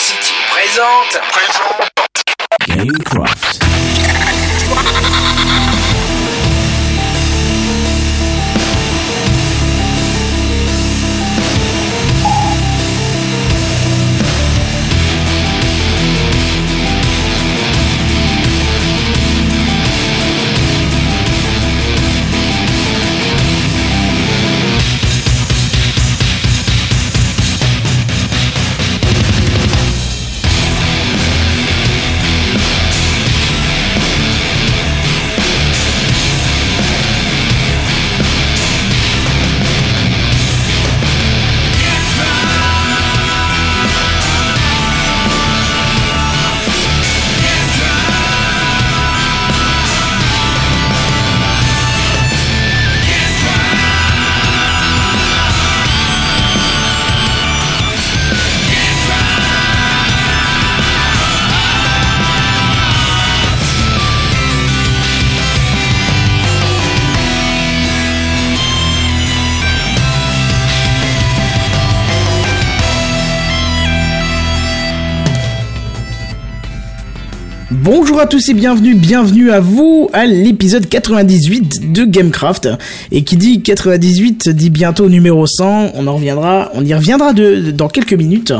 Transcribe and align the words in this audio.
City 0.00 0.32
présente. 0.50 1.20
Gamecraft. 2.66 3.69
Bonjour 78.20 78.28
à 78.28 78.38
tous 78.38 78.50
et 78.50 78.54
bienvenue, 78.54 78.94
bienvenue 78.94 79.50
à 79.50 79.60
vous 79.60 80.10
à 80.12 80.26
l'épisode 80.26 80.86
98 80.86 81.90
de 81.90 82.04
Gamecraft. 82.04 82.68
Et 83.12 83.24
qui 83.24 83.38
dit 83.38 83.62
98 83.62 84.50
dit 84.50 84.68
bientôt 84.68 85.08
numéro 85.08 85.46
100, 85.46 85.92
on 85.94 86.06
en 86.06 86.16
reviendra, 86.16 86.70
on 86.74 86.84
y 86.84 86.92
reviendra 86.92 87.32
de, 87.32 87.70
dans 87.70 87.88
quelques 87.88 88.12
minutes. 88.12 88.52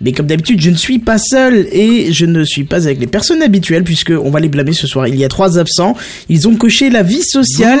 Mais 0.00 0.12
comme 0.12 0.28
d'habitude, 0.28 0.62
je 0.62 0.70
ne 0.70 0.76
suis 0.76 0.98
pas 0.98 1.18
seul 1.18 1.66
et 1.72 2.10
je 2.14 2.24
ne 2.24 2.42
suis 2.42 2.64
pas 2.64 2.84
avec 2.84 3.00
les 3.00 3.06
personnes 3.06 3.42
habituelles 3.42 3.84
puisque 3.84 4.12
on 4.12 4.30
va 4.30 4.40
les 4.40 4.48
blâmer 4.48 4.72
ce 4.72 4.86
soir. 4.86 5.06
Il 5.06 5.16
y 5.16 5.26
a 5.26 5.28
trois 5.28 5.58
absents, 5.58 5.94
ils 6.30 6.48
ont 6.48 6.56
coché 6.56 6.88
la 6.88 7.02
vie 7.02 7.22
sociale. 7.22 7.80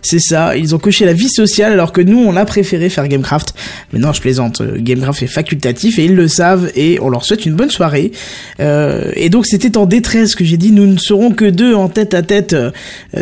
C'est 0.00 0.18
ça, 0.18 0.56
ils 0.56 0.74
ont 0.74 0.78
coché 0.78 1.04
la 1.04 1.12
vie 1.12 1.28
sociale 1.28 1.72
alors 1.72 1.92
que 1.92 2.00
nous 2.00 2.18
on 2.18 2.36
a 2.36 2.46
préféré 2.46 2.88
faire 2.88 3.06
Gamecraft. 3.06 3.52
Mais 3.92 3.98
non, 3.98 4.14
je 4.14 4.22
plaisante, 4.22 4.62
Gamecraft 4.78 5.24
est 5.24 5.26
facultatif 5.26 5.98
et 5.98 6.06
ils 6.06 6.14
le 6.14 6.26
savent 6.26 6.72
et 6.74 6.98
on 7.02 7.10
leur 7.10 7.26
souhaite 7.26 7.44
une 7.44 7.54
bonne 7.54 7.70
soirée. 7.70 8.12
Euh, 8.60 9.12
et 9.14 9.28
donc 9.28 9.44
c'était 9.44 9.76
en 9.76 9.84
détresse 9.84 10.34
que 10.34 10.42
j'ai 10.42 10.53
dit 10.56 10.72
nous 10.72 10.86
ne 10.86 10.96
serons 10.98 11.30
que 11.30 11.44
deux 11.44 11.74
en 11.74 11.88
tête 11.88 12.14
à 12.14 12.22
tête 12.22 12.52
euh, 12.54 12.70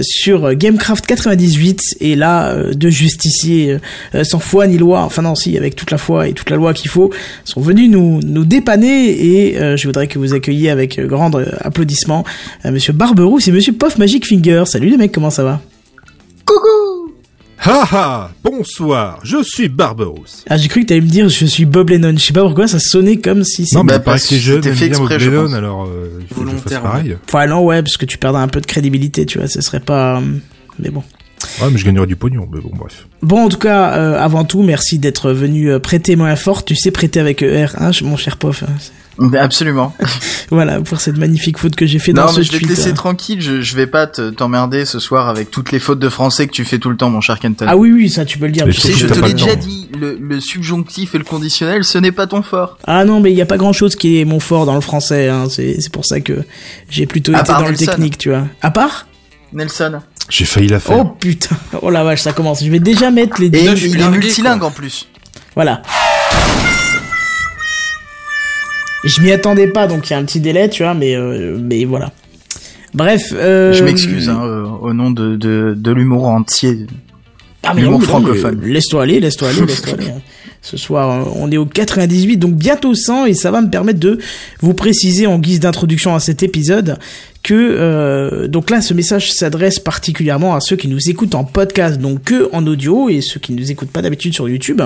sur 0.02 0.54
Gamecraft 0.54 1.06
98 1.06 1.96
et 2.00 2.16
là 2.16 2.50
euh, 2.50 2.72
deux 2.74 2.90
justiciers 2.90 3.78
euh, 4.14 4.24
sans 4.24 4.38
foi 4.38 4.66
ni 4.66 4.78
loi 4.78 5.02
enfin 5.02 5.22
non 5.22 5.34
si 5.34 5.56
avec 5.56 5.76
toute 5.76 5.90
la 5.90 5.98
foi 5.98 6.28
et 6.28 6.32
toute 6.32 6.50
la 6.50 6.56
loi 6.56 6.74
qu'il 6.74 6.90
faut 6.90 7.10
sont 7.44 7.60
venus 7.60 7.90
nous 7.90 8.20
nous 8.22 8.44
dépanner. 8.44 9.10
Et 9.10 9.76
je 9.76 9.86
voudrais 9.86 10.06
que 10.06 10.18
vous 10.18 10.34
accueilliez 10.34 10.70
avec 10.70 11.00
grand 11.00 11.30
applaudissement 11.60 12.24
monsieur 12.64 12.92
Barberousse 12.92 13.48
et 13.48 13.52
monsieur 13.52 13.72
Puff 13.72 13.98
Magic 13.98 14.26
Finger 14.26 14.64
salut 14.66 14.90
les 14.90 14.96
mecs 14.96 15.12
comment 15.12 15.30
ça 15.30 15.44
va? 15.44 15.60
Coucou 16.44 17.01
Haha, 17.64 18.32
bonsoir, 18.42 19.20
je 19.22 19.40
suis 19.44 19.68
Barberousse. 19.68 20.44
Ah, 20.50 20.56
j'ai 20.56 20.66
cru 20.66 20.80
que 20.82 20.86
t'allais 20.86 21.00
me 21.00 21.06
dire 21.06 21.28
je 21.28 21.46
suis 21.46 21.64
Bob 21.64 21.90
Lennon. 21.90 22.12
Je 22.16 22.24
sais 22.24 22.32
pas 22.32 22.42
pourquoi 22.42 22.66
ça 22.66 22.80
sonnait 22.80 23.18
comme 23.18 23.44
si 23.44 23.68
Non, 23.72 23.84
mais 23.84 23.92
Bah, 23.92 23.98
parce 24.00 24.26
que 24.26 24.34
c'était 24.36 24.70
aiment 24.70 24.74
fait 24.76 24.86
exprès, 24.86 25.14
Bob 25.14 25.20
je 25.20 25.30
Lennon, 25.30 25.44
pense. 25.44 25.54
alors 25.54 25.84
euh, 25.84 26.18
il 26.20 26.34
faut 26.34 26.42
que 26.42 26.50
je 26.50 26.56
fasse 26.56 26.80
pareil. 26.82 27.16
Enfin 27.28 27.46
non 27.46 27.60
ouais 27.64 27.80
parce 27.80 27.96
que 27.96 28.04
tu 28.04 28.18
perdrais 28.18 28.42
un 28.42 28.48
peu 28.48 28.60
de 28.60 28.66
crédibilité, 28.66 29.26
tu 29.26 29.38
vois, 29.38 29.46
ce 29.46 29.60
serait 29.60 29.78
pas 29.78 30.18
euh, 30.18 30.22
mais 30.80 30.90
bon. 30.90 31.04
Ouais, 31.60 31.68
mais 31.70 31.78
je 31.78 31.84
gagnerais 31.84 32.06
du 32.06 32.16
pognon, 32.16 32.48
mais 32.52 32.60
bon, 32.60 32.70
bref. 32.72 33.06
Bon, 33.20 33.44
en 33.44 33.48
tout 33.48 33.58
cas, 33.58 33.94
euh, 33.96 34.16
avant 34.18 34.44
tout, 34.44 34.62
merci 34.62 34.98
d'être 35.00 35.32
venu 35.32 35.70
euh, 35.72 35.80
prêter 35.80 36.14
main 36.14 36.34
forte. 36.36 36.66
Tu 36.68 36.76
sais 36.76 36.92
prêter 36.92 37.18
avec 37.18 37.42
ER, 37.42 37.66
hein, 37.78 37.90
mon 38.02 38.16
cher 38.16 38.36
Pof. 38.36 38.62
hein. 38.62 38.72
Absolument. 39.38 39.94
Voilà, 40.50 40.82
pour 40.82 41.00
cette 41.00 41.16
magnifique 41.16 41.56
faute 41.56 41.76
que 41.76 41.86
j'ai 41.86 41.98
fait 41.98 42.12
dans 42.12 42.26
Non, 42.26 42.28
ce 42.32 42.40
mais 42.40 42.44
je 42.44 42.52
vais 42.52 42.58
te 42.58 42.66
laisser 42.66 42.92
tranquille, 42.92 43.40
je, 43.40 43.62
je 43.62 43.74
vais 43.74 43.86
pas 43.86 44.06
te- 44.06 44.28
t'emmerder 44.28 44.84
ce 44.84 44.98
soir 44.98 45.30
avec 45.30 45.50
toutes 45.50 45.72
les 45.72 45.78
fautes 45.78 45.98
de 45.98 46.10
français 46.10 46.46
que 46.46 46.52
tu 46.52 46.66
fais 46.66 46.78
tout 46.78 46.90
le 46.90 46.96
temps, 46.98 47.08
mon 47.08 47.22
cher 47.22 47.38
Kenton. 47.38 47.64
Ah 47.66 47.74
oui, 47.78 47.90
oui, 47.90 48.10
ça 48.10 48.26
tu 48.26 48.36
peux 48.36 48.44
le 48.44 48.52
dire. 48.52 48.66
Mais 48.66 48.72
parce 48.72 48.84
Tu 48.84 48.88
que 48.88 48.94
sais, 48.98 49.00
je 49.00 49.06
te 49.06 49.18
l'ai 49.18 49.32
déjà 49.32 49.54
dit, 49.56 49.88
le, 49.98 50.18
le 50.20 50.40
subjonctif 50.40 51.14
et 51.14 51.18
le 51.18 51.24
conditionnel, 51.24 51.84
ce 51.84 51.96
n'est 51.96 52.12
pas 52.12 52.26
ton 52.26 52.42
fort. 52.42 52.76
Ah 52.86 53.06
non, 53.06 53.20
mais 53.20 53.32
il 53.32 53.36
y 53.38 53.40
a 53.40 53.46
pas 53.46 53.56
grand 53.56 53.72
chose 53.72 53.96
qui 53.96 54.20
est 54.20 54.26
mon 54.26 54.40
fort 54.40 54.66
dans 54.66 54.74
le 54.74 54.82
français. 54.82 55.28
Hein. 55.30 55.44
C'est 55.48 55.80
c'est 55.80 55.90
pour 55.92 56.04
ça 56.04 56.20
que 56.20 56.44
j'ai 56.90 57.06
plutôt 57.06 57.34
À 57.34 57.40
été 57.40 57.52
dans 57.52 57.60
le 57.62 57.68
Nelson. 57.70 57.86
technique, 57.86 58.18
tu 58.18 58.28
vois. 58.28 58.46
À 58.60 58.70
part 58.70 59.06
Nelson. 59.54 60.00
J'ai 60.28 60.44
failli 60.44 60.68
la 60.68 60.80
faire. 60.80 60.98
Oh 60.98 61.04
putain 61.18 61.56
Oh 61.80 61.88
la 61.88 62.04
vache, 62.04 62.20
ça 62.20 62.34
commence. 62.34 62.62
Je 62.62 62.70
vais 62.70 62.78
déjà 62.80 63.10
mettre 63.10 63.40
les... 63.40 63.46
Et 63.46 63.64
il, 63.86 64.00
est 64.02 64.08
multilingue 64.10 64.62
en 64.64 64.70
plus. 64.70 65.08
Voilà. 65.54 65.80
Je 69.04 69.20
m'y 69.20 69.32
attendais 69.32 69.66
pas, 69.68 69.86
donc 69.86 70.08
il 70.08 70.12
y 70.12 70.16
a 70.16 70.18
un 70.18 70.24
petit 70.24 70.40
délai, 70.40 70.68
tu 70.68 70.82
vois, 70.82 70.94
mais, 70.94 71.16
euh, 71.16 71.58
mais 71.60 71.84
voilà. 71.84 72.12
Bref. 72.94 73.32
Euh... 73.34 73.72
Je 73.72 73.82
m'excuse 73.84 74.28
hein, 74.28 74.42
euh, 74.44 74.64
au 74.64 74.92
nom 74.92 75.10
de, 75.10 75.36
de, 75.36 75.74
de 75.76 75.90
l'humour 75.92 76.26
entier. 76.28 76.86
Ah 77.64 77.72
mais 77.74 77.82
L'humour 77.82 78.00
non, 78.00 78.04
francophone. 78.06 78.60
Laisse-toi 78.62 79.02
aller, 79.04 79.20
laisse-toi 79.20 79.48
aller, 79.48 79.60
laisse-toi 79.66 79.94
aller. 79.98 80.08
hein. 80.08 80.20
Ce 80.64 80.76
soir, 80.76 81.26
on 81.36 81.50
est 81.50 81.56
au 81.56 81.66
98, 81.66 82.36
donc 82.36 82.54
bientôt 82.54 82.94
100, 82.94 83.26
et 83.26 83.34
ça 83.34 83.50
va 83.50 83.60
me 83.62 83.68
permettre 83.70 83.98
de 83.98 84.18
vous 84.60 84.74
préciser 84.74 85.26
en 85.26 85.40
guise 85.40 85.58
d'introduction 85.58 86.14
à 86.14 86.20
cet 86.20 86.44
épisode 86.44 86.98
que 87.42 87.52
euh, 87.54 88.46
donc 88.46 88.70
là, 88.70 88.80
ce 88.80 88.94
message 88.94 89.32
s'adresse 89.32 89.80
particulièrement 89.80 90.54
à 90.54 90.60
ceux 90.60 90.76
qui 90.76 90.86
nous 90.86 91.10
écoutent 91.10 91.34
en 91.34 91.42
podcast, 91.42 92.00
donc 92.00 92.22
que 92.22 92.48
en 92.52 92.64
audio, 92.68 93.08
et 93.08 93.20
ceux 93.22 93.40
qui 93.40 93.52
ne 93.52 93.58
nous 93.60 93.72
écoutent 93.72 93.90
pas 93.90 94.02
d'habitude 94.02 94.34
sur 94.34 94.48
YouTube 94.48 94.80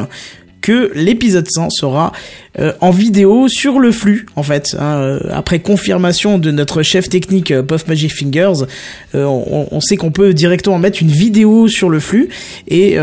que 0.66 0.90
l'épisode 0.96 1.48
100 1.48 1.70
sera 1.70 2.12
euh, 2.58 2.72
en 2.80 2.90
vidéo 2.90 3.46
sur 3.46 3.78
le 3.78 3.92
flux 3.92 4.26
en 4.34 4.42
fait 4.42 4.74
hein, 4.80 4.96
euh, 4.96 5.20
après 5.30 5.60
confirmation 5.60 6.38
de 6.38 6.50
notre 6.50 6.82
chef 6.82 7.08
technique 7.08 7.52
euh, 7.52 7.62
Puff 7.62 7.86
Magic 7.86 8.12
Fingers 8.12 8.64
on, 9.14 9.80
sait 9.80 9.96
qu'on 9.96 10.10
peut 10.10 10.34
directement 10.34 10.78
mettre 10.78 11.00
une 11.00 11.10
vidéo 11.10 11.68
sur 11.68 11.88
le 11.88 12.00
flux. 12.00 12.28
Et 12.68 12.96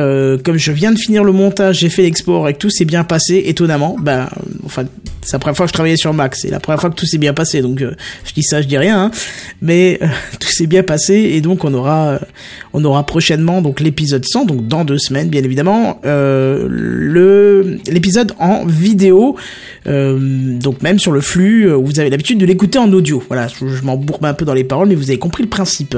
comme 0.43 0.57
je 0.57 0.71
viens 0.71 0.91
de 0.91 0.99
finir 0.99 1.23
le 1.23 1.31
montage 1.31 1.79
j'ai 1.79 1.89
fait 1.89 2.01
l'export 2.01 2.49
et 2.49 2.53
que 2.53 2.59
tout 2.59 2.69
s'est 2.69 2.85
bien 2.85 3.03
passé 3.03 3.43
étonnamment 3.45 3.95
ben 3.99 4.29
enfin 4.65 4.83
c'est 5.21 5.33
la 5.33 5.39
première 5.39 5.55
fois 5.55 5.65
que 5.65 5.69
je 5.69 5.73
travaillais 5.73 5.97
sur 5.97 6.13
Mac 6.13 6.35
c'est 6.35 6.49
la 6.49 6.59
première 6.59 6.81
fois 6.81 6.89
que 6.89 6.95
tout 6.95 7.05
s'est 7.05 7.17
bien 7.17 7.33
passé 7.33 7.61
donc 7.61 7.79
je 7.79 8.33
dis 8.33 8.43
ça 8.43 8.61
je 8.61 8.67
dis 8.67 8.77
rien 8.77 9.05
hein, 9.05 9.11
mais 9.61 9.99
tout 10.39 10.49
s'est 10.49 10.67
bien 10.67 10.83
passé 10.83 11.13
et 11.13 11.41
donc 11.41 11.63
on 11.63 11.73
aura 11.73 12.19
on 12.73 12.83
aura 12.83 13.05
prochainement 13.05 13.61
donc 13.61 13.79
l'épisode 13.79 14.25
100 14.25 14.45
donc 14.45 14.67
dans 14.67 14.83
deux 14.83 14.97
semaines 14.97 15.29
bien 15.29 15.43
évidemment 15.43 15.99
euh, 16.05 16.67
le 16.69 17.77
l'épisode 17.87 18.33
en 18.39 18.65
vidéo. 18.65 19.35
Euh, 19.87 20.17
donc 20.59 20.81
même 20.81 20.99
sur 20.99 21.11
le 21.11 21.21
flux 21.21 21.69
euh, 21.69 21.75
vous 21.75 21.99
avez 21.99 22.09
l'habitude 22.09 22.39
de 22.39 22.45
l'écouter 22.45 22.79
en 22.79 22.91
audio. 22.91 23.23
Voilà 23.27 23.47
je, 23.47 23.67
je 23.67 23.83
m'en 23.83 23.97
bourbe 23.97 24.25
un 24.25 24.33
peu 24.33 24.45
dans 24.45 24.53
les 24.53 24.63
paroles 24.63 24.87
mais 24.87 24.95
vous 24.95 25.09
avez 25.09 25.19
compris 25.19 25.43
le 25.43 25.49
principe 25.49 25.97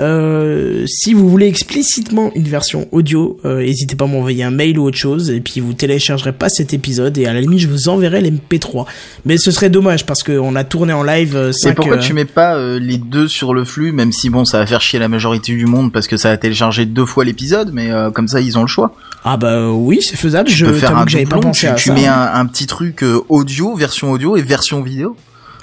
euh, 0.00 0.84
si 0.86 1.12
vous 1.14 1.28
voulez 1.28 1.46
explicitement 1.46 2.30
une 2.34 2.48
version 2.48 2.88
audio, 2.90 3.36
euh, 3.44 3.58
n'hésitez 3.60 3.96
pas 3.96 4.04
à 4.04 4.08
m'envoyer 4.08 4.42
un 4.44 4.50
mail 4.50 4.78
ou 4.78 4.84
autre 4.84 4.96
chose, 4.96 5.30
et 5.30 5.40
puis 5.40 5.60
vous 5.60 5.72
téléchargerez 5.74 6.32
pas 6.32 6.48
cet 6.48 6.72
épisode, 6.72 7.18
et 7.18 7.26
à 7.26 7.32
la 7.34 7.40
limite 7.40 7.60
je 7.60 7.68
vous 7.68 7.88
enverrai 7.88 8.20
l'MP3. 8.22 8.86
Mais 9.24 9.36
ce 9.36 9.50
serait 9.50 9.70
dommage 9.70 10.06
parce 10.06 10.22
qu'on 10.22 10.56
a 10.56 10.64
tourné 10.64 10.92
en 10.92 11.02
live 11.02 11.36
euh, 11.36 11.50
Et 11.50 11.52
5 11.52 11.76
pourquoi 11.76 11.98
tu 11.98 12.12
mets 12.14 12.24
pas 12.24 12.58
les 12.78 12.98
deux 12.98 13.28
sur 13.28 13.52
le 13.54 13.64
flux, 13.64 13.92
même 13.92 14.12
si 14.12 14.30
bon, 14.30 14.44
ça 14.44 14.58
va 14.58 14.66
faire 14.66 14.80
chier 14.80 14.98
la 14.98 15.08
majorité 15.08 15.54
du 15.54 15.66
monde 15.66 15.92
parce 15.92 16.06
que 16.06 16.16
ça 16.16 16.30
a 16.30 16.36
téléchargé 16.36 16.86
deux 16.86 17.06
fois 17.06 17.24
l'épisode, 17.24 17.70
mais 17.72 17.90
comme 18.14 18.28
ça 18.28 18.40
ils 18.40 18.56
ont 18.58 18.62
le 18.62 18.68
choix. 18.68 18.94
Ah 19.24 19.36
bah 19.36 19.70
oui, 19.70 20.00
c'est 20.02 20.16
faisable. 20.16 20.48
Tu 20.48 20.54
je 20.54 20.66
peux 20.66 20.72
faire 20.72 20.96
un 20.96 21.04
que 21.04 21.10
j'avais 21.10 21.24
pas 21.24 21.36
doublon, 21.36 21.50
pensé 21.50 21.60
tu, 21.60 21.66
à 21.66 21.74
tu 21.74 21.88
ça. 21.90 21.94
mets 21.94 22.06
un, 22.06 22.30
un 22.34 22.46
petit 22.46 22.66
truc 22.66 23.04
audio, 23.28 23.74
version 23.74 24.12
audio 24.12 24.36
et 24.36 24.42
version 24.42 24.82
vidéo. 24.82 25.16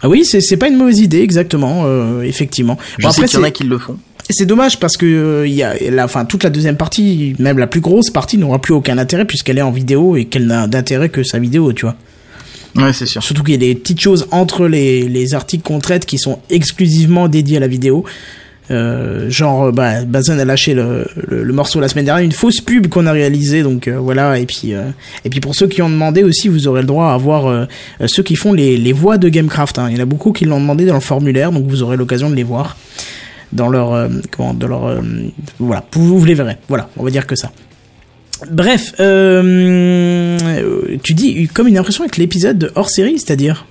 Ah 0.04 0.10
oui, 0.10 0.25
c'est 0.25 0.57
pas 0.57 0.68
une 0.68 0.78
mauvaise 0.78 1.00
idée 1.00 1.22
exactement, 1.22 1.83
euh, 1.86 2.22
effectivement. 2.22 2.78
Je 3.00 3.07
Bon, 3.07 3.12
sais 3.12 3.25
qu'il 3.25 3.40
y 3.40 3.42
en 3.42 3.45
a 3.45 3.51
qui 3.51 3.63
le 3.63 3.78
font. 3.80 3.98
C'est 4.29 4.45
dommage 4.45 4.79
parce 4.79 4.97
que 4.97 5.06
euh, 5.06 5.47
il 5.47 5.53
y 5.53 5.63
a 5.63 5.75
la 5.89 6.06
enfin 6.06 6.25
toute 6.25 6.44
la 6.44 6.50
deuxième 6.50 6.77
partie, 6.77 7.35
même 7.39 7.57
la 7.57 7.68
plus 7.68 7.81
grosse 7.81 8.09
partie 8.09 8.38
n'aura 8.38 8.59
plus 8.59 8.74
aucun 8.74 8.97
intérêt 8.97 9.25
puisqu'elle 9.25 9.57
est 9.57 9.63
en 9.63 9.71
vidéo 9.71 10.15
et 10.15 10.25
qu'elle 10.25 10.47
n'a 10.47 10.68
d'intérêt 10.68 11.09
que 11.09 11.24
sa 11.24 11.39
vidéo, 11.39 11.74
tu 11.74 11.85
vois. 11.85 11.95
Ouais, 12.75 12.94
c'est 12.94 13.06
sûr. 13.06 13.24
Surtout 13.24 13.44
qu'il 13.44 13.53
y 13.53 13.56
a 13.56 13.74
des 13.74 13.75
petites 13.75 14.01
choses 14.01 14.27
entre 14.31 14.68
les, 14.68 15.07
les 15.07 15.33
articles 15.33 15.63
qu'on 15.63 15.79
traite 15.79 16.06
qui 16.06 16.19
sont 16.19 16.39
exclusivement 16.50 17.27
dédiés 17.27 17.57
à 17.57 17.62
la 17.62 17.68
vidéo. 17.68 18.06
Euh, 18.69 19.29
genre, 19.29 19.71
bah, 19.71 20.03
Bazen 20.03 20.39
a 20.39 20.45
lâché 20.45 20.73
le, 20.73 21.07
le, 21.27 21.53
morceau 21.53 21.80
la 21.80 21.88
semaine 21.88 22.06
dernière, 22.06 22.23
une 22.23 22.33
fausse 22.33 22.59
pub 22.59 22.88
qu'on 22.88 23.06
a 23.06 23.13
réalisée, 23.13 23.63
donc 23.63 23.88
euh, 23.88 23.97
voilà. 23.97 24.38
Et 24.39 24.45
puis, 24.45 24.73
euh, 24.73 24.89
et 25.23 25.30
puis 25.30 25.39
pour 25.39 25.56
ceux 25.56 25.68
qui 25.68 25.81
ont 25.81 25.89
demandé 25.89 26.23
aussi, 26.23 26.50
vous 26.50 26.68
aurez 26.68 26.81
le 26.81 26.88
droit 26.88 27.12
à 27.12 27.18
voir 27.18 27.68
ceux 28.06 28.23
qui 28.23 28.35
font 28.35 28.53
les, 28.53 28.77
les 28.77 28.94
voix 28.94 29.18
de 29.18 29.30
Gamecraft. 29.30 29.80
Hein. 29.80 29.88
Il 29.89 29.97
y 29.97 30.00
en 30.00 30.03
a 30.03 30.06
beaucoup 30.06 30.33
qui 30.33 30.45
l'ont 30.45 30.59
demandé 30.59 30.85
dans 30.85 30.95
le 30.95 31.00
formulaire, 31.00 31.51
donc 31.51 31.65
vous 31.68 31.81
aurez 31.81 31.97
l'occasion 31.97 32.30
de 32.30 32.35
les 32.35 32.44
voir 32.44 32.77
dans 33.53 33.69
leur, 33.69 34.09
comment, 34.35 34.53
dans 34.53 34.67
leur, 34.67 35.01
voilà, 35.59 35.83
vous, 35.94 36.19
vous 36.19 36.25
les 36.25 36.33
verrez. 36.33 36.57
Voilà, 36.67 36.89
on 36.97 37.03
va 37.03 37.09
dire 37.09 37.27
que 37.27 37.35
ça. 37.35 37.51
Bref, 38.51 38.94
tu 41.03 41.13
dis 41.13 41.47
comme 41.47 41.67
une 41.67 41.77
impression 41.77 42.03
avec 42.03 42.17
l'épisode 42.17 42.71
hors 42.75 42.89
série, 42.89 43.19
c'est-à-dire? 43.19 43.65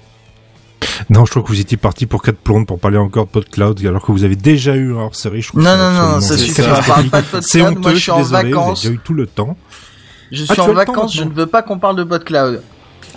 Non, 1.11 1.25
je 1.25 1.31
crois 1.31 1.43
que 1.43 1.49
vous 1.49 1.61
étiez 1.61 1.77
parti 1.77 2.07
pour 2.07 2.23
4 2.23 2.37
plombes 2.37 2.67
pour 2.67 2.79
parler 2.79 2.99
encore 2.99 3.27
de 3.27 3.31
PodCloud, 3.31 3.85
alors 3.87 4.03
que 4.03 4.13
vous 4.13 4.25
avez 4.25 4.37
déjà 4.37 4.75
eu 4.75 4.93
un 4.93 5.03
hors-série. 5.03 5.47
Non, 5.55 5.77
non, 5.77 5.91
non, 5.93 6.21
ça 6.21 6.37
suffit. 6.37 6.63
C'est 7.43 7.63
honteux, 7.63 7.81
Moi, 7.81 7.95
je 7.95 7.99
suis 7.99 8.11
en 8.11 8.19
désolé, 8.19 8.51
vacances. 8.51 8.81
Vous 8.83 8.87
avez 8.89 8.97
eu 8.97 9.01
tout 9.03 9.15
le 9.15 9.27
temps. 9.27 9.57
Je 10.33 10.43
suis 10.43 10.55
ah, 10.59 10.63
en 10.63 10.73
vacances, 10.73 11.15
je 11.15 11.23
ne 11.25 11.31
veux 11.31 11.47
pas 11.47 11.63
qu'on 11.63 11.79
parle 11.79 11.97
de 11.97 12.05
PodCloud. 12.05 12.63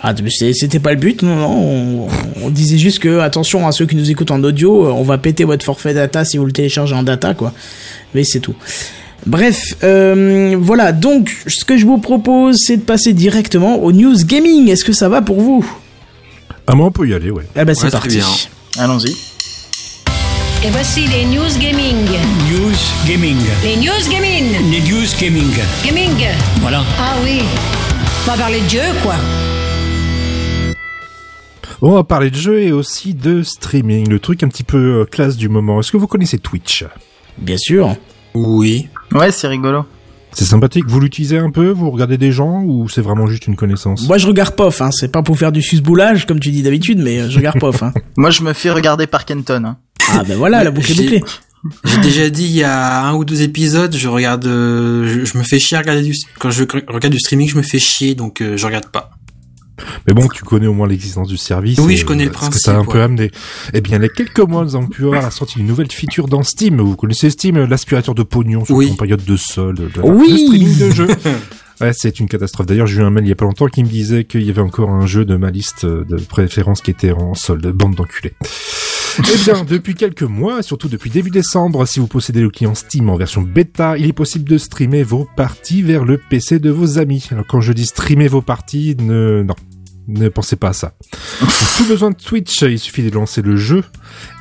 Ah, 0.02 0.14
c'était 0.52 0.78
pas 0.78 0.92
le 0.92 0.98
but, 0.98 1.22
non, 1.22 1.36
non. 1.36 2.08
On, 2.42 2.48
disait 2.48 2.78
juste 2.78 3.00
que, 3.00 3.18
attention 3.18 3.66
à 3.66 3.72
ceux 3.72 3.84
qui 3.84 3.96
nous 3.96 4.10
écoutent 4.10 4.30
en 4.30 4.42
audio, 4.42 4.86
on 4.86 5.02
va 5.02 5.18
péter 5.18 5.44
votre 5.44 5.64
forfait 5.64 5.92
data 5.92 6.24
si 6.24 6.38
vous 6.38 6.46
le 6.46 6.52
téléchargez 6.52 6.94
en 6.94 7.02
data, 7.02 7.34
quoi. 7.34 7.52
Mais 8.14 8.24
c'est 8.24 8.40
tout. 8.40 8.54
Bref, 9.26 9.76
euh, 9.84 10.56
voilà. 10.58 10.92
Donc, 10.92 11.36
ce 11.46 11.66
que 11.66 11.76
je 11.76 11.84
vous 11.84 11.98
propose, 11.98 12.56
c'est 12.58 12.78
de 12.78 12.82
passer 12.82 13.12
directement 13.12 13.82
au 13.82 13.92
news 13.92 14.16
gaming. 14.24 14.68
Est-ce 14.70 14.84
que 14.84 14.94
ça 14.94 15.10
va 15.10 15.20
pour 15.20 15.40
vous? 15.40 15.70
Ah, 16.66 16.74
moi, 16.74 16.86
on 16.86 16.90
peut 16.90 17.06
y 17.06 17.12
aller, 17.12 17.30
ouais. 17.30 17.44
Eh 17.54 17.64
ben, 17.64 17.74
c'est 17.74 17.90
parti. 17.90 18.20
Allons-y. 18.78 19.14
Et 20.62 20.70
voici 20.70 21.06
les 21.08 21.24
news 21.24 21.58
gaming. 21.58 22.06
News 22.50 22.76
gaming. 23.06 23.36
Les 23.62 23.76
news 23.76 24.10
gaming. 24.10 24.70
Les 24.70 24.80
news 24.80 25.06
gaming. 25.20 25.50
Gaming. 25.84 26.26
Voilà. 26.60 26.84
Ah 26.98 27.16
oui. 27.22 27.40
On 28.26 28.30
va 28.30 28.36
parler 28.36 28.60
de 28.60 28.68
jeux, 28.68 28.92
quoi. 29.02 29.14
On 31.82 31.92
va 31.92 32.04
parler 32.04 32.30
de 32.30 32.36
jeux 32.36 32.60
et 32.60 32.72
aussi 32.72 33.14
de 33.14 33.42
streaming, 33.42 34.06
le 34.10 34.18
truc 34.18 34.42
un 34.42 34.48
petit 34.48 34.64
peu 34.64 35.00
euh, 35.00 35.04
classe 35.06 35.38
du 35.38 35.48
moment. 35.48 35.80
Est-ce 35.80 35.90
que 35.90 35.96
vous 35.96 36.06
connaissez 36.06 36.38
Twitch? 36.38 36.84
Bien 37.38 37.56
sûr. 37.56 37.96
Oui. 38.34 38.88
Ouais, 39.12 39.32
c'est 39.32 39.48
rigolo. 39.48 39.86
C'est 40.32 40.44
sympathique. 40.44 40.84
Vous 40.86 41.00
l'utilisez 41.00 41.38
un 41.38 41.50
peu? 41.50 41.70
Vous 41.70 41.90
regardez 41.90 42.18
des 42.18 42.32
gens 42.32 42.62
ou 42.64 42.88
c'est 42.90 43.00
vraiment 43.00 43.26
juste 43.26 43.46
une 43.46 43.56
connaissance? 43.56 44.06
Moi, 44.06 44.18
je 44.18 44.26
regarde 44.26 44.54
POF. 44.54 44.82
Hein. 44.82 44.90
C'est 44.92 45.10
pas 45.10 45.22
pour 45.22 45.38
faire 45.38 45.52
du 45.52 45.62
susboulage 45.62 46.26
comme 46.26 46.38
tu 46.38 46.50
dis 46.50 46.62
d'habitude, 46.62 46.98
mais 46.98 47.18
euh, 47.18 47.30
je 47.30 47.38
regarde 47.38 47.58
POF. 47.58 47.82
Hein. 47.82 47.94
Moi, 48.18 48.28
je 48.28 48.42
me 48.42 48.52
fais 48.52 48.70
regarder 48.70 49.06
par 49.06 49.24
Kenton. 49.24 49.64
Hein. 49.64 49.78
Ah 50.12 50.22
ben 50.26 50.36
voilà, 50.36 50.62
la 50.62 50.70
boucle 50.70 50.92
est 50.92 51.02
bouclée. 51.02 51.24
J'ai 51.84 51.98
déjà 51.98 52.30
dit 52.30 52.44
il 52.44 52.56
y 52.56 52.62
a 52.62 53.04
un 53.04 53.14
ou 53.14 53.24
deux 53.24 53.42
épisodes, 53.42 53.94
je 53.94 54.08
regarde, 54.08 54.46
euh, 54.46 55.24
je, 55.26 55.36
me 55.36 55.42
fais 55.42 55.58
chier 55.58 55.76
à 55.76 55.80
regarder 55.80 56.02
du, 56.02 56.14
quand 56.38 56.50
je 56.50 56.64
regarde 56.64 57.12
du 57.12 57.18
streaming, 57.18 57.48
je 57.48 57.56
me 57.56 57.62
fais 57.62 57.78
chier, 57.78 58.14
donc 58.14 58.40
euh, 58.40 58.56
je 58.56 58.64
regarde 58.64 58.86
pas. 58.86 59.10
Mais 60.06 60.14
bon, 60.14 60.28
tu 60.28 60.44
connais 60.44 60.66
au 60.66 60.74
moins 60.74 60.88
l'existence 60.88 61.28
du 61.28 61.36
service. 61.36 61.78
Oui, 61.78 61.96
je 61.96 62.04
connais 62.04 62.24
le 62.24 62.30
principe. 62.30 62.54
que 62.54 62.60
ça 62.60 62.76
a 62.76 62.78
un 62.78 62.84
peu 62.84 63.02
amené. 63.02 63.30
Eh 63.72 63.80
bien, 63.80 63.98
les 63.98 64.08
quelques 64.08 64.40
mois, 64.40 64.64
nous 64.64 64.76
avons 64.76 64.88
pu 64.88 65.02
voir 65.02 65.22
la 65.22 65.30
sortie 65.30 65.56
d'une 65.58 65.66
nouvelle 65.66 65.90
feature 65.90 66.28
dans 66.28 66.42
Steam. 66.42 66.80
Vous 66.80 66.96
connaissez 66.96 67.30
Steam, 67.30 67.58
l'aspirateur 67.64 68.14
de 68.14 68.22
pognon 68.22 68.64
sur 68.64 68.74
oui. 68.76 68.94
période 68.96 69.24
de 69.24 69.36
solde, 69.36 69.90
de, 69.92 70.00
oui. 70.00 70.46
streaming 70.46 70.78
de 70.78 70.90
jeux. 70.90 71.08
Ouais, 71.80 71.92
c'est 71.94 72.20
une 72.20 72.28
catastrophe. 72.28 72.66
D'ailleurs, 72.66 72.86
j'ai 72.86 73.00
eu 73.00 73.02
un 73.02 73.08
mail 73.10 73.24
il 73.24 73.30
y 73.30 73.32
a 73.32 73.36
pas 73.36 73.46
longtemps 73.46 73.66
qui 73.66 73.82
me 73.82 73.88
disait 73.88 74.24
qu'il 74.24 74.42
y 74.42 74.50
avait 74.50 74.60
encore 74.60 74.90
un 74.90 75.06
jeu 75.06 75.24
de 75.24 75.36
ma 75.36 75.50
liste 75.50 75.86
de 75.86 76.16
préférence 76.16 76.82
qui 76.82 76.90
était 76.90 77.12
en 77.12 77.32
solde. 77.34 77.66
Bande 77.68 77.94
d'enculés. 77.94 78.34
eh 79.18 79.22
bien, 79.46 79.64
depuis 79.68 79.94
quelques 79.94 80.22
mois, 80.22 80.62
surtout 80.62 80.88
depuis 80.88 81.08
début 81.08 81.30
décembre, 81.30 81.86
si 81.86 81.98
vous 81.98 82.06
possédez 82.06 82.42
le 82.42 82.50
client 82.50 82.74
Steam 82.74 83.08
en 83.08 83.16
version 83.16 83.40
bêta, 83.40 83.96
il 83.96 84.06
est 84.06 84.12
possible 84.12 84.46
de 84.46 84.58
streamer 84.58 85.02
vos 85.02 85.26
parties 85.36 85.80
vers 85.80 86.04
le 86.04 86.18
PC 86.18 86.58
de 86.58 86.68
vos 86.68 86.98
amis. 86.98 87.26
Alors 87.30 87.46
quand 87.48 87.62
je 87.62 87.72
dis 87.72 87.86
streamer 87.86 88.28
vos 88.28 88.42
parties, 88.42 88.94
ne, 88.98 89.42
non, 89.42 89.54
ne 90.10 90.28
pensez 90.28 90.56
pas 90.56 90.68
à 90.68 90.72
ça. 90.72 90.92
Tout 91.76 91.86
besoin 91.86 92.10
de 92.10 92.16
Twitch, 92.16 92.62
il 92.62 92.78
suffit 92.78 93.02
de 93.02 93.14
lancer 93.14 93.42
le 93.42 93.56
jeu. 93.56 93.84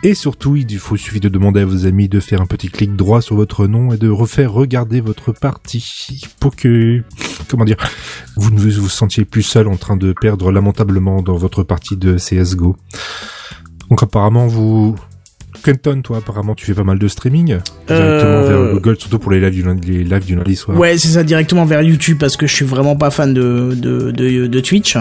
Et 0.03 0.13
surtout, 0.13 0.55
il 0.55 0.77
faut, 0.77 0.97
suffit 0.97 1.19
de 1.19 1.29
demander 1.29 1.61
à 1.61 1.65
vos 1.65 1.85
amis 1.85 2.09
de 2.09 2.19
faire 2.19 2.41
un 2.41 2.45
petit 2.45 2.69
clic 2.69 2.95
droit 2.95 3.21
sur 3.21 3.35
votre 3.35 3.67
nom 3.67 3.93
et 3.93 3.97
de 3.97 4.09
refaire 4.09 4.51
regarder 4.51 5.01
votre 5.01 5.31
partie 5.31 6.21
pour 6.39 6.55
que, 6.55 7.03
comment 7.49 7.65
dire, 7.65 7.77
vous 8.35 8.51
ne 8.51 8.59
vous 8.59 8.89
sentiez 8.89 9.25
plus 9.25 9.43
seul 9.43 9.67
en 9.67 9.77
train 9.77 9.97
de 9.97 10.13
perdre 10.19 10.51
lamentablement 10.51 11.21
dans 11.21 11.37
votre 11.37 11.63
partie 11.63 11.97
de 11.97 12.15
CSGO. 12.15 12.75
Donc 13.89 14.03
apparemment, 14.03 14.47
vous, 14.47 14.95
Kenton, 15.63 16.01
toi, 16.01 16.17
apparemment, 16.17 16.55
tu 16.55 16.65
fais 16.65 16.73
pas 16.73 16.83
mal 16.83 16.99
de 16.99 17.07
streaming 17.07 17.57
directement 17.87 18.43
vers 18.43 18.57
euh, 18.57 18.73
Google, 18.73 18.97
surtout 18.99 19.19
pour 19.19 19.31
les 19.31 19.39
lives 19.39 19.53
du 19.53 19.63
lundi, 19.63 19.91
les 19.91 20.03
lives 20.03 20.25
du 20.25 20.35
lundi 20.35 20.55
soir. 20.55 20.77
Ouais, 20.77 20.97
c'est 20.97 21.09
ça, 21.09 21.23
directement 21.23 21.65
vers 21.65 21.81
YouTube 21.81 22.17
parce 22.19 22.37
que 22.37 22.47
je 22.47 22.53
suis 22.53 22.65
vraiment 22.65 22.95
pas 22.95 23.11
fan 23.11 23.33
de, 23.33 23.75
de, 23.75 24.11
de, 24.11 24.47
de 24.47 24.59
Twitch. 24.59 24.97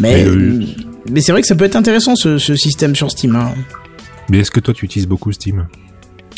Mais, 0.00 0.24
mais 1.10 1.20
c'est 1.20 1.32
vrai 1.32 1.40
que 1.40 1.46
ça 1.46 1.54
peut 1.54 1.64
être 1.64 1.76
intéressant 1.76 2.16
ce, 2.16 2.38
ce 2.38 2.56
système 2.56 2.94
sur 2.94 3.10
Steam. 3.10 3.36
Hein. 3.36 3.54
Mais 4.28 4.38
est-ce 4.40 4.50
que 4.50 4.60
toi 4.60 4.74
tu 4.74 4.84
utilises 4.84 5.08
beaucoup 5.08 5.32
Steam? 5.32 5.66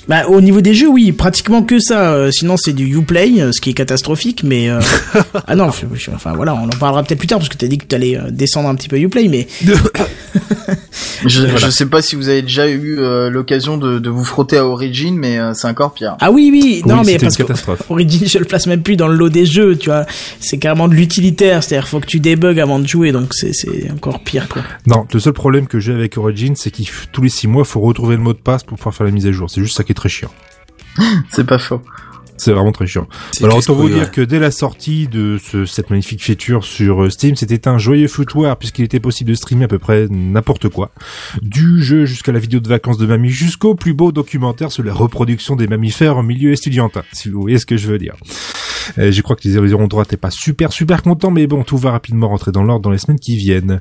Bah, 0.08 0.26
au 0.28 0.40
niveau 0.40 0.60
des 0.60 0.74
jeux, 0.74 0.88
oui, 0.88 1.12
pratiquement 1.12 1.62
que 1.62 1.78
ça. 1.78 2.12
Euh, 2.12 2.30
sinon, 2.30 2.56
c'est 2.56 2.72
du 2.72 2.96
Uplay, 2.96 3.40
euh, 3.40 3.52
ce 3.52 3.60
qui 3.60 3.70
est 3.70 3.74
catastrophique. 3.74 4.42
Mais 4.44 4.68
euh, 4.68 4.80
ah 5.46 5.54
non, 5.54 5.66
enfin 5.66 6.32
voilà, 6.34 6.54
on 6.54 6.66
en 6.66 6.78
parlera 6.78 7.02
peut-être 7.02 7.18
plus 7.18 7.28
tard 7.28 7.38
parce 7.38 7.48
que 7.48 7.56
t'as 7.56 7.66
dit 7.66 7.78
que 7.78 7.86
t'allais 7.86 8.18
descendre 8.30 8.68
un 8.68 8.74
petit 8.74 8.88
peu 8.88 8.98
Uplay, 8.98 9.28
mais 9.28 9.46
je, 11.26 11.46
je 11.56 11.70
sais 11.70 11.86
pas 11.86 12.02
si 12.02 12.16
vous 12.16 12.28
avez 12.28 12.42
déjà 12.42 12.68
eu 12.68 12.96
l'occasion 13.30 13.76
de, 13.76 13.98
de, 13.98 14.10
vous 14.10 14.24
frotter 14.24 14.56
à 14.56 14.66
Origin, 14.66 15.16
mais 15.16 15.38
c'est 15.54 15.68
encore 15.68 15.92
pire. 15.92 16.16
Ah 16.20 16.30
oui, 16.30 16.50
oui, 16.52 16.82
non, 16.86 17.02
mais 17.04 17.18
parce 17.18 17.36
que 17.36 17.44
Origin, 17.88 18.26
je 18.26 18.38
le 18.38 18.44
place 18.44 18.66
même 18.66 18.82
plus 18.82 18.96
dans 18.96 19.08
le 19.08 19.16
lot 19.16 19.28
des 19.28 19.46
jeux, 19.46 19.76
tu 19.76 19.90
vois. 19.90 20.06
C'est 20.40 20.58
carrément 20.58 20.88
de 20.88 20.94
l'utilitaire, 20.94 21.62
c'est-à-dire 21.62 21.88
faut 21.88 22.00
que 22.00 22.06
tu 22.06 22.20
débugs 22.20 22.58
avant 22.58 22.78
de 22.78 22.86
jouer, 22.86 23.12
donc 23.12 23.34
c'est 23.34 23.90
encore 23.92 24.20
pire, 24.20 24.48
quoi. 24.48 24.62
Non, 24.86 25.06
le 25.12 25.20
seul 25.20 25.32
problème 25.32 25.66
que 25.66 25.78
j'ai 25.78 25.92
avec 25.92 26.16
Origin, 26.16 26.54
c'est 26.56 26.70
qu'il 26.70 26.86
tous 27.12 27.22
les 27.22 27.28
six 27.28 27.46
mois, 27.46 27.64
faut 27.64 27.80
retrouver 27.80 28.16
le 28.16 28.22
mot 28.22 28.32
de 28.32 28.38
passe 28.38 28.64
pour 28.64 28.76
pouvoir 28.76 28.94
faire 28.94 29.06
la 29.06 29.12
mise 29.12 29.26
à 29.26 29.32
jour. 29.32 29.50
C'est 29.50 29.60
juste 29.60 29.76
ça 29.76 29.84
qui 29.90 29.92
est 29.92 29.94
très 29.94 30.08
chiant. 30.08 30.30
c'est 31.30 31.46
pas 31.46 31.58
faux. 31.58 31.82
C'est 32.36 32.52
vraiment 32.52 32.70
très 32.72 32.86
chiant. 32.86 33.06
Alors 33.42 33.58
autant 33.58 33.74
vous 33.74 33.90
dire 33.90 34.12
que 34.12 34.22
dès 34.22 34.38
la 34.38 34.50
sortie 34.50 35.08
de 35.08 35.36
ce, 35.42 35.66
cette 35.66 35.90
magnifique 35.90 36.22
feature 36.22 36.64
sur 36.64 37.02
euh, 37.02 37.10
Steam, 37.10 37.36
c'était 37.36 37.68
un 37.68 37.76
joyeux 37.76 38.08
foutoir 38.08 38.56
puisqu'il 38.56 38.84
était 38.84 39.00
possible 39.00 39.30
de 39.30 39.34
streamer 39.34 39.64
à 39.64 39.68
peu 39.68 39.78
près 39.78 40.06
n'importe 40.08 40.70
quoi. 40.70 40.90
Du 41.42 41.82
jeu 41.82 42.06
jusqu'à 42.06 42.32
la 42.32 42.38
vidéo 42.38 42.60
de 42.60 42.68
vacances 42.68 42.96
de 42.96 43.04
mamie 43.04 43.28
jusqu'au 43.28 43.74
plus 43.74 43.92
beau 43.92 44.10
documentaire 44.10 44.72
sur 44.72 44.82
la 44.84 44.94
reproduction 44.94 45.54
des 45.54 45.66
mammifères 45.66 46.16
en 46.16 46.22
milieu 46.22 46.52
estudiantin, 46.52 47.02
si 47.12 47.28
vous 47.28 47.42
voyez 47.42 47.58
ce 47.58 47.66
que 47.66 47.76
je 47.76 47.88
veux 47.88 47.98
dire. 47.98 48.14
Euh, 48.96 49.12
je 49.12 49.20
crois 49.20 49.36
que 49.36 49.46
les 49.46 49.74
auront 49.74 49.86
droit 49.86 50.04
n'étaient 50.04 50.16
pas 50.16 50.30
super 50.30 50.72
super 50.72 51.02
contents, 51.02 51.30
mais 51.30 51.46
bon, 51.46 51.62
tout 51.62 51.76
va 51.76 51.90
rapidement 51.90 52.28
rentrer 52.28 52.52
dans 52.52 52.62
l'ordre 52.62 52.82
dans 52.82 52.90
les 52.90 52.98
semaines 52.98 53.20
qui 53.20 53.36
viennent. 53.36 53.80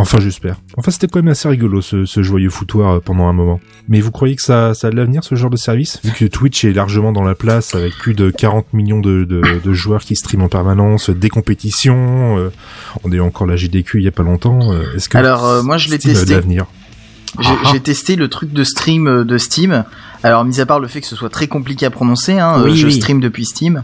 Enfin, 0.00 0.18
j'espère. 0.20 0.56
Enfin, 0.76 0.90
c'était 0.90 1.08
quand 1.08 1.20
même 1.20 1.28
assez 1.28 1.48
rigolo 1.48 1.80
ce, 1.80 2.04
ce, 2.04 2.22
joyeux 2.22 2.50
foutoir 2.50 2.94
euh, 2.94 3.00
pendant 3.00 3.26
un 3.26 3.32
moment. 3.32 3.60
Mais 3.88 4.00
vous 4.00 4.10
croyez 4.10 4.36
que 4.36 4.42
ça, 4.42 4.74
ça 4.74 4.88
a 4.88 4.90
de 4.90 4.96
l'avenir 4.96 5.24
ce 5.24 5.34
genre 5.34 5.50
de 5.50 5.56
service? 5.56 6.00
Vu 6.04 6.12
que 6.12 6.24
Twitch 6.24 6.64
est 6.64 6.72
largement 6.72 7.12
dans 7.12 7.22
la 7.22 7.34
place 7.34 7.74
avec 7.74 7.96
plus 7.96 8.14
de 8.14 8.30
40 8.30 8.72
millions 8.72 9.00
de, 9.00 9.24
de, 9.24 9.42
de 9.62 9.72
joueurs 9.72 10.02
qui 10.02 10.16
streament 10.16 10.42
en 10.42 10.48
permanence, 10.48 11.10
des 11.10 11.28
compétitions. 11.28 12.38
Euh, 12.38 12.52
on 13.04 13.12
a 13.12 13.14
eu 13.14 13.20
encore 13.20 13.46
la 13.46 13.56
GDQ 13.56 13.98
il 13.98 14.04
y 14.04 14.08
a 14.08 14.12
pas 14.12 14.22
longtemps. 14.22 14.72
Euh, 14.72 14.94
est-ce 14.94 15.08
que 15.08 15.18
alors 15.18 15.62
moi 15.64 15.78
je 15.78 15.88
l'ai 15.88 15.98
testé. 15.98 16.34
L'avenir? 16.34 16.66
J'ai 17.40 17.48
ah, 17.50 17.72
ah. 17.74 17.78
testé 17.80 18.16
le 18.16 18.28
truc 18.28 18.52
de 18.52 18.64
stream 18.64 19.24
de 19.24 19.38
Steam. 19.38 19.84
Alors, 20.22 20.44
mis 20.44 20.60
à 20.60 20.66
part 20.66 20.80
le 20.80 20.88
fait 20.88 21.00
que 21.00 21.06
ce 21.06 21.16
soit 21.16 21.28
très 21.28 21.46
compliqué 21.46 21.86
à 21.86 21.90
prononcer, 21.90 22.38
hein, 22.38 22.64
je 22.74 22.88
stream 22.88 23.20
depuis 23.20 23.44
Steam. 23.44 23.82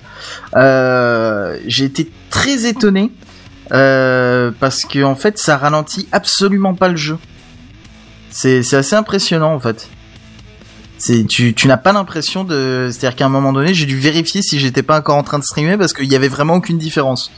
Euh, 0.57 1.57
j'ai 1.67 1.85
été 1.85 2.11
très 2.31 2.67
étonné 2.67 3.13
euh, 3.71 4.51
parce 4.59 4.85
que 4.85 5.03
en 5.03 5.15
fait 5.15 5.39
ça 5.39 5.57
ralentit 5.57 6.09
absolument 6.13 6.75
pas 6.75 6.89
le 6.89 6.97
jeu. 6.97 7.19
C'est 8.31 8.63
c'est 8.63 8.77
assez 8.77 8.97
impressionnant 8.97 9.55
en 9.55 9.61
fait. 9.61 9.89
Tu 11.29 11.55
tu 11.55 11.67
n'as 11.67 11.77
pas 11.77 11.93
l'impression 11.93 12.45
de 12.45 12.89
c'est-à-dire 12.91 13.17
qu'à 13.17 13.27
un 13.27 13.31
moment 13.31 13.53
donné, 13.53 13.75
j'ai 13.75 13.87
dû 13.87 13.99
vérifier 13.99 14.43
si 14.43 14.59
j'étais 14.59 14.83
pas 14.83 14.99
encore 14.99 15.17
en 15.17 15.25
train 15.25 15.39
de 15.39 15.45
streamer 15.45 15.77
parce 15.77 15.93
qu'il 15.93 16.11
y 16.11 16.17
avait 16.17 16.29
vraiment 16.29 16.55
aucune 16.55 16.79
différence. 16.79 17.31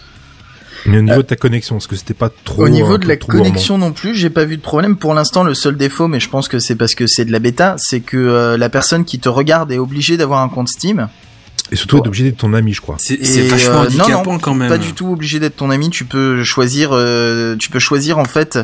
Mais 0.86 0.98
au 0.98 1.02
niveau 1.02 1.22
de 1.22 1.26
ta 1.26 1.36
connexion, 1.36 1.78
est-ce 1.78 1.88
que 1.88 1.96
c'était 1.96 2.14
pas 2.14 2.28
trop 2.44 2.64
Au 2.64 2.68
niveau 2.68 2.98
de 2.98 3.08
la 3.08 3.16
connexion 3.16 3.78
non 3.78 3.92
plus, 3.92 4.14
j'ai 4.14 4.28
pas 4.28 4.44
vu 4.44 4.56
de 4.56 4.62
problème. 4.62 4.96
Pour 4.96 5.14
l'instant, 5.14 5.42
le 5.42 5.54
seul 5.54 5.76
défaut, 5.76 6.08
mais 6.08 6.20
je 6.20 6.28
pense 6.28 6.46
que 6.48 6.58
c'est 6.58 6.76
parce 6.76 6.94
que 6.94 7.06
c'est 7.06 7.24
de 7.24 7.32
la 7.32 7.38
bêta, 7.38 7.76
c'est 7.78 8.00
que 8.00 8.16
euh, 8.16 8.58
la 8.58 8.68
personne 8.68 9.04
qui 9.04 9.18
te 9.18 9.28
regarde 9.28 9.72
est 9.72 9.78
obligée 9.78 10.16
d'avoir 10.16 10.40
un 10.40 10.48
compte 10.48 10.68
Steam. 10.68 11.08
Et 11.72 11.76
surtout 11.76 11.96
être 11.96 12.06
obligé 12.06 12.24
d'être 12.24 12.36
ton 12.36 12.52
ami, 12.52 12.74
je 12.74 12.82
crois. 12.82 12.96
C'est 12.98 13.14
Et, 13.14 13.24
c'est 13.24 13.42
vachement 13.48 13.82
euh, 13.82 13.88
non, 13.90 14.04
handicapant 14.04 14.32
non, 14.34 14.38
quand 14.38 14.54
même. 14.54 14.68
Pas 14.68 14.76
du 14.76 14.92
tout 14.92 15.10
obligé 15.10 15.40
d'être 15.40 15.56
ton 15.56 15.70
ami. 15.70 15.88
Tu 15.88 16.04
peux 16.04 16.44
choisir, 16.44 16.90
euh, 16.92 17.56
tu 17.56 17.70
peux 17.70 17.78
choisir 17.78 18.18
en 18.18 18.26
fait, 18.26 18.58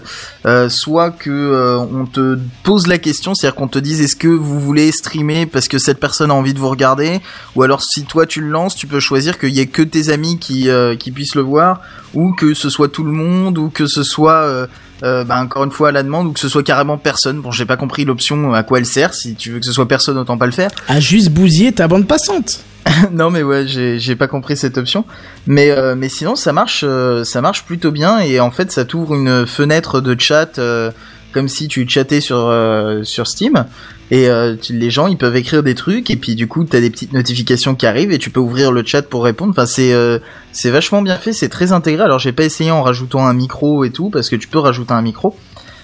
euh, 0.45 0.69
soit 0.69 1.11
que 1.11 1.31
euh, 1.31 1.79
on 1.79 2.05
te 2.05 2.39
pose 2.63 2.87
la 2.87 2.99
question, 2.99 3.35
c'est-à-dire 3.35 3.57
qu'on 3.57 3.69
te 3.69 3.79
dise 3.79 4.03
est-ce 4.03 4.17
que 4.17 4.29
vous 4.29 4.61
voulez 4.61 4.93
streamer 4.93 5.47
parce 5.47 5.67
que 5.67 5.79
cette 5.79 5.99
personne 5.99 6.31
a 6.31 6.35
envie 6.35 6.53
de 6.53 6.59
vous 6.59 6.69
regarder, 6.69 7.21
ou 7.57 7.63
alors 7.63 7.83
si 7.83 8.05
toi 8.05 8.27
tu 8.27 8.43
le 8.43 8.49
lances, 8.49 8.77
tu 8.77 8.87
peux 8.87 9.01
choisir 9.01 9.39
qu'il 9.39 9.51
y 9.51 9.61
ait 9.61 9.67
que 9.67 9.83
tes 9.83 10.11
amis 10.11 10.39
qui 10.39 10.69
euh, 10.69 10.95
qui 10.95 11.11
puissent 11.11 11.35
le 11.35 11.43
voir, 11.43 11.81
ou 12.13 12.33
que 12.33 12.53
ce 12.53 12.69
soit 12.69 12.89
tout 12.89 13.05
le 13.05 13.13
monde, 13.13 13.57
ou 13.57 13.71
que 13.71 13.87
ce 13.87 14.03
soit 14.03 14.69
euh, 15.03 15.21
euh, 15.21 15.25
bah, 15.25 15.41
encore 15.41 15.65
une 15.65 15.71
fois 15.71 15.89
à 15.89 15.93
la 15.93 16.03
demande, 16.03 16.27
ou 16.29 16.33
que 16.33 16.41
ce 16.41 16.49
soit 16.49 16.63
carrément 16.63 16.99
personne. 16.99 17.41
Bon, 17.41 17.51
j'ai 17.51 17.67
pas 17.67 17.77
compris 17.77 18.05
l'option 18.05 18.55
à 18.55 18.63
quoi 18.63 18.79
elle 18.79 18.87
sert. 18.87 19.15
Si 19.15 19.35
tu 19.35 19.51
veux 19.51 19.61
que 19.61 19.67
ce 19.67 19.73
soit 19.73 19.89
personne, 19.89 20.19
autant 20.19 20.39
pas 20.39 20.47
le 20.47 20.53
faire. 20.53 20.71
À 20.89 21.01
juste 21.01 21.31
bousiller 21.31 21.73
ta 21.73 21.89
bande 21.89 22.07
passante. 22.07 22.65
non 23.13 23.31
mais 23.31 23.43
ouais, 23.43 23.67
j'ai 23.67 23.99
j'ai 23.99 24.17
pas 24.17 24.27
compris 24.27 24.57
cette 24.57 24.79
option. 24.79 25.05
Mais 25.47 25.71
euh, 25.71 25.95
mais 25.95 26.09
sinon 26.09 26.37
ça 26.37 26.53
marche 26.53 26.85
euh, 26.87 27.25
ça 27.25 27.41
marche 27.41 27.65
plutôt 27.65 27.91
bien 27.91 28.21
et 28.21 28.41
en 28.41 28.51
fait 28.51 28.73
ça 28.73 28.85
t'ouvre 28.85 29.15
une 29.15 29.47
fenêtre 29.47 30.01
de 30.01 30.19
chat 30.19 30.59
euh, 30.59 30.91
comme 31.33 31.49
si 31.49 31.69
tu 31.69 31.87
chattais 31.89 32.21
sur 32.21 32.39
euh, 32.39 33.03
sur 33.03 33.27
Steam 33.27 33.67
et 34.11 34.29
euh, 34.29 34.57
tu- 34.61 34.73
les 34.73 34.91
gens 34.91 35.07
ils 35.07 35.17
peuvent 35.17 35.37
écrire 35.37 35.63
des 35.63 35.75
trucs 35.75 36.11
et 36.11 36.17
puis 36.17 36.35
du 36.35 36.47
coup 36.49 36.65
t'as 36.65 36.81
des 36.81 36.91
petites 36.91 37.13
notifications 37.13 37.75
qui 37.75 37.87
arrivent 37.87 38.13
et 38.13 38.19
tu 38.19 38.31
peux 38.31 38.41
ouvrir 38.41 38.73
le 38.73 38.85
chat 38.85 39.03
pour 39.03 39.25
répondre. 39.25 39.51
Enfin 39.53 39.67
c'est 39.67 39.93
euh, 39.93 40.19
c'est 40.53 40.71
vachement 40.71 41.03
bien 41.03 41.17
fait, 41.17 41.33
c'est 41.33 41.49
très 41.49 41.73
intégré. 41.73 42.03
Alors 42.05 42.19
j'ai 42.19 42.33
pas 42.33 42.45
essayé 42.45 42.71
en 42.71 42.83
rajoutant 42.83 43.27
un 43.27 43.33
micro 43.35 43.85
et 43.85 43.91
tout 43.91 44.11
parce 44.11 44.29
que 44.29 44.37
tu 44.37 44.49
peux 44.49 44.59
rajouter 44.59 44.93
un 44.93 45.03
micro. 45.03 45.37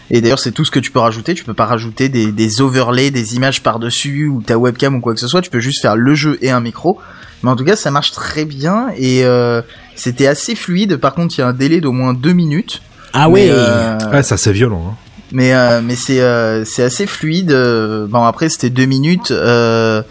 Et 0.09 0.21
d'ailleurs, 0.21 0.39
c'est 0.39 0.53
tout 0.53 0.65
ce 0.65 0.71
que 0.71 0.79
tu 0.79 0.93
peux 0.93 1.01
rajouter. 1.01 1.35
Tu 1.35 1.43
peux 1.43 1.53
pas 1.53 1.67
rajouter 1.67 2.09
des, 2.09 2.31
des 2.31 2.61
overlays, 2.61 3.11
des 3.11 3.35
images 3.35 3.61
par-dessus 3.65 4.29
ou 4.29 4.41
ta 4.41 4.57
webcam 4.57 4.95
ou 4.95 5.01
quoi 5.01 5.15
que 5.15 5.19
ce 5.19 5.27
soit. 5.27 5.43
Tu 5.43 5.51
peux 5.51 5.59
juste 5.59 5.83
faire 5.83 5.97
le 5.97 6.15
jeu 6.15 6.39
et 6.43 6.53
un 6.53 6.61
micro. 6.61 7.01
Mais 7.43 7.51
en 7.51 7.57
tout 7.57 7.65
cas, 7.65 7.75
ça 7.75 7.91
marche 7.91 8.13
très 8.13 8.45
bien 8.45 8.87
et 8.97 9.25
euh, 9.25 9.63
c'était 9.97 10.29
assez 10.29 10.55
fluide. 10.55 10.99
Par 10.99 11.13
contre, 11.13 11.35
il 11.37 11.41
y 11.41 11.43
a 11.43 11.49
un 11.49 11.53
délai 11.53 11.81
d'au 11.81 11.91
moins 11.91 12.15
deux 12.15 12.35
minutes. 12.35 12.83
Ah 13.15 13.27
Mais, 13.29 13.33
ouais. 13.33 13.49
euh, 13.51 13.99
Ah, 14.13 14.23
ça 14.23 14.37
c'est 14.37 14.53
violent. 14.53 14.93
Hein. 14.93 14.97
Mais 15.33 15.55
euh, 15.55 15.81
mais 15.83 15.97
c'est 15.97 16.21
euh, 16.21 16.65
c'est 16.65 16.83
assez 16.83 17.07
fluide. 17.07 17.51
euh, 17.53 18.07
Bon 18.07 18.23
après 18.25 18.49
c'était 18.49 18.71
deux 18.71 18.87
minutes 18.87 19.31
euh, 19.31 20.03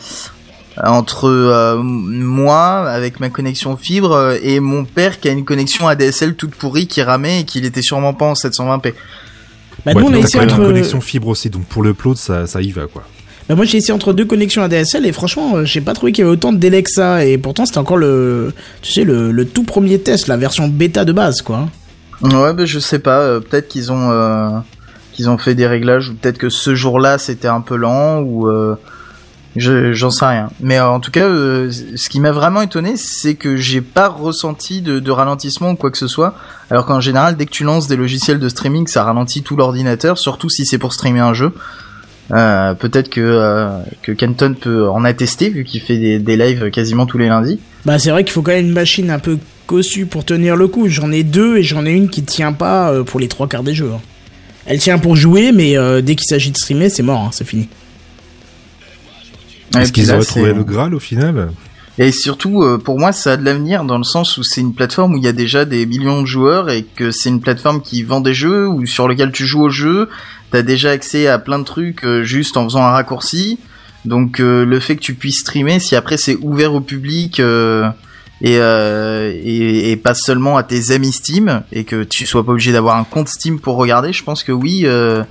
entre 0.83 1.29
euh, 1.29 1.77
moi 1.81 2.89
avec 2.89 3.19
ma 3.21 3.29
connexion 3.29 3.77
fibre 3.77 4.37
et 4.43 4.59
mon 4.59 4.83
père 4.83 5.19
qui 5.19 5.29
a 5.29 5.31
une 5.31 5.45
connexion 5.45 5.87
ADSL 5.87 6.35
toute 6.35 6.55
pourrie 6.55 6.87
qui 6.87 7.01
ramait 7.01 7.41
et 7.41 7.43
qu'il 7.45 7.63
était 7.65 7.81
sûrement 7.81 8.13
pas 8.13 8.25
en 8.25 8.33
720p. 8.33 8.93
Bah, 9.85 9.91
Ouais, 9.93 10.01
nous, 10.01 10.07
on 10.09 10.13
a 10.13 10.17
essayé 10.17 10.43
entre. 10.43 10.59
une 10.59 10.65
connexion 10.67 10.99
fibre 11.01 11.27
aussi, 11.27 11.49
donc 11.49 11.65
pour 11.65 11.83
le 11.83 11.91
upload, 11.91 12.17
ça, 12.17 12.47
ça 12.47 12.61
y 12.61 12.71
va, 12.71 12.87
quoi. 12.87 13.03
Bah, 13.47 13.53
moi, 13.55 13.65
j'ai 13.65 13.77
essayé 13.77 13.93
entre 13.93 14.13
deux 14.13 14.25
connexions 14.25 14.63
ADSL 14.63 15.05
et 15.05 15.11
franchement, 15.11 15.63
j'ai 15.63 15.79
pas 15.81 15.93
trouvé 15.93 16.11
qu'il 16.11 16.23
y 16.23 16.25
avait 16.27 16.33
autant 16.33 16.51
de 16.51 16.57
délai 16.57 16.81
que 16.81 16.89
ça. 16.89 17.23
Et 17.23 17.37
pourtant, 17.37 17.65
c'était 17.67 17.77
encore 17.77 17.97
le, 17.97 18.51
tu 18.81 18.91
sais, 18.91 19.03
le, 19.03 19.31
le 19.31 19.45
tout 19.45 19.63
premier 19.63 19.99
test, 19.99 20.27
la 20.27 20.37
version 20.37 20.67
bêta 20.67 21.05
de 21.05 21.11
base, 21.11 21.41
quoi. 21.43 21.69
Ouais, 22.23 22.53
bah, 22.53 22.65
je 22.65 22.79
sais 22.79 22.97
pas. 22.99 23.19
euh, 23.19 23.39
peut-être 23.41 23.67
qu'ils 23.67 23.91
ont 23.91 24.09
euh, 24.11 24.49
qu'ils 25.15 25.29
ont 25.29 25.37
fait 25.37 25.55
des 25.55 25.67
réglages 25.67 26.09
ou 26.09 26.15
peut-être 26.15 26.37
que 26.37 26.49
ce 26.49 26.75
jour-là 26.75 27.17
c'était 27.17 27.47
un 27.47 27.61
peu 27.61 27.75
lent 27.75 28.19
ou 28.19 28.47
euh, 28.47 28.75
je 29.55 29.93
j'en 29.93 30.11
sais 30.11 30.25
rien. 30.25 30.49
Mais 30.59 30.77
euh, 30.77 30.87
en 30.87 30.99
tout 30.99 31.11
cas, 31.11 31.25
euh, 31.25 31.71
ce 31.71 32.09
qui 32.09 32.19
m'a 32.19 32.31
vraiment 32.31 32.61
étonné, 32.61 32.97
c'est 32.97 33.35
que 33.35 33.55
j'ai 33.55 33.81
pas 33.81 34.09
ressenti 34.09 34.81
de, 34.81 35.11
ralentissement 35.11 35.71
ou 35.71 35.75
quoi 35.75 35.91
que 35.91 35.97
ce 35.97 36.07
soit. 36.07 36.35
Alors 36.69 36.85
qu'en 36.85 36.99
général, 36.99 37.37
dès 37.37 37.45
que 37.45 37.51
tu 37.51 37.63
lances 37.63 37.87
des 37.87 37.95
logiciels 37.95 38.39
de 38.39 38.49
streaming, 38.49 38.87
ça 38.87 39.03
ralentit 39.03 39.43
tout 39.43 39.55
l'ordinateur, 39.55 40.17
surtout 40.17 40.49
si 40.49 40.65
c'est 40.65 40.77
pour 40.77 40.93
streamer 40.93 41.21
un 41.21 41.33
jeu. 41.33 41.53
Peut-être 42.29 43.09
que 43.09 43.21
euh, 43.21 43.69
que 44.01 44.11
Kenton 44.11 44.55
peut 44.59 44.89
en 44.89 45.05
attester 45.05 45.49
vu 45.49 45.63
qu'il 45.63 45.79
fait 45.79 45.97
des, 45.97 46.19
des 46.19 46.35
lives 46.35 46.69
quasiment 46.71 47.05
tous 47.05 47.19
les 47.19 47.27
lundis. 47.27 47.59
Bah, 47.85 47.99
c'est 47.99 48.09
vrai 48.09 48.23
qu'il 48.23 48.33
faut 48.33 48.41
quand 48.41 48.51
même 48.51 48.65
une 48.65 48.73
machine 48.73 49.11
un 49.11 49.19
peu 49.19 49.37
cossue 49.67 50.07
pour 50.07 50.25
tenir 50.25 50.55
le 50.55 50.67
coup. 50.67 50.89
J'en 50.89 51.11
ai 51.11 51.23
deux 51.23 51.57
et 51.57 51.63
j'en 51.63 51.85
ai 51.85 51.91
une 51.91 52.09
qui 52.09 52.23
tient 52.23 52.51
pas 52.51 52.91
pour 53.03 53.19
les 53.19 53.27
trois 53.27 53.47
quarts 53.47 53.63
des 53.63 53.75
jeux. 53.75 53.91
hein. 53.95 54.01
Elle 54.65 54.79
tient 54.79 54.97
pour 54.97 55.15
jouer, 55.15 55.51
mais 55.51 55.77
euh, 55.77 56.01
dès 56.01 56.15
qu'il 56.15 56.25
s'agit 56.27 56.51
de 56.51 56.57
streamer, 56.57 56.89
c'est 56.89 57.03
mort, 57.03 57.19
hein, 57.21 57.29
c'est 57.31 57.45
fini. 57.45 57.67
Et 59.75 59.79
Est-ce 59.79 59.91
qu'ils 59.91 60.07
là, 60.07 60.15
auraient 60.15 60.23
c'est- 60.23 60.31
trouvé 60.31 60.53
le 60.53 60.63
Graal 60.63 60.93
au 60.95 60.99
final 60.99 61.49
Et 61.97 62.11
surtout, 62.11 62.63
euh, 62.63 62.77
pour 62.77 62.97
moi, 62.99 63.11
ça 63.11 63.33
a 63.33 63.37
de 63.37 63.43
l'avenir 63.43 63.83
dans 63.83 63.97
le 63.97 64.03
sens 64.03 64.37
où 64.37 64.43
c'est 64.43 64.61
une 64.61 64.73
plateforme 64.73 65.13
où 65.13 65.17
il 65.17 65.23
y 65.23 65.27
a 65.27 65.33
déjà 65.33 65.65
des 65.65 65.85
millions 65.85 66.21
de 66.21 66.25
joueurs 66.27 66.69
et 66.69 66.83
que 66.83 67.11
c'est 67.11 67.29
une 67.29 67.41
plateforme 67.41 67.81
qui 67.81 68.03
vend 68.03 68.21
des 68.21 68.33
jeux 68.33 68.67
ou 68.67 68.85
sur 68.85 69.07
lequel 69.07 69.31
tu 69.31 69.45
joues 69.45 69.63
au 69.63 69.69
jeu, 69.69 70.09
t'as 70.51 70.61
déjà 70.61 70.91
accès 70.91 71.27
à 71.27 71.39
plein 71.39 71.59
de 71.59 71.63
trucs 71.63 72.03
euh, 72.05 72.23
juste 72.23 72.57
en 72.57 72.63
faisant 72.65 72.83
un 72.83 72.91
raccourci. 72.91 73.59
Donc 74.05 74.39
euh, 74.39 74.65
le 74.65 74.79
fait 74.79 74.95
que 74.95 75.01
tu 75.01 75.13
puisses 75.15 75.39
streamer, 75.39 75.79
si 75.79 75.95
après 75.95 76.17
c'est 76.17 76.37
ouvert 76.41 76.73
au 76.73 76.81
public 76.81 77.39
euh, 77.39 77.87
et, 78.41 78.57
euh, 78.57 79.31
et, 79.33 79.91
et 79.91 79.95
pas 79.97 80.13
seulement 80.13 80.57
à 80.57 80.63
tes 80.63 80.91
amis 80.91 81.11
Steam 81.13 81.63
et 81.71 81.83
que 81.83 82.03
tu 82.03 82.25
sois 82.25 82.45
pas 82.45 82.51
obligé 82.51 82.71
d'avoir 82.71 82.97
un 82.97 83.03
compte 83.03 83.29
Steam 83.29 83.59
pour 83.59 83.75
regarder, 83.75 84.13
je 84.13 84.23
pense 84.23 84.43
que 84.43 84.51
oui, 84.51 84.81
euh, 84.85 85.23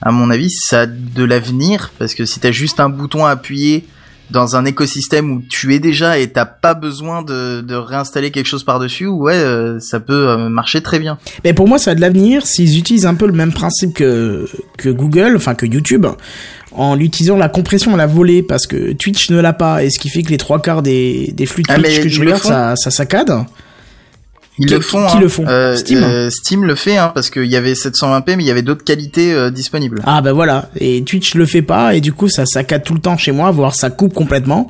à 0.00 0.12
mon 0.12 0.30
avis, 0.30 0.50
ça 0.50 0.82
a 0.82 0.86
de 0.86 1.24
l'avenir 1.24 1.92
parce 1.98 2.14
que 2.14 2.24
si 2.24 2.40
t'as 2.40 2.52
juste 2.52 2.80
un 2.80 2.88
bouton 2.88 3.24
à 3.24 3.30
appuyer 3.30 3.84
dans 4.30 4.56
un 4.56 4.64
écosystème 4.64 5.30
où 5.30 5.42
tu 5.48 5.74
es 5.74 5.78
déjà 5.78 6.18
et 6.18 6.32
t'as 6.32 6.46
pas 6.46 6.74
besoin 6.74 7.22
de, 7.22 7.60
de 7.60 7.74
réinstaller 7.74 8.30
quelque 8.30 8.46
chose 8.46 8.64
par-dessus, 8.64 9.06
ouais, 9.06 9.34
euh, 9.34 9.78
ça 9.78 10.00
peut 10.00 10.28
euh, 10.28 10.48
marcher 10.48 10.80
très 10.80 10.98
bien. 10.98 11.18
Mais 11.44 11.52
pour 11.52 11.68
moi, 11.68 11.78
ça 11.78 11.90
a 11.90 11.94
de 11.94 12.00
l'avenir 12.00 12.46
s'ils 12.46 12.78
utilisent 12.78 13.06
un 13.06 13.14
peu 13.14 13.26
le 13.26 13.32
même 13.32 13.52
principe 13.52 13.94
que, 13.94 14.48
que 14.78 14.88
Google, 14.88 15.34
enfin 15.36 15.54
que 15.54 15.66
YouTube, 15.66 16.06
en 16.76 16.98
utilisant 16.98 17.36
la 17.36 17.48
compression 17.48 17.94
à 17.94 17.96
la 17.96 18.06
volée, 18.06 18.42
parce 18.42 18.66
que 18.66 18.92
Twitch 18.92 19.30
ne 19.30 19.40
l'a 19.40 19.52
pas, 19.52 19.82
et 19.84 19.90
ce 19.90 19.98
qui 19.98 20.08
fait 20.08 20.22
que 20.22 20.30
les 20.30 20.36
trois 20.38 20.60
quarts 20.60 20.82
des, 20.82 21.32
des 21.34 21.46
flux 21.46 21.62
Ah, 21.68 21.74
Twitch 21.78 22.00
que 22.00 22.08
je 22.08 22.20
regarde, 22.20 22.42
ça, 22.42 22.74
ça 22.76 22.90
saccade. 22.90 23.32
Ils 24.58 24.66
Qui- 24.66 24.74
le 24.74 24.80
font. 24.80 25.06
qui 25.06 25.16
hein. 25.16 25.20
le 25.20 25.28
font 25.28 25.44
Euh, 25.48 25.76
Steam 25.76 26.02
euh, 26.02 26.28
Steam 26.28 26.64
le 26.64 26.74
fait, 26.74 26.98
hein, 26.98 27.10
parce 27.14 27.30
qu'il 27.30 27.46
y 27.46 27.56
avait 27.56 27.72
720p, 27.72 28.36
mais 28.36 28.42
il 28.42 28.46
y 28.46 28.50
avait 28.50 28.60
d'autres 28.62 28.84
qualités 28.84 29.32
euh, 29.32 29.50
disponibles. 29.50 30.02
Ah 30.04 30.20
bah 30.20 30.32
voilà, 30.34 30.68
et 30.78 31.02
Twitch 31.04 31.34
le 31.34 31.46
fait 31.46 31.62
pas, 31.62 31.94
et 31.94 32.00
du 32.02 32.12
coup 32.12 32.28
ça 32.28 32.44
saccade 32.44 32.84
tout 32.84 32.92
le 32.94 33.00
temps 33.00 33.16
chez 33.16 33.32
moi, 33.32 33.50
voire 33.50 33.74
ça 33.74 33.88
coupe 33.88 34.12
complètement. 34.12 34.68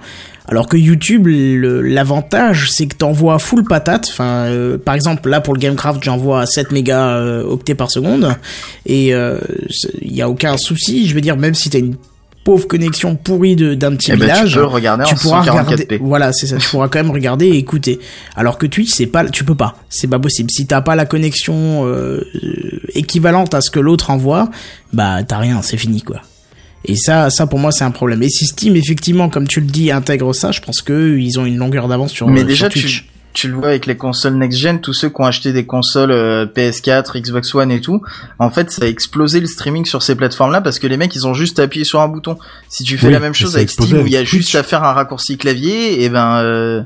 Alors 0.49 0.69
que 0.69 0.77
YouTube, 0.77 1.27
l'avantage 1.29 2.71
c'est 2.71 2.87
que 2.87 2.97
t'envoies 2.97 3.39
full 3.39 3.65
patate. 3.65 4.09
Enfin, 4.11 4.47
euh, 4.47 4.79
par 4.79 4.95
exemple 4.95 5.29
là 5.29 5.41
pour 5.41 5.55
le 5.55 5.61
Gamecraft, 5.61 6.03
j'envoie 6.03 6.47
7 6.47 6.73
mégas 6.73 7.17
euh, 7.17 7.45
octets 7.45 7.75
par 7.75 7.91
seconde, 7.91 8.35
et 8.87 9.15
euh, 9.15 9.39
il 10.01 10.15
y 10.15 10.23
a 10.23 10.29
aucun 10.29 10.57
souci. 10.57 11.07
Je 11.07 11.15
veux 11.15 11.21
dire, 11.21 11.37
même 11.37 11.55
si 11.55 11.71
t'as 11.71 11.79
une 11.79 11.97
pauvre 12.45 12.67
connexion 12.67 13.15
pourrie 13.17 13.57
d'un 13.57 13.95
petit 13.95 14.11
Eh 14.11 14.17
ben, 14.17 14.25
village, 14.25 14.51
tu 14.51 14.59
peux 14.59 14.65
regarder 14.65 15.05
tu 15.05 15.15
en 15.15 15.17
pourras 15.17 15.43
144p. 15.43 15.65
regarder. 15.65 15.99
Voilà, 16.03 16.33
c'est 16.33 16.47
ça. 16.47 16.57
Tu 16.57 16.69
pourras 16.69 16.89
quand 16.89 16.99
même 16.99 17.11
regarder 17.11 17.47
et 17.47 17.57
écouter. 17.57 18.01
Alors 18.37 18.59
que 18.59 18.67
Twitch, 18.67 18.91
c'est 18.91 19.07
pas, 19.07 19.25
tu 19.27 19.45
peux 19.45 19.55
pas. 19.55 19.77
C'est 19.89 20.09
pas 20.09 20.19
possible. 20.19 20.51
Si 20.51 20.67
t'as 20.67 20.81
pas 20.81 20.97
la 20.97 21.07
connexion 21.07 21.87
euh, 21.87 22.27
euh, 22.35 22.81
équivalente 22.95 23.55
à 23.55 23.61
ce 23.61 23.71
que 23.71 23.81
l'autre 23.81 24.11
envoie, 24.11 24.51
bah 24.93 25.23
t'as 25.23 25.39
rien. 25.39 25.63
C'est 25.63 25.77
fini 25.77 26.03
quoi. 26.03 26.21
Et 26.85 26.97
ça, 26.97 27.31
ça 27.31 27.47
pour 27.47 27.59
moi 27.59 27.73
c'est 27.73 27.85
un 27.85 27.91
problème. 27.91 28.23
Et 28.23 28.29
si 28.29 28.47
Steam 28.47 28.77
effectivement, 28.77 29.29
comme 29.29 29.47
tu 29.47 29.61
le 29.61 29.67
dis, 29.67 29.91
intègre 29.91 30.35
ça, 30.35 30.51
je 30.53 30.61
pense 30.61 30.83
que 30.83 31.17
ils 31.17 31.39
ont 31.39 31.45
une 31.45 31.57
longueur 31.59 31.89
d'avance 31.89 32.13
sur. 32.13 32.29
mais 32.29 32.43
euh, 32.43 32.45
déjà, 32.45 32.71
sur 32.71 32.81
Twitch. 32.81 33.05
tu, 33.05 33.13
tu 33.35 33.49
le 33.49 33.55
vois 33.55 33.69
avec 33.69 33.87
les 33.87 33.97
consoles 33.97 34.35
next-gen, 34.35 34.81
tous 34.81 34.93
ceux 34.93 35.09
qui 35.09 35.21
ont 35.21 35.25
acheté 35.25 35.53
des 35.53 35.65
consoles 35.65 36.11
euh, 36.11 36.47
PS4, 36.47 37.19
Xbox 37.21 37.55
One 37.55 37.71
et 37.71 37.81
tout, 37.81 38.03
en 38.39 38.51
fait, 38.51 38.71
ça 38.71 38.85
a 38.85 38.89
explosé 38.89 39.41
le 39.41 39.47
streaming 39.47 39.85
sur 39.87 40.03
ces 40.03 40.15
plateformes-là 40.15 40.61
parce 40.61 40.79
que 40.79 40.87
les 40.87 40.97
mecs, 40.97 41.15
ils 41.15 41.27
ont 41.27 41.35
juste 41.35 41.59
appuyé 41.59 41.85
sur 41.85 42.01
un 42.01 42.09
bouton. 42.09 42.37
Si 42.69 42.85
tu 42.85 42.99
fais 42.99 43.07
Oui, 43.07 43.13
la 43.13 43.21
même 43.21 43.35
chose 43.35 43.57
avec 43.57 43.71
Steam 43.71 44.03
où 44.03 44.07
il 44.07 44.13
y 44.13 44.17
a 44.17 44.21
Twitch. 44.21 44.31
juste 44.31 44.55
à 44.55 44.63
faire 44.63 44.85
un 44.85 44.93
raccourci 44.93 45.39
clavier, 45.39 46.03
et 46.03 46.09
ben, 46.09 46.39
euh, 46.43 46.83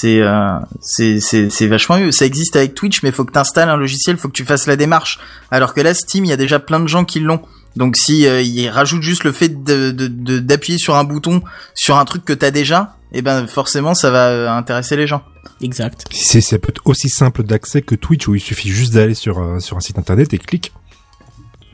c'est 0.00 0.20
euh, 0.20 0.58
c'est 0.80 1.18
c'est 1.20 1.50
c'est 1.50 1.66
vachement 1.66 1.98
mieux. 1.98 2.12
Ça 2.12 2.24
existe 2.24 2.54
avec 2.56 2.74
Twitch, 2.74 3.02
mais 3.02 3.10
faut 3.10 3.24
que 3.24 3.32
t'installes 3.32 3.68
un 3.68 3.76
logiciel, 3.76 4.16
faut 4.16 4.28
que 4.28 4.34
tu 4.34 4.44
fasses 4.44 4.66
la 4.66 4.76
démarche. 4.76 5.18
Alors 5.50 5.74
que 5.74 5.80
là, 5.80 5.92
Steam, 5.94 6.24
il 6.24 6.28
y 6.28 6.32
a 6.32 6.36
déjà 6.36 6.58
plein 6.60 6.80
de 6.80 6.86
gens 6.88 7.04
qui 7.04 7.20
l'ont. 7.20 7.40
Donc 7.76 7.96
si 7.96 8.26
euh, 8.26 8.40
ils 8.42 8.68
rajoutent 8.68 9.02
juste 9.02 9.24
le 9.24 9.32
fait 9.32 9.48
de 9.64 9.90
de- 9.90 10.06
de- 10.08 10.38
d'appuyer 10.38 10.78
sur 10.78 10.94
un 10.96 11.04
bouton 11.04 11.42
sur 11.74 11.96
un 11.98 12.04
truc 12.04 12.24
que 12.24 12.32
t'as 12.32 12.50
déjà, 12.50 12.96
et 13.12 13.22
ben 13.22 13.46
forcément 13.46 13.94
ça 13.94 14.10
va 14.10 14.28
euh, 14.28 14.48
intéresser 14.50 14.96
les 14.96 15.06
gens. 15.06 15.22
Exact. 15.60 16.04
C'est 16.12 16.40
ça 16.40 16.58
peut 16.58 16.68
être 16.70 16.82
aussi 16.84 17.08
simple 17.08 17.42
d'accès 17.42 17.82
que 17.82 17.94
Twitch 17.96 18.28
où 18.28 18.34
il 18.34 18.40
suffit 18.40 18.68
juste 18.70 18.94
d'aller 18.94 19.14
sur 19.14 19.38
un, 19.38 19.58
sur 19.60 19.76
un 19.76 19.80
site 19.80 19.98
internet 19.98 20.32
et 20.32 20.38
clic. 20.38 20.72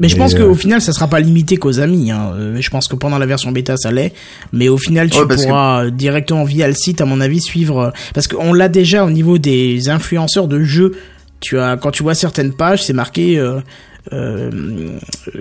Mais 0.00 0.08
je 0.08 0.16
pense 0.16 0.34
euh, 0.34 0.38
qu'au 0.48 0.54
final, 0.54 0.80
ça 0.80 0.92
sera 0.92 1.06
pas 1.08 1.20
limité 1.20 1.56
qu'aux 1.56 1.78
amis. 1.80 2.10
Hein. 2.10 2.32
Euh, 2.34 2.56
Je 2.60 2.68
pense 2.70 2.88
que 2.88 2.96
pendant 2.96 3.18
la 3.18 3.26
version 3.26 3.52
bêta, 3.52 3.76
ça 3.76 3.92
l'est. 3.92 4.12
Mais 4.52 4.68
au 4.68 4.76
final, 4.78 5.08
tu 5.08 5.18
Ouais, 5.18 5.26
parce 5.28 5.42
que- 5.42 5.46
pourras 5.48 5.84
euh, 5.86 5.90
directement 5.90 6.44
via 6.44 6.66
le 6.66 6.74
site, 6.74 7.00
à 7.00 7.04
mon 7.04 7.20
avis, 7.20 7.40
suivre. 7.40 7.78
euh, 7.78 7.90
Parce 8.12 8.26
qu'on 8.26 8.52
l'a 8.52 8.68
déjà 8.68 9.04
au 9.04 9.10
niveau 9.10 9.38
des 9.38 9.88
influenceurs 9.88 10.48
de 10.48 10.62
jeux. 10.64 10.92
Tu 11.40 11.58
as, 11.58 11.76
quand 11.76 11.90
tu 11.92 12.02
vois 12.02 12.14
certaines 12.14 12.52
pages, 12.54 12.82
c'est 12.82 12.92
marqué. 12.92 13.38
Euh, 13.38 13.60
euh, 14.12 14.50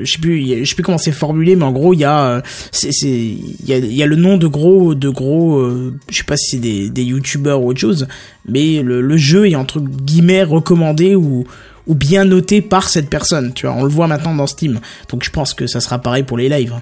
je 0.02 0.10
sais 0.12 0.20
plus, 0.20 0.64
je 0.64 0.70
sais 0.70 0.76
plus 0.76 0.84
comment 0.84 0.98
c'est 0.98 1.12
formulé, 1.12 1.56
mais 1.56 1.66
en 1.66 1.72
gros, 1.72 1.94
il 1.94 2.00
y 2.00 2.06
a, 2.06 2.42
c'est, 2.72 2.92
c'est, 2.92 3.10
il 3.10 3.66
y 3.68 3.74
a, 3.74 3.78
il 3.78 3.94
y 3.94 4.02
a 4.04 4.06
le 4.06 4.16
nom 4.16 4.38
de 4.38 4.48
gros, 4.48 4.96
de 4.96 5.10
gros, 5.10 5.58
euh, 5.60 5.94
je 6.10 6.18
sais 6.20 6.24
pas 6.24 6.38
si 6.38 6.52
c'est 6.52 6.62
des, 6.62 6.90
des 6.90 7.04
youtubeurs 7.04 7.62
ou 7.62 7.70
autre 7.72 7.82
chose, 7.82 8.08
mais 8.48 8.82
le, 8.82 9.02
le 9.02 9.18
jeu 9.18 9.50
est 9.50 9.56
entre 9.56 9.82
guillemets 9.82 10.44
recommandé 10.44 11.14
ou, 11.16 11.44
ou 11.88 11.96
bien 11.96 12.26
noté 12.26 12.62
par 12.62 12.90
cette 12.90 13.10
personne, 13.10 13.54
tu 13.54 13.66
vois. 13.68 13.76
On 13.76 13.84
le 13.84 13.90
voit 13.90 14.08
maintenant 14.08 14.34
dans 14.36 14.48
Steam. 14.48 14.80
Donc 15.10 15.24
je 15.24 15.30
pense 15.32 15.54
que 15.54 15.68
ça 15.68 15.80
sera 15.80 16.00
pareil 16.00 16.24
pour 16.24 16.38
les 16.38 16.50
lives. 16.50 16.74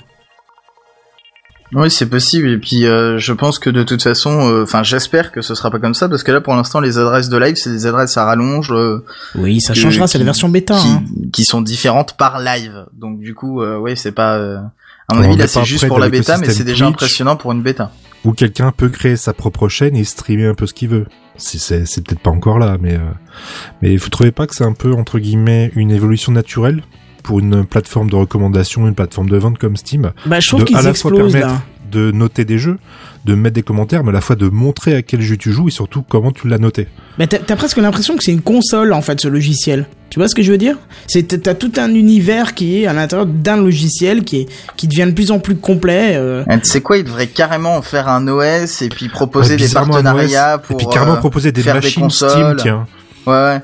Oui, 1.74 1.90
c'est 1.90 2.10
possible. 2.10 2.50
Et 2.50 2.58
puis, 2.58 2.86
euh, 2.86 3.18
je 3.18 3.32
pense 3.32 3.58
que 3.58 3.70
de 3.70 3.84
toute 3.84 4.04
façon, 4.04 4.50
euh, 4.52 4.64
enfin, 4.64 4.84
j'espère 4.84 5.32
que 5.32 5.42
ce 5.42 5.56
sera 5.56 5.72
pas 5.72 5.80
comme 5.80 5.94
ça, 5.94 6.10
parce 6.10 6.22
que 6.22 6.32
là, 6.34 6.42
pour 6.42 6.54
l'instant, 6.54 6.82
les 6.82 6.98
adresses 6.98 7.30
de 7.30 7.38
live, 7.38 7.56
c'est 7.56 7.70
des 7.70 7.86
adresses 7.86 8.18
à 8.18 8.26
rallonge. 8.26 8.74
euh, 8.74 9.06
Oui, 9.36 9.62
ça 9.62 9.74
que- 9.74 9.80
changera, 9.80 10.06
c'est 10.08 10.18
la 10.18 10.26
version 10.26 10.50
bêta. 10.50 10.76
qui, 10.78 10.88
hein. 10.90 11.04
qui 11.32 11.46
sont 11.46 11.62
différentes 11.62 12.18
par 12.18 12.42
live. 12.42 12.88
Donc, 12.92 13.20
du 13.20 13.34
coup, 13.36 13.62
euh, 13.62 13.78
ouais, 13.78 13.96
c'est 13.96 14.12
pas. 14.12 14.36
euh, 14.36 14.58
À 15.08 15.14
mon 15.16 15.22
On 15.22 15.24
avis, 15.24 15.38
là, 15.38 15.48
c'est 15.48 15.64
juste 15.64 15.88
pour 15.88 16.00
la 16.00 16.10
bêta, 16.10 16.38
mais 16.38 16.50
c'est 16.50 16.66
déjà 16.66 16.88
impressionnant 16.88 17.38
pour 17.38 17.54
une 17.54 17.62
bêta. 17.62 17.92
Où 18.26 18.34
quelqu'un 18.34 18.72
peut 18.76 18.90
créer 18.90 19.16
sa 19.16 19.34
propre 19.34 19.70
chaîne 19.70 19.96
et 19.96 20.04
streamer 20.04 20.48
un 20.48 20.54
peu 20.56 20.68
ce 20.68 20.74
qu'il 20.74 20.90
veut. 20.90 21.06
C'est, 21.38 22.04
peut-être 22.04 22.20
pas 22.22 22.30
encore 22.30 22.60
là, 22.60 22.78
mais, 22.80 22.96
euh, 22.96 23.00
mais 23.82 23.96
vous 23.98 24.10
trouvez 24.10 24.32
pas 24.32 24.48
que 24.48 24.56
c'est 24.56 24.64
un 24.64 24.74
peu, 24.74 24.94
entre 24.94 25.20
guillemets, 25.20 25.72
une 25.76 25.92
évolution 25.92 26.32
naturelle 26.32 26.84
pour 27.24 27.40
une 27.40 27.66
plateforme 27.66 28.10
de 28.10 28.16
recommandation, 28.16 28.88
une 28.88 28.96
plateforme 28.96 29.30
de 29.30 29.38
vente 29.38 29.58
comme 29.58 29.76
Steam, 29.76 30.12
Bah, 30.26 30.40
je 30.40 30.48
trouve 30.48 30.62
de 30.62 30.66
qu'ils 30.66 30.78
à 30.78 30.82
la 30.82 30.94
fois 30.94 31.12
explosent 31.12 31.32
permettre 31.34 31.54
là. 31.54 31.62
de 31.92 32.12
noter 32.12 32.46
des 32.46 32.58
jeux, 32.58 32.80
de 33.26 33.36
mettre 33.36 33.54
des 33.56 33.62
commentaires, 33.64 34.04
mais 34.04 34.10
à 34.10 34.14
la 34.14 34.22
fois 34.22 34.36
de 34.36 34.48
montrer 34.50 34.96
à 34.96 35.02
quel 35.04 35.22
jeu 35.22 35.38
tu 35.38 35.52
joues 35.52 35.68
et 35.68 35.72
surtout 35.72 36.02
comment 36.02 36.32
tu 36.32 36.48
l'as 36.48 36.58
noté. 36.58 36.88
Mais 37.20 37.28
t'as 37.28 37.38
t'as 37.38 37.56
presque 37.56 37.78
l'impression 37.78 38.18
que 38.18 38.24
c'est 38.24 38.32
une 38.32 38.42
console 38.42 38.94
en 38.94 39.02
fait 39.02 39.20
ce 39.22 39.28
logiciel. 39.28 39.86
Tu 40.10 40.20
vois 40.20 40.28
ce 40.28 40.34
que 40.36 40.42
je 40.42 40.52
veux 40.52 40.58
dire? 40.58 40.76
C'est 41.08 41.24
t'as- 41.28 41.38
t'as 41.38 41.54
tout 41.54 41.72
un 41.78 41.94
univers 41.94 42.56
qui 42.56 42.82
est 42.82 42.88
à 42.88 42.94
l'intérieur 42.94 43.28
d'un 43.28 43.58
logiciel 43.58 44.24
qui 44.24 44.38
est 44.42 44.48
qui 44.76 44.88
devient 44.88 45.06
de 45.06 45.12
plus 45.12 45.32
en 45.32 45.40
plus 45.40 45.56
complet. 45.56 46.16
euh. 46.16 46.44
Sais 46.64 46.82
quoi, 46.82 46.98
ils 46.98 47.04
devraient 47.04 47.28
carrément 47.28 47.76
en 47.78 47.82
faire 47.82 48.08
un 48.10 48.28
OS 48.28 48.82
et 48.82 48.90
puis 48.90 49.08
proposer 49.08 49.52
Ouais, 49.56 49.68
des 49.68 49.70
partenariats 49.74 50.56
OS, 50.56 50.62
pour. 50.68 50.76
et 50.76 50.78
puis 50.84 50.88
carrément 50.92 51.14
euh, 51.14 51.18
proposer 51.18 51.52
des 51.52 51.62
faire 51.62 51.76
des 51.76 51.82
machines 51.82 52.02
consoles. 52.04 52.30
Steam, 52.32 52.56
tiens, 52.58 52.88
Ouais, 53.28 53.34
ouais. 53.34 53.62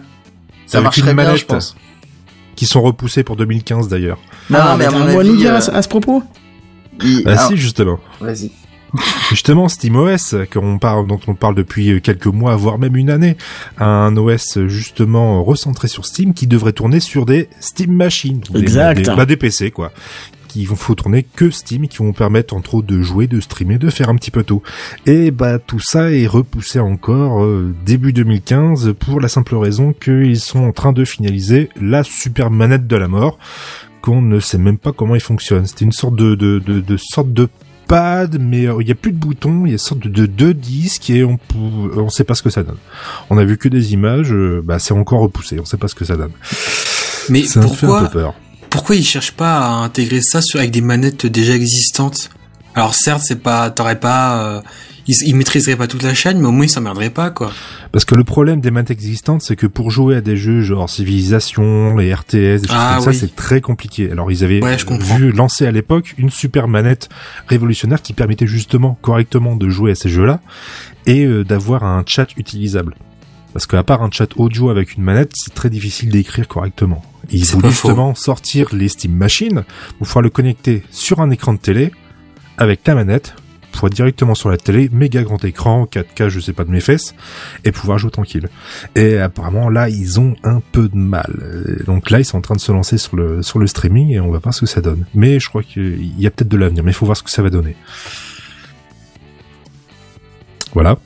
Ça 0.68 0.80
une 0.80 0.84
bien, 0.90 0.92
je 0.96 1.12
manette. 1.14 1.48
pense. 1.48 1.76
qui 2.56 2.66
sont 2.66 2.82
repoussés 2.82 3.24
pour 3.24 3.36
2015 3.38 3.88
d'ailleurs. 3.88 4.18
Non, 4.50 4.60
Ah, 4.62 4.76
mais 4.78 4.86
à 4.86 4.92
mon 4.92 5.00
mot 5.00 5.20
à 5.20 5.24
nous 5.24 5.30
avis, 5.32 5.38
dire 5.38 5.54
à 5.54 5.58
euh, 5.58 5.62
ce- 5.62 5.72
à 5.72 5.82
ce 5.82 5.88
propos? 5.88 6.24
il- 7.04 7.24
Bah 7.24 7.32
alors, 7.34 7.48
si, 7.48 7.58
justement. 7.58 8.00
Vas-y. 8.20 8.52
Justement, 9.30 9.68
SteamOS, 9.68 10.46
qu'on 10.52 10.78
parle, 10.80 11.08
dont 11.08 11.20
on 11.28 11.36
parle 11.36 11.56
depuis 11.56 12.02
quelques 12.02 12.28
mois, 12.28 12.56
voire 12.56 12.80
même 12.80 12.96
une 12.96 13.10
année, 13.10 13.38
un 13.78 14.16
OS 14.16 14.60
justement 14.68 15.44
recentré 15.44 15.88
sur 15.88 16.06
Steam 16.06 16.34
qui 16.34 16.48
devrait 16.48 16.74
tourner 16.74 17.00
sur 17.00 17.26
des 17.26 17.50
Steam 17.60 17.92
Machines, 17.94 18.42
Exact. 18.56 19.02
des, 19.02 19.16
bah, 19.16 19.26
des 19.26 19.38
PC 19.38 19.72
quoi, 19.72 19.92
qui 20.48 20.66
vont 20.66 20.76
faut 20.76 20.96
tourner 20.96 21.24
que 21.24 21.52
Steam, 21.52 21.88
qui 21.88 21.98
vont 21.98 22.14
permettre 22.14 22.56
entre 22.56 22.76
autres 22.76 22.88
de 22.88 23.02
jouer, 23.02 23.28
de 23.28 23.40
streamer, 23.40 23.78
de 23.78 23.90
faire 23.90 24.10
un 24.10 24.16
petit 24.16 24.32
peu 24.32 24.44
tout. 24.44 24.62
Et 25.06 25.32
bah 25.32 25.60
tout 25.60 25.80
ça 25.80 26.12
est 26.12 26.28
repoussé 26.28 26.80
encore 26.80 27.44
euh, 27.44 27.76
début 27.86 28.14
2015 28.14 28.94
pour 29.00 29.20
la 29.20 29.28
simple 29.28 29.56
raison 29.56 29.94
qu'ils 29.94 30.40
sont 30.40 30.60
en 30.60 30.72
train 30.72 30.94
de 30.94 31.04
finaliser 31.06 31.70
la 31.82 32.04
super 32.04 32.50
manette 32.50 32.88
de 32.88 32.96
la 32.96 33.08
mort 33.08 33.38
qu'on 34.02 34.22
ne 34.22 34.40
sait 34.40 34.58
même 34.58 34.78
pas 34.78 34.94
comment 34.94 35.16
il 35.16 35.22
fonctionne. 35.22 35.66
C'était 35.66 35.86
une 35.86 35.92
sorte 35.92 36.16
de, 36.16 36.36
de, 36.36 36.60
de, 36.60 36.80
de 36.80 36.98
sorte 36.98 37.34
de 37.34 37.50
pad, 37.88 38.38
mais 38.40 38.68
euh, 38.68 38.78
il 38.82 38.88
y 38.88 38.92
a 38.92 38.96
plus 38.96 39.12
de 39.12 39.18
boutons, 39.18 39.66
il 39.66 39.70
y 39.70 39.72
a 39.72 39.74
une 39.74 39.78
sorte 39.78 40.02
de, 40.02 40.10
de 40.10 40.26
deux 40.26 40.54
disques 40.54 41.10
et 41.10 41.24
on 41.24 41.40
on 41.96 42.10
sait 42.10 42.24
pas 42.24 42.36
ce 42.36 42.42
que 42.42 42.50
ça 42.50 42.64
donne. 42.64 42.78
On 43.30 43.38
a 43.38 43.44
vu 43.46 43.58
que 43.58 43.70
des 43.70 43.94
images, 43.94 44.32
euh, 44.34 44.62
bah 44.64 44.80
c'est 44.80 44.94
encore 44.94 45.22
repoussé, 45.22 45.60
on 45.60 45.66
sait 45.66 45.78
pas 45.78 45.88
ce 45.88 45.96
que 45.96 46.06
ça 46.06 46.16
donne. 46.18 46.32
Mais 47.30 47.44
Ça 47.44 47.60
me 47.60 47.66
fait 47.68 47.86
un 47.86 47.90
pourquoi, 47.90 48.04
peu 48.10 48.20
peur. 48.20 48.34
pourquoi 48.70 48.96
ils 48.96 49.04
cherchent 49.06 49.34
pas 49.34 49.58
à 49.60 49.70
intégrer 49.84 50.22
ça 50.22 50.42
sur, 50.42 50.60
avec 50.60 50.72
des 50.72 50.82
manettes 50.82 51.26
déjà 51.26 51.54
existantes? 51.56 52.30
Alors 52.78 52.94
certes, 52.94 53.22
c'est 53.26 53.42
pas, 53.42 53.70
t'aurais 53.72 54.00
pas, 54.00 54.42
euh, 54.58 54.62
ils, 55.08 55.16
ils 55.28 55.36
maîtriseraient 55.36 55.76
pas 55.76 55.88
toute 55.88 56.04
la 56.04 56.14
chaîne, 56.14 56.40
mais 56.40 56.48
au 56.48 56.52
moins 56.52 56.66
ils 56.66 56.70
s'emmerderaient 56.70 57.10
pas, 57.10 57.32
quoi. 57.32 57.52
Parce 57.92 58.06
que 58.06 58.14
le 58.16 58.24
problème 58.24 58.62
des 58.62 58.70
manettes 58.70 58.92
existantes, 58.92 59.42
c'est 59.42 59.56
que 59.56 59.66
pour 59.66 59.90
jouer 59.90 60.16
à 60.18 60.22
des 60.22 60.38
jeux 60.38 60.62
genre 60.62 60.88
Civilisation, 60.90 61.96
les 61.96 62.14
RTS, 62.14 62.62
des 62.62 62.68
choses 62.68 62.68
Ah, 62.70 62.98
comme 63.00 63.08
oui. 63.10 63.14
ça, 63.16 63.20
c'est 63.22 63.36
très 63.36 63.62
compliqué. 63.62 64.12
Alors 64.12 64.32
ils 64.32 64.44
avaient 64.44 64.62
Ouais, 64.64 64.78
vu 65.00 65.32
lancer 65.32 65.66
à 65.66 65.72
l'époque 65.72 66.14
une 66.18 66.30
super 66.30 66.68
manette 66.68 67.10
révolutionnaire 67.48 68.02
qui 68.02 68.14
permettait 68.14 68.48
justement 68.48 68.98
correctement 69.02 69.56
de 69.56 69.70
jouer 69.70 69.92
à 69.92 69.96
ces 69.96 70.10
jeux-là 70.10 70.40
et 71.08 71.26
euh, 71.26 71.44
d'avoir 71.44 71.84
un 71.84 72.04
chat 72.06 72.28
utilisable. 72.38 72.96
Parce 73.54 73.66
qu'à 73.66 73.84
part 73.84 74.04
un 74.04 74.12
chat 74.12 74.30
audio 74.36 74.70
avec 74.70 74.94
une 74.96 75.04
manette, 75.04 75.32
c'est 75.34 75.54
très 75.56 75.72
difficile 75.72 76.10
d'écrire 76.10 76.48
correctement. 76.48 77.02
Ils 77.32 77.46
pas 77.60 77.70
justement 77.70 78.14
sortir 78.14 78.68
les 78.74 78.88
Steam 78.88 79.14
Machines 79.14 79.64
pour 79.98 80.06
pouvoir 80.08 80.22
le 80.22 80.30
connecter 80.30 80.84
sur 80.92 81.22
un 81.22 81.32
écran 81.32 81.54
de 81.54 81.60
télé 81.60 81.92
avec 82.58 82.86
la 82.88 82.96
manette 82.96 83.36
pour 83.72 83.88
être 83.88 83.94
directement 83.94 84.34
sur 84.34 84.50
la 84.50 84.58
télé, 84.58 84.90
méga 84.92 85.22
grand 85.22 85.44
écran, 85.46 85.86
4K, 85.86 86.30
je 86.30 86.40
sais 86.40 86.54
pas 86.54 86.64
de 86.64 86.72
mes 86.72 86.80
fesses, 86.80 87.14
et 87.64 87.72
pouvoir 87.72 88.00
jouer 88.00 88.10
tranquille. 88.10 88.50
Et 88.96 89.20
apparemment 89.20 89.70
là, 89.70 89.88
ils 89.88 90.20
ont 90.20 90.36
un 90.44 90.62
peu 90.72 90.90
de 90.90 90.98
mal. 90.98 91.84
Donc 91.86 92.10
là, 92.10 92.20
ils 92.20 92.26
sont 92.26 92.40
en 92.40 92.42
train 92.42 92.56
de 92.56 92.60
se 92.60 92.72
lancer 92.72 92.98
sur 92.98 93.16
le 93.16 93.44
sur 93.44 93.60
le 93.60 93.68
streaming 93.68 94.10
et 94.10 94.20
on 94.20 94.32
va 94.32 94.40
voir 94.40 94.54
ce 94.54 94.62
que 94.62 94.66
ça 94.66 94.82
donne. 94.82 95.06
Mais 95.14 95.40
je 95.40 95.48
crois 95.48 95.62
qu'il 95.62 96.20
y 96.20 96.26
a 96.26 96.32
peut-être 96.32 96.50
de 96.50 96.58
l'avenir, 96.58 96.84
mais 96.84 96.92
il 96.92 96.96
faut 96.96 97.06
voir 97.06 97.18
ce 97.18 97.24
que 97.24 97.30
ça 97.30 97.44
va 97.44 97.52
donner. 97.52 97.76
Voilà. 100.74 100.98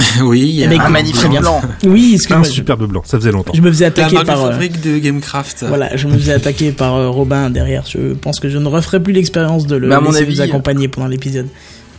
oui, 0.22 0.40
il 0.40 0.54
y 0.56 0.64
a 0.64 0.68
Mais 0.68 0.76
Un 0.76 0.80
écoute, 0.82 0.92
magnifique 0.92 1.40
blanc. 1.40 1.60
Oui, 1.84 2.10
Un 2.10 2.14
excuse-moi. 2.14 2.44
superbe 2.44 2.86
blanc, 2.86 3.02
ça 3.04 3.18
faisait 3.18 3.32
longtemps. 3.32 3.52
Je 3.54 3.60
me 3.60 3.70
faisais 3.70 3.84
attaquer 3.86 4.16
par. 4.24 4.44
euh, 4.44 4.50
fabrique 4.52 4.80
de 4.80 4.98
Gamecraft. 4.98 5.64
Voilà, 5.68 5.96
je 5.96 6.06
me 6.06 6.14
faisais 6.14 6.32
attaquer 6.32 6.72
par 6.76 6.94
euh, 6.96 7.08
Robin 7.10 7.50
derrière. 7.50 7.84
Je 7.86 8.14
pense 8.14 8.40
que 8.40 8.48
je 8.48 8.58
ne 8.58 8.66
referai 8.68 9.00
plus 9.02 9.12
l'expérience 9.12 9.66
de 9.66 9.76
le 9.76 9.90
à 9.92 10.00
mon 10.00 10.14
avis- 10.14 10.34
vous 10.36 10.40
accompagner 10.40 10.88
pendant 10.88 11.06
l'épisode. 11.08 11.48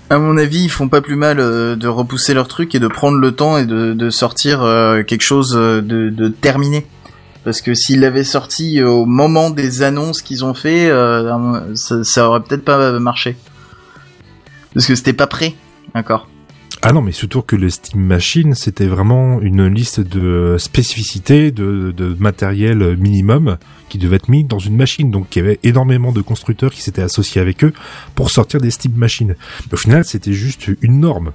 À 0.09 0.17
mon 0.19 0.35
avis, 0.37 0.63
ils 0.65 0.69
font 0.69 0.89
pas 0.89 1.01
plus 1.01 1.15
mal 1.15 1.39
euh, 1.39 1.75
de 1.77 1.87
repousser 1.87 2.33
leur 2.33 2.47
truc 2.47 2.75
et 2.75 2.79
de 2.79 2.87
prendre 2.87 3.17
le 3.17 3.31
temps 3.31 3.57
et 3.57 3.65
de, 3.65 3.93
de 3.93 4.09
sortir 4.09 4.61
euh, 4.61 5.03
quelque 5.03 5.21
chose 5.23 5.51
de, 5.51 5.81
de 5.81 6.27
terminé. 6.27 6.85
Parce 7.43 7.61
que 7.61 7.73
s'ils 7.73 8.01
l'avaient 8.01 8.23
sorti 8.23 8.83
au 8.83 9.05
moment 9.05 9.49
des 9.49 9.81
annonces 9.83 10.21
qu'ils 10.21 10.43
ont 10.45 10.53
fait, 10.53 10.89
euh, 10.89 11.73
ça, 11.75 12.03
ça 12.03 12.27
aurait 12.29 12.41
peut-être 12.41 12.63
pas 12.65 12.99
marché. 12.99 13.35
Parce 14.73 14.85
que 14.85 14.95
c'était 14.95 15.13
pas 15.13 15.27
prêt, 15.27 15.53
d'accord. 15.95 16.27
Ah 16.83 16.93
non, 16.93 17.03
mais 17.03 17.11
surtout 17.11 17.43
que 17.43 17.55
le 17.55 17.69
Steam 17.69 18.01
Machine, 18.01 18.55
c'était 18.55 18.87
vraiment 18.87 19.39
une 19.39 19.67
liste 19.67 19.99
de 19.99 20.55
spécificités, 20.57 21.51
de, 21.51 22.15
matériel 22.17 22.97
minimum 22.97 23.57
qui 23.87 23.99
devait 23.99 24.15
être 24.15 24.29
mis 24.29 24.43
dans 24.43 24.57
une 24.57 24.75
machine. 24.75 25.11
Donc, 25.11 25.35
il 25.35 25.39
y 25.39 25.41
avait 25.43 25.59
énormément 25.61 26.11
de 26.11 26.21
constructeurs 26.21 26.71
qui 26.71 26.81
s'étaient 26.81 27.03
associés 27.03 27.39
avec 27.39 27.63
eux 27.63 27.73
pour 28.15 28.31
sortir 28.31 28.59
des 28.59 28.71
Steam 28.71 28.93
Machines. 28.95 29.35
Au 29.71 29.75
final, 29.75 30.05
c'était 30.05 30.33
juste 30.33 30.71
une 30.81 30.99
norme. 30.99 31.33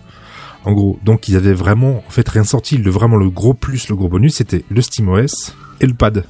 En 0.65 0.73
gros, 0.73 0.99
donc 1.05 1.29
ils 1.29 1.37
avaient 1.37 1.55
vraiment 1.55 2.03
en 2.05 2.11
fait 2.11 2.29
rien 2.29 2.43
sorti. 2.43 2.77
Le 2.77 2.91
vraiment 2.91 3.17
le 3.17 3.31
gros 3.31 3.55
plus, 3.55 3.89
le 3.89 3.95
gros 3.95 4.09
bonus, 4.09 4.35
c'était 4.35 4.65
le 4.69 4.83
SteamOS 4.83 5.53
et 5.81 5.87
le 5.87 5.95
pad. 5.95 6.25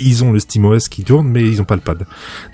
Ils 0.00 0.24
ont 0.24 0.32
le 0.32 0.38
SteamOS 0.38 0.88
qui 0.90 1.04
tourne, 1.04 1.28
mais 1.28 1.42
ils 1.42 1.60
ont 1.60 1.64
pas 1.64 1.74
le 1.74 1.80
pad. 1.80 2.06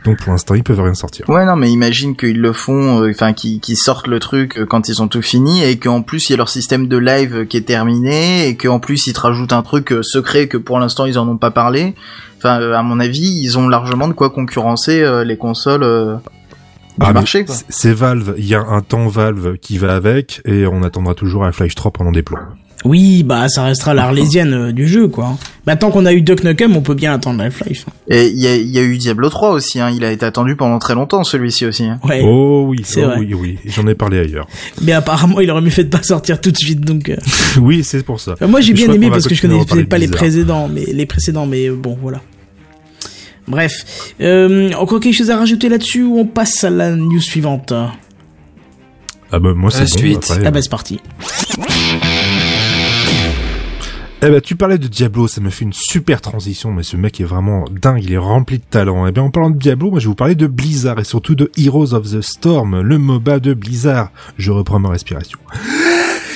Donc 0.05 0.19
pour 0.19 0.33
l'instant, 0.33 0.55
ils 0.55 0.63
peuvent 0.65 0.81
rien 0.81 0.95
sortir. 0.95 1.29
Ouais, 1.29 1.45
non, 1.45 1.57
mais 1.57 1.71
imagine 1.71 2.17
qu'ils 2.17 2.41
le 2.41 2.53
font, 2.53 3.03
euh, 3.03 3.11
enfin, 3.11 3.33
qu'ils 3.33 3.61
sortent 3.77 4.07
le 4.07 4.19
truc 4.21 4.59
euh, 4.59 4.67
quand 4.67 4.89
ils 4.89 5.03
ont 5.03 5.09
tout 5.09 5.23
fini 5.23 5.63
et 5.65 5.79
qu'en 5.79 6.03
plus 6.03 6.29
il 6.29 6.33
y 6.33 6.35
a 6.35 6.37
leur 6.39 6.49
système 6.49 6.89
de 6.89 6.97
live 6.97 7.47
qui 7.47 7.57
est 7.57 7.63
terminé 7.67 8.49
et 8.49 8.57
qu'en 8.57 8.79
plus 8.81 9.07
ils 9.07 9.13
te 9.13 9.21
rajoutent 9.21 9.53
un 9.53 9.63
truc 9.63 9.93
euh, 9.93 10.03
secret 10.03 10.49
que 10.49 10.57
pour 10.57 10.79
l'instant 10.79 11.07
ils 11.07 11.19
en 11.19 11.29
ont 11.29 11.37
pas 11.39 11.51
parlé. 11.51 11.95
Enfin, 12.39 12.61
euh, 12.61 12.75
à 12.75 12.83
mon 12.83 13.01
avis, 13.01 13.41
ils 13.43 13.59
ont 13.59 13.69
largement 13.69 14.07
de 14.09 14.13
quoi 14.13 14.29
concurrencer 14.31 15.01
euh, 15.03 15.25
les 15.25 15.37
consoles 15.39 15.81
du 16.99 17.07
Ah, 17.07 17.13
marché, 17.13 17.45
c'est- 17.71 17.93
Valve, 17.93 18.35
il 18.39 18.47
y 18.47 18.55
a 18.55 18.61
un 18.61 18.81
temps 18.83 19.09
Valve 19.09 19.57
qui 19.59 19.79
va 19.79 19.97
avec, 19.97 20.43
et 20.45 20.67
on 20.67 20.83
attendra 20.83 21.15
toujours 21.15 21.45
Half-Life 21.45 21.75
3 21.75 21.91
pendant 21.93 22.13
des 22.13 22.23
plombs. 22.23 22.39
Oui, 22.85 23.23
bah 23.23 23.49
ça 23.49 23.65
restera 23.65 23.95
l'arlésienne 23.95 24.53
euh, 24.53 24.73
du 24.73 24.87
jeu, 24.87 25.09
quoi. 25.09 25.39
Bah 25.65 25.75
tant 25.75 25.91
qu'on 25.91 26.05
a 26.05 26.13
eu 26.13 26.21
Duck 26.21 26.45
Nukem, 26.45 26.77
on 26.77 26.83
peut 26.83 26.93
bien 26.95 27.15
attendre 27.15 27.43
Half-Life. 27.43 27.87
Et 28.09 28.27
il 28.27 28.39
y 28.39 28.47
a, 28.47 28.57
il 28.57 28.71
y 28.71 28.79
a 28.79 28.83
eu 28.83 28.99
Diablo 28.99 29.31
3 29.31 29.53
aussi, 29.53 29.81
hein. 29.81 29.89
il 29.91 30.05
a 30.05 30.13
été 30.13 30.27
attendu 30.27 30.55
pendant 30.55 30.79
très 30.79 30.95
longtemps 30.95 31.25
celui-ci 31.25 31.65
aussi. 31.65 31.85
Hein. 31.85 31.99
Ouais. 32.05 32.21
Oh 32.23 32.67
oui, 32.69 32.83
c'est 32.85 33.03
oh 33.03 33.07
vrai. 33.07 33.17
oui, 33.21 33.33
oui, 33.33 33.59
j'en 33.65 33.87
ai 33.87 33.95
parlé 33.95 34.19
ailleurs. 34.19 34.47
Mais 34.83 34.93
apparemment, 34.93 35.41
il 35.41 35.51
aurait 35.51 35.63
mieux 35.63 35.71
fait 35.71 35.85
de 35.85 35.89
pas 35.89 36.03
sortir 36.03 36.41
tout 36.43 36.51
de 36.51 36.59
suite, 36.59 36.83
donc. 36.83 37.09
euh. 37.09 37.17
oui, 37.61 37.83
c'est 37.83 38.03
pour 38.05 38.21
ça. 38.21 38.33
Enfin, 38.33 38.49
moi, 38.49 38.61
j'ai 38.61 38.75
bien 38.75 38.93
aimé 38.93 39.09
parce 39.09 39.27
que 39.27 39.35
je 39.35 39.41
connaissais 39.41 39.85
pas 39.85 39.97
les 39.99 40.09
précédents, 40.09 40.69
mais 40.69 40.85
les 40.85 41.07
précédents, 41.07 41.47
mais 41.47 41.69
euh, 41.71 41.75
bon, 41.75 41.97
voilà. 42.01 42.21
Bref, 43.49 44.13
euh, 44.21 44.73
encore 44.75 45.01
quelque 45.01 45.15
chose 45.17 45.31
à 45.31 45.37
rajouter 45.39 45.69
là-dessus 45.71 46.03
ou 46.03 46.19
on 46.19 46.27
passe 46.27 46.65
à 46.65 46.71
la 46.71 46.91
news 46.95 47.21
suivante? 47.21 47.73
Ah 49.33 49.39
bah 49.39 49.53
moi 49.55 49.71
c'est 49.71 49.81
La 49.81 49.85
bon. 49.85 49.97
suite. 49.99 50.31
après. 50.31 50.47
Ah 50.47 50.51
bah 50.51 50.63
c'est 50.63 50.71
parti. 50.71 51.01
Eh 54.27 54.31
ben, 54.31 54.41
tu 54.41 54.57
parlais 54.57 54.79
de 54.79 54.89
Diablo, 54.89 55.29
ça 55.29 55.43
me 55.43 55.51
fait 55.51 55.67
une 55.67 55.75
super 55.75 56.23
transition, 56.23 56.73
mais 56.73 56.83
ce 56.83 56.97
mec 56.97 57.21
est 57.21 57.25
vraiment 57.25 57.67
dingue, 57.71 58.03
il 58.03 58.15
est 58.15 58.17
rempli 58.17 58.57
de 58.59 58.65
talent. 58.65 59.07
Eh 59.07 59.13
bien, 59.13 59.23
en 59.23 59.29
parlant 59.29 59.51
de 59.51 59.59
Diablo, 59.59 59.91
moi, 59.91 59.99
je 59.99 60.07
vais 60.07 60.09
vous 60.09 60.15
parler 60.15 60.35
de 60.35 60.47
Blizzard 60.47 60.99
et 60.99 61.05
surtout 61.05 61.35
de 61.35 61.51
Heroes 61.59 61.93
of 61.93 62.11
the 62.11 62.23
Storm, 62.23 62.81
le 62.81 62.97
MOBA 62.97 63.39
de 63.39 63.53
Blizzard. 63.53 64.11
Je 64.39 64.51
reprends 64.51 64.79
ma 64.79 64.89
respiration. 64.89 65.39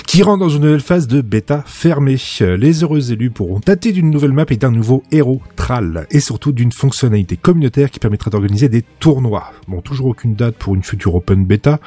Qui 0.08 0.22
rentre 0.22 0.38
dans 0.40 0.48
une 0.48 0.62
nouvelle 0.62 0.80
phase 0.80 1.06
de 1.06 1.20
bêta 1.20 1.62
fermée. 1.66 2.16
Les 2.40 2.82
heureux 2.82 3.12
élus 3.12 3.28
pourront 3.30 3.60
tâter 3.60 3.92
d'une 3.92 4.08
nouvelle 4.08 4.32
map 4.32 4.46
et 4.48 4.56
d'un 4.56 4.70
nouveau 4.70 5.02
héros 5.12 5.42
Thrall, 5.54 6.06
et 6.10 6.20
surtout 6.20 6.50
d'une 6.52 6.72
fonctionnalité 6.72 7.36
communautaire 7.36 7.90
qui 7.90 7.98
permettra 7.98 8.30
d'organiser 8.30 8.70
des 8.70 8.80
tournois. 9.00 9.52
Bon, 9.68 9.82
toujours 9.82 10.06
aucune 10.06 10.34
date 10.34 10.54
pour 10.56 10.74
une 10.74 10.82
future 10.82 11.14
open 11.14 11.44
bêta, 11.44 11.78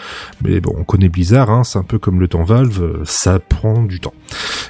mais 0.45 0.59
bon, 0.59 0.71
on 0.77 0.83
connaît 0.83 1.09
Blizzard, 1.09 1.49
hein, 1.49 1.63
c'est 1.63 1.79
un 1.79 1.83
peu 1.83 1.97
comme 1.97 2.19
le 2.19 2.27
temps 2.27 2.43
Valve, 2.43 2.99
ça 3.05 3.39
prend 3.39 3.81
du 3.81 3.99
temps. 3.99 4.13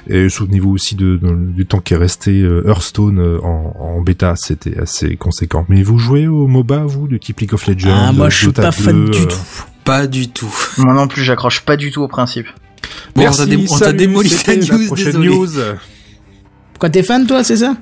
Et 0.08 0.30
souvenez-vous 0.30 0.70
aussi 0.70 0.94
de, 0.94 1.18
de- 1.18 1.52
du 1.52 1.66
temps 1.66 1.80
qui 1.80 1.92
est 1.92 1.98
resté 1.98 2.40
euh, 2.40 2.66
Hearthstone 2.66 3.18
euh, 3.18 3.38
en, 3.42 3.76
en 3.78 4.00
bêta, 4.00 4.32
c'était 4.34 4.78
assez 4.78 5.16
conséquent. 5.16 5.66
Mais 5.68 5.82
vous 5.82 5.98
jouez 5.98 6.26
au 6.26 6.46
MOBA, 6.46 6.84
vous, 6.86 7.06
de 7.06 7.18
type 7.18 7.40
League 7.40 7.52
of 7.52 7.66
Legends 7.66 7.90
Ah, 7.94 8.12
moi 8.12 8.30
je 8.30 8.38
suis 8.44 8.52
pas 8.52 8.72
fan 8.72 9.04
2, 9.04 9.10
du 9.10 9.18
euh, 9.18 9.26
tout. 9.26 9.36
pas 9.84 10.06
du 10.06 10.28
tout. 10.30 10.52
Moi 10.78 10.94
non 10.94 11.06
plus, 11.06 11.22
j'accroche 11.22 11.60
pas 11.60 11.76
du 11.76 11.90
tout 11.90 12.00
au 12.00 12.08
principe. 12.08 12.46
Bon, 13.14 13.22
Merci, 13.22 13.42
on 13.42 13.44
t'a 13.44 13.50
dé- 13.56 13.66
salut, 13.68 13.96
démoli 13.98 14.30
ta 14.30 14.56
news, 14.56 14.86
prochaine 14.86 15.06
désolé. 15.06 15.28
news. 15.28 15.48
Pourquoi 16.72 16.90
t'es 16.90 17.02
fan, 17.02 17.26
toi, 17.26 17.44
c'est 17.44 17.56
ça? 17.58 17.76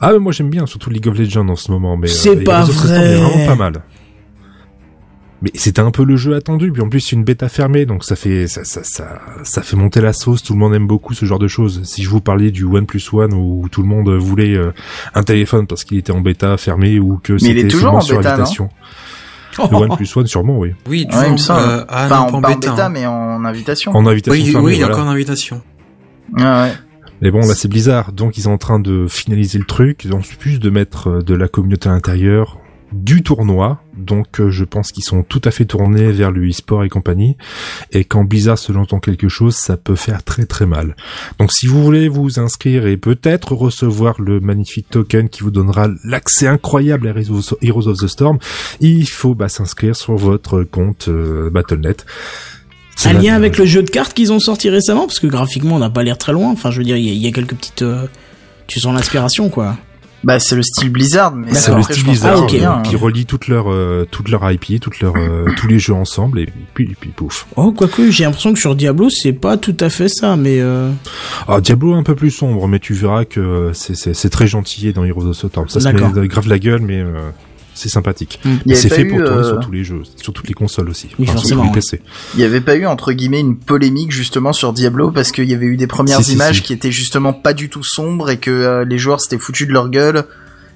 Ah, 0.00 0.12
mais 0.12 0.18
moi 0.18 0.32
j'aime 0.32 0.48
bien, 0.50 0.66
surtout 0.66 0.88
League 0.90 1.06
of 1.08 1.16
Legends 1.18 1.48
en 1.48 1.56
ce 1.56 1.70
moment. 1.70 1.96
mais 1.96 2.08
C'est 2.08 2.30
euh, 2.36 2.44
pas 2.44 2.64
the 2.66 2.72
Storm 2.72 2.86
vrai. 2.88 3.12
est 3.12 3.16
vraiment 3.16 3.46
pas 3.46 3.54
mal. 3.54 3.82
Mais 5.42 5.50
c'était 5.54 5.80
un 5.80 5.90
peu 5.90 6.04
le 6.04 6.16
jeu 6.16 6.34
attendu, 6.34 6.70
puis 6.70 6.82
en 6.82 6.88
plus 6.90 7.00
c'est 7.00 7.16
une 7.16 7.24
bêta 7.24 7.48
fermée, 7.48 7.86
donc 7.86 8.04
ça 8.04 8.14
fait 8.14 8.46
ça, 8.46 8.62
ça, 8.64 8.84
ça, 8.84 9.20
ça 9.42 9.62
fait 9.62 9.76
monter 9.76 10.02
la 10.02 10.12
sauce. 10.12 10.42
Tout 10.42 10.52
le 10.52 10.58
monde 10.58 10.74
aime 10.74 10.86
beaucoup 10.86 11.14
ce 11.14 11.24
genre 11.24 11.38
de 11.38 11.48
choses. 11.48 11.82
Si 11.84 12.02
je 12.02 12.10
vous 12.10 12.20
parlais 12.20 12.50
du 12.50 12.64
One 12.64 12.84
Plus 12.84 13.10
One 13.12 13.32
où 13.32 13.66
tout 13.70 13.80
le 13.80 13.88
monde 13.88 14.10
voulait 14.10 14.54
euh, 14.54 14.72
un 15.14 15.22
téléphone 15.22 15.66
parce 15.66 15.84
qu'il 15.84 15.96
était 15.96 16.12
en 16.12 16.20
bêta 16.20 16.56
fermé 16.58 16.98
ou 16.98 17.18
que 17.22 17.32
Mais 17.34 17.38
il 17.40 17.46
est 17.58 17.60
c'était 17.62 17.68
toujours 17.68 17.94
en 17.94 18.00
sur 18.02 18.18
bêta, 18.18 18.34
invitation. 18.34 18.68
Le 19.70 19.76
One 19.76 19.96
Plus 19.96 20.16
One 20.16 20.26
sûrement, 20.26 20.58
oui. 20.58 20.72
Oui, 20.88 21.00
Ouais, 21.00 21.06
toujours. 21.10 21.24
il 21.26 21.32
me 21.32 21.36
semble. 21.38 21.60
euh, 21.60 21.84
ah, 21.88 22.06
enfin, 22.06 22.16
non, 22.16 22.22
en, 22.22 22.26
pas 22.42 22.48
en 22.48 22.52
en 22.52 22.54
bêta. 22.54 22.70
bêta, 22.70 22.86
hein. 22.86 22.88
mais 22.90 23.06
en 23.06 23.44
invitation. 23.44 23.92
En 23.92 24.06
invitation 24.06 24.44
Oui, 24.44 24.50
fermée. 24.50 24.66
oui, 24.66 24.72
il 24.74 24.78
y 24.78 24.82
a 24.82 24.86
voilà. 24.86 24.94
encore 25.00 25.10
une 25.10 25.14
invitation. 25.16 25.62
Ouais, 26.36 26.42
ouais. 26.44 26.72
Mais 27.22 27.30
bon, 27.30 27.40
là 27.40 27.54
c'est 27.54 27.68
Blizzard, 27.68 28.12
donc 28.12 28.38
ils 28.38 28.42
sont 28.42 28.50
en 28.52 28.56
train 28.58 28.78
de 28.80 29.06
finaliser 29.08 29.58
le 29.58 29.64
truc, 29.66 30.06
en 30.12 30.20
plus 30.38 30.58
de 30.58 30.70
mettre 30.70 31.08
euh, 31.08 31.22
de 31.22 31.34
la 31.34 31.48
communauté 31.48 31.88
à 31.88 31.92
l'intérieur, 31.92 32.58
du 32.92 33.22
tournoi, 33.22 33.82
donc 33.96 34.40
euh, 34.40 34.50
je 34.50 34.64
pense 34.64 34.92
qu'ils 34.92 35.04
sont 35.04 35.22
tout 35.22 35.40
à 35.44 35.50
fait 35.50 35.64
tournés 35.64 36.10
vers 36.12 36.30
le 36.30 36.48
e-sport 36.48 36.84
et 36.84 36.88
compagnie, 36.88 37.36
et 37.92 38.04
quand 38.04 38.24
Blizzard 38.24 38.58
se 38.58 38.72
lance 38.72 38.88
dans 38.88 39.00
quelque 39.00 39.28
chose, 39.28 39.54
ça 39.54 39.76
peut 39.76 39.96
faire 39.96 40.22
très 40.22 40.46
très 40.46 40.66
mal. 40.66 40.96
Donc 41.38 41.52
si 41.52 41.66
vous 41.66 41.82
voulez 41.82 42.08
vous 42.08 42.40
inscrire 42.40 42.86
et 42.86 42.96
peut-être 42.96 43.52
recevoir 43.52 44.20
le 44.20 44.40
magnifique 44.40 44.88
token 44.90 45.28
qui 45.28 45.42
vous 45.42 45.50
donnera 45.50 45.88
l'accès 46.04 46.46
incroyable 46.46 47.08
à 47.08 47.14
Heroes 47.62 47.88
of 47.88 47.98
the 47.98 48.06
Storm, 48.06 48.38
il 48.80 49.08
faut 49.08 49.34
bah, 49.34 49.48
s'inscrire 49.48 49.94
sur 49.94 50.16
votre 50.16 50.62
compte 50.64 51.08
euh, 51.08 51.50
Battle.net. 51.50 52.06
Un 53.06 53.14
lien 53.14 53.34
avec 53.34 53.56
le 53.56 53.64
jeu 53.64 53.82
de 53.82 53.88
cartes 53.88 54.12
qu'ils 54.12 54.30
ont 54.30 54.40
sorti 54.40 54.68
récemment 54.68 55.06
Parce 55.06 55.20
que 55.20 55.26
graphiquement, 55.26 55.76
on 55.76 55.78
n'a 55.78 55.88
pas 55.88 56.02
l'air 56.02 56.18
très 56.18 56.32
loin. 56.32 56.50
Enfin, 56.50 56.70
je 56.70 56.78
veux 56.78 56.84
dire, 56.84 56.98
il 56.98 57.04
y, 57.04 57.16
y 57.16 57.26
a 57.26 57.32
quelques 57.32 57.54
petites... 57.54 57.80
euh, 57.80 58.06
Tu 58.66 58.78
sens 58.78 58.92
l'inspiration, 58.94 59.48
quoi. 59.48 59.78
Bah, 60.22 60.38
c'est 60.38 60.56
le 60.56 60.62
style 60.62 60.90
Blizzard, 60.90 61.34
mais 61.34 61.54
C'est 61.54 61.74
le 61.74 61.82
style 61.82 62.04
Blizzard 62.04 62.46
Ah, 62.50 62.54
euh, 62.54 62.64
hein. 62.64 62.82
relie 62.98 63.24
toute 63.24 63.48
leur 63.48 63.72
euh, 63.72 64.06
toute 64.10 64.28
leur 64.28 64.50
IP, 64.50 64.80
toute 64.80 65.00
leur 65.00 65.14
euh, 65.16 65.46
tous 65.56 65.66
les 65.66 65.78
jeux 65.78 65.94
ensemble 65.94 66.40
et 66.40 66.48
puis 66.74 66.94
puis 66.98 67.10
pouf. 67.10 67.46
Oh, 67.56 67.72
quoique, 67.72 68.10
j'ai 68.10 68.24
l'impression 68.24 68.52
que 68.52 68.58
sur 68.58 68.74
Diablo, 68.74 69.08
c'est 69.08 69.32
pas 69.32 69.56
tout 69.56 69.76
à 69.80 69.88
fait 69.88 70.08
ça, 70.08 70.36
mais... 70.36 70.60
Euh... 70.60 70.90
Ah 71.48 71.60
Diablo 71.60 71.94
est 71.94 71.98
un 71.98 72.02
peu 72.02 72.14
plus 72.14 72.30
sombre, 72.30 72.68
mais 72.68 72.78
tu 72.78 72.92
verras 72.92 73.24
que 73.24 73.70
c'est 73.72 73.96
c'est 73.96 74.14
c'est 74.14 74.30
très 74.30 74.46
gentil 74.46 74.92
dans 74.92 75.04
Heroes 75.04 75.26
of 75.26 75.38
the 75.38 75.48
Storm. 75.48 75.68
Ça 75.68 75.80
se 75.80 75.88
met 75.88 76.28
grave 76.28 76.48
la 76.48 76.58
gueule, 76.58 76.82
mais 76.82 76.98
euh, 76.98 77.30
c'est 77.80 77.88
sympathique. 77.88 78.40
Mm. 78.44 78.48
Avait 78.66 78.74
c'est 78.76 78.88
pas 78.88 78.94
fait 78.96 79.02
eu, 79.02 79.08
pour 79.08 79.18
tourner 79.24 79.40
euh, 79.40 79.48
sur 79.48 79.60
tous 79.60 79.72
les 79.72 79.84
jeux, 79.84 80.02
sur 80.16 80.32
toutes 80.32 80.48
les 80.48 80.54
consoles 80.54 80.88
aussi, 80.88 81.08
Oui, 81.18 81.24
Enfin, 81.28 81.32
sur 81.32 81.40
forcément, 81.40 81.62
tous 81.62 81.66
les 81.68 81.70
ouais. 81.70 81.98
PC. 81.98 82.02
Il 82.34 82.40
y 82.40 82.44
avait 82.44 82.60
pas 82.60 82.76
eu 82.76 82.86
entre 82.86 83.12
guillemets 83.12 83.40
une 83.40 83.56
polémique 83.56 84.12
justement 84.12 84.52
sur 84.52 84.72
Diablo 84.72 85.10
parce 85.10 85.32
qu'il 85.32 85.48
y 85.50 85.54
avait 85.54 85.66
eu 85.66 85.76
des 85.76 85.86
premières 85.86 86.18
Si, 86.18 86.24
si, 86.24 86.32
images 86.34 86.56
si. 86.56 86.62
qui 86.62 86.72
étaient 86.72 86.92
justement 86.92 87.32
pas 87.32 87.52
du 87.52 87.68
tout 87.68 87.82
sombres 87.82 88.30
et 88.30 88.38
que 88.38 88.50
euh, 88.50 88.84
les 88.84 88.98
joueurs 88.98 89.20
s'étaient 89.20 89.38
foutus 89.38 89.66
de 89.66 89.72
leur 89.72 89.88
gueule 89.88 90.24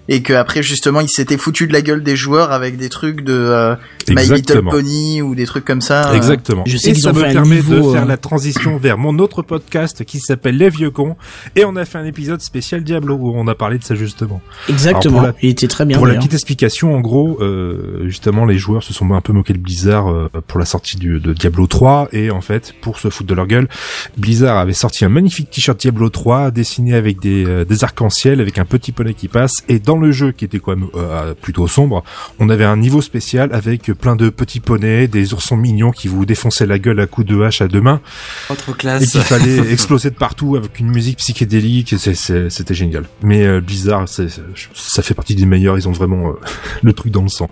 et 0.09 0.23
que 0.23 0.33
après 0.33 0.63
justement 0.63 1.01
ils 1.01 1.09
s'étaient 1.09 1.39
foutus 1.39 1.67
de 1.69 1.73
la 1.73 1.81
gueule 1.83 2.03
des 2.03 2.17
joueurs 2.17 2.53
avec 2.53 2.77
des 2.77 2.89
trucs 2.89 3.23
de 3.23 3.33
euh, 3.33 3.75
My 4.09 4.27
Little. 4.29 4.63
Pony 4.65 5.23
ou 5.23 5.35
des 5.35 5.47
trucs 5.47 5.65
comme 5.65 5.81
ça. 5.81 6.11
euh. 6.11 6.15
Exactement. 6.15 6.63
Je 6.67 6.77
sais 6.77 6.91
et 6.91 6.93
qu'ils 6.93 7.03
ça 7.03 7.11
ont 7.11 7.15
me 7.15 7.23
permet 7.23 7.57
niveau, 7.57 7.89
de 7.89 7.93
faire 7.95 8.03
euh, 8.05 8.07
la 8.07 8.17
transition 8.17 8.77
vers 8.79 8.99
mon 8.99 9.19
autre 9.19 9.43
podcast 9.43 10.05
qui 10.05 10.19
s'appelle 10.21 10.57
Les 10.59 10.69
Vieux 10.69 10.91
Cons. 10.91 11.17
Et 11.57 11.65
on 11.65 11.77
a 11.77 11.85
fait 11.85 11.99
un 11.99 12.05
épisode 12.05 12.41
spécial 12.43 12.83
Diablo 12.85 13.15
où 13.17 13.33
on 13.35 13.47
a 13.49 13.55
parlé 13.55 13.79
de 13.79 13.85
ça 13.85 13.95
justement. 13.95 14.41
Exactement. 14.69 15.23
La- 15.23 15.33
Il 15.43 15.51
était 15.51 15.69
très 15.69 15.85
bien, 15.85 15.97
pour 15.97 16.07
la 16.07 16.15
petite 16.17 16.35
explication, 16.35 16.95
en 16.95 17.01
gros, 17.01 17.39
euh, 17.41 18.05
justement, 18.07 18.45
les 18.45 18.59
joueurs 18.59 18.83
se 18.83 18.93
sont 18.93 19.11
un 19.13 19.21
peu 19.21 19.33
moqués 19.33 19.53
de 19.55 19.59
Blizzard 19.59 20.09
euh, 20.11 20.29
pour 20.47 20.59
la 20.59 20.67
sortie 20.67 20.97
du, 20.97 21.19
de 21.21 21.33
Diablo 21.33 21.67
3 21.67 22.09
et 22.13 22.31
en 22.31 22.41
fait, 22.41 22.75
pour 22.83 22.99
se 22.99 23.09
foutre 23.09 23.29
de 23.31 23.35
leur 23.35 23.47
gueule, 23.47 23.69
Blizzard 24.19 24.59
avait 24.59 24.73
sorti 24.75 25.05
un 25.05 25.09
magnifique 25.09 25.51
t-shirt 25.51 25.79
Diablo 25.81 26.09
3 26.11 26.51
dessiné 26.51 26.95
avec 26.95 27.21
des, 27.21 27.45
euh, 27.47 27.65
des 27.65 27.85
arcs-en-ciel, 27.85 28.41
avec 28.41 28.59
un 28.59 28.65
petit 28.65 28.93
poney 28.93 29.15
qui 29.15 29.29
passe 29.29 29.53
et 29.69 29.79
dans 29.79 29.94
le 29.97 30.13
jeu 30.13 30.33
qui 30.33 30.45
était 30.45 30.59
quand 30.59 30.77
même 30.77 30.89
euh, 30.95 31.35
plutôt 31.35 31.67
sombre, 31.69 32.05
on 32.39 32.49
avait 32.49 32.65
un 32.65 32.77
niveau 32.77 33.01
spécial 33.03 33.51
avec 33.53 33.93
plein 33.95 34.17
de 34.17 34.29
petits 34.31 34.61
poneys, 34.61 35.09
des 35.09 35.33
oursons 35.35 35.57
mignons 35.57 35.91
qui 35.91 36.09
vous 36.09 36.25
défonçaient 36.27 36.67
la 36.67 36.79
gueule 36.79 37.01
à 37.01 37.07
coups 37.07 37.27
de 37.27 37.41
hache 37.43 37.61
à 37.61 37.69
deux 37.69 37.81
mains 37.81 38.01
Pas 38.49 38.57
trop 38.57 38.73
et 38.73 38.77
classe. 38.77 39.11
qu'il 39.11 39.21
fallait 39.21 39.73
exploser 39.73 40.11
de 40.11 40.17
partout 40.17 40.57
avec 40.57 40.79
une 40.81 40.89
musique 40.89 41.19
psychédélique. 41.19 41.95
C'était 41.99 42.75
génial. 42.75 43.05
Mais 43.23 43.45
euh, 43.45 43.61
c'est- 44.07 44.29
ça 44.75 45.03
fait 45.03 45.15
partie 45.15 45.35
des 45.35 45.47
meilleurs. 45.47 45.77
Ils 45.79 45.89
ont 45.89 45.93
vraiment 45.93 46.31
euh, 46.31 46.33
le 46.83 46.93
truc 46.93 47.13
dans 47.13 47.23
le 47.23 47.29
sang. 47.29 47.51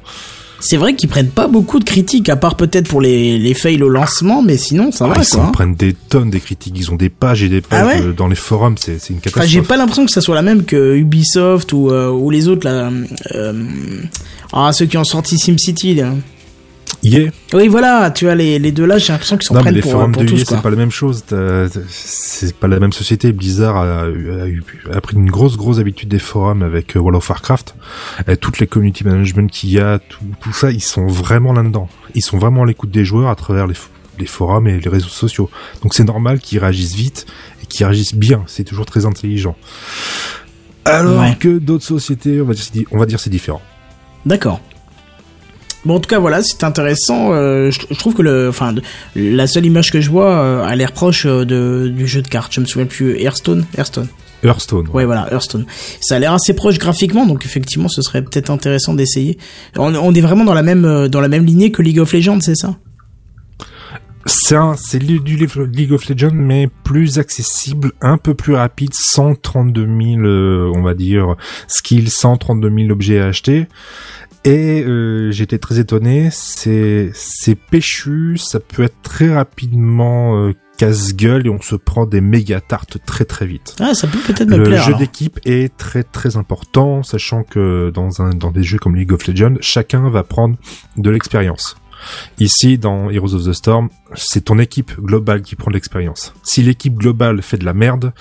C'est 0.65 0.77
vrai 0.77 0.95
qu'ils 0.95 1.09
prennent 1.09 1.29
pas 1.31 1.49
beaucoup 1.49 1.81
de 1.81 1.85
critiques, 1.85 2.29
à 2.29 2.37
part 2.37 2.55
peut-être 2.57 2.87
pour 2.89 3.01
les, 3.01 3.37
les 3.37 3.53
fails 3.53 3.83
au 3.83 3.89
lancement, 3.89 4.43
mais 4.43 4.57
sinon, 4.57 4.93
ça 4.93 5.07
Ah, 5.07 5.15
va, 5.19 5.23
ils 5.23 5.29
quoi. 5.29 5.45
hein. 5.45 5.51
prennent 5.53 5.75
des 5.75 5.93
tonnes 5.93 6.31
des 6.31 6.39
critiques. 6.41 6.75
Ils 6.77 6.91
ont 6.93 6.95
des 6.97 7.09
pages 7.09 7.43
et 7.43 7.49
des 7.49 7.61
pages 7.61 7.81
Ah 7.83 7.87
ouais 7.89 8.01
euh, 8.01 8.13
dans 8.13 8.29
les 8.29 8.37
forums. 8.37 8.77
C'est 8.79 8.93
une 8.93 9.17
Enfin, 9.17 9.21
catastrophe. 9.23 9.47
j'ai 9.49 9.63
pas 9.63 9.77
l'impression 9.77 10.05
que 10.07 10.13
ça 10.13 10.21
soit 10.21 10.37
la 10.37 10.43
même 10.43 10.63
que 10.65 10.95
Ubisoft 10.97 11.73
ou, 11.73 11.91
euh, 11.91 12.09
ou 12.11 12.31
les 12.31 12.47
autres, 12.47 12.65
là. 12.67 12.91
Euh, 13.35 13.65
ah, 14.53 14.73
ceux 14.73 14.87
qui 14.87 14.97
ont 14.97 15.05
sorti 15.05 15.37
SimCity, 15.37 15.95
là. 15.97 16.15
Oui, 17.05 17.67
voilà, 17.69 18.11
tu 18.13 18.27
vois, 18.27 18.35
les, 18.37 18.59
les 18.61 18.71
deux 18.71 18.85
là, 18.87 18.97
j'ai 18.99 19.13
l'impression 19.13 19.37
qu'ils 19.37 19.47
s'en 19.49 19.55
Non, 19.55 19.61
mais 19.61 19.65
prennent 19.65 19.75
les 19.75 19.81
pour, 19.81 19.91
forums 19.93 20.13
pour 20.13 20.23
de 20.23 20.29
tous, 20.29 20.45
c'est 20.45 20.63
pas 20.63 20.71
la 20.71 20.77
même 20.77 20.91
chose. 20.93 21.25
C'est 21.89 22.55
pas 22.57 22.69
la 22.69 22.79
même 22.79 22.93
société. 22.93 23.33
Blizzard 23.33 23.77
a, 23.77 24.03
a, 24.03 24.09
eu- 24.09 24.63
a 24.93 25.01
pris 25.01 25.17
une 25.17 25.29
grosse, 25.31 25.57
grosse 25.57 25.79
habitude 25.81 26.09
des 26.09 26.21
forums 26.21 26.63
avec 26.63 26.97
euh, 26.97 27.01
World 27.01 27.17
of 27.17 27.29
Warcraft. 27.29 27.75
Et 28.29 28.37
toutes 28.37 28.61
les 28.61 28.69
community 28.69 29.03
management 29.05 29.51
qu'il 29.51 29.71
y 29.71 29.81
a, 29.81 29.99
tout, 29.99 30.21
tout 30.41 30.53
ça, 30.53 30.71
ils 30.71 30.81
sont 30.83 31.07
vraiment 31.09 31.53
là-dedans. 31.53 31.89
Ils 32.15 32.23
sont 32.23 32.39
vraiment 32.39 32.63
à 32.63 32.67
l'écoute 32.67 32.91
des 32.93 33.05
joueurs 33.05 33.31
à 33.31 33.35
travers 33.35 33.67
les, 33.67 33.75
les 34.21 34.27
forums 34.27 34.69
et 34.69 34.79
les 34.79 34.89
réseaux 34.89 35.09
sociaux. 35.09 35.51
Donc 35.83 35.95
c'est 35.95 36.05
normal 36.05 36.39
qu'ils 36.39 36.61
réagissent 36.61 36.95
vite 36.95 37.27
et 37.63 37.67
qu'ils 37.67 37.85
réagissent 37.85 38.15
bien. 38.15 38.45
C'est 38.47 38.65
toujours 38.65 38.87
très 38.87 39.07
intelligent. 39.07 39.57
Alors 40.85 41.21
Ouais. 41.21 41.37
que 41.39 41.59
d'autres 41.59 41.85
sociétés, 41.85 42.41
on 42.41 42.45
va 42.45 42.55
dire, 42.55 42.85
on 42.93 42.99
va 42.99 43.07
dire 43.07 43.19
c'est 43.19 43.31
différent. 43.31 43.63
D'accord. 44.25 44.61
Bon, 45.85 45.97
en 45.97 46.01
tout 46.01 46.09
cas, 46.09 46.19
voilà, 46.21 46.43
c'est 46.43 46.63
intéressant. 46.65 47.33
euh, 47.33 47.71
je, 47.71 47.81
je 47.91 47.99
trouve 47.99 48.15
que 48.15 48.23
le, 48.23 48.49
enfin, 48.49 48.75
la 49.17 49.47
seule 49.47 49.67
image 49.67 49.91
que 49.91 50.01
je 50.01 50.11
vois 50.11 50.31
euh, 50.31 50.65
a 50.65 50.77
l'air 50.77 50.93
proche 50.93 51.27
euh, 51.27 51.45
de, 51.45 51.89
du 51.89 52.07
jeu 52.07 52.23
de 52.23 52.29
cartes. 52.29 52.53
Je 52.55 52.61
me 52.61 52.67
souviens 52.67 52.87
plus. 52.87 53.19
Hearthstone, 53.21 53.65
Hearthstone. 53.77 54.07
Hearthstone. 54.45 54.89
Ouais, 54.93 55.05
voilà, 55.05 55.29
Hearthstone. 55.33 55.67
Ça 56.01 56.17
a 56.17 56.19
l'air 56.19 56.33
assez 56.33 56.53
proche 56.55 56.79
graphiquement, 56.79 57.27
donc 57.27 57.45
effectivement, 57.45 57.89
ce 57.89 58.03
serait 58.03 58.23
peut-être 58.23 58.51
intéressant 58.51 58.95
d'essayer. 58.95 59.39
On, 59.77 59.95
on 59.95 60.13
est 60.15 60.21
vraiment 60.21 60.45
dans 60.45 60.55
la 60.55 60.63
même, 60.65 60.85
euh, 60.85 61.09
dans 61.09 61.21
la 61.21 61.29
même 61.29 61.45
lignée 61.45 61.71
que 61.73 61.83
League 61.83 61.99
of 62.01 62.13
Legends, 62.13 62.41
c'est 62.41 62.57
ça? 62.57 62.77
C'est 64.25 65.01
du 65.01 65.19
League 65.19 65.93
of 65.93 66.09
Legends, 66.09 66.31
mais 66.33 66.69
plus 66.85 67.19
accessible, 67.19 67.91
un 68.01 68.19
peu 68.19 68.35
plus 68.35 68.55
rapide, 68.55 68.95
132 68.95 69.85
000, 69.85 69.99
euh, 70.23 70.73
on 70.75 70.83
va 70.83 70.95
dire, 70.95 71.35
skills, 71.67 72.09
132 72.11 72.71
000 72.71 72.91
objets 72.91 73.19
à 73.19 73.27
acheter. 73.27 73.67
Et 74.45 74.83
euh, 74.83 75.31
j'étais 75.31 75.59
très 75.59 75.79
étonné, 75.79 76.29
c'est 76.33 77.13
c'est 77.15 77.55
péchu, 77.55 78.37
ça 78.39 78.59
peut 78.59 78.83
être 78.83 79.01
très 79.03 79.33
rapidement 79.33 80.37
euh, 80.37 80.53
casse-gueule 80.79 81.47
et 81.47 81.51
on 81.51 81.61
se 81.61 81.77
prend 81.77 82.07
des 82.07 82.21
méga 82.21 82.61
tartes 82.61 82.99
très 83.07 83.25
très 83.25 83.47
vite. 83.47 83.77
Ah, 83.79 83.95
ça 83.95 84.09
peut 84.09 84.19
peut-être 84.27 84.49
me 84.49 84.57
Le 84.57 84.65
plaire. 84.65 84.83
jeu 84.83 84.89
alors. 84.89 84.99
d'équipe 84.99 85.39
est 85.45 85.77
très 85.77 86.03
très 86.03 86.37
important, 86.37 87.05
sachant 87.05 87.45
que 87.45 87.93
dans 87.95 88.21
un 88.21 88.31
dans 88.31 88.51
des 88.51 88.65
jeux 88.65 88.79
comme 88.79 88.97
League 88.97 89.13
of 89.13 89.29
Legends, 89.29 89.55
chacun 89.61 90.11
va 90.11 90.25
prendre 90.25 90.57
de 90.97 91.11
l'expérience. 91.11 91.77
Ici, 92.41 92.79
dans 92.79 93.11
Heroes 93.11 93.35
of 93.35 93.45
the 93.45 93.53
Storm, 93.53 93.91
c'est 94.17 94.47
ton 94.47 94.59
équipe 94.59 94.99
globale 95.01 95.43
qui 95.43 95.55
prend 95.55 95.71
de 95.71 95.75
l'expérience. 95.77 96.35
Si 96.43 96.65
l'équipe 96.65 96.95
globale 96.95 97.43
fait 97.43 97.59
de 97.59 97.65
la 97.65 97.75
merde, 97.75 98.13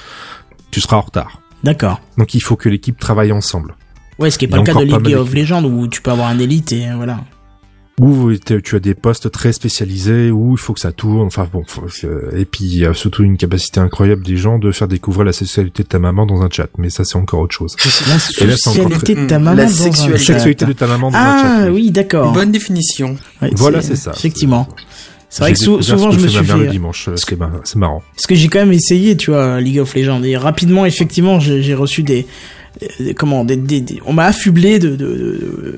tu 0.69 0.81
seras 0.81 0.97
en 0.97 1.01
retard. 1.01 1.41
D'accord. 1.63 1.99
Donc 2.19 2.35
il 2.35 2.41
faut 2.41 2.55
que 2.55 2.69
l'équipe 2.69 2.99
travaille 2.99 3.31
ensemble. 3.31 3.75
Ouais, 4.21 4.29
ce 4.31 4.37
qui 4.37 4.45
est 4.45 4.47
pas 4.47 4.57
le 4.57 4.63
cas 4.63 4.73
de 4.73 4.79
League 4.83 4.91
mal 5.01 5.15
of 5.15 5.33
Legends 5.33 5.63
où 5.65 5.87
tu 5.87 6.01
peux 6.01 6.11
avoir 6.11 6.27
un 6.29 6.39
élite 6.39 6.71
et 6.71 6.87
euh, 6.87 6.93
voilà. 6.95 7.19
Ou 7.99 8.33
t'es- 8.35 8.61
tu 8.61 8.75
as 8.75 8.79
des 8.79 8.95
postes 8.95 9.29
très 9.31 9.51
spécialisés, 9.53 10.31
où 10.31 10.53
il 10.53 10.57
faut 10.57 10.73
que 10.73 10.79
ça 10.79 10.91
tourne, 10.91 11.27
enfin 11.27 11.47
bon, 11.51 11.63
faut 11.67 11.81
que- 11.81 12.35
et 12.35 12.45
puis 12.45 12.63
il 12.63 12.77
y 12.79 12.85
a 12.85 12.93
surtout 12.95 13.21
une 13.23 13.37
capacité 13.37 13.79
incroyable 13.79 14.23
des 14.25 14.37
gens 14.37 14.57
de 14.57 14.71
faire 14.71 14.87
découvrir 14.87 15.23
la 15.25 15.33
sexualité 15.33 15.83
de 15.83 15.87
ta 15.87 15.99
maman 15.99 16.25
dans 16.25 16.41
un 16.41 16.49
chat, 16.49 16.67
mais 16.77 16.89
ça 16.89 17.03
c'est 17.03 17.17
encore 17.17 17.41
autre 17.41 17.53
chose. 17.53 17.75
La 18.07 18.17
très- 18.17 18.45
de 19.15 19.27
ta 19.27 19.37
maman 19.37 19.55
La 19.55 19.65
dans 19.65 19.69
un 19.69 19.73
sexualité. 19.73 20.23
Sexualité 20.23 20.65
de 20.65 20.73
ta 20.73 20.87
maman 20.87 21.11
dans 21.11 21.17
un 21.17 21.21
Ah 21.21 21.59
chat. 21.65 21.71
oui, 21.71 21.91
d'accord. 21.91 22.31
Bonne 22.31 22.51
définition. 22.51 23.17
Ouais, 23.41 23.51
Voilà, 23.55 23.81
c'est 23.81 23.95
ça. 23.97 24.13
Effectivement. 24.15 24.67
C'est 25.29 25.43
vrai 25.43 25.53
que 25.53 25.59
sou- 25.59 25.81
souvent 25.81 26.11
ce 26.11 26.17
je 26.17 26.23
me 26.23 26.27
suis 26.27 26.43
fait. 26.43 26.57
le 26.57 26.67
dimanche, 26.67 27.07
euh, 27.07 27.15
c'est 27.15 27.37
mar- 27.37 27.61
c'est 27.63 27.77
marrant. 27.77 28.01
Parce 28.15 28.25
que 28.27 28.35
j'ai 28.35 28.47
quand 28.49 28.59
même 28.59 28.73
essayé, 28.73 29.15
tu 29.15 29.31
vois, 29.31 29.61
League 29.61 29.79
of 29.79 29.93
Legends. 29.95 30.23
Et 30.23 30.35
rapidement, 30.35 30.85
effectivement, 30.85 31.39
j'ai 31.39 31.73
reçu 31.75 32.03
des, 32.03 32.21
euh, 32.21 32.23
comment, 33.15 33.43
des, 33.45 33.55
des- 33.57 33.81
des- 33.81 34.01
on 34.05 34.13
m'a 34.13 34.25
affublé 34.25 34.79
de, 34.79 34.95
de, 34.95 34.95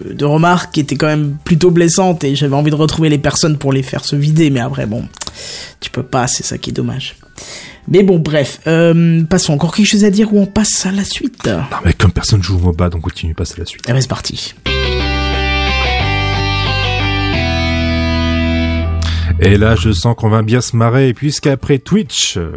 de, 0.08 0.14
de 0.14 0.26
remarques 0.26 0.74
qui 0.74 0.80
étaient 0.80 0.96
quand 0.96 1.08
même 1.08 1.36
plutôt 1.44 1.72
blessantes 1.72 2.24
et 2.24 2.36
j'avais 2.36 2.56
envie 2.56 2.72
de 2.72 2.76
retrouver 2.76 3.10
les 3.10 3.18
personnes 3.18 3.58
pour 3.58 3.74
les 3.74 3.84
faire 3.84 4.06
se 4.06 4.16
vider. 4.16 4.50
Mais 4.50 4.60
après, 4.60 4.86
bon, 4.86 5.04
tu 5.80 5.90
peux 5.92 6.04
pas, 6.04 6.28
c'est 6.28 6.44
ça 6.44 6.58
qui 6.58 6.70
est 6.70 6.74
dommage. 6.74 7.16
Mais 7.90 8.04
bon, 8.04 8.18
bref, 8.20 8.60
euh, 8.68 9.24
passons. 9.26 9.54
Encore 9.54 9.76
quelque 9.76 9.88
chose 9.88 10.06
à 10.06 10.10
dire 10.10 10.34
ou 10.34 10.40
on 10.40 10.46
passe 10.46 10.86
à 10.86 10.92
la 10.92 11.04
suite? 11.04 11.46
Non 11.48 11.62
mais 11.84 11.92
comme 11.94 12.12
personne 12.12 12.42
joue 12.42 12.56
au 12.56 12.60
MOBA, 12.60 12.90
donc 12.90 13.02
continue, 13.02 13.34
passe 13.34 13.54
à 13.54 13.60
la 13.60 13.66
suite. 13.66 13.84
Eh 13.90 13.92
ben, 13.92 14.00
c'est 14.00 14.08
parti. 14.08 14.54
Et 19.40 19.58
là, 19.58 19.76
je 19.76 19.92
sens 19.92 20.16
qu'on 20.18 20.30
va 20.30 20.42
bien 20.44 20.62
se 20.62 20.76
marrer, 20.76 21.14
puisqu'après 21.14 21.80
Twitch, 21.80 22.38
euh, 22.38 22.52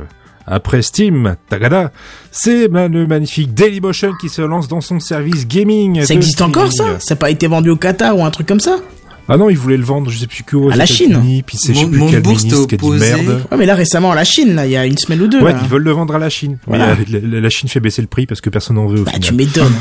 après 0.46 0.82
Steam, 0.82 1.36
tagada, 1.48 1.92
c'est 2.30 2.68
ben, 2.68 2.90
le 2.90 3.06
magnifique 3.06 3.52
Dailymotion 3.54 4.12
qui 4.20 4.28
se 4.28 4.42
lance 4.42 4.68
dans 4.68 4.80
son 4.80 5.00
service 5.00 5.46
gaming. 5.46 6.04
Ça 6.04 6.14
existe 6.14 6.40
encore 6.42 6.72
ça 6.72 6.98
Ça 7.00 7.14
n'a 7.14 7.16
pas 7.18 7.30
été 7.30 7.46
vendu 7.46 7.70
au 7.70 7.76
Qatar 7.76 8.16
ou 8.16 8.24
un 8.24 8.30
truc 8.30 8.46
comme 8.46 8.60
ça 8.60 8.76
Ah 9.28 9.36
non, 9.36 9.50
ils 9.50 9.58
voulaient 9.58 9.76
le 9.76 9.84
vendre, 9.84 10.08
je 10.10 10.18
sais 10.18 10.26
plus 10.28 10.44
que 10.44 10.56
aux 10.56 10.70
À 10.70 10.76
la 10.76 10.86
Chine. 10.86 11.10
États-Unis, 11.12 11.42
Puis 11.44 11.58
c'est 11.60 11.74
je 11.74 11.78
sais 11.80 11.84
Mon- 11.84 11.90
plus 11.90 11.98
mon 11.98 12.10
quel 12.10 12.22
bourse 12.22 12.44
ministre 12.44 12.66
qui 12.68 12.74
a 12.74 12.78
dit 12.78 12.88
merde. 12.90 13.42
Ouais, 13.50 13.56
mais 13.58 13.66
là 13.66 13.74
récemment 13.74 14.12
à 14.12 14.14
la 14.14 14.24
Chine, 14.24 14.54
là, 14.54 14.66
il 14.66 14.72
y 14.72 14.76
a 14.76 14.86
une 14.86 14.98
semaine 14.98 15.20
ou 15.22 15.26
deux. 15.26 15.40
Ouais, 15.42 15.52
là. 15.52 15.58
ils 15.62 15.68
veulent 15.68 15.82
le 15.82 15.90
vendre 15.92 16.14
à 16.14 16.18
la 16.18 16.30
Chine. 16.30 16.58
Voilà. 16.66 16.94
Mais, 16.96 17.16
euh, 17.16 17.20
la, 17.24 17.40
la 17.40 17.50
Chine 17.50 17.68
fait 17.68 17.80
baisser 17.80 18.02
le 18.02 18.08
prix 18.08 18.26
parce 18.26 18.40
que 18.40 18.50
personne 18.50 18.76
n'en 18.76 18.86
veut 18.86 19.00
au 19.00 19.04
Bah, 19.04 19.12
final. 19.12 19.28
tu 19.28 19.34
m'étonnes. 19.34 19.72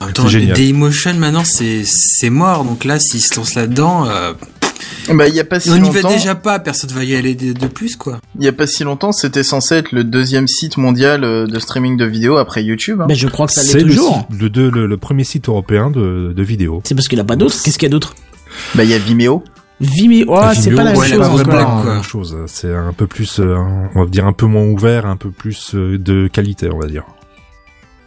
En 0.00 0.06
même 0.06 0.14
temps, 0.14 0.22
C'est 0.24 0.30
génial. 0.40 0.56
Dailymotion 0.56 1.14
maintenant 1.14 1.44
c'est 1.44 1.82
c'est 1.84 2.30
mort. 2.30 2.64
Donc 2.64 2.84
là, 2.84 2.98
s'ils 3.00 3.20
se 3.20 3.36
lancent 3.36 3.54
là-dedans, 3.54 4.06
euh, 4.08 4.32
Bah, 5.12 5.28
il 5.28 5.34
y 5.34 5.40
a 5.40 5.44
pas 5.44 5.58
si 5.60 5.70
on 5.70 5.76
n'y 5.78 5.90
va 5.90 6.00
longtemps. 6.00 6.10
déjà 6.14 6.34
pas. 6.34 6.58
Personne 6.58 6.90
va 6.90 7.04
y 7.04 7.14
aller 7.14 7.34
de, 7.34 7.52
de 7.52 7.66
plus 7.66 7.96
quoi. 7.96 8.20
Il 8.38 8.44
y 8.44 8.48
a 8.48 8.52
pas 8.52 8.66
si 8.66 8.84
longtemps, 8.84 9.12
c'était 9.12 9.42
censé 9.42 9.74
être 9.76 9.92
le 9.92 10.04
deuxième 10.04 10.46
site 10.48 10.76
mondial 10.76 11.24
euh, 11.24 11.46
de 11.46 11.58
streaming 11.58 11.96
de 11.96 12.04
vidéos 12.04 12.36
après 12.36 12.62
YouTube. 12.64 13.00
hein. 13.00 13.06
Mais 13.08 13.14
je 13.14 13.28
crois 13.28 13.46
que 13.46 13.52
ça 13.52 13.62
l'est 13.62 13.68
C'est 13.68 13.80
le, 13.80 13.88
toujours. 13.94 14.26
le, 14.38 14.48
deux- 14.50 14.70
le, 14.70 14.86
le 14.86 14.96
premier 14.96 15.24
site 15.24 15.48
européen 15.48 15.90
de, 15.90 16.32
de 16.36 16.42
vidéos. 16.42 16.80
C'est 16.84 16.94
parce 16.94 17.08
qu'il 17.08 17.18
a 17.20 17.24
pas 17.24 17.36
d'autre. 17.36 17.56
Qu'est-ce 17.64 17.78
qu'il 17.78 17.86
y 17.88 17.90
a 17.90 17.92
d'autre? 17.92 18.14
Bah, 18.74 18.84
il 18.84 18.90
y 18.90 18.94
a 18.94 18.98
Vimeo. 18.98 19.42
Vimeo. 19.80 20.26
Oh, 20.28 20.36
Ah, 20.38 20.54
c'est 20.54 20.70
pas 20.70 20.84
la 20.84 20.92
même 20.92 21.00
ouais, 21.00 21.44
pas 21.44 22.02
chose. 22.02 22.36
C'est 22.46 22.72
un 22.72 22.92
peu 22.92 23.06
plus, 23.08 23.40
euh, 23.40 23.56
on 23.96 24.04
va 24.04 24.10
dire 24.10 24.26
un 24.26 24.32
peu 24.32 24.46
moins 24.46 24.62
ouvert, 24.64 25.06
un 25.06 25.16
peu 25.16 25.30
plus 25.30 25.74
euh, 25.74 25.98
de 25.98 26.28
qualité, 26.28 26.68
on 26.72 26.78
va 26.78 26.86
dire. 26.86 27.04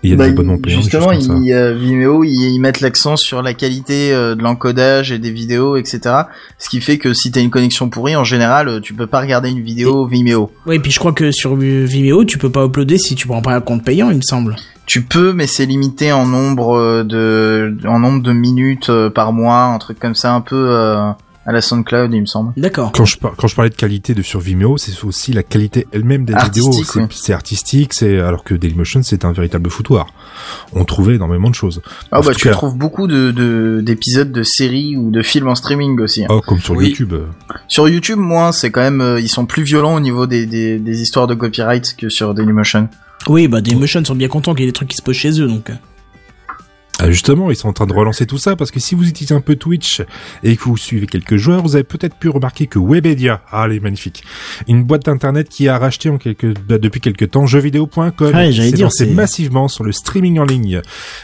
Il 0.06 0.12
y 0.12 0.13
a 0.13 0.15
Bah, 0.18 0.26
des 0.26 0.32
abonnements 0.32 0.58
payants, 0.58 0.78
des 0.78 0.84
justement, 0.84 1.08
comme 1.08 1.22
ça. 1.22 1.34
euh, 1.34 1.74
Vimeo, 1.74 2.24
ils, 2.24 2.54
ils 2.54 2.60
mettent 2.60 2.82
l'accent 2.82 3.15
sur 3.18 3.41
la 3.41 3.54
qualité 3.54 4.12
euh, 4.13 4.36
de 4.36 4.41
l'encodage 4.44 5.12
et 5.12 5.20
des 5.20 5.32
vidéos, 5.32 5.76
etc. 5.78 6.00
Ce 6.60 6.70
qui 6.70 6.80
fait 6.82 6.98
que 6.98 7.13
si 7.13 7.32
t'as 7.32 7.41
une 7.41 7.50
connexion 7.50 7.89
pourrie, 7.89 8.15
en 8.15 8.24
général, 8.24 8.68
euh, 8.68 8.80
tu 8.80 8.94
peux 8.94 9.08
pas 9.08 9.20
regarder 9.22 9.50
une 9.50 9.62
vidéo 9.62 10.06
Vimeo. 10.08 10.52
Oui, 10.65 10.80
puis 10.80 10.91
je 10.91 11.00
crois 11.00 11.13
que 11.13 11.32
sur 11.32 11.56
Vimeo, 11.56 12.24
tu 12.26 12.38
peux 12.38 12.50
pas 12.52 12.65
uploader 12.65 12.98
si 12.98 13.15
tu 13.15 13.28
prends 13.28 13.41
pas 13.41 13.54
un 13.56 13.62
compte 13.62 13.84
payant, 13.84 14.10
il 14.10 14.18
me 14.18 14.22
semble. 14.22 14.56
Tu 14.86 15.02
peux, 15.02 15.34
mais 15.34 15.48
c'est 15.48 15.65
limité 15.65 16.12
en 16.12 16.28
nombre 16.28 16.78
euh, 16.78 17.04
de, 17.04 17.76
en 17.88 18.00
nombre 18.00 18.22
de 18.22 18.32
minutes 18.34 18.91
par 19.15 19.34
mois, 19.34 19.63
un 19.63 19.78
truc 19.80 19.98
comme 20.00 20.13
ça, 20.15 20.34
un 20.34 20.41
peu 20.41 20.56
euh, 20.70 21.10
à 21.46 21.52
la 21.52 21.62
SoundCloud, 21.62 22.12
il 22.14 22.22
me 22.22 22.26
semble. 22.26 22.54
D'accord. 22.58 22.92
Quand 22.92 23.06
je, 23.06 23.18
par- 23.18 23.36
quand 23.36 23.48
je 23.48 23.56
parlais 23.56 23.70
de 23.70 23.76
qualité 23.76 24.14
de 24.16 24.22
sur 24.24 24.40
Vimeo, 24.40 24.78
c'est 24.78 25.04
aussi 25.04 25.32
la 25.32 25.44
qualité 25.44 25.86
elle-même 25.92 26.26
des 26.26 26.34
vidéos. 26.34 26.66
Artistique, 26.68 26.86
C'est 26.92 27.00
oui. 27.02 27.06
c'est 27.12 27.34
artistique, 27.34 27.94
c'est 27.94 28.20
alors 28.20 28.44
que 28.44 28.56
Dailymotion 28.56 29.04
c'est 29.04 29.26
un 29.26 29.32
véritable 29.32 29.70
foutoir. 29.70 30.08
On 30.74 30.86
trouvait 30.86 31.16
énormément 31.16 31.50
de 31.50 31.56
choses. 31.56 31.82
Ah 32.12 32.20
En 32.20 32.24
bah 32.24 32.34
tu 32.34 32.46
cas- 32.48 32.52
trouves 32.52 32.76
beaucoup 32.78 33.08
de 33.08 33.32
de- 33.32 33.82
d'épisodes 33.84 34.32
de, 34.32 34.44
séries 34.44 34.98
ou 34.98 35.12
de 35.12 35.22
films 35.22 35.48
en 35.48 35.56
streaming 35.56 36.00
aussi. 36.00 36.24
hein. 36.24 36.28
Oh, 36.30 36.42
comme 36.42 36.60
sur 36.60 36.76
Oui. 36.76 36.88
YouTube. 36.90 37.14
Sur 37.68 37.88
YouTube, 37.90 38.18
moins, 38.18 38.52
c'est 38.52 38.72
quand 38.72 38.82
même, 38.82 39.02
euh, 39.02 39.20
ils 39.20 39.28
sont 39.30 39.46
plus 39.46 39.64
violents 39.64 39.96
au 39.96 40.00
niveau 40.00 40.26
des, 40.28 40.46
des, 40.48 40.80
des 40.80 41.02
histoires 41.02 41.28
de 41.28 41.36
copyright 41.36 41.96
que 41.98 42.10
sur 42.10 42.34
Dailymotion. 42.34 42.90
Oui, 43.28 43.48
bah 43.48 43.62
Dailymotion 43.62 44.04
sont 44.04 44.16
bien 44.16 44.28
contents 44.28 44.54
qu'il 44.54 44.62
y 44.66 44.68
ait 44.68 44.72
des 44.72 44.74
trucs 44.74 44.90
qui 44.90 44.98
se 44.98 45.02
posent 45.04 45.16
chez 45.16 45.40
eux, 45.42 45.48
donc. 45.48 45.72
Ah, 47.02 47.12
justement, 47.12 47.52
ils 47.52 47.58
sont 47.58 47.68
en 47.68 47.74
train 47.74 47.88
de 47.88 47.94
relancer 47.94 48.26
tout 48.26 48.38
ça 48.38 48.56
parce 48.56 48.72
que 48.72 48.80
si 48.80 48.96
vous 48.96 49.06
utilisez 49.08 49.36
un 49.36 49.42
peu 49.42 49.58
Twitch 49.58 50.02
et 50.44 50.56
que 50.56 50.64
vous 50.64 50.78
suivez 50.78 51.08
quelques 51.08 51.36
joueurs, 51.36 51.62
vous 51.62 51.76
avez 51.76 51.84
peut-être 51.84 52.16
pu 52.16 52.30
remarquer 52.30 52.68
que 52.68 52.80
Webedia, 52.80 53.42
ah, 53.52 53.64
elle 53.66 53.74
est 53.74 53.80
magnifique, 53.82 54.24
une 54.70 54.84
boîte 54.86 55.06
d'internet 55.06 55.50
qui 55.50 55.68
a 55.68 55.78
racheté 55.78 56.10
en 56.10 56.18
quelque, 56.18 56.54
bah, 56.68 56.78
depuis 56.78 57.02
quelques 57.02 57.32
temps 57.32 57.46
jeuxvideo.com, 57.48 58.32
j'allais 58.52 58.70
s'est 58.72 58.78
lancé 58.84 59.06
massivement 59.14 59.68
sur 59.68 59.84
le 59.84 59.92
streaming 59.92 60.40
en 60.40 60.46
ligne. 60.46 60.82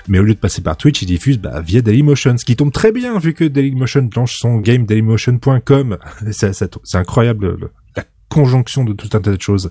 Mais 0.10 0.20
au 0.20 0.24
lieu 0.24 0.34
de 0.34 0.40
passer 0.40 0.62
par 0.62 0.76
Twitch, 0.76 1.02
ils 1.04 1.06
diffusent 1.06 1.40
bah, 1.40 1.62
via 1.62 1.82
Dailymotion, 1.82 2.38
ce 2.38 2.44
qui 2.44 2.58
tombe 2.58 2.74
très 2.74 2.92
bien 2.92 3.18
vu 3.18 3.34
que 3.34 3.46
Dailymotion 3.46 4.10
lance 4.14 4.32
son 4.34 4.58
game 4.58 4.86
Dailymotion.com. 4.86 5.98
C'est 6.32 6.96
incroyable 6.96 7.56
le- 7.60 7.72
la 7.96 8.04
conjonction 8.28 8.84
de 8.84 8.92
tout 8.92 9.10
un 9.14 9.22
tas 9.22 9.32
de 9.32 9.42
choses. 9.42 9.70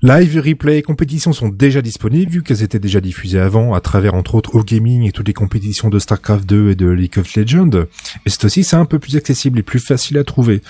Live, 0.00 0.40
replay 0.40 0.78
et 0.78 0.82
compétitions 0.82 1.32
sont 1.32 1.48
déjà 1.48 1.82
disponibles 1.82 2.30
vu 2.30 2.42
qu'elles 2.44 2.62
étaient 2.62 2.78
déjà 2.78 3.00
diffusées 3.00 3.40
avant 3.40 3.74
à 3.74 3.80
travers 3.80 4.14
entre 4.14 4.36
autres 4.36 4.54
au 4.54 4.62
gaming 4.62 5.02
et 5.02 5.10
toutes 5.10 5.26
les 5.26 5.34
compétitions 5.34 5.88
de 5.88 5.98
StarCraft 5.98 6.48
2 6.48 6.70
et 6.70 6.74
de 6.76 6.88
League 6.88 7.18
of 7.18 7.34
Legends. 7.34 7.84
Et 8.24 8.30
c'est 8.30 8.44
aussi 8.44 8.62
c'est 8.62 8.76
un 8.76 8.84
peu 8.84 9.00
plus 9.00 9.16
accessible 9.16 9.58
et 9.58 9.64
plus 9.64 9.80
facile 9.80 10.16
à 10.18 10.22
trouver. 10.22 10.62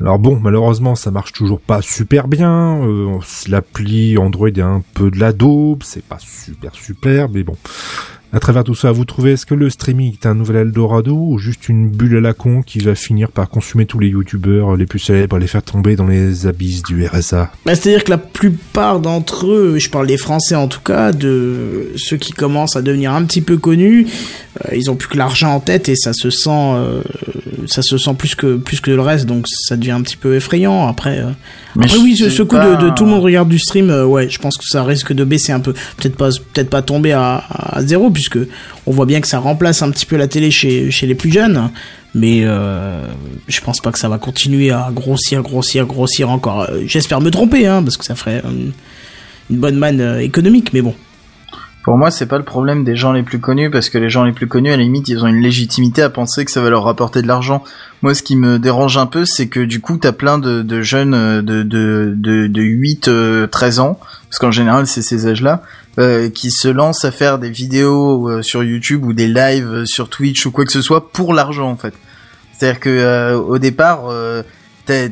Alors 0.00 0.20
bon, 0.20 0.38
malheureusement 0.38 0.94
ça 0.94 1.10
marche 1.10 1.32
toujours 1.32 1.60
pas 1.60 1.82
super 1.82 2.28
bien. 2.28 2.86
Euh, 2.86 3.18
L'appli 3.48 4.16
Android 4.18 4.46
est 4.46 4.60
un 4.60 4.84
peu 4.94 5.10
de 5.10 5.18
la 5.18 5.32
daube, 5.32 5.82
c'est 5.82 6.04
pas 6.04 6.18
super 6.20 6.72
super, 6.76 7.28
mais 7.28 7.42
bon. 7.42 7.56
À 8.32 8.38
travers 8.38 8.62
tout 8.62 8.76
ça, 8.76 8.92
vous 8.92 9.04
trouvez 9.04 9.32
est-ce 9.32 9.44
que 9.44 9.54
le 9.54 9.68
streaming 9.70 10.12
est 10.12 10.24
un 10.24 10.36
nouvel 10.36 10.56
Eldorado 10.68 11.16
ou 11.16 11.38
juste 11.38 11.68
une 11.68 11.90
bulle 11.90 12.16
à 12.16 12.20
la 12.20 12.32
con 12.32 12.62
qui 12.62 12.78
va 12.78 12.94
finir 12.94 13.32
par 13.32 13.48
consumer 13.48 13.86
tous 13.86 13.98
les 13.98 14.08
youtubeurs 14.08 14.76
les 14.76 14.86
plus 14.86 15.00
célèbres 15.00 15.36
et 15.36 15.40
les 15.40 15.48
faire 15.48 15.64
tomber 15.64 15.96
dans 15.96 16.06
les 16.06 16.46
abysses 16.46 16.84
du 16.84 17.04
RSA 17.04 17.50
Bah, 17.66 17.74
C'est-à-dire 17.74 18.04
que 18.04 18.10
la 18.10 18.18
plupart 18.18 19.00
d'entre 19.00 19.48
eux, 19.48 19.78
je 19.78 19.90
parle 19.90 20.06
des 20.06 20.16
Français 20.16 20.54
en 20.54 20.68
tout 20.68 20.80
cas, 20.80 21.10
de 21.10 21.90
ceux 21.96 22.18
qui 22.18 22.32
commencent 22.32 22.76
à 22.76 22.82
devenir 22.82 23.12
un 23.14 23.24
petit 23.24 23.40
peu 23.40 23.56
connus, 23.56 24.06
euh, 24.64 24.76
ils 24.76 24.92
ont 24.92 24.94
plus 24.94 25.08
que 25.08 25.16
l'argent 25.16 25.52
en 25.52 25.60
tête 25.60 25.88
et 25.88 25.96
ça 25.96 26.12
se 26.12 26.30
sent, 26.30 26.50
euh, 26.50 27.02
ça 27.66 27.82
se 27.82 27.98
sent 27.98 28.14
plus 28.16 28.36
que 28.36 28.56
plus 28.56 28.80
que 28.80 28.92
le 28.92 29.00
reste, 29.00 29.26
donc 29.26 29.46
ça 29.48 29.76
devient 29.76 29.90
un 29.90 30.02
petit 30.02 30.16
peu 30.16 30.36
effrayant. 30.36 30.86
Après, 30.86 31.18
euh, 31.18 31.30
Mais 31.76 31.84
après 31.86 31.96
je 31.98 32.02
oui, 32.02 32.16
ce, 32.16 32.42
coup 32.42 32.56
pas- 32.56 32.76
de, 32.76 32.88
de 32.88 32.94
tout 32.94 33.04
le 33.04 33.10
monde 33.10 33.22
regarde 33.22 33.48
du 33.48 33.58
stream, 33.58 33.90
euh, 33.90 34.04
ouais, 34.04 34.28
je 34.28 34.38
pense 34.38 34.56
que 34.56 34.64
ça 34.64 34.82
risque 34.84 35.12
de 35.12 35.24
baisser 35.24 35.52
un 35.52 35.60
peu, 35.60 35.72
peut-être 35.96 36.16
pas, 36.16 36.28
peut-être 36.52 36.70
pas 36.70 36.82
tomber 36.82 37.12
à, 37.12 37.44
à 37.48 37.82
zéro 37.82 38.10
puisque 38.10 38.38
on 38.86 38.90
voit 38.92 39.06
bien 39.06 39.20
que 39.20 39.28
ça 39.28 39.38
remplace 39.38 39.82
un 39.82 39.90
petit 39.90 40.06
peu 40.06 40.16
la 40.16 40.26
télé 40.28 40.50
chez 40.50 40.90
chez 40.90 41.06
les 41.06 41.14
plus 41.14 41.32
jeunes. 41.32 41.70
Mais 42.12 42.40
euh, 42.42 43.06
je 43.46 43.60
pense 43.60 43.78
pas 43.80 43.92
que 43.92 43.98
ça 44.00 44.08
va 44.08 44.18
continuer 44.18 44.72
à 44.72 44.90
grossir, 44.92 45.42
grossir, 45.42 45.86
grossir 45.86 46.28
encore. 46.28 46.62
Euh, 46.62 46.80
J'espère 46.86 47.20
me 47.20 47.30
tromper, 47.30 47.66
hein, 47.68 47.84
parce 47.84 47.96
que 47.96 48.04
ça 48.04 48.16
ferait 48.16 48.42
une, 48.44 48.72
une 49.48 49.58
bonne 49.58 49.76
manne 49.76 50.18
économique, 50.20 50.72
mais 50.72 50.82
bon. 50.82 50.94
Pour 51.82 51.96
moi, 51.96 52.10
c'est 52.10 52.26
pas 52.26 52.36
le 52.36 52.44
problème 52.44 52.84
des 52.84 52.94
gens 52.94 53.12
les 53.12 53.22
plus 53.22 53.40
connus, 53.40 53.70
parce 53.70 53.88
que 53.88 53.96
les 53.96 54.10
gens 54.10 54.24
les 54.24 54.32
plus 54.32 54.46
connus, 54.46 54.70
à 54.70 54.76
la 54.76 54.82
limite, 54.82 55.08
ils 55.08 55.24
ont 55.24 55.28
une 55.28 55.40
légitimité 55.40 56.02
à 56.02 56.10
penser 56.10 56.44
que 56.44 56.50
ça 56.50 56.60
va 56.60 56.68
leur 56.68 56.84
rapporter 56.84 57.22
de 57.22 57.26
l'argent. 57.26 57.64
Moi, 58.02 58.14
ce 58.14 58.22
qui 58.22 58.36
me 58.36 58.58
dérange 58.58 58.98
un 58.98 59.06
peu, 59.06 59.24
c'est 59.24 59.48
que 59.48 59.60
du 59.60 59.80
coup, 59.80 59.96
t'as 59.96 60.12
plein 60.12 60.38
de, 60.38 60.82
jeunes 60.82 61.14
euh, 61.14 61.40
de, 61.40 61.62
de, 61.62 62.14
de, 62.16 62.46
de 62.48 62.62
8, 62.62 63.08
euh, 63.08 63.46
13 63.46 63.80
ans, 63.80 63.98
parce 64.28 64.38
qu'en 64.38 64.50
général, 64.50 64.86
c'est 64.86 65.02
ces 65.02 65.26
âges-là, 65.26 65.62
euh, 65.98 66.28
qui 66.28 66.50
se 66.50 66.68
lancent 66.68 67.04
à 67.04 67.10
faire 67.10 67.38
des 67.38 67.50
vidéos 67.50 68.28
euh, 68.28 68.42
sur 68.42 68.62
YouTube 68.62 69.04
ou 69.04 69.12
des 69.12 69.26
lives 69.26 69.66
euh, 69.66 69.86
sur 69.86 70.08
Twitch 70.08 70.46
ou 70.46 70.50
quoi 70.50 70.64
que 70.66 70.72
ce 70.72 70.82
soit 70.82 71.10
pour 71.12 71.32
l'argent, 71.32 71.70
en 71.70 71.76
fait. 71.76 71.94
C'est-à-dire 72.60 72.80
que 72.80 72.90
euh, 72.90 73.38
au 73.38 73.58
départ, 73.58 74.04
euh, 74.10 74.42
t'as, 74.84 75.08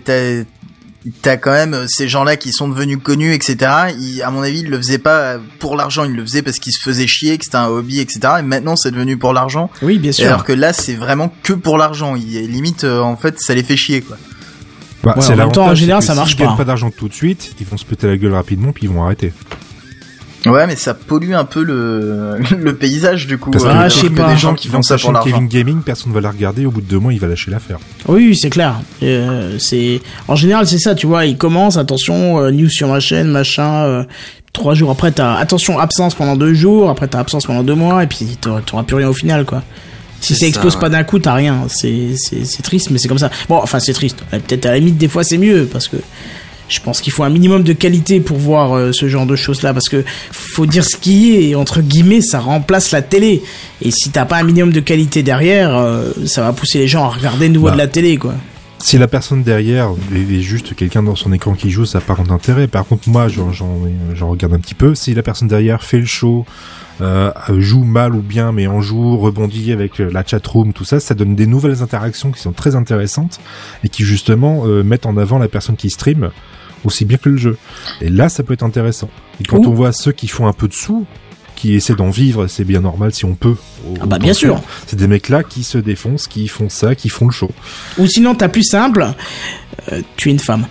t'as, 1.22 1.36
quand 1.36 1.52
même 1.52 1.74
euh, 1.74 1.86
ces 1.88 2.08
gens-là 2.08 2.36
qui 2.36 2.52
sont 2.52 2.68
devenus 2.68 2.98
connus, 3.02 3.32
etc. 3.32 3.56
Ils, 3.98 4.22
à 4.22 4.30
mon 4.30 4.42
avis, 4.42 4.60
ils 4.60 4.68
le 4.68 4.76
faisaient 4.76 4.98
pas 4.98 5.36
pour 5.58 5.76
l'argent, 5.76 6.04
ils 6.04 6.14
le 6.14 6.22
faisaient 6.22 6.42
parce 6.42 6.58
qu'ils 6.58 6.72
se 6.72 6.80
faisaient 6.82 7.06
chier, 7.06 7.38
que 7.38 7.44
c'était 7.44 7.56
un 7.56 7.66
hobby, 7.68 8.00
etc. 8.00 8.20
Et 8.40 8.42
maintenant, 8.42 8.76
c'est 8.76 8.90
devenu 8.90 9.16
pour 9.16 9.32
l'argent. 9.32 9.70
Oui, 9.82 9.98
bien 9.98 10.12
sûr. 10.12 10.26
alors 10.26 10.44
que 10.44 10.52
là, 10.52 10.72
c'est 10.72 10.94
vraiment 10.94 11.32
que 11.42 11.52
pour 11.52 11.78
l'argent. 11.78 12.16
Il- 12.16 12.50
Limite, 12.50 12.84
euh, 12.84 13.00
en 13.00 13.16
fait, 13.16 13.38
ça 13.40 13.54
les 13.54 13.62
fait 13.62 13.76
chier, 13.76 14.00
quoi. 14.02 14.16
Bah, 15.04 15.14
Ouais, 15.16 15.22
c'est 15.22 15.32
en 15.32 15.36
même 15.36 15.52
temps, 15.52 15.66
en 15.66 15.74
général, 15.76 16.02
ça 16.02 16.14
marche 16.14 16.30
s'ils 16.30 16.38
gagnent 16.38 16.48
pas. 16.50 16.56
pas 16.56 16.64
d'argent 16.64 16.90
tout 16.90 17.08
de 17.08 17.14
suite, 17.14 17.54
ils 17.60 17.66
vont 17.66 17.76
se 17.76 17.84
péter 17.84 18.08
la 18.08 18.16
gueule 18.16 18.34
rapidement 18.34 18.72
puis 18.72 18.84
ils 18.86 18.90
vont 18.90 19.04
arrêter. 19.04 19.32
Ouais, 20.46 20.66
mais 20.68 20.76
ça 20.76 20.94
pollue 20.94 21.32
un 21.32 21.44
peu 21.44 21.62
le, 21.64 22.36
le 22.58 22.74
paysage, 22.76 23.26
du 23.26 23.38
coup. 23.38 23.50
Parce 23.50 23.64
euh, 23.64 23.68
que 23.68 23.72
Ah, 23.76 23.88
je 23.88 23.94
sais 23.94 24.06
trouver 24.06 24.22
pas. 24.22 24.30
des 24.32 24.36
gens 24.38 24.54
qui 24.54 24.68
font 24.68 24.82
ça 24.82 24.94
pour 24.94 25.02
chaîne 25.06 25.12
l'argent. 25.14 25.30
Kevin 25.32 25.48
Gaming, 25.48 25.82
personne 25.82 26.12
va 26.12 26.20
la 26.20 26.30
regarder, 26.30 26.64
au 26.64 26.70
bout 26.70 26.80
de 26.80 26.86
deux 26.86 26.98
mois, 26.98 27.12
il 27.12 27.18
va 27.20 27.26
lâcher 27.26 27.50
l'affaire. 27.50 27.78
Oui, 28.06 28.36
c'est 28.36 28.50
clair. 28.50 28.76
Euh, 29.02 29.56
c'est 29.58 30.00
en 30.28 30.36
général 30.36 30.66
c'est 30.66 30.78
ça, 30.78 30.94
tu 30.94 31.06
vois. 31.06 31.26
Il 31.26 31.36
commence, 31.36 31.76
attention, 31.76 32.38
euh, 32.40 32.50
news 32.50 32.68
sur 32.70 32.88
ma 32.88 33.00
chaîne, 33.00 33.28
machin. 33.28 33.84
euh, 33.84 34.04
trois 34.52 34.74
jours 34.74 34.90
après, 34.90 35.10
t'as 35.12 35.34
attention 35.36 35.78
absence 35.78 36.14
pendant 36.14 36.36
deux 36.36 36.54
jours. 36.54 36.88
Après, 36.88 37.08
t'as 37.08 37.18
absence 37.20 37.44
pendant 37.46 37.62
deux 37.64 37.74
mois, 37.74 38.02
et 38.04 38.06
puis 38.06 38.38
t'auras 38.40 38.82
plus 38.84 38.96
rien 38.96 39.08
au 39.08 39.12
final, 39.14 39.44
quoi. 39.44 39.62
Si 40.20 40.34
C'est 40.34 40.40
ça 40.40 40.46
explose 40.46 40.72
ça, 40.72 40.78
pas 40.80 40.88
d'un 40.88 41.04
coup, 41.04 41.18
t'as 41.20 41.34
rien. 41.34 41.64
C'est 41.68 42.14
c'est 42.16 42.44
c'est 42.44 42.62
triste, 42.62 42.90
mais 42.90 42.98
c'est 42.98 43.06
comme 43.08 43.18
ça. 43.18 43.30
Bon, 43.48 43.56
enfin 43.56 43.78
c'est 43.80 43.92
triste. 43.92 44.18
Peut-être 44.30 44.66
à 44.66 44.70
la 44.70 44.78
limite 44.78 44.98
des 44.98 45.06
fois 45.08 45.22
c'est 45.24 45.38
mieux 45.38 45.68
parce 45.70 45.86
que 45.88 45.96
je 46.68 46.80
pense 46.80 47.00
qu'il 47.00 47.12
faut 47.12 47.22
un 47.24 47.30
minimum 47.30 47.62
de 47.62 47.72
qualité 47.72 48.20
pour 48.20 48.36
voir 48.38 48.76
euh, 48.76 48.92
ce 48.92 49.08
genre 49.08 49.26
de 49.26 49.36
choses 49.36 49.62
là 49.62 49.72
parce 49.72 49.88
que 49.88 50.04
faut 50.32 50.66
dire 50.66 50.84
ce 50.84 50.96
qui 50.96 51.34
est 51.34 51.48
et 51.50 51.54
entre 51.54 51.80
guillemets 51.80 52.20
ça 52.20 52.40
remplace 52.40 52.90
la 52.90 53.02
télé 53.02 53.42
et 53.82 53.90
si 53.90 54.10
t'as 54.10 54.24
pas 54.24 54.38
un 54.38 54.44
minimum 54.44 54.72
de 54.72 54.80
qualité 54.80 55.22
derrière 55.22 55.76
euh, 55.76 56.10
ça 56.26 56.42
va 56.42 56.52
pousser 56.52 56.78
les 56.78 56.88
gens 56.88 57.04
à 57.04 57.08
regarder 57.08 57.48
de 57.48 57.54
nouveau 57.54 57.68
Bah. 57.68 57.72
de 57.72 57.78
la 57.78 57.86
télé 57.88 58.16
quoi. 58.16 58.34
Si 58.80 58.96
la 58.96 59.08
personne 59.08 59.42
derrière 59.42 59.90
est 60.14 60.40
juste 60.40 60.76
quelqu'un 60.76 61.02
dans 61.02 61.16
son 61.16 61.32
écran 61.32 61.54
qui 61.54 61.68
joue, 61.70 61.84
ça 61.84 61.98
n'a 61.98 62.04
pas 62.04 62.14
grand 62.14 62.30
intérêt. 62.30 62.68
Par 62.68 62.86
contre, 62.86 63.08
moi, 63.08 63.26
j'en 63.26 64.28
regarde 64.30 64.54
un 64.54 64.60
petit 64.60 64.76
peu. 64.76 64.94
Si 64.94 65.14
la 65.14 65.24
personne 65.24 65.48
derrière 65.48 65.82
fait 65.82 65.98
le 65.98 66.06
show, 66.06 66.46
euh, 67.00 67.32
joue 67.58 67.82
mal 67.82 68.14
ou 68.14 68.20
bien, 68.22 68.52
mais 68.52 68.68
en 68.68 68.80
joue, 68.80 69.18
rebondit 69.18 69.72
avec 69.72 69.98
la 69.98 70.24
chatroom, 70.24 70.72
tout 70.72 70.84
ça, 70.84 71.00
ça 71.00 71.14
donne 71.14 71.34
des 71.34 71.46
nouvelles 71.46 71.82
interactions 71.82 72.30
qui 72.30 72.40
sont 72.40 72.52
très 72.52 72.76
intéressantes 72.76 73.40
et 73.82 73.88
qui 73.88 74.04
justement 74.04 74.62
euh, 74.66 74.84
mettent 74.84 75.06
en 75.06 75.16
avant 75.16 75.38
la 75.38 75.48
personne 75.48 75.74
qui 75.74 75.90
stream 75.90 76.30
aussi 76.84 77.04
bien 77.04 77.18
que 77.18 77.28
le 77.28 77.36
jeu. 77.36 77.58
Et 78.00 78.08
là, 78.08 78.28
ça 78.28 78.42
peut 78.42 78.52
être 78.52 78.62
intéressant. 78.62 79.08
Et 79.40 79.44
quand 79.44 79.58
Ouh. 79.58 79.70
on 79.70 79.74
voit 79.74 79.92
ceux 79.92 80.12
qui 80.12 80.28
font 80.28 80.46
un 80.46 80.52
peu 80.52 80.68
de 80.68 80.74
sous, 80.74 81.06
qui 81.58 81.74
essaient 81.74 81.96
d'en 81.96 82.10
vivre, 82.10 82.46
c'est 82.46 82.64
bien 82.64 82.80
normal 82.80 83.12
si 83.12 83.24
on 83.24 83.34
peut 83.34 83.56
Ah 84.00 84.06
bah, 84.06 84.18
bien 84.18 84.32
sûr. 84.32 84.62
C'est 84.86 84.96
des 84.96 85.08
mecs 85.08 85.28
là 85.28 85.42
qui 85.42 85.64
se 85.64 85.78
défoncent, 85.78 86.28
qui 86.28 86.46
font 86.46 86.68
ça, 86.68 86.94
qui 86.94 87.08
font 87.08 87.26
le 87.26 87.32
show. 87.32 87.50
Ou 87.98 88.06
sinon, 88.06 88.34
t'as 88.36 88.48
plus 88.48 88.62
simple, 88.62 89.08
euh, 89.92 90.02
tu 90.16 90.28
es 90.28 90.32
une 90.32 90.38
femme. 90.38 90.66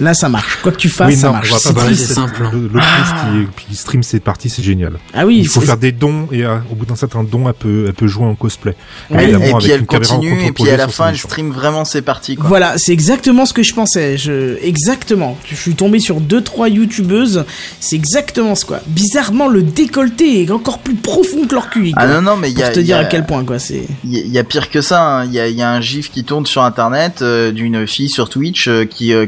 Là, 0.00 0.14
ça 0.14 0.28
marche. 0.28 0.58
Quoi 0.62 0.72
que 0.72 0.76
tu 0.76 0.88
fasses, 0.88 1.08
Oui, 1.08 1.16
ça 1.16 1.26
non, 1.28 1.32
marche. 1.34 1.50
on 1.52 1.72
va 1.72 1.88
C'est 1.94 1.94
simple. 2.14 2.50
de- 2.52 2.58
de 2.58 2.68
L'autrice 2.74 3.48
qui, 3.56 3.64
qui 3.68 3.76
stream 3.76 4.02
ses 4.02 4.20
parties, 4.20 4.48
c'est 4.50 4.62
génial. 4.62 4.92
Ah 5.14 5.26
oui, 5.26 5.38
Il 5.38 5.48
faut 5.48 5.60
faire 5.60 5.76
des 5.76 5.92
dons 5.92 6.28
et 6.32 6.44
euh, 6.44 6.58
au 6.70 6.74
bout 6.74 6.86
d'un 6.86 6.96
certain 6.96 7.24
don, 7.24 7.46
elle 7.48 7.54
peut, 7.54 7.84
elle 7.88 7.94
peut 7.94 8.06
jouer 8.06 8.26
en 8.26 8.34
cosplay. 8.34 8.74
Évidemment, 9.10 9.44
et 9.44 9.48
avec 9.50 9.62
puis 9.62 9.70
elle 9.72 9.86
continue, 9.86 10.42
et 10.44 10.52
puis 10.52 10.68
à 10.70 10.76
la 10.76 10.88
fin, 10.88 11.08
elle 11.08 11.18
stream 11.18 11.50
vraiment 11.52 11.84
ses 11.84 12.02
parties, 12.02 12.36
quoi. 12.36 12.46
Voilà, 12.48 12.74
c'est 12.78 12.92
exactement 12.92 13.46
ce 13.46 13.52
que 13.52 13.62
je 13.62 13.74
pensais. 13.74 14.16
Je... 14.18 14.56
Exactement. 14.62 15.36
Je 15.44 15.54
suis 15.54 15.74
tombé 15.74 15.98
sur 16.00 16.20
deux 16.20 16.42
trois 16.42 16.68
youtubeuses. 16.68 17.44
C'est 17.80 17.96
exactement 17.96 18.54
ce 18.54 18.64
quoi. 18.64 18.80
Bizarrement, 18.86 19.48
le 19.48 19.62
décolleté 19.62 20.42
est 20.44 20.50
encore 20.50 20.78
plus 20.78 20.94
profond 20.94 21.46
que 21.46 21.54
leur 21.54 21.70
cul. 21.70 21.92
Ah 21.96 22.06
non, 22.06 22.22
non, 22.22 22.36
mais 22.36 22.50
il 22.50 22.58
y 22.58 22.60
Pour 22.60 22.64
a, 22.66 22.70
te 22.70 22.80
dire 22.80 22.96
a- 22.96 23.00
à 23.00 23.04
quel 23.04 23.24
point 23.26 23.44
quoi. 23.44 23.58
C'est. 23.58 23.82
Il 24.04 24.14
y, 24.14 24.18
a- 24.18 24.22
il 24.24 24.30
y 24.32 24.38
a 24.38 24.44
pire 24.44 24.70
que 24.70 24.80
ça. 24.80 25.02
hein. 25.20 25.24
Il 25.24 25.32
y, 25.32 25.40
a, 25.40 25.48
il 25.48 25.56
y 25.56 25.62
a 25.62 25.70
un 25.70 25.80
gif 25.80 26.10
qui 26.10 26.24
tourne 26.24 26.46
sur 26.46 26.62
internet 26.62 27.22
euh, 27.22 27.50
d'une 27.52 27.86
fille 27.86 28.08
sur 28.08 28.28
Twitch 28.28 28.68
euh, 28.68 28.84
qui 28.84 29.12
euh, 29.12 29.26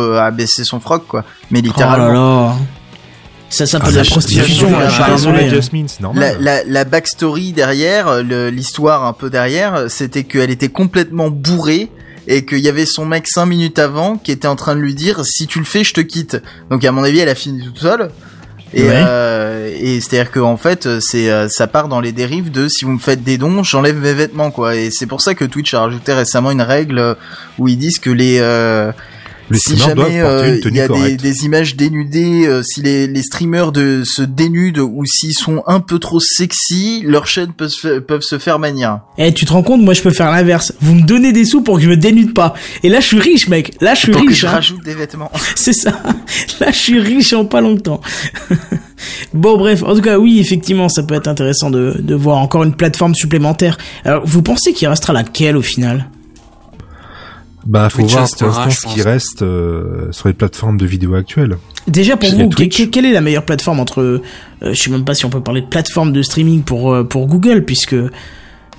euh, 0.00 0.18
a 0.20 0.30
baissé 0.30 0.64
son 0.64 0.80
froc, 0.80 1.04
quoi. 1.08 1.24
Mais 1.50 1.58
Oh 1.60 1.62
là 1.62 1.68
littéralement. 1.68 2.48
là. 2.48 2.54
Ça 3.50 3.66
s'appelle 3.66 3.90
Ah, 3.94 3.96
la 3.98 4.04
prostitution. 4.04 4.68
La, 6.14 6.32
la, 6.38 6.64
la 6.64 6.84
backstory 6.84 7.52
derrière, 7.52 8.08
euh, 8.08 8.50
l'histoire 8.50 9.04
un 9.04 9.12
peu 9.12 9.30
derrière, 9.30 9.84
c'était 9.88 10.24
qu'elle 10.24 10.50
était 10.50 10.68
complètement 10.70 11.30
bourrée 11.30 11.88
et 12.26 12.44
qu'il 12.46 12.58
y 12.60 12.68
avait 12.68 12.86
son 12.86 13.04
mec 13.04 13.28
cinq 13.28 13.46
minutes 13.46 13.78
avant 13.78 14.16
qui 14.16 14.32
était 14.32 14.48
en 14.48 14.56
train 14.56 14.74
de 14.74 14.80
lui 14.80 14.94
dire 14.94 15.24
si 15.24 15.46
tu 15.46 15.58
le 15.60 15.64
fais, 15.64 15.84
je 15.84 15.92
te 15.94 16.00
quitte. 16.00 16.42
Donc 16.70 16.84
à 16.84 16.90
mon 16.90 17.04
avis, 17.04 17.20
elle 17.20 17.28
a 17.28 17.34
fini 17.34 17.62
toute 17.64 17.78
seule. 17.78 18.10
Et, 18.72 18.82
Ouais. 18.82 18.90
euh, 19.06 19.70
et 19.78 20.00
c'est-à-dire 20.00 20.32
que 20.32 20.40
en 20.40 20.56
fait, 20.56 20.88
c'est 21.00 21.30
euh, 21.30 21.46
ça 21.48 21.68
part 21.68 21.86
dans 21.86 22.00
les 22.00 22.10
dérives 22.10 22.50
de 22.50 22.66
si 22.66 22.84
vous 22.84 22.90
me 22.92 22.98
faites 22.98 23.22
des 23.22 23.38
dons, 23.38 23.62
j'enlève 23.62 24.00
mes 24.00 24.14
vêtements 24.14 24.50
quoi. 24.50 24.74
Et 24.74 24.90
c'est 24.90 25.06
pour 25.06 25.20
ça 25.20 25.34
que 25.36 25.44
Twitch 25.44 25.74
a 25.74 25.80
rajouté 25.82 26.12
récemment 26.12 26.50
une 26.50 26.62
règle 26.62 26.98
euh, 26.98 27.14
où 27.60 27.68
ils 27.68 27.76
disent 27.78 28.00
que 28.00 28.10
les 28.10 28.38
euh, 28.40 28.90
Les 29.50 29.58
si 29.58 29.76
jamais 29.76 30.20
euh, 30.20 30.58
il 30.64 30.74
y 30.74 30.80
a 30.80 30.88
des, 30.88 31.16
des 31.16 31.44
images 31.44 31.76
dénudées, 31.76 32.46
euh, 32.46 32.62
si 32.62 32.80
les, 32.80 33.06
les 33.06 33.22
streamers 33.22 33.72
de 33.72 34.02
se 34.04 34.22
dénudent 34.22 34.80
ou 34.80 35.04
s'ils 35.04 35.34
sont 35.34 35.62
un 35.66 35.80
peu 35.80 35.98
trop 35.98 36.18
sexy, 36.18 37.02
leurs 37.04 37.26
chaînes 37.26 37.52
peuvent 37.52 37.68
se, 37.68 37.98
peuvent 37.98 38.22
se 38.22 38.38
faire 38.38 38.58
manière. 38.58 39.00
Eh, 39.18 39.34
tu 39.34 39.44
te 39.44 39.52
rends 39.52 39.62
compte, 39.62 39.82
moi 39.82 39.92
je 39.92 40.00
peux 40.02 40.12
faire 40.12 40.30
l'inverse. 40.30 40.72
Vous 40.80 40.94
me 40.94 41.02
donnez 41.02 41.32
des 41.32 41.44
sous 41.44 41.60
pour 41.60 41.76
que 41.76 41.82
je 41.82 41.90
me 41.90 41.96
dénude 41.96 42.32
pas. 42.32 42.54
Et 42.82 42.88
là 42.88 43.00
je 43.00 43.06
suis 43.06 43.20
riche, 43.20 43.48
mec. 43.48 43.74
Là 43.82 43.94
je 43.94 44.00
suis 44.00 44.12
Pour 44.12 44.22
que 44.22 44.28
riche. 44.28 44.40
je 44.40 44.46
hein. 44.46 44.50
rajoute 44.50 44.82
des 44.82 44.94
vêtements. 44.94 45.30
C'est 45.56 45.74
ça. 45.74 46.02
Là 46.60 46.70
je 46.70 46.78
suis 46.78 47.00
riche 47.00 47.32
en 47.34 47.44
pas 47.44 47.60
longtemps. 47.60 48.00
bon 49.34 49.58
bref, 49.58 49.82
en 49.82 49.94
tout 49.94 50.00
cas 50.00 50.18
oui, 50.18 50.38
effectivement, 50.40 50.88
ça 50.88 51.02
peut 51.02 51.14
être 51.14 51.28
intéressant 51.28 51.70
de, 51.70 51.96
de 51.98 52.14
voir 52.14 52.38
encore 52.38 52.64
une 52.64 52.74
plateforme 52.74 53.14
supplémentaire. 53.14 53.76
Alors, 54.04 54.22
vous 54.24 54.40
pensez 54.40 54.72
qu'il 54.72 54.88
restera 54.88 55.12
laquelle 55.12 55.56
au 55.56 55.62
final? 55.62 56.08
Bah, 57.66 57.88
faut 57.90 57.98
Twitch 57.98 58.12
voir 58.12 58.22
restera, 58.24 58.50
pour 58.50 58.60
l'instant 58.66 58.88
ce 58.90 58.94
qui 58.94 59.02
reste 59.02 59.42
euh, 59.42 60.12
sur 60.12 60.28
les 60.28 60.34
plateformes 60.34 60.76
de 60.76 60.86
vidéo 60.86 61.14
actuelles. 61.14 61.56
Déjà 61.88 62.16
pour 62.16 62.30
vous, 62.30 62.48
Twitch. 62.48 62.78
que- 62.78 62.84
que- 62.84 62.88
quelle 62.90 63.04
est 63.06 63.12
la 63.12 63.20
meilleure 63.20 63.44
plateforme 63.44 63.80
entre 63.80 64.00
euh, 64.02 64.22
je 64.62 64.74
sais 64.74 64.90
même 64.90 65.04
pas 65.04 65.14
si 65.14 65.24
on 65.24 65.30
peut 65.30 65.40
parler 65.42 65.60
de 65.62 65.66
plateforme 65.66 66.12
de 66.12 66.22
streaming 66.22 66.62
pour 66.62 66.92
euh, 66.92 67.04
pour 67.04 67.26
Google 67.26 67.64
puisque 67.64 67.94
euh, 67.94 68.08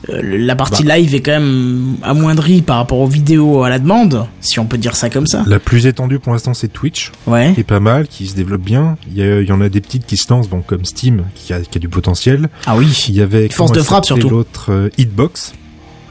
la 0.10 0.56
partie 0.56 0.84
Bah. 0.84 0.98
live 0.98 1.16
est 1.16 1.22
quand 1.22 1.32
même 1.32 1.96
amoindrie 2.04 2.62
par 2.62 2.78
rapport 2.78 3.00
aux 3.00 3.08
vidéos 3.08 3.64
à 3.64 3.70
la 3.70 3.80
demande, 3.80 4.28
si 4.40 4.60
on 4.60 4.66
peut 4.66 4.78
dire 4.78 4.96
ça 4.96 5.10
comme 5.10 5.26
ça. 5.26 5.44
La 5.48 5.58
plus 5.58 5.88
étendue 5.88 6.20
pour 6.20 6.32
l'instant, 6.34 6.54
c'est 6.54 6.68
Twitch, 6.68 7.12
Ouais. 7.26 7.54
qui 7.56 7.62
est 7.62 7.64
pas 7.64 7.80
mal, 7.80 8.08
qui 8.08 8.28
se 8.28 8.36
développe 8.36 8.62
bien. 8.62 8.98
Il 9.10 9.18
y, 9.18 9.24
a- 9.24 9.42
il 9.42 9.48
y 9.48 9.52
en 9.52 9.62
a 9.62 9.70
des 9.70 9.82
petites 9.82 10.06
qui 10.06 10.18
se 10.18 10.32
lancent, 10.32 10.48
bon, 10.50 10.62
comme 10.62 10.86
Steam, 10.86 11.24
qui 11.34 11.54
a, 11.54 11.62
qui 11.62 11.78
a 11.78 11.82
du 11.82 11.90
potentiel. 11.90 12.50
Ah 12.68 12.76
oui. 12.78 13.06
Il 13.10 13.16
y 13.16 13.22
avait 13.22 13.50
Force 13.50 13.72
de 13.72 13.82
frappe, 13.82 14.06
surtout. 14.06 14.30
L'autre 14.30 14.68
euh, 14.72 14.90
Hitbox, 15.00 15.54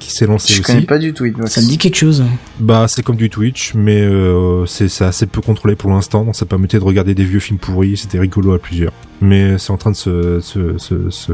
qui 0.05 0.11
s'est 0.11 0.27
lancé 0.27 0.53
Je 0.53 0.61
aussi. 0.61 0.73
connais 0.73 0.87
pas 0.87 0.99
du 0.99 1.15
tout 1.15 1.25
Hitbox. 1.25 1.51
Ça 1.51 1.61
me 1.61 1.67
dit 1.67 1.79
quelque 1.79 1.97
chose. 1.97 2.23
Bah, 2.61 2.87
c'est 2.89 3.03
comme 3.03 3.17
du 3.17 3.31
Twitch, 3.31 3.73
mais 3.75 4.03
euh, 4.03 4.67
c'est 4.67 5.03
assez 5.03 5.27
peu 5.27 5.41
contrôlé 5.41 5.77
pour 5.77 5.91
l'instant. 5.91 6.33
Ça 6.33 6.45
permettait 6.47 6.79
de 6.79 6.85
regarder 6.85 7.15
des 7.15 7.25
vieux 7.25 7.41
films 7.41 7.59
pourris. 7.59 7.97
C'était 7.97 8.19
rigolo 8.19 8.53
à 8.53 8.59
plusieurs. 8.59 8.93
Mais 9.21 9.59
c'est 9.59 9.71
en 9.71 9.77
train 9.79 9.93
de 9.93 9.97
se 9.97 10.41
se 10.41 10.77
se 10.77 11.09
se, 11.11 11.33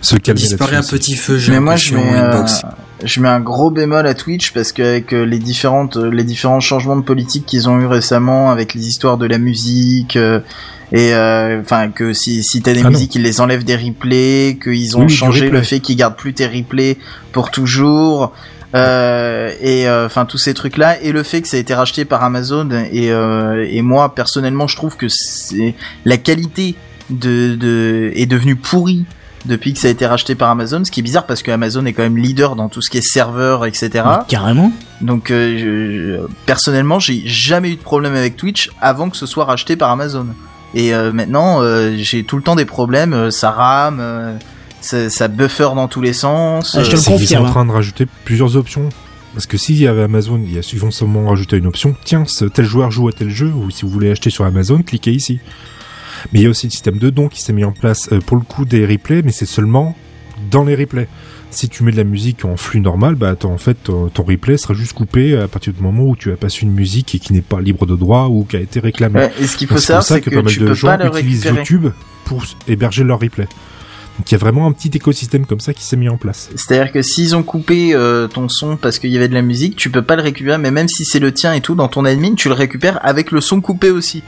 se 0.00 0.16
calmer 0.16 0.40
Disparaît 0.40 0.76
un 0.76 0.82
petit 0.82 1.14
feu, 1.14 1.38
Mais 1.50 1.60
moi 1.60 1.76
je 1.76 1.94
mets, 1.94 2.14
euh, 2.14 2.44
je 3.04 3.20
mets 3.20 3.28
un 3.28 3.40
gros 3.40 3.70
bémol 3.70 4.06
à 4.06 4.14
Twitch 4.14 4.52
parce 4.52 4.72
qu'avec 4.72 5.12
euh, 5.12 5.24
les 5.24 5.38
différentes 5.38 5.96
euh, 5.96 6.10
les 6.10 6.24
différents 6.24 6.60
changements 6.60 6.96
de 6.96 7.02
politique 7.02 7.46
qu'ils 7.46 7.68
ont 7.68 7.78
eu 7.80 7.86
récemment 7.86 8.50
avec 8.50 8.74
les 8.74 8.88
histoires 8.88 9.18
de 9.18 9.26
la 9.26 9.38
musique 9.38 10.16
euh, 10.16 10.40
et 10.92 11.14
euh, 11.14 11.60
enfin 11.60 11.88
que 11.90 12.12
si 12.12 12.42
si 12.42 12.60
t'as 12.62 12.72
des 12.74 12.80
Ah 12.80 12.84
non. 12.84 12.90
musiques 12.90 13.14
ils 13.14 13.22
les 13.22 13.40
enlèvent 13.40 13.64
des 13.64 13.76
replays 13.76 14.58
qu'ils 14.62 14.96
ont 14.96 15.04
Oui, 15.04 15.08
changé 15.08 15.48
le 15.48 15.62
fait 15.62 15.80
qu'ils 15.80 15.96
gardent 15.96 16.16
plus 16.16 16.34
tes 16.34 16.46
replays 16.46 16.98
pour 17.32 17.50
toujours 17.50 18.32
euh, 18.74 19.50
et 19.60 19.88
enfin 19.90 20.24
tous 20.24 20.38
ces 20.38 20.54
trucs 20.54 20.76
là 20.76 21.00
et 21.00 21.12
le 21.12 21.22
fait 21.22 21.42
que 21.42 21.48
ça 21.48 21.56
a 21.56 21.60
été 21.60 21.74
racheté 21.74 22.04
par 22.04 22.22
Amazon 22.24 22.68
et 22.90 23.10
euh, 23.12 23.66
et 23.70 23.82
moi 23.82 24.14
personnellement 24.14 24.66
je 24.66 24.76
trouve 24.76 24.96
que 24.96 25.08
c'est 25.08 25.74
la 26.04 26.16
qualité 26.16 26.74
de 27.10 27.54
de 27.54 28.12
est 28.14 28.26
devenue 28.26 28.56
pourrie 28.56 29.04
depuis 29.44 29.72
que 29.72 29.78
ça 29.80 29.88
a 29.88 29.90
été 29.90 30.06
racheté 30.06 30.36
par 30.36 30.50
Amazon, 30.50 30.84
ce 30.84 30.92
qui 30.92 31.00
est 31.00 31.02
bizarre 31.02 31.26
parce 31.26 31.42
que 31.42 31.50
Amazon 31.50 31.84
est 31.84 31.92
quand 31.92 32.04
même 32.04 32.16
leader 32.16 32.54
dans 32.54 32.68
tout 32.68 32.80
ce 32.80 32.88
qui 32.88 32.98
est 32.98 33.02
serveur, 33.02 33.66
etc. 33.66 33.90
Carrément. 34.28 34.70
Donc 35.00 35.32
euh, 35.32 35.58
je- 35.58 36.22
je- 36.28 36.32
personnellement, 36.46 37.00
j'ai 37.00 37.22
jamais 37.26 37.70
eu 37.72 37.74
de 37.74 37.80
problème 37.82 38.14
avec 38.14 38.36
Twitch 38.36 38.70
avant 38.80 39.10
que 39.10 39.16
ce 39.16 39.26
soit 39.26 39.44
racheté 39.44 39.74
par 39.74 39.90
Amazon. 39.90 40.26
Et 40.74 40.94
euh, 40.94 41.12
maintenant, 41.12 41.60
euh, 41.62 41.94
j'ai 41.98 42.24
tout 42.24 42.36
le 42.36 42.42
temps 42.42 42.54
des 42.56 42.64
problèmes, 42.64 43.12
euh, 43.12 43.30
ça 43.30 43.50
rame, 43.50 43.98
euh, 44.00 44.34
ça, 44.80 45.10
ça 45.10 45.28
buffer 45.28 45.68
dans 45.74 45.88
tous 45.88 46.00
les 46.00 46.12
sens. 46.14 46.74
Ah, 46.78 46.82
je 46.82 46.90
te 46.90 46.96
le 46.96 47.16
qu'ils 47.18 47.28
sont 47.28 47.36
en 47.36 47.50
train 47.50 47.64
de 47.66 47.70
rajouter 47.72 48.06
plusieurs 48.24 48.56
options. 48.56 48.88
Parce 49.34 49.46
que 49.46 49.56
s'il 49.56 49.76
y 49.78 49.86
avait 49.86 50.02
Amazon, 50.02 50.38
il 50.44 50.52
y 50.54 50.58
a- 50.58 50.70
ils 50.72 50.78
vont 50.78 50.90
sûrement 50.90 51.26
rajouter 51.28 51.56
une 51.56 51.66
option. 51.66 51.94
Tiens, 52.04 52.24
ce 52.26 52.44
tel 52.44 52.66
joueur 52.66 52.90
joue 52.90 53.08
à 53.08 53.12
tel 53.12 53.30
jeu, 53.30 53.46
ou 53.54 53.70
si 53.70 53.82
vous 53.82 53.88
voulez 53.90 54.10
acheter 54.10 54.28
sur 54.30 54.44
Amazon, 54.44 54.82
cliquez 54.82 55.12
ici. 55.12 55.40
Mais 56.32 56.40
il 56.40 56.42
y 56.42 56.46
a 56.46 56.50
aussi 56.50 56.66
le 56.66 56.70
système 56.70 56.98
de 56.98 57.08
dons 57.10 57.28
qui 57.28 57.40
s'est 57.42 57.52
mis 57.54 57.64
en 57.64 57.72
place 57.72 58.10
pour 58.26 58.36
le 58.36 58.42
coup 58.42 58.64
des 58.66 58.84
replays, 58.86 59.22
mais 59.22 59.32
c'est 59.32 59.46
seulement 59.46 59.96
dans 60.50 60.64
les 60.64 60.74
replays. 60.74 61.08
Si 61.52 61.68
tu 61.68 61.84
mets 61.84 61.92
de 61.92 61.98
la 61.98 62.04
musique 62.04 62.46
en 62.46 62.56
flux 62.56 62.80
normal, 62.80 63.14
bah 63.14 63.36
en 63.44 63.58
fait 63.58 63.74
ton, 63.74 64.08
ton 64.08 64.22
replay 64.22 64.56
sera 64.56 64.72
juste 64.72 64.94
coupé 64.94 65.36
à 65.36 65.48
partir 65.48 65.74
du 65.74 65.82
moment 65.82 66.04
où 66.04 66.16
tu 66.16 66.32
as 66.32 66.36
passé 66.36 66.62
une 66.62 66.72
musique 66.72 67.14
et 67.14 67.18
qui 67.18 67.34
n'est 67.34 67.42
pas 67.42 67.60
libre 67.60 67.84
de 67.84 67.94
droit 67.94 68.28
ou 68.30 68.44
qui 68.44 68.56
a 68.56 68.60
été 68.60 68.80
réclamée. 68.80 69.20
ouais, 69.20 69.32
et 69.38 69.46
ce 69.46 69.58
qu'il 69.58 69.68
faut 69.68 69.74
Donc, 69.74 69.82
C'est 69.82 69.88
savoir, 69.88 70.20
que, 70.20 70.30
que, 70.30 70.34
pas 70.34 70.42
mal 70.42 70.56
de 70.56 70.74
gens 70.74 70.86
pas 70.86 71.06
utilisent 71.06 71.42
récupérer. 71.42 71.58
YouTube 71.58 71.92
pour 72.24 72.44
héberger 72.66 73.04
leur 73.04 73.20
replay. 73.20 73.46
Donc 74.18 74.30
il 74.30 74.32
y 74.32 74.34
a 74.34 74.38
vraiment 74.38 74.66
un 74.66 74.72
petit 74.72 74.90
écosystème 74.94 75.46
comme 75.46 75.60
ça 75.60 75.74
qui 75.74 75.84
s'est 75.84 75.96
mis 75.96 76.08
en 76.08 76.16
place. 76.16 76.50
C'est-à-dire 76.54 76.92
que 76.92 77.02
s'ils 77.02 77.34
ont 77.34 77.42
coupé 77.42 77.94
euh, 77.94 78.28
ton 78.28 78.48
son 78.48 78.76
parce 78.76 78.98
qu'il 78.98 79.10
y 79.10 79.16
avait 79.16 79.28
de 79.28 79.34
la 79.34 79.42
musique, 79.42 79.76
tu 79.76 79.90
peux 79.90 80.02
pas 80.02 80.16
le 80.16 80.22
récupérer, 80.22 80.58
mais 80.58 80.70
même 80.70 80.88
si 80.88 81.04
c'est 81.04 81.18
le 81.18 81.32
tien 81.32 81.52
et 81.54 81.60
tout, 81.60 81.74
dans 81.74 81.88
ton 81.88 82.04
admin, 82.04 82.34
tu 82.34 82.48
le 82.48 82.54
récupères 82.54 82.98
avec 83.02 83.30
le 83.30 83.40
son 83.40 83.60
coupé 83.60 83.90
aussi. 83.90 84.22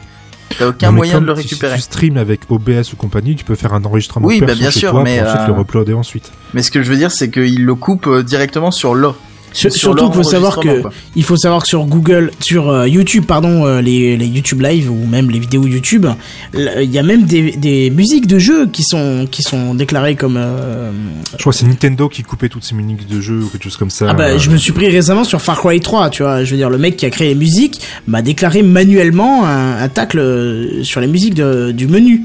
T'as 0.59 0.69
aucun 0.69 0.89
Non, 0.89 0.93
moyen 0.93 1.21
de 1.21 1.27
le 1.27 1.33
récupérer. 1.33 1.77
Si 1.77 1.83
tu 1.83 1.93
streams 1.93 2.17
avec 2.17 2.43
OBS 2.49 2.93
ou 2.93 2.97
compagnie, 2.97 3.37
tu 3.37 3.45
peux 3.45 3.55
faire 3.55 3.75
un 3.75 3.85
enregistrement 3.85 4.27
Oui, 4.27 4.41
bah, 4.41 4.47
perso 4.47 4.61
bien 4.61 4.71
chez 4.71 4.81
sûr, 4.81 4.91
toi 4.91 5.03
mais, 5.03 5.19
pour 5.19 5.29
ensuite 5.29 5.41
euh, 5.43 5.55
le 5.55 5.61
uploader 5.61 5.95
ensuite. 5.95 6.33
Mais 6.53 6.63
ce 6.63 6.71
que 6.71 6.83
je 6.83 6.91
veux 6.91 6.97
dire, 6.97 7.11
c'est 7.11 7.31
qu'il 7.31 7.65
le 7.65 7.75
coupe 7.75 8.07
euh, 8.07 8.23
directement 8.23 8.71
sur 8.71 8.95
l'eau. 8.95 9.17
Sur- 9.55 9.71
Sur 9.73 9.81
surtout 9.81 10.07
qu'il 10.07 10.15
faut 10.17 10.23
savoir 10.29 10.59
que 10.59 10.81
quoi. 10.81 10.91
il 11.15 11.23
faut 11.23 11.37
savoir 11.37 11.63
que 11.63 11.69
sur 11.69 11.85
Google, 11.87 12.33
sur 12.41 12.69
euh, 12.69 12.89
YouTube, 12.89 13.25
pardon, 13.25 13.65
euh, 13.65 13.81
les, 13.81 14.17
les 14.17 14.27
YouTube 14.27 14.61
Live 14.61 14.91
ou 14.91 15.07
même 15.07 15.31
les 15.31 15.39
vidéos 15.39 15.65
YouTube, 15.67 16.07
il 16.55 16.91
y 16.91 16.99
a 16.99 17.03
même 17.05 17.23
des, 17.23 17.53
des 17.53 17.89
musiques 17.91 18.27
de 18.27 18.39
jeux 18.41 18.67
qui 18.67 18.83
sont 18.83 19.29
qui 19.31 19.43
sont 19.43 19.75
déclarées 19.75 20.17
comme. 20.17 20.37
euh, 20.37 20.91
Je 21.33 21.39
crois 21.39 21.53
que 21.53 21.59
c'est 21.61 21.67
Nintendo 21.67 22.09
qui 22.09 22.23
coupait 22.25 22.49
toutes 22.49 22.65
ces 22.65 22.75
musiques 22.75 23.09
de 23.09 23.21
jeu 23.21 23.43
ou 23.45 23.49
quelque 23.49 23.63
chose 23.63 23.77
comme 23.77 23.91
ça. 23.91 24.07
Ah 24.11 24.15
bah 24.15 24.25
Euh, 24.31 24.39
je 24.39 24.51
me 24.51 24.57
suis 24.57 24.73
pris 24.73 24.89
récemment 24.89 25.23
sur 25.25 25.41
Far 25.41 25.61
Cry 25.61 25.79
3, 25.81 26.11
tu 26.11 26.25
vois, 26.25 26.43
je 26.43 26.51
veux 26.51 26.57
dire 26.57 26.69
le 26.69 26.79
mec 26.79 26.97
qui 26.97 27.07
a 27.07 27.11
créé 27.11 27.29
les 27.29 27.35
musiques 27.37 27.81
m'a 28.09 28.23
déclaré 28.23 28.63
manuellement 28.63 29.47
un, 29.47 29.81
un 29.81 29.89
tacle 29.89 30.81
sur 30.83 31.01
les 31.01 31.07
musiques 31.07 31.35
de- 31.35 31.71
du 31.71 31.87
menu. 31.87 32.23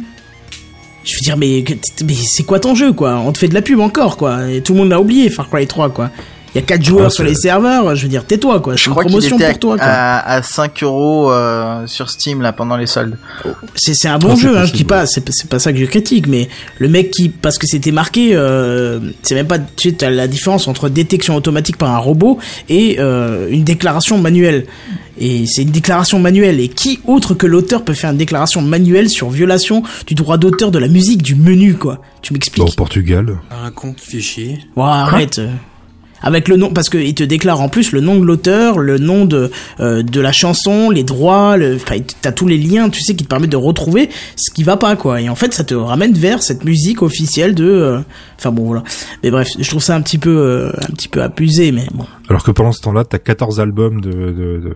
Je 1.05 1.13
veux 1.13 1.21
dire 1.23 1.37
mais, 1.37 1.63
mais 2.05 2.13
c'est 2.25 2.43
quoi 2.43 2.59
ton 2.59 2.73
jeu 2.75 2.91
quoi? 2.91 3.17
On 3.25 3.31
te 3.31 3.37
fait 3.37 3.47
de 3.47 3.53
la 3.53 3.61
pub 3.61 3.79
encore 3.79 4.17
quoi 4.17 4.49
et 4.49 4.61
tout 4.61 4.73
le 4.73 4.79
monde 4.79 4.89
l'a 4.89 4.99
oublié 4.99 5.29
Far 5.29 5.47
Cry 5.49 5.65
3 5.67 5.89
quoi. 5.91 6.09
Il 6.55 6.57
y 6.59 6.63
a 6.63 6.65
4 6.65 6.83
joueurs 6.83 7.05
Ah, 7.07 7.09
sur 7.09 7.23
les 7.23 7.35
serveurs, 7.35 7.95
je 7.95 8.03
veux 8.03 8.07
dire 8.09 8.25
tais-toi 8.25 8.59
quoi, 8.59 8.73
c'est 8.73 8.83
Je 8.83 8.85
une 8.87 8.91
crois 8.91 9.03
qu'il 9.03 9.11
promotion 9.11 9.37
était 9.37 9.49
pour 9.51 9.59
toi 9.59 9.77
quoi. 9.77 9.85
à, 9.85 10.35
à 10.35 10.41
5 10.41 10.83
euros 10.83 11.31
euh, 11.31 11.85
sur 11.87 12.09
Steam 12.09 12.41
là 12.41 12.53
pendant 12.53 12.75
les 12.77 12.87
soldes. 12.87 13.17
C'est 13.75 13.93
c'est 13.93 14.07
un 14.07 14.17
bon 14.17 14.35
c'est 14.35 14.41
jeu, 14.43 14.57
hein, 14.57 14.65
dis 14.73 14.83
pas, 14.83 15.05
c'est 15.05 15.23
c'est 15.31 15.49
pas 15.49 15.59
ça 15.59 15.71
que 15.71 15.77
je 15.79 15.85
critique, 15.85 16.27
mais 16.27 16.49
le 16.79 16.87
mec 16.87 17.11
qui, 17.11 17.29
parce 17.29 17.57
que 17.57 17.67
c'était 17.67 17.91
marqué, 17.91 18.31
euh, 18.33 18.99
c'est 19.23 19.35
même 19.35 19.47
pas, 19.47 19.59
tu 19.59 19.89
sais, 19.89 19.95
t'as 19.95 20.09
la 20.09 20.27
différence 20.27 20.67
entre 20.67 20.89
détection 20.89 21.35
automatique 21.35 21.77
par 21.77 21.91
un 21.91 21.97
robot 21.99 22.39
et 22.67 22.97
euh, 22.99 23.47
une 23.49 23.63
déclaration 23.63 24.17
manuelle. 24.17 24.65
Et 25.21 25.45
c'est 25.47 25.63
une 25.63 25.71
déclaration 25.71 26.17
manuelle. 26.17 26.59
Et 26.61 26.69
qui 26.69 27.01
autre 27.05 27.33
que 27.33 27.45
l'auteur 27.45 27.83
peut 27.83 27.93
faire 27.93 28.09
une 28.11 28.17
déclaration 28.17 28.61
manuelle 28.61 29.09
sur 29.09 29.29
violation 29.29 29.83
du 30.07 30.15
droit 30.15 30.37
d'auteur 30.37 30.71
de 30.71 30.79
la 30.79 30.87
musique 30.87 31.21
du 31.21 31.35
menu, 31.35 31.73
quoi? 31.73 31.99
Tu 32.21 32.31
bah, 32.31 32.31
au 32.31 32.33
m'expliques 32.35 32.75
Portugal. 32.77 33.37
Un 33.51 33.69
con 33.71 33.91
qui 33.93 34.05
fait 34.09 34.21
chier. 34.21 34.59
Ouais, 34.77 34.83
arrête. 34.85 35.41
Avec 36.21 36.47
le 36.47 36.57
nom 36.57 36.69
parce 36.71 36.89
qu'il 36.89 37.13
te 37.15 37.23
déclare 37.23 37.61
en 37.61 37.69
plus 37.69 37.91
le 37.91 38.01
nom 38.01 38.19
de 38.19 38.25
l'auteur, 38.25 38.79
le 38.79 38.97
nom 38.97 39.25
de 39.25 39.51
euh, 39.79 40.03
de 40.03 40.19
la 40.21 40.31
chanson, 40.31 40.89
les 40.89 41.03
droits, 41.03 41.57
le 41.57 41.77
t'as 42.21 42.31
tous 42.31 42.47
les 42.47 42.57
liens, 42.57 42.89
tu 42.89 43.01
sais, 43.01 43.15
qui 43.15 43.23
te 43.23 43.29
permettent 43.29 43.51
de 43.51 43.57
retrouver 43.57 44.09
ce 44.35 44.51
qui 44.51 44.63
va 44.63 44.77
pas 44.77 44.95
quoi. 44.95 45.21
Et 45.21 45.29
en 45.29 45.35
fait, 45.35 45.53
ça 45.53 45.63
te 45.63 45.73
ramène 45.75 46.13
vers 46.13 46.43
cette 46.43 46.63
musique 46.65 47.01
officielle 47.01 47.55
de. 47.55 47.65
euh, 47.65 47.99
Enfin 48.37 48.51
bon 48.51 48.63
voilà. 48.65 48.83
Mais 49.21 49.31
bref, 49.31 49.49
je 49.59 49.69
trouve 49.69 49.81
ça 49.83 49.95
un 49.95 50.01
petit 50.01 50.17
peu 50.17 50.29
euh, 50.29 50.71
un 50.81 50.93
petit 50.93 51.09
peu 51.09 51.21
abusé, 51.21 51.71
mais 51.73 51.87
bon. 51.93 52.05
Alors 52.29 52.43
que 52.43 52.51
pendant 52.51 52.71
ce 52.71 52.81
temps-là, 52.81 53.03
t'as 53.05 53.17
14 53.17 53.59
albums 53.59 54.01
de, 54.01 54.11
de, 54.11 54.31
de, 54.31 54.73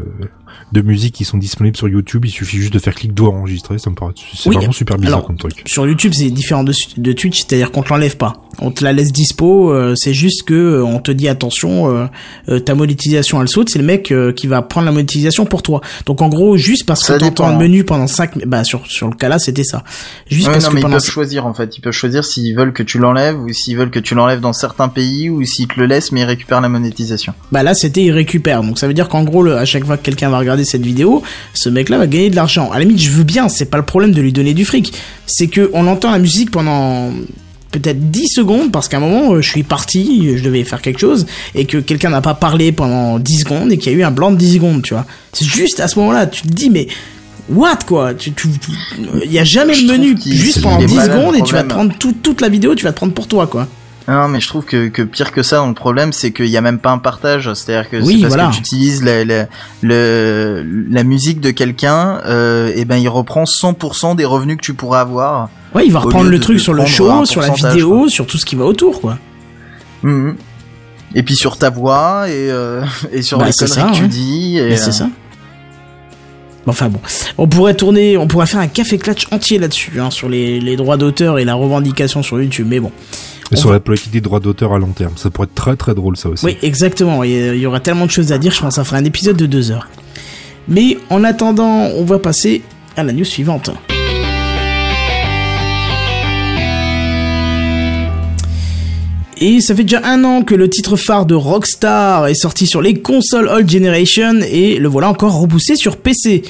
de 0.72 0.82
musique 0.82 1.14
qui 1.14 1.24
sont 1.24 1.38
disponibles 1.38 1.78
sur 1.78 1.88
YouTube. 1.88 2.26
Il 2.26 2.32
suffit 2.32 2.58
juste 2.58 2.74
de 2.74 2.80
faire 2.80 2.96
clic 2.96 3.14
doigt 3.14 3.30
enregistrer. 3.30 3.78
Ça 3.78 3.90
me 3.92 3.96
paraît, 3.96 4.14
c'est 4.36 4.50
Oui, 4.50 4.56
vraiment 4.56 4.72
super 4.72 4.98
bizarre 4.98 5.18
alors, 5.18 5.28
comme 5.28 5.38
truc. 5.38 5.62
Sur 5.68 5.86
YouTube, 5.86 6.14
c'est 6.16 6.30
différent 6.32 6.64
de, 6.64 6.74
de 6.98 7.12
Twitch, 7.14 7.40
c'est-à-dire 7.42 7.72
qu'on 7.72 7.84
te 7.84 7.90
l'enlève 7.90 8.18
pas. 8.18 8.34
On 8.60 8.72
te 8.72 8.84
la 8.84 8.92
laisse 8.94 9.12
dispo, 9.12 9.72
euh, 9.72 9.94
c'est 9.96 10.14
juste 10.14 10.44
que 10.44 10.54
euh, 10.54 10.84
on 10.86 11.00
te 11.00 11.12
dit 11.12 11.28
attention, 11.28 11.90
euh, 11.92 12.06
euh, 12.50 12.60
ta 12.60 12.76
monétisation 12.76 13.42
elle 13.42 13.48
saute, 13.48 13.70
c'est 13.70 13.80
le 13.80 13.86
mec 13.86 14.12
euh, 14.12 14.32
qui 14.32 14.46
va 14.48 14.62
prendre 14.62 14.86
la 14.86 14.92
monétisation 14.92 15.46
pour 15.46 15.64
toi. 15.64 15.82
Donc 16.06 16.22
en 16.22 16.30
gros, 16.30 16.56
juste 16.56 16.86
parce 16.86 17.04
Ça 17.04 17.16
que 17.16 17.20
t'entends 17.20 17.52
le 17.52 17.58
menu 17.58 17.84
pendant 17.84 18.06
5 18.08 18.46
bah 18.48 18.64
sur 18.64 18.86
sur 18.86 19.08
le 19.10 19.16
cas 19.16 19.28
là, 19.28 19.40
c'était 19.40 19.64
ça. 19.64 19.84
Juste 20.28 20.48
Ouais, 20.48 20.54
parce 20.54 20.66
non, 20.66 20.70
que 20.70 20.76
mais 20.76 20.82
ils 20.82 20.84
pendant 20.84 20.98
peuvent 20.98 21.06
choisir 21.06 21.48
en 21.48 21.54
fait. 21.56 21.78
Ils 21.78 21.82
peuvent 21.82 21.94
choisir 21.94 22.24
s'ils 22.24 22.56
veulent 22.56 22.74
que 22.74 22.84
tu 22.84 23.00
l'enlèves 23.00 23.40
ou 23.40 23.52
s'ils 23.52 23.76
veulent 23.76 23.92
que 23.92 24.00
tu 24.00 24.14
l'enlèves 24.14 24.40
dans 24.40 24.54
certains 24.54 24.88
pays 24.88 25.32
ou 25.32 25.44
s'ils 25.46 25.68
te 25.68 25.80
le 25.80 25.88
laissent 25.88 26.12
mais 26.12 26.22
ils 26.22 26.26
récupèrent 26.26 26.62
la 26.62 26.70
monétisation. 26.70 27.34
Bah 27.52 27.62
là 27.64 27.74
c'était 27.76 28.04
il 28.04 28.12
récupère. 28.12 28.64
Donc 28.64 28.80
ça 28.80 28.88
veut 28.88 28.94
dire 28.94 29.08
qu'en 29.10 29.24
gros 29.24 29.44
le, 29.44 29.58
à 29.58 29.66
chaque 29.66 29.86
fois 29.86 29.98
que 29.98 30.04
quelqu'un 30.04 30.30
va 30.30 30.40
regarder 30.40 30.66
cette 30.66 30.84
vidéo, 30.86 31.22
ce 31.54 31.70
mec 31.70 31.90
là 31.90 31.98
va 31.98 32.08
gagner 32.08 32.30
de 32.30 32.36
l'argent. 32.36 32.72
À 32.72 32.80
la 32.80 32.86
limite, 32.86 33.02
je 33.02 33.10
veux 33.12 33.24
bien, 33.24 33.50
c'est 33.50 33.66
pas 33.66 33.78
le 33.78 33.86
problème 33.86 34.12
de 34.12 34.22
lui 34.22 34.34
donner 34.34 34.54
du 34.54 34.66
fric. 34.66 34.94
C'est 35.28 35.48
que 35.48 35.70
on 35.74 35.86
entend 35.88 36.12
la 36.12 36.20
musique 36.20 36.50
pendant 36.52 37.12
peut-être 37.72 38.12
10 38.12 38.28
secondes 38.28 38.72
parce 38.72 38.88
qu'à 38.88 38.98
un 38.98 39.00
moment 39.00 39.34
euh, 39.34 39.42
je 39.42 39.50
suis 39.50 39.64
parti, 39.64 40.38
je 40.38 40.44
devais 40.44 40.64
faire 40.64 40.82
quelque 40.82 41.00
chose 41.00 41.26
et 41.56 41.66
que 41.66 41.78
quelqu'un 41.78 42.10
n'a 42.12 42.22
pas 42.22 42.36
parlé 42.36 42.72
pendant 42.72 43.18
10 43.20 43.40
secondes 43.40 43.72
et 43.72 43.78
qu'il 43.78 43.92
y 43.92 43.96
a 43.96 43.98
eu 44.00 44.04
un 44.04 44.12
blanc 44.12 44.32
de 44.32 44.38
10 44.38 44.54
secondes, 44.56 44.82
tu 44.84 44.94
vois. 44.94 45.06
C'est 45.34 45.46
juste 45.46 45.80
à 45.80 45.88
ce 45.88 45.98
moment-là, 46.00 46.28
tu 46.28 46.44
te 46.44 46.48
dis 46.50 46.70
mais 46.70 46.88
what 47.50 47.80
quoi, 47.88 48.14
tu 48.14 48.32
il 49.26 49.32
y 49.32 49.40
a 49.40 49.44
jamais 49.44 49.74
Je 49.74 49.86
le 49.88 49.94
menu 49.94 50.16
juste 50.24 50.62
pendant 50.62 50.78
il 50.80 50.84
est 50.84 50.88
10 50.88 50.96
malade, 50.96 51.12
secondes 51.20 51.36
et 51.36 51.42
tu 51.42 51.54
vas 51.54 51.64
te 51.64 51.70
prendre 51.70 51.94
tout- 51.98 52.16
toute 52.22 52.42
la 52.42 52.50
vidéo, 52.50 52.74
tu 52.76 52.84
vas 52.84 52.92
te 52.92 52.98
prendre 52.98 53.14
pour 53.14 53.28
toi 53.28 53.48
quoi. 53.48 53.68
Non, 54.08 54.28
mais 54.28 54.42
je 54.42 54.48
trouve 54.50 54.66
que, 54.66 54.90
que 54.90 55.02
pire 55.02 55.32
que 55.32 55.44
ça, 55.44 55.66
le 55.66 55.74
problème, 55.74 56.12
c'est 56.12 56.32
qu'il 56.32 56.48
y 56.48 56.58
a 56.58 56.62
même 56.62 56.80
pas 56.80 56.92
un 56.92 56.98
partage. 56.98 57.54
C'est-à-dire 57.54 57.90
que 57.90 57.98
Oui, 57.98 58.16
c'est 58.16 58.22
parce 58.24 58.34
voilà. 58.34 58.50
que 58.50 58.54
tu 58.56 58.60
utilises 58.60 59.04
la, 59.04 59.24
la, 59.24 59.48
la 59.82 61.04
musique 61.04 61.40
de 61.40 61.52
quelqu'un, 61.52 62.20
euh, 62.26 62.72
et 62.76 62.86
ben 62.86 62.98
il 62.98 63.08
reprend 63.08 63.44
100% 63.46 64.16
des 64.16 64.26
revenus 64.26 64.58
que 64.58 64.62
tu 64.62 64.74
pourrais 64.74 65.00
avoir. 65.00 65.50
Ouais, 65.74 65.86
il 65.86 65.92
va 65.94 66.00
reprendre 66.00 66.30
le 66.30 66.40
truc 66.40 66.60
sur 66.60 66.74
le 66.74 66.86
show, 66.86 67.26
sur 67.26 67.42
la 67.42 67.50
vidéo, 67.50 68.02
quoi. 68.02 68.10
sur 68.10 68.28
tout 68.28 68.38
ce 68.38 68.46
qui 68.46 68.56
va 68.56 68.66
autour 68.66 69.02
quoi. 69.02 69.18
Mhm. 70.04 70.36
Et 71.16 71.24
puis 71.24 71.36
sur 71.36 71.58
ta 71.58 71.70
voix 71.70 72.28
et, 72.28 72.52
euh, 72.52 72.84
et 73.12 73.22
sur 73.22 73.38
Bah, 73.38 73.46
les 73.46 73.52
c'est 73.52 73.68
conneries 73.68 73.94
ça, 73.94 74.00
que 74.00 74.04
tu 74.04 74.08
dis. 74.08 74.58
Et, 74.58 74.76
c'est 74.76 74.90
euh, 74.90 74.92
ça. 74.92 75.10
Enfin 76.66 76.88
bon, 76.90 77.00
on 77.38 77.48
pourrait 77.48 77.74
tourner, 77.74 78.16
on 78.18 78.28
pourrait 78.28 78.46
faire 78.48 78.60
un 78.62 78.68
café 78.68 78.98
clutch 78.98 79.28
entier 79.32 79.60
là-dessus, 79.60 80.00
hein, 80.00 80.10
sur 80.12 80.30
les, 80.30 80.60
les 80.62 80.76
droits 80.78 80.96
d'auteur 80.98 81.38
et 81.40 81.46
la 81.46 81.56
revendication 81.56 82.24
sur 82.24 82.42
YouTube. 82.42 82.68
Mais 82.70 82.80
bon, 82.80 82.92
Et 83.52 83.56
sur 83.58 83.68
va- 83.70 83.76
la 83.76 83.80
politique 83.82 84.12
des 84.12 84.22
droits 84.22 84.40
d'auteur 84.40 84.74
à 84.74 84.80
long 84.80 84.92
terme. 84.94 85.14
Ça 85.18 85.30
pourrait 85.30 85.46
être 85.48 85.56
très 85.56 85.76
très 85.76 85.94
drôle 85.94 86.16
ça 86.16 86.30
aussi. 86.30 86.46
oui, 86.46 86.58
exactement. 86.62 87.24
Il 87.24 87.32
y, 87.32 87.34
il 87.34 87.58
y 87.58 87.66
aura 87.66 87.80
tellement 87.82 88.06
de 88.06 88.12
choses 88.12 88.32
à 88.32 88.38
dire, 88.38 88.54
je 88.54 88.60
pense 88.62 88.70
que 88.70 88.76
ça 88.76 88.84
fera 88.86 88.98
un 88.98 89.06
épisode 89.06 89.36
de 89.38 89.46
deux 89.46 89.72
heures. 89.72 89.88
Mais 90.70 90.98
en 91.10 91.24
attendant, 91.26 91.90
on 91.98 92.06
va 92.06 92.20
passer 92.20 92.62
à 92.96 93.04
la 93.04 93.12
news 93.12 93.26
suivante. 93.26 93.70
Et 99.40 99.62
ça 99.62 99.76
fait 99.76 99.84
déjà 99.84 100.02
un 100.06 100.24
an 100.24 100.44
que 100.44 100.56
le 100.56 100.70
titre 100.70 100.96
phare 100.96 101.26
de 101.26 101.36
Rockstar 101.36 102.28
est 102.28 102.36
sorti 102.36 102.68
sur 102.68 102.82
les 102.82 102.96
consoles 102.96 103.48
Old 103.48 103.70
Generation 103.70 104.40
et 104.42 104.78
le 104.78 104.88
voilà 104.88 105.10
encore 105.10 105.40
repoussé 105.40 105.76
sur 105.76 105.98
PC. 105.98 106.44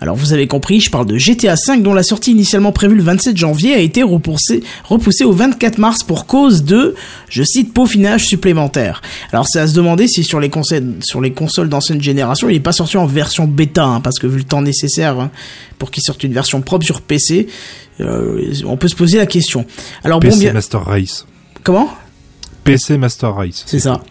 Alors 0.00 0.14
vous 0.14 0.32
avez 0.32 0.46
compris, 0.46 0.80
je 0.80 0.90
parle 0.90 1.06
de 1.06 1.18
GTA 1.18 1.54
V 1.54 1.78
dont 1.80 1.92
la 1.92 2.04
sortie 2.04 2.30
initialement 2.30 2.70
prévue 2.70 2.94
le 2.94 3.02
27 3.02 3.36
janvier 3.36 3.74
a 3.74 3.78
été 3.78 4.04
repoussée, 4.04 4.62
repoussée 4.84 5.24
au 5.24 5.32
24 5.32 5.78
mars 5.78 6.04
pour 6.04 6.26
cause 6.26 6.62
de, 6.62 6.94
je 7.28 7.42
cite, 7.42 7.74
peaufinage 7.74 8.26
supplémentaire. 8.26 9.02
Alors 9.32 9.46
c'est 9.48 9.58
à 9.58 9.66
se 9.66 9.74
demander 9.74 10.06
si 10.06 10.22
sur 10.22 10.38
les 10.38 10.50
consoles, 10.50 10.94
sur 11.02 11.20
les 11.20 11.32
consoles 11.32 11.68
d'ancienne 11.68 12.00
génération 12.00 12.48
il 12.48 12.52
n'est 12.52 12.60
pas 12.60 12.72
sorti 12.72 12.96
en 12.96 13.06
version 13.06 13.46
bêta, 13.46 13.84
hein, 13.84 14.00
parce 14.00 14.20
que 14.20 14.28
vu 14.28 14.38
le 14.38 14.44
temps 14.44 14.62
nécessaire 14.62 15.18
hein, 15.18 15.30
pour 15.78 15.90
qu'il 15.90 16.02
sorte 16.04 16.22
une 16.22 16.32
version 16.32 16.60
propre 16.60 16.84
sur 16.84 17.00
PC, 17.00 17.48
euh, 18.00 18.54
on 18.64 18.76
peut 18.76 18.88
se 18.88 18.96
poser 18.96 19.18
la 19.18 19.26
question. 19.26 19.66
Alors 20.04 20.20
bon 20.20 20.36
bien, 20.36 20.52
Master 20.52 20.84
Race. 20.84 21.26
comment? 21.64 21.90
PC 22.68 22.98
Master 22.98 23.34
Race. 23.34 23.62
c'est 23.66 23.78
ça. 23.78 24.02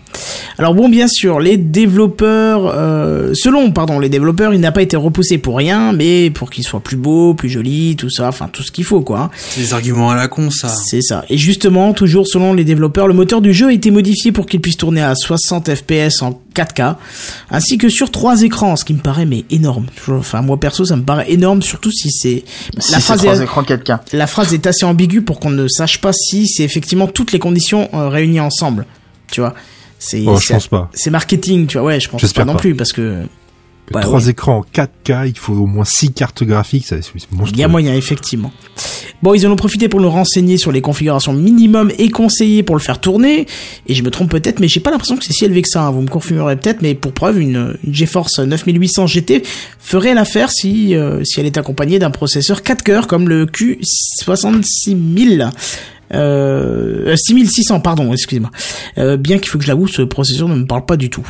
Alors 0.57 0.73
bon, 0.73 0.89
bien 0.89 1.07
sûr, 1.07 1.39
les 1.39 1.57
développeurs, 1.57 2.71
euh, 2.73 3.33
selon 3.33 3.71
pardon 3.71 3.99
les 3.99 4.09
développeurs, 4.09 4.53
il 4.53 4.59
n'a 4.59 4.71
pas 4.71 4.81
été 4.81 4.97
repoussé 4.97 5.37
pour 5.37 5.57
rien, 5.57 5.91
mais 5.93 6.29
pour 6.29 6.49
qu'il 6.49 6.63
soit 6.63 6.79
plus 6.79 6.97
beau, 6.97 7.33
plus 7.33 7.49
joli, 7.49 7.95
tout 7.95 8.09
ça, 8.09 8.27
enfin 8.27 8.49
tout 8.51 8.63
ce 8.63 8.71
qu'il 8.71 8.83
faut 8.83 9.01
quoi. 9.01 9.29
C'est 9.37 9.61
des 9.61 9.73
arguments 9.73 10.11
à 10.11 10.15
la 10.15 10.27
con, 10.27 10.49
ça. 10.49 10.67
C'est 10.69 11.01
ça. 11.01 11.23
Et 11.29 11.37
justement, 11.37 11.93
toujours 11.93 12.27
selon 12.27 12.53
les 12.53 12.63
développeurs, 12.63 13.07
le 13.07 13.13
moteur 13.13 13.41
du 13.41 13.53
jeu 13.53 13.67
a 13.67 13.73
été 13.73 13.91
modifié 13.91 14.31
pour 14.31 14.45
qu'il 14.45 14.61
puisse 14.61 14.77
tourner 14.77 15.01
à 15.01 15.15
60 15.15 15.73
FPS 15.75 16.21
en 16.21 16.39
4K, 16.55 16.95
ainsi 17.51 17.77
que 17.77 17.87
sur 17.89 18.09
trois 18.09 18.41
écrans, 18.41 18.75
ce 18.75 18.85
qui 18.85 18.93
me 18.93 18.99
paraît 18.99 19.25
mais 19.25 19.45
énorme. 19.51 19.85
Enfin 20.09 20.41
moi 20.41 20.59
perso, 20.59 20.85
ça 20.85 20.95
me 20.95 21.03
paraît 21.03 21.31
énorme, 21.31 21.61
surtout 21.61 21.91
si 21.91 22.09
c'est 22.11 22.43
Si 22.79 22.91
la 22.91 22.99
c'est 22.99 23.05
phrase 23.05 23.19
trois 23.21 23.39
est 23.39 23.43
écrans 23.43 23.61
4K. 23.61 23.99
la 24.13 24.27
phrase 24.27 24.53
est 24.53 24.65
assez 24.65 24.85
ambiguë 24.85 25.21
pour 25.21 25.39
qu'on 25.39 25.51
ne 25.51 25.67
sache 25.67 26.01
pas 26.01 26.13
si 26.13 26.47
c'est 26.47 26.63
effectivement 26.63 27.07
toutes 27.07 27.31
les 27.31 27.39
conditions 27.39 27.89
euh, 27.93 28.09
réunies 28.09 28.39
ensemble. 28.39 28.85
Tu 29.31 29.41
vois, 29.41 29.53
c'est 29.99 30.23
Oh, 30.27 30.39
c'est- 30.39 30.53
pense 30.53 30.67
pas. 30.67 30.89
c'est 30.93 31.09
marketing, 31.09 31.67
tu 31.67 31.77
vois. 31.77 31.87
Ouais, 31.87 31.99
je 31.99 32.09
pense 32.09 32.33
pas 32.33 32.45
non 32.45 32.55
plus 32.55 32.75
parce 32.75 32.93
que 32.93 33.23
Ouais, 33.93 34.01
Trois 34.01 34.25
ouais. 34.25 34.31
écrans 34.31 34.57
en 34.57 34.65
4K, 34.73 35.27
il 35.27 35.37
faut 35.37 35.53
au 35.53 35.65
moins 35.65 35.85
6 35.85 36.11
cartes 36.11 36.43
graphiques, 36.43 36.85
ça, 36.85 36.97
il 36.97 37.57
y 37.57 37.63
a 37.63 37.69
moyen 37.69 37.93
effectivement. 37.95 38.51
Bon, 39.23 39.33
ils 39.33 39.47
en 39.47 39.51
ont 39.51 39.55
profité 39.55 39.87
pour 39.87 40.01
nous 40.01 40.09
renseigner 40.09 40.57
sur 40.57 40.73
les 40.73 40.81
configurations 40.81 41.31
minimum 41.31 41.89
et 41.97 42.09
conseillées 42.09 42.63
pour 42.63 42.75
le 42.75 42.81
faire 42.81 42.99
tourner. 42.99 43.45
Et 43.87 43.95
je 43.95 44.03
me 44.03 44.11
trompe 44.11 44.29
peut-être, 44.29 44.59
mais 44.59 44.67
j'ai 44.67 44.81
pas 44.81 44.91
l'impression 44.91 45.15
que 45.15 45.23
c'est 45.23 45.31
si 45.31 45.45
élevé 45.45 45.61
que 45.61 45.69
ça. 45.69 45.83
hein. 45.83 45.91
Vous 45.91 46.01
me 46.01 46.09
confirmerez 46.09 46.57
peut-être, 46.57 46.81
mais 46.81 46.95
pour 46.95 47.13
preuve, 47.13 47.39
une, 47.39 47.77
une 47.85 47.95
GeForce 47.95 48.39
9800 48.39 49.07
GT 49.07 49.43
ferait 49.79 50.13
l'affaire 50.13 50.51
si 50.51 50.93
euh, 50.93 51.23
si 51.23 51.39
elle 51.39 51.45
est 51.45 51.57
accompagnée 51.57 51.97
d'un 51.97 52.11
processeur 52.11 52.63
4 52.63 52.83
cœurs 52.83 53.07
comme 53.07 53.29
le 53.29 53.45
Q66000. 53.45 55.49
Euh, 56.13 57.15
6600, 57.15 57.79
pardon, 57.81 58.13
excusez-moi. 58.13 58.51
Euh, 58.97 59.17
bien 59.17 59.37
qu'il 59.37 59.47
faut 59.47 59.57
que 59.57 59.63
je 59.63 59.69
l'avoue, 59.69 59.87
ce 59.87 60.01
processeur 60.01 60.47
ne 60.47 60.55
me 60.55 60.65
parle 60.65 60.85
pas 60.85 60.97
du 60.97 61.09
tout. 61.09 61.27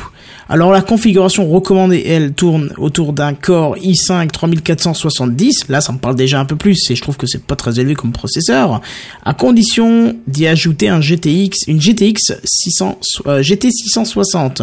Alors 0.48 0.72
la 0.72 0.82
configuration 0.82 1.48
recommandée, 1.50 2.02
elle, 2.06 2.32
tourne 2.32 2.72
autour 2.78 3.12
d'un 3.12 3.34
Core 3.34 3.76
i5 3.76 4.30
3470. 4.30 5.68
Là, 5.68 5.80
ça 5.80 5.92
me 5.92 5.98
parle 5.98 6.16
déjà 6.16 6.40
un 6.40 6.44
peu 6.44 6.56
plus 6.56 6.90
et 6.90 6.96
je 6.96 7.02
trouve 7.02 7.16
que 7.16 7.26
c'est 7.26 7.42
pas 7.42 7.56
très 7.56 7.80
élevé 7.80 7.94
comme 7.94 8.12
processeur. 8.12 8.80
À 9.24 9.34
condition 9.34 10.16
d'y 10.26 10.46
ajouter 10.46 10.88
un 10.88 11.00
GTX, 11.00 11.66
une 11.66 11.80
GTX 11.80 12.34
600, 12.44 12.98
euh, 13.26 13.42
GT 13.42 13.70
660. 13.70 14.62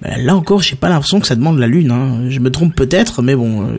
Ben, 0.00 0.24
Là 0.24 0.34
encore, 0.34 0.62
j'ai 0.62 0.76
pas 0.76 0.88
l'impression 0.88 1.20
que 1.20 1.26
ça 1.26 1.34
demande 1.34 1.58
la 1.58 1.66
lune. 1.66 1.90
Hein. 1.90 2.30
Je 2.30 2.40
me 2.40 2.50
trompe 2.50 2.74
peut-être, 2.74 3.22
mais 3.22 3.36
bon. 3.36 3.78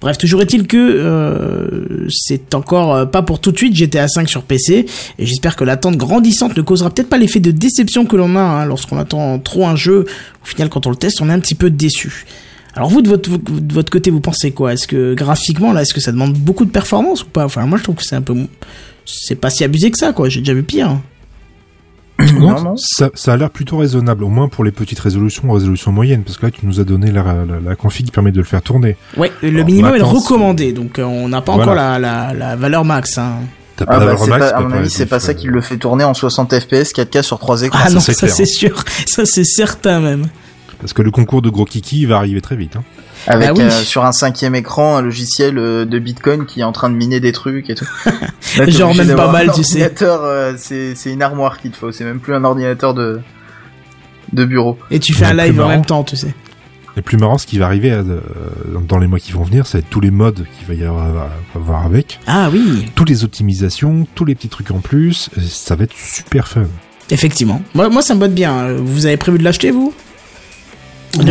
Bref, 0.00 0.18
toujours 0.18 0.42
est-il 0.42 0.66
que 0.66 0.76
euh, 0.76 2.08
c'est 2.10 2.54
encore 2.54 2.94
euh, 2.94 3.06
pas 3.06 3.22
pour 3.22 3.40
tout 3.40 3.52
de 3.52 3.56
suite 3.56 3.74
GTA 3.74 4.08
5 4.08 4.28
sur 4.28 4.42
PC 4.42 4.86
et 5.18 5.26
j'espère 5.26 5.56
que 5.56 5.64
l'attente 5.64 5.96
grandissante 5.96 6.56
ne 6.56 6.62
causera 6.62 6.90
peut-être 6.90 7.08
pas 7.08 7.18
l'effet 7.18 7.40
de 7.40 7.50
déception 7.50 8.06
que 8.06 8.16
l'on 8.16 8.36
a 8.36 8.40
hein, 8.40 8.64
lorsqu'on 8.64 8.98
attend 8.98 9.38
trop 9.38 9.66
un 9.66 9.76
jeu. 9.76 10.06
Au 10.42 10.46
final, 10.46 10.68
quand 10.68 10.86
on 10.86 10.90
le 10.90 10.96
teste, 10.96 11.20
on 11.20 11.28
est 11.28 11.32
un 11.32 11.40
petit 11.40 11.54
peu 11.54 11.70
déçu. 11.70 12.26
Alors 12.74 12.90
vous 12.90 13.02
de 13.02 13.08
votre, 13.08 13.30
de 13.38 13.74
votre 13.74 13.90
côté, 13.90 14.10
vous 14.10 14.20
pensez 14.20 14.52
quoi? 14.52 14.72
Est-ce 14.72 14.86
que 14.86 15.14
graphiquement 15.14 15.72
là, 15.72 15.82
est-ce 15.82 15.94
que 15.94 16.00
ça 16.00 16.12
demande 16.12 16.34
beaucoup 16.34 16.64
de 16.64 16.70
performance 16.70 17.22
ou 17.24 17.26
pas? 17.26 17.44
Enfin, 17.44 17.66
moi 17.66 17.78
je 17.78 17.82
trouve 17.82 17.96
que 17.96 18.04
c'est 18.04 18.16
un 18.16 18.22
peu, 18.22 18.34
c'est 19.04 19.34
pas 19.34 19.50
si 19.50 19.64
abusé 19.64 19.90
que 19.90 19.98
ça 19.98 20.12
quoi. 20.12 20.28
J'ai 20.28 20.40
déjà 20.40 20.54
vu 20.54 20.62
pire. 20.62 20.98
Non, 22.34 22.60
Non. 22.62 22.74
Ça, 22.76 23.10
ça 23.14 23.32
a 23.32 23.36
l'air 23.36 23.50
plutôt 23.50 23.76
raisonnable, 23.78 24.24
au 24.24 24.28
moins 24.28 24.48
pour 24.48 24.64
les 24.64 24.72
petites 24.72 24.98
résolutions, 24.98 25.50
résolution 25.52 25.92
moyenne, 25.92 26.22
parce 26.24 26.36
que 26.36 26.46
là 26.46 26.50
tu 26.52 26.66
nous 26.66 26.80
as 26.80 26.84
donné 26.84 27.12
la, 27.12 27.22
la, 27.22 27.60
la 27.64 27.76
config 27.76 28.06
qui 28.06 28.12
permet 28.12 28.32
de 28.32 28.38
le 28.38 28.44
faire 28.44 28.60
tourner. 28.62 28.96
Ouais, 29.16 29.30
le 29.42 29.48
Alors, 29.50 29.66
minimum 29.66 29.94
est 29.96 30.02
recommandé, 30.02 30.72
donc 30.72 30.98
euh, 30.98 31.04
on 31.04 31.28
n'a 31.28 31.40
pas 31.42 31.52
Voilà. 31.54 31.62
encore 31.72 31.74
la, 31.76 31.98
la, 31.98 32.34
la 32.34 32.56
valeur 32.56 32.84
max. 32.84 33.18
Hein. 33.18 33.34
T'as 33.76 33.86
pas 33.86 33.92
Ah 33.94 33.98
bah, 34.00 34.06
d'avoir 34.06 34.24
c'est 34.24 34.30
max, 34.30 34.50
pas, 34.50 34.56
à 34.56 34.60
mon 34.60 34.70
pas 34.70 34.76
avis, 34.78 34.90
c'est 34.90 35.06
pas 35.06 35.20
ça 35.20 35.34
qui 35.34 35.46
le 35.46 35.60
fait 35.60 35.76
tourner 35.76 36.02
en 36.02 36.12
60 36.14 36.52
FPS 36.58 36.92
4K 36.92 37.22
sur 37.22 37.38
trois 37.38 37.62
écrans. 37.62 37.78
Ah 37.84 37.90
non, 37.90 38.00
c'est 38.00 38.12
ça 38.14 38.26
clair, 38.26 38.34
c'est 38.36 38.46
sûr, 38.46 38.84
ça 39.06 39.24
c'est 39.24 39.44
certain 39.44 40.00
même. 40.00 40.26
Parce 40.80 40.92
que 40.92 41.02
le 41.02 41.10
concours 41.10 41.42
de 41.42 41.50
gros 41.50 41.64
kiki 41.64 42.06
va 42.06 42.16
arriver 42.18 42.40
très 42.40 42.54
vite. 42.56 42.76
Hein. 42.76 42.84
Avec 43.26 43.48
Ah 43.48 43.52
oui. 43.52 43.62
euh, 43.62 43.70
sur 43.70 44.04
un 44.04 44.12
cinquième 44.12 44.54
écran 44.54 44.96
un 44.96 45.02
logiciel 45.02 45.58
euh, 45.58 45.84
de 45.84 45.98
Bitcoin 45.98 46.46
qui 46.46 46.60
est 46.60 46.64
en 46.64 46.70
train 46.72 46.88
de 46.88 46.94
miner 46.94 47.18
des 47.18 47.32
trucs 47.32 47.68
et 47.68 47.74
tout. 47.74 47.86
Là, 48.58 48.66
Genre 48.70 48.94
même 48.94 49.16
pas 49.16 49.32
mal, 49.32 49.50
tu 49.52 49.64
sais. 49.64 49.80
ordinateur, 49.82 50.20
euh, 50.24 50.54
c'est 50.56 50.94
c'est 50.94 51.12
une 51.12 51.22
armoire 51.22 51.58
qu'il 51.58 51.72
te 51.72 51.76
faut. 51.76 51.90
C'est 51.90 52.04
même 52.04 52.20
plus 52.20 52.34
un 52.34 52.44
ordinateur 52.44 52.94
de 52.94 53.20
de 54.32 54.44
bureau. 54.44 54.78
Et 54.90 55.00
tu 55.00 55.14
fais 55.14 55.24
un 55.26 55.32
Le 55.34 55.44
live 55.44 55.60
en 55.60 55.68
même 55.68 55.84
temps, 55.84 56.04
tu 56.04 56.14
sais. 56.16 56.32
Et 56.96 57.02
plus 57.02 57.16
marrant, 57.16 57.38
ce 57.38 57.46
qui 57.46 57.58
va 57.58 57.66
arriver 57.66 57.96
dans 58.88 58.98
les 58.98 59.06
mois 59.06 59.20
qui 59.20 59.30
vont 59.32 59.44
venir, 59.44 59.66
ça 59.68 59.78
va 59.78 59.80
être 59.80 59.90
tous 59.90 60.00
les 60.00 60.10
modes 60.10 60.46
qu'il 60.58 60.66
va 60.66 60.74
y 60.74 60.84
avoir, 60.84 61.28
avoir 61.54 61.86
avec, 61.86 62.18
Ah 62.26 62.50
oui. 62.52 62.86
toutes 62.96 63.08
les 63.08 63.22
optimisations, 63.22 64.06
tous 64.16 64.24
les 64.24 64.34
petits 64.34 64.48
trucs 64.48 64.70
en 64.72 64.80
plus, 64.80 65.30
ça 65.48 65.76
va 65.76 65.84
être 65.84 65.94
super 65.96 66.48
fun. 66.48 66.64
Effectivement. 67.10 67.62
Moi, 67.74 67.88
moi 67.88 68.02
ça 68.02 68.14
me 68.16 68.20
botte 68.20 68.34
bien. 68.34 68.72
Vous 68.74 69.06
avez 69.06 69.16
prévu 69.16 69.38
de 69.38 69.44
l'acheter, 69.44 69.70
vous? 69.70 69.94
De, 71.14 71.22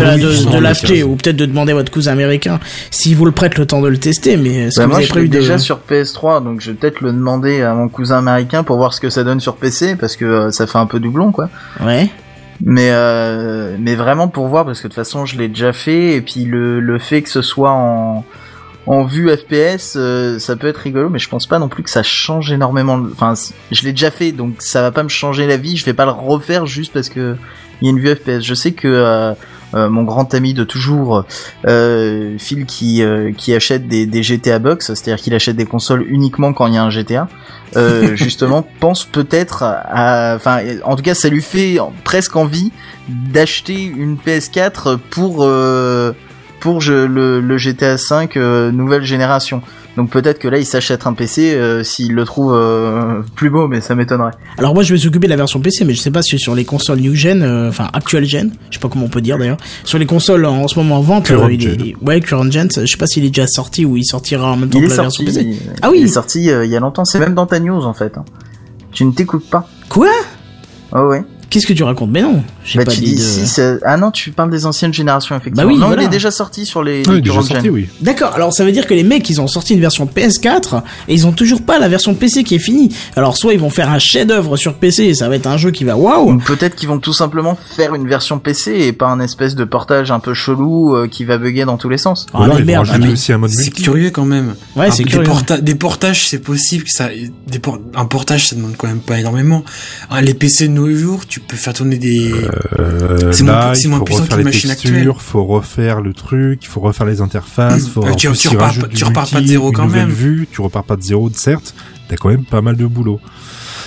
Oui, 0.55 0.61
l'acheter 0.61 1.03
ou 1.03 1.15
peut-être 1.15 1.35
de 1.35 1.45
demander 1.45 1.71
à 1.71 1.75
votre 1.75 1.91
cousin 1.91 2.11
américain 2.11 2.59
s'il 2.91 3.15
vous 3.15 3.25
le 3.25 3.31
prête 3.31 3.57
le 3.57 3.65
temps 3.65 3.81
de 3.81 3.87
le 3.87 3.97
tester 3.97 4.37
mais 4.37 4.67
est-ce 4.67 4.75
que 4.77 4.81
Bah, 4.81 4.85
vous 4.85 4.89
moi, 4.89 4.97
avez 4.97 5.05
je 5.05 5.09
l'ai 5.09 5.13
prévu 5.13 5.29
de 5.29 5.37
déjà 5.37 5.57
sur 5.59 5.79
PS3, 5.89 6.43
donc 6.43 6.61
je 6.61 6.71
vais 6.71 6.77
peut-être 6.77 7.01
le 7.01 7.11
demander 7.11 7.61
à 7.61 7.73
mon 7.73 7.87
cousin 7.89 8.17
américain 8.17 8.63
pour 8.63 8.77
voir 8.77 8.93
ce 8.93 9.01
que 9.01 9.09
ça 9.09 9.23
donne 9.23 9.39
sur 9.39 9.55
PC, 9.57 9.95
parce 9.95 10.15
que 10.15 10.25
euh, 10.25 10.51
ça 10.51 10.67
fait 10.67 10.77
un 10.79 10.85
peu 10.87 10.99
doublon, 10.99 11.31
quoi. 11.31 11.49
ouais 11.85 12.09
Mais 12.63 12.89
euh, 12.91 13.75
mais 13.79 13.95
vraiment 13.95 14.27
pour 14.27 14.47
voir, 14.47 14.65
parce 14.65 14.79
que 14.79 14.87
de 14.87 14.93
toute 14.93 14.95
façon, 14.95 15.25
je 15.25 15.37
l'ai 15.37 15.47
déjà 15.47 15.73
fait, 15.73 16.15
et 16.15 16.21
puis 16.21 16.45
le, 16.45 16.79
le 16.79 16.97
fait 16.99 17.21
que 17.21 17.29
ce 17.29 17.41
soit 17.41 17.71
en 17.71 18.25
en 18.89 19.03
vue 19.03 19.29
FPS, 19.29 19.95
euh, 19.97 20.39
ça 20.39 20.55
peut 20.55 20.67
être 20.67 20.77
rigolo, 20.77 21.09
mais 21.09 21.19
je 21.19 21.27
pense 21.27 21.45
pas 21.45 21.59
non 21.59 21.67
plus 21.67 21.83
que 21.83 21.89
ça 21.89 22.03
change 22.03 22.51
énormément. 22.53 22.97
Enfin, 23.11 23.33
je 23.69 23.83
l'ai 23.83 23.91
déjà 23.91 24.11
fait, 24.11 24.31
donc 24.31 24.55
ça 24.59 24.81
va 24.81 24.91
pas 24.91 25.03
me 25.03 25.09
changer 25.09 25.45
la 25.45 25.57
vie. 25.57 25.75
Je 25.75 25.83
vais 25.85 25.93
pas 25.93 26.05
le 26.05 26.11
refaire 26.11 26.65
juste 26.65 26.93
parce 26.93 27.09
que 27.09 27.35
il 27.81 27.85
y 27.85 27.87
a 27.89 27.91
une 27.91 27.99
vue 27.99 28.15
FPS. 28.15 28.41
Je 28.41 28.53
sais 28.53 28.71
que 28.71 29.33
mon 29.73 30.03
grand 30.03 30.33
ami 30.33 30.53
de 30.53 30.63
toujours, 30.63 31.25
euh, 31.65 32.35
Phil, 32.37 32.65
qui 32.65 33.03
euh, 33.03 33.31
qui 33.35 33.53
achète 33.53 33.87
des, 33.87 34.05
des 34.05 34.23
GTA 34.23 34.59
box, 34.59 34.93
c'est-à-dire 34.93 35.17
qu'il 35.21 35.33
achète 35.33 35.55
des 35.55 35.65
consoles 35.65 36.05
uniquement 36.07 36.53
quand 36.53 36.67
il 36.67 36.73
y 36.73 36.77
a 36.77 36.83
un 36.83 36.89
GTA. 36.89 37.27
euh, 37.75 38.15
justement, 38.15 38.65
pense 38.79 39.03
peut-être 39.05 39.63
à, 39.63 40.33
enfin, 40.35 40.59
en 40.83 40.95
tout 40.95 41.03
cas, 41.03 41.13
ça 41.15 41.29
lui 41.29 41.41
fait 41.41 41.77
presque 42.03 42.35
envie 42.35 42.71
d'acheter 43.09 43.83
une 43.83 44.15
PS4 44.17 44.97
pour 45.09 45.39
euh, 45.43 46.13
pour 46.59 46.81
je- 46.81 47.05
le, 47.05 47.39
le 47.39 47.57
GTA 47.57 47.97
5 47.97 48.35
euh, 48.37 48.71
nouvelle 48.71 49.03
génération. 49.03 49.61
Donc 49.97 50.09
peut-être 50.11 50.37
que 50.39 50.47
là 50.47 50.57
il 50.59 50.65
s'achète 50.65 51.05
un 51.07 51.13
PC 51.13 51.53
euh, 51.55 51.83
s'il 51.83 52.13
le 52.13 52.23
trouve 52.23 52.53
euh, 52.53 53.21
plus 53.35 53.49
beau, 53.49 53.67
mais 53.67 53.81
ça 53.81 53.95
m'étonnerait. 53.95 54.31
alors 54.57 54.73
moi 54.73 54.83
je 54.83 54.93
vais 54.93 54.99
s'occuper 54.99 55.25
de 55.27 55.31
la 55.31 55.35
version 55.37 55.59
PC 55.59 55.83
mais 55.85 55.93
je 55.93 55.99
sais 56.01 56.11
pas 56.11 56.21
si 56.21 56.37
sur 56.39 56.53
les 56.55 56.63
consoles 56.65 56.99
new 56.99 57.15
gen 57.15 57.41
euh, 57.41 57.67
enfin 57.67 57.89
actual 57.93 58.23
gen 58.23 58.51
je 58.69 58.75
sais 58.75 58.79
pas 58.79 58.87
comment 58.89 59.05
on 59.05 59.09
peut 59.09 59.21
dire 59.21 59.37
d'ailleurs 59.37 59.57
sur 59.83 59.97
les 59.97 60.05
consoles 60.05 60.45
en, 60.45 60.57
en 60.63 60.67
ce 60.67 60.77
moment 60.79 60.97
en 60.97 61.01
vente 61.01 61.31
euh, 61.31 61.51
il 61.51 61.67
est- 61.89 61.95
ouais 62.01 62.21
current 62.21 62.49
gen 62.51 62.69
je 62.71 62.85
sais 62.85 62.97
pas 62.97 63.07
s'il 63.07 63.25
est 63.25 63.29
déjà 63.29 63.47
sorti 63.47 63.83
ou 63.85 63.97
il 63.97 64.05
sortira 64.05 64.51
en 64.51 64.55
même 64.55 64.69
temps 64.69 64.77
Il 64.79 64.85
que 64.85 64.89
la 64.95 65.01
version. 65.01 65.25
PC 65.25 65.41
il- 65.41 65.57
Ah 65.81 65.89
oui. 65.89 65.97
Il 66.01 66.05
est 66.05 66.07
sorti 66.09 66.49
euh, 66.51 66.63
il 66.63 66.71
y 66.71 66.75
a 66.75 66.79
longtemps. 66.79 67.03
C'est 67.03 67.19
même 67.19 67.33
dans 67.33 67.47
ta 67.47 67.59
news 67.59 67.83
en 67.83 67.93
fait. 67.93 68.13
Tu 68.91 69.03
ne 69.03 69.11
t'écoutes 69.11 69.49
pas. 69.49 69.67
quoi? 69.89 70.07
Oh 70.95 71.07
ouais. 71.09 71.23
Qu'est-ce 71.49 71.65
que 71.67 71.73
tu 71.73 71.83
racontes 71.83 72.09
mais 72.11 72.21
non 72.21 72.43
j'ai 72.65 72.79
Bah 72.79 72.85
pas 72.85 72.91
tu 72.91 72.99
dit 73.01 73.05
dis 73.11 73.15
de... 73.15 73.21
si 73.21 73.47
c'est- 73.47 73.79
ah 73.85 73.97
non 73.97 74.11
tu 74.11 74.31
parles 74.31 74.51
des 74.51 74.65
anciennes 74.65 74.93
générations 74.93 75.35
effectivement. 75.35 75.63
Bah 75.63 75.67
oui, 75.73 75.79
non 75.79 75.87
voilà. 75.87 76.03
il 76.03 76.05
est 76.05 76.09
déjà 76.09 76.31
sorti 76.31 76.65
sur 76.65 76.83
les, 76.83 77.03
Ah, 77.07 77.13
les 77.13 77.21
déjà 77.21 77.41
sorti, 77.41 77.69
oui. 77.69 77.87
D'accord, 78.01 78.33
alors 78.35 78.53
ça 78.53 78.65
veut 78.65 78.71
dire 78.71 78.85
que 78.87 78.93
les 78.93 79.03
mecs 79.03 79.29
ils 79.29 79.39
ont 79.39 79.47
sorti 79.47 79.73
une 79.73 79.79
version 79.79 80.05
PS4 80.05 80.81
et 81.07 81.13
ils 81.13 81.25
ont 81.27 81.31
toujours 81.31 81.61
pas 81.61 81.79
la 81.79 81.87
version 81.87 82.13
PC 82.15 82.43
qui 82.43 82.55
est 82.55 82.59
finie. 82.59 82.89
Alors 83.15 83.37
soit 83.37 83.53
ils 83.53 83.59
vont 83.59 83.69
faire 83.69 83.89
un 83.89 83.99
chef-d'œuvre 83.99 84.57
sur 84.57 84.73
PC 84.75 85.03
et 85.05 85.13
ça 85.15 85.29
va 85.29 85.35
être 85.35 85.47
un 85.47 85.57
jeu 85.57 85.71
qui 85.71 85.83
va 85.83 85.95
waouh. 85.95 86.31
Ou 86.33 86.37
peut-être 86.39 86.75
qu'ils 86.75 86.89
vont 86.89 86.99
tout 86.99 87.13
simplement 87.13 87.57
faire 87.75 87.95
une 87.95 88.07
version 88.07 88.39
PC 88.39 88.71
et 88.79 88.93
pas 88.93 89.07
un 89.07 89.19
espèce 89.19 89.55
de 89.55 89.63
portage 89.63 90.11
un 90.11 90.19
peu 90.19 90.33
chelou 90.33 90.95
euh, 90.95 91.07
qui 91.07 91.23
va 91.25 91.37
bugger 91.37 91.65
dans 91.65 91.77
tous 91.77 91.89
les 91.89 91.97
sens. 91.97 92.25
Ah, 92.33 92.39
Ou 92.39 92.43
alors, 92.43 92.55
mais 92.55 92.61
ils 92.61 92.65
vont 92.77 92.83
merde, 92.83 92.97
mais- 93.01 93.11
aussi 93.13 93.31
un 93.33 93.37
mode 93.37 93.49
C'est 93.51 93.71
curieux 93.71 94.09
quand 94.11 94.25
même. 94.25 94.55
Ouais, 94.75 94.91
c'est 94.91 95.03
des, 95.03 95.09
curieux. 95.09 95.25
porta- 95.25 95.59
des 95.61 95.75
portages, 95.75 96.27
c'est 96.27 96.39
possible 96.39 96.83
que 96.83 96.91
ça. 96.91 97.09
Des 97.47 97.59
por- 97.59 97.79
un 97.95 98.05
portage, 98.05 98.47
ça 98.47 98.55
demande 98.55 98.75
quand 98.77 98.87
même 98.87 98.99
pas 98.99 99.19
énormément. 99.19 99.63
Hein, 100.09 100.21
les 100.21 100.33
PC 100.33 100.67
de 100.67 100.73
nos 100.73 100.89
jours, 100.95 101.25
tu 101.27 101.36
peux 101.39 101.55
faire 101.57 101.73
tourner 101.73 101.97
des. 101.97 102.31
Euh, 102.79 103.31
C'est 103.31 103.43
moins 103.43 103.73
moins 103.89 103.99
faut 103.99 104.03
puissant 104.05 104.21
refaire 104.23 104.27
qu'une 104.29 104.37
les 104.39 104.43
machine 104.43 104.69
textures, 104.69 104.91
actuelle. 104.95 105.13
faut 105.19 105.45
refaire 105.45 106.01
le 106.01 106.13
truc, 106.13 106.59
il 106.63 106.67
faut 106.67 106.79
refaire 106.81 107.05
les 107.05 107.21
interfaces, 107.21 107.87
faut 107.87 108.05
Euh, 108.05 108.13
tu- 108.13 108.31
tu 108.31 108.47
repars 108.49 108.73
pas- 108.75 108.87
du 108.87 108.95
tu 108.95 109.03
repars 109.03 109.29
pas 109.29 109.41
de 109.41 109.47
zéro 109.47 109.71
quand 109.71 109.87
même. 109.87 110.09
vue, 110.09 110.47
tu 110.51 110.61
repars 110.61 110.83
pas 110.83 110.95
de 110.95 111.01
zéro, 111.03 111.29
certes, 111.33 111.73
t'as 112.09 112.15
quand 112.15 112.29
même 112.29 112.45
pas 112.45 112.61
mal 112.61 112.75
de 112.75 112.85
boulot. 112.85 113.19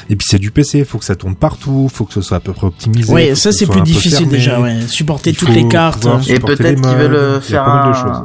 Et 0.09 0.17
puis 0.17 0.27
c'est 0.29 0.39
du 0.39 0.51
PC, 0.51 0.85
faut 0.85 0.99
que 0.99 1.05
ça 1.05 1.15
tourne 1.15 1.37
partout, 1.37 1.89
faut 1.93 2.05
que 2.05 2.13
ce 2.15 2.21
soit 2.21 2.39
à 2.39 2.41
peu 2.41 2.53
près 2.53 2.67
optimisé. 2.67 3.31
Faut 3.31 3.35
ça 3.37 3.53
c'est 3.53 3.67
plus 3.67 3.81
difficile 3.83 4.19
fermé. 4.19 4.33
déjà, 4.33 4.61
ouais. 4.61 4.77
Supporter 4.89 5.33
toutes 5.33 5.51
les 5.51 5.69
cartes. 5.69 6.01
pouvoir 6.03 6.21
Et 6.29 6.41
peut-être 6.41 6.81
qu'ils 6.81 6.97
veulent 6.97 7.11
modes, 7.13 7.43
il 7.49 7.53
y 7.53 7.57
a 7.57 7.63
faire 7.63 7.69
un, 7.69 7.93
choses. 7.93 8.23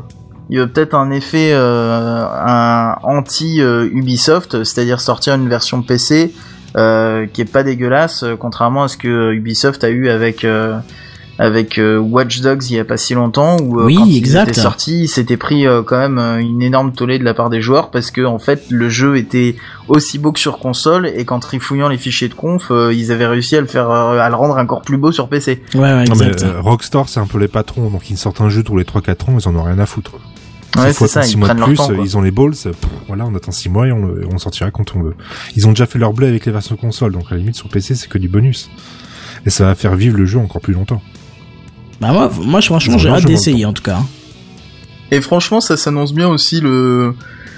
il 0.50 0.58
y 0.58 0.60
a 0.62 0.68
peut-être 0.68 0.96
un 0.96 1.12
effet 1.12 1.52
euh, 1.54 2.26
un 2.28 2.96
anti 3.04 3.62
euh, 3.62 3.88
Ubisoft, 3.92 4.64
c'est-à-dire 4.64 5.00
sortir 5.00 5.36
une 5.36 5.48
version 5.48 5.84
PC 5.84 6.34
euh, 6.76 7.26
qui 7.32 7.42
est 7.42 7.52
pas 7.52 7.64
dégueulasse, 7.64 8.24
euh, 8.24 8.36
contrairement 8.38 8.84
à 8.84 8.88
ce 8.88 8.98
que 8.98 9.34
Ubisoft 9.34 9.84
a 9.84 9.90
eu 9.90 10.10
avec 10.10 10.44
euh, 10.44 10.78
avec 11.38 11.80
euh, 11.80 11.98
Watch 12.00 12.40
Dogs 12.40 12.64
il 12.70 12.78
y 12.78 12.80
a 12.80 12.86
pas 12.86 12.96
si 12.96 13.14
longtemps 13.14 13.58
où 13.62 13.82
euh, 13.82 13.86
Oui, 13.86 13.96
quand 13.98 14.06
exact. 14.10 14.46
il 14.48 14.50
était 14.52 14.62
sorti, 14.62 15.02
il 15.02 15.08
s'était 15.10 15.36
pris 15.36 15.68
euh, 15.68 15.82
quand 15.84 15.98
même 15.98 16.18
une 16.40 16.62
énorme 16.62 16.94
tollée 16.94 17.20
de 17.20 17.26
la 17.26 17.34
part 17.34 17.50
des 17.50 17.62
joueurs 17.62 17.92
parce 17.92 18.10
que 18.10 18.22
en 18.26 18.40
fait 18.40 18.64
le 18.70 18.88
jeu 18.90 19.18
était 19.18 19.58
aussi 19.90 20.18
beau 20.18 20.32
que 20.32 20.40
sur 20.40 20.60
console 20.60 21.08
et 21.08 21.26
qu'en 21.26 21.40
trifouillant 21.42 21.90
les 21.90 21.98
fichiers 21.98 22.30
de 22.30 22.34
conf, 22.34 22.68
euh, 22.72 22.94
ils 22.94 23.12
avaient 23.12 23.28
réussi 23.28 23.58
à 23.58 23.62
le 23.62 23.68
faire 23.68 23.90
euh, 23.92 24.18
à 24.20 24.30
le 24.30 24.36
rendre 24.36 24.56
encore 24.58 24.82
plus 24.82 24.96
beau 24.98 25.12
sur 25.12 25.28
PC. 25.28 25.62
Ouais, 25.74 25.82
ouais, 25.82 26.06
Non 26.06 26.16
mais 26.18 26.28
exact. 26.28 26.44
euh, 26.44 26.62
Rockstar 26.62 27.10
c'est 27.10 27.20
un 27.20 27.28
peu 27.28 27.38
les 27.38 27.50
patrons, 27.50 27.90
donc 27.90 28.10
ils 28.10 28.18
sortent 28.18 28.40
un 28.40 28.48
jeu 28.50 28.64
tous 28.64 28.78
les 28.78 28.86
3-4 28.86 29.12
ans, 29.30 29.38
ils 29.38 29.48
en 29.50 29.56
ont 29.58 29.64
rien 29.64 29.80
à 29.80 29.86
foutre. 29.86 30.12
Ouais, 30.84 30.94
faut 30.94 31.08
c'est 31.08 31.14
ça, 31.14 31.20
attendre 31.22 31.30
6 31.30 31.34
ils 31.34 31.38
mois 31.40 31.48
prennent 31.50 31.60
de 31.60 31.64
plus, 31.66 31.76
temps. 31.76 31.92
euh, 31.92 31.98
ils 32.04 32.18
ont 32.18 32.22
les 32.22 32.32
balls, 32.32 32.54
euh, 32.66 32.72
pff, 32.72 32.90
voilà, 33.08 33.26
on 33.26 33.36
attend 33.36 33.52
6 33.52 33.70
mois 33.70 33.88
et 33.88 33.92
on, 33.92 34.06
le- 34.06 34.28
on 34.32 34.38
sortira 34.38 34.72
quand 34.72 34.96
on 34.96 35.02
veut. 35.04 35.16
Ils 35.56 35.68
ont 35.68 35.72
déjà 35.72 35.86
fait 35.86 36.00
leur 36.00 36.14
blé 36.14 36.28
avec 36.28 36.46
les 36.46 36.52
versions 36.52 36.76
console, 36.76 37.12
donc 37.14 37.26
à 37.30 37.32
la 37.32 37.38
limite 37.38 37.56
sur 37.56 37.70
PC 37.70 37.96
c'est 37.96 38.08
que 38.10 38.18
du 38.18 38.28
bonus. 38.30 38.70
Et 39.46 39.50
ça 39.50 39.66
va 39.66 39.76
faire 39.76 39.96
vivre 39.96 40.18
le 40.18 40.26
jeu 40.26 40.40
encore 40.40 40.62
plus 40.62 40.74
longtemps. 40.74 41.02
Bah 42.02 42.12
moi, 42.12 42.32
moi 42.44 42.62
franchement 42.62 42.98
j'ai 42.98 43.10
hâte 43.10 43.26
d'essayer 43.26 43.66
en 43.66 43.74
tout 43.74 43.84
cas. 43.84 44.00
Et 45.12 45.22
franchement, 45.22 45.62
ça 45.62 45.78
s'annonce 45.78 46.14
bien 46.14 46.28
aussi 46.28 46.60
le 46.62 47.14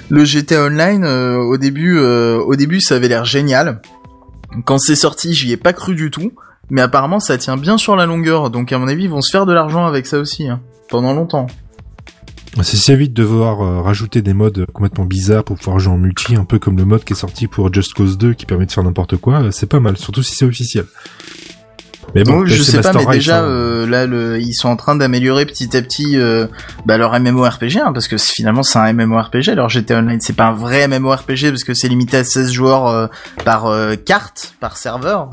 le 0.09 0.25
GTA 0.25 0.65
Online. 0.65 1.03
euh, 1.05 1.37
au 1.37 1.57
début, 1.57 1.97
euh, 1.97 2.37
au 2.39 2.55
début, 2.55 2.81
ça 2.81 2.95
avait 2.95 3.07
l'air 3.07 3.25
génial. 3.25 3.81
Quand 4.65 4.77
c'est 4.79 4.95
sorti, 4.95 5.33
j'y 5.33 5.51
ai 5.51 5.57
pas 5.57 5.73
cru 5.73 5.95
du 5.95 6.11
tout. 6.11 6.31
Mais 6.69 6.81
apparemment, 6.81 7.21
ça 7.21 7.37
tient 7.37 7.55
bien 7.55 7.77
sur 7.77 7.95
la 7.95 8.05
longueur. 8.05 8.49
Donc, 8.49 8.73
à 8.73 8.77
mon 8.77 8.89
avis, 8.89 9.05
ils 9.05 9.09
vont 9.09 9.21
se 9.21 9.31
faire 9.31 9.45
de 9.45 9.53
l'argent 9.53 9.85
avec 9.85 10.05
ça 10.05 10.19
aussi, 10.19 10.49
hein, 10.49 10.59
pendant 10.89 11.13
longtemps. 11.13 11.47
C'est 12.63 12.77
si 12.77 12.95
vite 12.95 13.13
de 13.13 13.21
devoir 13.21 13.61
euh, 13.61 13.81
rajouter 13.81 14.21
des 14.21 14.33
modes 14.33 14.65
complètement 14.73 15.05
bizarres 15.05 15.43
pour 15.43 15.57
pouvoir 15.57 15.79
jouer 15.79 15.93
en 15.93 15.97
multi, 15.97 16.35
un 16.35 16.45
peu 16.45 16.59
comme 16.59 16.77
le 16.77 16.85
mode 16.85 17.03
qui 17.03 17.13
est 17.13 17.17
sorti 17.17 17.47
pour 17.47 17.71
Just 17.73 17.93
Cause 17.93 18.17
2 18.17 18.33
qui 18.33 18.45
permet 18.45 18.65
de 18.65 18.71
faire 18.71 18.83
n'importe 18.83 19.17
quoi, 19.17 19.43
euh, 19.43 19.51
c'est 19.51 19.67
pas 19.67 19.79
mal, 19.79 19.97
surtout 19.97 20.23
si 20.23 20.35
c'est 20.35 20.45
officiel. 20.45 20.85
Mais 22.15 22.23
bon, 22.23 22.45
je 22.45 22.61
sais 22.63 22.81
pas, 22.81 22.93
mais 22.93 23.05
déjà, 23.05 23.39
hein, 23.39 23.43
euh, 23.43 23.87
là, 23.87 24.05
le, 24.05 24.39
ils 24.39 24.53
sont 24.53 24.69
en 24.69 24.75
train 24.75 24.95
d'améliorer 24.95 25.45
petit 25.45 25.75
à 25.75 25.81
petit 25.81 26.17
euh, 26.17 26.47
bah, 26.85 26.97
leur 26.97 27.19
MMORPG, 27.19 27.77
hein, 27.77 27.91
parce 27.93 28.07
que 28.07 28.17
finalement, 28.17 28.63
c'est 28.63 28.79
un 28.79 28.93
MMORPG. 28.93 29.49
Alors, 29.49 29.69
GTA 29.69 29.99
Online, 29.99 30.19
c'est 30.21 30.35
pas 30.35 30.45
un 30.45 30.53
vrai 30.53 30.87
MMORPG 30.87 31.49
parce 31.49 31.63
que 31.63 31.73
c'est 31.73 31.87
limité 31.89 32.17
à 32.17 32.23
16 32.23 32.51
joueurs 32.51 32.87
euh, 32.87 33.07
par 33.43 33.65
euh, 33.65 33.95
carte, 33.95 34.53
par 34.59 34.77
serveur. 34.77 35.29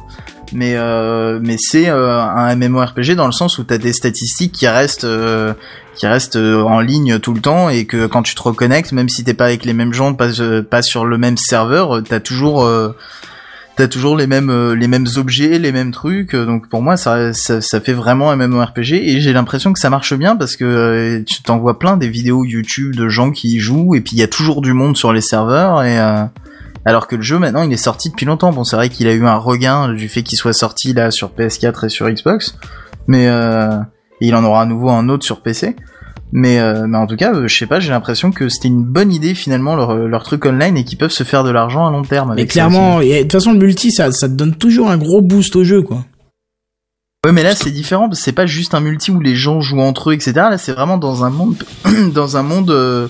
Mais 0.52 0.74
euh, 0.76 1.40
mais 1.42 1.56
c'est 1.58 1.88
euh, 1.88 2.20
un 2.20 2.54
MMORPG 2.54 3.14
dans 3.14 3.26
le 3.26 3.32
sens 3.32 3.58
où 3.58 3.64
t'as 3.64 3.78
des 3.78 3.92
statistiques 3.92 4.52
qui 4.52 4.68
restent 4.68 5.04
euh, 5.04 5.54
qui 5.94 6.06
restent 6.06 6.36
euh, 6.36 6.62
en 6.62 6.80
ligne 6.80 7.18
tout 7.18 7.34
le 7.34 7.40
temps 7.40 7.68
et 7.68 7.84
que 7.84 8.06
quand 8.06 8.22
tu 8.22 8.34
te 8.34 8.42
reconnectes, 8.42 8.92
même 8.92 9.08
si 9.08 9.24
t'es 9.24 9.34
pas 9.34 9.46
avec 9.46 9.64
les 9.64 9.72
mêmes 9.72 9.92
gens, 9.92 10.14
pas 10.14 10.40
euh, 10.40 10.62
pas 10.62 10.82
sur 10.82 11.04
le 11.04 11.18
même 11.18 11.36
serveur, 11.36 11.96
euh, 11.96 12.00
t'as 12.02 12.20
toujours 12.20 12.68
t'as 13.76 13.88
toujours 13.88 14.16
les 14.16 14.26
mêmes 14.26 14.72
les 14.72 14.88
mêmes 14.88 15.06
objets, 15.16 15.58
les 15.58 15.72
mêmes 15.72 15.90
trucs. 15.90 16.34
Donc 16.34 16.68
pour 16.68 16.82
moi, 16.82 16.96
ça 16.96 17.32
ça, 17.32 17.60
ça 17.60 17.80
fait 17.80 17.92
vraiment 17.92 18.30
un 18.30 18.36
MMORPG 18.36 18.92
et 18.92 19.20
j'ai 19.20 19.32
l'impression 19.32 19.72
que 19.72 19.78
ça 19.78 19.90
marche 19.90 20.14
bien 20.14 20.36
parce 20.36 20.56
que 20.56 20.64
euh, 20.64 21.22
tu 21.24 21.42
t'en 21.42 21.58
vois 21.58 21.78
plein 21.78 21.96
des 21.96 22.08
vidéos 22.08 22.44
YouTube 22.44 22.94
de 22.94 23.08
gens 23.08 23.30
qui 23.30 23.56
y 23.56 23.58
jouent 23.58 23.94
et 23.94 24.00
puis 24.00 24.16
il 24.16 24.18
y 24.18 24.22
a 24.22 24.28
toujours 24.28 24.62
du 24.62 24.72
monde 24.72 24.96
sur 24.96 25.12
les 25.12 25.20
serveurs 25.20 25.82
et 25.82 25.98
euh, 25.98 26.24
alors 26.84 27.08
que 27.08 27.16
le 27.16 27.22
jeu 27.22 27.38
maintenant 27.38 27.62
il 27.62 27.72
est 27.72 27.76
sorti 27.76 28.10
depuis 28.10 28.26
longtemps. 28.26 28.52
Bon, 28.52 28.64
c'est 28.64 28.76
vrai 28.76 28.88
qu'il 28.88 29.08
a 29.08 29.12
eu 29.12 29.26
un 29.26 29.36
regain 29.36 29.92
du 29.92 30.08
fait 30.08 30.22
qu'il 30.22 30.38
soit 30.38 30.52
sorti 30.52 30.92
là 30.92 31.10
sur 31.10 31.30
PS4 31.30 31.86
et 31.86 31.88
sur 31.88 32.08
Xbox, 32.08 32.56
mais 33.06 33.28
euh, 33.28 33.78
et 34.20 34.26
il 34.26 34.34
en 34.34 34.44
aura 34.44 34.62
à 34.62 34.66
nouveau 34.66 34.90
un 34.90 35.08
autre 35.08 35.24
sur 35.24 35.40
PC. 35.40 35.76
Mais, 36.32 36.58
euh, 36.58 36.86
mais 36.88 36.98
en 36.98 37.06
tout 37.06 37.16
cas, 37.16 37.32
euh, 37.32 37.46
je 37.46 37.56
sais 37.56 37.66
pas, 37.66 37.78
j'ai 37.78 37.90
l'impression 37.90 38.32
que 38.32 38.48
c'était 38.48 38.66
une 38.68 38.82
bonne 38.82 39.12
idée 39.12 39.34
finalement 39.34 39.76
leur, 39.76 39.94
leur 39.94 40.24
truc 40.24 40.44
online 40.46 40.76
et 40.76 40.84
qu'ils 40.84 40.98
peuvent 40.98 41.12
se 41.12 41.22
faire 41.22 41.44
de 41.44 41.50
l'argent 41.50 41.86
à 41.86 41.92
long 41.92 42.02
terme. 42.02 42.30
Mais 42.30 42.40
Avec 42.40 42.50
ça 42.50 42.54
clairement, 42.54 43.00
et 43.00 43.18
de 43.18 43.22
toute 43.22 43.32
façon 43.32 43.52
le 43.52 43.58
multi 43.58 43.92
ça, 43.92 44.10
ça 44.10 44.28
te 44.28 44.34
donne 44.34 44.56
toujours 44.56 44.90
un 44.90 44.96
gros 44.96 45.20
boost 45.20 45.54
au 45.54 45.62
jeu 45.62 45.82
quoi. 45.82 46.04
Ouais, 47.24 47.32
mais 47.32 47.44
là 47.44 47.54
c'est 47.54 47.70
différent 47.70 48.08
parce 48.08 48.18
que 48.18 48.24
c'est 48.24 48.32
pas 48.32 48.46
juste 48.46 48.74
un 48.74 48.80
multi 48.80 49.12
où 49.12 49.20
les 49.20 49.36
gens 49.36 49.60
jouent 49.60 49.80
entre 49.80 50.10
eux, 50.10 50.14
etc. 50.14 50.32
Là, 50.34 50.58
c'est 50.58 50.72
vraiment 50.72 50.98
dans 50.98 51.24
un 51.24 51.30
monde, 51.30 51.62
dans 52.12 52.36
un 52.36 52.42
monde 52.42 53.08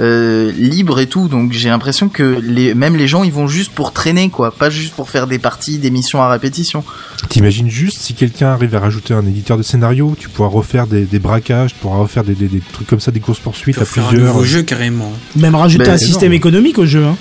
euh, 0.00 0.50
libre 0.52 0.98
et 1.00 1.06
tout. 1.06 1.28
Donc 1.28 1.52
j'ai 1.52 1.68
l'impression 1.68 2.08
que 2.08 2.38
les, 2.42 2.74
même 2.74 2.96
les 2.96 3.06
gens, 3.08 3.22
ils 3.24 3.32
vont 3.32 3.46
juste 3.46 3.72
pour 3.72 3.92
traîner, 3.92 4.28
quoi, 4.30 4.50
pas 4.50 4.70
juste 4.70 4.94
pour 4.94 5.10
faire 5.10 5.26
des 5.26 5.38
parties, 5.38 5.78
des 5.78 5.90
missions 5.90 6.22
à 6.22 6.28
répétition. 6.28 6.84
T'imagines 7.28 7.70
juste 7.70 7.98
si 7.98 8.14
quelqu'un 8.14 8.48
arrive 8.48 8.74
à 8.74 8.80
rajouter 8.80 9.14
un 9.14 9.24
éditeur 9.26 9.56
de 9.56 9.62
scénario, 9.62 10.14
tu 10.18 10.28
pourras 10.28 10.48
refaire 10.48 10.86
des, 10.86 11.02
des 11.04 11.18
braquages, 11.18 11.72
tu 11.74 11.78
pourras 11.80 11.98
refaire 11.98 12.24
des, 12.24 12.34
des, 12.34 12.48
des 12.48 12.60
trucs 12.72 12.86
comme 12.86 13.00
ça, 13.00 13.10
des 13.10 13.20
courses 13.20 13.38
poursuites 13.40 13.78
à 13.78 13.82
un 13.82 13.84
plusieurs. 13.84 14.12
nouveau 14.34 14.44
jeu 14.44 14.62
carrément. 14.62 15.12
Même 15.36 15.54
rajouter 15.54 15.84
Bah, 15.84 15.92
un 15.92 15.96
système 15.98 16.32
énorme. 16.32 16.34
économique 16.34 16.78
au 16.78 16.86
jeu 16.86 17.04
hein. 17.04 17.16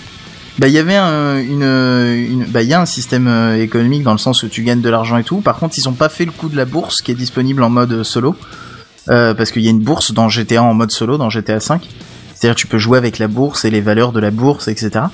Bah, 0.60 0.68
il 0.68 0.74
y 0.74 0.78
avait 0.78 0.96
un, 0.96 1.40
une, 1.40 1.64
une, 1.64 2.46
bah, 2.48 2.62
il 2.62 2.70
y 2.70 2.74
a 2.76 2.82
un 2.82 2.86
système 2.86 3.28
euh, 3.28 3.60
économique 3.60 4.04
dans 4.04 4.12
le 4.12 4.20
sens 4.20 4.44
où 4.44 4.48
tu 4.50 4.62
gagnes 4.62 4.82
de 4.82 4.90
l'argent 4.90 5.18
et 5.18 5.24
tout. 5.24 5.38
Par 5.42 5.58
contre, 5.58 5.78
ils 5.80 5.90
ont 5.90 5.94
pas 5.94 6.10
fait 6.10 6.26
le 6.26 6.32
coup 6.32 6.48
de 6.48 6.56
la 6.56 6.66
bourse 6.66 7.02
qui 7.02 7.10
est 7.12 7.16
disponible 7.16 7.64
en 7.64 7.72
mode 7.72 8.04
solo, 8.04 8.36
euh, 9.10 9.34
parce 9.34 9.50
qu'il 9.52 9.64
y 9.64 9.68
a 9.68 9.72
une 9.72 9.80
bourse 9.82 10.14
dans 10.14 10.30
GTA 10.30 10.62
en 10.62 10.76
mode 10.76 10.92
solo, 10.92 11.18
dans 11.18 11.32
GTA 11.32 11.60
5. 11.60 11.90
C'est-à-dire, 12.44 12.58
tu 12.58 12.68
peux 12.68 12.78
jouer 12.78 12.98
avec 12.98 13.20
la 13.20 13.30
bourse 13.30 13.64
et 13.64 13.70
les 13.70 13.80
valeurs 13.80 14.12
de 14.12 14.20
la 14.20 14.30
bourse, 14.30 14.68
etc. 14.68 15.06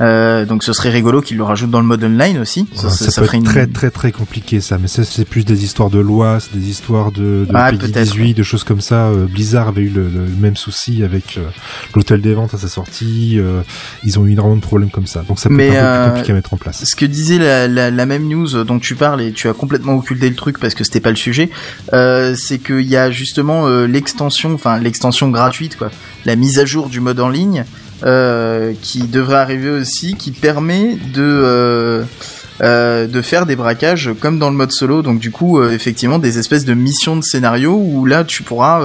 Euh, 0.00 0.44
donc 0.44 0.62
ce 0.62 0.72
serait 0.72 0.90
rigolo 0.90 1.20
qu'ils 1.20 1.36
le 1.36 1.42
rajoutent 1.42 1.70
dans 1.70 1.80
le 1.80 1.86
mode 1.86 2.04
online 2.04 2.38
aussi. 2.38 2.66
Ça, 2.74 2.90
ça, 2.90 3.20
peut 3.22 3.28
être 3.36 3.42
très 3.44 3.66
très 3.66 3.90
très 3.90 4.12
compliqué 4.12 4.60
ça, 4.60 4.78
mais 4.78 4.88
ça 4.88 5.04
c'est 5.04 5.24
plus 5.24 5.44
des 5.44 5.64
histoires 5.64 5.90
de 5.90 5.98
loi, 5.98 6.38
c'est 6.40 6.56
des 6.56 6.68
histoires 6.68 7.10
de, 7.10 7.46
de 7.48 7.48
Ah, 7.54 7.70
Peggy 7.70 7.92
peut-être, 7.92 8.12
18, 8.12 8.34
de 8.34 8.42
choses 8.42 8.64
comme 8.64 8.80
ça. 8.80 9.06
Euh, 9.08 9.26
Blizzard 9.26 9.68
avait 9.68 9.82
eu 9.82 9.90
le, 9.90 10.08
le 10.08 10.26
même 10.38 10.56
souci 10.56 11.02
avec 11.02 11.36
euh, 11.36 11.48
l'hôtel 11.94 12.20
des 12.20 12.34
ventes 12.34 12.54
à 12.54 12.58
sa 12.58 12.68
sortie. 12.68 13.36
euh, 13.38 13.62
ils 14.04 14.18
ont 14.18 14.26
eu 14.26 14.32
énormément 14.32 14.56
de 14.56 14.62
problèmes 14.62 14.90
comme 14.90 15.06
ça, 15.06 15.22
donc 15.22 15.38
ça 15.38 15.48
peut 15.48 15.56
Mais, 15.56 15.68
être 15.68 15.84
un 15.84 15.96
peu 15.96 16.02
plus 16.04 16.10
compliqué 16.12 16.32
à 16.32 16.34
mettre 16.36 16.54
en 16.54 16.58
place. 16.58 16.84
Ce 16.84 16.94
que 16.96 17.06
disait 17.06 17.38
la, 17.38 17.66
la, 17.66 17.90
la 17.90 18.06
même 18.06 18.26
news 18.28 18.64
dont 18.64 18.78
tu 18.78 18.94
parles 18.94 19.20
et 19.20 19.32
tu 19.32 19.48
as 19.48 19.52
complètement 19.54 19.94
occulté 19.94 20.28
le 20.28 20.36
truc 20.36 20.58
parce 20.60 20.74
que 20.74 20.84
c'était 20.84 21.00
pas 21.00 21.10
le 21.10 21.16
sujet, 21.16 21.50
c'est 21.90 22.58
qu'il 22.58 22.82
y 22.82 22.96
a 22.96 23.10
justement 23.10 23.68
l'extension, 23.68 24.54
enfin 24.54 24.78
l'extension 24.78 25.30
gratuite 25.30 25.76
quoi, 25.76 25.90
la 26.24 26.36
mise 26.36 26.58
à 26.58 26.64
jour 26.64 26.88
du 26.88 27.00
mode 27.00 27.20
en 27.20 27.28
ligne 27.28 27.64
euh, 28.04 28.72
qui 28.82 29.00
devrait 29.08 29.36
arriver 29.38 29.70
aussi, 29.70 30.14
qui 30.14 30.30
permet 30.30 30.96
de 31.14 31.22
euh, 31.22 32.04
euh, 32.62 33.06
de 33.06 33.22
faire 33.22 33.46
des 33.46 33.56
braquages 33.56 34.10
comme 34.20 34.38
dans 34.38 34.50
le 34.50 34.56
mode 34.56 34.72
solo. 34.72 35.02
Donc 35.02 35.18
du 35.18 35.30
coup, 35.30 35.58
euh, 35.60 35.70
effectivement, 35.72 36.18
des 36.18 36.38
espèces 36.38 36.64
de 36.64 36.74
missions 36.74 37.16
de 37.16 37.22
scénario 37.22 37.74
où 37.74 38.04
là 38.06 38.24
tu 38.24 38.42
pourras, 38.42 38.82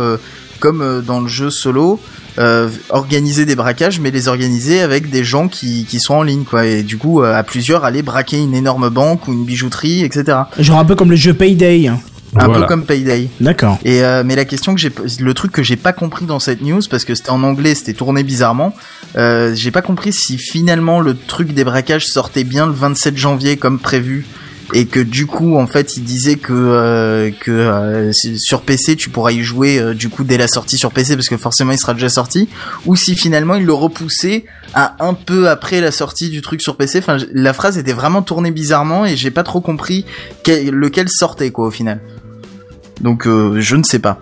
comme 0.59 1.03
dans 1.05 1.19
le 1.21 1.27
jeu 1.27 1.49
solo, 1.49 1.99
euh, 2.39 2.67
organiser 2.89 3.45
des 3.45 3.55
braquages, 3.55 3.99
mais 3.99 4.09
les 4.09 4.27
organiser 4.27 4.81
avec 4.81 5.11
des 5.11 5.23
gens 5.23 5.47
qui, 5.47 5.85
qui 5.85 5.99
sont 5.99 6.15
en 6.15 6.23
ligne, 6.23 6.45
quoi. 6.45 6.65
Et 6.65 6.81
du 6.81 6.97
coup, 6.97 7.21
euh, 7.21 7.35
à 7.35 7.43
plusieurs, 7.43 7.83
aller 7.83 8.01
braquer 8.01 8.39
une 8.39 8.55
énorme 8.55 8.89
banque 8.89 9.27
ou 9.27 9.33
une 9.33 9.45
bijouterie, 9.45 10.03
etc. 10.03 10.39
Genre 10.57 10.79
un 10.79 10.85
peu 10.85 10.95
comme 10.95 11.11
le 11.11 11.15
jeu 11.15 11.33
Payday. 11.33 11.87
hein. 11.87 11.99
Un 12.35 12.45
Voilà. 12.45 12.61
peu 12.61 12.67
comme 12.67 12.85
Payday. 12.85 13.29
D'accord. 13.41 13.77
Et 13.85 14.03
euh, 14.03 14.23
mais 14.25 14.35
la 14.35 14.45
question 14.45 14.73
que 14.73 14.81
j'ai, 14.81 14.91
le 15.19 15.33
truc 15.33 15.51
que 15.51 15.63
j'ai 15.63 15.75
pas 15.75 15.93
compris 15.93 16.25
dans 16.25 16.39
cette 16.39 16.61
news 16.61 16.81
parce 16.89 17.05
que 17.05 17.13
c'était 17.15 17.29
en 17.29 17.43
anglais, 17.43 17.75
c'était 17.75 17.93
tourné 17.93 18.23
bizarrement. 18.23 18.73
Euh, 19.15 19.53
j'ai 19.53 19.71
pas 19.71 19.81
compris 19.83 20.11
si 20.13 20.37
finalement 20.37 20.99
le 20.99 21.15
truc 21.15 21.53
des 21.53 21.63
braquages 21.63 22.07
sortait 22.07 22.43
bien 22.43 22.65
le 22.65 22.71
27 22.73 23.15
janvier 23.17 23.57
comme 23.57 23.77
prévu 23.79 24.25
et 24.73 24.85
que 24.87 24.99
du 25.01 25.27
coup 25.27 25.57
en 25.57 25.67
fait 25.67 25.97
il 25.97 26.03
disait 26.03 26.37
que 26.37 26.53
euh, 26.53 27.29
que 27.41 27.51
euh, 27.51 28.11
sur 28.13 28.61
PC 28.61 28.95
tu 28.95 29.09
pourras 29.09 29.31
y 29.31 29.43
jouer 29.43 29.77
euh, 29.77 29.93
du 29.93 30.09
coup 30.09 30.23
dès 30.23 30.37
la 30.37 30.47
sortie 30.47 30.77
sur 30.79 30.91
PC 30.91 31.15
parce 31.15 31.27
que 31.29 31.35
forcément 31.37 31.73
il 31.73 31.77
sera 31.77 31.93
déjà 31.93 32.07
sorti 32.09 32.47
ou 32.85 32.95
si 32.95 33.13
finalement 33.13 33.55
il 33.55 33.65
le 33.65 33.73
repoussait 33.73 34.45
à 34.73 34.95
un 35.05 35.13
peu 35.13 35.49
après 35.49 35.79
la 35.81 35.91
sortie 35.91 36.29
du 36.29 36.41
truc 36.41 36.61
sur 36.61 36.77
PC 36.77 36.99
enfin 36.99 37.17
la 37.33 37.53
phrase 37.53 37.77
était 37.77 37.93
vraiment 37.93 38.21
tournée 38.23 38.51
bizarrement 38.51 39.05
et 39.05 39.15
j'ai 39.17 39.31
pas 39.31 39.43
trop 39.43 39.61
compris 39.61 40.05
quel- 40.43 40.69
lequel 40.71 41.07
sortait 41.09 41.51
quoi 41.51 41.67
au 41.67 41.71
final 41.71 41.99
donc 43.01 43.27
euh, 43.27 43.59
je 43.59 43.75
ne 43.75 43.83
sais 43.83 43.99
pas 43.99 44.19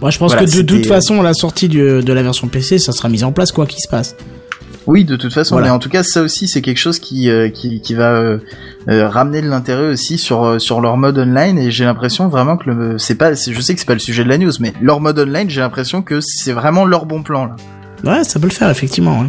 Moi, 0.00 0.10
je 0.10 0.18
pense 0.18 0.32
Voilà, 0.32 0.46
que 0.46 0.56
de 0.56 0.62
toute 0.62 0.86
façon, 0.86 1.20
à 1.20 1.22
la 1.22 1.32
sortie 1.34 1.68
du- 1.68 2.02
de 2.02 2.12
la 2.12 2.22
version 2.22 2.48
PC, 2.48 2.78
ça 2.78 2.92
sera 2.92 3.08
mis 3.08 3.24
en 3.24 3.32
place 3.32 3.50
quoi 3.52 3.66
qu'il 3.66 3.80
se 3.80 3.88
passe. 3.88 4.14
Oui, 4.86 5.04
de 5.04 5.16
toute 5.16 5.32
façon, 5.32 5.54
Voilà. 5.56 5.68
mais 5.68 5.72
en 5.72 5.78
tout 5.80 5.88
cas, 5.88 6.02
ça 6.04 6.22
aussi, 6.22 6.46
c'est 6.46 6.60
quelque 6.62 6.78
chose 6.78 7.00
qui 7.00 7.28
euh, 7.28 7.48
qui, 7.48 7.80
qui 7.80 7.94
va 7.94 8.12
euh, 8.12 8.38
euh, 8.88 9.08
ramener 9.08 9.42
de 9.42 9.48
l'intérêt 9.48 9.88
aussi 9.88 10.16
sur 10.18 10.44
euh, 10.44 10.58
sur 10.60 10.80
leur 10.80 10.96
mode 10.96 11.18
online. 11.18 11.58
Et 11.58 11.70
j'ai 11.72 11.84
l'impression 11.84 12.28
vraiment 12.28 12.56
que 12.56 12.70
le 12.70 12.98
c'est 12.98 13.16
pas, 13.16 13.32
je 13.34 13.60
sais 13.60 13.74
que 13.74 13.80
c'est 13.80 13.86
pas 13.86 13.94
le 13.94 13.98
sujet 14.00 14.22
de 14.22 14.28
la 14.28 14.38
news, 14.38 14.52
mais 14.60 14.74
leur 14.80 15.00
mode 15.00 15.18
online, 15.18 15.50
j'ai 15.50 15.60
l'impression 15.60 16.02
que 16.02 16.20
c'est 16.20 16.52
vraiment 16.52 16.84
leur 16.84 17.04
bon 17.06 17.22
plan 17.24 17.46
là. 17.46 17.56
Ouais, 18.04 18.22
ça 18.22 18.38
peut 18.38 18.46
le 18.46 18.52
faire 18.52 18.70
effectivement. 18.70 19.24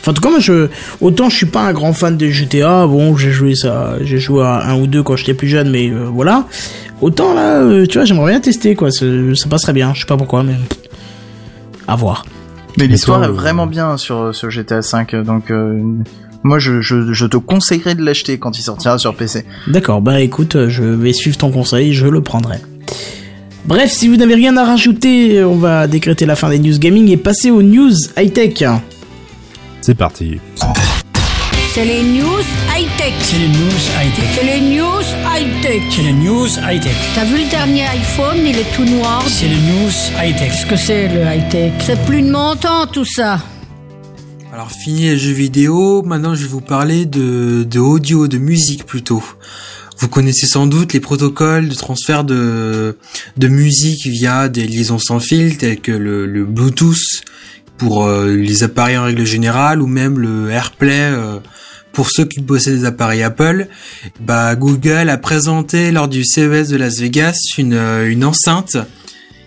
Enfin, 0.00 0.10
en 0.10 0.14
tout 0.14 0.20
cas, 0.22 0.30
moi, 0.30 0.40
je 0.40 0.66
autant 1.00 1.28
je 1.28 1.36
suis 1.36 1.46
pas 1.46 1.60
un 1.60 1.72
grand 1.72 1.92
fan 1.92 2.16
de 2.16 2.26
GTA. 2.28 2.86
Bon, 2.88 3.16
j'ai 3.16 3.30
joué 3.30 3.54
ça, 3.54 3.98
j'ai 4.00 4.18
joué 4.18 4.42
à 4.42 4.68
un 4.68 4.80
ou 4.80 4.88
deux 4.88 5.04
quand 5.04 5.14
j'étais 5.14 5.34
plus 5.34 5.46
jeune, 5.48 5.70
mais 5.70 5.90
euh, 5.90 6.06
voilà. 6.12 6.46
Autant 7.02 7.34
là, 7.34 7.60
euh, 7.60 7.84
tu 7.84 7.98
vois, 7.98 8.04
j'aimerais 8.04 8.30
bien 8.30 8.40
tester 8.40 8.74
quoi. 8.74 8.90
Ça, 8.90 9.04
ça 9.34 9.48
passerait 9.48 9.72
bien. 9.72 9.92
Je 9.92 10.00
sais 10.00 10.06
pas 10.06 10.16
pourquoi, 10.16 10.42
mais 10.44 10.54
à 11.88 11.96
voir. 11.96 12.24
Mais 12.78 12.86
l'histoire 12.86 13.18
toi, 13.18 13.26
est 13.26 13.30
euh, 13.30 13.34
vraiment 13.34 13.66
bien 13.66 13.96
sur 13.96 14.34
sur 14.34 14.50
GTA 14.50 14.80
V, 14.80 15.22
donc 15.24 15.50
euh, 15.50 15.82
moi 16.42 16.58
je, 16.58 16.80
je 16.80 17.12
je 17.12 17.26
te 17.26 17.36
conseillerais 17.36 17.94
de 17.94 18.02
l'acheter 18.02 18.38
quand 18.38 18.58
il 18.58 18.62
sortira 18.62 18.98
sur 18.98 19.14
PC. 19.14 19.44
D'accord, 19.66 20.00
bah 20.00 20.20
écoute, 20.20 20.56
euh, 20.56 20.68
je 20.68 20.84
vais 20.84 21.12
suivre 21.12 21.36
ton 21.36 21.50
conseil, 21.50 21.92
je 21.92 22.06
le 22.06 22.22
prendrai. 22.22 22.58
Bref, 23.64 23.90
si 23.90 24.08
vous 24.08 24.16
n'avez 24.16 24.34
rien 24.34 24.56
à 24.56 24.64
rajouter, 24.64 25.44
on 25.44 25.56
va 25.56 25.86
décréter 25.86 26.26
la 26.26 26.34
fin 26.34 26.48
des 26.48 26.58
news 26.58 26.78
gaming 26.78 27.08
et 27.10 27.16
passer 27.16 27.50
aux 27.50 27.62
news 27.62 27.92
high-tech. 28.16 28.64
C'est 29.80 29.94
parti. 29.94 30.40
C'est 31.74 31.86
les 31.86 32.02
news 32.02 32.44
high-tech. 32.68 33.14
C'est 33.20 33.38
les 33.38 33.48
news 33.48 33.80
high-tech. 33.96 34.28
C'est 34.34 34.44
les 34.44 34.60
news 34.60 35.02
high-tech. 35.24 35.82
C'est 35.88 36.02
les 36.02 36.12
news 36.12 36.46
high-tech. 36.46 36.94
T'as 37.14 37.24
vu 37.24 37.38
le 37.44 37.48
dernier 37.48 37.86
iPhone, 37.86 38.36
il 38.46 38.58
est 38.58 38.76
tout 38.76 38.84
noir. 38.84 39.24
C'est 39.26 39.48
les 39.48 39.56
news 39.56 39.90
high-tech. 40.22 40.50
Qu'est-ce 40.50 40.66
que 40.66 40.76
c'est 40.76 41.08
le 41.08 41.22
high-tech? 41.22 41.72
C'est 41.80 42.04
plus 42.04 42.20
de 42.20 42.30
mon 42.30 42.56
temps 42.56 42.86
tout 42.86 43.06
ça. 43.06 43.40
Alors 44.52 44.70
fini 44.70 45.04
les 45.04 45.16
jeux 45.16 45.32
vidéo, 45.32 46.02
maintenant 46.02 46.34
je 46.34 46.42
vais 46.42 46.48
vous 46.48 46.60
parler 46.60 47.06
de, 47.06 47.62
de 47.62 47.80
audio, 47.80 48.28
de 48.28 48.36
musique 48.36 48.84
plutôt. 48.84 49.24
Vous 49.98 50.08
connaissez 50.08 50.46
sans 50.46 50.66
doute 50.66 50.92
les 50.92 51.00
protocoles 51.00 51.70
de 51.70 51.74
transfert 51.74 52.24
de, 52.24 52.98
de 53.38 53.48
musique 53.48 54.06
via 54.06 54.50
des 54.50 54.66
liaisons 54.66 54.98
sans 54.98 55.20
fil 55.20 55.56
tels 55.56 55.80
que 55.80 55.92
le, 55.92 56.26
le 56.26 56.44
Bluetooth 56.44 57.22
pour 57.82 58.04
euh, 58.04 58.36
les 58.36 58.62
appareils 58.62 58.96
en 58.96 59.02
règle 59.02 59.24
générale 59.24 59.82
ou 59.82 59.88
même 59.88 60.20
le 60.20 60.50
AirPlay 60.50 61.00
euh, 61.00 61.40
pour 61.92 62.10
ceux 62.10 62.24
qui 62.24 62.40
possèdent 62.40 62.78
des 62.78 62.84
appareils 62.84 63.24
Apple. 63.24 63.66
Bah, 64.20 64.54
Google 64.54 65.10
a 65.10 65.18
présenté 65.18 65.90
lors 65.90 66.06
du 66.06 66.24
CES 66.24 66.68
de 66.68 66.76
Las 66.76 67.00
Vegas 67.00 67.34
une, 67.58 67.74
euh, 67.74 68.08
une 68.08 68.24
enceinte 68.24 68.76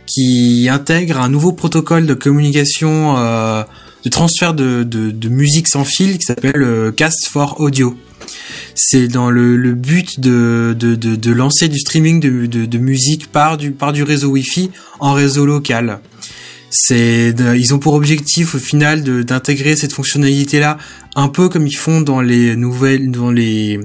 qui 0.06 0.68
intègre 0.70 1.22
un 1.22 1.30
nouveau 1.30 1.54
protocole 1.54 2.06
de 2.06 2.14
communication 2.14 3.16
de 3.16 4.10
transfert 4.12 4.54
de, 4.54 5.30
musique 5.30 5.68
sans 5.68 5.84
fil 5.84 6.20
qui 6.20 6.26
s'appelle 6.26 6.94
Cast 6.96 7.28
for 7.28 7.60
Audio. 7.60 7.98
C'est 8.76 9.08
dans 9.08 9.32
le, 9.32 9.74
but 9.74 10.20
de, 10.20 11.32
lancer 11.32 11.70
du 11.70 11.80
streaming 11.80 12.20
de, 12.20 12.78
musique 12.78 13.32
par 13.32 13.58
du 13.58 14.04
réseau 14.04 14.28
Wi-Fi 14.28 14.70
en 15.00 15.14
réseau 15.14 15.48
local. 15.48 16.00
C'est, 16.78 17.34
ils 17.56 17.74
ont 17.74 17.80
pour 17.80 17.94
objectif 17.94 18.56
au 18.56 18.60
final 18.60 19.02
d'intégrer 19.24 19.78
cette 19.78 19.94
fonctionnalité-là 19.94 20.78
un 21.16 21.30
peu 21.30 21.48
comme 21.48 21.68
ils 21.68 21.78
font 21.78 22.02
dans 22.02 22.20
les 22.20 22.58
nouvelles, 22.58 23.12
dans 23.12 23.32
les, 23.32 23.80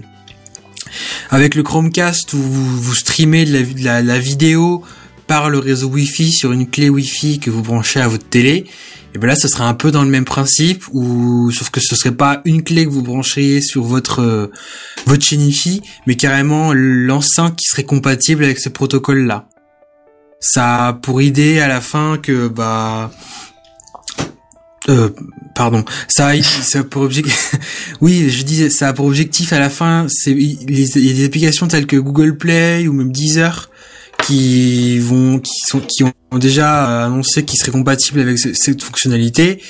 avec 1.30 1.54
le 1.54 1.62
Chromecast 1.62 2.32
où 2.32 2.38
vous, 2.38 2.80
vous 2.80 2.94
streamez 2.94 3.44
de 3.44 3.84
la, 3.84 4.02
de 4.02 4.08
la, 4.08 4.18
vidéo 4.18 4.82
par 5.28 5.50
le 5.50 5.58
réseau 5.58 5.86
Wi-Fi 5.86 6.32
sur 6.32 6.50
une 6.50 6.68
clé 6.68 6.88
Wi-Fi 6.88 7.38
que 7.38 7.50
vous 7.50 7.62
branchez 7.62 8.00
à 8.00 8.08
votre 8.08 8.28
télé. 8.28 8.66
Et 9.14 9.18
ben 9.18 9.26
là, 9.26 9.36
ce 9.36 9.48
sera 9.48 9.68
un 9.68 9.74
peu 9.74 9.90
dans 9.90 10.04
le 10.04 10.10
même 10.10 10.24
principe, 10.24 10.84
ou 10.92 11.50
sauf 11.50 11.70
que 11.70 11.80
ce 11.80 11.96
serait 11.96 12.14
pas 12.14 12.42
une 12.44 12.62
clé 12.62 12.84
que 12.84 12.90
vous 12.90 13.02
brancheriez 13.02 13.60
sur 13.60 13.82
votre 13.82 14.20
euh, 14.20 14.46
votre 15.06 15.24
chaîne 15.24 15.42
Wi-Fi, 15.42 15.82
mais 16.06 16.16
carrément 16.16 16.72
l'enceinte 16.72 17.56
qui 17.56 17.64
serait 17.68 17.84
compatible 17.84 18.44
avec 18.44 18.58
ce 18.60 18.68
protocole-là. 18.68 19.49
Ça 20.40 20.88
a 20.88 20.92
pour 20.94 21.20
idée 21.20 21.60
à 21.60 21.68
la 21.68 21.80
fin 21.82 22.16
que 22.16 22.48
bah 22.48 23.10
euh, 24.88 25.10
pardon, 25.54 25.84
ça 26.08 26.32
pour 26.90 27.02
objectif, 27.02 27.54
oui, 28.00 28.30
je 28.30 28.42
disais, 28.42 28.70
ça 28.70 28.88
a 28.88 28.92
pour 28.94 29.04
objectif 29.06 29.52
à 29.52 29.58
la 29.58 29.68
fin, 29.68 30.06
c'est, 30.08 30.32
il 30.32 31.06
y 31.06 31.10
a 31.10 31.14
des 31.14 31.24
applications 31.26 31.68
telles 31.68 31.86
que 31.86 31.96
Google 31.96 32.36
Play 32.38 32.88
ou 32.88 32.94
même 32.94 33.12
Deezer 33.12 33.68
qui 34.26 34.98
vont, 34.98 35.38
qui 35.38 35.52
sont, 35.66 35.80
qui 35.80 36.02
ont 36.04 36.38
déjà 36.38 37.04
annoncé 37.04 37.44
qu'ils 37.44 37.58
seraient 37.58 37.72
compatibles 37.72 38.20
avec 38.20 38.38
ce- 38.38 38.54
cette 38.54 38.82
fonctionnalité 38.82 39.62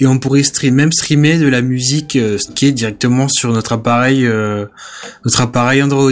et 0.00 0.06
on 0.06 0.18
pourrait 0.18 0.42
même 0.70 0.92
streamer 0.92 1.38
de 1.38 1.46
la 1.48 1.62
musique 1.62 2.16
euh, 2.16 2.38
qui 2.54 2.66
est 2.66 2.72
directement 2.72 3.28
sur 3.28 3.50
notre 3.52 3.72
appareil, 3.72 4.26
euh, 4.26 4.66
notre 5.24 5.40
appareil 5.40 5.82
Android. 5.82 6.10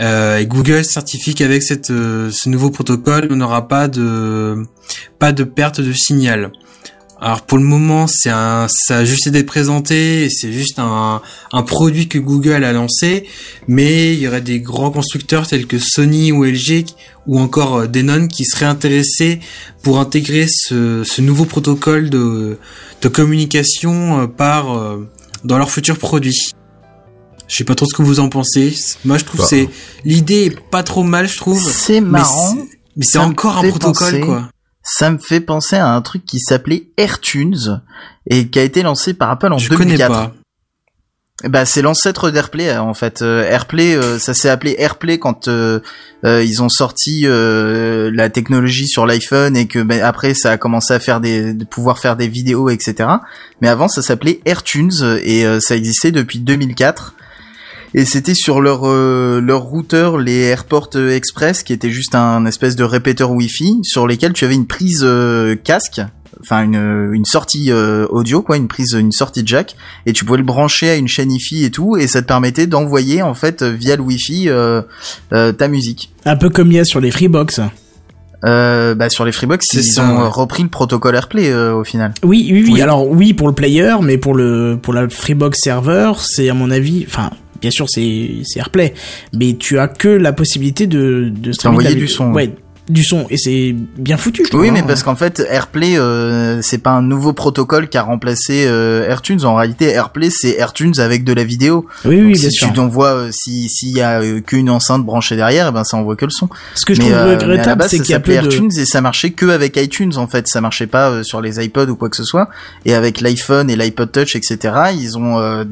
Euh, 0.00 0.38
et 0.38 0.46
Google 0.46 0.84
certifie 0.84 1.34
qu'avec 1.34 1.62
euh, 1.90 2.30
ce 2.30 2.48
nouveau 2.48 2.70
protocole, 2.70 3.28
on 3.30 3.36
n'aura 3.36 3.68
pas 3.68 3.88
de, 3.88 4.62
pas 5.18 5.32
de 5.32 5.44
perte 5.44 5.80
de 5.80 5.92
signal. 5.92 6.52
Alors 7.18 7.42
pour 7.42 7.56
le 7.56 7.64
moment, 7.64 8.06
c'est 8.06 8.28
un, 8.28 8.66
ça 8.68 8.98
a 8.98 9.04
juste 9.06 9.26
été 9.26 9.42
présenté, 9.42 10.28
c'est 10.28 10.52
juste 10.52 10.78
un, 10.78 11.22
produit 11.66 12.08
que 12.08 12.18
Google 12.18 12.62
a 12.62 12.74
lancé, 12.74 13.26
mais 13.66 14.12
il 14.12 14.20
y 14.20 14.28
aurait 14.28 14.42
des 14.42 14.60
grands 14.60 14.90
constructeurs 14.90 15.46
tels 15.46 15.66
que 15.66 15.78
Sony 15.78 16.30
ou 16.30 16.44
LG 16.44 16.84
ou 17.26 17.40
encore 17.40 17.76
euh, 17.76 17.86
Denon 17.86 18.28
qui 18.28 18.44
seraient 18.44 18.66
intéressés 18.66 19.40
pour 19.82 19.98
intégrer 19.98 20.46
ce, 20.46 21.20
nouveau 21.22 21.46
protocole 21.46 22.10
de, 22.10 22.58
communication 23.14 24.28
dans 25.44 25.58
leurs 25.58 25.70
futurs 25.70 25.98
produits. 25.98 26.55
Je 27.48 27.56
sais 27.56 27.64
pas 27.64 27.74
trop 27.74 27.86
ce 27.86 27.94
que 27.96 28.02
vous 28.02 28.20
en 28.20 28.28
pensez. 28.28 28.74
Moi, 29.04 29.18
je 29.18 29.24
trouve 29.24 29.40
Bah. 29.40 29.46
c'est 29.48 29.68
l'idée 30.04 30.46
est 30.46 30.60
pas 30.70 30.82
trop 30.82 31.02
mal, 31.04 31.28
je 31.28 31.36
trouve. 31.36 31.60
C'est 31.60 32.00
marrant. 32.00 32.56
Mais 32.96 33.04
c'est 33.04 33.18
encore 33.18 33.58
un 33.58 33.68
protocole, 33.68 33.92
penser- 34.12 34.20
quoi. 34.20 34.48
Ça 34.82 35.10
me 35.10 35.18
fait 35.18 35.40
penser 35.40 35.76
à 35.76 35.88
un 35.94 36.00
truc 36.00 36.24
qui 36.24 36.38
s'appelait 36.40 36.88
AirTunes 36.96 37.82
et 38.30 38.48
qui 38.48 38.58
a 38.58 38.62
été 38.62 38.82
lancé 38.82 39.14
par 39.14 39.30
Apple 39.30 39.52
en 39.52 39.58
Je 39.58 39.68
2004. 39.68 40.08
connais 40.08 40.28
pas. 40.28 40.32
Bah 41.50 41.66
c'est 41.66 41.82
l'ancêtre 41.82 42.30
d'AirPlay 42.30 42.74
en 42.78 42.94
fait. 42.94 43.20
AirPlay, 43.20 43.98
ça 44.18 44.32
s'est 44.32 44.48
appelé 44.48 44.74
AirPlay 44.78 45.18
quand 45.18 45.48
ils 46.24 46.62
ont 46.62 46.68
sorti 46.70 47.26
la 47.28 48.30
technologie 48.30 48.88
sur 48.88 49.04
l'iPhone 49.06 49.54
et 49.56 49.66
que 49.66 49.80
ben, 49.82 50.00
après 50.02 50.32
ça 50.34 50.52
a 50.52 50.56
commencé 50.56 50.94
à 50.94 50.98
faire 50.98 51.20
des, 51.20 51.52
de 51.52 51.64
pouvoir 51.66 51.98
faire 51.98 52.16
des 52.16 52.26
vidéos, 52.28 52.70
etc. 52.70 53.10
Mais 53.60 53.68
avant 53.68 53.86
ça 53.88 54.00
s'appelait 54.02 54.40
AirTunes 54.46 55.18
et 55.22 55.44
ça 55.60 55.76
existait 55.76 56.10
depuis 56.10 56.38
2004 56.38 57.14
et 57.94 58.04
c'était 58.04 58.34
sur 58.34 58.60
leur 58.60 58.82
euh, 58.84 59.40
leur 59.40 59.62
routeur 59.62 60.18
les 60.18 60.42
Airport 60.42 60.90
Express 60.96 61.62
qui 61.62 61.72
était 61.72 61.90
juste 61.90 62.14
un 62.14 62.46
espèce 62.46 62.76
de 62.76 62.84
répéteur 62.84 63.30
Wi-Fi 63.30 63.80
sur 63.82 64.06
lesquels 64.06 64.32
tu 64.32 64.44
avais 64.44 64.54
une 64.54 64.66
prise 64.66 65.00
euh, 65.02 65.54
casque 65.56 66.00
enfin 66.40 66.62
une, 66.62 67.10
une 67.12 67.24
sortie 67.24 67.70
euh, 67.70 68.06
audio 68.10 68.42
quoi 68.42 68.56
une 68.56 68.68
prise 68.68 68.92
une 68.92 69.12
sortie 69.12 69.42
jack 69.44 69.76
et 70.04 70.12
tu 70.12 70.24
pouvais 70.24 70.38
le 70.38 70.44
brancher 70.44 70.90
à 70.90 70.96
une 70.96 71.08
chaîne 71.08 71.30
Wi-Fi 71.30 71.64
et 71.64 71.70
tout 71.70 71.96
et 71.96 72.06
ça 72.06 72.22
te 72.22 72.26
permettait 72.26 72.66
d'envoyer 72.66 73.22
en 73.22 73.34
fait 73.34 73.62
via 73.62 73.96
le 73.96 74.02
Wi-Fi 74.02 74.50
ta 75.30 75.68
musique. 75.68 76.12
Un 76.24 76.36
peu 76.36 76.50
comme 76.50 76.70
il 76.72 76.76
y 76.76 76.80
a 76.80 76.84
sur 76.84 77.00
les 77.00 77.10
Freebox. 77.10 77.60
Euh, 78.44 78.94
bah 78.94 79.08
sur 79.08 79.24
les 79.24 79.32
Freebox, 79.32 79.72
ils 79.72 80.00
ont 80.00 80.28
repris 80.28 80.62
le 80.62 80.68
protocole 80.68 81.16
AirPlay 81.16 81.52
au 81.54 81.84
final. 81.84 82.12
Oui, 82.22 82.48
oui, 82.52 82.68
oui, 82.70 82.82
Alors 82.82 83.08
oui 83.08 83.32
pour 83.32 83.48
le 83.48 83.54
player, 83.54 83.94
mais 84.02 84.18
pour 84.18 84.34
le 84.34 84.78
pour 84.80 84.92
la 84.92 85.08
Freebox 85.08 85.58
server, 85.58 86.12
c'est 86.20 86.50
à 86.50 86.54
mon 86.54 86.70
avis, 86.70 87.04
enfin 87.08 87.30
bien 87.60 87.70
sûr 87.70 87.88
c'est 87.88 88.42
c'est 88.44 88.60
AirPlay, 88.60 88.94
mais 89.32 89.54
tu 89.54 89.78
as 89.78 89.88
que 89.88 90.08
la 90.08 90.32
possibilité 90.32 90.86
de 90.86 91.32
de 91.34 91.52
streamer 91.52 91.94
du 91.94 92.08
son. 92.08 92.32
Ouais, 92.32 92.50
du 92.88 93.02
son 93.02 93.26
et 93.30 93.36
c'est 93.36 93.74
bien 93.96 94.16
foutu. 94.16 94.46
Je 94.50 94.56
oui, 94.56 94.70
mais 94.70 94.80
hein. 94.80 94.84
parce 94.86 95.02
qu'en 95.02 95.16
fait 95.16 95.42
AirPlay 95.48 95.98
euh, 95.98 96.62
c'est 96.62 96.78
pas 96.78 96.90
un 96.90 97.02
nouveau 97.02 97.32
protocole 97.32 97.88
qui 97.88 97.98
a 97.98 98.02
remplacé 98.02 98.64
euh, 98.66 99.08
AirTunes. 99.08 99.44
En 99.44 99.56
réalité, 99.56 99.86
AirPlay 99.86 100.30
c'est 100.30 100.56
AirTunes 100.58 100.94
avec 100.98 101.24
de 101.24 101.32
la 101.32 101.44
vidéo. 101.44 101.86
Oui, 102.04 102.20
oui, 102.20 102.32
bien 102.32 102.50
si 102.50 102.72
tu 102.72 102.78
envoies, 102.78 103.12
euh, 103.12 103.28
si 103.32 103.68
s'il 103.68 103.90
y 103.90 104.00
a 104.00 104.20
euh, 104.20 104.40
qu'une 104.40 104.70
enceinte 104.70 105.04
branchée 105.04 105.36
derrière, 105.36 105.68
eh 105.68 105.72
ben 105.72 105.84
ça 105.84 105.96
envoie 105.96 106.16
que 106.16 106.24
le 106.24 106.30
son. 106.30 106.48
Ce 106.74 106.84
que 106.84 106.94
je 106.94 107.00
trouve 107.00 107.12
regrettable, 107.12 107.84
c'est 107.88 107.98
qu'il 107.98 108.10
y 108.10 108.14
a 108.14 108.20
plus 108.20 108.34
AirTunes 108.34 108.70
et 108.76 108.84
ça 108.84 109.00
marchait 109.00 109.30
que 109.30 109.46
avec 109.46 109.76
iTunes 109.76 110.12
en 110.16 110.26
fait. 110.26 110.48
Ça 110.48 110.60
marchait 110.60 110.86
pas 110.86 111.24
sur 111.24 111.40
les 111.40 111.64
iPods 111.64 111.88
ou 111.88 111.96
quoi 111.96 112.08
que 112.08 112.16
ce 112.16 112.24
soit. 112.24 112.48
Et 112.84 112.94
avec 112.94 113.20
l'iPhone 113.20 113.70
et 113.70 113.76
l'iPod 113.76 114.12
Touch, 114.12 114.36
etc. 114.36 114.74
Ils 114.94 115.18
ont 115.18 115.64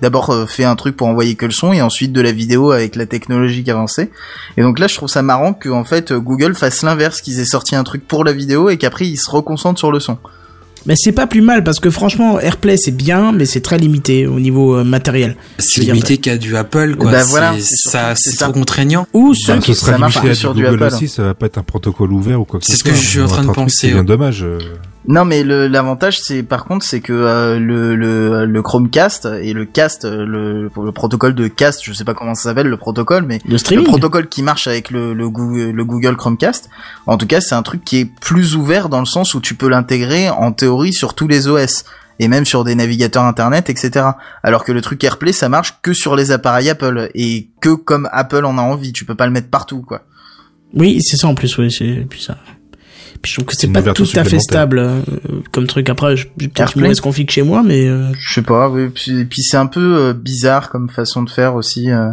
d'abord 0.00 0.48
fait 0.48 0.64
un 0.64 0.76
truc 0.76 0.96
pour 0.96 1.08
envoyer 1.08 1.34
que 1.34 1.46
le 1.46 1.52
son 1.52 1.72
et 1.72 1.82
ensuite 1.82 2.12
de 2.12 2.20
la 2.20 2.32
vidéo 2.32 2.70
avec 2.72 2.96
la 2.96 3.06
technologie 3.06 3.64
qui 3.64 3.70
avançait. 3.70 4.10
Et 4.56 4.62
donc 4.62 4.78
là, 4.78 4.86
je 4.86 4.94
trouve 4.94 5.08
ça 5.08 5.22
marrant 5.22 5.52
que 5.52 5.68
en 5.68 5.84
fait 5.84 6.12
Google 6.12 6.54
fasse 6.60 6.82
l'inverse, 6.82 7.20
qu'ils 7.20 7.40
aient 7.40 7.44
sorti 7.44 7.74
un 7.74 7.84
truc 7.84 8.06
pour 8.06 8.24
la 8.24 8.32
vidéo 8.32 8.70
et 8.70 8.76
qu'après 8.76 9.06
ils 9.06 9.16
se 9.16 9.30
reconcentrent 9.30 9.78
sur 9.78 9.90
le 9.90 10.00
son. 10.00 10.18
Mais 10.86 10.94
c'est 10.96 11.12
pas 11.12 11.26
plus 11.26 11.42
mal 11.42 11.62
parce 11.62 11.78
que 11.78 11.90
franchement 11.90 12.40
AirPlay 12.40 12.78
c'est 12.78 12.96
bien 12.96 13.32
mais 13.32 13.44
c'est 13.44 13.60
très 13.60 13.76
limité 13.76 14.26
au 14.26 14.40
niveau 14.40 14.76
euh, 14.76 14.84
matériel. 14.84 15.36
C'est 15.58 15.82
limité 15.82 16.16
qu'à 16.18 16.38
du 16.38 16.56
Apple 16.56 16.96
quoi. 16.96 17.10
Bah 17.10 17.24
voilà, 17.24 17.54
c'est 17.60 18.36
trop 18.36 18.52
contraignant. 18.52 19.06
Ou 19.12 19.34
ceux 19.34 19.54
bah, 19.54 19.58
qui 19.58 19.74
ça 19.74 19.98
marche 19.98 20.32
sur 20.32 20.54
du 20.54 20.66
Apple 20.66 20.82
aussi, 20.82 21.08
ça 21.08 21.22
va 21.22 21.34
pas 21.34 21.46
être 21.46 21.58
un 21.58 21.62
protocole 21.62 22.12
ouvert 22.12 22.40
ou 22.40 22.44
quoi 22.44 22.60
que 22.60 22.66
C'est 22.66 22.76
ce 22.76 22.84
que 22.84 22.94
je 22.94 22.96
suis 22.96 23.20
en 23.20 23.26
train 23.26 23.44
de 23.44 23.52
penser. 23.52 23.88
C'est 23.88 23.92
bien 23.92 24.04
dommage. 24.04 24.44
Non, 25.08 25.24
mais 25.24 25.42
l'avantage, 25.44 26.20
c'est 26.20 26.42
par 26.42 26.66
contre, 26.66 26.84
c'est 26.84 27.00
que 27.00 27.12
euh, 27.12 27.58
le, 27.58 27.96
le, 27.96 28.44
le 28.44 28.62
Chromecast 28.62 29.26
et 29.40 29.54
le 29.54 29.64
cast, 29.64 30.04
le, 30.04 30.64
le 30.64 30.92
protocole 30.92 31.34
de 31.34 31.48
cast, 31.48 31.82
je 31.82 31.92
sais 31.92 32.04
pas 32.04 32.12
comment 32.12 32.34
ça 32.34 32.50
s'appelle, 32.50 32.66
le 32.66 32.76
protocole, 32.76 33.24
mais 33.24 33.40
le, 33.46 33.82
protocole 33.82 34.28
qui 34.28 34.42
marche 34.42 34.66
avec 34.66 34.90
le, 34.90 35.14
le, 35.14 35.30
Google, 35.30 35.70
le 35.70 35.84
Google 35.84 36.16
Chromecast, 36.16 36.68
en 37.06 37.16
tout 37.16 37.26
cas, 37.26 37.40
c'est 37.40 37.54
un 37.54 37.62
truc 37.62 37.82
qui 37.82 38.00
est 38.00 38.04
plus 38.04 38.56
ouvert 38.56 38.90
dans 38.90 39.00
le 39.00 39.06
sens 39.06 39.34
où 39.34 39.40
tu 39.40 39.54
peux 39.54 39.68
l'intégrer 39.68 40.28
en 40.28 40.52
théorie 40.52 40.92
sur 40.92 41.14
tous 41.14 41.28
les 41.28 41.48
OS 41.48 41.84
et 42.18 42.28
même 42.28 42.44
sur 42.44 42.64
des 42.64 42.74
navigateurs 42.74 43.24
internet, 43.24 43.70
etc. 43.70 44.06
Alors 44.42 44.64
que 44.64 44.72
le 44.72 44.82
truc 44.82 45.02
AirPlay, 45.02 45.32
ça 45.32 45.48
marche 45.48 45.78
que 45.80 45.94
sur 45.94 46.14
les 46.14 46.30
appareils 46.30 46.68
Apple 46.68 47.10
et 47.14 47.48
que 47.62 47.70
comme 47.70 48.08
Apple 48.12 48.44
en 48.44 48.58
a 48.58 48.62
envie. 48.62 48.92
Tu 48.92 49.06
peux 49.06 49.14
pas 49.14 49.26
le 49.26 49.32
mettre 49.32 49.48
partout, 49.48 49.80
quoi. 49.80 50.02
Oui, 50.74 51.00
c'est 51.02 51.16
ça 51.16 51.26
en 51.26 51.34
plus, 51.34 51.56
oui, 51.56 51.72
c'est 51.72 52.06
puis 52.08 52.20
ça. 52.22 52.36
Puis 53.22 53.32
je 53.32 53.36
trouve 53.36 53.46
que 53.46 53.54
c'est 53.54 53.68
pas 53.68 53.82
tout 53.82 54.06
à 54.14 54.24
fait 54.24 54.38
stable 54.38 54.78
euh, 54.78 55.00
comme 55.52 55.66
truc. 55.66 55.90
Après, 55.90 56.16
j'ai 56.16 56.24
peut-être 56.24 56.76
une 56.76 56.82
mauvaise 56.82 57.00
config 57.00 57.30
chez 57.30 57.42
moi, 57.42 57.62
mais 57.62 57.86
euh... 57.86 58.10
je 58.18 58.34
sais 58.34 58.42
pas. 58.42 58.68
Oui. 58.70 58.88
Puis, 58.88 59.24
puis 59.26 59.42
c'est 59.42 59.58
un 59.58 59.66
peu 59.66 59.98
euh, 59.98 60.12
bizarre 60.14 60.70
comme 60.70 60.88
façon 60.88 61.22
de 61.22 61.30
faire 61.30 61.54
aussi. 61.54 61.90
Euh. 61.90 62.12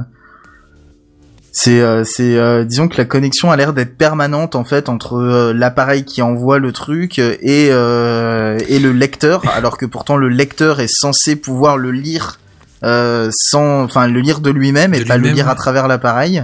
C'est, 1.53 1.82
c'est, 2.05 2.66
disons 2.66 2.88
que 2.88 2.97
la 2.99 3.05
connexion 3.05 3.49
a 3.49 3.55
l'air 3.55 3.74
d'être 3.74 3.97
permanente 3.97 4.53
en 4.53 4.64
fait 4.64 4.89
entre 4.89 5.51
l'appareil 5.53 6.05
qui 6.05 6.22
envoie 6.22 6.60
le 6.60 6.72
truc 6.72 7.18
et 7.18 7.70
et 7.70 7.70
le 7.72 8.91
lecteur, 8.91 9.41
alors 9.55 9.80
que 9.80 9.88
pourtant 9.88 10.18
le 10.18 10.30
lecteur 10.30 10.80
est 10.82 10.88
censé 10.88 11.36
pouvoir 11.36 11.78
le 11.78 11.91
lire 11.91 12.38
sans, 12.84 13.84
enfin 13.84 14.08
le 14.08 14.20
lire 14.20 14.39
de 14.39 14.51
lui-même 14.51 14.93
et 14.93 15.03
pas 15.03 15.18
le 15.18 15.30
lire 15.30 15.49
à 15.49 15.55
travers 15.55 15.88
l'appareil. 15.88 16.43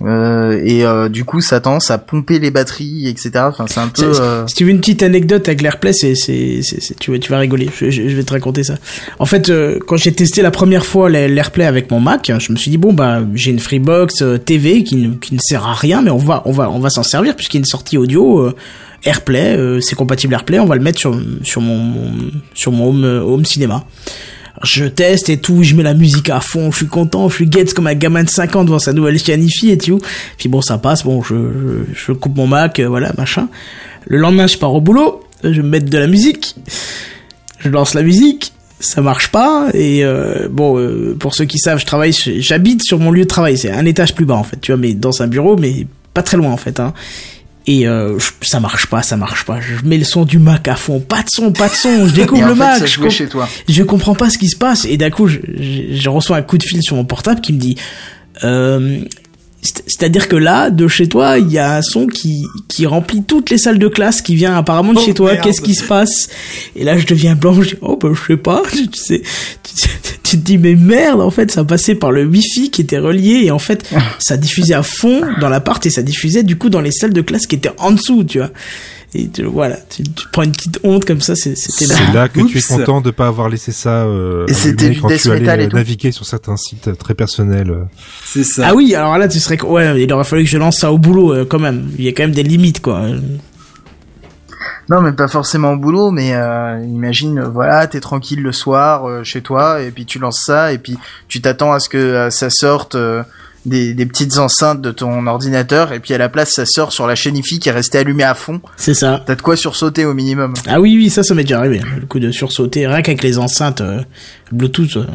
Euh, 0.00 0.60
et 0.64 0.84
euh, 0.84 1.08
du 1.08 1.24
coup 1.24 1.40
ça 1.40 1.60
tend 1.60 1.78
à 1.88 1.98
pomper 1.98 2.40
les 2.40 2.50
batteries 2.50 3.06
etc 3.08 3.44
enfin 3.46 3.66
c'est 3.68 3.78
un 3.78 3.88
peu 3.88 4.02
euh, 4.02 4.44
si 4.48 4.54
tu 4.54 4.64
veux 4.64 4.70
une 4.70 4.80
petite 4.80 5.02
anecdote 5.02 5.46
avec 5.46 5.62
l'AirPlay 5.62 5.92
c'est 5.92 6.14
c'est 6.16 6.60
tu 6.98 7.12
vas 7.12 7.18
tu 7.18 7.30
vas 7.30 7.38
rigoler. 7.38 7.68
Je, 7.78 7.90
je, 7.90 8.02
vais 8.02 8.24
te 8.24 8.32
raconter 8.32 8.64
ça. 8.64 8.76
En 9.20 9.26
fait 9.26 9.52
quand 9.86 9.96
j'ai 9.96 10.12
testé 10.12 10.42
la 10.42 10.50
première 10.50 10.86
fois 10.86 11.08
l'AirPlay 11.08 11.66
avec 11.66 11.90
mon 11.90 12.00
Mac 12.00 12.32
je 12.36 12.52
me 12.52 12.56
suis 12.56 12.70
dit 12.70 12.78
bon 12.78 12.92
bah 12.92 13.20
j'ai 13.34 13.52
une 13.52 13.60
Freebox 13.60 14.24
TV 14.44 14.82
qui 14.82 14.96
ne, 14.96 15.14
qui 15.14 15.34
ne 15.34 15.40
sert 15.40 15.64
à 15.66 15.74
rien 15.74 16.02
mais 16.02 16.10
on 16.10 16.16
va 16.16 16.42
on 16.46 16.52
va 16.52 16.68
on 16.70 16.80
va 16.80 16.90
s'en 16.90 17.04
servir 17.04 17.36
puisqu'il 17.36 17.58
y 17.58 17.60
a 17.60 17.62
une 17.62 17.64
sortie 17.66 17.96
audio 17.96 18.50
AirPlay 19.04 19.78
c'est 19.82 19.94
compatible 19.94 20.34
AirPlay 20.34 20.58
on 20.58 20.66
va 20.66 20.74
le 20.74 20.82
mettre 20.82 20.98
sur 20.98 21.16
sur 21.42 21.60
mon, 21.60 21.92
sur 22.54 22.72
mon 22.72 22.88
home 22.88 23.04
home 23.04 23.44
cinéma 23.44 23.84
je 24.62 24.84
teste 24.84 25.28
et 25.30 25.38
tout, 25.38 25.62
je 25.62 25.74
mets 25.74 25.82
la 25.82 25.94
musique 25.94 26.30
à 26.30 26.40
fond, 26.40 26.70
je 26.70 26.78
suis 26.78 26.86
content, 26.86 27.28
je 27.28 27.36
suis 27.36 27.46
guette 27.46 27.74
comme 27.74 27.86
un 27.86 27.94
gamin 27.94 28.22
de 28.22 28.28
50 28.28 28.56
ans 28.56 28.64
devant 28.64 28.78
sa 28.78 28.92
nouvelle 28.92 29.18
Chianifi 29.18 29.70
et 29.70 29.78
tout. 29.78 30.00
Puis 30.38 30.48
bon, 30.48 30.60
ça 30.60 30.78
passe, 30.78 31.04
bon, 31.04 31.22
je, 31.22 31.34
je, 31.94 32.12
coupe 32.12 32.36
mon 32.36 32.46
Mac, 32.46 32.78
euh, 32.78 32.88
voilà, 32.88 33.12
machin. 33.16 33.48
Le 34.06 34.18
lendemain, 34.18 34.46
je 34.46 34.58
pars 34.58 34.74
au 34.74 34.80
boulot, 34.80 35.22
je 35.42 35.60
vais 35.60 35.62
mettre 35.66 35.86
de 35.88 35.98
la 35.98 36.06
musique, 36.06 36.54
je 37.58 37.68
lance 37.70 37.94
la 37.94 38.02
musique, 38.02 38.52
ça 38.80 39.00
marche 39.00 39.28
pas 39.28 39.68
et 39.74 40.04
euh, 40.04 40.48
bon 40.50 40.76
euh, 40.78 41.16
pour 41.18 41.34
ceux 41.34 41.44
qui 41.44 41.58
savent 41.58 41.78
je 41.78 41.86
travaille 41.86 42.12
j'habite 42.12 42.82
sur 42.82 42.98
mon 42.98 43.12
lieu 43.12 43.22
de 43.22 43.28
travail 43.28 43.56
c'est 43.56 43.70
un 43.70 43.86
étage 43.86 44.12
plus 44.12 44.24
bas 44.24 44.34
en 44.34 44.42
fait 44.42 44.60
tu 44.60 44.72
vois 44.72 44.80
mais 44.80 44.92
dans 44.92 45.22
un 45.22 45.28
bureau 45.28 45.56
mais 45.56 45.86
pas 46.14 46.22
très 46.22 46.36
loin 46.36 46.50
en 46.50 46.56
fait 46.56 46.80
hein 46.80 46.92
et 47.66 47.86
euh, 47.86 48.18
ça 48.40 48.60
marche 48.60 48.86
pas, 48.86 49.02
ça 49.02 49.16
marche 49.16 49.44
pas. 49.44 49.60
Je 49.60 49.86
mets 49.86 49.98
le 49.98 50.04
son 50.04 50.24
du 50.24 50.38
Mac 50.38 50.66
à 50.68 50.74
fond, 50.74 51.00
pas 51.00 51.22
de 51.22 51.28
son, 51.28 51.52
pas 51.52 51.68
de 51.68 51.74
son. 51.74 52.08
Je 52.08 52.12
découvre 52.14 52.46
le 52.46 52.54
Mac. 52.54 52.84
je, 52.86 53.08
chez 53.08 53.28
toi. 53.28 53.48
je 53.68 53.82
comprends 53.82 54.14
pas 54.14 54.30
ce 54.30 54.38
qui 54.38 54.48
se 54.48 54.56
passe. 54.56 54.84
Et 54.84 54.96
d'un 54.96 55.10
coup, 55.10 55.28
je, 55.28 55.38
je, 55.92 56.08
reçois 56.08 56.36
un 56.38 56.42
coup 56.42 56.58
de 56.58 56.62
fil 56.62 56.82
sur 56.82 56.96
mon 56.96 57.04
portable 57.04 57.40
qui 57.40 57.52
me 57.52 57.58
dit 57.58 57.76
euh, 58.42 58.98
c'est-à-dire 59.62 60.28
que 60.28 60.34
là, 60.34 60.70
de 60.70 60.88
chez 60.88 61.08
toi, 61.08 61.38
il 61.38 61.50
y 61.52 61.58
a 61.58 61.76
un 61.76 61.82
son 61.82 62.08
qui, 62.08 62.44
qui 62.66 62.84
remplit 62.84 63.22
toutes 63.22 63.48
les 63.48 63.58
salles 63.58 63.78
de 63.78 63.86
classe, 63.86 64.20
qui 64.20 64.34
vient 64.34 64.56
apparemment 64.56 64.92
de 64.92 64.98
oh, 64.98 65.04
chez 65.04 65.14
toi. 65.14 65.36
Qu'est-ce 65.36 65.60
qui 65.60 65.76
se 65.76 65.84
passe? 65.84 66.28
Et 66.74 66.82
là, 66.82 66.98
je 66.98 67.06
deviens 67.06 67.36
blanc. 67.36 67.54
Je 67.62 67.70
dis, 67.70 67.76
oh 67.80 67.96
ben, 67.96 68.12
je 68.12 68.26
sais 68.26 68.36
pas. 68.36 68.62
Tu 68.72 68.98
sais, 68.98 69.22
tu, 70.24 70.38
te 70.38 70.44
dis 70.44 70.58
mais 70.58 70.74
merde. 70.74 71.20
En 71.20 71.30
fait, 71.30 71.52
ça 71.52 71.62
passait 71.62 71.94
par 71.94 72.10
le 72.10 72.24
Wi-Fi 72.24 72.70
qui 72.70 72.80
était 72.80 72.98
relié 72.98 73.42
et 73.44 73.50
en 73.50 73.58
fait, 73.58 73.88
ça 74.18 74.36
diffusait 74.36 74.74
à 74.74 74.82
fond 74.82 75.20
dans 75.40 75.48
l'appart 75.48 75.84
et 75.86 75.90
ça 75.90 76.02
diffusait 76.02 76.42
du 76.42 76.56
coup 76.56 76.68
dans 76.68 76.80
les 76.80 76.90
salles 76.90 77.12
de 77.12 77.20
classe 77.20 77.46
qui 77.46 77.54
étaient 77.54 77.70
en 77.78 77.92
dessous, 77.92 78.24
tu 78.24 78.38
vois. 78.38 78.50
Et 79.14 79.28
voilà, 79.44 79.76
tu, 79.76 80.02
prends 80.32 80.42
une 80.42 80.52
petite 80.52 80.80
honte 80.84 81.04
comme 81.04 81.20
ça, 81.20 81.34
c'était 81.36 81.54
C'est 81.54 82.12
là 82.14 82.30
que 82.30 82.40
tu 82.40 82.56
es 82.56 82.62
content 82.62 83.02
de 83.02 83.10
pas 83.10 83.26
avoir 83.26 83.50
laissé 83.50 83.70
ça 83.70 84.04
euh, 84.04 84.46
et 84.48 84.54
c'était 84.54 84.94
quand 84.94 85.08
tu 85.08 85.30
allais 85.30 85.66
euh, 85.66 85.68
naviguer 85.68 86.12
sur 86.12 86.24
certains 86.24 86.56
sites 86.56 86.96
très 86.96 87.14
personnels. 87.14 87.70
Euh. 87.70 87.84
C'est 88.24 88.44
ça. 88.44 88.68
Ah 88.68 88.74
oui, 88.74 88.94
alors 88.94 89.18
là 89.18 89.28
tu 89.28 89.38
serais 89.38 89.60
ouais, 89.60 90.02
il 90.02 90.10
aurait 90.14 90.24
fallu 90.24 90.44
que 90.44 90.48
je 90.48 90.56
lance 90.56 90.78
ça 90.78 90.90
au 90.90 90.96
boulot 90.96 91.34
euh, 91.34 91.44
quand 91.44 91.58
même. 91.58 91.90
Il 91.98 92.04
y 92.04 92.08
a 92.08 92.12
quand 92.12 92.22
même 92.22 92.32
des 92.32 92.42
limites 92.42 92.80
quoi. 92.80 93.06
Non, 94.88 95.02
mais 95.02 95.12
pas 95.12 95.28
forcément 95.28 95.72
au 95.72 95.76
boulot, 95.76 96.10
mais 96.10 96.34
euh, 96.34 96.82
imagine, 96.82 97.40
voilà, 97.42 97.86
t'es 97.86 98.00
tranquille 98.00 98.42
le 98.42 98.52
soir 98.52 99.24
chez 99.24 99.40
toi, 99.42 99.80
et 99.82 99.90
puis 99.90 100.06
tu 100.06 100.18
lances 100.18 100.42
ça, 100.44 100.72
et 100.72 100.78
puis 100.78 100.98
tu 101.28 101.40
t'attends 101.40 101.72
à 101.72 101.80
ce 101.80 101.88
que 101.88 102.30
ça 102.30 102.50
sorte 102.50 102.96
des, 103.66 103.94
des, 103.94 104.06
petites 104.06 104.38
enceintes 104.38 104.80
de 104.80 104.90
ton 104.90 105.26
ordinateur 105.26 105.92
et 105.92 106.00
puis 106.00 106.14
à 106.14 106.18
la 106.18 106.28
place 106.28 106.52
ça 106.52 106.66
sort 106.66 106.92
sur 106.92 107.06
la 107.06 107.14
chaîne 107.14 107.36
IFI 107.36 107.60
qui 107.60 107.68
est 107.68 107.72
restée 107.72 107.98
allumée 107.98 108.24
à 108.24 108.34
fond. 108.34 108.60
C'est 108.76 108.94
ça. 108.94 109.22
T'as 109.26 109.34
de 109.34 109.42
quoi 109.42 109.56
sursauter 109.56 110.04
au 110.04 110.14
minimum. 110.14 110.54
Ah 110.66 110.80
oui 110.80 110.96
oui 110.96 111.10
ça 111.10 111.22
ça 111.22 111.34
m'est 111.34 111.44
déjà 111.44 111.58
arrivé. 111.58 111.80
Le 112.00 112.06
coup 112.06 112.18
de 112.18 112.30
sursauter 112.30 112.86
rien 112.86 113.02
qu'avec 113.02 113.22
les 113.22 113.38
enceintes 113.38 113.80
euh, 113.80 114.00
Bluetooth, 114.50 114.96
euh, 114.96 115.06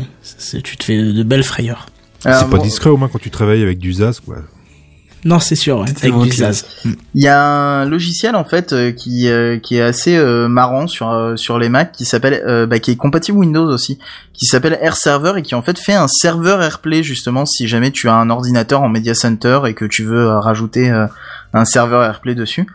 tu 0.63 0.77
te 0.77 0.83
fais 0.83 0.97
de 0.97 1.23
belles 1.23 1.43
frayeurs. 1.43 1.87
C'est 2.19 2.49
pas 2.49 2.57
discret 2.59 2.89
au 2.89 2.97
moins 2.97 3.09
quand 3.09 3.19
tu 3.19 3.31
travailles 3.31 3.61
avec 3.61 3.79
du 3.79 3.93
ZAS 3.93 4.19
quoi. 4.25 4.37
Non, 5.25 5.39
c'est 5.39 5.55
sûr, 5.55 5.81
avec 5.81 5.97
du. 5.99 6.31
Il 7.15 7.23
y 7.23 7.27
a 7.27 7.41
un 7.43 7.85
logiciel 7.85 8.35
en 8.35 8.45
fait 8.45 8.71
euh, 8.71 8.91
qui 8.91 9.27
euh, 9.27 9.57
qui 9.57 9.77
est 9.77 9.81
assez 9.81 10.15
euh, 10.15 10.47
marrant 10.47 10.87
sur 10.87 11.33
sur 11.35 11.57
les 11.57 11.69
Mac 11.69 11.91
qui 11.91 12.05
s'appelle 12.05 12.67
bah, 12.67 12.79
qui 12.79 12.91
est 12.91 12.95
compatible 12.95 13.37
Windows 13.37 13.65
aussi, 13.65 13.97
qui 14.33 14.45
s'appelle 14.45 14.77
Air 14.81 14.95
Server 14.95 15.33
et 15.37 15.41
qui 15.41 15.55
en 15.55 15.61
fait 15.61 15.77
fait 15.79 15.93
un 15.93 16.07
serveur 16.07 16.61
AirPlay 16.61 17.03
justement 17.03 17.45
si 17.45 17.67
jamais 17.67 17.91
tu 17.91 18.09
as 18.09 18.13
un 18.13 18.29
ordinateur 18.29 18.81
en 18.81 18.89
Media 18.89 19.15
Center 19.15 19.61
et 19.65 19.73
que 19.73 19.85
tu 19.85 20.03
veux 20.03 20.29
rajouter 20.37 20.89
un 21.53 21.65
serveur 21.65 22.03
AirPlay 22.03 22.35
dessus. 22.35 22.67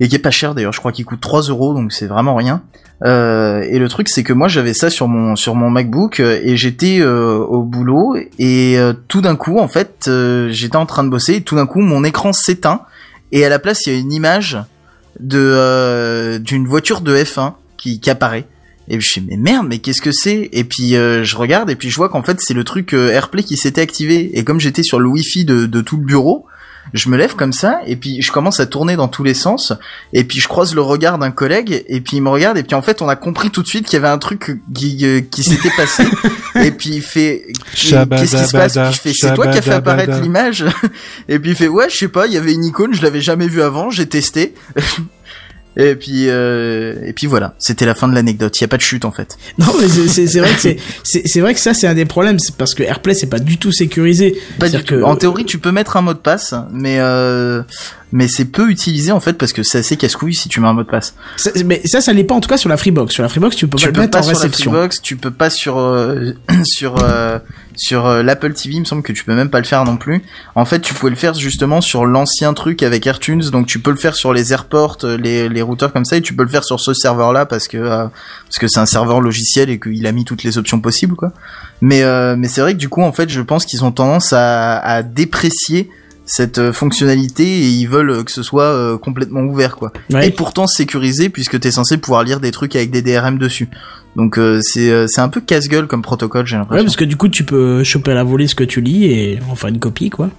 Et 0.00 0.08
qui 0.08 0.16
est 0.16 0.20
pas 0.20 0.30
cher 0.30 0.54
d'ailleurs. 0.54 0.72
Je 0.72 0.80
crois 0.80 0.92
qu'il 0.92 1.04
coûte 1.04 1.20
3 1.20 1.42
euros, 1.42 1.74
donc 1.74 1.92
c'est 1.92 2.06
vraiment 2.06 2.34
rien. 2.34 2.62
Euh, 3.04 3.62
et 3.62 3.78
le 3.78 3.88
truc 3.88 4.10
c'est 4.10 4.22
que 4.22 4.34
moi 4.34 4.46
j'avais 4.46 4.74
ça 4.74 4.90
sur 4.90 5.08
mon 5.08 5.34
sur 5.34 5.54
mon 5.54 5.70
MacBook 5.70 6.20
euh, 6.20 6.38
et 6.42 6.58
j'étais 6.58 6.98
euh, 7.00 7.38
au 7.38 7.62
boulot 7.62 8.14
et 8.38 8.78
euh, 8.78 8.92
tout 9.08 9.22
d'un 9.22 9.36
coup 9.36 9.58
en 9.58 9.68
fait 9.68 10.10
j'étais 10.50 10.76
en 10.76 10.84
train 10.84 11.02
de 11.02 11.08
bosser 11.08 11.36
et 11.36 11.40
tout 11.40 11.56
d'un 11.56 11.64
coup 11.64 11.80
mon 11.80 12.04
écran 12.04 12.34
s'éteint 12.34 12.82
et 13.32 13.42
à 13.42 13.48
la 13.48 13.58
place 13.58 13.86
il 13.86 13.94
y 13.94 13.96
a 13.96 13.98
une 13.98 14.12
image 14.12 14.58
de 15.18 16.36
d'une 16.44 16.66
voiture 16.66 17.00
de 17.00 17.16
F1 17.16 17.54
qui, 17.78 18.00
qui 18.00 18.10
apparaît 18.10 18.44
et 18.88 19.00
je 19.00 19.08
suis 19.08 19.22
mais 19.22 19.38
merde 19.38 19.66
mais 19.66 19.78
qu'est-ce 19.78 20.02
que 20.02 20.12
c'est? 20.12 20.50
Et 20.52 20.64
puis 20.64 20.90
je 20.90 21.36
regarde 21.36 21.70
et 21.70 21.76
puis 21.76 21.88
je 21.88 21.96
vois 21.96 22.10
qu'en 22.10 22.22
fait 22.22 22.38
c'est 22.42 22.52
le 22.52 22.64
truc 22.64 22.92
AirPlay 22.92 23.44
qui 23.44 23.56
s'était 23.56 23.80
activé 23.80 24.38
et 24.38 24.44
comme 24.44 24.60
j'étais 24.60 24.82
sur 24.82 25.00
le 25.00 25.08
Wi-Fi 25.08 25.46
de, 25.46 25.64
de 25.64 25.80
tout 25.80 25.96
le 25.96 26.04
bureau 26.04 26.44
je 26.92 27.08
me 27.08 27.16
lève 27.16 27.34
comme 27.36 27.52
ça 27.52 27.80
et 27.86 27.96
puis 27.96 28.22
je 28.22 28.32
commence 28.32 28.60
à 28.60 28.66
tourner 28.66 28.96
dans 28.96 29.08
tous 29.08 29.24
les 29.24 29.34
sens 29.34 29.72
et 30.12 30.24
puis 30.24 30.40
je 30.40 30.48
croise 30.48 30.74
le 30.74 30.80
regard 30.80 31.18
d'un 31.18 31.30
collègue 31.30 31.84
et 31.86 32.00
puis 32.00 32.16
il 32.16 32.22
me 32.22 32.28
regarde 32.28 32.58
et 32.58 32.62
puis 32.62 32.74
en 32.74 32.82
fait 32.82 33.02
on 33.02 33.08
a 33.08 33.16
compris 33.16 33.50
tout 33.50 33.62
de 33.62 33.68
suite 33.68 33.86
qu'il 33.86 33.94
y 33.94 34.02
avait 34.02 34.12
un 34.12 34.18
truc 34.18 34.60
qui, 34.74 34.98
euh, 35.04 35.20
qui 35.20 35.42
s'était 35.42 35.70
passé. 35.76 36.04
Et 36.56 36.72
puis 36.72 36.90
il 36.90 37.02
fait 37.02 37.46
qu'est-ce 37.74 38.36
qui 38.36 38.44
se 38.44 38.52
passe? 38.52 38.72
puis 38.74 38.92
je 38.92 39.00
fais 39.00 39.12
c'est 39.12 39.34
toi 39.34 39.46
qui 39.46 39.58
as 39.58 39.62
fait 39.62 39.72
apparaître 39.72 40.20
l'image. 40.20 40.64
Et 41.28 41.38
puis 41.38 41.50
il 41.50 41.56
fait 41.56 41.68
ouais 41.68 41.88
je 41.88 41.96
sais 41.96 42.08
pas 42.08 42.26
il 42.26 42.32
y 42.32 42.36
avait 42.36 42.52
une 42.52 42.64
icône 42.64 42.92
je 42.92 43.02
l'avais 43.02 43.20
jamais 43.20 43.46
vu 43.46 43.62
avant 43.62 43.90
j'ai 43.90 44.08
testé 44.08 44.54
et 45.76 45.94
puis 45.94 46.24
euh, 46.28 46.96
et 47.04 47.12
puis 47.12 47.26
voilà, 47.26 47.54
c'était 47.58 47.86
la 47.86 47.94
fin 47.94 48.08
de 48.08 48.14
l'anecdote. 48.14 48.58
Il 48.58 48.62
y 48.62 48.64
a 48.64 48.68
pas 48.68 48.76
de 48.76 48.82
chute 48.82 49.04
en 49.04 49.12
fait. 49.12 49.38
Non, 49.58 49.66
mais 49.80 49.88
c'est 49.88 50.40
vrai 50.40 50.50
que 50.50 50.80
c'est 51.04 51.22
c'est 51.24 51.40
vrai 51.40 51.54
que 51.54 51.60
ça 51.60 51.74
c'est 51.74 51.86
un 51.86 51.94
des 51.94 52.04
problèmes, 52.04 52.38
c'est 52.38 52.56
parce 52.56 52.74
que 52.74 52.82
AirPlay 52.82 53.14
c'est 53.14 53.28
pas 53.28 53.38
du 53.38 53.58
tout 53.58 53.72
sécurisé. 53.72 54.36
Pas 54.58 54.68
du 54.68 54.82
tout. 54.82 55.02
En 55.02 55.16
théorie, 55.16 55.44
tu 55.44 55.58
peux 55.58 55.72
mettre 55.72 55.96
un 55.96 56.02
mot 56.02 56.14
de 56.14 56.18
passe, 56.18 56.54
mais 56.72 56.98
euh, 56.98 57.62
mais 58.12 58.28
c'est 58.28 58.46
peu 58.46 58.70
utilisé 58.70 59.12
en 59.12 59.20
fait 59.20 59.34
parce 59.34 59.52
que 59.52 59.62
c'est 59.62 59.78
assez 59.78 59.96
casse-couille 59.96 60.34
si 60.34 60.48
tu 60.48 60.60
mets 60.60 60.66
un 60.66 60.72
mot 60.72 60.82
de 60.82 60.88
passe. 60.88 61.14
mais 61.64 61.80
ça, 61.84 62.00
ça 62.00 62.12
l'est 62.12 62.24
pas 62.24 62.34
en 62.34 62.40
tout 62.40 62.48
cas 62.48 62.56
sur 62.56 62.68
la 62.68 62.76
Freebox. 62.76 63.12
Sur 63.12 63.22
la 63.22 63.28
Freebox, 63.28 63.54
tu 63.56 63.68
peux 63.68 63.78
pas 63.78 63.86
le 63.86 63.92
mettre 63.92 64.18
en 64.18 64.22
réception. 64.22 64.50
Sur 64.50 64.72
la 64.72 64.78
Freebox, 64.78 65.02
tu 65.02 65.16
peux 65.16 65.30
pas 65.30 65.50
sur 65.50 65.78
euh, 65.78 66.32
sur 66.64 67.02
euh, 67.02 67.38
sur 67.76 68.06
euh, 68.06 68.22
l'Apple 68.22 68.52
TV. 68.52 68.74
Il 68.74 68.80
me 68.80 68.84
semble 68.84 69.02
que 69.02 69.12
tu 69.12 69.24
peux 69.24 69.34
même 69.34 69.50
pas 69.50 69.60
le 69.60 69.66
faire 69.66 69.84
non 69.84 69.96
plus. 69.96 70.22
En 70.56 70.64
fait, 70.64 70.80
tu 70.80 70.92
pouvais 70.92 71.10
le 71.10 71.16
faire 71.16 71.34
justement 71.34 71.80
sur 71.80 72.04
l'ancien 72.04 72.52
truc 72.52 72.82
avec 72.82 73.06
AirTunes, 73.06 73.42
donc 73.50 73.66
tu 73.66 73.78
peux 73.78 73.90
le 73.90 73.96
faire 73.96 74.16
sur 74.16 74.32
les 74.32 74.52
AirPorts, 74.52 74.98
les 75.04 75.48
les 75.48 75.62
routeurs 75.62 75.92
comme 75.92 76.04
ça, 76.04 76.16
et 76.16 76.20
tu 76.20 76.34
peux 76.34 76.42
le 76.42 76.48
faire 76.48 76.64
sur 76.64 76.80
ce 76.80 76.92
serveur-là 76.94 77.46
parce 77.46 77.68
que 77.68 77.78
parce 77.78 78.58
que 78.58 78.66
c'est 78.66 78.80
un 78.80 78.86
serveur 78.86 79.20
logiciel 79.20 79.70
et 79.70 79.78
qu'il 79.78 80.06
a 80.06 80.12
mis 80.12 80.24
toutes 80.24 80.42
les 80.42 80.58
options 80.58 80.80
possibles 80.80 81.14
quoi. 81.14 81.32
Mais 81.80 82.02
mais 82.36 82.48
c'est 82.48 82.60
vrai 82.60 82.72
que 82.72 82.78
du 82.78 82.88
coup 82.88 83.02
en 83.02 83.12
fait, 83.12 83.28
je 83.28 83.40
pense 83.40 83.64
qu'ils 83.64 83.84
ont 83.84 83.92
tendance 83.92 84.32
à, 84.32 84.78
à 84.78 85.02
déprécier 85.04 85.90
cette 86.30 86.58
euh, 86.58 86.72
fonctionnalité 86.72 87.42
et 87.44 87.68
ils 87.68 87.86
veulent 87.86 88.24
que 88.24 88.30
ce 88.30 88.44
soit 88.44 88.62
euh, 88.62 88.96
complètement 88.96 89.40
ouvert 89.40 89.74
quoi. 89.74 89.92
Et 90.22 90.30
pourtant 90.30 90.68
sécurisé 90.68 91.28
puisque 91.28 91.58
t'es 91.58 91.72
censé 91.72 91.98
pouvoir 91.98 92.22
lire 92.22 92.38
des 92.38 92.52
trucs 92.52 92.76
avec 92.76 92.92
des 92.92 93.02
DRM 93.02 93.36
dessus. 93.36 93.68
Donc 94.14 94.38
euh, 94.38 94.60
c'est 94.62 95.08
c'est 95.08 95.20
un 95.20 95.28
peu 95.28 95.40
casse-gueule 95.40 95.88
comme 95.88 96.02
protocole 96.02 96.46
j'ai 96.46 96.56
l'impression. 96.56 96.78
Ouais 96.78 96.84
parce 96.84 96.96
que 96.96 97.04
du 97.04 97.16
coup 97.16 97.28
tu 97.28 97.42
peux 97.42 97.82
choper 97.82 98.12
à 98.12 98.14
la 98.14 98.22
volée 98.22 98.46
ce 98.46 98.54
que 98.54 98.62
tu 98.62 98.80
lis 98.80 99.06
et 99.06 99.40
en 99.50 99.56
faire 99.56 99.70
une 99.70 99.80
copie 99.80 100.08
quoi. 100.08 100.30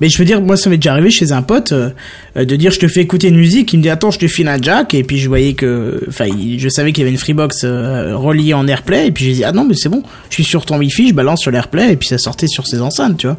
Mais 0.00 0.08
je 0.08 0.18
veux 0.18 0.26
dire, 0.26 0.40
moi, 0.42 0.56
ça 0.56 0.68
m'est 0.68 0.76
déjà 0.76 0.92
arrivé 0.92 1.10
chez 1.10 1.32
un 1.32 1.42
pote 1.42 1.72
de 1.72 2.56
dire 2.56 2.70
je 2.70 2.78
te 2.78 2.86
fais 2.86 3.00
écouter 3.00 3.28
une 3.28 3.36
musique, 3.36 3.72
il 3.72 3.78
me 3.78 3.82
dit 3.82 3.88
attends, 3.88 4.10
je 4.10 4.18
te 4.18 4.28
file 4.28 4.46
un 4.46 4.60
jack, 4.60 4.92
et 4.94 5.02
puis 5.02 5.18
je 5.18 5.26
voyais 5.26 5.54
que, 5.54 6.04
enfin, 6.06 6.26
je 6.58 6.68
savais 6.68 6.92
qu'il 6.92 7.02
y 7.02 7.04
avait 7.04 7.10
une 7.10 7.18
Freebox 7.18 7.64
reliée 7.64 8.52
en 8.52 8.68
AirPlay, 8.68 9.08
et 9.08 9.10
puis 9.10 9.24
j'ai 9.24 9.32
dit 9.32 9.44
ah 9.44 9.52
non 9.52 9.64
mais 9.64 9.74
c'est 9.74 9.88
bon, 9.88 10.02
je 10.28 10.34
suis 10.34 10.44
sur 10.44 10.64
ton 10.66 10.78
Wi-Fi, 10.78 11.08
je 11.08 11.14
balance 11.14 11.40
sur 11.40 11.50
l'AirPlay, 11.50 11.92
et 11.92 11.96
puis 11.96 12.08
ça 12.08 12.18
sortait 12.18 12.46
sur 12.46 12.66
ses 12.66 12.80
enceintes, 12.82 13.16
tu 13.16 13.26
vois. 13.26 13.38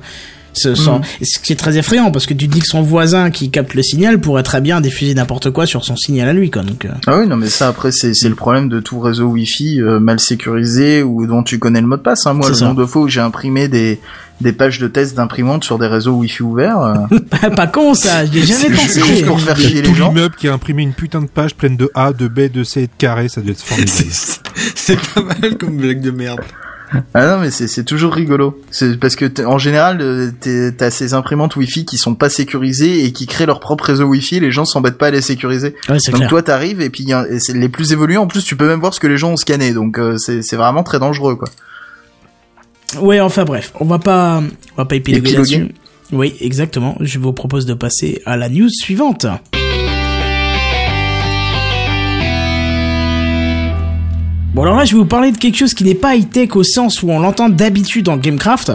Ce, 0.53 0.75
ce 0.75 1.39
qui 1.41 1.53
est 1.53 1.55
très 1.55 1.77
effrayant 1.77 2.11
parce 2.11 2.25
que 2.25 2.33
tu 2.33 2.47
dis 2.47 2.59
que 2.59 2.67
son 2.67 2.81
voisin 2.81 3.31
qui 3.31 3.49
capte 3.49 3.73
le 3.73 3.83
signal 3.83 4.19
pourrait 4.19 4.43
très 4.43 4.59
bien 4.59 4.81
diffuser 4.81 5.13
n'importe 5.13 5.49
quoi 5.49 5.65
sur 5.65 5.85
son 5.85 5.95
signal 5.95 6.27
à 6.27 6.33
lui 6.33 6.51
quoi 6.51 6.63
donc 6.63 6.83
euh. 6.85 6.89
ah 7.07 7.19
oui 7.19 7.27
non 7.27 7.37
mais 7.37 7.47
ça 7.47 7.69
après 7.69 7.91
c'est 7.91 8.13
c'est 8.13 8.27
le 8.27 8.35
problème 8.35 8.67
de 8.67 8.81
tout 8.81 8.99
réseau 8.99 9.27
wifi 9.27 9.81
euh, 9.81 9.99
mal 9.99 10.19
sécurisé 10.19 11.03
ou 11.03 11.25
dont 11.25 11.43
tu 11.43 11.57
connais 11.57 11.79
le 11.79 11.87
mot 11.87 11.95
de 11.95 12.01
passe 12.01 12.27
hein. 12.27 12.33
moi 12.33 12.49
le 12.49 12.59
nombre 12.59 12.81
de 12.81 12.85
fois 12.85 13.03
où 13.03 13.07
j'ai 13.07 13.21
imprimé 13.21 13.69
des 13.69 14.01
des 14.41 14.51
pages 14.51 14.79
de 14.79 14.87
test 14.87 15.15
d'imprimante 15.15 15.63
sur 15.63 15.77
des 15.77 15.87
réseaux 15.87 16.13
wifi 16.13 16.43
ouverts 16.43 16.79
euh... 16.79 17.49
pas, 17.55 17.67
con 17.67 17.93
ça 17.93 18.25
j'ai 18.25 18.43
jamais 18.43 18.75
pensé. 18.75 19.01
juste 19.01 19.25
pour 19.25 19.39
faire 19.39 19.57
chier 19.57 19.81
les 19.81 19.93
gens. 19.93 20.09
l'immeuble 20.09 20.35
qui 20.35 20.49
a 20.49 20.53
imprimé 20.53 20.83
une 20.83 20.93
putain 20.93 21.21
de 21.21 21.27
page 21.27 21.55
pleine 21.55 21.77
de 21.77 21.89
A 21.95 22.11
de 22.11 22.27
B 22.27 22.51
de 22.51 22.63
C 22.63 22.81
et 22.81 22.87
de 22.87 22.91
carré 22.97 23.29
ça 23.29 23.39
doit 23.41 23.51
être 23.51 23.61
formidable. 23.63 24.09
C'est 24.75 24.99
pas 25.13 25.21
mal 25.21 25.57
comme 25.57 25.77
blague 25.77 26.01
de 26.01 26.11
merde 26.11 26.41
ah 27.13 27.27
non 27.27 27.39
mais 27.39 27.51
c'est 27.51 27.83
toujours 27.83 28.13
rigolo. 28.13 28.59
C'est 28.69 28.99
parce 28.99 29.15
que 29.15 29.45
en 29.45 29.57
général 29.57 29.99
euh, 30.01 30.31
t'as 30.77 30.91
ces 30.91 31.13
imprimantes 31.13 31.55
Wi-Fi 31.55 31.85
qui 31.85 31.97
sont 31.97 32.15
pas 32.15 32.29
sécurisées 32.29 33.05
et 33.05 33.11
qui 33.11 33.27
créent 33.27 33.45
leur 33.45 33.59
propre 33.59 33.85
réseau 33.85 34.05
Wi-Fi. 34.05 34.39
Les 34.39 34.51
gens 34.51 34.65
s'embêtent 34.65 34.97
pas 34.97 35.07
à 35.07 35.11
les 35.11 35.21
sécuriser. 35.21 35.75
donc 35.87 36.27
toi 36.27 36.41
t'arrives 36.41 36.81
et 36.81 36.89
puis 36.89 37.07
les 37.53 37.69
plus 37.69 37.93
évolués 37.93 38.17
en 38.17 38.27
plus 38.27 38.43
tu 38.43 38.55
peux 38.55 38.67
même 38.67 38.79
voir 38.79 38.93
ce 38.93 38.99
que 38.99 39.07
les 39.07 39.17
gens 39.17 39.31
ont 39.31 39.37
scanné. 39.37 39.73
Donc 39.73 39.97
euh, 39.97 40.17
c'est 40.17 40.55
vraiment 40.55 40.83
très 40.83 40.99
dangereux 40.99 41.35
quoi. 41.35 41.47
Ouais 42.99 43.21
enfin 43.21 43.45
bref 43.45 43.71
on 43.79 43.85
va 43.85 43.99
pas 43.99 44.43
on 44.73 44.75
va 44.75 44.85
pas 44.85 44.95
épiloguer 44.95 45.31
là-dessus. 45.31 45.73
Oui 46.11 46.35
exactement. 46.41 46.97
Je 46.99 47.19
vous 47.19 47.31
propose 47.31 47.65
de 47.65 47.73
passer 47.73 48.21
à 48.25 48.35
la 48.35 48.49
news 48.49 48.69
suivante. 48.69 49.27
Bon 54.53 54.63
alors 54.63 54.75
là 54.75 54.83
je 54.83 54.91
vais 54.91 54.97
vous 54.97 55.05
parler 55.05 55.31
de 55.31 55.37
quelque 55.37 55.57
chose 55.57 55.73
qui 55.73 55.85
n'est 55.85 55.95
pas 55.95 56.13
high-tech 56.13 56.57
au 56.57 56.63
sens 56.63 57.03
où 57.03 57.09
on 57.09 57.19
l'entend 57.19 57.47
d'habitude 57.47 58.05
dans 58.05 58.17
Gamecraft 58.17 58.73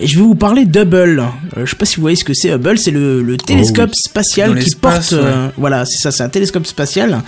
et 0.00 0.06
je 0.06 0.16
vais 0.16 0.22
vous 0.22 0.34
parler 0.34 0.64
d'Hubble. 0.64 1.20
Euh, 1.58 1.66
je 1.66 1.70
sais 1.70 1.76
pas 1.76 1.84
si 1.84 1.96
vous 1.96 2.00
voyez 2.00 2.16
ce 2.16 2.24
que 2.24 2.32
c'est 2.32 2.50
Hubble, 2.50 2.78
c'est 2.78 2.90
le, 2.90 3.22
le, 3.22 3.36
télescope 3.36 3.90
oh 3.92 4.08
spatial 4.08 4.58
qui 4.58 4.74
porte 4.74 5.12
euh, 5.12 5.50
voilà, 5.58 5.84
c'est 5.84 5.98
ça, 5.98 6.10
c'est 6.10 6.22
un 6.22 6.30
télescope 6.30 6.66
spatial 6.66 7.22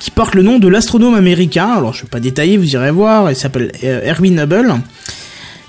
qui 0.00 0.10
porte 0.10 0.34
le 0.34 0.42
nom 0.42 0.58
de 0.58 0.68
l'astronome 0.68 1.14
américain. 1.14 1.66
Alors 1.66 1.92
je 1.92 2.02
vais 2.02 2.08
pas 2.08 2.20
détailler, 2.20 2.56
vous 2.56 2.72
irez 2.72 2.90
voir, 2.90 3.30
il 3.30 3.36
s'appelle 3.36 3.72
euh, 3.84 4.10
Erwin 4.10 4.38
Hubble. 4.38 4.80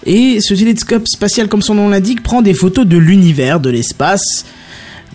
Et 0.05 0.39
ce 0.39 0.53
télescope 0.53 1.09
spatial 1.09 1.49
comme 1.49 1.61
son 1.61 1.76
nom 1.76 1.89
l'indique 1.89 2.23
prend 2.23 2.41
des 2.41 2.53
photos 2.53 2.88
de 2.88 2.97
l'univers, 2.97 3.59
de 3.59 3.69
l'espace, 3.69 4.45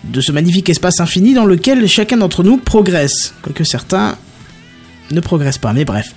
de 0.03 0.21
ce 0.21 0.31
magnifique 0.31 0.69
espace 0.69 0.99
infini 0.99 1.33
dans 1.33 1.45
lequel 1.45 1.87
chacun 1.87 2.17
d'entre 2.17 2.43
nous 2.43 2.57
progresse, 2.57 3.33
quoique 3.41 3.63
certains 3.63 4.15
ne 5.13 5.19
progressent 5.19 5.59
pas, 5.59 5.73
mais 5.73 5.85
bref. 5.85 6.13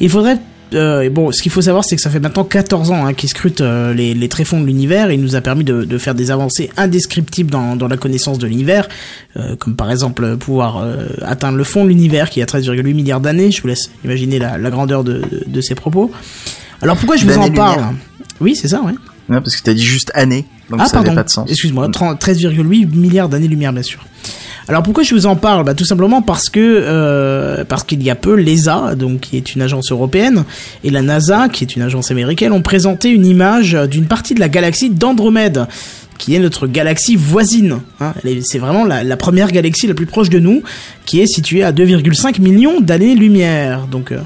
Il 0.00 0.10
faudrait 0.10 0.38
euh, 0.74 1.10
bon, 1.10 1.32
ce 1.32 1.42
qu'il 1.42 1.50
faut 1.50 1.62
savoir, 1.62 1.84
c'est 1.84 1.96
que 1.96 2.02
ça 2.02 2.10
fait 2.10 2.20
maintenant 2.20 2.44
14 2.44 2.90
ans 2.90 3.06
hein, 3.06 3.14
qu'il 3.14 3.28
scrute 3.28 3.60
euh, 3.60 3.92
les, 3.92 4.14
les, 4.14 4.28
tréfonds 4.28 4.60
de 4.60 4.66
l'univers. 4.66 5.10
Il 5.10 5.20
nous 5.20 5.34
a 5.34 5.40
permis 5.40 5.64
de, 5.64 5.84
de, 5.84 5.98
faire 5.98 6.14
des 6.14 6.30
avancées 6.30 6.70
indescriptibles 6.76 7.50
dans, 7.50 7.76
dans 7.76 7.88
la 7.88 7.96
connaissance 7.96 8.38
de 8.38 8.46
l'univers, 8.46 8.88
euh, 9.36 9.56
comme 9.56 9.74
par 9.74 9.90
exemple 9.90 10.36
pouvoir 10.36 10.84
atteindre 11.22 11.58
le 11.58 11.64
fond 11.64 11.84
de 11.84 11.88
l'univers 11.88 12.30
qui 12.30 12.40
a 12.42 12.44
13,8 12.44 12.82
milliards 12.94 13.20
d'années. 13.20 13.50
Je 13.50 13.60
vous 13.62 13.68
laisse 13.68 13.90
imaginer 14.04 14.38
la, 14.38 14.58
la 14.58 14.70
grandeur 14.70 15.04
de, 15.04 15.22
de, 15.46 15.60
ces 15.60 15.74
propos. 15.74 16.10
Alors 16.82 16.96
pourquoi 16.96 17.16
je 17.16 17.26
vous 17.26 17.36
en 17.38 17.50
parle 17.50 17.82
Oui, 18.40 18.54
c'est 18.54 18.68
ça, 18.68 18.82
ouais. 18.82 18.94
Non, 19.28 19.40
parce 19.40 19.56
que 19.56 19.62
tu 19.62 19.70
as 19.70 19.74
dit 19.74 19.84
juste 19.84 20.10
années, 20.14 20.44
donc 20.70 20.80
ah, 20.82 20.86
ça 20.86 21.00
n'avait 21.00 21.14
pas 21.14 21.22
de 21.22 21.30
sens. 21.30 21.48
Excuse-moi, 21.48 21.88
13,8 21.88 22.96
milliards 22.96 23.28
d'années-lumière, 23.28 23.72
bien 23.72 23.82
sûr. 23.82 24.00
Alors 24.70 24.84
pourquoi 24.84 25.02
je 25.02 25.16
vous 25.16 25.26
en 25.26 25.34
parle? 25.34 25.64
Bah, 25.64 25.74
Tout 25.74 25.84
simplement 25.84 26.22
parce 26.22 26.48
que 26.48 26.60
euh, 26.60 27.64
parce 27.64 27.82
qu'il 27.82 28.00
y 28.04 28.08
a 28.08 28.14
peu, 28.14 28.36
l'ESA, 28.36 28.94
donc 28.94 29.18
qui 29.18 29.36
est 29.36 29.56
une 29.56 29.62
agence 29.62 29.90
européenne, 29.90 30.44
et 30.84 30.90
la 30.90 31.02
NASA, 31.02 31.48
qui 31.48 31.64
est 31.64 31.74
une 31.74 31.82
agence 31.82 32.12
américaine, 32.12 32.52
ont 32.52 32.62
présenté 32.62 33.08
une 33.08 33.26
image 33.26 33.76
d'une 33.90 34.06
partie 34.06 34.32
de 34.32 34.38
la 34.38 34.48
galaxie 34.48 34.88
d'Andromède 34.90 35.66
qui 36.18 36.36
est 36.36 36.38
notre 36.38 36.68
galaxie 36.68 37.16
voisine. 37.16 37.80
Hein. 37.98 38.12
C'est 38.42 38.58
vraiment 38.58 38.84
la, 38.84 39.16
première 39.16 39.50
galaxie 39.50 39.88
la 39.88 39.94
plus 39.94 40.06
proche 40.06 40.30
de 40.30 40.38
nous, 40.38 40.62
qui 41.04 41.20
est 41.20 41.26
située 41.26 41.64
à 41.64 41.72
2,5 41.72 42.40
millions 42.40 42.80
d'années-lumière. 42.80 43.88
Donc, 43.88 44.12
euh, 44.12 44.20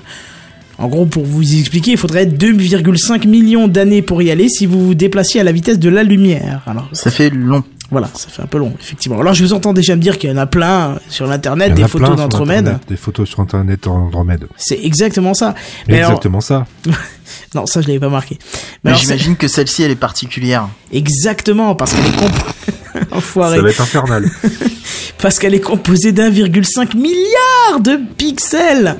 en 0.76 0.88
gros, 0.88 1.06
pour 1.06 1.24
vous 1.24 1.58
expliquer, 1.58 1.92
il 1.92 1.96
faudrait 1.96 2.26
2,5 2.26 3.26
millions 3.28 3.68
d'années 3.68 4.02
pour 4.02 4.20
y 4.20 4.30
aller 4.30 4.48
si 4.48 4.66
vous 4.66 4.84
vous 4.84 4.94
déplaciez 4.94 5.40
à 5.40 5.44
la 5.44 5.52
vitesse 5.52 5.78
de 5.78 5.88
la 5.88 6.02
lumière. 6.02 6.62
Ça 6.92 7.10
fait 7.10 7.30
long. 7.30 7.62
Voilà, 7.90 8.08
ça 8.14 8.28
fait 8.28 8.42
un 8.42 8.46
peu 8.46 8.58
long, 8.58 8.72
effectivement. 8.80 9.20
Alors, 9.20 9.34
je 9.34 9.44
vous 9.44 9.52
entends 9.52 9.72
déjà 9.72 9.94
me 9.94 10.00
dire 10.00 10.18
qu'il 10.18 10.30
y 10.30 10.32
en 10.32 10.38
a 10.38 10.46
plein 10.46 10.98
sur 11.08 11.26
l'internet, 11.26 11.74
des 11.74 11.86
photos 11.86 12.16
d'Andromède. 12.16 12.78
Des 12.88 12.96
photos 12.96 13.28
sur 13.28 13.40
internet 13.40 13.84
d'Andromède. 13.84 14.46
C'est 14.56 14.80
exactement 14.82 15.34
ça. 15.34 15.54
Mais 15.88 15.98
exactement 15.98 16.40
ça. 16.40 16.66
non, 17.54 17.66
ça 17.66 17.82
je 17.82 17.88
l'avais 17.88 18.00
pas 18.00 18.08
marqué. 18.08 18.38
Mais, 18.84 18.94
j'imagine 18.94 19.36
que 19.36 19.48
celle-ci 19.48 19.82
elle 19.82 19.90
est 19.90 19.96
particulière. 19.96 20.68
Exactement, 20.92 21.74
parce 21.74 21.92
qu'elle 21.92 22.06
est 22.06 22.16
composée. 22.16 23.06
Enfoiré. 23.10 23.56
Ça 23.56 23.62
va 23.62 23.70
être 23.70 23.80
infernal. 23.80 24.30
parce 25.18 25.38
qu'elle 25.38 25.54
est 25.54 25.60
composée 25.60 26.12
d'1,5 26.12 26.96
milliard 26.96 27.80
de 27.80 27.98
pixels. 28.16 28.96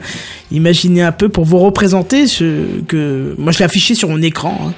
Imaginez 0.55 1.03
un 1.03 1.13
peu 1.13 1.29
pour 1.29 1.45
vous 1.45 1.59
représenter 1.59 2.27
ce 2.27 2.81
que 2.89 3.35
moi 3.39 3.53
je 3.53 3.59
l'ai 3.59 3.65
affiché 3.65 3.95
sur 3.95 4.09
mon 4.09 4.23
écran. 4.23 4.69
Hein 4.69 4.75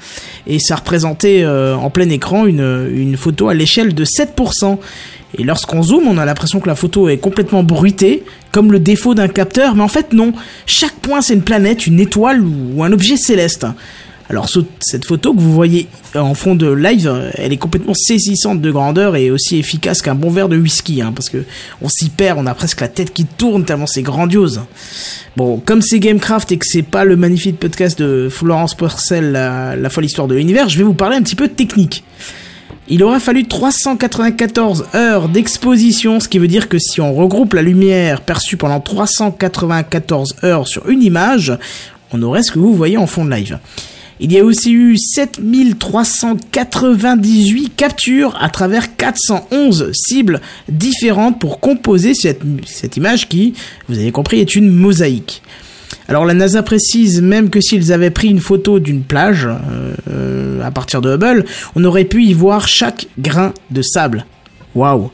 et 0.47 0.59
ça 0.59 0.77
représentait 0.77 1.43
euh, 1.43 1.75
en 1.75 1.91
plein 1.91 2.09
écran 2.09 2.47
une, 2.47 2.89
une 2.95 3.17
photo 3.17 3.49
à 3.49 3.55
l'échelle 3.55 3.95
de 3.95 4.05
7%. 4.05 4.79
Et 5.39 5.45
lorsqu'on 5.45 5.83
zoome, 5.83 6.07
on 6.07 6.19
a 6.19 6.25
l'impression 6.25 6.61
que 6.61 6.69
la 6.69 6.77
photo 6.77 7.09
est 7.09 7.19
complètement 7.19 7.63
bruitée, 7.63 8.23
comme 8.53 8.73
le 8.73 8.79
défaut 8.79 9.15
d'un 9.15 9.29
capteur, 9.29 9.75
mais 9.75 9.83
en 9.83 9.89
fait 9.89 10.13
non. 10.13 10.33
Chaque 10.67 10.95
point 10.95 11.21
c'est 11.21 11.35
une 11.35 11.43
planète, 11.43 11.87
une 11.87 12.01
étoile 12.01 12.41
ou 12.43 12.83
un 12.83 12.93
objet 12.93 13.17
céleste. 13.17 13.67
Alors 14.29 14.49
ce- 14.49 14.59
cette 14.81 15.05
photo 15.05 15.33
que 15.35 15.41
vous 15.41 15.53
voyez 15.53 15.87
en 16.17 16.35
fond 16.35 16.55
de 16.57 16.71
live, 16.71 17.07
euh, 17.07 17.31
elle 17.35 17.53
est 17.53 17.57
complètement 17.59 17.95
saisissante 17.95 18.61
de 18.61 18.71
grandeur 18.73 19.15
et 19.15 19.31
aussi 19.31 19.57
efficace 19.59 20.03
qu'un 20.03 20.17
bon 20.17 20.31
verre 20.31 20.49
de 20.49 20.57
whisky, 20.57 21.01
hein, 21.01 21.13
parce 21.15 21.29
que 21.29 21.45
on 21.81 21.89
s'y 21.89 22.09
perd, 22.09 22.39
on 22.39 22.47
a 22.47 22.55
presque 22.55 22.81
la 22.81 22.89
tête 22.89 23.13
qui 23.15 23.25
tourne 23.25 23.65
tellement 23.65 23.87
c'est 23.87 24.03
grandiose. 24.03 24.63
Bon, 25.37 25.59
comme 25.65 25.81
c'est 25.81 26.01
Gamecraft 26.01 26.51
et 26.51 26.57
que 26.57 26.67
c'est 26.67 26.83
pas 26.83 27.05
le 27.05 27.15
magnifique 27.17 27.59
podcast 27.61 27.99
de 28.01 28.29
Florence 28.31 28.75
Porcel, 28.75 29.33
la, 29.33 29.91
folle 29.91 30.07
histoire 30.07 30.27
de 30.27 30.35
l'univers, 30.35 30.69
je 30.69 30.79
vais 30.79 30.85
vous 30.85 30.95
parler 30.95 31.17
un 31.17 31.23
petit 31.23 31.37
peu 31.37 31.47
de 31.47 31.53
technique. 31.53 32.03
Il 32.89 33.03
aura 33.05 33.21
fallu 33.21 33.47
394 33.47 34.87
heures 34.95 35.29
d'exposition, 35.29 36.21
ce 36.21 36.29
qui 36.29 36.39
veut 36.39 36.49
dire 36.49 36.69
que 36.69 36.79
si 36.79 37.01
on 37.01 37.15
regroupe 37.15 37.55
la 37.55 37.63
lumière 37.63 38.21
perçue 38.23 38.57
pendant 38.57 38.81
394 38.81 40.37
heures 40.45 40.67
sur 40.67 40.89
une 40.89 41.03
image, 41.03 41.53
on 42.13 42.23
aurait 42.23 42.43
ce 42.43 42.51
que 42.53 42.59
vous 42.59 42.75
voyez 42.75 42.97
en 42.97 43.07
fond 43.07 43.25
de 43.25 43.31
live. 43.31 43.59
Il 44.19 44.33
y 44.33 44.39
a 44.39 44.45
aussi 44.45 44.73
eu 44.73 44.97
7398 44.97 47.77
captures 47.77 48.35
à 48.41 48.49
travers 48.49 48.97
411 48.97 49.91
cibles 49.93 50.41
différentes 50.71 51.39
pour 51.39 51.61
composer 51.61 52.15
cette, 52.15 52.41
image 52.97 53.29
qui, 53.29 53.53
vous 53.89 53.99
avez 53.99 54.13
compris, 54.13 54.41
est 54.41 54.55
une 54.55 54.71
mosaïque. 54.71 55.43
Alors 56.09 56.25
la 56.25 56.33
NASA 56.33 56.63
précise 56.63 57.21
même 57.21 57.51
que 57.51 57.61
s'ils 57.61 57.93
avaient 57.93 58.11
pris 58.11 58.29
une 58.29 58.41
photo 58.41 58.79
d'une 58.79 59.03
plage 59.03 59.47
euh, 59.47 59.95
euh, 60.11 60.63
à 60.63 60.71
partir 60.71 61.03
de 61.03 61.15
Hubble, 61.15 61.45
on 61.75 61.85
aurait 61.85 62.05
pu 62.05 62.25
y 62.25 62.33
voir 62.33 62.69
chaque 62.69 63.09
grain 63.19 63.53
de 63.71 63.83
sable. 63.83 64.25
Waouh 64.75 65.11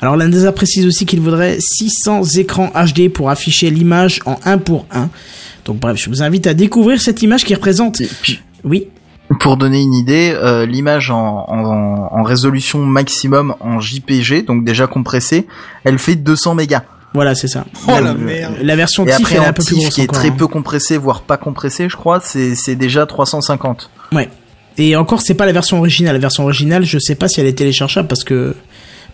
Alors 0.00 0.16
la 0.16 0.26
NASA 0.28 0.52
précise 0.52 0.86
aussi 0.86 1.04
qu'il 1.06 1.20
faudrait 1.20 1.58
600 1.60 2.22
écrans 2.36 2.72
HD 2.74 3.10
pour 3.10 3.30
afficher 3.30 3.70
l'image 3.70 4.20
en 4.24 4.38
1 4.44 4.58
pour 4.58 4.86
1. 4.90 5.10
Donc 5.66 5.78
bref, 5.78 5.98
je 5.98 6.08
vous 6.08 6.22
invite 6.22 6.46
à 6.46 6.54
découvrir 6.54 7.00
cette 7.00 7.22
image 7.22 7.44
qui 7.44 7.54
représente... 7.54 8.00
Et 8.00 8.08
puis, 8.22 8.40
Oui 8.64 8.88
pour 9.40 9.56
donner 9.56 9.82
une 9.82 9.94
idée, 9.94 10.32
euh, 10.36 10.66
l'image 10.66 11.10
en, 11.10 11.46
en, 11.48 12.08
en 12.12 12.22
résolution 12.22 12.78
maximum 12.86 13.56
en 13.58 13.80
JPG, 13.80 14.44
donc 14.46 14.64
déjà 14.64 14.86
compressée, 14.86 15.48
elle 15.82 15.98
fait 15.98 16.14
200 16.14 16.54
mégas. 16.54 16.84
Voilà, 17.12 17.34
c'est 17.34 17.48
ça. 17.48 17.64
Oh, 17.88 17.92
la, 17.92 18.00
la 18.00 18.14
merde. 18.14 18.54
la 18.62 18.76
version 18.76 19.04
Et 19.04 19.10
TIFF, 19.10 19.20
après 19.20 19.34
elle 19.36 19.42
est 19.42 19.46
un 19.46 19.52
peu 19.52 19.64
plus 19.64 19.74
TIFF, 19.74 19.82
grosse 19.82 19.94
qui 19.94 20.00
est 20.02 20.06
très 20.06 20.28
hein. 20.28 20.34
peu 20.36 20.46
compressé, 20.46 20.96
voire 20.96 21.22
pas 21.22 21.36
compressé, 21.36 21.88
je 21.88 21.96
crois, 21.96 22.20
c'est 22.20 22.54
c'est 22.54 22.76
déjà 22.76 23.04
350. 23.04 23.90
Ouais. 24.12 24.28
Et 24.78 24.94
encore, 24.96 25.22
c'est 25.22 25.34
pas 25.34 25.46
la 25.46 25.52
version 25.52 25.78
originale. 25.78 26.14
La 26.14 26.20
version 26.20 26.44
originale, 26.44 26.84
je 26.84 26.98
sais 26.98 27.14
pas 27.14 27.28
si 27.28 27.40
elle 27.40 27.46
est 27.46 27.56
téléchargeable 27.56 28.08
parce 28.08 28.24
que 28.24 28.54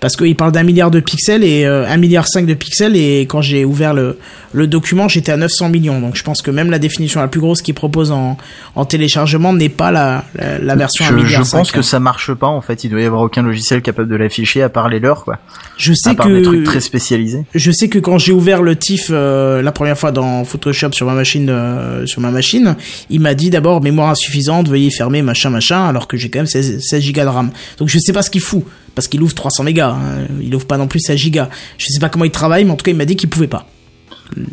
parce 0.02 0.16
qu'il 0.16 0.34
parle 0.34 0.50
d'un 0.50 0.64
milliard 0.64 0.90
de 0.90 0.98
pixels 0.98 1.44
et 1.44 1.64
euh, 1.64 1.86
un 1.88 1.96
milliard 1.96 2.26
cinq 2.26 2.44
de 2.44 2.54
pixels 2.54 2.96
et 2.96 3.20
quand 3.20 3.40
j'ai 3.40 3.64
ouvert 3.64 3.94
le 3.94 4.18
le 4.54 4.66
document, 4.66 5.08
j'étais 5.08 5.32
à 5.32 5.38
900 5.38 5.70
millions. 5.70 5.98
Donc 5.98 6.14
je 6.14 6.22
pense 6.22 6.42
que 6.42 6.50
même 6.50 6.70
la 6.70 6.78
définition 6.78 7.20
la 7.20 7.28
plus 7.28 7.40
grosse 7.40 7.62
qu'il 7.62 7.72
propose 7.72 8.10
en 8.10 8.36
en 8.74 8.84
téléchargement 8.84 9.52
n'est 9.52 9.68
pas 9.68 9.92
la 9.92 10.24
la, 10.34 10.58
la 10.58 10.74
version 10.74 11.04
Je, 11.04 11.10
je 11.10 11.14
milliard 11.14 11.40
pense 11.42 11.68
cinq, 11.68 11.72
que 11.72 11.78
hein. 11.78 11.82
ça 11.82 12.00
marche 12.00 12.34
pas 12.34 12.48
en 12.48 12.60
fait, 12.60 12.82
il 12.82 12.90
doit 12.90 13.00
y 13.00 13.04
avoir 13.04 13.22
aucun 13.22 13.42
logiciel 13.42 13.80
capable 13.80 14.08
de 14.08 14.16
l'afficher 14.16 14.60
à 14.60 14.68
part 14.68 14.88
les 14.88 14.98
leurs 14.98 15.24
quoi. 15.24 15.38
Je 15.78 15.92
sais 15.94 16.10
À 16.10 16.14
part 16.14 16.26
des 16.26 16.42
trucs 16.42 16.64
que 16.64 16.66
très 16.66 16.80
spécialisés. 16.80 17.44
je 17.54 17.70
sais 17.70 17.88
que 17.88 18.00
quand 18.00 18.18
j'ai 18.18 18.32
ouvert 18.32 18.60
le 18.60 18.74
TIFF 18.74 19.06
euh, 19.10 19.62
la 19.62 19.70
première 19.70 19.96
fois 19.96 20.10
dans 20.10 20.44
Photoshop 20.44 20.92
sur 20.92 21.06
ma 21.06 21.14
machine 21.14 21.48
euh, 21.48 22.06
sur 22.06 22.20
ma 22.20 22.32
machine, 22.32 22.74
il 23.08 23.20
m'a 23.20 23.34
dit 23.34 23.50
d'abord 23.50 23.80
mémoire 23.80 24.10
insuffisante, 24.10 24.68
veuillez 24.68 24.90
fermer 24.90 25.22
machin 25.22 25.50
machin 25.50 25.86
alors 25.86 26.08
que 26.08 26.16
j'ai 26.16 26.28
quand 26.28 26.40
même 26.40 26.46
16, 26.46 26.80
16 26.80 27.00
gigas 27.00 27.24
de 27.24 27.28
RAM. 27.30 27.52
Donc 27.78 27.88
je 27.88 28.00
sais 28.00 28.12
pas 28.12 28.22
ce 28.22 28.30
qu'il 28.30 28.40
fout 28.40 28.64
parce 28.94 29.08
qu'il 29.08 29.22
ouvre 29.22 29.34
300 29.34 29.64
mégas, 29.64 29.90
hein. 29.90 30.26
il 30.40 30.54
ouvre 30.54 30.66
pas 30.66 30.76
non 30.78 30.86
plus 30.88 31.00
16 31.00 31.16
gigas. 31.18 31.48
Je 31.78 31.86
sais 31.88 32.00
pas 32.00 32.08
comment 32.08 32.24
il 32.24 32.30
travaille 32.30 32.64
mais 32.64 32.70
en 32.70 32.76
tout 32.76 32.84
cas 32.84 32.90
il 32.90 32.96
m'a 32.96 33.04
dit 33.04 33.16
qu'il 33.16 33.28
pouvait 33.28 33.46
pas. 33.48 33.66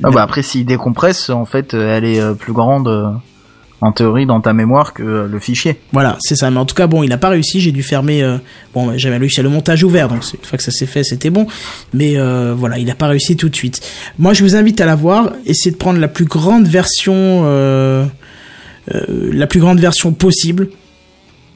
Ah 0.04 0.12
bah 0.12 0.24
après 0.24 0.44
s'il 0.44 0.66
décompresse, 0.66 1.30
en 1.30 1.46
fait, 1.46 1.74
euh, 1.74 1.96
elle 1.98 2.04
est 2.04 2.20
euh, 2.20 2.34
plus 2.34 2.52
grande 2.52 2.90
euh, 2.90 3.08
en 3.82 3.94
théorie 3.94 4.26
dans 4.26 4.42
ta 4.42 4.52
mémoire 4.52 4.94
que 4.94 5.28
le 5.32 5.40
fichier. 5.40 5.80
Voilà, 5.94 6.18
c'est 6.20 6.36
ça. 6.36 6.52
Mais 6.52 6.58
en 6.58 6.66
tout 6.66 6.76
cas, 6.76 6.88
bon, 6.88 7.02
il 7.02 7.12
a 7.14 7.18
pas 7.18 7.30
réussi. 7.30 7.62
J'ai 7.62 7.72
dû 7.72 7.82
fermer. 7.82 8.22
euh, 8.22 8.38
bon, 8.74 8.92
j'avais 8.98 9.16
réussi 9.18 9.40
à 9.40 9.44
le 9.44 9.48
montage 9.50 9.84
ouvert, 9.84 10.10
donc 10.10 10.18
une 10.34 10.44
fois 10.46 10.58
que 10.58 10.64
ça 10.64 10.72
s'est 10.72 10.86
fait, 10.86 11.06
c'était 11.06 11.30
bon. 11.30 11.48
Mais 11.94 12.18
euh, 12.18 12.54
voilà, 12.54 12.78
il 12.78 12.90
a 12.92 12.96
pas 12.96 13.08
réussi 13.08 13.38
tout 13.38 13.48
de 13.48 13.56
suite. 13.56 13.80
Moi, 14.18 14.34
je 14.34 14.44
vous 14.44 14.56
invite 14.58 14.82
à 14.82 14.86
la 14.86 14.96
voir. 14.96 15.32
Essayez 15.46 15.72
de 15.72 15.78
prendre 15.78 16.00
la 16.00 16.10
plus 16.10 16.26
grande 16.26 16.68
version, 16.68 17.14
euh, 17.46 18.06
la 18.88 19.48
plus 19.48 19.62
grande 19.62 19.80
version 19.80 20.12
possible. 20.12 20.70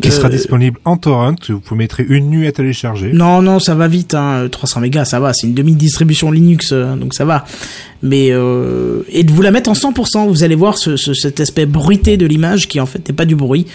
Qui 0.01 0.11
sera 0.11 0.27
Euh, 0.27 0.31
disponible 0.31 0.79
en 0.85 0.97
torrent. 0.97 1.35
Vous 1.47 1.59
pouvez 1.59 1.77
mettre 1.77 1.99
une 2.01 2.29
nuit 2.29 2.47
à 2.47 2.51
télécharger. 2.51 3.11
Non, 3.13 3.41
non, 3.41 3.59
ça 3.59 3.75
va 3.75 3.87
vite. 3.87 4.13
Hein. 4.15 4.47
300 4.51 4.79
mégas, 4.81 5.05
ça 5.05 5.19
va. 5.19 5.33
C'est 5.33 5.47
une 5.47 5.53
demi-distribution 5.53 6.31
Linux, 6.31 6.69
euh, 6.71 6.95
donc 6.95 7.13
ça 7.13 7.25
va. 7.25 7.45
Mais 8.01 8.29
euh, 8.31 9.03
et 9.09 9.23
de 9.23 9.31
vous 9.31 9.41
la 9.41 9.51
mettre 9.51 9.69
en 9.69 9.73
100%, 9.73 10.27
vous 10.27 10.43
allez 10.43 10.55
voir 10.55 10.77
ce, 10.77 10.97
ce- 10.97 11.13
cet 11.13 11.39
aspect 11.39 11.65
bruité 11.65 12.17
de 12.17 12.25
l'image 12.25 12.67
qui 12.67 12.79
en 12.79 12.85
fait 12.85 13.07
n'est 13.07 13.15
pas 13.15 13.25
du 13.25 13.35
bruit. 13.35 13.67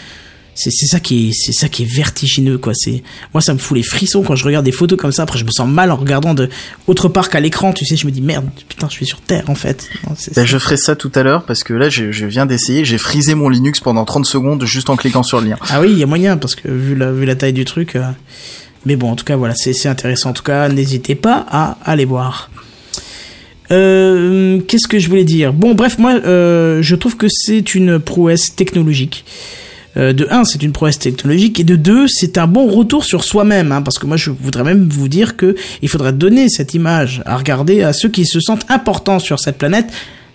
C'est 0.61 0.73
c'est 0.73 0.87
ça 0.87 0.99
qui 0.99 1.29
est 1.29 1.33
c'est 1.33 1.53
ça 1.53 1.69
qui 1.69 1.85
est 1.85 1.87
vertigineux 1.87 2.59
quoi. 2.59 2.73
C'est 2.75 3.05
moi 3.33 3.41
ça 3.41 3.55
me 3.55 3.59
fout 3.59 3.77
les 3.77 3.85
frissons 3.85 4.23
quand 4.25 4.35
je 4.35 4.45
regarde 4.45 4.65
des 4.65 4.73
photos 4.73 4.99
comme 4.99 5.13
ça. 5.13 5.23
Après 5.23 5.39
je 5.39 5.45
me 5.45 5.51
sens 5.53 5.69
mal 5.69 5.93
en 5.93 5.97
regardant 5.97 6.35
de 6.35 6.49
autre 6.89 7.09
part 7.09 7.29
qu'à 7.31 7.39
l'écran. 7.39 7.73
Tu 7.73 7.87
sais, 7.87 7.95
je 7.97 8.07
me 8.07 8.11
dis 8.11 8.21
merde, 8.21 8.47
putain, 8.69 8.89
je 8.89 8.95
suis 8.95 9.07
sur 9.07 9.21
Terre 9.21 9.49
en 9.49 9.55
fait. 9.55 9.89
Non, 10.09 10.17
Bah, 10.35 10.45
je 10.45 10.59
ferai 10.59 10.77
ça 10.77 10.97
tout 10.97 11.13
à 11.15 11.23
l'heure 11.23 11.45
parce 11.45 11.63
que 11.63 11.75
là 11.75 11.89
je, 11.89 12.11
je 12.11 12.27
viens 12.27 12.45
d'essayer, 12.45 12.85
j'ai 12.85 12.99
frisé 12.99 13.37
mon 13.37 13.49
Linux 13.49 13.79
pendant 13.79 14.05
30 14.05 14.27
secondes 14.27 14.65
juste 14.65 14.91
en 14.91 14.97
cliquant 14.97 15.23
sur 15.23 15.41
le 15.41 15.49
lien. 15.51 15.57
Ah 15.71 15.81
oui, 15.81 15.91
il 15.93 15.99
y 15.99 16.03
a 16.03 16.07
moyen 16.07 16.37
parce 16.37 16.57
que 16.57 16.69
vu 16.69 16.97
la 16.97 17.13
vu 17.13 17.25
la 17.25 17.37
taille 17.37 17.53
du 17.53 17.65
truc. 17.65 17.95
euh, 17.95 18.03
Mais 18.85 18.97
bon, 18.97 19.11
en 19.13 19.15
tout 19.17 19.25
cas 19.25 19.37
voilà, 19.37 19.55
c'est 19.57 19.73
c'est 19.73 19.89
intéressant. 19.89 20.31
En 20.31 20.33
tout 20.33 20.43
cas, 20.43 20.69
n'hésitez 20.69 21.15
pas 21.15 21.47
à 21.51 21.79
aller 21.85 22.05
voir. 22.05 22.51
Euh, 23.71 24.61
Qu'est-ce 24.67 24.89
que 24.89 24.99
je 24.99 25.09
voulais 25.09 25.25
dire? 25.25 25.53
Bon, 25.53 25.75
bref, 25.75 25.99
moi, 25.99 26.15
euh, 26.25 26.81
je 26.83 26.95
trouve 26.97 27.17
que 27.17 27.27
c'est 27.29 27.75
une 27.75 27.99
prouesse 27.99 28.55
technologique. 28.57 29.25
Euh, 29.99 30.12
de 30.12 30.26
un, 30.30 30.44
c'est 30.44 30.62
une 30.62 30.72
prouesse 30.72 30.99
technologique, 30.99 31.59
et 31.61 31.64
de 31.64 31.76
deux, 31.76 32.07
c'est 32.09 32.38
un 32.38 32.46
bon 32.46 32.68
retour 32.68 33.05
sur 33.05 33.24
soi-même, 33.24 33.72
hein, 33.72 33.82
parce 33.82 33.99
que 33.99 34.07
moi, 34.07 34.16
je 34.16 34.30
voudrais 34.30 34.64
même 34.64 34.88
vous 34.88 35.09
dire 35.09 35.36
que 35.36 35.57
il 35.82 35.88
faudrait 35.88 36.12
donner 36.12 36.49
cette 36.49 36.74
image 36.74 37.22
à 37.26 37.36
regarder 37.36 37.82
à 37.82 37.92
ceux 37.92 38.09
qui 38.09 38.24
se 38.24 38.40
sentent 38.40 38.66
importants 38.68 39.18
sur 39.18 39.38
cette 39.40 39.59
planète. 39.59 39.86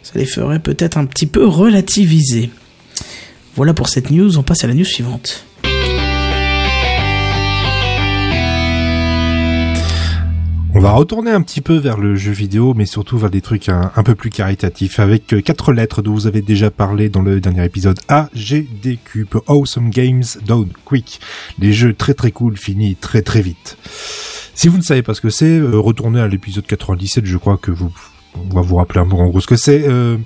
Ça 0.04 0.14
les 0.16 0.26
ferait 0.26 0.60
peut-être 0.60 0.98
un 0.98 1.06
petit 1.06 1.26
peu 1.26 1.46
relativiser. 1.46 2.50
Voilà 3.56 3.74
pour 3.74 3.88
cette 3.88 4.12
news. 4.12 4.38
On 4.38 4.44
passe 4.44 4.64
à 4.64 4.68
la 4.68 4.74
news 4.74 4.84
suivante. 4.84 5.46
On 10.76 10.80
va 10.80 10.92
retourner 10.94 11.30
un 11.32 11.42
petit 11.44 11.62
peu 11.62 11.76
vers 11.78 11.98
le 12.00 12.16
jeu 12.16 12.32
vidéo, 12.32 12.74
mais 12.74 12.86
surtout 12.88 13.18
vers 13.20 13.30
des 13.30 13.42
trucs 13.42 13.70
un, 13.70 13.92
peu 14.04 14.16
plus 14.16 14.32
caritatifs, 14.32 15.00
avec 15.00 15.32
euh, 15.34 15.42
quatre 15.42 15.72
lettres 15.72 16.02
dont 16.02 16.14
vous 16.14 16.26
avez 16.26 16.42
déjà 16.42 16.72
parlé 16.72 17.10
dans 17.10 17.22
le 17.22 17.40
dernier 17.40 17.64
épisode. 17.64 18.00
AGDQ, 18.08 19.26
pour 19.26 19.44
Awesome 19.48 19.92
Games 19.92 20.24
Done 20.48 20.70
Quick. 20.84 21.20
Les 21.60 21.74
jeux 21.74 21.94
très 21.94 22.16
très 22.16 22.32
cool 22.32 22.58
finis 22.58 22.96
très 22.96 23.22
très 23.22 23.42
vite. 23.44 23.78
Si 24.56 24.68
vous 24.68 24.78
ne 24.78 24.82
savez 24.84 25.04
pas 25.04 25.14
ce 25.14 25.22
que 25.22 25.30
c'est, 25.30 25.46
euh, 25.60 25.78
retournez 25.80 26.20
à 26.20 26.28
l'épisode 26.28 26.66
97, 26.66 27.26
je 27.26 27.38
crois 27.38 27.58
que 27.58 27.70
vous... 27.72 27.92
On 28.52 28.56
va 28.56 28.62
vous 28.62 28.78
rappeler 28.78 29.00
un 29.00 29.06
peu 29.08 29.16
en 29.16 29.28
gros 29.30 29.42
ce 29.42 29.46
que 29.48 29.56
c'est. 29.56 29.88
Euh, 29.88 30.18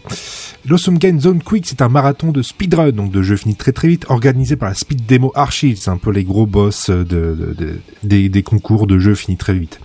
L'Awesome 0.66 0.98
Game 0.98 1.20
Zone 1.20 1.44
Quick, 1.44 1.66
c'est 1.68 1.82
un 1.82 1.90
marathon 1.90 2.32
de 2.32 2.42
speedrun, 2.42 2.92
donc 2.94 3.12
de 3.12 3.22
jeux 3.22 3.36
finis 3.36 3.56
très 3.58 3.74
très 3.74 3.90
vite, 3.90 4.06
organisé 4.08 4.56
par 4.56 4.70
la 4.70 4.76
Speed 4.76 5.06
Demo 5.06 5.34
Archive. 5.36 5.78
C'est 5.78 5.90
un 5.90 5.98
peu 5.98 6.12
les 6.12 6.24
gros 6.24 6.46
boss 6.46 6.90
de, 6.90 7.04
de- 7.04 7.54
de- 7.58 7.80
des, 8.04 8.30
des 8.30 8.44
concours 8.44 8.88
de 8.88 8.98
jeux 8.98 9.14
finis 9.16 9.36
très 9.36 9.56
vite. 9.56 9.82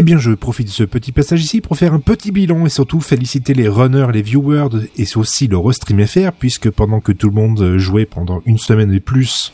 Eh 0.00 0.02
bien, 0.02 0.16
je 0.16 0.30
profite 0.30 0.68
de 0.68 0.72
ce 0.72 0.84
petit 0.84 1.10
passage 1.10 1.42
ici 1.42 1.60
pour 1.60 1.76
faire 1.76 1.92
un 1.92 1.98
petit 1.98 2.30
bilan 2.30 2.64
et 2.64 2.68
surtout 2.68 3.00
féliciter 3.00 3.52
les 3.52 3.66
runners, 3.66 4.06
les 4.14 4.22
viewers 4.22 4.68
et 4.96 5.04
aussi 5.16 5.48
le 5.48 5.58
Restream 5.58 6.06
FR, 6.06 6.30
puisque 6.38 6.70
pendant 6.70 7.00
que 7.00 7.10
tout 7.10 7.28
le 7.28 7.34
monde 7.34 7.78
jouait 7.78 8.06
pendant 8.06 8.40
une 8.46 8.58
semaine 8.58 8.92
et 8.92 9.00
plus 9.00 9.52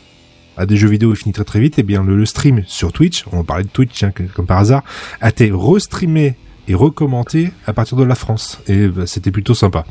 à 0.55 0.67
des 0.67 0.77
jeux 0.77 0.87
vidéo 0.87 1.13
et 1.13 1.15
finit 1.15 1.33
très 1.33 1.45
très 1.45 1.59
vite, 1.59 1.79
eh 1.79 1.83
bien 1.83 2.03
le, 2.03 2.15
le 2.15 2.27
stream 2.27 2.61
sur 2.67 2.93
Twitch, 2.93 3.25
on 3.31 3.43
parlait 3.43 3.63
de 3.63 3.69
Twitch 3.69 4.03
hein, 4.03 4.11
comme 4.35 4.45
par 4.45 4.59
hasard, 4.59 4.83
a 5.19 5.29
été 5.29 5.51
restreamé 5.51 6.35
et 6.67 6.75
recommenté 6.75 7.51
à 7.65 7.73
partir 7.73 7.97
de 7.97 8.03
la 8.03 8.15
France. 8.15 8.59
Et 8.67 8.87
bah, 8.87 9.07
c'était 9.07 9.31
plutôt 9.31 9.53
sympa. 9.53 9.85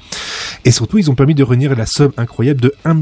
Et 0.64 0.70
surtout, 0.70 0.98
ils 0.98 1.10
ont 1.10 1.14
permis 1.14 1.34
de 1.34 1.42
réunir 1.42 1.74
la 1.76 1.86
somme 1.86 2.12
incroyable 2.16 2.60
de 2.60 2.74
1 2.84 2.96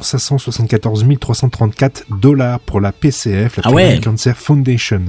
574 0.00 1.06
334 1.20 2.04
dollars 2.20 2.60
pour 2.60 2.80
la 2.80 2.92
PCF, 2.92 3.56
la 3.56 3.62
Ah 3.66 3.70
ouais. 3.70 4.00
Cancer 4.02 4.36
Foundation. 4.36 5.02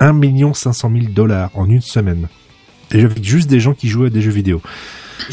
1 0.00 0.14
500 0.54 0.90
000 0.92 1.06
dollars 1.12 1.50
en 1.54 1.68
une 1.68 1.80
semaine. 1.80 2.28
Et 2.92 3.02
avec 3.02 3.24
juste 3.24 3.48
des 3.48 3.60
gens 3.60 3.74
qui 3.74 3.88
jouaient 3.88 4.06
à 4.06 4.10
des 4.10 4.20
jeux 4.20 4.30
vidéo. 4.30 4.60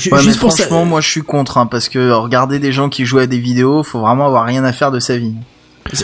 Ouais, 0.05 0.09
mais 0.13 0.21
Juste 0.21 0.39
pour 0.39 0.51
ça. 0.51 0.63
franchement, 0.63 0.85
moi 0.85 1.01
je 1.01 1.09
suis 1.09 1.21
contre, 1.21 1.57
hein, 1.57 1.65
parce 1.67 1.89
que 1.89 2.11
regarder 2.11 2.59
des 2.59 2.71
gens 2.71 2.89
qui 2.89 3.05
jouent 3.05 3.19
à 3.19 3.27
des 3.27 3.39
vidéos, 3.39 3.83
faut 3.83 3.99
vraiment 3.99 4.25
avoir 4.27 4.45
rien 4.45 4.63
à 4.63 4.71
faire 4.73 4.91
de 4.91 4.99
sa 4.99 5.17
vie. 5.17 5.33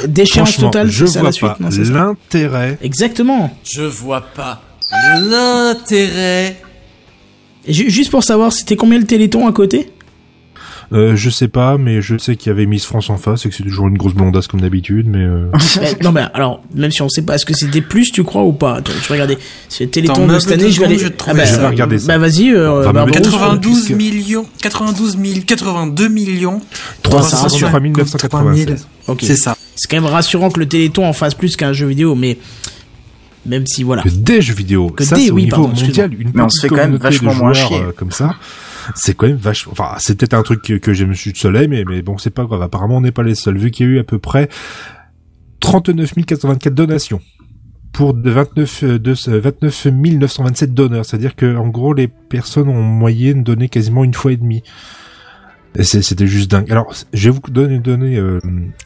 Déchéance 0.07 0.49
Franchement, 0.51 0.69
totale, 0.71 0.89
je 0.89 1.05
vois 1.05 1.21
la 1.23 1.31
suite. 1.31 1.49
pas 1.57 1.69
l'intérêt. 1.69 2.77
Exactement. 2.81 3.57
Je 3.63 3.83
vois 3.83 4.21
pas 4.21 4.61
l'intérêt. 5.21 6.57
Juste 7.67 8.11
pour 8.11 8.23
savoir, 8.23 8.51
c'était 8.51 8.75
combien 8.75 8.99
le 8.99 9.05
téléthon 9.05 9.47
à 9.47 9.53
côté? 9.53 9.91
Euh, 10.91 11.15
je 11.15 11.29
sais 11.29 11.47
pas, 11.47 11.77
mais 11.77 12.01
je 12.01 12.17
sais 12.17 12.35
qu'il 12.35 12.47
y 12.49 12.51
avait 12.51 12.65
Miss 12.65 12.85
France 12.85 13.11
en 13.11 13.17
face 13.17 13.45
et 13.45 13.49
que 13.49 13.55
c'est 13.55 13.63
toujours 13.63 13.87
une 13.87 13.97
grosse 13.97 14.15
blondasse 14.15 14.47
comme 14.47 14.61
d'habitude, 14.61 15.07
mais. 15.07 15.19
Euh... 15.23 15.51
Eh, 15.81 16.03
non 16.03 16.11
mais 16.11 16.23
alors, 16.33 16.63
même 16.73 16.89
si 16.91 17.01
on 17.03 17.09
sait 17.09 17.21
pas, 17.21 17.35
est-ce 17.35 17.45
que 17.45 17.53
c'était 17.53 17.81
plus, 17.81 18.11
tu 18.11 18.23
crois 18.23 18.43
ou 18.43 18.53
pas? 18.53 18.77
Attends, 18.77 18.91
je 18.99 19.07
vais 19.07 19.13
regarder. 19.13 19.37
C'est 19.67 19.91
Téléthon 19.91 20.25
de 20.25 20.39
cette 20.39 20.53
année, 20.53 20.71
je 20.71 20.79
vais 20.79 20.85
aller. 20.87 20.97
Je 20.97 21.07
ah 21.27 21.33
bah, 21.33 21.45
je 21.45 21.59
vais 21.59 21.67
regarder 21.67 21.99
ça. 21.99 22.07
Bah 22.07 22.17
vas-y. 22.17 22.51
Euh, 22.51 22.79
Enfin, 22.81 22.93
Barbarousse, 22.93 23.21
92 23.21 23.91
millions, 23.91 24.45
92 24.61 25.17
000, 25.17 25.39
82 25.45 26.07
millions, 26.07 26.59
353 27.03 27.79
996. 27.79 28.87
Ok. 29.07 29.19
C'est 29.23 29.35
ça. 29.35 29.55
C'est 29.75 29.89
quand 29.89 29.97
même 29.97 30.11
rassurant 30.11 30.49
que 30.49 30.59
le 30.59 30.67
Téléthon 30.67 31.05
en 31.05 31.13
fasse 31.13 31.35
plus 31.35 31.55
qu'un 31.55 31.71
jeu 31.71 31.87
vidéo, 31.87 32.15
mais 32.15 32.37
même 33.45 33.65
si 33.67 33.83
voilà. 33.83 34.01
Que 34.01 34.09
des 34.09 34.41
jeux 34.41 34.53
vidéo. 34.53 34.89
Que 34.89 35.03
ça, 35.03 35.15
des, 35.15 35.25
c'est 35.25 35.31
au 35.31 35.35
oui, 35.35 35.43
niveau 35.45 35.67
pardon, 35.67 35.81
mondial. 35.81 36.13
Une 36.13 36.31
Mais 36.33 36.41
on 36.41 36.49
se 36.49 36.61
fait 36.61 36.69
quand 36.69 36.75
même 36.75 36.95
vachement 36.97 37.33
moins 37.33 37.53
joueurs, 37.53 37.67
chier. 37.69 37.81
euh, 37.81 37.91
comme 37.95 38.11
ça. 38.11 38.35
C'est 38.95 39.15
quand 39.15 39.27
même 39.27 39.37
vachement, 39.37 39.71
enfin, 39.71 39.95
c'est 39.99 40.17
peut-être 40.17 40.33
un 40.33 40.43
truc 40.43 40.61
que, 40.61 40.73
que 40.73 40.93
j'ai 40.93 41.05
monsieur 41.05 41.31
de 41.31 41.37
soleil, 41.37 41.67
mais, 41.67 41.83
mais 41.85 42.01
bon, 42.01 42.17
c'est 42.17 42.29
pas 42.29 42.45
grave. 42.45 42.61
Apparemment, 42.61 42.97
on 42.97 43.01
n'est 43.01 43.11
pas 43.11 43.23
les 43.23 43.35
seuls, 43.35 43.57
vu 43.57 43.71
qu'il 43.71 43.85
y 43.85 43.89
a 43.89 43.91
eu 43.93 43.99
à 43.99 44.03
peu 44.03 44.19
près 44.19 44.49
39 45.59 46.13
084 46.25 46.73
donations 46.73 47.21
pour 47.91 48.13
de 48.13 48.29
29, 48.29 48.83
euh, 48.83 48.99
de, 48.99 49.13
euh, 49.29 49.39
29 49.39 49.87
927 49.87 50.73
donneurs. 50.73 51.05
C'est-à-dire 51.05 51.35
que, 51.35 51.55
en 51.57 51.67
gros, 51.67 51.93
les 51.93 52.07
personnes 52.07 52.69
ont 52.69 52.77
en 52.77 52.81
moyenne 52.81 53.43
donné 53.43 53.69
quasiment 53.69 54.03
une 54.03 54.13
fois 54.13 54.31
et 54.31 54.37
demie. 54.37 54.63
C'était 55.81 56.27
juste 56.27 56.49
dingue. 56.49 56.71
Alors, 56.71 56.93
je 57.13 57.29
vais 57.29 57.35
vous 57.35 57.51
donner, 57.51 57.79
donner 57.79 58.17
euh, 58.17 58.39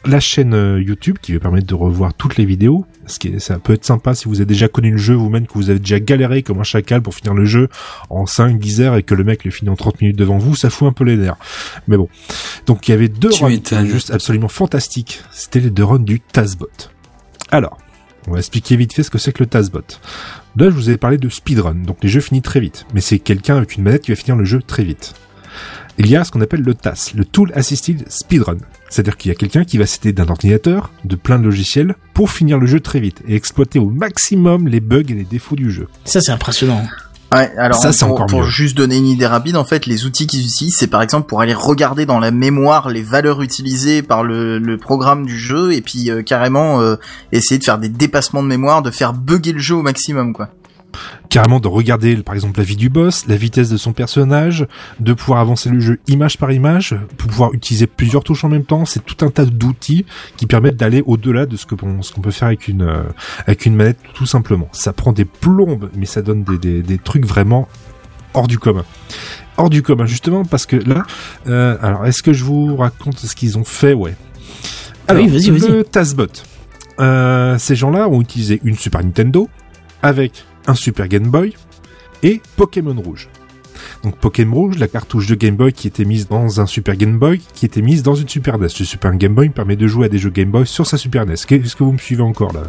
la 0.04 0.20
chaîne 0.20 0.54
euh, 0.54 0.82
YouTube 0.82 1.16
qui 1.20 1.32
va 1.32 1.40
permettre 1.40 1.66
de 1.66 1.74
revoir 1.74 2.12
toutes 2.14 2.36
les 2.36 2.44
vidéos. 2.44 2.84
Ce 3.06 3.18
qui 3.18 3.28
est, 3.28 3.38
ça 3.38 3.58
peut 3.58 3.72
être 3.72 3.84
sympa 3.84 4.14
si 4.14 4.28
vous 4.28 4.36
avez 4.36 4.46
déjà 4.46 4.68
connu 4.68 4.90
le 4.90 4.98
jeu 4.98 5.14
vous-même, 5.14 5.46
que 5.46 5.54
vous 5.54 5.70
avez 5.70 5.78
déjà 5.78 5.98
galéré 5.98 6.42
comme 6.42 6.60
un 6.60 6.64
chacal 6.64 7.00
pour 7.00 7.14
finir 7.14 7.34
le 7.34 7.46
jeu 7.46 7.68
en 8.10 8.24
5-10 8.24 8.80
heures 8.80 8.96
et 8.96 9.02
que 9.02 9.14
le 9.14 9.24
mec 9.24 9.44
le 9.44 9.50
finit 9.50 9.70
en 9.70 9.76
30 9.76 10.00
minutes 10.02 10.18
devant 10.18 10.38
vous, 10.38 10.54
ça 10.54 10.68
fout 10.68 10.86
un 10.86 10.92
peu 10.92 11.04
les 11.04 11.16
nerfs. 11.16 11.36
Mais 11.88 11.96
bon. 11.96 12.08
Donc 12.66 12.86
il 12.86 12.90
y 12.90 12.94
avait 12.94 13.08
deux 13.08 13.30
Tu 13.30 13.44
runs 13.44 13.86
juste 13.86 14.10
absolument 14.10 14.48
fantastiques. 14.48 15.22
C'était 15.30 15.60
les 15.60 15.70
deux 15.70 15.84
runs 15.84 15.98
du 15.98 16.20
Tazbot. 16.20 16.68
Alors, 17.50 17.78
on 18.28 18.32
va 18.32 18.38
expliquer 18.38 18.76
vite 18.76 18.92
fait 18.92 19.02
ce 19.02 19.10
que 19.10 19.18
c'est 19.18 19.32
que 19.32 19.42
le 19.42 19.48
Tazbot. 19.48 19.80
Là, 20.56 20.66
je 20.66 20.74
vous 20.74 20.90
ai 20.90 20.96
parlé 20.96 21.18
de 21.18 21.28
speedrun, 21.28 21.74
donc 21.74 21.98
les 22.02 22.08
jeux 22.08 22.20
finissent 22.20 22.42
très 22.42 22.60
vite. 22.60 22.86
Mais 22.94 23.00
c'est 23.00 23.18
quelqu'un 23.18 23.56
avec 23.56 23.76
une 23.76 23.82
manette 23.82 24.02
qui 24.02 24.12
va 24.12 24.16
finir 24.16 24.36
le 24.36 24.44
jeu 24.44 24.62
très 24.62 24.84
vite. 24.84 25.14
Il 25.98 26.08
y 26.08 26.16
a 26.16 26.24
ce 26.24 26.30
qu'on 26.32 26.40
appelle 26.40 26.62
le 26.62 26.74
TAS, 26.74 27.12
le 27.14 27.24
Tool 27.24 27.52
Assisted 27.54 28.04
Speedrun. 28.08 28.58
C'est-à-dire 28.90 29.16
qu'il 29.16 29.28
y 29.30 29.32
a 29.32 29.36
quelqu'un 29.36 29.64
qui 29.64 29.78
va 29.78 29.86
s'aider 29.86 30.12
d'un 30.12 30.28
ordinateur, 30.28 30.90
de 31.04 31.16
plein 31.16 31.38
de 31.38 31.44
logiciels, 31.44 31.94
pour 32.14 32.30
finir 32.30 32.58
le 32.58 32.66
jeu 32.66 32.80
très 32.80 33.00
vite 33.00 33.22
et 33.28 33.34
exploiter 33.36 33.78
au 33.78 33.90
maximum 33.90 34.68
les 34.68 34.80
bugs 34.80 35.04
et 35.08 35.14
les 35.14 35.24
défauts 35.24 35.56
du 35.56 35.70
jeu. 35.70 35.88
Ça 36.04 36.20
c'est 36.20 36.32
impressionnant. 36.32 36.82
Ouais, 37.32 37.50
alors 37.56 37.78
Ça, 37.78 37.92
c'est 37.92 38.04
pour, 38.04 38.14
encore 38.14 38.26
pour 38.26 38.42
mieux. 38.42 38.46
juste 38.48 38.76
donner 38.76 38.96
une 38.96 39.06
idée 39.06 39.26
rapide, 39.26 39.56
en 39.56 39.64
fait, 39.64 39.86
les 39.86 40.04
outils 40.04 40.26
qu'ils 40.28 40.44
utilisent, 40.46 40.76
c'est 40.76 40.86
par 40.86 41.02
exemple 41.02 41.26
pour 41.26 41.40
aller 41.40 41.54
regarder 41.54 42.06
dans 42.06 42.20
la 42.20 42.30
mémoire 42.30 42.90
les 42.90 43.02
valeurs 43.02 43.42
utilisées 43.42 44.02
par 44.02 44.22
le, 44.22 44.58
le 44.58 44.78
programme 44.78 45.26
du 45.26 45.36
jeu 45.36 45.72
et 45.72 45.80
puis 45.80 46.10
euh, 46.10 46.22
carrément 46.22 46.80
euh, 46.80 46.94
essayer 47.32 47.58
de 47.58 47.64
faire 47.64 47.78
des 47.78 47.88
dépassements 47.88 48.42
de 48.42 48.48
mémoire, 48.48 48.82
de 48.82 48.90
faire 48.92 49.14
bugger 49.14 49.52
le 49.52 49.58
jeu 49.58 49.74
au 49.74 49.82
maximum, 49.82 50.32
quoi. 50.32 50.50
Carrément 51.28 51.60
de 51.60 51.68
regarder, 51.68 52.16
par 52.18 52.34
exemple, 52.34 52.58
la 52.58 52.64
vie 52.64 52.76
du 52.76 52.88
boss, 52.88 53.26
la 53.26 53.36
vitesse 53.36 53.68
de 53.68 53.76
son 53.76 53.92
personnage, 53.92 54.66
de 55.00 55.12
pouvoir 55.12 55.40
avancer 55.40 55.68
le 55.68 55.80
jeu 55.80 55.98
image 56.06 56.38
par 56.38 56.52
image, 56.52 56.96
pour 57.16 57.28
pouvoir 57.28 57.52
utiliser 57.54 57.86
plusieurs 57.86 58.22
touches 58.22 58.44
en 58.44 58.48
même 58.48 58.64
temps. 58.64 58.84
C'est 58.84 59.04
tout 59.04 59.24
un 59.24 59.30
tas 59.30 59.44
d'outils 59.44 60.06
qui 60.36 60.46
permettent 60.46 60.76
d'aller 60.76 61.02
au-delà 61.06 61.46
de 61.46 61.56
ce 61.56 61.66
que 61.66 61.74
ce 62.02 62.12
qu'on 62.12 62.20
peut 62.20 62.30
faire 62.30 62.48
avec 62.48 62.68
une 62.68 62.82
euh, 62.82 63.02
avec 63.46 63.66
une 63.66 63.74
manette, 63.74 63.98
tout 64.14 64.26
simplement. 64.26 64.68
Ça 64.72 64.92
prend 64.92 65.12
des 65.12 65.24
plombes, 65.24 65.90
mais 65.96 66.06
ça 66.06 66.22
donne 66.22 66.44
des, 66.44 66.58
des, 66.58 66.82
des 66.82 66.98
trucs 66.98 67.26
vraiment 67.26 67.68
hors 68.34 68.46
du 68.46 68.58
commun. 68.58 68.84
Hors 69.56 69.70
du 69.70 69.82
commun, 69.82 70.06
justement, 70.06 70.44
parce 70.44 70.66
que 70.66 70.76
là, 70.76 71.04
euh, 71.46 71.76
alors, 71.80 72.06
est-ce 72.06 72.22
que 72.22 72.32
je 72.32 72.44
vous 72.44 72.76
raconte 72.76 73.18
ce 73.18 73.34
qu'ils 73.34 73.56
ont 73.56 73.64
fait? 73.64 73.92
Ouais. 73.92 74.14
Ah 75.06 75.14
oui, 75.14 75.28
vas-y, 75.28 75.50
vas-y. 75.50 75.70
Le 75.70 75.84
Tazbot. 75.84 76.26
Euh, 77.00 77.58
ces 77.58 77.76
gens-là 77.76 78.08
ont 78.08 78.20
utilisé 78.20 78.60
une 78.64 78.76
Super 78.76 79.02
Nintendo 79.02 79.48
avec 80.02 80.44
un 80.66 80.74
Super 80.74 81.08
Game 81.08 81.28
Boy 81.28 81.54
et 82.22 82.40
Pokémon 82.56 82.94
Rouge. 83.00 83.28
Donc 84.02 84.16
Pokémon 84.16 84.54
Rouge, 84.54 84.78
la 84.78 84.88
cartouche 84.88 85.26
de 85.26 85.34
Game 85.34 85.56
Boy 85.56 85.72
qui 85.72 85.88
était 85.88 86.04
mise 86.04 86.28
dans 86.28 86.60
un 86.60 86.66
Super 86.66 86.96
Game 86.96 87.18
Boy, 87.18 87.40
qui 87.54 87.64
était 87.66 87.82
mise 87.82 88.02
dans 88.02 88.14
une 88.14 88.28
Super 88.28 88.58
NES. 88.58 88.68
Le 88.78 88.84
Super 88.84 89.14
Game 89.16 89.34
Boy 89.34 89.48
permet 89.48 89.76
de 89.76 89.86
jouer 89.86 90.06
à 90.06 90.08
des 90.08 90.18
jeux 90.18 90.30
Game 90.30 90.50
Boy 90.50 90.66
sur 90.66 90.86
sa 90.86 90.98
Super 90.98 91.26
NES. 91.26 91.34
Est-ce 91.34 91.46
que 91.46 91.82
vous 91.82 91.92
me 91.92 91.98
suivez 91.98 92.22
encore 92.22 92.52
là? 92.52 92.62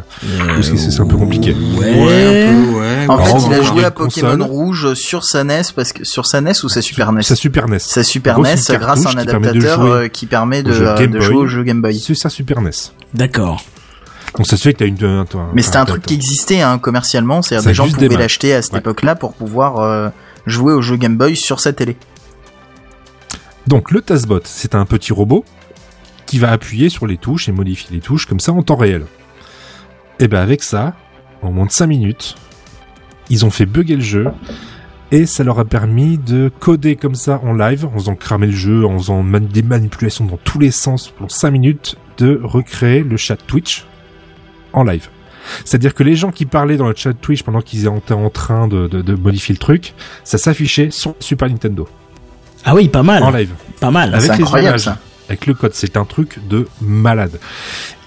Parce 0.46 0.70
que 0.70 0.76
c'est 0.76 1.00
un 1.00 1.06
peu 1.06 1.16
compliqué? 1.16 1.54
Ouais, 1.78 1.88
un 1.88 2.64
peu, 2.64 2.78
ouais. 2.78 3.06
En 3.08 3.18
fait, 3.18 3.46
il 3.46 3.54
a 3.54 3.62
joué 3.62 3.84
à 3.84 3.90
Pokémon 3.90 4.30
console. 4.30 4.42
Rouge 4.42 4.94
sur 4.94 5.24
sa 5.24 5.44
NES 5.44 5.62
parce 5.74 5.92
que 5.92 6.04
sur 6.04 6.26
sa 6.26 6.40
NES 6.40 6.52
ou 6.64 6.68
sa 6.68 6.82
Super 6.82 7.12
NES. 7.12 7.22
Sa 7.22 7.36
Super 7.36 7.68
NES. 7.68 7.78
Sa 7.80 8.02
Super 8.02 8.38
NES 8.38 8.56
grâce 8.78 9.06
à 9.06 9.10
un 9.10 9.14
qui 9.14 9.26
permet 9.26 9.52
de 9.52 9.58
adaptateur 9.58 9.80
jouer 9.80 9.90
euh, 9.90 10.08
qui 10.08 10.26
permet 10.26 10.62
de, 10.62 10.70
au 10.70 10.74
jeu 10.74 10.88
euh, 10.88 10.96
Game 10.96 11.10
de 11.10 11.18
Boy. 11.18 11.26
jouer 11.26 11.36
au 11.36 11.46
jeu 11.46 11.62
Game 11.64 11.82
Boy. 11.82 11.98
C'est 11.98 12.14
sa 12.14 12.30
Super 12.30 12.60
NES. 12.60 12.70
D'accord. 13.14 13.62
Donc 14.36 14.46
ça 14.46 14.56
se 14.56 14.62
fait 14.62 14.72
que 14.74 14.78
t'as 14.78 14.86
une... 14.86 15.02
un- 15.04 15.20
un- 15.22 15.50
Mais 15.54 15.62
c'était 15.62 15.76
un 15.78 15.84
truc 15.86 16.02
qui 16.04 16.14
existait 16.14 16.60
hein, 16.60 16.78
commercialement, 16.78 17.42
c'est-à-dire 17.42 17.68
des 17.68 17.74
gens 17.74 17.88
pouvaient 17.88 18.08
l'acheter 18.08 18.54
à 18.54 18.62
cette 18.62 18.72
Ouais. 18.74 18.78
époque-là 18.80 19.14
pour 19.14 19.32
pouvoir 19.34 19.78
euh, 19.80 20.08
jouer 20.46 20.72
au 20.74 20.82
jeu 20.82 20.96
Game 20.96 21.16
Boy 21.16 21.36
sur 21.36 21.60
sa 21.60 21.72
télé. 21.72 21.96
Donc 23.66 23.90
le 23.90 24.00
Tazbot, 24.00 24.40
c'est 24.44 24.74
un 24.74 24.84
petit 24.84 25.12
robot 25.12 25.44
qui 26.26 26.38
va 26.38 26.50
appuyer 26.52 26.88
sur 26.88 27.06
les 27.06 27.16
touches 27.16 27.48
et 27.48 27.52
modifier 27.52 27.88
les 27.94 28.00
touches 28.00 28.26
comme 28.26 28.40
ça 28.40 28.52
en 28.52 28.62
temps 28.62 28.76
réel. 28.76 29.06
Et 30.18 30.28
ben 30.28 30.40
avec 30.40 30.62
ça, 30.62 30.94
en 31.42 31.50
moins 31.52 31.66
de 31.66 31.72
5 31.72 31.86
minutes, 31.86 32.36
ils 33.28 33.44
ont 33.44 33.50
fait 33.50 33.66
bugger 33.66 33.96
le 33.96 34.02
jeu 34.02 34.26
et 35.12 35.26
ça 35.26 35.44
leur 35.44 35.58
a 35.58 35.64
permis 35.64 36.18
de 36.18 36.50
coder 36.60 36.96
comme 36.96 37.14
ça 37.14 37.40
en 37.44 37.52
live, 37.54 37.86
en 37.86 37.92
faisant 37.98 38.14
cramer 38.16 38.46
le 38.46 38.52
jeu, 38.52 38.84
en 38.86 38.98
faisant 38.98 39.22
man- 39.22 39.46
des 39.46 39.62
manipulations 39.62 40.24
dans 40.24 40.38
tous 40.38 40.58
les 40.58 40.70
sens 40.70 41.08
pour 41.08 41.30
5 41.30 41.50
minutes, 41.50 41.96
de 42.18 42.40
recréer 42.42 43.02
le 43.02 43.16
chat 43.16 43.36
Twitch 43.36 43.84
en 44.76 44.84
live. 44.84 45.08
C'est-à-dire 45.64 45.94
que 45.94 46.02
les 46.04 46.14
gens 46.16 46.30
qui 46.30 46.44
parlaient 46.44 46.76
dans 46.76 46.88
le 46.88 46.94
chat 46.96 47.12
Twitch 47.14 47.42
pendant 47.42 47.60
qu'ils 47.60 47.86
étaient 47.86 48.12
en 48.14 48.30
train 48.30 48.68
de, 48.68 48.86
de- 48.88 49.02
de 49.02 49.14
modifier 49.14 49.52
le 49.54 49.58
truc, 49.58 49.94
ça 50.24 50.38
s'affichait 50.38 50.90
sur 50.90 51.14
Super 51.20 51.48
Nintendo 51.48 51.88
Ah 52.64 52.74
oui, 52.74 52.88
pas 52.88 53.02
mal. 53.02 53.22
en 53.22 53.30
live 53.30 53.50
Pas 53.80 53.90
mal. 53.90 54.14
Avec 54.14 54.22
C'est 54.30 54.36
les 54.36 54.42
incroyable 54.42 54.68
images. 54.70 54.80
ça. 54.82 54.98
avec 55.28 55.46
le 55.46 55.54
code. 55.54 55.72
C'est 55.74 55.96
un 55.96 56.04
truc 56.04 56.38
de 56.48 56.66
malade. 56.80 57.38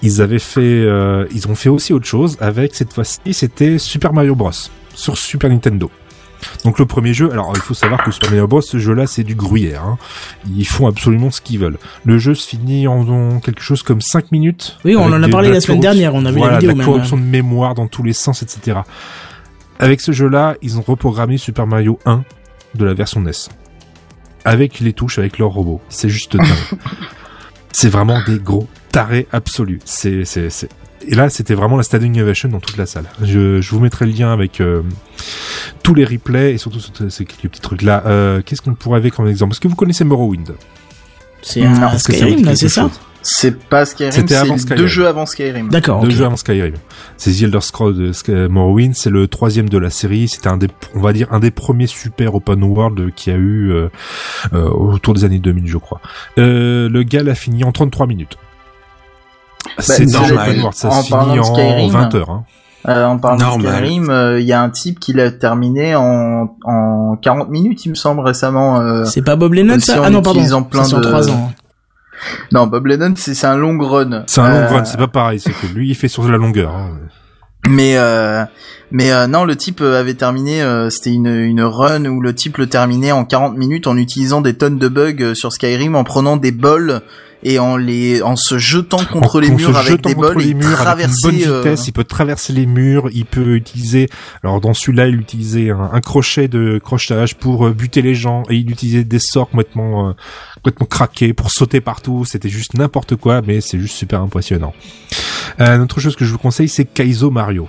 Ils 0.02 0.20
avaient 0.22 0.38
fait, 0.38 0.60
euh, 0.62 1.26
ils 1.32 1.48
ont 1.48 1.54
fait 1.54 1.68
aussi 1.70 1.92
autre 1.92 2.06
chose 2.06 2.36
avec 2.40 2.74
cette 2.74 2.92
fois-ci, 2.92 3.20
c'était 3.32 3.78
Super 3.78 4.12
Mario 4.12 4.34
Bros 4.34 4.50
sur 4.94 5.16
Super 5.16 5.48
Nintendo. 5.50 5.90
Donc 6.64 6.78
le 6.78 6.86
premier 6.86 7.14
jeu, 7.14 7.30
alors 7.32 7.52
il 7.54 7.60
faut 7.60 7.74
savoir 7.74 8.02
que 8.02 8.10
Super 8.10 8.30
Mario 8.30 8.46
Bros, 8.46 8.60
ce 8.60 8.78
jeu-là, 8.78 9.06
c'est 9.06 9.24
du 9.24 9.34
gruyère. 9.34 9.82
hein. 9.84 9.98
Ils 10.56 10.66
font 10.66 10.86
absolument 10.86 11.30
ce 11.30 11.40
qu'ils 11.40 11.58
veulent. 11.58 11.78
Le 12.04 12.18
jeu 12.18 12.34
se 12.34 12.48
finit 12.48 12.86
en, 12.86 13.08
en 13.08 13.40
quelque 13.40 13.62
chose 13.62 13.82
comme 13.82 14.00
5 14.00 14.32
minutes. 14.32 14.78
Oui, 14.84 14.96
on 14.96 15.04
en 15.04 15.22
a 15.22 15.28
parlé 15.28 15.50
la 15.50 15.60
semaine 15.60 15.80
dernière, 15.80 16.14
on 16.14 16.24
a 16.26 16.32
vu 16.32 16.40
la 16.40 16.58
vidéo 16.58 16.74
même, 16.74 16.84
corruption 16.84 17.16
de 17.16 17.22
mémoire 17.22 17.74
dans 17.74 17.86
tous 17.86 18.02
les 18.02 18.12
sens, 18.12 18.42
etc. 18.42 18.80
Avec 19.78 20.00
ce 20.00 20.12
jeu-là, 20.12 20.56
ils 20.62 20.78
ont 20.78 20.82
reprogrammé 20.82 21.38
Super 21.38 21.66
Mario 21.66 21.98
1 22.04 22.24
de 22.74 22.84
la 22.84 22.94
version 22.94 23.20
NES. 23.20 23.32
Avec 24.44 24.80
les 24.80 24.92
touches, 24.92 25.18
avec 25.18 25.38
leur 25.38 25.50
robot. 25.50 25.80
C'est 25.88 26.08
juste 26.08 26.36
dingue. 26.36 26.46
c'est 27.72 27.88
vraiment 27.88 28.20
des 28.26 28.38
gros 28.38 28.66
tarés 28.90 29.26
absolus. 29.32 29.80
C'est, 29.84 30.24
c'est, 30.24 30.50
c'est... 30.50 30.68
Et 31.06 31.14
là, 31.14 31.30
c'était 31.30 31.54
vraiment 31.54 31.76
la 31.76 31.82
standing 31.82 32.20
ovation 32.20 32.48
dans 32.48 32.60
toute 32.60 32.76
la 32.76 32.86
salle. 32.86 33.06
Je, 33.22 33.60
je 33.60 33.70
vous 33.70 33.80
mettrai 33.80 34.04
le 34.06 34.12
lien 34.12 34.32
avec 34.32 34.60
euh, 34.60 34.82
tous 35.82 35.94
les 35.94 36.04
replays 36.04 36.52
et 36.54 36.58
surtout 36.58 36.80
ce- 36.80 37.08
ces 37.08 37.24
quelques 37.24 37.48
petits 37.50 37.60
trucs 37.60 37.82
là. 37.82 38.02
Euh, 38.06 38.42
qu'est-ce 38.44 38.60
qu'on 38.62 38.74
pourrait 38.74 38.98
avec 38.98 39.14
comme 39.14 39.26
exemple? 39.26 39.52
Est-ce 39.52 39.60
que 39.60 39.68
vous 39.68 39.76
connaissez 39.76 40.04
Morrowind? 40.04 40.54
C'est 41.42 41.62
un 41.64 41.96
Skyrim, 41.98 42.54
c'est 42.54 42.68
ça? 42.68 42.90
C'est 43.22 43.58
pas 43.68 43.84
Skyrim, 43.86 44.12
C'était 44.12 44.34
avant 44.34 44.56
c'est 44.56 44.62
Skyrim. 44.62 44.78
deux 44.82 44.86
jeux 44.86 45.06
avant 45.06 45.26
Skyrim. 45.26 45.68
D'accord. 45.70 46.02
Deux 46.02 46.10
jeux 46.10 46.24
avant 46.26 46.36
Skyrim. 46.36 46.74
C'est 47.18 47.32
The 47.32 47.42
Elder 47.44 47.60
Scrolls 47.60 47.94
de 47.96 48.12
Sky- 48.12 48.48
Morrowind, 48.48 48.94
c'est 48.94 49.10
le 49.10 49.26
troisième 49.26 49.68
de 49.68 49.78
la 49.78 49.88
série. 49.90 50.28
C'était 50.28 50.48
un 50.48 50.56
des, 50.58 50.68
on 50.94 51.00
va 51.00 51.12
dire, 51.14 51.28
un 51.30 51.38
des 51.40 51.50
premiers 51.50 51.86
super 51.86 52.34
open 52.34 52.62
world 52.62 53.14
qu'il 53.14 53.32
y 53.32 53.36
a 53.36 53.38
eu 53.38 53.72
euh, 53.72 53.88
euh, 54.54 54.68
autour 54.70 55.12
des 55.14 55.24
années 55.24 55.38
2000, 55.38 55.66
je 55.66 55.76
crois. 55.78 56.00
Euh, 56.38 56.88
le 56.90 57.02
gars 57.02 57.22
l'a 57.22 57.34
fini 57.34 57.62
en 57.64 57.72
33 57.72 58.06
minutes. 58.06 58.36
C'est 59.78 60.02
un 60.16 60.24
jeu 60.24 60.34
normal. 60.34 60.60
ça 60.72 60.88
En 60.88 61.02
se 61.02 61.06
finit 61.06 61.38
en 61.40 61.44
Skyrim, 61.44 61.90
20 61.90 62.14
heures. 62.14 62.30
Hein. 62.30 62.44
Euh, 62.88 63.04
en 63.04 63.18
parlant 63.18 63.38
Normal. 63.58 63.66
de 63.72 63.76
Skyrim, 63.86 64.10
euh, 64.10 64.40
il 64.40 64.46
y 64.46 64.52
a 64.54 64.62
un 64.62 64.70
type 64.70 64.98
qui 65.00 65.12
l'a 65.12 65.30
terminé 65.30 65.94
en, 65.94 66.56
en 66.64 67.16
40 67.20 67.50
minutes, 67.50 67.84
il 67.84 67.90
me 67.90 67.94
semble, 67.94 68.20
récemment. 68.22 68.80
euh. 68.80 69.04
C'est 69.04 69.20
pas 69.22 69.36
Bob 69.36 69.52
Lennon, 69.52 69.78
ça? 69.80 70.00
Ah 70.02 70.08
non, 70.10 70.22
pardon. 70.22 70.40
plein 70.64 70.84
c'est 70.84 70.96
de- 70.96 71.02
3 71.02 71.28
ans. 71.30 71.52
Non, 72.52 72.66
Bob 72.66 72.86
Lennon, 72.86 73.14
c'est 73.16 73.34
c'est 73.34 73.46
un 73.46 73.56
long 73.56 73.78
run. 73.78 74.24
C'est 74.26 74.40
un 74.40 74.48
long 74.48 74.56
Euh, 74.56 74.68
run, 74.68 74.84
c'est 74.84 74.98
pas 74.98 75.08
pareil. 75.08 75.40
C'est 75.40 75.52
que 75.52 75.66
lui, 75.74 75.90
il 75.90 75.94
fait 75.94 76.08
sur 76.08 76.26
la 76.28 76.36
longueur. 76.38 76.70
hein. 76.74 76.90
Mais 77.68 77.96
euh, 77.98 78.44
mais 78.90 79.12
euh, 79.12 79.26
non, 79.26 79.44
le 79.44 79.54
type 79.56 79.80
euh, 79.82 80.00
avait 80.00 80.14
terminé. 80.14 80.62
euh, 80.62 80.88
C'était 80.88 81.12
une 81.12 81.26
une 81.26 81.62
run 81.62 82.06
où 82.06 82.20
le 82.22 82.34
type 82.34 82.56
le 82.56 82.66
terminait 82.66 83.12
en 83.12 83.24
40 83.26 83.56
minutes 83.56 83.86
en 83.86 83.96
utilisant 83.98 84.40
des 84.40 84.54
tonnes 84.54 84.78
de 84.78 84.88
bugs 84.88 85.12
euh, 85.20 85.34
sur 85.34 85.52
Skyrim, 85.52 85.94
en 85.96 86.04
prenant 86.04 86.38
des 86.38 86.52
bols 86.52 87.02
et 87.42 87.58
en 87.58 87.76
les 87.76 88.22
en 88.22 88.36
se 88.36 88.58
jetant 88.58 89.04
contre 89.04 89.36
En- 89.36 89.40
les 89.40 89.50
murs 89.50 89.76
avec 89.76 90.00
des 90.02 90.14
bols 90.14 90.26
avec 90.32 90.46
une 90.50 90.60
traverser. 90.60 91.46
euh, 91.46 91.76
il 91.86 91.92
peut 91.92 92.04
traverser 92.04 92.52
les 92.52 92.66
murs, 92.66 93.08
il 93.12 93.24
peut 93.24 93.54
utiliser, 93.56 94.08
alors 94.44 94.60
dans 94.60 94.74
celui-là, 94.74 95.08
il 95.08 95.20
utilisait 95.20 95.70
un, 95.70 95.90
un 95.92 96.00
crochet 96.00 96.48
de 96.48 96.78
crochetage 96.82 97.36
pour 97.36 97.66
euh, 97.66 97.72
buter 97.72 98.02
les 98.02 98.14
gens, 98.14 98.42
et 98.50 98.56
il 98.56 98.70
utilisait 98.70 99.04
des 99.04 99.18
sorts 99.18 99.48
complètement, 99.50 100.10
euh, 100.10 100.12
complètement 100.56 100.86
craqué 100.86 101.32
pour 101.32 101.50
sauter 101.50 101.80
partout. 101.80 102.24
C'était 102.24 102.48
juste 102.50 102.74
n'importe 102.74 103.16
quoi, 103.16 103.40
mais 103.46 103.60
c'est 103.60 103.78
juste 103.78 103.96
super 103.96 104.20
impressionnant. 104.20 104.74
Euh, 105.60 105.76
une 105.76 105.82
autre 105.82 106.00
chose 106.00 106.16
que 106.16 106.24
je 106.24 106.32
vous 106.32 106.38
conseille, 106.38 106.68
c'est 106.68 106.84
Kaizo 106.84 107.30
Mario. 107.30 107.68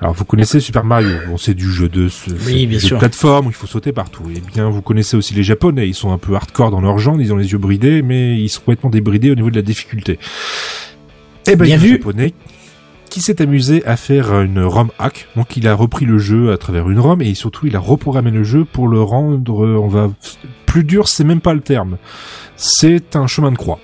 Alors 0.00 0.14
vous 0.14 0.24
connaissez 0.24 0.60
Super 0.60 0.84
Mario, 0.84 1.10
bon 1.26 1.36
c'est 1.36 1.54
du 1.54 1.70
jeu 1.72 1.88
de, 1.88 2.08
oui, 2.46 2.66
bien 2.66 2.78
sûr. 2.78 2.98
plateforme 2.98 3.48
où 3.48 3.50
il 3.50 3.54
faut 3.54 3.66
sauter 3.66 3.92
partout. 3.92 4.30
Et 4.30 4.34
eh 4.36 4.40
bien 4.40 4.70
vous 4.70 4.80
connaissez 4.80 5.16
aussi 5.16 5.34
les 5.34 5.42
Japonais, 5.42 5.88
ils 5.88 5.94
sont 5.94 6.12
un 6.12 6.18
peu 6.18 6.36
hardcore 6.36 6.70
dans 6.70 6.80
leur 6.80 6.98
genre, 6.98 7.20
ils 7.20 7.32
ont 7.32 7.36
les 7.36 7.50
yeux 7.50 7.58
bridés, 7.58 8.02
mais 8.02 8.40
ils 8.40 8.48
sont 8.48 8.60
complètement 8.60 8.90
débridés 8.90 9.30
au 9.32 9.34
niveau 9.34 9.50
de 9.50 9.56
la 9.56 9.62
difficulté. 9.62 10.20
Eh 11.48 11.56
ben, 11.56 11.64
bien 11.64 11.76
vu. 11.76 11.92
Japonais 11.92 12.32
qui 13.08 13.22
s'est 13.22 13.40
amusé 13.40 13.84
à 13.86 13.96
faire 13.96 14.38
une 14.42 14.60
ROM 14.60 14.90
hack. 14.98 15.28
Donc 15.34 15.56
il 15.56 15.66
a 15.66 15.74
repris 15.74 16.04
le 16.04 16.18
jeu 16.18 16.52
à 16.52 16.58
travers 16.58 16.90
une 16.90 17.00
ROM 17.00 17.22
et 17.22 17.34
surtout 17.34 17.66
il 17.66 17.74
a 17.74 17.78
reprogrammé 17.78 18.30
le 18.30 18.44
jeu 18.44 18.64
pour 18.64 18.86
le 18.86 19.00
rendre, 19.00 19.66
on 19.66 19.88
va 19.88 20.10
plus 20.66 20.84
dur, 20.84 21.08
c'est 21.08 21.24
même 21.24 21.40
pas 21.40 21.54
le 21.54 21.60
terme. 21.60 21.96
C'est 22.56 23.16
un 23.16 23.26
chemin 23.26 23.50
de 23.50 23.56
croix. 23.56 23.80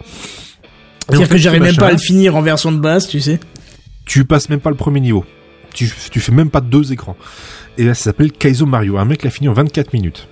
C'est-à-dire 1.09 1.28
que 1.28 1.36
j'arrive 1.39 1.62
même 1.62 1.77
pas 1.77 1.89
à 1.89 1.93
le 1.93 1.99
finir 1.99 2.36
en 2.36 2.43
version 2.43 2.70
de 2.70 2.78
base, 2.78 3.09
tu 3.09 3.20
sais. 3.20 3.41
Tu 4.05 4.24
passes 4.24 4.51
même 4.51 4.61
pas 4.61 4.70
le 4.70 4.77
premier 4.77 5.01
niveau 5.01 5.24
tu, 5.74 5.92
tu 6.10 6.20
fais 6.20 6.32
même 6.32 6.51
pas 6.51 6.60
deux 6.60 6.92
écrans. 6.92 7.16
Et 7.76 7.84
là, 7.84 7.94
ça 7.94 8.05
s'appelle 8.05 8.32
Kaizo 8.32 8.66
Mario. 8.66 8.96
Un 8.96 9.05
mec 9.05 9.22
l'a 9.22 9.30
fini 9.30 9.48
en 9.48 9.52
24 9.52 9.92
minutes. 9.92 10.28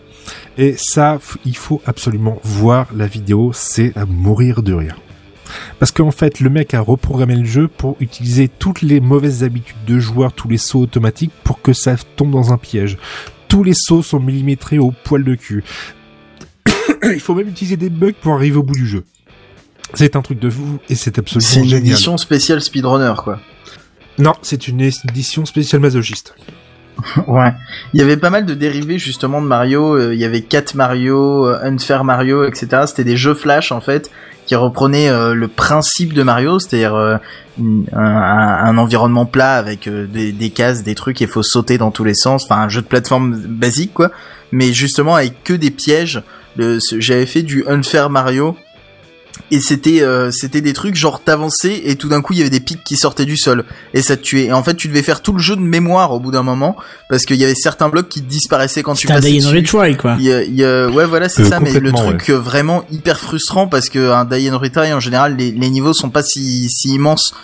Et 0.57 0.75
ça, 0.77 1.19
il 1.45 1.57
faut 1.57 1.83
absolument 1.87 2.39
voir 2.45 2.89
la 2.95 3.07
vidéo, 3.07 3.53
c'est 3.55 3.97
à 3.97 4.07
mourir 4.07 4.63
de 4.63 4.73
rire. 4.73 4.97
Parce 5.79 5.93
qu'en 5.93 6.11
fait, 6.11 6.41
le 6.41 6.51
mec 6.51 6.75
a 6.75 6.81
reprogrammé 6.81 7.37
le 7.37 7.45
jeu 7.45 7.69
pour 7.69 7.97
utiliser 8.01 8.49
toutes 8.49 8.83
les 8.83 9.01
mauvaises 9.01 9.45
habitudes 9.45 9.85
de 9.87 9.99
joueur, 9.99 10.33
tous 10.33 10.49
les 10.49 10.57
sauts 10.57 10.81
automatiques, 10.81 11.33
pour 11.45 11.61
que 11.61 11.73
ça 11.73 11.97
tombe 12.17 12.31
dans 12.31 12.53
un 12.53 12.59
piège. 12.59 12.99
Tous 13.49 13.65
les 13.65 13.75
sauts 13.75 14.03
sont 14.03 14.21
millimétrés 14.21 14.79
au 14.79 14.93
poil 15.05 15.25
de 15.25 15.35
cul. 15.35 15.65
il 17.03 17.21
faut 17.21 17.35
même 17.35 17.49
utiliser 17.49 17.77
des 17.77 17.91
bugs 17.91 18.13
pour 18.21 18.35
arriver 18.35 18.57
au 18.57 18.63
bout 18.63 18.75
du 18.75 18.87
jeu. 18.87 19.05
C'est 19.95 20.17
un 20.17 20.23
truc 20.23 20.39
de 20.39 20.49
fou 20.49 20.79
et 20.89 20.95
c'est 20.95 21.19
absolument 21.19 21.51
génial. 21.51 21.69
C'est 21.69 21.77
une 21.77 21.87
édition 21.87 22.17
spéciale 22.17 22.63
speedrunner, 22.63 23.15
quoi. 23.19 23.41
Non, 24.19 24.35
c'est 24.43 24.69
une 24.69 24.81
édition 24.81 25.45
spéciale 25.45 25.81
masochiste. 25.81 26.35
ouais. 27.27 27.53
Il 27.95 28.01
y 28.01 28.03
avait 28.03 28.17
pas 28.17 28.31
mal 28.31 28.45
de 28.45 28.55
dérivés 28.55 28.99
justement 28.99 29.41
de 29.41 29.47
Mario. 29.47 29.95
Euh, 29.95 30.15
il 30.15 30.21
y 30.21 30.25
avait 30.25 30.43
4 30.43 30.75
Mario, 30.75 31.47
euh, 31.49 31.59
Unfair 31.63 32.05
Mario, 32.05 32.45
etc. 32.45 32.83
C'était 32.87 33.05
des 33.05 33.17
jeux 33.17 33.35
flash 33.35 33.73
en 33.73 33.81
fait 33.81 34.11
qui 34.47 34.57
reprenaient 34.57 35.09
euh, 35.09 35.35
le 35.35 35.47
principe 35.47 36.15
de 36.15 36.23
Mario, 36.25 36.59
c'est-à-dire 36.59 37.21
un, 37.95 38.79
environnement 38.79 39.25
plat 39.25 39.55
avec 39.55 39.89
des, 39.89 40.51
cases, 40.51 40.83
des 40.83 40.97
trucs 40.97 41.23
et 41.23 41.27
faut 41.27 41.45
sauter 41.45 41.79
dans 41.79 41.91
tous 41.91 42.05
les 42.05 42.15
sens. 42.15 42.45
Enfin, 42.45 42.61
un 42.61 42.69
jeu 42.69 42.83
de 42.83 42.87
plateforme 42.87 43.37
basique 43.37 43.95
quoi. 43.95 44.11
Mais 44.51 44.73
justement 44.73 45.15
avec 45.15 45.43
que 45.45 45.55
des 45.55 45.71
pièges. 45.71 46.23
J'avais 46.59 47.25
fait 47.25 47.43
du 47.43 47.65
Unfair 47.67 48.11
Mario 48.11 48.57
et 49.51 49.61
c'était 49.61 50.03
euh, 50.03 50.31
c'était 50.31 50.61
des 50.61 50.73
trucs 50.73 50.95
genre 50.95 51.23
t'avançais 51.23 51.83
et 51.85 51.97
tout 51.97 52.09
d'un 52.09 52.23
coup 52.23 52.33
il 52.33 52.39
y 52.39 52.41
avait 52.41 52.51
des 52.51 52.61
pics 52.61 52.83
qui 52.85 52.97
sortaient 52.97 53.25
du 53.25 53.37
sol. 53.37 53.65
Et 53.93 54.01
ça 54.01 54.17
te 54.17 54.23
tuait. 54.23 54.45
Et 54.45 54.53
en 54.53 54.63
fait 54.63 54.75
tu 54.75 54.89
devais 54.89 55.03
faire 55.03 55.21
tout 55.21 55.33
le 55.33 55.41
jeu 55.41 55.57
de 55.57 55.61
mémoire 55.61 56.13
au 56.13 56.21
bout 56.21 56.31
d'un 56.31 56.43
moment 56.43 56.77
parce 57.09 57.27
qu'il 57.27 57.37
y 57.37 57.45
avait 57.45 57.55
certains 57.55 57.89
blocs 57.89 58.09
qui 58.09 58.23
disparaissaient 58.23 58.83
quand 58.83 58.95
tu 58.95 59.07
passais 59.07 59.33
dessus. 59.33 59.47
un 59.47 59.51
retry 59.51 59.97
quoi. 59.97 60.17
Il 60.19 60.25
y 60.25 60.65
a, 60.65 60.89
ouais 60.89 61.05
voilà 61.05 61.29
c'est 61.29 61.43
euh, 61.43 61.49
ça 61.49 61.61
mais 61.61 61.73
le 61.79 61.93
truc 61.93 62.31
euh, 62.31 62.39
vraiment 62.39 62.85
hyper 62.91 63.19
frustrant 63.19 63.67
parce 63.67 63.89
que 63.89 64.11
un 64.11 64.25
die 64.25 64.51
and 64.51 64.59
retry 64.59 64.93
en 64.93 65.01
général 65.01 65.37
les, 65.37 65.51
les 65.51 65.71
niveaux 65.71 65.93
sont 65.93 66.11
pas 66.11 66.23
si 66.23 66.69
si 66.71 66.95
immenses. 66.95 67.35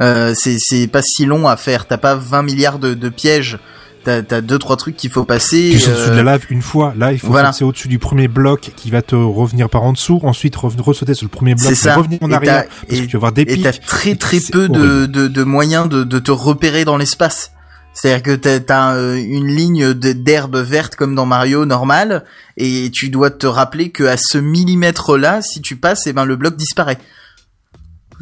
Euh, 0.00 0.32
c'est 0.34 0.56
c'est 0.58 0.86
pas 0.86 1.02
si 1.02 1.26
long 1.26 1.46
à 1.46 1.56
faire. 1.56 1.86
T'as 1.86 1.98
pas 1.98 2.14
20 2.14 2.42
milliards 2.42 2.78
de, 2.78 2.94
de 2.94 3.08
pièges 3.08 3.58
t'as 4.04 4.22
as 4.30 4.40
deux 4.40 4.58
trois 4.58 4.76
trucs 4.76 4.96
qu'il 4.96 5.10
faut 5.10 5.24
passer. 5.24 5.70
Tu 5.72 5.78
sautes 5.78 5.94
dessus 5.94 6.10
de 6.10 6.16
la 6.16 6.22
lave 6.22 6.46
une 6.50 6.62
fois. 6.62 6.94
Là, 6.96 7.12
il 7.12 7.18
faut 7.18 7.32
passer 7.32 7.64
au-dessus 7.64 7.88
du 7.88 7.98
premier 7.98 8.28
bloc 8.28 8.72
qui 8.76 8.90
va 8.90 9.02
te 9.02 9.14
revenir 9.14 9.68
par 9.68 9.82
en 9.82 9.92
dessous. 9.92 10.20
Ensuite, 10.22 10.56
re-sauter 10.56 11.14
sur 11.14 11.24
le 11.24 11.30
premier 11.30 11.54
bloc, 11.54 11.74
ça. 11.74 11.96
revenir 11.96 12.18
en 12.22 12.30
arrière 12.32 12.64
parce 12.88 13.00
que 13.00 13.06
tu 13.06 13.12
vas 13.12 13.18
avoir 13.18 13.32
des 13.32 13.44
pics. 13.44 13.58
Et 13.58 13.62
t'as 13.62 13.72
très 13.72 14.14
très 14.14 14.40
peu 14.40 14.68
de, 14.68 15.06
de, 15.06 15.28
de, 15.28 15.44
moyens 15.44 15.88
de, 15.88 16.04
de 16.04 16.18
te 16.18 16.30
repérer 16.30 16.84
dans 16.84 16.96
l'espace. 16.96 17.52
C'est-à-dire 17.94 18.22
que 18.22 18.36
t'as 18.36 18.74
as 18.74 18.96
euh, 18.96 19.16
une 19.16 19.48
ligne 19.48 19.92
d'herbe 19.92 20.56
verte 20.56 20.96
comme 20.96 21.14
dans 21.14 21.26
Mario 21.26 21.66
normal, 21.66 22.24
et 22.56 22.90
tu 22.90 23.10
dois 23.10 23.30
te 23.30 23.46
rappeler 23.46 23.90
que 23.90 24.04
à 24.04 24.16
ce 24.16 24.38
millimètre 24.38 25.18
là, 25.18 25.42
si 25.42 25.60
tu 25.60 25.76
passes, 25.76 26.06
et 26.06 26.10
eh 26.10 26.12
ben 26.12 26.24
le 26.24 26.36
bloc 26.36 26.56
disparaît. 26.56 26.98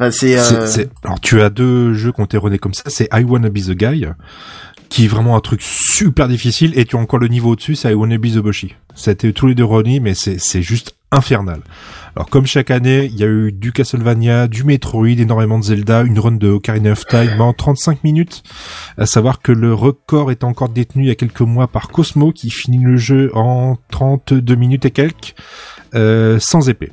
Enfin, 0.00 0.10
c'est. 0.10 0.38
Euh... 0.38 0.84
Alors 1.04 1.20
tu 1.20 1.42
as 1.42 1.50
deux 1.50 1.92
jeux 1.92 2.12
qui 2.12 2.20
ont 2.20 2.24
été 2.24 2.38
renés 2.38 2.58
comme 2.58 2.74
ça. 2.74 2.84
C'est 2.86 3.08
I 3.12 3.22
Wanna 3.22 3.50
Be 3.50 3.58
the 3.58 3.72
Guy 3.72 4.06
qui 4.90 5.04
est 5.04 5.08
vraiment 5.08 5.36
un 5.36 5.40
truc 5.40 5.62
super 5.62 6.26
difficile, 6.26 6.76
et 6.76 6.84
tu 6.84 6.96
as 6.96 6.98
encore 6.98 7.20
le 7.20 7.28
niveau 7.28 7.50
au-dessus, 7.50 7.76
c'est 7.76 7.92
I 7.92 7.94
Wanna 7.94 8.18
Be 8.18 8.26
the 8.26 8.38
Boshi. 8.38 8.74
C'était 8.96 9.32
tous 9.32 9.46
les 9.46 9.54
deux 9.54 9.64
Ronnie, 9.64 10.00
mais 10.00 10.14
c'est 10.14 10.62
juste 10.62 10.96
infernal. 11.12 11.60
Alors 12.16 12.28
comme 12.28 12.44
chaque 12.44 12.72
année, 12.72 13.04
il 13.04 13.16
y 13.16 13.22
a 13.22 13.28
eu 13.28 13.52
du 13.52 13.70
Castlevania, 13.70 14.48
du 14.48 14.64
Metroid, 14.64 15.06
énormément 15.06 15.60
de 15.60 15.64
Zelda, 15.64 16.02
une 16.02 16.18
run 16.18 16.32
de 16.32 16.48
Ocarina 16.48 16.90
of 16.90 17.06
Time 17.06 17.40
en 17.40 17.52
35 17.52 18.02
minutes. 18.02 18.42
À 18.98 19.06
savoir 19.06 19.40
que 19.40 19.52
le 19.52 19.72
record 19.72 20.32
est 20.32 20.42
encore 20.42 20.68
détenu 20.68 21.04
il 21.04 21.08
y 21.08 21.12
a 21.12 21.14
quelques 21.14 21.40
mois 21.40 21.68
par 21.68 21.88
Cosmo 21.88 22.32
qui 22.32 22.50
finit 22.50 22.82
le 22.82 22.96
jeu 22.96 23.30
en 23.34 23.76
32 23.92 24.54
minutes 24.56 24.86
et 24.86 24.90
quelques, 24.90 25.36
euh, 25.94 26.38
sans 26.40 26.68
épée 26.68 26.90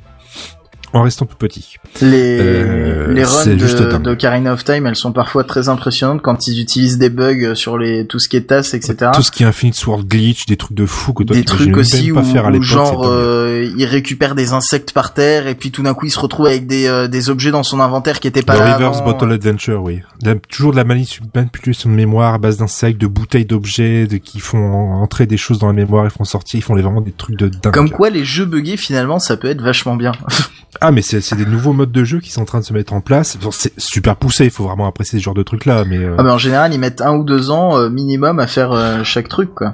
en 0.92 1.02
restant 1.02 1.26
plus 1.26 1.36
petit. 1.36 1.76
Les, 2.00 2.38
euh, 2.40 3.12
les 3.12 3.24
runs 3.24 3.46
de, 3.46 3.98
de 3.98 4.14
Karina 4.14 4.52
of 4.52 4.64
Time, 4.64 4.86
elles 4.86 4.96
sont 4.96 5.12
parfois 5.12 5.44
très 5.44 5.68
impressionnantes 5.68 6.22
quand 6.22 6.46
ils 6.46 6.60
utilisent 6.60 6.98
des 6.98 7.10
bugs 7.10 7.54
sur 7.54 7.78
les 7.78 8.06
tout 8.06 8.18
ce 8.18 8.28
qui 8.28 8.36
est 8.36 8.42
tasses, 8.42 8.74
etc. 8.74 9.10
Tout 9.14 9.22
ce 9.22 9.30
qui 9.30 9.42
est 9.42 9.46
Infinite 9.46 9.74
Sword 9.74 10.04
glitch, 10.04 10.46
des 10.46 10.56
trucs 10.56 10.76
de 10.76 10.86
fou 10.86 11.12
que 11.12 11.22
toi 11.24 11.36
des 11.36 11.44
trucs 11.44 11.76
aussi 11.76 12.10
pas 12.12 12.22
faire 12.22 12.46
à 12.46 12.50
où 12.50 12.62
genre 12.62 13.06
euh, 13.06 13.70
il 13.76 13.84
récupère 13.84 14.34
des 14.34 14.52
insectes 14.52 14.92
par 14.92 15.14
terre 15.14 15.46
et 15.46 15.54
puis 15.54 15.70
tout 15.70 15.82
d'un 15.82 15.94
coup 15.94 16.06
il 16.06 16.10
se 16.10 16.18
retrouve 16.18 16.46
avec 16.46 16.66
des, 16.66 16.86
euh, 16.86 17.08
des 17.08 17.30
objets 17.30 17.50
dans 17.50 17.62
son 17.62 17.80
inventaire 17.80 18.20
qui 18.20 18.28
étaient 18.28 18.42
pas 18.42 18.54
Le 18.54 18.60
là. 18.60 18.74
Reverse 18.74 19.02
Bottle 19.04 19.32
Adventure, 19.32 19.82
oui. 19.82 20.00
toujours 20.48 20.72
de 20.72 20.76
la 20.76 20.84
manipulation 20.84 21.90
de 21.90 21.94
mémoire 21.94 22.34
à 22.34 22.38
base 22.38 22.58
d'insectes, 22.58 23.00
de 23.00 23.06
bouteilles 23.06 23.46
d'objets, 23.46 24.06
de, 24.06 24.16
qui 24.16 24.40
font 24.40 24.92
entrer 25.02 25.26
des 25.26 25.36
choses 25.36 25.58
dans 25.58 25.66
la 25.66 25.72
mémoire, 25.72 26.04
ils 26.04 26.10
font 26.10 26.24
sortir, 26.24 26.58
ils 26.58 26.62
font 26.62 26.74
vraiment 26.74 27.00
des 27.00 27.12
trucs 27.12 27.36
de 27.36 27.48
dingue. 27.48 27.72
Comme 27.72 27.90
quoi 27.90 28.10
les 28.10 28.24
jeux 28.24 28.46
buggés 28.46 28.76
finalement 28.76 29.18
ça 29.18 29.36
peut 29.36 29.48
être 29.48 29.62
vachement 29.62 29.96
bien. 29.96 30.12
Ah 30.80 30.92
mais 30.92 31.02
c'est 31.02 31.34
des 31.34 31.46
nouveaux 31.46 31.72
modes 31.72 31.90
de 31.90 32.04
jeu 32.04 32.20
qui 32.20 32.30
sont 32.30 32.42
en 32.42 32.44
train 32.44 32.60
de 32.60 32.64
se 32.64 32.72
mettre 32.72 32.92
en 32.92 33.00
place. 33.00 33.36
c'est 33.50 33.78
super 33.80 34.16
poussé, 34.16 34.44
il 34.44 34.50
faut 34.50 34.64
vraiment 34.64 34.86
apprécier 34.86 35.18
ce 35.18 35.24
genre 35.24 35.34
de 35.34 35.42
truc 35.42 35.64
là. 35.64 35.84
Mais 35.84 35.98
euh, 35.98 36.14
ah 36.18 36.22
mais 36.22 36.30
en 36.30 36.38
général 36.38 36.72
ils 36.72 36.78
mettent 36.78 37.00
un 37.00 37.16
ou 37.16 37.24
deux 37.24 37.50
ans 37.50 37.76
euh, 37.76 37.90
minimum 37.90 38.38
à 38.38 38.46
faire 38.46 38.72
euh, 38.72 39.02
chaque 39.02 39.28
truc 39.28 39.54
quoi. 39.54 39.72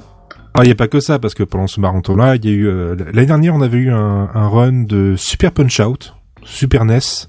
Ah 0.55 0.61
il 0.63 0.69
y 0.69 0.73
a 0.73 0.75
pas 0.75 0.89
que 0.89 1.01
ça 1.01 1.19
parce 1.19 1.35
que 1.35 1.43
pendant 1.43 1.67
ce 1.67 1.81
marathon 1.81 2.17
là 2.17 2.37
il 2.37 2.45
y 2.47 2.49
a 2.49 2.53
eu 2.53 2.97
l'année 2.97 3.27
dernière 3.27 3.55
on 3.55 3.61
avait 3.61 3.79
eu 3.79 3.91
un, 3.91 4.31
un, 4.33 4.49
run 4.49 4.85
de 4.85 5.15
Super 5.17 5.53
Punch 5.53 5.79
Out, 5.81 6.15
Super 6.43 6.85
NES, 6.85 7.29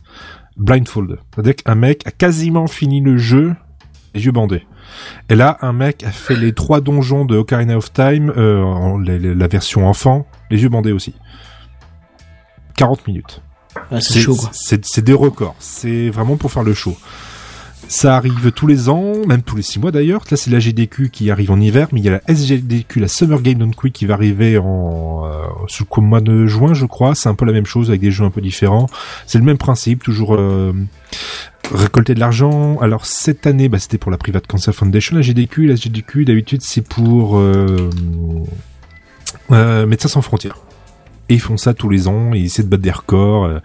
Blindfold. 0.58 1.18
C'est-à-dire 1.34 1.56
qu'un 1.56 1.76
mec 1.76 2.08
a 2.08 2.12
quasiment 2.12 2.68
fini 2.68 3.02
le 3.02 3.18
jeu 3.18 3.56
les 4.14 4.26
yeux 4.26 4.32
bandés. 4.32 4.66
Et 5.30 5.36
là 5.36 5.58
un 5.62 5.74
mec 5.74 6.04
a 6.04 6.12
fait 6.12 6.36
les 6.38 6.54
trois 6.54 6.80
donjons 6.80 7.26
de 7.26 7.36
Ocarina 7.36 7.76
of 7.76 7.92
Time, 7.92 8.32
la 8.32 9.48
version 9.48 9.86
enfant, 9.88 10.28
les 10.50 10.64
yeux 10.64 10.70
bandés 10.70 10.94
aussi. 10.94 11.14
40 12.78 13.08
minutes 13.08 13.42
c'est 14.00 14.20
chaud, 14.20 14.38
C'est 14.52 15.02
des 15.04 15.14
records. 15.14 15.56
C'est 15.60 16.10
vraiment 16.10 16.38
pour 16.38 16.52
faire 16.52 16.64
le 16.64 16.74
show. 16.74 16.98
Ça 17.88 18.16
arrive 18.16 18.52
tous 18.52 18.66
les 18.66 18.90
ans, 18.90 19.14
même 19.28 19.44
tous 19.44 19.56
les 19.56 19.62
six 19.62 19.80
mois 19.80 19.92
d'ailleurs. 19.92 20.24
Là, 20.32 20.38
c'est 20.38 20.50
la 20.50 20.60
GDQ 20.60 21.12
qui 21.12 21.30
arrive 21.30 21.52
en 21.52 21.60
hiver, 21.60 21.88
mais 21.92 22.00
il 22.00 22.06
y 22.06 22.10
a 22.10 22.14
la 22.14 22.22
SGDQ, 22.28 23.00
la 23.00 23.08
Summer 23.08 23.40
Game 23.42 23.60
Don't 23.60 23.76
Quick, 23.76 23.94
qui 23.94 24.08
va 24.08 24.16
arriver 24.16 24.58
en 24.58 25.26
euh, 25.26 25.46
sous 25.68 25.86
le 25.98 26.02
mois 26.02 26.20
de 26.20 26.48
juin, 26.48 26.74
je 26.74 26.86
crois. 26.86 27.14
C'est 27.14 27.30
un 27.30 27.36
peu 27.36 27.46
la 27.46 27.52
même 27.52 27.68
chose 27.68 27.90
avec 27.90 28.02
des 28.02 28.10
jeux 28.10 28.26
un 28.26 28.32
peu 28.32 28.42
différents. 28.42 28.88
C'est 29.28 29.38
le 29.38 29.44
même 29.44 29.60
principe, 29.60 30.04
toujours 30.04 30.36
euh, 30.36 30.74
récolter 31.74 32.16
de 32.16 32.20
l'argent. 32.20 32.78
Alors 32.80 33.06
cette 33.06 33.46
année, 33.46 33.70
bah, 33.70 33.80
c'était 33.80 33.98
pour 33.98 34.12
la 34.12 34.18
Private 34.18 34.48
Cancer 34.48 34.74
Foundation, 34.74 35.16
la 35.16 35.22
GDQ. 35.22 35.68
La 35.68 35.76
GDQ, 35.76 36.26
d'habitude, 36.26 36.62
c'est 36.64 36.82
pour 36.82 37.38
euh, 37.38 37.90
euh, 39.52 39.86
Médecins 39.86 40.10
sans 40.10 40.22
frontières 40.22 40.58
et 41.30 41.36
ils 41.36 41.42
font 41.42 41.58
ça 41.58 41.74
tous 41.74 41.90
les 41.90 42.08
ans, 42.08 42.34
ils 42.34 42.46
essaient 42.46 42.64
de 42.64 42.68
battre 42.68 42.84
des 42.84 42.92
records. 42.92 43.46
Euh, 43.46 43.60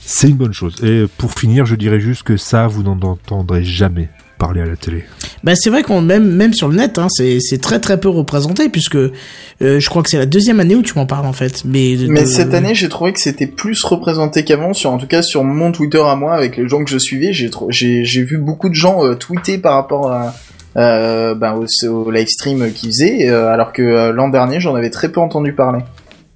c'est 0.00 0.28
une 0.28 0.36
bonne 0.36 0.52
chose. 0.52 0.76
Et 0.82 1.06
pour 1.18 1.32
finir, 1.32 1.66
je 1.66 1.74
dirais 1.76 2.00
juste 2.00 2.22
que 2.22 2.36
ça, 2.36 2.66
vous 2.66 2.82
n'en 2.82 2.98
entendrez 3.00 3.64
jamais 3.64 4.08
parler 4.38 4.60
à 4.60 4.66
la 4.66 4.76
télé. 4.76 5.04
Bah 5.42 5.54
c'est 5.54 5.70
vrai 5.70 5.82
qu'on 5.82 6.00
même 6.00 6.28
même 6.28 6.52
sur 6.54 6.68
le 6.68 6.76
net, 6.76 6.98
hein, 6.98 7.06
c'est 7.08 7.38
c'est 7.40 7.58
très 7.58 7.78
très 7.78 8.00
peu 8.00 8.08
représenté 8.08 8.68
puisque 8.68 8.96
euh, 8.96 9.12
je 9.60 9.88
crois 9.88 10.02
que 10.02 10.10
c'est 10.10 10.18
la 10.18 10.26
deuxième 10.26 10.58
année 10.60 10.74
où 10.74 10.82
tu 10.82 10.94
m'en 10.96 11.06
parles 11.06 11.26
en 11.26 11.32
fait. 11.32 11.64
Mais 11.64 11.96
mais 12.08 12.26
cette 12.26 12.52
année, 12.52 12.74
j'ai 12.74 12.88
trouvé 12.88 13.12
que 13.12 13.20
c'était 13.20 13.46
plus 13.46 13.82
représenté 13.84 14.44
qu'avant. 14.44 14.72
Sur 14.74 14.90
en 14.90 14.98
tout 14.98 15.06
cas 15.06 15.22
sur 15.22 15.44
mon 15.44 15.72
Twitter 15.72 16.02
à 16.04 16.16
moi, 16.16 16.34
avec 16.34 16.56
les 16.56 16.68
gens 16.68 16.84
que 16.84 16.90
je 16.90 16.98
suivais, 16.98 17.32
j'ai 17.32 17.50
j'ai 17.68 18.04
j'ai 18.04 18.22
vu 18.24 18.38
beaucoup 18.38 18.68
de 18.68 18.74
gens 18.74 19.04
euh, 19.04 19.14
tweeter 19.14 19.58
par 19.58 19.74
rapport 19.74 20.10
à 20.10 20.34
euh, 20.76 21.34
ben, 21.36 21.54
au, 21.54 21.88
au 21.88 22.10
live 22.10 22.26
stream 22.26 22.72
qu'ils 22.72 22.90
faisaient, 22.90 23.28
alors 23.28 23.72
que 23.72 24.10
l'an 24.10 24.28
dernier, 24.28 24.58
j'en 24.58 24.74
avais 24.74 24.90
très 24.90 25.10
peu 25.10 25.20
entendu 25.20 25.52
parler. 25.52 25.80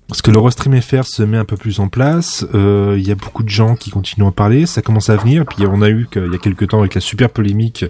Parce 0.09 0.23
que 0.23 0.31
le 0.31 0.39
Restream 0.39 0.81
FR 0.81 1.05
se 1.05 1.23
met 1.23 1.37
un 1.37 1.45
peu 1.45 1.59
plus 1.59 1.81
en 1.81 1.89
place, 1.89 2.47
euh, 2.55 2.97
il 2.99 3.07
y 3.07 3.11
a 3.11 3.15
beaucoup 3.15 3.43
de 3.43 3.51
gens 3.51 3.77
qui 3.77 3.91
continuent 3.91 4.25
à 4.25 4.29
en 4.29 4.33
parler, 4.33 4.65
ça 4.65 4.81
commence 4.81 5.11
à 5.11 5.17
venir, 5.17 5.45
puis 5.45 5.67
on 5.67 5.83
a 5.83 5.91
eu 5.91 6.09
il 6.17 6.33
y 6.33 6.35
a 6.35 6.39
quelques 6.39 6.69
temps 6.69 6.79
avec 6.81 6.95
la 6.95 7.03
super 7.03 7.29
polémique 7.29 7.85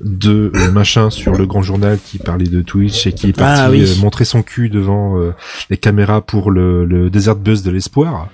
de 0.00 0.50
euh, 0.54 0.70
machin 0.72 1.10
sur 1.10 1.34
le 1.34 1.44
grand 1.44 1.60
journal 1.60 1.98
qui 2.02 2.16
parlait 2.16 2.48
de 2.48 2.62
Twitch 2.62 3.06
et 3.06 3.12
qui 3.12 3.28
est 3.28 3.32
parti 3.34 3.60
Ah 3.62 3.70
oui. 3.70 3.82
euh, 3.82 4.00
montrer 4.00 4.24
son 4.24 4.42
cul 4.42 4.70
devant 4.70 5.16
les 5.68 5.76
caméras 5.76 6.22
pour 6.22 6.50
le, 6.50 6.86
le 6.86 7.10
Desert 7.10 7.36
Buzz 7.36 7.62
de 7.62 7.70
l'espoir. 7.70 8.28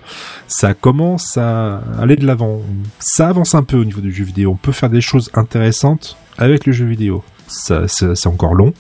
Ça 0.47 0.75
commence 0.75 1.37
à 1.37 1.83
aller 2.01 2.15
de 2.15 2.25
l'avant. 2.27 2.63
Ça 3.01 3.29
avance 3.29 3.57
un 3.57 3.65
peu 3.65 3.77
au 3.77 3.85
niveau 3.85 4.01
du 4.01 4.13
jeu 4.13 4.23
vidéo. 4.25 4.53
On 4.53 4.57
peut 4.57 4.71
faire 4.73 4.89
des 4.91 5.01
choses 5.01 5.31
intéressantes 5.35 6.17
avec 6.39 6.65
le 6.65 6.73
jeu 6.73 6.85
vidéo. 6.87 7.25
Ça, 7.49 7.89
ça- 7.89 8.15
c'est 8.15 8.29
encore 8.29 8.55
long. 8.55 8.73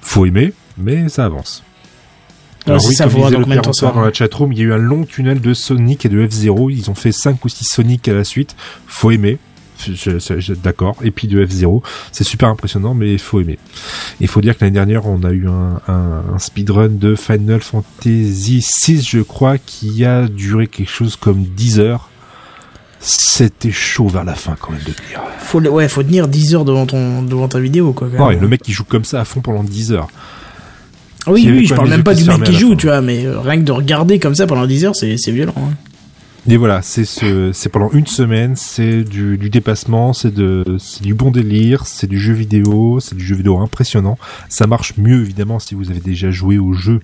Faut 0.00 0.26
aimer, 0.26 0.52
mais 0.76 1.08
ça 1.08 1.24
avance. 1.26 1.62
Ouais, 2.66 2.78
c'est 2.78 2.92
ça, 2.92 3.04
comme 3.08 3.14
disait 3.24 3.36
le 3.36 3.58
Antoine 3.58 3.94
dans 3.94 4.00
la 4.02 4.12
chatroom, 4.12 4.52
il 4.52 4.58
y 4.58 4.62
a 4.62 4.64
eu 4.64 4.72
un 4.72 4.76
long 4.78 5.04
tunnel 5.04 5.40
de 5.40 5.52
Sonic 5.54 6.06
et 6.06 6.08
de 6.08 6.26
F-Zero. 6.26 6.70
Ils 6.70 6.90
ont 6.90 6.94
fait 6.94 7.12
5 7.12 7.44
ou 7.44 7.48
6 7.48 7.64
Sonic 7.64 8.06
à 8.08 8.14
la 8.14 8.24
suite. 8.24 8.54
Faut 8.86 9.10
aimer. 9.10 9.38
D'accord. 10.62 10.96
Et 11.02 11.10
puis 11.10 11.26
de 11.26 11.44
F-Zero. 11.44 11.82
C'est 12.12 12.24
super 12.24 12.48
impressionnant, 12.48 12.94
mais 12.94 13.12
il 13.14 13.18
faut 13.18 13.40
aimer. 13.40 13.58
Il 14.20 14.28
faut 14.28 14.40
dire 14.40 14.56
que 14.56 14.64
l'année 14.64 14.74
dernière, 14.74 15.06
on 15.06 15.24
a 15.24 15.32
eu 15.32 15.48
un, 15.48 15.80
un, 15.88 16.22
un 16.34 16.38
speedrun 16.38 16.88
de 16.88 17.16
Final 17.16 17.60
Fantasy 17.60 18.62
6, 18.62 19.08
je 19.08 19.20
crois, 19.20 19.58
qui 19.58 20.04
a 20.04 20.28
duré 20.28 20.68
quelque 20.68 20.90
chose 20.90 21.16
comme 21.16 21.42
10 21.42 21.80
heures. 21.80 22.08
C'était 23.00 23.72
chaud 23.72 24.06
vers 24.06 24.22
la 24.22 24.34
fin, 24.36 24.54
quand 24.60 24.70
même, 24.70 24.82
de 24.86 24.92
tenir. 24.92 25.20
Faut, 25.40 25.60
ouais, 25.60 25.88
faut 25.88 26.04
tenir 26.04 26.28
10 26.28 26.54
heures 26.54 26.64
devant, 26.64 26.86
ton, 26.86 27.22
devant 27.22 27.48
ta 27.48 27.58
vidéo, 27.58 27.92
quoi. 27.92 28.08
quand 28.08 28.18
Non, 28.18 28.28
même. 28.30 28.40
le 28.40 28.46
mec 28.46 28.62
qui 28.62 28.70
joue 28.70 28.84
comme 28.84 29.04
ça 29.04 29.20
à 29.20 29.24
fond 29.24 29.40
pendant 29.40 29.64
10 29.64 29.90
heures. 29.92 30.08
Oui, 31.28 31.46
oui, 31.48 31.66
je 31.66 31.74
parle 31.74 31.88
même 31.88 32.02
pas 32.02 32.14
du 32.14 32.24
mec 32.24 32.42
qui 32.42 32.54
joue, 32.54 32.74
tu 32.74 32.86
vois, 32.86 33.00
mais 33.00 33.24
euh, 33.26 33.40
rien 33.40 33.56
que 33.58 33.64
de 33.64 33.72
regarder 33.72 34.18
comme 34.18 34.34
ça 34.34 34.46
pendant 34.46 34.66
10 34.66 34.84
heures, 34.86 34.96
c'est 34.96 35.16
violent. 35.30 35.54
hein. 35.56 35.74
Et 36.48 36.56
voilà, 36.56 36.82
c'est 36.82 37.04
ce, 37.04 37.52
c'est 37.52 37.68
pendant 37.68 37.90
une 37.92 38.08
semaine, 38.08 38.56
c'est 38.56 39.04
du, 39.04 39.38
du 39.38 39.48
dépassement, 39.48 40.12
c'est 40.12 40.34
de, 40.34 40.64
c'est 40.80 41.04
du 41.04 41.14
bon 41.14 41.30
délire, 41.30 41.86
c'est 41.86 42.08
du 42.08 42.18
jeu 42.18 42.32
vidéo, 42.32 42.98
c'est 42.98 43.14
du 43.14 43.24
jeu 43.24 43.36
vidéo 43.36 43.58
impressionnant. 43.60 44.18
Ça 44.48 44.66
marche 44.66 44.94
mieux 44.96 45.20
évidemment 45.20 45.60
si 45.60 45.76
vous 45.76 45.90
avez 45.90 46.00
déjà 46.00 46.32
joué 46.32 46.58
au 46.58 46.72
jeu 46.72 46.98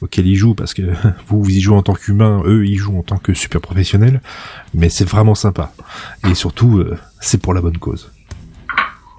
auquel 0.00 0.26
ils 0.26 0.36
jouent, 0.36 0.54
parce 0.54 0.72
que 0.72 0.80
vous, 1.28 1.42
vous 1.42 1.50
y 1.50 1.60
jouez 1.60 1.76
en 1.76 1.82
tant 1.82 1.92
qu'humain, 1.92 2.40
eux, 2.46 2.64
ils 2.66 2.78
jouent 2.78 2.96
en 2.96 3.02
tant 3.02 3.18
que 3.18 3.34
super 3.34 3.60
professionnels. 3.60 4.22
Mais 4.72 4.88
c'est 4.88 5.06
vraiment 5.06 5.34
sympa. 5.34 5.74
Et 6.30 6.34
surtout, 6.34 6.78
euh, 6.78 6.96
c'est 7.20 7.42
pour 7.42 7.52
la 7.52 7.60
bonne 7.60 7.76
cause. 7.76 8.10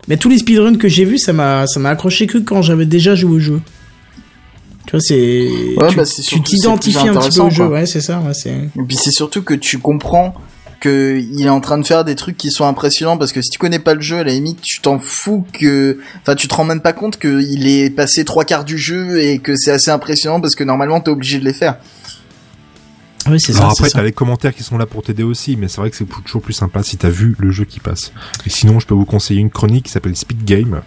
Mais 0.08 0.18
tous 0.18 0.30
les 0.30 0.40
speedruns 0.40 0.78
que 0.78 0.88
j'ai 0.88 1.06
vus, 1.06 1.20
ça 1.20 1.34
m'a 1.34 1.68
ça 1.68 1.80
m'a 1.80 1.90
accroché 1.90 2.26
que 2.26 2.40
quand 2.40 2.64
j'avais 2.64 2.88
déjà 2.88 3.14
joué 3.14 3.30
au 3.36 3.40
jeu. 3.40 3.62
Tu 4.86 4.92
vois, 4.92 5.00
c'est. 5.00 5.50
Ouais, 5.78 5.90
tu 5.90 5.96
bah, 5.96 6.04
t'identifies 6.44 7.08
un 7.08 7.16
petit 7.16 7.38
peu 7.38 7.44
au 7.44 7.50
jeu, 7.50 7.68
quoi. 7.68 7.80
ouais, 7.80 7.86
c'est 7.86 8.02
ça, 8.02 8.20
ouais, 8.20 8.34
c'est. 8.34 8.50
Et 8.50 8.84
puis 8.88 8.98
c'est 8.98 9.12
surtout 9.12 9.44
que 9.44 9.54
tu 9.54 9.80
comprends 9.80 10.34
que 10.80 11.22
il 11.32 11.46
est 11.46 11.50
en 11.50 11.62
train 11.62 11.78
de 11.78 11.86
faire 11.86 12.04
des 12.04 12.16
trucs 12.16 12.36
qui 12.36 12.52
sont 12.52 12.66
impressionnants 12.66 13.18
parce 13.18 13.32
que 13.32 13.42
si 13.42 13.50
tu 13.50 13.60
connais 13.60 13.80
pas 13.80 13.94
le 13.94 14.02
jeu, 14.02 14.18
à 14.18 14.24
la 14.24 14.34
limite, 14.34 14.60
tu 14.62 14.82
t'en 14.82 15.00
fous 15.00 15.46
que, 15.54 16.00
enfin, 16.22 16.36
tu 16.36 16.48
te 16.48 16.56
rends 16.56 16.66
même 16.66 16.82
pas 16.82 16.92
compte 16.92 17.20
qu'il 17.20 17.68
est 17.68 17.92
passé 17.92 18.26
trois 18.26 18.44
quarts 18.44 18.66
du 18.66 18.78
jeu 18.78 19.22
et 19.22 19.40
que 19.40 19.56
c'est 19.56 19.72
assez 19.72 19.92
impressionnant 19.92 20.42
parce 20.42 20.56
que 20.56 20.64
normalement 20.64 21.00
t'es 21.00 21.12
obligé 21.12 21.40
de 21.40 21.46
les 21.46 21.54
faire. 21.54 21.78
Oui, 23.30 23.40
c'est 23.40 23.54
ça. 23.54 23.70
Après, 23.70 23.90
t'as 23.90 24.02
les 24.02 24.12
commentaires 24.12 24.54
qui 24.54 24.64
sont 24.64 24.80
là 24.80 24.88
pour 24.88 25.04
t'aider 25.04 25.24
aussi, 25.24 25.56
mais 25.56 25.68
c'est 25.68 25.80
vrai 25.80 25.92
que 25.92 25.96
c'est 25.96 26.08
toujours 26.26 26.42
plus 26.42 26.54
sympa 26.54 26.82
si 26.82 26.98
t'as 26.98 27.10
vu 27.10 27.36
le 27.38 27.52
jeu 27.52 27.66
qui 27.66 27.80
passe. 27.80 28.12
Et 28.48 28.50
sinon, 28.50 28.80
je 28.80 28.88
peux 28.88 28.96
vous 28.96 29.06
conseiller 29.06 29.40
une 29.40 29.52
chronique 29.52 29.86
qui 29.86 29.92
s'appelle 29.92 30.16
Speed 30.16 30.44
Game, 30.44 30.82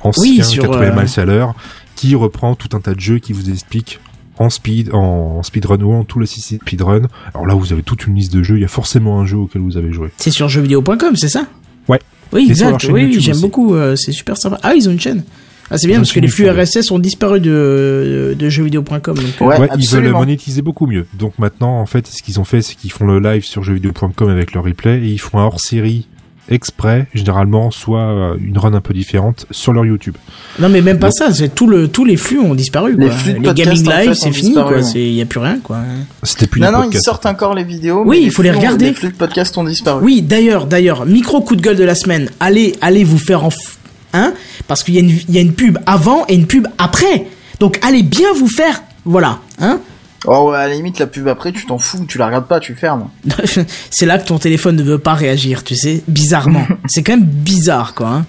ancien 0.00 0.22
Oui, 0.22 0.44
sur, 0.44 0.64
80 0.64 0.80
euh, 0.80 1.02
miles 1.02 1.20
à 1.20 1.24
l'heure, 1.24 1.54
qui 1.96 2.14
reprend 2.14 2.54
tout 2.54 2.68
un 2.76 2.80
tas 2.80 2.94
de 2.94 3.00
jeux 3.00 3.18
qui 3.18 3.32
vous 3.32 3.50
explique 3.50 3.98
en 4.38 4.50
speed, 4.50 4.90
en 4.92 5.42
speedrun 5.42 5.80
ou 5.80 5.92
en 5.94 6.04
tout 6.04 6.18
le 6.18 6.26
speedrun. 6.26 7.02
Alors 7.34 7.46
là, 7.46 7.54
vous 7.54 7.72
avez 7.72 7.82
toute 7.82 8.06
une 8.06 8.14
liste 8.14 8.32
de 8.34 8.42
jeux, 8.42 8.56
il 8.56 8.62
y 8.62 8.64
a 8.66 8.68
forcément 8.68 9.18
un 9.20 9.26
jeu 9.26 9.38
auquel 9.38 9.62
vous 9.62 9.76
avez 9.76 9.92
joué. 9.92 10.10
C'est 10.18 10.30
sur 10.30 10.48
jeuxvideo.com, 10.48 11.16
c'est 11.16 11.28
ça? 11.30 11.46
Ouais. 11.88 11.98
Oui, 12.32 12.46
exact. 12.50 12.84
Oui, 12.92 13.18
j'aime 13.20 13.40
beaucoup. 13.40 13.74
euh, 13.74 13.96
c'est 13.96 14.12
super 14.12 14.36
sympa. 14.36 14.58
Ah, 14.62 14.74
ils 14.74 14.88
ont 14.88 14.92
une 14.92 15.00
chaîne. 15.00 15.24
Ah, 15.70 15.78
c'est 15.78 15.88
bien 15.88 15.96
parce 15.96 16.12
que 16.12 16.20
les 16.20 16.28
flux. 16.28 16.48
RSS 16.48 16.90
ont 16.92 16.98
disparu 17.00 17.40
de, 17.40 18.36
de 18.38 18.48
jeuxvideo.com. 18.48 19.00
Donc, 19.16 19.24
euh, 19.40 19.44
Ouais, 19.46 19.68
ils 19.78 19.88
veulent 19.88 20.12
monétiser 20.12 20.62
beaucoup 20.62 20.86
mieux. 20.86 21.06
Donc 21.18 21.38
maintenant, 21.38 21.80
en 21.80 21.86
fait, 21.86 22.06
ce 22.06 22.22
qu'ils 22.22 22.38
ont 22.38 22.44
fait, 22.44 22.62
c'est 22.62 22.74
qu'ils 22.76 22.92
font 22.92 23.06
le 23.06 23.18
live 23.18 23.44
sur 23.44 23.62
jeuxvideo.com 23.64 24.28
avec 24.28 24.52
leur 24.52 24.64
replay 24.64 24.98
et 25.00 25.08
ils 25.08 25.18
font 25.20 25.38
un 25.38 25.44
hors-série 25.44 26.06
exprès, 26.48 27.06
généralement, 27.14 27.70
soit 27.70 28.00
euh, 28.00 28.36
une 28.42 28.56
run 28.58 28.74
un 28.74 28.80
peu 28.80 28.94
différente 28.94 29.46
sur 29.50 29.72
leur 29.72 29.84
YouTube. 29.84 30.14
Non, 30.58 30.68
mais 30.68 30.80
même 30.82 30.98
pas 30.98 31.08
Donc- 31.08 31.16
ça. 31.18 31.32
C'est 31.32 31.54
tout 31.54 31.66
le, 31.66 31.88
tous 31.88 32.04
les 32.04 32.16
flux 32.16 32.38
ont 32.38 32.54
disparu. 32.54 32.96
Les 32.96 33.06
quoi. 33.08 33.14
flux 33.16 33.32
de 33.32 33.38
les 33.38 33.42
podcast, 33.44 33.70
gaming 33.70 33.88
en 33.88 33.90
fait, 33.90 34.04
live, 34.06 34.14
c'est 34.14 34.32
fini, 34.32 34.48
disparu, 34.48 34.68
quoi. 34.68 34.76
ouais. 34.78 34.82
C'est, 34.82 35.10
y 35.12 35.22
a 35.22 35.26
plus 35.26 35.40
rien, 35.40 35.58
quoi. 35.62 35.78
C'était 36.22 36.46
plus 36.46 36.60
non, 36.60 36.70
non, 36.72 36.88
ils 36.90 36.98
sortent 37.00 37.26
encore 37.26 37.54
les 37.54 37.64
vidéos. 37.64 38.02
Oui, 38.06 38.18
mais 38.20 38.26
il 38.26 38.30
faut 38.30 38.42
les 38.42 38.50
ont- 38.50 38.56
regarder. 38.58 38.86
Les 38.86 38.94
flux 38.94 39.08
de 39.10 39.14
podcast 39.16 39.56
ont 39.58 39.64
disparu. 39.64 40.04
Oui, 40.04 40.22
d'ailleurs, 40.22 40.66
d'ailleurs, 40.66 41.06
micro 41.06 41.40
coup 41.40 41.56
de 41.56 41.62
gueule 41.62 41.76
de 41.76 41.84
la 41.84 41.94
semaine. 41.94 42.30
Allez, 42.40 42.74
allez 42.80 43.04
vous 43.04 43.18
faire 43.18 43.44
en, 43.44 43.48
f- 43.48 43.76
hein, 44.12 44.32
parce 44.68 44.82
qu'il 44.84 44.94
y 44.94 44.98
a 44.98 45.00
une, 45.00 45.10
il 45.10 45.34
y 45.34 45.38
a 45.38 45.40
une 45.40 45.52
pub 45.54 45.78
avant 45.86 46.24
et 46.28 46.34
une 46.34 46.46
pub 46.46 46.66
après. 46.78 47.26
Donc, 47.60 47.78
allez 47.82 48.02
bien 48.02 48.28
vous 48.36 48.48
faire, 48.48 48.82
voilà, 49.04 49.38
hein. 49.60 49.80
Oh 50.24 50.50
ouais, 50.50 50.56
à 50.56 50.66
la 50.66 50.74
limite, 50.74 50.98
la 50.98 51.06
pub 51.06 51.28
après, 51.28 51.52
tu 51.52 51.66
t'en 51.66 51.78
fous, 51.78 52.04
tu 52.08 52.18
la 52.18 52.26
regardes 52.26 52.46
pas, 52.48 52.58
tu 52.58 52.74
fermes. 52.74 53.08
c'est 53.90 54.06
là 54.06 54.18
que 54.18 54.26
ton 54.26 54.38
téléphone 54.38 54.76
ne 54.76 54.82
veut 54.82 54.98
pas 54.98 55.14
réagir, 55.14 55.62
tu 55.62 55.76
sais, 55.76 56.02
bizarrement. 56.08 56.66
c'est 56.88 57.02
quand 57.02 57.12
même 57.16 57.24
bizarre, 57.26 57.94
quoi. 57.94 58.08
Hein. 58.08 58.26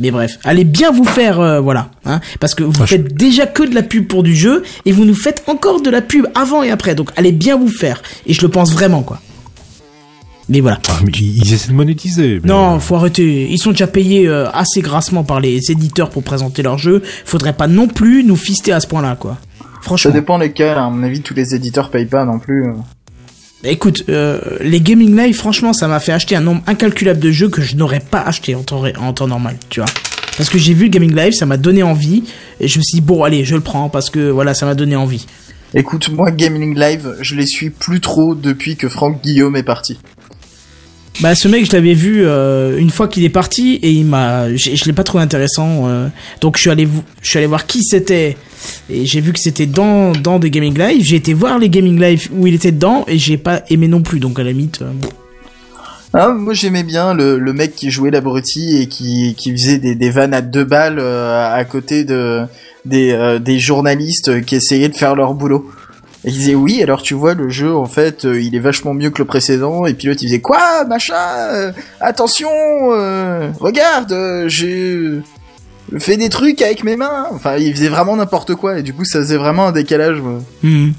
Mais 0.00 0.10
bref, 0.10 0.38
allez 0.44 0.64
bien 0.64 0.90
vous 0.90 1.04
faire, 1.04 1.38
euh, 1.38 1.60
voilà, 1.60 1.90
hein, 2.06 2.20
parce 2.40 2.54
que 2.54 2.62
vous 2.64 2.72
Ah, 2.80 2.86
je- 2.86 2.90
faites 2.96 3.14
déjà 3.14 3.46
que 3.46 3.62
de 3.62 3.74
la 3.74 3.82
pub 3.82 4.06
pour 4.06 4.22
du 4.22 4.34
jeu 4.34 4.62
et 4.86 4.92
vous 4.92 5.04
nous 5.04 5.14
faites 5.14 5.42
encore 5.48 5.82
de 5.82 5.90
la 5.90 6.00
pub 6.00 6.26
avant 6.34 6.62
et 6.62 6.70
après. 6.70 6.94
Donc 6.94 7.10
allez 7.16 7.32
bien 7.32 7.56
vous 7.58 7.68
faire. 7.68 8.02
Et 8.26 8.32
je 8.32 8.40
le 8.42 8.48
pense 8.48 8.72
vraiment, 8.72 9.02
quoi. 9.02 9.20
Mais 10.48 10.60
voilà. 10.60 10.80
Ah, 10.88 10.98
mais 11.04 11.12
ils, 11.12 11.38
ils 11.44 11.52
essaient 11.54 11.68
de 11.68 11.74
monétiser. 11.74 12.40
mais- 12.42 12.48
Non, 12.48 12.80
faut 12.80 12.96
arrêter. 12.96 13.46
Ils 13.50 13.58
sont 13.58 13.70
déjà 13.70 13.86
payés 13.86 14.26
euh, 14.26 14.50
assez 14.52 14.80
grassement 14.80 15.22
par 15.24 15.40
les 15.40 15.70
éditeurs 15.70 16.10
pour 16.10 16.22
présenter 16.24 16.62
leur 16.62 16.78
jeu. 16.78 17.02
Faudrait 17.24 17.52
pas 17.52 17.68
non 17.68 17.86
plus 17.86 18.24
nous 18.24 18.36
fister 18.36 18.72
à 18.72 18.80
ce 18.80 18.86
point-là, 18.88 19.16
quoi. 19.18 19.38
Ça 20.10 20.10
dépend 20.10 20.38
lesquels, 20.38 20.78
à 20.78 20.88
mon 20.88 21.02
avis, 21.02 21.20
tous 21.20 21.34
les 21.34 21.54
éditeurs 21.54 21.90
payent 21.90 22.06
pas 22.06 22.24
non 22.24 22.38
plus. 22.38 22.64
euh. 22.66 22.72
Écoute, 23.64 24.04
euh, 24.08 24.40
les 24.60 24.80
gaming 24.80 25.16
live, 25.16 25.36
franchement, 25.36 25.72
ça 25.72 25.86
m'a 25.86 26.00
fait 26.00 26.12
acheter 26.12 26.34
un 26.34 26.40
nombre 26.40 26.62
incalculable 26.66 27.20
de 27.20 27.30
jeux 27.30 27.48
que 27.48 27.62
je 27.62 27.76
n'aurais 27.76 28.00
pas 28.00 28.20
acheté 28.20 28.54
en 28.56 28.62
temps, 28.62 28.80
ré- 28.80 28.94
en 28.98 29.12
temps 29.12 29.28
normal, 29.28 29.56
tu 29.68 29.80
vois. 29.80 29.88
Parce 30.36 30.48
que 30.50 30.58
j'ai 30.58 30.74
vu 30.74 30.84
le 30.84 30.88
gaming 30.90 31.14
live, 31.14 31.32
ça 31.32 31.46
m'a 31.46 31.56
donné 31.58 31.82
envie, 31.82 32.24
et 32.58 32.66
je 32.66 32.78
me 32.78 32.82
suis 32.82 32.96
dit, 32.96 33.00
bon, 33.00 33.22
allez, 33.22 33.44
je 33.44 33.54
le 33.54 33.60
prends, 33.60 33.88
parce 33.88 34.10
que 34.10 34.30
voilà, 34.30 34.54
ça 34.54 34.66
m'a 34.66 34.74
donné 34.74 34.96
envie. 34.96 35.26
Écoute, 35.74 36.10
moi, 36.10 36.30
Gaming 36.30 36.78
Live, 36.78 37.16
je 37.20 37.34
les 37.34 37.46
suis 37.46 37.70
plus 37.70 38.00
trop 38.00 38.34
depuis 38.34 38.76
que 38.76 38.88
Franck 38.90 39.22
Guillaume 39.22 39.56
est 39.56 39.62
parti. 39.62 39.98
Bah, 41.20 41.34
ce 41.34 41.46
mec, 41.48 41.64
je 41.66 41.72
l'avais 41.72 41.94
vu 41.94 42.24
euh, 42.24 42.78
une 42.78 42.90
fois 42.90 43.06
qu'il 43.08 43.22
est 43.24 43.28
parti, 43.30 43.76
et 43.82 43.90
il 43.90 44.06
m'a, 44.06 44.54
je, 44.56 44.84
l'ai 44.86 44.92
pas 44.92 45.04
trouvé 45.04 45.22
intéressant, 45.22 45.88
euh, 45.88 46.08
donc 46.40 46.56
je 46.56 46.62
suis 46.62 46.70
allé, 46.70 46.88
je 47.22 47.28
suis 47.28 47.38
allé 47.38 47.46
voir 47.46 47.66
qui 47.66 47.82
c'était, 47.84 48.36
et 48.90 49.06
j'ai 49.06 49.20
vu 49.20 49.32
que 49.32 49.38
c'était 49.38 49.66
dans, 49.66 50.12
des 50.38 50.50
gaming 50.50 50.78
live, 50.78 51.04
j'ai 51.04 51.16
été 51.16 51.34
voir 51.34 51.58
les 51.58 51.68
gaming 51.68 52.00
live 52.00 52.28
où 52.32 52.46
il 52.46 52.54
était 52.54 52.72
dedans, 52.72 53.04
et 53.08 53.18
j'ai 53.18 53.38
pas 53.38 53.62
aimé 53.70 53.88
non 53.88 54.02
plus, 54.02 54.20
donc 54.20 54.38
à 54.38 54.42
la 54.42 54.50
limite, 54.50 54.82
euh. 54.82 54.92
Ah, 56.14 56.28
moi 56.28 56.52
j'aimais 56.52 56.82
bien 56.82 57.14
le, 57.14 57.38
mec 57.54 57.74
qui 57.74 57.90
jouait 57.90 58.10
l'abruti 58.10 58.82
et 58.82 58.86
qui, 58.86 59.34
qui 59.34 59.50
faisait 59.52 59.78
des, 59.78 59.94
des 59.94 60.10
vannes 60.10 60.34
à 60.34 60.42
deux 60.42 60.64
balles 60.64 60.98
euh, 60.98 61.54
à 61.54 61.64
côté 61.64 62.04
euh, 62.10 62.46
des 62.84 63.58
journalistes 63.58 64.44
qui 64.44 64.56
essayaient 64.56 64.90
de 64.90 64.96
faire 64.96 65.16
leur 65.16 65.32
boulot. 65.32 65.70
Et 66.24 66.28
il 66.28 66.34
disait 66.34 66.54
oui, 66.54 66.82
alors 66.82 67.00
tu 67.00 67.14
vois 67.14 67.32
le 67.32 67.48
jeu 67.48 67.74
en 67.74 67.86
fait 67.86 68.24
il 68.24 68.54
est 68.54 68.60
vachement 68.60 68.92
mieux 68.92 69.08
que 69.08 69.18
le 69.20 69.24
précédent 69.24 69.86
et 69.86 69.94
puis 69.94 70.08
l'autre 70.08 70.20
il 70.22 70.26
faisait 70.26 70.40
quoi 70.42 70.84
machin 70.84 71.72
attention 72.00 72.50
regarde 73.58 74.14
j'ai 74.48 75.22
fait 75.98 76.16
des 76.16 76.28
trucs 76.28 76.62
avec 76.62 76.84
mes 76.84 76.96
mains 76.96 77.26
enfin 77.32 77.56
il 77.56 77.74
faisait 77.74 77.88
vraiment 77.88 78.16
n'importe 78.16 78.54
quoi 78.54 78.78
et 78.78 78.82
du 78.82 78.92
coup 78.92 79.04
ça 79.04 79.20
faisait 79.20 79.36
vraiment 79.36 79.66
un 79.66 79.72
décalage 79.72 80.20
ouais. 80.20 80.38
Mhm. 80.62 80.92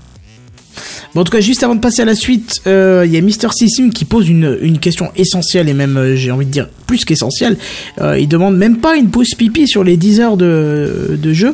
Bon, 1.14 1.22
en 1.22 1.24
tout 1.24 1.32
cas, 1.32 1.42
juste 1.42 1.62
avant 1.64 1.76
de 1.76 1.80
passer 1.80 2.02
à 2.02 2.06
la 2.06 2.16
suite, 2.16 2.62
euh, 2.66 3.04
il 3.06 3.14
y 3.14 3.18
a 3.18 3.22
Mister 3.22 3.48
Sissim 3.52 3.92
qui 3.92 4.04
pose 4.04 4.28
une, 4.30 4.58
une 4.62 4.80
question 4.80 5.12
essentielle 5.16 5.70
et 5.70 5.74
même, 5.74 5.96
euh, 5.96 6.16
j'ai 6.16 6.32
envie 6.32 6.48
de 6.48 6.52
dire, 6.52 6.68
plus 6.88 7.06
qu'essentielle. 7.06 7.58
Euh, 8.02 8.18
il 8.18 8.28
demande 8.28 8.58
même 8.58 8.78
pas 8.78 8.96
une 8.96 9.12
pause 9.12 9.36
pipi 9.36 9.68
sur 9.68 9.84
les 9.84 9.96
10 9.96 10.22
heures 10.22 10.38
de, 10.38 11.16
de 11.22 11.34
jeu. 11.34 11.54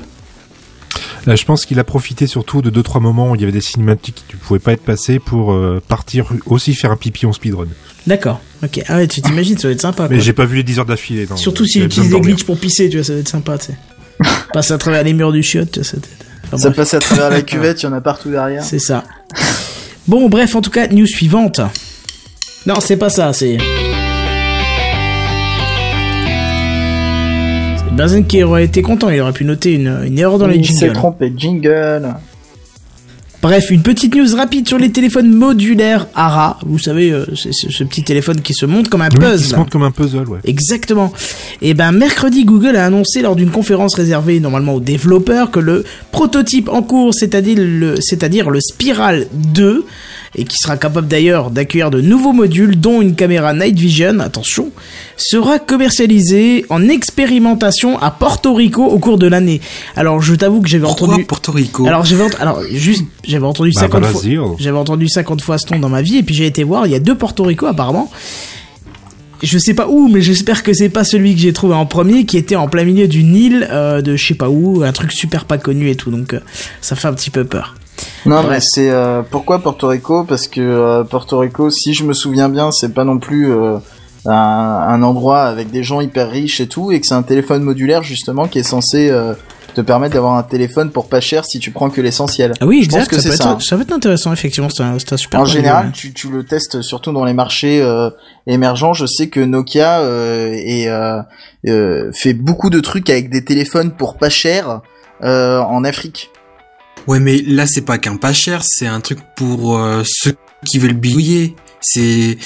Là, 1.26 1.36
je 1.36 1.46
pense 1.46 1.66
qu'il 1.66 1.78
a 1.80 1.84
profité 1.84 2.28
surtout 2.28 2.62
de 2.62 2.70
deux 2.70 2.84
trois 2.84 3.02
moments 3.02 3.32
où 3.32 3.36
il 3.36 3.42
y 3.42 3.44
avait 3.44 3.52
des 3.52 3.62
cinématiques 3.62 4.24
qui 4.28 4.36
ne 4.36 4.40
pouvaient 4.40 4.60
pas 4.60 4.72
être 4.74 4.84
passées 4.84 5.20
pour 5.20 5.52
euh, 5.52 5.82
partir 5.86 6.32
aussi 6.46 6.74
faire 6.74 6.92
un 6.92 6.96
pipi 6.96 7.26
en 7.26 7.34
speedrun. 7.34 7.68
D'accord, 8.10 8.42
ok. 8.64 8.82
Ah 8.88 8.98
ouais, 8.98 9.08
tu 9.08 9.22
t'imagines, 9.22 9.58
ça 9.60 9.68
va 9.68 9.72
être 9.74 9.82
sympa. 9.82 10.08
Mais 10.10 10.20
j'ai 10.20 10.34
pas 10.34 10.46
vu 10.46 10.56
les 10.58 10.64
10 10.64 10.80
heures 10.80 10.86
d'affilée. 10.86 11.28
Surtout 11.36 11.64
J'avais 11.64 11.68
s'il 11.70 11.84
besoin 11.84 11.86
utilise 11.86 12.04
de 12.06 12.10
des 12.10 12.12
dormir. 12.20 12.36
glitches 12.36 12.46
pour 12.46 12.58
pisser, 12.60 12.90
tu 12.90 12.98
vois, 12.98 13.04
ça 13.06 13.14
va 13.14 13.20
être 13.20 13.28
sympa, 13.30 13.58
tu 13.60 13.66
sais. 13.68 13.78
Passer 14.54 14.74
à 14.74 14.78
travers 14.80 15.04
les 15.04 15.14
murs 15.14 15.32
du 15.32 15.44
chiotte, 15.44 15.72
tu 15.72 15.80
vois, 15.80 15.86
ça 15.88 15.98
va 15.98 16.00
être- 16.00 16.10
enfin, 16.48 16.58
ça 16.58 16.70
bref, 16.70 16.76
passe 16.78 16.94
à 16.96 17.00
travers 17.00 17.30
la 17.30 17.42
cuvette 17.44 17.84
il 17.84 17.86
y 17.86 17.90
en 17.90 17.94
a 17.94 18.02
partout 18.02 18.32
derrière 18.32 18.64
C'est 18.64 18.80
ça. 18.80 19.04
Bon, 20.08 20.28
bref, 20.28 20.56
en 20.56 20.62
tout 20.62 20.72
cas, 20.72 20.88
news 20.88 21.06
suivante. 21.06 21.62
Non, 22.66 22.80
c'est 22.82 22.98
pas 22.98 23.10
ça, 23.12 23.32
c'est. 23.32 23.58
C'est 27.78 27.96
Benzen 27.96 28.26
qui 28.26 28.42
aurait 28.44 28.66
été 28.66 28.82
content, 28.82 29.10
il 29.10 29.20
aurait 29.22 29.34
pu 29.34 29.46
noter 29.46 29.74
une, 29.74 30.02
une 30.06 30.18
erreur 30.18 30.38
dans 30.40 30.48
les 30.48 30.58
il 30.58 30.66
s'est 30.66 30.80
jingles. 30.88 30.94
trompé 30.94 31.34
jingle 31.38 32.16
Bref, 33.42 33.72
une 33.72 33.84
petite 33.84 34.14
news 34.16 34.36
rapide 34.36 34.68
sur 34.68 34.78
les 34.78 34.92
téléphones 34.92 35.34
modulaires 35.34 36.08
ARA. 36.14 36.60
Vous 36.66 36.78
savez, 36.78 37.12
euh, 37.12 37.26
c'est 37.36 37.54
ce 37.54 37.84
petit 37.86 38.04
téléphone 38.04 38.42
qui 38.42 38.54
se 38.54 38.66
monte 38.66 38.90
comme 38.90 39.02
un 39.02 39.06
Oui, 39.08 39.12
qui 39.14 39.20
puzzle. 39.20 39.46
se 39.52 39.56
montre 39.56 39.70
comme 39.72 39.84
un 39.84 39.92
puzzle, 39.92 40.28
ouais. 40.28 40.40
Exactement. 40.44 41.14
Et 41.62 41.74
ben 41.74 41.94
mercredi, 41.94 42.44
Google 42.44 42.76
a 42.76 42.86
annoncé 42.86 43.22
lors 43.22 43.38
d'une 43.38 43.50
conférence 43.52 43.96
réservée 43.96 44.42
normalement 44.42 44.74
aux 44.76 44.80
développeurs 44.82 45.52
que 45.52 45.60
le 45.62 45.86
prototype 46.12 46.68
en 46.68 46.82
cours, 46.82 47.14
c'est-à-dire 47.14 47.56
le, 47.60 47.96
c'est-à-dire 48.02 48.50
le 48.50 48.60
Spiral 48.60 49.28
2, 49.32 49.86
et 50.36 50.44
qui 50.46 50.58
sera 50.58 50.78
capable 50.78 51.08
d'ailleurs 51.08 51.52
d'accueillir 51.52 51.90
de 51.90 52.02
nouveaux 52.02 52.34
modules, 52.34 52.80
dont 52.80 53.02
une 53.02 53.16
caméra 53.16 53.54
Night 53.54 53.78
Vision, 53.78 54.20
attention, 54.20 54.72
sera 55.18 55.60
commercialisé 55.60 56.66
en 56.70 56.88
expérimentation 56.88 57.98
à 58.00 58.12
Porto 58.12 58.54
Rico 58.54 58.84
au 58.86 59.00
cours 59.00 59.18
de 59.18 59.28
l'année. 59.28 59.62
Alors 59.96 60.22
je 60.22 60.36
t'avoue 60.36 60.62
que 60.62 60.70
j'avais 60.70 60.88
entendu. 60.88 61.24
Porto 61.26 61.52
Rico? 61.52 61.86
Alors 61.88 62.06
j'avais 62.06 62.24
alors 62.40 62.62
juste 62.72 63.04
j'avais 63.28 63.46
entendu 63.46 63.72
Bah, 63.76 63.82
50 63.82 64.06
fois 64.06 64.12
Brésil. 64.22 64.40
j'avais 64.60 64.78
entendu 64.78 65.08
50 65.08 65.42
fois 65.42 65.58
ce 65.58 65.72
nom 65.74 65.80
dans 65.80 65.90
ma 65.90 66.02
vie 66.02 66.18
et 66.18 66.24
puis 66.24 66.36
j'ai 66.36 66.46
été 66.46 66.64
voir, 66.64 66.86
il 66.86 66.92
y 66.92 66.96
a 66.96 67.00
deux 67.00 67.16
Porto 67.16 67.44
Rico 67.44 67.66
apparemment. 67.66 68.12
Je 69.42 69.58
sais 69.58 69.74
pas 69.74 69.88
où, 69.88 70.10
mais 70.10 70.22
j'espère 70.22 70.64
que 70.64 70.74
c'est 70.74 70.90
pas 70.90 71.06
celui 71.06 71.34
que 71.34 71.40
j'ai 71.40 71.54
trouvé 71.54 71.74
en 71.74 71.86
premier, 71.86 72.26
qui 72.26 72.38
était 72.38 72.58
en 72.58 72.68
plein 72.68 72.84
milieu 72.84 73.08
d'une 73.08 73.36
île 73.36 73.68
euh, 73.72 74.02
de 74.02 74.18
je 74.18 74.26
sais 74.28 74.34
pas 74.34 74.50
où, 74.50 74.84
un 74.84 74.92
truc 74.92 75.14
super 75.14 75.46
pas 75.46 75.58
connu 75.58 75.90
et 75.90 75.96
tout, 75.96 76.12
donc 76.12 76.34
euh, 76.34 76.40
ça 76.82 76.98
fait 76.98 77.08
un 77.08 77.14
petit 77.14 77.30
peu 77.30 77.46
peur. 77.46 77.76
Non, 78.26 78.38
Bref. 78.42 78.50
mais 78.50 78.60
c'est 78.62 78.90
euh, 78.90 79.22
pourquoi 79.30 79.60
Porto 79.60 79.88
Rico? 79.88 80.24
Parce 80.24 80.48
que 80.48 80.62
euh, 80.62 81.04
Porto 81.04 81.40
Rico, 81.40 81.70
si 81.70 81.94
je 81.94 82.04
me 82.04 82.14
souviens 82.14 82.50
bien, 82.50 82.72
c'est 82.72 82.94
pas 82.94 83.04
non 83.04 83.18
plus 83.20 83.52
euh, 83.52 83.78
un, 84.26 84.32
un 84.34 85.02
endroit 85.04 85.44
avec 85.44 85.72
des 85.72 85.84
gens 85.84 86.02
hyper 86.02 86.30
riches 86.30 86.60
et 86.60 86.68
tout, 86.68 86.92
et 86.92 87.00
que 87.00 87.08
c'est 87.08 87.14
un 87.16 87.24
téléphone 87.24 87.64
modulaire 87.64 88.04
justement 88.04 88.48
qui 88.48 88.60
est 88.60 88.64
censé 88.64 89.10
te 89.76 89.82
permettre 89.82 90.16
d'avoir 90.16 90.34
un 90.36 90.42
téléphone 90.44 90.90
pour 90.90 91.08
pas 91.08 91.22
cher 91.22 91.46
si 91.46 91.60
tu 91.60 91.70
prends 91.72 91.92
que 91.92 92.02
l'essentiel. 92.02 92.54
Ah 92.60 92.66
oui, 92.66 92.84
Je 92.84 92.90
pense 92.90 93.08
que 93.08 93.16
ça, 93.18 93.22
c'est 93.22 93.30
peut 93.30 93.36
ça. 93.36 93.52
être, 93.54 93.62
ça 93.62 93.76
peut 93.76 93.84
être 93.84 93.94
intéressant, 93.94 94.34
effectivement, 94.34 94.68
c'est 94.70 94.82
un, 94.84 94.96
un 94.96 95.18
super 95.18 95.40
En 95.42 95.46
général, 95.46 95.92
tu, 95.94 96.12
tu 96.12 96.28
le 96.30 96.44
testes 96.44 96.82
surtout 96.82 97.12
dans 97.12 97.24
les 97.24 97.34
marchés 97.34 97.80
euh, 97.82 98.10
émergents. 98.48 98.94
Je 98.94 99.06
sais 99.06 99.30
que 99.30 99.40
Nokia 99.40 100.00
euh, 100.00 100.52
est, 100.54 100.88
euh, 100.88 101.22
euh, 101.68 102.12
fait 102.14 102.34
beaucoup 102.34 102.72
de 102.72 102.80
trucs 102.80 103.10
avec 103.12 103.30
des 103.30 103.46
téléphones 103.46 103.92
pour 103.92 104.18
pas 104.18 104.30
cher 104.30 104.82
en 105.22 105.84
Afrique. 105.84 106.32
Ouais, 107.10 107.20
mais 107.20 107.42
là, 107.42 107.66
c'est 107.68 107.82
pas 107.82 107.98
qu'un 107.98 108.18
pas 108.18 108.34
cher, 108.34 108.62
c'est 108.64 108.86
un 108.88 109.00
truc 109.02 109.20
pour 109.36 109.78
euh, 109.78 110.04
ceux 110.06 110.36
qui 110.66 110.78
veulent 110.78 110.94
bidouiller. 110.94 111.56
C'est 111.82 112.38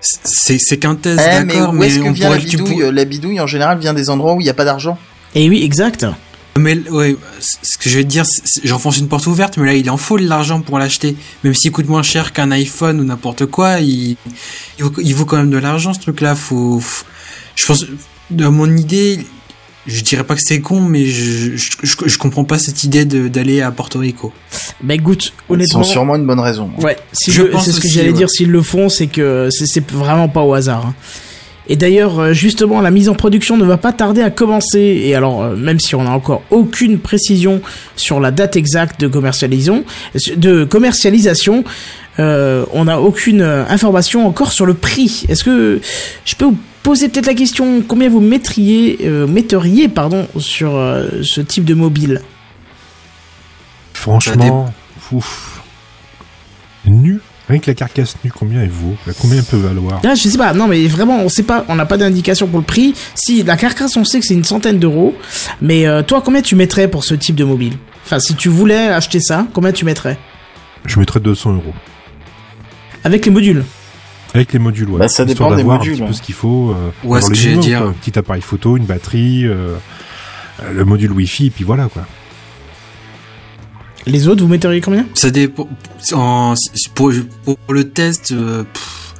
c'est 0.00 0.58
c'est 0.58 0.76
qu'un 0.78 0.96
test, 0.96 1.20
Eh, 1.24 1.44
mais 1.44 1.54
d'accord, 1.54 1.74
où 1.74 1.78
que 1.78 2.00
on 2.08 2.12
vient 2.12 2.28
la 2.30 2.36
pourrait- 2.36 2.48
tu 2.48 2.56
bidouille 2.58 2.80
pour- 2.82 2.92
La 2.92 3.04
bidouille 3.04 3.40
en 3.40 3.46
général 3.46 3.78
vient 3.78 3.94
des 3.94 4.10
endroits 4.10 4.34
où 4.34 4.40
il 4.40 4.44
n'y 4.44 4.50
a 4.50 4.54
pas 4.54 4.64
d'argent. 4.64 4.98
Et 5.34 5.48
oui, 5.48 5.62
exact. 5.62 6.04
Mais 6.58 6.76
ouais, 6.90 7.16
ce 7.40 7.78
que 7.78 7.88
je 7.88 7.96
vais 7.96 8.04
te 8.04 8.08
dire, 8.10 8.26
c'est- 8.26 8.42
c'est- 8.44 8.60
j'enfonce 8.64 8.98
une 8.98 9.08
porte 9.08 9.26
ouverte, 9.26 9.56
mais 9.56 9.64
là, 9.66 9.74
il 9.74 9.88
en 9.88 9.96
faut 9.96 10.18
de 10.18 10.26
l'argent 10.26 10.60
pour 10.60 10.78
l'acheter. 10.78 11.16
Même 11.44 11.54
s'il 11.54 11.72
coûte 11.72 11.88
moins 11.88 12.02
cher 12.02 12.34
qu'un 12.34 12.50
iPhone 12.50 13.00
ou 13.00 13.04
n'importe 13.04 13.46
quoi, 13.46 13.80
il, 13.80 14.16
il, 14.78 14.84
vaut, 14.84 14.92
il 15.02 15.14
vaut 15.14 15.24
quand 15.24 15.38
même 15.38 15.50
de 15.50 15.56
l'argent, 15.56 15.94
ce 15.94 16.00
truc-là. 16.00 16.34
Faut, 16.34 16.78
faut- 16.80 17.06
je 17.56 17.64
pense, 17.66 17.86
dans 18.30 18.52
mon 18.52 18.76
idée, 18.76 19.20
je 19.86 20.00
dirais 20.02 20.24
pas 20.24 20.34
que 20.34 20.40
c'est 20.44 20.60
con, 20.60 20.80
mais 20.80 21.06
je, 21.06 21.56
je, 21.56 21.70
je, 21.82 21.96
je 22.06 22.18
comprends 22.18 22.44
pas 22.44 22.58
cette 22.58 22.84
idée 22.84 23.04
d'aller 23.04 23.60
à 23.62 23.70
Porto 23.70 23.98
Rico. 23.98 24.32
Bah 24.82 24.94
écoute, 24.94 25.32
Ils 25.48 25.54
honnêtement. 25.54 25.82
sont 25.82 25.90
sûrement 25.90 26.16
une 26.16 26.26
bonne 26.26 26.40
raison. 26.40 26.70
Ouais, 26.78 26.96
si 27.12 27.32
Je 27.32 27.42
c'est 27.62 27.72
ce 27.72 27.80
que 27.80 27.88
j'allais 27.88 28.08
ouais. 28.08 28.12
dire. 28.14 28.30
S'ils 28.30 28.50
le 28.50 28.62
font, 28.62 28.88
c'est 28.88 29.06
que 29.08 29.48
c'est- 29.50 29.66
c'est 29.66 29.90
vraiment 29.90 30.28
pas 30.28 30.42
au 30.42 30.54
hasard. 30.54 30.86
hein. 30.86 30.94
Et 31.68 31.76
d'ailleurs, 31.76 32.18
euh, 32.18 32.32
justement, 32.32 32.80
la 32.80 32.90
mise 32.90 33.08
en 33.08 33.14
production 33.14 33.56
ne 33.56 33.64
va 33.64 33.76
pas 33.76 33.92
tarder 33.92 34.20
à 34.20 34.30
commencer. 34.30 34.80
Et 35.04 35.14
alors, 35.14 35.42
euh, 35.42 35.56
même 35.56 35.78
si 35.78 35.94
on 35.94 36.02
n'a 36.02 36.10
encore 36.10 36.42
aucune 36.50 36.98
précision 36.98 37.62
sur 37.94 38.18
la 38.18 38.32
date 38.32 38.56
exacte 38.56 39.00
de 39.00 39.06
commercialisation, 39.06 39.84
de 40.36 40.64
commercialisation, 40.64 41.62
euh, 42.18 42.64
on 42.72 42.84
n'a 42.84 43.00
aucune 43.00 43.40
euh, 43.40 43.64
information 43.68 44.26
encore 44.26 44.52
sur 44.52 44.66
le 44.66 44.74
prix. 44.74 45.24
Est-ce 45.28 45.44
que 45.44 45.80
je 46.24 46.34
peux 46.34 46.46
vous 46.46 46.58
poser 46.82 47.08
peut-être 47.08 47.26
la 47.26 47.34
question 47.34 47.82
combien 47.86 48.08
vous 48.08 48.20
mettriez, 48.20 48.98
euh, 49.04 49.26
metteriez, 49.26 49.88
pardon, 49.88 50.26
sur 50.38 50.76
euh, 50.76 51.08
ce 51.22 51.40
type 51.40 51.64
de 51.64 51.74
mobile? 51.74 52.20
Franchement, 53.94 54.72
ouf. 55.12 55.62
Nu 56.84 57.20
Rien 57.48 57.58
que 57.58 57.70
la 57.70 57.74
carcasse 57.74 58.16
nue, 58.24 58.30
combien 58.30 58.62
elle 58.62 58.70
vaut? 58.70 58.96
Combien 59.20 59.38
elle 59.38 59.44
peut 59.44 59.56
valoir? 59.56 60.00
Ah, 60.04 60.14
je 60.14 60.28
sais 60.28 60.38
pas, 60.38 60.52
non 60.54 60.68
mais 60.68 60.86
vraiment, 60.86 61.18
on 61.20 61.28
sait 61.28 61.42
pas, 61.42 61.64
on 61.68 61.74
n'a 61.74 61.86
pas 61.86 61.96
d'indication 61.96 62.46
pour 62.46 62.60
le 62.60 62.64
prix. 62.64 62.94
Si 63.14 63.42
la 63.42 63.56
carcasse, 63.56 63.96
on 63.96 64.04
sait 64.04 64.20
que 64.20 64.26
c'est 64.26 64.34
une 64.34 64.44
centaine 64.44 64.78
d'euros, 64.78 65.14
mais 65.60 65.86
euh, 65.86 66.02
toi, 66.02 66.22
combien 66.24 66.40
tu 66.40 66.54
mettrais 66.54 66.88
pour 66.88 67.04
ce 67.04 67.14
type 67.14 67.34
de 67.34 67.44
mobile? 67.44 67.74
Enfin, 68.04 68.20
si 68.20 68.34
tu 68.36 68.48
voulais 68.48 68.88
acheter 68.88 69.20
ça, 69.20 69.46
combien 69.52 69.72
tu 69.72 69.84
mettrais? 69.84 70.18
Je 70.86 70.98
mettrais 70.98 71.20
200 71.20 71.54
euros. 71.54 71.74
Avec 73.04 73.24
les 73.26 73.32
modules 73.32 73.64
Avec 74.34 74.52
les 74.52 74.58
modules, 74.58 74.88
ouais. 74.90 74.98
Bah, 75.00 75.08
ça 75.08 75.24
Histoire 75.24 75.50
dépend 75.50 75.56
des 75.56 75.64
modules, 75.64 75.94
un 75.94 75.96
petit 75.96 76.06
peu 76.06 76.12
ce 76.12 76.22
qu'il 76.22 76.34
faut. 76.34 76.70
Euh, 76.70 76.90
Ouais, 77.04 77.18
avoir 77.18 77.22
ce 77.22 77.28
le 77.30 77.34
que 77.34 77.40
j'allais 77.40 77.56
minimum, 77.56 77.68
dire. 77.70 77.78
quoi. 77.80 77.88
Un 77.88 77.92
petit 77.92 78.18
appareil 78.18 78.42
photo, 78.42 78.76
une 78.76 78.84
batterie, 78.84 79.44
euh, 79.46 79.76
euh, 80.62 80.72
le 80.72 80.84
module 80.84 81.12
Wi-Fi, 81.12 81.46
et 81.46 81.50
puis 81.50 81.64
voilà, 81.64 81.86
quoi. 81.88 82.02
Les 84.06 84.26
autres, 84.26 84.42
vous 84.42 84.48
metteriez 84.48 84.80
combien? 84.80 85.06
Ça 85.14 85.30
dépend. 85.30 85.68
En, 86.12 86.54
pour, 86.94 87.12
pour 87.44 87.56
le 87.74 87.88
test, 87.90 88.32
euh, 88.32 88.64
pff, 88.64 89.14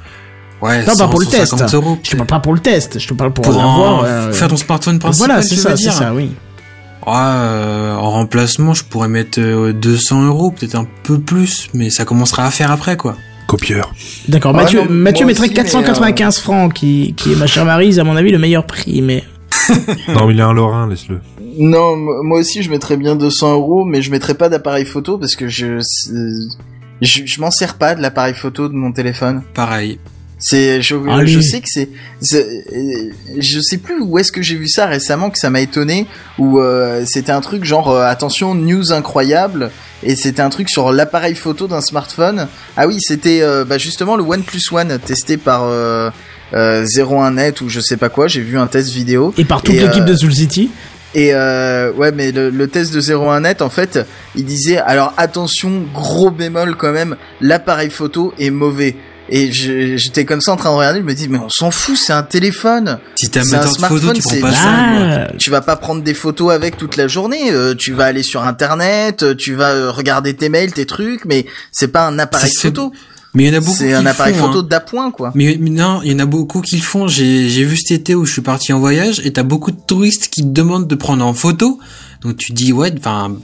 ouais, 0.61 0.79
Non, 0.81 0.85
pas 0.87 0.95
100, 0.95 1.09
pour 1.09 1.19
le 1.21 1.25
150 1.25 1.59
test. 1.59 1.73
euros, 1.73 1.97
Je 2.03 2.09
te 2.11 2.15
parle 2.17 2.27
pas 2.27 2.39
pour 2.39 2.53
le 2.53 2.59
test, 2.59 2.99
je 2.99 3.07
te 3.07 3.13
parle 3.13 3.31
pour, 3.31 3.45
pour 3.45 3.57
en- 3.57 3.75
avoir. 3.75 4.03
euh, 4.03 4.31
faire 4.33 4.49
ton 4.49 4.57
smartphone 4.57 4.99
principal. 4.99 5.27
Voilà, 5.27 5.41
c'est 5.41 5.55
ça, 5.55 5.77
c'est 5.77 5.91
ça, 5.91 6.13
oui. 6.13 6.31
Ouais, 7.05 7.13
euh, 7.15 7.95
en 7.95 8.11
remplacement, 8.11 8.73
je 8.73 8.83
pourrais 8.83 9.07
mettre 9.09 9.39
euh, 9.39 9.71
200 9.73 10.23
euros, 10.23 10.51
peut-être 10.51 10.75
un 10.75 10.87
peu 11.03 11.19
plus, 11.19 11.69
mais 11.73 11.89
ça 11.89 12.03
commencera 12.05 12.45
à 12.45 12.51
faire 12.51 12.71
après, 12.71 12.97
quoi. 12.97 13.15
Copieur. 13.47 13.93
D'accord, 14.27 14.53
Ouais, 14.53 14.63
Mathieu, 14.63 14.79
non, 14.79 14.89
Mathieu 14.89 15.25
moi 15.25 15.31
mettrait 15.31 15.47
aussi, 15.47 15.55
mais, 15.55 15.63
495 15.63 16.39
francs, 16.39 16.73
qui, 16.73 17.13
qui 17.15 17.33
est 17.33 17.35
ma 17.35 17.47
chère 17.47 17.65
Maryse, 17.65 17.99
à 17.99 18.03
mon 18.03 18.15
avis, 18.15 18.31
le 18.31 18.39
meilleur 18.39 18.65
prix, 18.65 19.01
mais. 19.01 19.23
non, 20.09 20.27
mais 20.27 20.33
il 20.33 20.39
est 20.39 20.43
un 20.43 20.53
Lorrain, 20.53 20.87
laisse-le. 20.87 21.19
Non, 21.57 21.95
moi 21.95 22.39
aussi 22.39 22.63
je 22.63 22.71
mettrais 22.71 22.97
bien 22.97 23.15
200 23.15 23.53
euros, 23.53 23.85
mais 23.85 24.01
je 24.01 24.09
mettrais 24.09 24.33
pas 24.33 24.49
d'appareil 24.49 24.85
photo 24.85 25.19
parce 25.19 25.35
que 25.35 25.47
je 25.47 25.79
je, 27.01 27.21
je 27.25 27.41
m'en 27.41 27.51
sers 27.51 27.75
pas 27.75 27.95
de 27.95 28.01
l'appareil 28.01 28.33
photo 28.33 28.67
de 28.67 28.73
mon 28.73 28.91
téléphone. 28.91 29.43
Pareil. 29.53 29.99
C'est 30.45 30.81
je, 30.81 30.97
je 31.25 31.39
sais 31.39 31.61
que 31.61 31.69
c'est 31.69 31.87
euh, 32.35 33.11
je 33.37 33.61
sais 33.61 33.77
plus 33.77 34.01
où 34.01 34.17
est-ce 34.17 34.33
que 34.33 34.41
j'ai 34.41 34.55
vu 34.55 34.67
ça 34.67 34.87
récemment 34.87 35.29
que 35.29 35.39
ça 35.39 35.49
m'a 35.49 35.61
étonné 35.61 36.05
où 36.37 36.59
euh, 36.59 37.03
c'était 37.05 37.31
un 37.31 37.39
truc 37.39 37.63
genre 37.63 37.89
euh, 37.89 38.03
attention 38.05 38.53
news 38.53 38.91
incroyable 38.91 39.71
et 40.03 40.17
c'était 40.17 40.41
un 40.41 40.49
truc 40.49 40.67
sur 40.67 40.91
l'appareil 40.91 41.35
photo 41.35 41.67
d'un 41.67 41.79
smartphone. 41.79 42.47
Ah 42.75 42.87
oui, 42.87 42.97
c'était 42.99 43.39
euh, 43.41 43.63
bah, 43.63 43.77
justement 43.77 44.17
le 44.17 44.23
OnePlus 44.23 44.59
One 44.73 44.99
testé 44.99 45.37
par 45.37 45.63
euh, 45.63 46.09
euh, 46.53 46.83
01net 46.83 47.61
ou 47.61 47.69
je 47.69 47.79
sais 47.79 47.95
pas 47.95 48.09
quoi, 48.09 48.27
j'ai 48.27 48.41
vu 48.41 48.57
un 48.57 48.67
test 48.67 48.89
vidéo 48.91 49.33
Et 49.37 49.45
par 49.45 49.61
toute 49.61 49.75
l'équipe 49.75 50.03
euh, 50.03 50.07
de 50.07 50.15
Soul 50.15 50.33
City. 50.33 50.71
et 51.15 51.33
euh, 51.33 51.93
ouais, 51.93 52.11
mais 52.11 52.33
le, 52.33 52.49
le 52.49 52.67
test 52.67 52.93
de 52.93 52.99
01net, 52.99 53.61
en 53.63 53.69
fait, 53.69 53.99
il 54.35 54.43
disait 54.43 54.77
alors 54.77 55.13
attention, 55.15 55.85
gros 55.93 56.31
bémol 56.31 56.75
quand 56.75 56.91
même, 56.91 57.15
l'appareil 57.39 57.89
photo 57.89 58.33
est 58.37 58.49
mauvais. 58.49 58.97
Et 59.29 59.51
j'étais 59.51 60.25
comme 60.25 60.41
ça 60.41 60.51
en 60.51 60.57
train 60.57 60.71
de 60.71 60.75
regarder, 60.75 60.99
je 60.99 61.05
me 61.05 61.13
dis 61.13 61.29
mais 61.29 61.39
on 61.39 61.49
s'en 61.49 61.71
fout, 61.71 61.95
c'est 61.97 62.13
un 62.13 62.23
téléphone. 62.23 62.99
Si 63.15 63.27
C'est 63.27 63.37
un 63.37 63.41
amateur 63.43 63.71
de 63.71 63.75
smartphone, 63.77 64.13
tu 64.13 64.21
prends 64.21 64.39
pas 64.41 64.51
ça, 64.51 65.27
Tu 65.39 65.49
vas 65.49 65.61
pas 65.61 65.75
prendre 65.75 66.01
des 66.03 66.13
photos 66.13 66.51
avec 66.51 66.77
toute 66.77 66.97
la 66.97 67.07
journée. 67.07 67.51
euh, 67.51 67.73
tu 67.73 67.93
vas 67.93 68.05
aller 68.05 68.23
sur 68.23 68.43
internet, 68.43 69.23
euh, 69.23 69.33
tu 69.35 69.53
vas 69.55 69.71
euh, 69.71 69.91
regarder 69.91 70.35
tes 70.35 70.49
mails, 70.49 70.73
tes 70.73 70.85
trucs, 70.85 71.25
mais 71.25 71.45
c'est 71.71 71.87
pas 71.87 72.05
un 72.07 72.19
appareil 72.19 72.51
photo. 72.53 72.91
Mais 73.33 73.45
il 73.45 73.47
y 73.47 73.49
en 73.51 73.57
a 73.57 73.59
beaucoup 73.61 73.75
C'est 73.75 73.93
un 73.93 74.05
appareil 74.05 74.35
font, 74.35 74.47
photo 74.47 74.59
hein. 74.59 74.67
d'appoint 74.69 75.09
quoi. 75.11 75.31
Mais, 75.33 75.57
mais 75.59 75.71
non, 75.71 76.01
il 76.03 76.11
y 76.11 76.15
en 76.15 76.19
a 76.19 76.25
beaucoup 76.25 76.61
qui 76.61 76.75
le 76.75 76.83
font. 76.83 77.07
J'ai 77.07 77.49
j'ai 77.49 77.63
vu 77.63 77.77
cet 77.77 77.91
été 77.91 78.15
où 78.15 78.25
je 78.25 78.31
suis 78.31 78.41
parti 78.41 78.73
en 78.73 78.79
voyage 78.79 79.21
et 79.25 79.33
t'as 79.33 79.41
beaucoup 79.43 79.71
de 79.71 79.79
touristes 79.87 80.27
qui 80.27 80.41
te 80.41 80.47
demandent 80.49 80.87
de 80.87 80.95
prendre 80.95 81.25
en 81.25 81.33
photo. 81.33 81.79
Donc 82.21 82.37
tu 82.37 82.51
dis 82.51 82.71
ouais, 82.71 82.93
enfin 82.97 83.35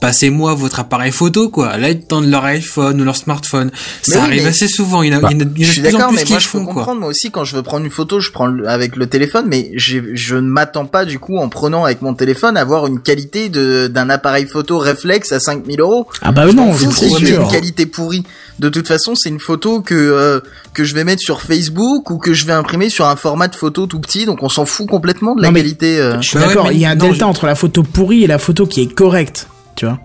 passez-moi 0.00 0.54
votre 0.54 0.80
appareil 0.80 1.12
photo 1.12 1.48
quoi. 1.50 1.76
Là 1.76 1.90
ils 1.90 2.00
te 2.00 2.06
tendent 2.06 2.28
leur 2.30 2.44
iPhone 2.44 3.00
ou 3.00 3.04
leur 3.04 3.16
smartphone. 3.16 3.70
Mais 3.72 4.14
Ça 4.14 4.20
oui, 4.20 4.24
arrive 4.26 4.42
mais- 4.44 4.48
assez 4.48 4.66
souvent. 4.68 5.02
Il 5.02 5.12
y 5.12 5.14
en 5.14 5.18
a, 5.18 5.20
Bah, 5.20 5.28
il 5.30 5.38
y 5.38 5.42
en 5.42 5.46
a- 5.46 5.50
il 5.56 5.62
y 5.62 5.64
en 5.64 5.66
Je 5.66 5.70
a 5.70 5.72
suis 5.72 5.82
de 5.82 5.86
plus 5.86 5.94
en 5.94 5.98
d'accord, 5.98 6.12
plus 6.12 6.16
mais 6.18 6.24
qui 6.24 6.32
moi 6.32 6.38
je 6.40 6.48
peux 6.48 6.58
font 6.58 6.64
quoi. 6.64 6.74
comprendre. 6.74 7.00
Moi 7.00 7.10
aussi, 7.10 7.30
quand 7.30 7.44
je 7.44 7.54
veux 7.56 7.62
prendre 7.62 7.84
une 7.84 7.90
photo, 7.90 8.20
je 8.20 8.30
prends 8.32 8.46
le- 8.46 8.68
avec 8.68 8.96
le 8.96 9.06
téléphone, 9.06 9.44
mais 9.48 9.70
je 9.76 10.34
ne 10.36 10.40
m'attends 10.40 10.86
pas 10.86 11.04
du 11.04 11.18
coup 11.18 11.36
en 11.38 11.48
prenant 11.48 11.84
avec 11.84 12.02
mon 12.02 12.14
téléphone 12.14 12.56
à 12.56 12.60
avoir 12.62 12.86
une 12.86 13.00
qualité 13.00 13.48
de 13.48 13.86
d'un 13.88 14.10
appareil 14.10 14.46
photo 14.46 14.78
réflexe 14.78 15.32
à 15.32 15.40
5000 15.40 15.80
euros. 15.80 16.06
ah 16.22 16.32
bah 16.32 16.46
Je 16.48 16.52
non, 16.52 16.72
c'est 16.74 16.90
si 16.90 17.14
j'ai 17.18 17.26
sûr. 17.34 17.42
une 17.42 17.48
qualité 17.48 17.86
pourrie. 17.86 18.24
De 18.58 18.68
toute 18.68 18.86
façon, 18.88 19.14
c'est 19.14 19.28
une 19.30 19.40
photo 19.40 19.80
que 19.80 19.94
euh, 19.94 20.40
que 20.74 20.84
je 20.84 20.94
vais 20.94 21.04
mettre 21.04 21.22
sur 21.22 21.40
Facebook 21.42 22.10
ou 22.10 22.18
que 22.18 22.32
je 22.34 22.44
vais 22.46 22.52
imprimer 22.52 22.90
sur 22.90 23.06
un 23.06 23.16
format 23.16 23.48
de 23.48 23.56
photo 23.56 23.86
tout 23.86 24.00
petit, 24.00 24.26
donc 24.26 24.42
on 24.42 24.48
s'en 24.48 24.64
fout 24.66 24.86
complètement 24.88 25.34
de 25.34 25.42
la 25.42 25.48
Non, 25.48 25.54
qualité. 25.54 25.98
euh. 25.98 26.20
Je 26.20 26.28
suis 26.28 26.34
Bah 26.36 26.42
ouais, 26.42 26.48
d'accord, 26.48 26.66
mais 26.68 26.74
il 26.74 26.80
y 26.80 26.84
a 26.84 26.90
un 26.90 26.94
non, 26.94 27.06
delta 27.06 27.18
je- 27.20 27.24
entre 27.24 27.46
la 27.46 27.54
photo 27.54 27.82
pourrie 27.82 28.24
et 28.24 28.26
la 28.26 28.38
photo 28.38 28.66
qui 28.66 28.82
est 28.82 28.92
correcte, 28.94 29.46
tu 29.80 29.86
vois. 29.86 29.98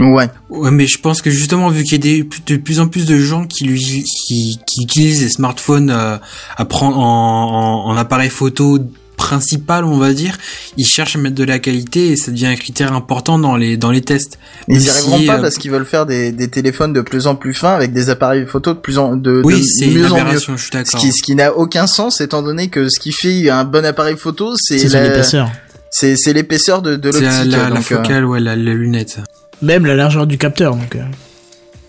Ouais. 0.00 0.28
Ouais, 0.48 0.70
mais 0.70 0.86
je 0.86 1.00
pense 1.00 1.22
que 1.22 1.30
justement, 1.30 1.70
vu 1.70 1.82
qu'il 1.82 1.92
y 1.92 1.94
a 1.96 2.22
des, 2.22 2.28
de 2.46 2.56
plus 2.60 2.78
en 2.78 2.86
plus 2.86 3.04
de 3.06 3.18
gens 3.18 3.46
qui 3.46 3.64
lui, 3.64 4.04
qui, 4.26 4.60
qui 4.66 4.82
utilisent 4.84 5.22
les 5.22 5.28
smartphones 5.28 5.90
euh, 5.90 6.16
à 6.56 6.64
prendre 6.66 6.98
en, 6.98 7.84
en, 7.86 7.90
en 7.90 7.96
appareil 7.96 8.30
photo 8.30 8.78
principal, 9.16 9.84
on 9.84 9.98
va 9.98 10.12
dire, 10.12 10.38
ils 10.76 10.86
cherchent 10.86 11.16
à 11.16 11.18
mettre 11.18 11.34
de 11.34 11.42
la 11.42 11.58
qualité 11.58 12.12
et 12.12 12.16
ça 12.16 12.30
devient 12.30 12.46
un 12.46 12.54
critère 12.54 12.92
important 12.92 13.40
dans 13.40 13.56
les 13.56 13.76
dans 13.76 13.90
les 13.90 14.00
tests. 14.00 14.38
Ils 14.68 14.78
n'y 14.78 14.88
arriveront 14.88 15.18
si, 15.18 15.26
pas 15.26 15.38
euh, 15.38 15.42
parce 15.42 15.56
qu'ils 15.58 15.72
veulent 15.72 15.84
faire 15.84 16.06
des, 16.06 16.30
des 16.30 16.46
téléphones 16.48 16.92
de 16.92 17.00
plus 17.00 17.26
en 17.26 17.34
plus 17.34 17.52
fins 17.52 17.74
avec 17.74 17.92
des 17.92 18.08
appareils 18.10 18.46
photo 18.46 18.74
de 18.74 18.78
plus 18.78 18.98
en 18.98 19.16
de, 19.16 19.42
Oui, 19.44 19.58
de 19.60 19.64
c'est 19.66 19.86
une 19.86 19.98
mieux 20.02 20.12
en 20.12 20.24
mieux. 20.24 20.34
je 20.38 20.38
suis 20.38 20.52
Ce 20.58 20.70
d'accord. 20.70 21.00
qui, 21.00 21.10
ce 21.10 21.22
qui 21.24 21.34
n'a 21.34 21.52
aucun 21.56 21.88
sens 21.88 22.20
étant 22.20 22.42
donné 22.44 22.68
que 22.68 22.88
ce 22.88 23.00
qui 23.00 23.10
fait 23.10 23.50
un 23.50 23.64
bon 23.64 23.84
appareil 23.84 24.16
photo, 24.16 24.54
c'est 24.56 24.78
son 24.78 24.96
la- 24.96 25.06
épaisseur. 25.06 25.50
C'est 25.90 26.16
c'est 26.16 26.32
l'épaisseur 26.32 26.82
de, 26.82 26.96
de 26.96 27.10
C'est 27.12 27.20
la, 27.22 27.30
l'optique. 27.44 27.52
la, 27.52 27.58
la 27.62 27.68
donc, 27.68 27.78
euh, 27.78 27.96
focale, 27.96 28.24
ouais, 28.24 28.40
la, 28.40 28.56
la 28.56 28.74
lunette. 28.74 29.18
Même 29.62 29.86
la 29.86 29.94
largeur 29.94 30.26
du 30.26 30.38
capteur, 30.38 30.76
donc. 30.76 30.94
euh, 30.96 31.02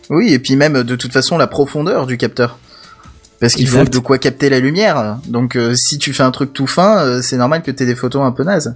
oui, 0.09 0.33
et 0.33 0.39
puis 0.39 0.55
même 0.55 0.83
de 0.83 0.95
toute 0.95 1.13
façon 1.13 1.37
la 1.37 1.47
profondeur 1.47 2.07
du 2.07 2.17
capteur. 2.17 2.57
Parce 3.39 3.53
qu'il 3.53 3.67
faut 3.69 3.83
de 3.85 3.99
quoi 3.99 4.17
capter 4.17 4.49
la 4.49 4.59
lumière. 4.59 5.17
Donc 5.27 5.55
euh, 5.55 5.73
si 5.75 5.97
tu 5.97 6.11
fais 6.13 6.23
un 6.23 6.31
truc 6.31 6.51
tout 6.51 6.67
fin, 6.67 6.99
euh, 7.05 7.21
c'est 7.21 7.37
normal 7.37 7.61
que 7.61 7.71
t'aies 7.71 7.85
des 7.85 7.95
photos 7.95 8.21
un 8.23 8.31
peu 8.31 8.43
nazes. 8.43 8.75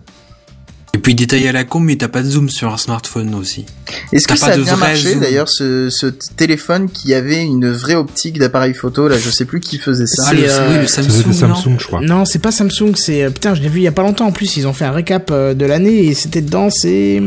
Et 0.96 1.00
puis 1.00 1.16
détail 1.16 1.48
à 1.48 1.52
la 1.52 1.64
con, 1.64 1.80
mais 1.80 1.96
t'as 1.96 2.08
pas 2.08 2.22
de 2.22 2.30
zoom 2.30 2.50
sur 2.50 2.72
un 2.72 2.78
smartphone 2.78 3.34
aussi. 3.34 3.66
Est-ce 4.12 4.28
que 4.28 4.38
ça 4.38 4.48
a 4.48 4.58
de 4.58 4.62
bien 4.62 4.76
marché 4.78 5.16
d'ailleurs 5.16 5.50
ce, 5.50 5.90
téléphone 6.36 6.88
qui 6.88 7.16
avait 7.16 7.42
une 7.42 7.72
vraie 7.72 7.96
optique 7.96 8.38
d'appareil 8.38 8.76
photo 8.76 9.08
là? 9.08 9.18
Je 9.18 9.32
sais 9.32 9.46
plus 9.46 9.60
qui 9.60 9.80
faisait 9.80 10.06
ça. 10.06 10.26
Ah, 10.28 10.34
le, 10.34 10.44
euh, 10.44 10.70
oui, 10.70 10.78
le 10.82 10.88
Samsung, 10.88 11.24
le 11.26 11.48
non? 11.48 11.56
Samsung, 11.56 11.80
je 11.80 11.88
crois. 11.88 12.02
Non, 12.02 12.26
c'est 12.26 12.38
pas 12.38 12.52
Samsung, 12.52 12.94
c'est 12.96 13.24
euh, 13.24 13.32
putain, 13.32 13.56
je 13.56 13.62
l'ai 13.64 13.70
vu 13.70 13.80
il 13.80 13.84
y 13.84 13.88
a 13.88 13.92
pas 13.92 14.04
longtemps 14.04 14.28
en 14.28 14.32
plus, 14.32 14.56
ils 14.56 14.68
ont 14.68 14.74
fait 14.74 14.86
un 14.86 14.92
récap 14.92 15.32
euh, 15.32 15.56
de 15.56 15.66
l'année 15.66 16.06
et 16.06 16.14
c'était 16.14 16.42
dedans, 16.42 16.70
c'est 16.70 17.20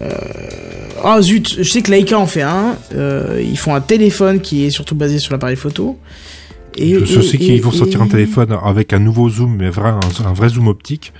euh... 0.00 0.08
Ah 1.04 1.20
zut, 1.20 1.56
je 1.58 1.70
sais 1.70 1.82
que 1.82 1.90
Leica 1.90 2.18
en 2.18 2.26
fait 2.26 2.42
un, 2.42 2.76
euh, 2.94 3.38
ils 3.46 3.58
font 3.58 3.74
un 3.74 3.82
téléphone 3.82 4.40
qui 4.40 4.64
est 4.64 4.70
surtout 4.70 4.94
basé 4.94 5.18
sur 5.18 5.32
l'appareil 5.32 5.56
photo. 5.56 5.98
Et, 6.74 6.98
je 7.04 7.20
sais 7.20 7.36
qu'ils 7.36 7.60
vont 7.60 7.72
et- 7.72 7.76
sortir 7.76 8.00
un 8.00 8.08
téléphone 8.08 8.56
avec 8.64 8.94
un 8.94 8.98
nouveau 8.98 9.28
zoom, 9.28 9.56
mais 9.58 9.68
vrai, 9.68 9.90
un, 9.90 10.26
un 10.26 10.32
vrai 10.32 10.48
zoom 10.48 10.68
optique. 10.68 11.12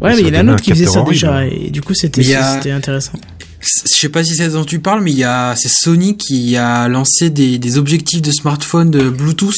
Ouais, 0.00 0.14
mais 0.14 0.20
il 0.22 0.28
y 0.28 0.30
en 0.30 0.34
a 0.34 0.38
un 0.42 0.48
autre 0.54 0.62
qui 0.62 0.70
faisait 0.70 0.86
ça 0.86 1.02
déjà 1.02 1.44
et 1.46 1.70
du 1.70 1.80
coup 1.80 1.94
c'était 1.94 2.20
il 2.22 2.34
a- 2.34 2.54
c'était 2.54 2.70
intéressant. 2.70 3.12
Je 3.60 3.92
sais 3.92 4.08
pas 4.08 4.22
si 4.22 4.36
c'est 4.36 4.48
ce 4.48 4.54
dont 4.54 4.64
tu 4.64 4.78
parles, 4.78 5.02
mais 5.02 5.10
il 5.10 5.18
y 5.18 5.24
a, 5.24 5.54
c'est 5.56 5.68
Sony 5.68 6.16
qui 6.16 6.56
a 6.56 6.86
lancé 6.88 7.28
des, 7.28 7.58
des 7.58 7.76
objectifs 7.76 8.22
de 8.22 8.30
smartphone 8.30 8.88
de 8.90 9.10
Bluetooth 9.10 9.52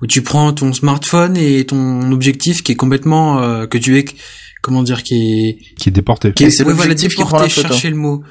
où 0.00 0.06
tu 0.06 0.22
prends 0.22 0.52
ton 0.52 0.72
smartphone 0.72 1.36
et 1.36 1.64
ton 1.66 2.12
objectif 2.12 2.62
qui 2.62 2.72
est 2.72 2.76
complètement, 2.76 3.42
euh, 3.42 3.66
que 3.66 3.76
tu 3.76 3.98
es, 3.98 4.04
comment 4.62 4.84
dire, 4.84 5.02
qui 5.02 5.48
est, 5.48 5.58
Qui 5.76 5.88
est 5.88 5.92
déporté. 5.92 6.32
qui 6.32 6.44
est, 6.44 6.50
c'est 6.50 6.62
ouais, 6.64 6.72
voilà, 6.72 6.94
qui 6.94 7.08
déporté, 7.08 7.48
chercher 7.48 7.90
le 7.90 7.96
mot. 7.96 8.22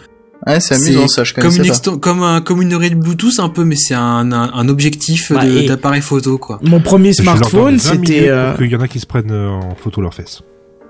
Ouais, 0.47 0.61
c'est 0.61 0.75
amusant 0.75 1.09
ça, 1.09 1.25
je 1.25 1.33
comme 1.33 1.53
une 1.53 1.67
pas. 1.67 1.97
comme 1.97 2.23
un, 2.23 2.39
comme 2.39 2.61
une 2.61 2.73
oreille 2.73 2.91
de 2.91 2.95
Bluetooth 2.95 3.39
un 3.39 3.49
peu, 3.49 3.65
mais 3.65 3.75
c'est 3.75 3.93
un, 3.95 4.31
un, 4.31 4.53
un 4.53 4.69
objectif 4.69 5.33
Bah, 5.33 5.43
d'appareil 5.67 6.01
photo, 6.01 6.37
quoi. 6.37 6.59
Mon 6.63 6.79
premier 6.79 7.11
smartphone, 7.11 7.75
20 7.75 7.91
minutes 7.95 8.07
c'était 8.07 8.29
euh, 8.29 8.55
qu'il 8.55 8.71
y 8.71 8.75
en 8.77 8.79
a 8.79 8.87
qui 8.87 9.01
se 9.01 9.05
prennent 9.05 9.31
euh, 9.31 9.49
en 9.49 9.75
photo 9.75 9.99
leurs 9.99 10.13
fesses. 10.13 10.41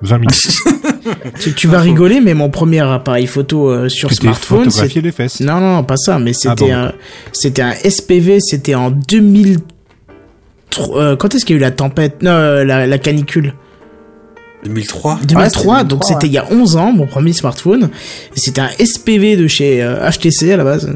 20 0.01 0.17
minutes. 0.19 0.49
tu, 1.39 1.53
tu 1.53 1.67
vas 1.67 1.79
rigoler 1.79 2.21
mais 2.21 2.33
mon 2.33 2.49
premier 2.49 2.79
appareil 2.79 3.27
photo 3.27 3.69
euh, 3.69 3.89
sur 3.89 4.09
tu 4.09 4.15
smartphone, 4.15 4.69
c'est 4.69 4.93
les 4.95 5.11
fesses. 5.11 5.39
Non, 5.41 5.59
non, 5.59 5.75
non, 5.75 5.83
pas 5.83 5.97
ça, 5.97 6.19
mais 6.19 6.33
c'était 6.33 6.49
Ah 6.49 6.55
bon, 6.55 6.73
un, 6.73 6.91
c'était 7.33 7.61
un 7.61 7.73
SPV, 7.73 8.39
c'était 8.39 8.75
en 8.75 8.91
2000. 8.91 9.57
euh, 10.91 11.15
quand 11.15 11.35
est-ce 11.35 11.45
qu'il 11.45 11.55
y 11.55 11.57
a 11.57 11.59
eu 11.59 11.61
la 11.61 11.71
tempête 11.71 12.21
Non, 12.21 12.31
euh, 12.31 12.63
la, 12.63 12.87
la 12.87 12.97
canicule? 12.97 13.53
2003. 14.65 15.19
2003, 15.23 15.77
c'était 15.77 15.87
donc 15.87 15.99
2003, 16.01 16.07
c'était 16.07 16.27
il 16.27 16.33
y 16.33 16.37
a 16.37 16.45
11 16.51 16.75
ans, 16.75 16.91
mon 16.91 17.07
premier 17.07 17.31
smartphone. 17.31 17.89
C'était 18.35 18.59
un 18.61 18.67
SPV 18.77 19.37
de 19.37 19.47
chez 19.47 19.81
euh, 19.81 20.09
HTC 20.09 20.51
à 20.51 20.57
la 20.57 20.65
base. 20.65 20.89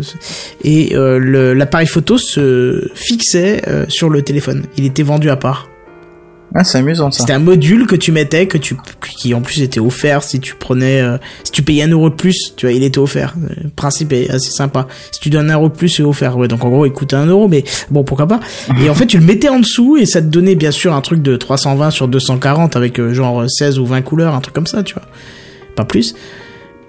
Et 0.66 0.96
euh, 0.96 1.54
l'appareil 1.54 1.88
photo 1.88 2.18
se 2.18 2.90
fixait 2.94 3.62
euh, 3.70 3.86
sur 3.88 4.10
le 4.10 4.22
téléphone. 4.22 4.64
Il 4.78 4.86
était 4.86 5.04
vendu 5.04 5.30
à 5.30 5.38
part. 5.38 5.70
Ah, 6.56 6.64
c'est 6.64 6.78
amusant 6.78 7.10
ça. 7.10 7.20
C'était 7.22 7.34
un 7.34 7.40
module 7.40 7.88
que 7.88 7.96
tu 7.96 8.12
mettais, 8.12 8.46
que 8.48 8.58
tu, 8.60 8.78
qui 9.18 9.34
en 9.34 9.42
plus 9.42 9.62
était 9.62 9.80
offert 9.80 10.22
si 10.24 10.40
tu 10.40 10.54
prenais, 10.56 11.02
euh, 11.02 11.18
si 11.44 11.52
tu 11.52 11.64
payais 11.64 11.84
un 11.84 11.90
euro 11.90 12.10
de 12.10 12.16
plus, 12.16 12.54
tu 12.56 12.66
vois, 12.68 12.74
il 12.74 12.84
était 12.84 13.00
offert. 13.00 13.34
Le 13.64 13.70
principe 13.70 14.14
est 14.14 14.30
assez 14.30 14.52
sympa. 14.52 14.88
Si 15.12 15.20
tu 15.20 15.30
donnes 15.32 15.50
un 15.50 15.56
euro 15.56 15.70
de 15.70 15.74
plus, 15.74 15.90
c'est 15.90 16.04
offert. 16.04 16.38
Ouais, 16.38 16.48
donc 16.48 16.64
en 16.64 16.70
gros, 16.70 16.86
il 16.86 16.92
coûtait 16.92 17.16
un 17.16 17.26
euro, 17.26 17.48
mais 17.48 17.64
bon, 17.90 18.04
pourquoi 18.04 18.28
pas. 18.28 18.40
Et 18.84 18.90
en 18.90 18.94
fait, 18.94 19.08
tu 19.08 19.18
le 19.18 19.26
mettais 19.26 19.50
en 19.50 19.60
dessous 19.60 19.98
et 19.98 20.06
ça 20.06 20.22
te 20.22 20.28
donnait 20.28 20.56
bien 20.56 20.72
sûr 20.72 20.94
un 20.94 21.02
truc 21.02 21.22
de 21.24 21.36
320 21.38 21.90
sur 21.92 22.08
240 22.08 22.76
avec 22.76 23.00
euh, 23.00 23.14
genre 23.14 23.44
16 23.50 23.80
ou 23.80 23.86
20 23.86 24.02
couleurs, 24.04 24.36
un 24.36 24.42
truc 24.42 24.54
comme 24.54 24.68
ça, 24.68 24.84
tu 24.84 24.94
vois. 24.94 25.04
Pas 25.76 25.86
plus. 25.86 26.14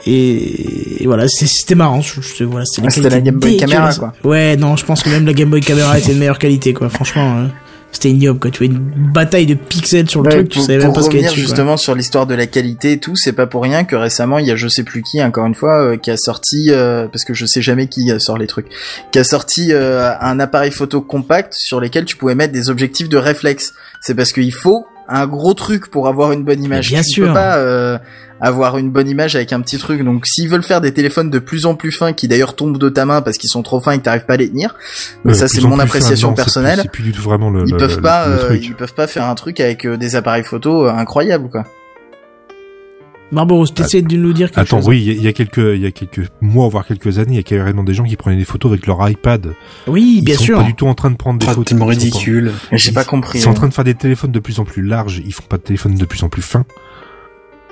Et, 0.06 1.02
et 1.02 1.06
voilà, 1.06 1.26
c'était 1.28 1.74
marrant. 1.74 2.00
Voilà, 2.40 2.66
Ah, 2.84 2.90
c'était 2.90 3.08
la 3.08 3.20
Game 3.20 3.36
Boy 3.36 3.56
Camera, 3.56 3.76
dégueulasse. 3.76 3.98
quoi. 3.98 4.12
Ouais, 4.22 4.56
non, 4.56 4.76
je 4.76 4.84
pense 4.84 5.02
que 5.02 5.08
même 5.08 5.24
la 5.24 5.32
Game 5.32 5.48
Boy 5.48 5.62
Camera 5.62 5.98
était 5.98 6.12
de 6.12 6.18
meilleure 6.18 6.38
qualité, 6.38 6.74
quoi. 6.74 6.90
Franchement, 6.90 7.38
euh, 7.38 7.46
c'était 7.94 8.10
ignoble, 8.10 8.38
quoi. 8.40 8.50
Tu 8.50 8.64
vois 8.66 8.74
une 8.74 8.78
bataille 9.12 9.46
de 9.46 9.54
pixels 9.54 10.08
sur 10.10 10.22
le 10.22 10.28
Ouais, 10.28 10.34
truc, 10.36 10.48
tu 10.50 10.58
pour, 10.58 10.66
savais 10.66 10.78
même 10.78 10.92
pas 10.92 11.02
ce 11.02 11.08
qu'il 11.08 11.20
y 11.20 11.22
revenir 11.22 11.30
dessus. 11.32 11.42
quoi. 11.42 11.48
justement 11.48 11.76
sur 11.76 11.94
l'histoire 11.94 12.26
de 12.26 12.34
la 12.34 12.46
qualité 12.46 12.92
et 12.92 12.98
tout, 12.98 13.16
c'est 13.16 13.32
pas 13.32 13.46
pour 13.46 13.62
rien 13.62 13.84
que 13.84 13.96
récemment 13.96 14.38
il 14.38 14.46
y 14.46 14.50
a 14.50 14.56
je 14.56 14.68
sais 14.68 14.82
plus 14.82 15.02
qui, 15.02 15.22
encore 15.22 15.46
une 15.46 15.54
fois, 15.54 15.80
euh, 15.80 15.96
qui 15.96 16.10
a 16.10 16.16
sorti, 16.16 16.66
euh, 16.70 17.06
parce 17.08 17.24
que 17.24 17.34
je 17.34 17.46
sais 17.46 17.62
jamais 17.62 17.86
qui 17.88 18.10
euh, 18.10 18.18
sort 18.18 18.38
les 18.38 18.46
trucs, 18.46 18.66
qui 19.12 19.18
a 19.18 19.24
sorti 19.24 19.72
euh, 19.72 20.12
un 20.20 20.40
appareil 20.40 20.70
photo 20.70 21.00
compact 21.00 21.54
sur 21.54 21.80
lesquels 21.80 22.04
tu 22.04 22.16
pouvais 22.16 22.34
mettre 22.34 22.52
des 22.52 22.70
objectifs 22.70 23.08
de 23.08 23.16
réflexe. 23.16 23.72
C'est 24.00 24.14
parce 24.14 24.32
qu'il 24.32 24.52
faut 24.52 24.86
un 25.08 25.26
gros 25.26 25.54
truc 25.54 25.90
pour 25.90 26.08
avoir 26.08 26.32
une 26.32 26.44
bonne 26.44 26.62
image. 26.62 26.88
bien 26.88 27.02
tu 27.02 27.10
sûr. 27.10 27.26
peux 27.28 27.34
pas 27.34 27.56
euh, 27.58 27.98
avoir 28.40 28.78
une 28.78 28.90
bonne 28.90 29.08
image 29.08 29.36
avec 29.36 29.52
un 29.52 29.60
petit 29.60 29.78
truc. 29.78 30.02
Donc 30.02 30.26
s'ils 30.26 30.48
veulent 30.48 30.62
faire 30.62 30.80
des 30.80 30.92
téléphones 30.92 31.30
de 31.30 31.38
plus 31.38 31.66
en 31.66 31.74
plus 31.74 31.92
fins, 31.92 32.12
qui 32.12 32.26
d'ailleurs 32.28 32.54
tombent 32.56 32.78
de 32.78 32.88
ta 32.88 33.04
main 33.04 33.20
parce 33.22 33.36
qu'ils 33.38 33.50
sont 33.50 33.62
trop 33.62 33.80
fins 33.80 33.92
et 33.92 33.98
que 33.98 34.02
t'arrives 34.04 34.24
pas 34.26 34.34
à 34.34 34.36
les 34.38 34.48
tenir, 34.48 34.74
mais 35.24 35.34
ça 35.34 35.46
c'est 35.48 35.60
mon 35.62 35.78
appréciation 35.78 36.28
non, 36.30 36.34
personnelle. 36.34 36.80
C'est 36.82 36.90
plus 36.90 37.02
du 37.04 37.12
tout 37.12 37.22
vraiment 37.22 37.50
le, 37.50 37.64
Ils 37.66 37.72
le- 37.72 37.76
peuvent 37.78 37.96
le- 37.96 38.02
pas, 38.02 38.26
le 38.26 38.32
euh, 38.34 38.38
truc. 38.46 38.64
ils 38.66 38.74
peuvent 38.74 38.94
pas 38.94 39.06
faire 39.06 39.24
un 39.28 39.34
truc 39.34 39.60
avec 39.60 39.84
euh, 39.86 39.96
des 39.96 40.16
appareils 40.16 40.44
photo 40.44 40.86
incroyables 40.86 41.48
quoi. 41.50 41.64
Barbaros, 43.34 43.66
t'essayes 43.66 44.02
de 44.02 44.16
nous 44.16 44.32
dire 44.32 44.50
quelque 44.50 44.60
Attends, 44.60 44.78
chose 44.78 44.88
oui, 44.88 44.98
il 45.02 45.04
y 45.06 45.10
a- 45.10 45.12
il 45.14 45.22
y, 45.22 45.28
a 45.28 45.32
quelques, 45.32 45.58
il 45.58 45.80
y 45.82 45.86
a 45.86 45.90
quelques 45.90 46.28
mois, 46.40 46.68
voire 46.68 46.86
quelques 46.86 47.18
années, 47.18 47.32
il 47.32 47.36
y 47.36 47.40
a 47.40 47.42
carrément 47.42 47.84
des 47.84 47.92
gens 47.92 48.04
qui 48.04 48.16
prenaient 48.16 48.36
des 48.36 48.44
photos 48.44 48.72
avec 48.72 48.86
leur 48.86 49.06
iPad. 49.08 49.54
Oui, 49.86 50.16
Ils 50.18 50.24
bien 50.24 50.36
sont 50.36 50.44
sûr. 50.44 50.58
pas 50.58 50.64
du 50.64 50.74
tout 50.74 50.86
en 50.86 50.94
train 50.94 51.10
de 51.10 51.16
prendre 51.16 51.38
des 51.38 51.46
Ah, 51.46 51.50
photos. 51.50 51.64
tellement 51.66 51.90
ils 51.90 51.94
sont 51.94 52.00
pas- 52.00 52.04
ridicule. 52.16 52.52
J'ai 52.72 52.92
pas 52.92 53.04
compris. 53.04 53.38
Ils 53.38 53.42
sont 53.42 53.50
en 53.50 53.52
euh. 53.52 53.56
train 53.56 53.68
de 53.68 53.74
faire 53.74 53.84
des 53.84 53.94
téléphones 53.94 54.32
de 54.32 54.38
plus 54.38 54.58
en 54.60 54.64
plus 54.64 54.82
larges. 54.82 55.20
Ils 55.26 55.32
font 55.34 55.42
pas 55.48 55.56
de 55.58 55.62
téléphones 55.62 55.94
de 55.96 56.04
plus 56.04 56.22
en 56.22 56.28
plus 56.28 56.42
fins. 56.42 56.64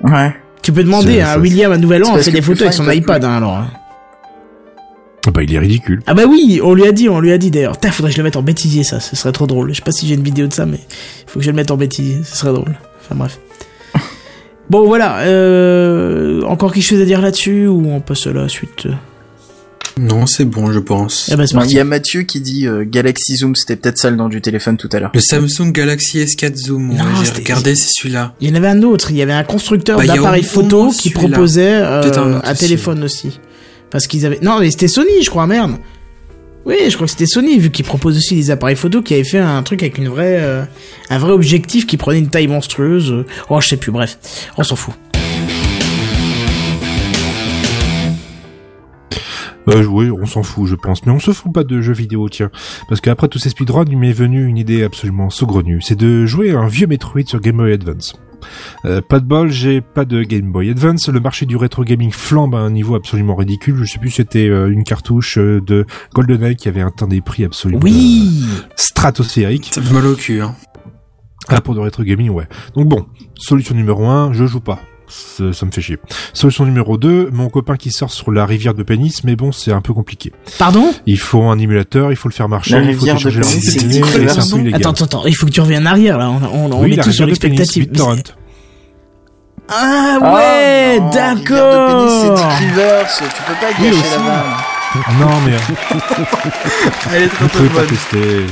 Ouais. 0.02 0.34
Tu 0.62 0.72
peux 0.72 0.82
demander 0.84 1.20
à 1.20 1.34
ça- 1.34 1.38
William 1.38 1.72
à 1.72 1.78
Nouvel 1.78 2.04
An, 2.04 2.12
on 2.14 2.18
fait 2.18 2.30
des 2.30 2.42
photos 2.42 2.62
avec 2.62 2.74
son 2.74 2.90
iPad, 2.90 3.24
hein, 3.24 3.32
alors. 3.36 3.54
hein. 3.56 3.70
Ah 5.26 5.30
Bah, 5.30 5.42
il 5.44 5.54
est 5.54 5.58
ridicule. 5.58 6.02
Ah 6.08 6.14
bah 6.14 6.22
oui, 6.28 6.60
on 6.64 6.74
lui 6.74 6.84
a 6.84 6.90
dit, 6.90 7.08
on 7.08 7.20
lui 7.20 7.30
a 7.30 7.38
dit 7.38 7.52
d'ailleurs. 7.52 7.74
Putain, 7.74 7.92
faudrait 7.92 8.10
que 8.10 8.16
je 8.16 8.20
le 8.20 8.24
mette 8.24 8.36
en 8.36 8.42
bêtisier, 8.42 8.82
ça. 8.82 8.98
Ce 8.98 9.14
serait 9.14 9.30
trop 9.30 9.46
drôle. 9.46 9.70
Je 9.70 9.76
sais 9.76 9.82
pas 9.82 9.92
si 9.92 10.08
j'ai 10.08 10.14
une 10.16 10.22
vidéo 10.24 10.48
de 10.48 10.52
ça, 10.52 10.66
mais 10.66 10.78
il 10.78 11.30
faut 11.30 11.38
que 11.38 11.44
je 11.44 11.50
le 11.50 11.56
mette 11.56 11.70
en 11.70 11.76
bêtisier. 11.76 12.18
Ce 12.24 12.36
serait 12.38 12.52
drôle. 12.52 12.74
Enfin 13.00 13.14
bref. 13.14 13.38
Bon 14.72 14.86
voilà, 14.86 15.18
euh, 15.20 16.40
encore 16.44 16.72
quelque 16.72 16.82
chose 16.82 17.00
à 17.02 17.04
dire 17.04 17.20
là-dessus 17.20 17.66
ou 17.66 17.86
on 17.90 18.00
passe 18.00 18.26
à 18.26 18.32
la 18.32 18.48
suite 18.48 18.88
Non, 19.98 20.24
c'est 20.26 20.46
bon, 20.46 20.72
je 20.72 20.78
pense. 20.78 21.30
Ah 21.30 21.36
c'est 21.46 21.54
Non, 21.54 21.62
Il 21.64 21.72
y 21.74 21.78
a 21.78 21.84
Mathieu 21.84 22.22
qui 22.22 22.40
dit 22.40 22.66
euh, 22.66 22.82
Galaxy 22.88 23.36
Zoom, 23.36 23.54
c'était 23.54 23.76
peut-être 23.76 23.98
ça 23.98 24.08
le 24.08 24.16
nom 24.16 24.30
du 24.30 24.40
téléphone 24.40 24.78
tout 24.78 24.88
à 24.92 24.98
l'heure. 24.98 25.10
Le 25.12 25.20
Samsung 25.20 25.72
Galaxy 25.72 26.20
S4 26.20 26.56
Zoom, 26.56 26.96
j'ai 27.18 27.24
c'était- 27.26 27.40
regardé, 27.40 27.74
c'est 27.76 27.90
celui-là. 27.92 28.32
Il 28.40 28.48
y 28.48 28.50
en 28.50 28.54
avait 28.54 28.68
un 28.68 28.82
autre, 28.82 29.10
il 29.10 29.18
y 29.18 29.22
avait 29.22 29.34
un 29.34 29.44
constructeur 29.44 29.98
Bah, 29.98 30.06
d'appareils 30.06 30.42
photo 30.42 30.90
qui 30.90 31.10
proposait 31.10 31.74
euh, 31.74 32.00
un 32.16 32.40
un 32.42 32.52
aussi. 32.52 32.60
téléphone 32.60 33.04
aussi. 33.04 33.38
Parce 33.90 34.06
qu'ils 34.06 34.24
avaient... 34.24 34.38
Non 34.40 34.58
mais 34.58 34.70
c'était 34.70 34.88
Sony 34.88 35.22
je 35.22 35.28
crois, 35.28 35.46
merde. 35.46 35.72
Oui, 36.64 36.76
je 36.88 36.94
crois 36.94 37.06
que 37.06 37.10
c'était 37.10 37.26
Sony, 37.26 37.58
vu 37.58 37.70
qu'ils 37.70 37.84
proposent 37.84 38.16
aussi 38.16 38.36
des 38.36 38.50
appareils 38.50 38.76
photo 38.76 39.02
qui 39.02 39.14
avaient 39.14 39.24
fait 39.24 39.38
un 39.38 39.62
truc 39.62 39.82
avec 39.82 39.98
une 39.98 40.08
vraie, 40.08 40.38
euh, 40.40 40.64
un 41.10 41.18
vrai 41.18 41.32
objectif 41.32 41.86
qui 41.86 41.96
prenait 41.96 42.20
une 42.20 42.28
taille 42.28 42.46
monstrueuse. 42.46 43.24
Oh, 43.50 43.60
je 43.60 43.68
sais 43.68 43.76
plus, 43.76 43.90
bref, 43.90 44.18
on 44.56 44.62
s'en 44.62 44.76
fout. 44.76 44.94
Euh, 49.68 49.84
oui, 49.84 50.10
on 50.10 50.26
s'en 50.26 50.42
fout, 50.42 50.68
je 50.68 50.74
pense. 50.74 51.04
Mais 51.06 51.12
on 51.12 51.20
se 51.20 51.32
fout 51.32 51.52
pas 51.52 51.64
de 51.64 51.80
jeux 51.80 51.92
vidéo, 51.92 52.28
tiens. 52.28 52.50
Parce 52.88 53.00
qu'après 53.00 53.28
tous 53.28 53.38
ces 53.38 53.50
speedruns, 53.50 53.84
il 53.88 53.98
m'est 53.98 54.12
venu 54.12 54.46
une 54.46 54.58
idée 54.58 54.82
absolument 54.82 55.30
saugrenue. 55.30 55.80
C'est 55.82 55.98
de 55.98 56.26
jouer 56.26 56.52
un 56.52 56.66
vieux 56.66 56.86
Metroid 56.86 57.26
sur 57.26 57.40
Game 57.40 57.56
Boy 57.56 57.72
Advance. 57.72 58.16
Euh, 58.84 59.00
pas 59.00 59.20
de 59.20 59.24
bol, 59.26 59.50
j'ai 59.50 59.80
pas 59.80 60.04
de 60.04 60.22
Game 60.22 60.50
Boy 60.52 60.70
Advance. 60.70 61.08
Le 61.08 61.20
marché 61.20 61.46
du 61.46 61.56
rétro 61.56 61.84
gaming 61.84 62.10
flambe 62.10 62.54
à 62.54 62.58
un 62.58 62.70
niveau 62.70 62.94
absolument 62.94 63.34
ridicule. 63.36 63.76
Je 63.76 63.84
sais 63.84 63.98
plus, 63.98 64.10
si 64.10 64.16
c'était 64.16 64.48
euh, 64.48 64.70
une 64.70 64.84
cartouche 64.84 65.38
euh, 65.38 65.60
de 65.60 65.86
GoldenEye 66.14 66.56
qui 66.56 66.68
avait 66.68 66.82
atteint 66.82 67.06
des 67.06 67.20
prix 67.20 67.44
absolument 67.44 67.80
Oui 67.82 68.42
euh, 68.42 68.62
stratosphériques. 68.76 69.70
Ça 69.72 69.80
mal 69.92 70.06
au 70.06 70.14
cul, 70.14 70.40
hein. 70.40 70.54
Ah, 71.48 71.60
pour 71.60 71.74
de 71.74 71.80
rétro 71.80 72.02
gaming, 72.04 72.30
ouais. 72.30 72.46
Donc 72.76 72.88
bon, 72.88 73.06
solution 73.34 73.74
numéro 73.74 74.06
1, 74.06 74.32
je 74.32 74.46
joue 74.46 74.60
pas. 74.60 74.78
Ça, 75.08 75.52
ça 75.52 75.66
me 75.66 75.70
fait 75.70 75.82
chier. 75.82 75.98
Solution 76.32 76.64
numéro 76.64 76.96
2, 76.96 77.30
mon 77.32 77.50
copain 77.50 77.76
qui 77.76 77.90
sort 77.90 78.10
sur 78.10 78.30
la 78.32 78.46
rivière 78.46 78.72
de 78.72 78.82
pénis, 78.82 79.24
mais 79.24 79.36
bon, 79.36 79.52
c'est 79.52 79.72
un 79.72 79.82
peu 79.82 79.92
compliqué. 79.92 80.32
Pardon? 80.58 80.90
Il 81.04 81.18
faut 81.18 81.42
un 81.42 81.58
émulateur, 81.58 82.12
il 82.12 82.16
faut 82.16 82.28
le 82.28 82.32
faire 82.32 82.48
marcher, 82.48 82.76
La 82.76 82.82
il 82.82 82.94
faut 82.94 83.00
rivière 83.00 83.16
de 83.16 83.20
télécharger 83.20 83.60
Pénis, 83.60 83.76
le 84.16 84.28
c'est 84.28 84.38
un 84.38 84.56
peu 84.56 84.60
illégal. 84.62 84.80
Attends, 84.80 84.90
attends, 84.90 85.04
attends, 85.04 85.26
il 85.26 85.34
faut 85.34 85.46
que 85.46 85.50
tu 85.50 85.60
reviennes 85.60 85.86
en 85.86 85.90
arrière 85.90 86.16
là, 86.16 86.30
on, 86.30 86.40
on, 86.42 86.72
on 86.72 86.82
oui, 86.82 86.92
est 86.92 86.96
la 86.96 87.04
tous 87.04 87.12
sur 87.12 87.26
l'expectative. 87.26 87.90
Ah 89.74 90.18
Ah, 90.20 90.34
ouais, 90.34 91.00
d'accord 91.12 92.08
c'est 92.10 92.64
Rivers, 92.64 93.08
tu 93.16 93.42
peux 93.46 93.54
pas 93.54 93.72
gâcher 93.72 94.10
la 94.10 94.18
vanne. 94.18 95.20
Non, 95.20 95.40
mais 95.46 95.56
Elle 97.14 97.22
est 97.22 97.26
vous 97.40 97.68
pas 97.68 97.74
bonne. 97.80 97.86
tester. 97.86 98.44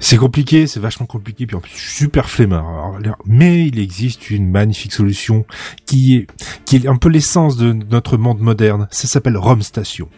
C'est 0.00 0.16
compliqué, 0.16 0.66
c'est 0.66 0.80
vachement 0.80 1.06
compliqué, 1.06 1.46
puis 1.46 1.56
en 1.56 1.60
plus 1.60 1.72
super 1.78 2.28
flemmard. 2.28 2.98
mais 3.24 3.66
il 3.66 3.78
existe 3.78 4.30
une 4.30 4.50
magnifique 4.50 4.92
solution 4.92 5.46
qui 5.86 6.16
est 6.16 6.26
qui 6.64 6.76
est 6.76 6.86
un 6.86 6.96
peu 6.96 7.08
l'essence 7.08 7.56
de 7.56 7.72
notre 7.72 8.16
monde 8.16 8.40
moderne. 8.40 8.88
Ça 8.90 9.06
s'appelle 9.08 9.36
ROM 9.36 9.62
Station. 9.62 10.08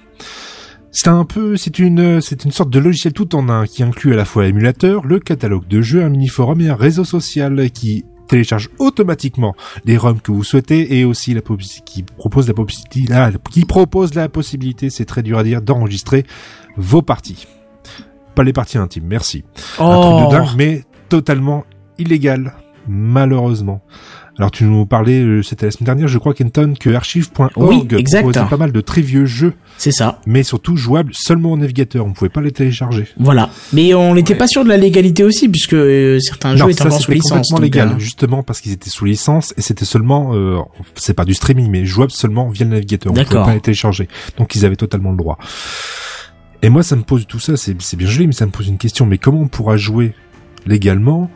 C'est 0.90 1.08
un 1.08 1.24
peu, 1.26 1.56
c'est 1.58 1.78
une, 1.78 2.20
c'est 2.22 2.44
une 2.44 2.50
sorte 2.50 2.70
de 2.70 2.78
logiciel 2.78 3.12
tout 3.12 3.36
en 3.36 3.48
un 3.50 3.66
qui 3.66 3.82
inclut 3.82 4.14
à 4.14 4.16
la 4.16 4.24
fois 4.24 4.44
l'émulateur, 4.44 5.04
le 5.06 5.20
catalogue 5.20 5.68
de 5.68 5.82
jeux, 5.82 6.02
un 6.02 6.08
mini-forum 6.08 6.60
et 6.62 6.70
un 6.70 6.74
réseau 6.74 7.04
social 7.04 7.70
qui 7.70 8.04
télécharge 8.28 8.70
automatiquement 8.78 9.54
les 9.84 9.96
ROM 9.96 10.20
que 10.20 10.30
vous 10.30 10.44
souhaitez 10.44 10.98
et 10.98 11.04
aussi 11.04 11.34
la 11.34 11.40
qui 11.84 12.02
propose 12.02 12.46
la 12.46 12.54
possibilité, 12.54 13.14
qui 13.50 13.64
propose 13.64 14.14
la 14.14 14.28
possibilité, 14.28 14.90
c'est 14.90 15.04
très 15.04 15.22
dur 15.22 15.38
à 15.38 15.44
dire, 15.44 15.62
d'enregistrer 15.62 16.24
vos 16.76 17.02
parties. 17.02 17.46
Pas 18.34 18.44
les 18.44 18.52
parties 18.52 18.78
intimes, 18.78 19.06
merci. 19.06 19.44
Un 19.78 20.00
truc 20.00 20.12
de 20.12 20.26
oh. 20.26 20.30
dingue, 20.30 20.56
mais 20.56 20.84
totalement 21.08 21.64
illégal, 21.98 22.54
malheureusement. 22.86 23.82
Alors 24.38 24.52
tu 24.52 24.64
nous 24.64 24.86
parlais, 24.86 25.20
euh, 25.20 25.42
c'était 25.42 25.66
la 25.66 25.72
semaine 25.72 25.86
dernière, 25.86 26.06
je 26.06 26.16
crois 26.18 26.32
Kenton, 26.32 26.74
que 26.78 26.90
archive.org 26.90 27.50
oui, 27.56 27.84
proposait 27.86 28.44
pas 28.48 28.56
mal 28.56 28.70
de 28.70 28.80
très 28.80 29.00
vieux 29.00 29.26
jeux. 29.26 29.54
C'est 29.78 29.90
ça. 29.90 30.20
Mais 30.26 30.44
surtout 30.44 30.76
jouables 30.76 31.12
seulement 31.12 31.52
au 31.52 31.56
navigateur, 31.56 32.06
on 32.06 32.12
pouvait 32.12 32.28
pas 32.28 32.40
les 32.40 32.52
télécharger. 32.52 33.08
Voilà. 33.18 33.50
Mais 33.72 33.94
on 33.94 34.14
n'était 34.14 34.36
pas 34.36 34.46
sûr 34.46 34.62
de 34.62 34.68
la 34.68 34.76
légalité 34.76 35.24
aussi, 35.24 35.48
puisque 35.48 35.74
euh, 35.74 36.20
certains 36.20 36.54
jeux 36.54 36.70
étaient 36.70 36.82
encore 36.82 37.00
sous 37.00 37.10
licence. 37.10 37.48
complètement 37.48 37.58
légal, 37.58 37.88
euh, 37.88 37.98
justement 37.98 38.44
parce 38.44 38.60
qu'ils 38.60 38.72
étaient 38.72 38.90
sous 38.90 39.04
licence 39.04 39.52
et 39.56 39.60
c'était 39.60 39.84
seulement, 39.84 40.32
c'est 40.94 41.14
pas 41.14 41.24
du 41.24 41.34
streaming, 41.34 41.68
mais 41.68 41.84
jouable 41.84 42.12
seulement 42.12 42.48
via 42.48 42.64
le 42.64 42.70
navigateur. 42.70 43.12
On 43.12 43.14
pouvait 43.16 43.24
pas 43.24 43.54
les 43.54 43.60
télécharger. 43.60 44.08
Donc 44.38 44.54
ils 44.54 44.64
avaient 44.64 44.76
totalement 44.76 45.10
le 45.10 45.16
droit. 45.16 45.38
Et 46.62 46.70
moi, 46.70 46.82
ça 46.82 46.96
me 46.96 47.02
pose 47.02 47.26
tout 47.26 47.40
ça, 47.40 47.56
c'est 47.56 47.96
bien 47.96 48.08
joli, 48.08 48.28
mais 48.28 48.32
ça 48.32 48.46
me 48.46 48.50
pose 48.50 48.68
une 48.68 48.78
question. 48.78 49.06
Mais 49.06 49.18
comment 49.18 49.40
on 49.40 49.48
pourra 49.48 49.76
jouer 49.76 50.12
légalement 50.66 51.30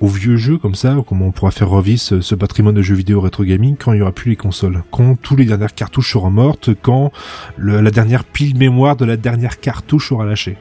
aux 0.00 0.08
vieux 0.08 0.36
jeux 0.36 0.58
comme 0.58 0.74
ça, 0.74 0.96
comment 1.06 1.26
on 1.26 1.32
pourra 1.32 1.50
faire 1.50 1.68
revivre 1.68 2.00
ce, 2.00 2.34
patrimoine 2.34 2.74
de 2.74 2.82
jeux 2.82 2.94
vidéo 2.94 3.20
rétro 3.20 3.44
gaming 3.44 3.76
quand 3.76 3.92
il 3.92 3.98
y 3.98 4.02
aura 4.02 4.12
plus 4.12 4.30
les 4.30 4.36
consoles, 4.36 4.82
quand 4.90 5.16
tous 5.20 5.36
les 5.36 5.44
dernières 5.44 5.74
cartouches 5.74 6.12
seront 6.12 6.30
mortes, 6.30 6.70
quand 6.80 7.12
la 7.58 7.90
dernière 7.90 8.24
pile 8.24 8.56
mémoire 8.56 8.96
de 8.96 9.04
la 9.04 9.16
dernière 9.16 9.60
cartouche 9.60 10.12
aura 10.12 10.24
lâché? 10.24 10.56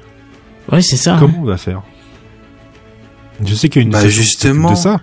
Ouais, 0.72 0.82
c'est 0.82 0.98
ça. 0.98 1.18
Comment 1.20 1.40
on 1.42 1.46
va 1.46 1.58
faire? 1.58 1.82
Je 3.46 3.54
sais 3.54 3.70
qu'il 3.70 3.82
y 3.82 3.86
a 3.86 3.88
une 3.88 3.94
bah 3.94 4.08
justement 4.08 4.72
de 4.72 4.76
ça. 4.76 5.02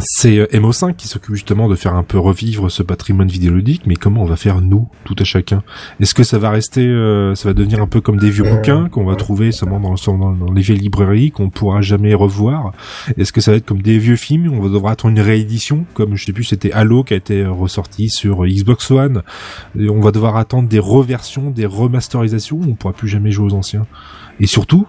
C'est 0.00 0.38
euh, 0.38 0.46
MO5 0.52 0.94
qui 0.94 1.08
s'occupe 1.08 1.34
justement 1.34 1.68
de 1.68 1.74
faire 1.74 1.96
un 1.96 2.04
peu 2.04 2.20
revivre 2.20 2.70
ce 2.70 2.84
patrimoine 2.84 3.26
vidéoludique, 3.26 3.82
mais 3.84 3.96
comment 3.96 4.22
on 4.22 4.26
va 4.26 4.36
faire 4.36 4.60
nous, 4.60 4.88
tout 5.04 5.16
à 5.18 5.24
chacun? 5.24 5.64
Est-ce 5.98 6.14
que 6.14 6.22
ça 6.22 6.38
va 6.38 6.50
rester, 6.50 6.86
euh, 6.86 7.34
ça 7.34 7.48
va 7.48 7.52
devenir 7.52 7.82
un 7.82 7.88
peu 7.88 8.00
comme 8.00 8.16
des 8.16 8.30
vieux 8.30 8.46
euh. 8.46 8.54
bouquins 8.54 8.88
qu'on 8.88 9.04
va 9.04 9.16
trouver 9.16 9.50
seulement 9.50 9.80
dans, 9.80 9.96
dans, 10.36 10.52
les 10.52 10.62
vieilles 10.62 10.78
librairies 10.78 11.32
qu'on 11.32 11.50
pourra 11.50 11.82
jamais 11.82 12.14
revoir? 12.14 12.72
Est-ce 13.16 13.32
que 13.32 13.40
ça 13.40 13.50
va 13.50 13.56
être 13.56 13.66
comme 13.66 13.82
des 13.82 13.98
vieux 13.98 14.14
films 14.14 14.52
On 14.52 14.60
va 14.60 14.68
devoir 14.68 14.92
attendre 14.92 15.16
une 15.16 15.22
réédition, 15.22 15.84
comme 15.94 16.14
je 16.14 16.26
sais 16.26 16.32
plus, 16.32 16.44
c'était 16.44 16.70
Halo 16.70 17.02
qui 17.02 17.14
a 17.14 17.16
été 17.16 17.44
ressorti 17.44 18.08
sur 18.08 18.46
Xbox 18.46 18.92
One. 18.92 19.22
Et 19.76 19.90
on 19.90 20.00
va 20.00 20.12
devoir 20.12 20.36
attendre 20.36 20.68
des 20.68 20.78
reversions, 20.78 21.50
des 21.50 21.66
remasterisations. 21.66 22.60
On 22.68 22.74
pourra 22.74 22.92
plus 22.92 23.08
jamais 23.08 23.32
jouer 23.32 23.46
aux 23.46 23.54
anciens. 23.54 23.86
Et 24.38 24.46
surtout, 24.46 24.86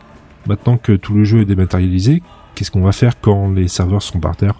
maintenant 0.48 0.77
que 0.77 0.91
tout 0.91 1.15
le 1.15 1.23
jeu 1.23 1.41
est 1.41 1.45
dématérialisé, 1.45 2.22
qu'est-ce 2.55 2.71
qu'on 2.71 2.81
va 2.81 2.91
faire 2.91 3.13
quand 3.21 3.51
les 3.51 3.67
serveurs 3.67 4.01
sont 4.03 4.19
par 4.19 4.35
terre? 4.35 4.55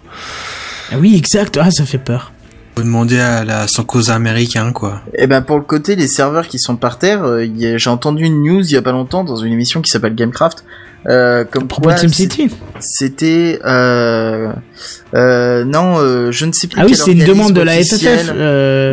Ah 0.92 0.96
Oui, 0.98 1.16
exact. 1.16 1.58
Ah, 1.60 1.70
ça 1.70 1.84
fait 1.84 1.98
peur. 1.98 2.32
Faut 2.76 2.82
demander 2.82 3.18
à 3.18 3.44
la 3.44 3.66
sans 3.66 3.84
cause 3.84 4.10
américain, 4.10 4.72
quoi. 4.72 5.02
Eh 5.16 5.26
ben, 5.26 5.42
pour 5.42 5.56
le 5.56 5.64
côté 5.64 5.96
des 5.96 6.06
serveurs 6.08 6.46
qui 6.46 6.58
sont 6.58 6.76
par 6.76 6.98
terre, 6.98 7.24
euh, 7.24 7.46
j'ai 7.76 7.90
entendu 7.90 8.24
une 8.24 8.42
news 8.42 8.62
il 8.62 8.72
y 8.72 8.76
a 8.76 8.82
pas 8.82 8.92
longtemps 8.92 9.24
dans 9.24 9.36
une 9.36 9.52
émission 9.52 9.82
qui 9.82 9.90
s'appelle 9.90 10.14
Gamecraft. 10.14 10.64
Euh, 11.08 11.44
comme 11.44 11.66
quoi, 11.66 11.96
City 11.96 12.50
C'était 12.78 13.58
euh, 13.64 14.52
euh, 15.14 15.64
non, 15.64 15.98
euh, 15.98 16.30
je 16.30 16.44
ne 16.44 16.52
sais 16.52 16.66
plus. 16.68 16.80
Ah 16.80 16.84
oui, 16.86 16.94
c'est 16.94 17.12
une 17.12 17.24
demande 17.24 17.54
de 17.54 17.62
la 17.62 17.72
FFF. 17.82 18.32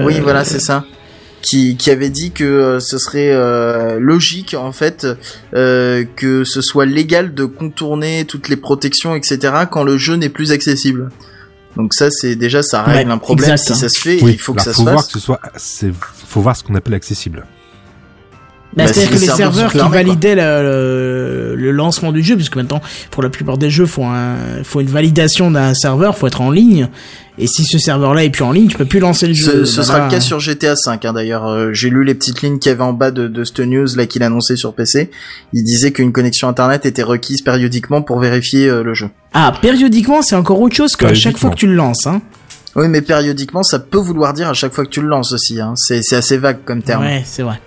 Oui, 0.05 0.19
voilà, 0.21 0.45
c'est 0.45 0.59
ça 0.59 0.85
qui, 1.41 1.77
qui 1.77 1.91
avait 1.91 2.09
dit 2.09 2.31
que 2.31 2.43
euh, 2.43 2.79
ce 2.79 2.97
serait 2.97 3.31
euh, 3.31 3.99
logique 3.99 4.55
en 4.57 4.71
fait 4.71 5.07
euh, 5.53 6.03
que 6.15 6.43
ce 6.43 6.61
soit 6.61 6.85
légal 6.85 7.33
de 7.33 7.45
contourner 7.45 8.25
toutes 8.25 8.49
les 8.49 8.57
protections 8.57 9.15
etc 9.15 9.53
quand 9.69 9.83
le 9.83 9.97
jeu 9.97 10.15
n'est 10.15 10.29
plus 10.29 10.51
accessible. 10.51 11.09
Donc 11.75 11.93
ça 11.93 12.09
c'est 12.09 12.35
déjà 12.35 12.63
ça 12.63 12.83
règle 12.83 13.11
un 13.11 13.17
problème 13.17 13.57
si 13.57 13.75
ça 13.75 13.89
se 13.89 13.99
fait 13.99 14.17
il 14.17 14.39
faut 14.39 14.53
que 14.53 14.61
ça 14.61 14.73
faut 14.73 14.79
se 14.79 14.89
voir 14.89 14.95
fasse. 14.95 15.07
Que 15.07 15.13
ce 15.13 15.19
soit, 15.19 15.39
faut 16.27 16.41
voir 16.41 16.55
ce 16.55 16.63
qu'on 16.63 16.75
appelle 16.75 16.95
accessible. 16.95 17.45
Bah, 18.75 18.83
bah, 18.83 18.93
C'est-à-dire 18.93 19.09
que 19.09 19.25
les 19.25 19.31
serveurs 19.31 19.71
qui 19.71 19.89
validaient 19.89 20.35
le, 20.35 21.55
le, 21.55 21.71
lancement 21.71 22.11
du 22.11 22.21
jeu, 22.21 22.35
puisque 22.35 22.57
maintenant, 22.57 22.81
pour 23.09 23.23
la 23.23 23.29
plupart 23.29 23.57
des 23.57 23.71
jeux, 23.71 23.87
faut 23.87 24.03
un, 24.03 24.35
faut 24.63 24.81
une 24.81 24.87
validation 24.87 25.49
d'un 25.49 25.73
serveur, 25.73 26.15
faut 26.15 26.27
être 26.27 26.41
en 26.41 26.51
ligne. 26.51 26.89
Et 27.39 27.45
si 27.45 27.63
ce 27.63 27.77
serveur-là 27.77 28.23
est 28.23 28.29
plus 28.31 28.43
en 28.43 28.51
ligne, 28.51 28.67
tu 28.67 28.77
peux 28.77 28.85
plus 28.85 28.99
lancer 28.99 29.27
le 29.27 29.33
jeu. 29.33 29.65
Ce, 29.65 29.83
sera 29.83 30.05
le 30.05 30.09
cas 30.09 30.19
sur 30.19 30.39
GTA 30.39 30.75
5. 30.75 31.05
Hein, 31.05 31.13
D'ailleurs, 31.13 31.47
euh, 31.47 31.71
j'ai 31.71 31.89
lu 31.89 32.03
les 32.03 32.15
petites 32.15 32.41
lignes 32.41 32.57
qu'il 32.57 32.71
y 32.71 32.73
avait 32.73 32.83
en 32.83 32.93
bas 32.93 33.11
de, 33.11 33.27
de 33.27 33.43
cette 33.43 33.59
news 33.59 33.87
là 33.95 34.07
qu'il 34.07 34.23
annonçait 34.23 34.55
sur 34.55 34.73
PC. 34.73 35.11
Il 35.53 35.63
disait 35.63 35.91
qu'une 35.91 36.11
connexion 36.11 36.47
internet 36.47 36.87
était 36.87 37.03
requise 37.03 37.43
périodiquement 37.43 38.01
pour 38.01 38.19
vérifier 38.19 38.67
euh, 38.67 38.81
le 38.81 38.95
jeu. 38.95 39.09
Ah, 39.33 39.53
périodiquement, 39.61 40.23
c'est 40.23 40.35
encore 40.35 40.59
autre 40.61 40.75
chose 40.75 40.95
que 40.95 41.13
chaque 41.13 41.37
fois 41.37 41.51
que 41.51 41.55
tu 41.55 41.67
le 41.67 41.75
lances. 41.75 42.07
Hein. 42.07 42.21
Oui, 42.75 42.87
mais 42.87 43.01
périodiquement, 43.01 43.61
ça 43.61 43.77
peut 43.79 43.97
vouloir 43.99 44.33
dire 44.33 44.49
à 44.49 44.53
chaque 44.53 44.73
fois 44.73 44.85
que 44.85 44.89
tu 44.89 45.01
le 45.01 45.07
lances 45.07 45.31
aussi. 45.31 45.61
Hein. 45.61 45.73
C'est 45.75 46.13
assez 46.13 46.37
vague 46.37 46.59
comme 46.65 46.81
terme. 46.81 47.03
Ouais, 47.03 47.23
c'est 47.25 47.43
vrai. 47.43 47.59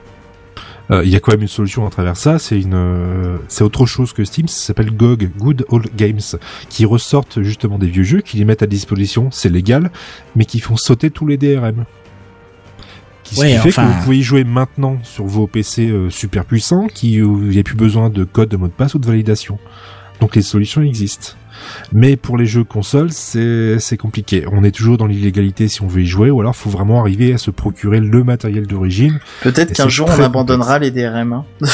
Euh, 0.91 1.05
il 1.05 1.11
y 1.11 1.17
a 1.17 1.21
quand 1.21 1.33
même 1.33 1.43
une 1.43 1.49
solution 1.49 1.87
à 1.87 1.91
travers 1.91 2.17
ça. 2.17 2.39
C'est 2.39 2.61
une, 2.61 2.75
euh, 2.75 3.37
c'est 3.49 3.63
autre 3.63 3.87
chose 3.87 4.13
que 4.13 4.25
Steam. 4.25 4.49
Ça 4.49 4.67
s'appelle 4.67 4.91
GOG, 4.91 5.31
Good 5.39 5.67
Old 5.69 5.89
Games, 5.97 6.21
qui 6.69 6.85
ressortent 6.85 7.43
justement 7.43 7.79
des 7.79 7.87
vieux 7.87 8.03
jeux, 8.03 8.21
qui 8.21 8.37
les 8.39 8.45
mettent 8.45 8.63
à 8.63 8.67
disposition. 8.67 9.31
C'est 9.31 9.49
légal, 9.49 9.91
mais 10.35 10.45
qui 10.45 10.61
font 10.61 10.77
sauter 10.77 11.11
tous 11.11 11.27
les 11.27 11.37
DRM. 11.37 11.85
Ce 13.25 13.35
qui 13.45 13.59
fait 13.59 13.71
que 13.71 13.81
vous 13.81 14.03
pouvez 14.03 14.19
y 14.19 14.23
jouer 14.23 14.43
maintenant 14.43 14.99
sur 15.05 15.25
vos 15.25 15.47
PC 15.47 15.89
euh, 15.89 16.11
super 16.11 16.45
puissants, 16.45 16.89
qui 16.89 17.15
il 17.15 17.25
n'y 17.25 17.59
a 17.59 17.63
plus 17.63 17.77
besoin 17.77 18.11
de 18.11 18.25
code 18.25 18.49
de 18.49 18.57
mot 18.57 18.67
de 18.67 18.73
passe 18.73 18.95
ou 18.95 18.99
de 18.99 19.07
validation. 19.07 19.59
Donc 20.21 20.35
les 20.35 20.43
solutions 20.43 20.83
existent. 20.83 21.35
Mais 21.93 22.17
pour 22.17 22.37
les 22.37 22.47
jeux 22.47 22.65
consoles, 22.65 23.11
c'est 23.13 23.97
compliqué. 23.99 24.45
On 24.51 24.65
est 24.65 24.71
toujours 24.71 24.97
dans 24.97 25.07
l'illégalité 25.07 25.69
si 25.69 25.83
on 25.83 25.89
veut 25.89 26.03
y 26.03 26.07
jouer, 26.07 26.31
ou 26.31 26.41
alors 26.41 26.57
faut 26.57 26.71
vraiment 26.71 27.01
arriver 27.01 27.33
à 27.35 27.39
se 27.39 27.51
procurer 27.51 28.01
le 28.01 28.25
matériel 28.25 28.67
d'origine. 28.67 29.21
Peut-être 29.43 29.73
qu'un 29.73 29.89
jour 29.89 30.09
on 30.11 30.23
abandonnera 30.23 30.79
les 30.79 30.91
DRM. 30.91 31.33
Hein. 31.33 31.45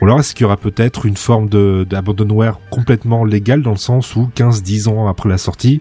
ou 0.00 0.04
alors 0.04 0.20
est-ce 0.20 0.34
qu'il 0.34 0.44
y 0.44 0.46
aura 0.46 0.56
peut-être 0.56 1.06
une 1.06 1.16
forme 1.16 1.48
d'abandonware 1.48 2.58
complètement 2.70 3.24
légale 3.24 3.62
dans 3.62 3.70
le 3.70 3.76
sens 3.76 4.16
où 4.16 4.30
15-10 4.36 4.88
ans 4.88 5.08
après 5.08 5.28
la 5.28 5.38
sortie, 5.38 5.80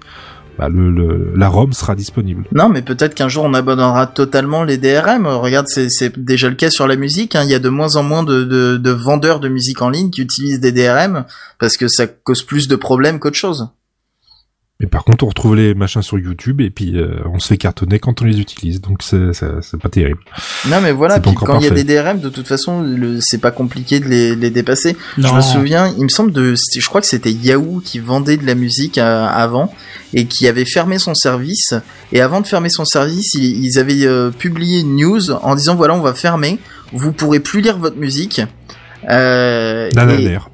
bah, 0.61 0.69
la 1.35 1.49
ROM 1.49 1.73
sera 1.73 1.95
disponible. 1.95 2.45
Non, 2.53 2.69
mais 2.69 2.81
peut-être 2.81 3.15
qu'un 3.15 3.29
jour 3.29 3.45
on 3.45 3.53
abandonnera 3.53 4.05
totalement 4.07 4.63
les 4.63 4.77
DRM. 4.77 5.25
Regarde, 5.25 5.67
c'est 5.67 6.19
déjà 6.19 6.49
le 6.49 6.55
cas 6.55 6.69
sur 6.69 6.87
la 6.87 6.95
musique. 6.95 7.35
Hein. 7.35 7.43
Il 7.43 7.49
y 7.49 7.55
a 7.55 7.59
de 7.59 7.69
moins 7.69 7.95
en 7.95 8.03
moins 8.03 8.23
de 8.23 8.91
vendeurs 8.91 9.39
de 9.39 9.49
musique 9.49 9.81
en 9.81 9.89
ligne 9.89 10.11
qui 10.11 10.21
utilisent 10.21 10.59
des 10.59 10.71
DRM 10.71 11.25
parce 11.59 11.77
que 11.77 11.87
ça 11.87 12.07
cause 12.07 12.43
plus 12.43 12.67
de 12.67 12.75
problèmes 12.75 13.19
qu'autre 13.19 13.37
chose. 13.37 13.69
Mais 14.81 14.87
par 14.87 15.03
contre, 15.03 15.23
on 15.23 15.27
retrouve 15.27 15.55
les 15.55 15.75
machins 15.75 16.01
sur 16.01 16.17
YouTube 16.17 16.59
et 16.59 16.71
puis 16.71 16.97
euh, 16.97 17.19
on 17.31 17.37
se 17.37 17.47
fait 17.47 17.57
cartonner 17.57 17.99
quand 17.99 18.23
on 18.23 18.25
les 18.25 18.39
utilise, 18.39 18.81
donc 18.81 19.03
c'est 19.03 19.77
pas 19.79 19.89
terrible. 19.89 20.19
Non, 20.67 20.81
mais 20.81 20.91
voilà. 20.91 21.19
Puis 21.19 21.35
quand 21.35 21.59
il 21.59 21.65
y 21.65 21.67
a 21.67 21.69
des 21.69 21.83
DRM, 21.83 22.19
de 22.19 22.29
toute 22.29 22.47
façon, 22.47 22.83
c'est 23.19 23.37
pas 23.37 23.51
compliqué 23.51 23.99
de 23.99 24.07
les, 24.07 24.35
les 24.35 24.49
dépasser. 24.49 24.97
Je 25.19 25.31
me 25.31 25.41
souviens, 25.41 25.93
il 25.99 26.03
me 26.03 26.09
semble 26.09 26.31
de, 26.31 26.55
je 26.55 26.87
crois 26.87 26.99
que 26.99 27.05
c'était 27.05 27.31
Yahoo 27.31 27.79
qui 27.85 27.99
vendait 27.99 28.37
de 28.37 28.45
la 28.47 28.55
musique 28.55 28.97
euh, 28.97 29.27
avant 29.27 29.71
et 30.15 30.25
qui 30.25 30.47
avait 30.47 30.65
fermé 30.65 30.97
son 30.97 31.13
service. 31.13 31.75
Et 32.11 32.19
avant 32.19 32.41
de 32.41 32.47
fermer 32.47 32.69
son 32.69 32.83
service, 32.83 33.35
ils, 33.35 33.77
avaient 33.77 34.07
euh, 34.07 34.31
publié 34.31 34.79
une 34.79 34.95
news 34.95 35.29
en 35.29 35.53
disant 35.53 35.75
voilà, 35.75 35.93
on 35.93 36.01
va 36.01 36.15
fermer, 36.15 36.57
vous 36.91 37.11
pourrez 37.11 37.39
plus 37.39 37.61
lire 37.61 37.77
votre 37.77 37.97
musique. 37.97 38.41
Euh, 39.09 39.89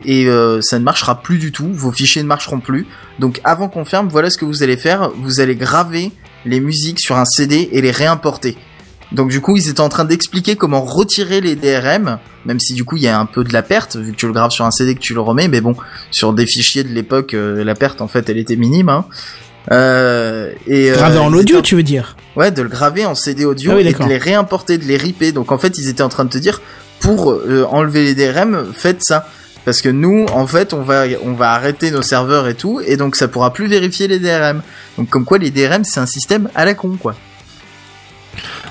et, 0.05 0.21
et 0.21 0.27
euh, 0.27 0.61
ça 0.61 0.79
ne 0.79 0.83
marchera 0.83 1.21
plus 1.21 1.37
du 1.37 1.51
tout, 1.51 1.69
vos 1.71 1.91
fichiers 1.91 2.23
ne 2.23 2.27
marcheront 2.27 2.59
plus. 2.59 2.87
Donc 3.19 3.41
avant 3.43 3.67
qu'on 3.67 3.85
ferme, 3.85 4.07
voilà 4.07 4.29
ce 4.29 4.37
que 4.37 4.45
vous 4.45 4.63
allez 4.63 4.77
faire, 4.77 5.11
vous 5.21 5.39
allez 5.39 5.55
graver 5.55 6.11
les 6.45 6.59
musiques 6.59 6.99
sur 6.99 7.17
un 7.17 7.25
CD 7.25 7.69
et 7.71 7.81
les 7.81 7.91
réimporter. 7.91 8.57
Donc 9.11 9.29
du 9.29 9.39
coup, 9.41 9.55
ils 9.55 9.69
étaient 9.69 9.81
en 9.81 9.89
train 9.89 10.05
d'expliquer 10.05 10.55
comment 10.55 10.81
retirer 10.81 11.39
les 11.39 11.55
DRM, 11.55 12.19
même 12.45 12.59
si 12.59 12.73
du 12.73 12.83
coup 12.83 12.97
il 12.97 13.03
y 13.03 13.07
a 13.07 13.19
un 13.19 13.25
peu 13.25 13.43
de 13.43 13.53
la 13.53 13.63
perte 13.63 13.95
vu 13.95 14.11
que 14.11 14.17
tu 14.17 14.27
le 14.27 14.33
graves 14.33 14.51
sur 14.51 14.65
un 14.65 14.71
CD 14.71 14.95
que 14.95 14.99
tu 14.99 15.13
le 15.13 15.21
remets, 15.21 15.47
mais 15.47 15.61
bon, 15.61 15.75
sur 16.11 16.33
des 16.33 16.45
fichiers 16.45 16.83
de 16.83 16.93
l'époque, 16.93 17.33
euh, 17.33 17.63
la 17.63 17.75
perte 17.75 18.01
en 18.01 18.07
fait 18.07 18.29
elle 18.29 18.37
était 18.37 18.57
minime. 18.57 18.89
Hein. 18.89 19.05
Euh, 19.71 20.53
et 20.65 20.91
graver 20.91 21.19
en 21.19 21.33
audio, 21.33 21.61
tu 21.61 21.75
veux 21.75 21.83
dire? 21.83 22.15
Ouais, 22.35 22.51
de 22.51 22.61
le 22.61 22.69
graver 22.69 23.05
en 23.05 23.15
CD 23.15 23.45
audio 23.45 23.73
ah 23.75 23.81
et 23.81 23.93
de 23.93 24.03
les 24.05 24.17
réimporter, 24.17 24.77
de 24.77 24.85
les 24.85 24.97
ripper. 24.97 25.31
Donc 25.31 25.51
en 25.51 25.57
fait, 25.57 25.77
ils 25.77 25.89
étaient 25.89 26.03
en 26.03 26.09
train 26.09 26.25
de 26.25 26.29
te 26.29 26.37
dire 26.37 26.61
pour 26.99 27.31
euh, 27.31 27.65
enlever 27.69 28.03
les 28.03 28.15
DRM, 28.15 28.71
faites 28.73 29.03
ça. 29.03 29.27
Parce 29.65 29.81
que 29.81 29.89
nous, 29.89 30.25
en 30.31 30.47
fait, 30.47 30.73
on 30.73 30.81
va, 30.81 31.03
on 31.25 31.33
va 31.33 31.51
arrêter 31.51 31.91
nos 31.91 32.01
serveurs 32.01 32.47
et 32.47 32.55
tout, 32.55 32.79
et 32.85 32.95
donc 32.95 33.17
ça 33.17 33.27
pourra 33.27 33.51
plus 33.51 33.67
vérifier 33.67 34.07
les 34.07 34.19
DRM. 34.19 34.61
Donc 34.97 35.09
comme 35.09 35.25
quoi 35.25 35.37
les 35.37 35.51
DRM, 35.51 35.83
c'est 35.83 35.99
un 35.99 36.05
système 36.05 36.49
à 36.55 36.63
la 36.63 36.73
con, 36.73 36.97
quoi. 36.97 37.15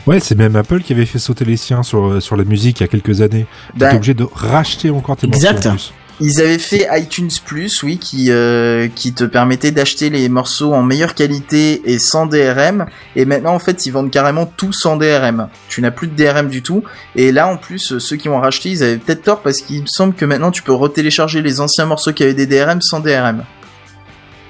Ouais, 0.06 0.20
c'est 0.20 0.36
même 0.36 0.56
Apple 0.56 0.80
qui 0.80 0.92
avait 0.92 1.04
fait 1.04 1.18
sauter 1.18 1.44
les 1.44 1.56
siens 1.56 1.82
sur, 1.82 2.06
euh, 2.06 2.20
sur 2.20 2.36
la 2.36 2.44
musique 2.44 2.80
il 2.80 2.84
y 2.84 2.84
a 2.84 2.88
quelques 2.88 3.20
années. 3.20 3.46
T'es 3.72 3.80
ben, 3.80 3.96
obligé 3.96 4.14
de 4.14 4.26
racheter 4.32 4.90
encore 4.90 5.16
tes 5.16 5.26
exact. 5.26 5.68
Ils 6.18 6.40
avaient 6.40 6.58
fait 6.58 6.88
iTunes 6.92 7.28
Plus, 7.44 7.82
oui, 7.82 7.98
qui 7.98 8.30
euh, 8.30 8.88
qui 8.88 9.12
te 9.12 9.24
permettait 9.24 9.70
d'acheter 9.70 10.08
les 10.08 10.28
morceaux 10.30 10.72
en 10.72 10.82
meilleure 10.82 11.14
qualité 11.14 11.82
et 11.90 11.98
sans 11.98 12.24
DRM. 12.26 12.86
Et 13.16 13.26
maintenant, 13.26 13.52
en 13.54 13.58
fait, 13.58 13.84
ils 13.84 13.90
vendent 13.90 14.10
carrément 14.10 14.46
tout 14.46 14.72
sans 14.72 14.96
DRM. 14.96 15.48
Tu 15.68 15.82
n'as 15.82 15.90
plus 15.90 16.08
de 16.08 16.14
DRM 16.16 16.48
du 16.48 16.62
tout. 16.62 16.82
Et 17.16 17.32
là, 17.32 17.48
en 17.48 17.58
plus, 17.58 17.98
ceux 17.98 18.16
qui 18.16 18.30
ont 18.30 18.40
racheté, 18.40 18.70
ils 18.70 18.82
avaient 18.82 18.96
peut-être 18.96 19.22
tort 19.24 19.42
parce 19.42 19.60
qu'il 19.60 19.82
me 19.82 19.86
semble 19.86 20.14
que 20.14 20.24
maintenant, 20.24 20.50
tu 20.50 20.62
peux 20.62 20.72
retélécharger 20.72 21.42
les 21.42 21.60
anciens 21.60 21.84
morceaux 21.84 22.12
qui 22.14 22.22
avaient 22.22 22.32
des 22.34 22.46
DRM 22.46 22.80
sans 22.80 23.00
DRM. 23.00 23.44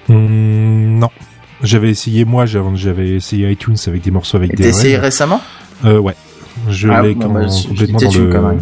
Hum, 0.09 0.99
non. 1.01 1.11
J'avais 1.63 1.91
essayé, 1.91 2.25
moi, 2.25 2.45
j'avais 2.47 3.09
essayé 3.17 3.51
iTunes 3.51 3.77
avec 3.87 4.03
des 4.03 4.11
morceaux 4.11 4.37
avec 4.37 4.53
Et 4.53 4.57
des 4.57 4.63
T'as 4.65 4.69
essayé 4.69 4.99
récemment? 4.99 5.41
Euh, 5.85 5.99
ouais. 5.99 6.15
Je 6.69 6.89
Ah, 6.89 7.03
l'ai 7.03 7.15
bon, 7.15 7.23
quand- 7.23 7.29
bah, 7.35 7.47
complètement 7.69 7.99
dans 7.99 8.11
le... 8.13 8.31
connerie. 8.33 8.57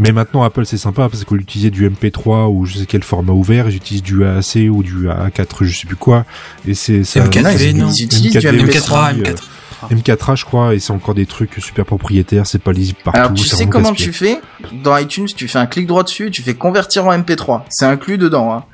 Mais 0.00 0.12
maintenant, 0.12 0.42
Apple, 0.42 0.64
c'est 0.66 0.78
sympa 0.78 1.08
parce 1.08 1.24
qu'au 1.24 1.34
lieu 1.34 1.40
d'utiliser 1.40 1.70
du 1.70 1.88
MP3 1.88 2.48
ou 2.50 2.64
je 2.66 2.78
sais 2.78 2.86
quel 2.86 3.02
format 3.02 3.32
ouvert, 3.32 3.68
ils 3.68 3.76
utilisent 3.76 4.02
du 4.02 4.24
AAC 4.24 4.68
ou 4.70 4.82
du 4.82 5.08
A4, 5.08 5.64
je 5.64 5.78
sais 5.78 5.86
plus 5.86 5.96
quoi. 5.96 6.24
Et 6.66 6.74
c'est 6.74 7.04
ça. 7.04 7.20
MK4, 7.20 7.42
ça- 7.42 7.64
ils 7.64 8.04
utilisent 8.04 8.32
du 8.32 8.38
MK4, 8.38 8.54
M4A, 8.66 9.12
euh, 9.14 9.22
M4. 9.22 9.42
M4A, 9.90 10.36
je 10.36 10.44
crois, 10.44 10.74
et 10.74 10.78
c'est 10.78 10.92
encore 10.92 11.14
des 11.14 11.26
trucs 11.26 11.54
super 11.58 11.84
propriétaires, 11.86 12.46
c'est 12.46 12.58
pas 12.62 12.72
lisible 12.72 12.98
partout. 13.04 13.18
Alors 13.18 13.32
tu 13.34 13.44
sais 13.56 13.66
comment 13.66 13.92
tu 13.94 14.12
fais? 14.12 14.40
Dans 14.84 14.96
iTunes, 14.96 15.26
tu 15.34 15.48
fais 15.48 15.58
un 15.58 15.66
clic 15.66 15.86
droit 15.86 16.02
dessus 16.02 16.30
tu 16.30 16.42
fais 16.42 16.54
convertir 16.54 17.06
en 17.06 17.12
MP3. 17.16 17.62
C'est 17.70 17.86
inclus 17.86 18.18
dedans. 18.18 18.52
Hein. 18.52 18.64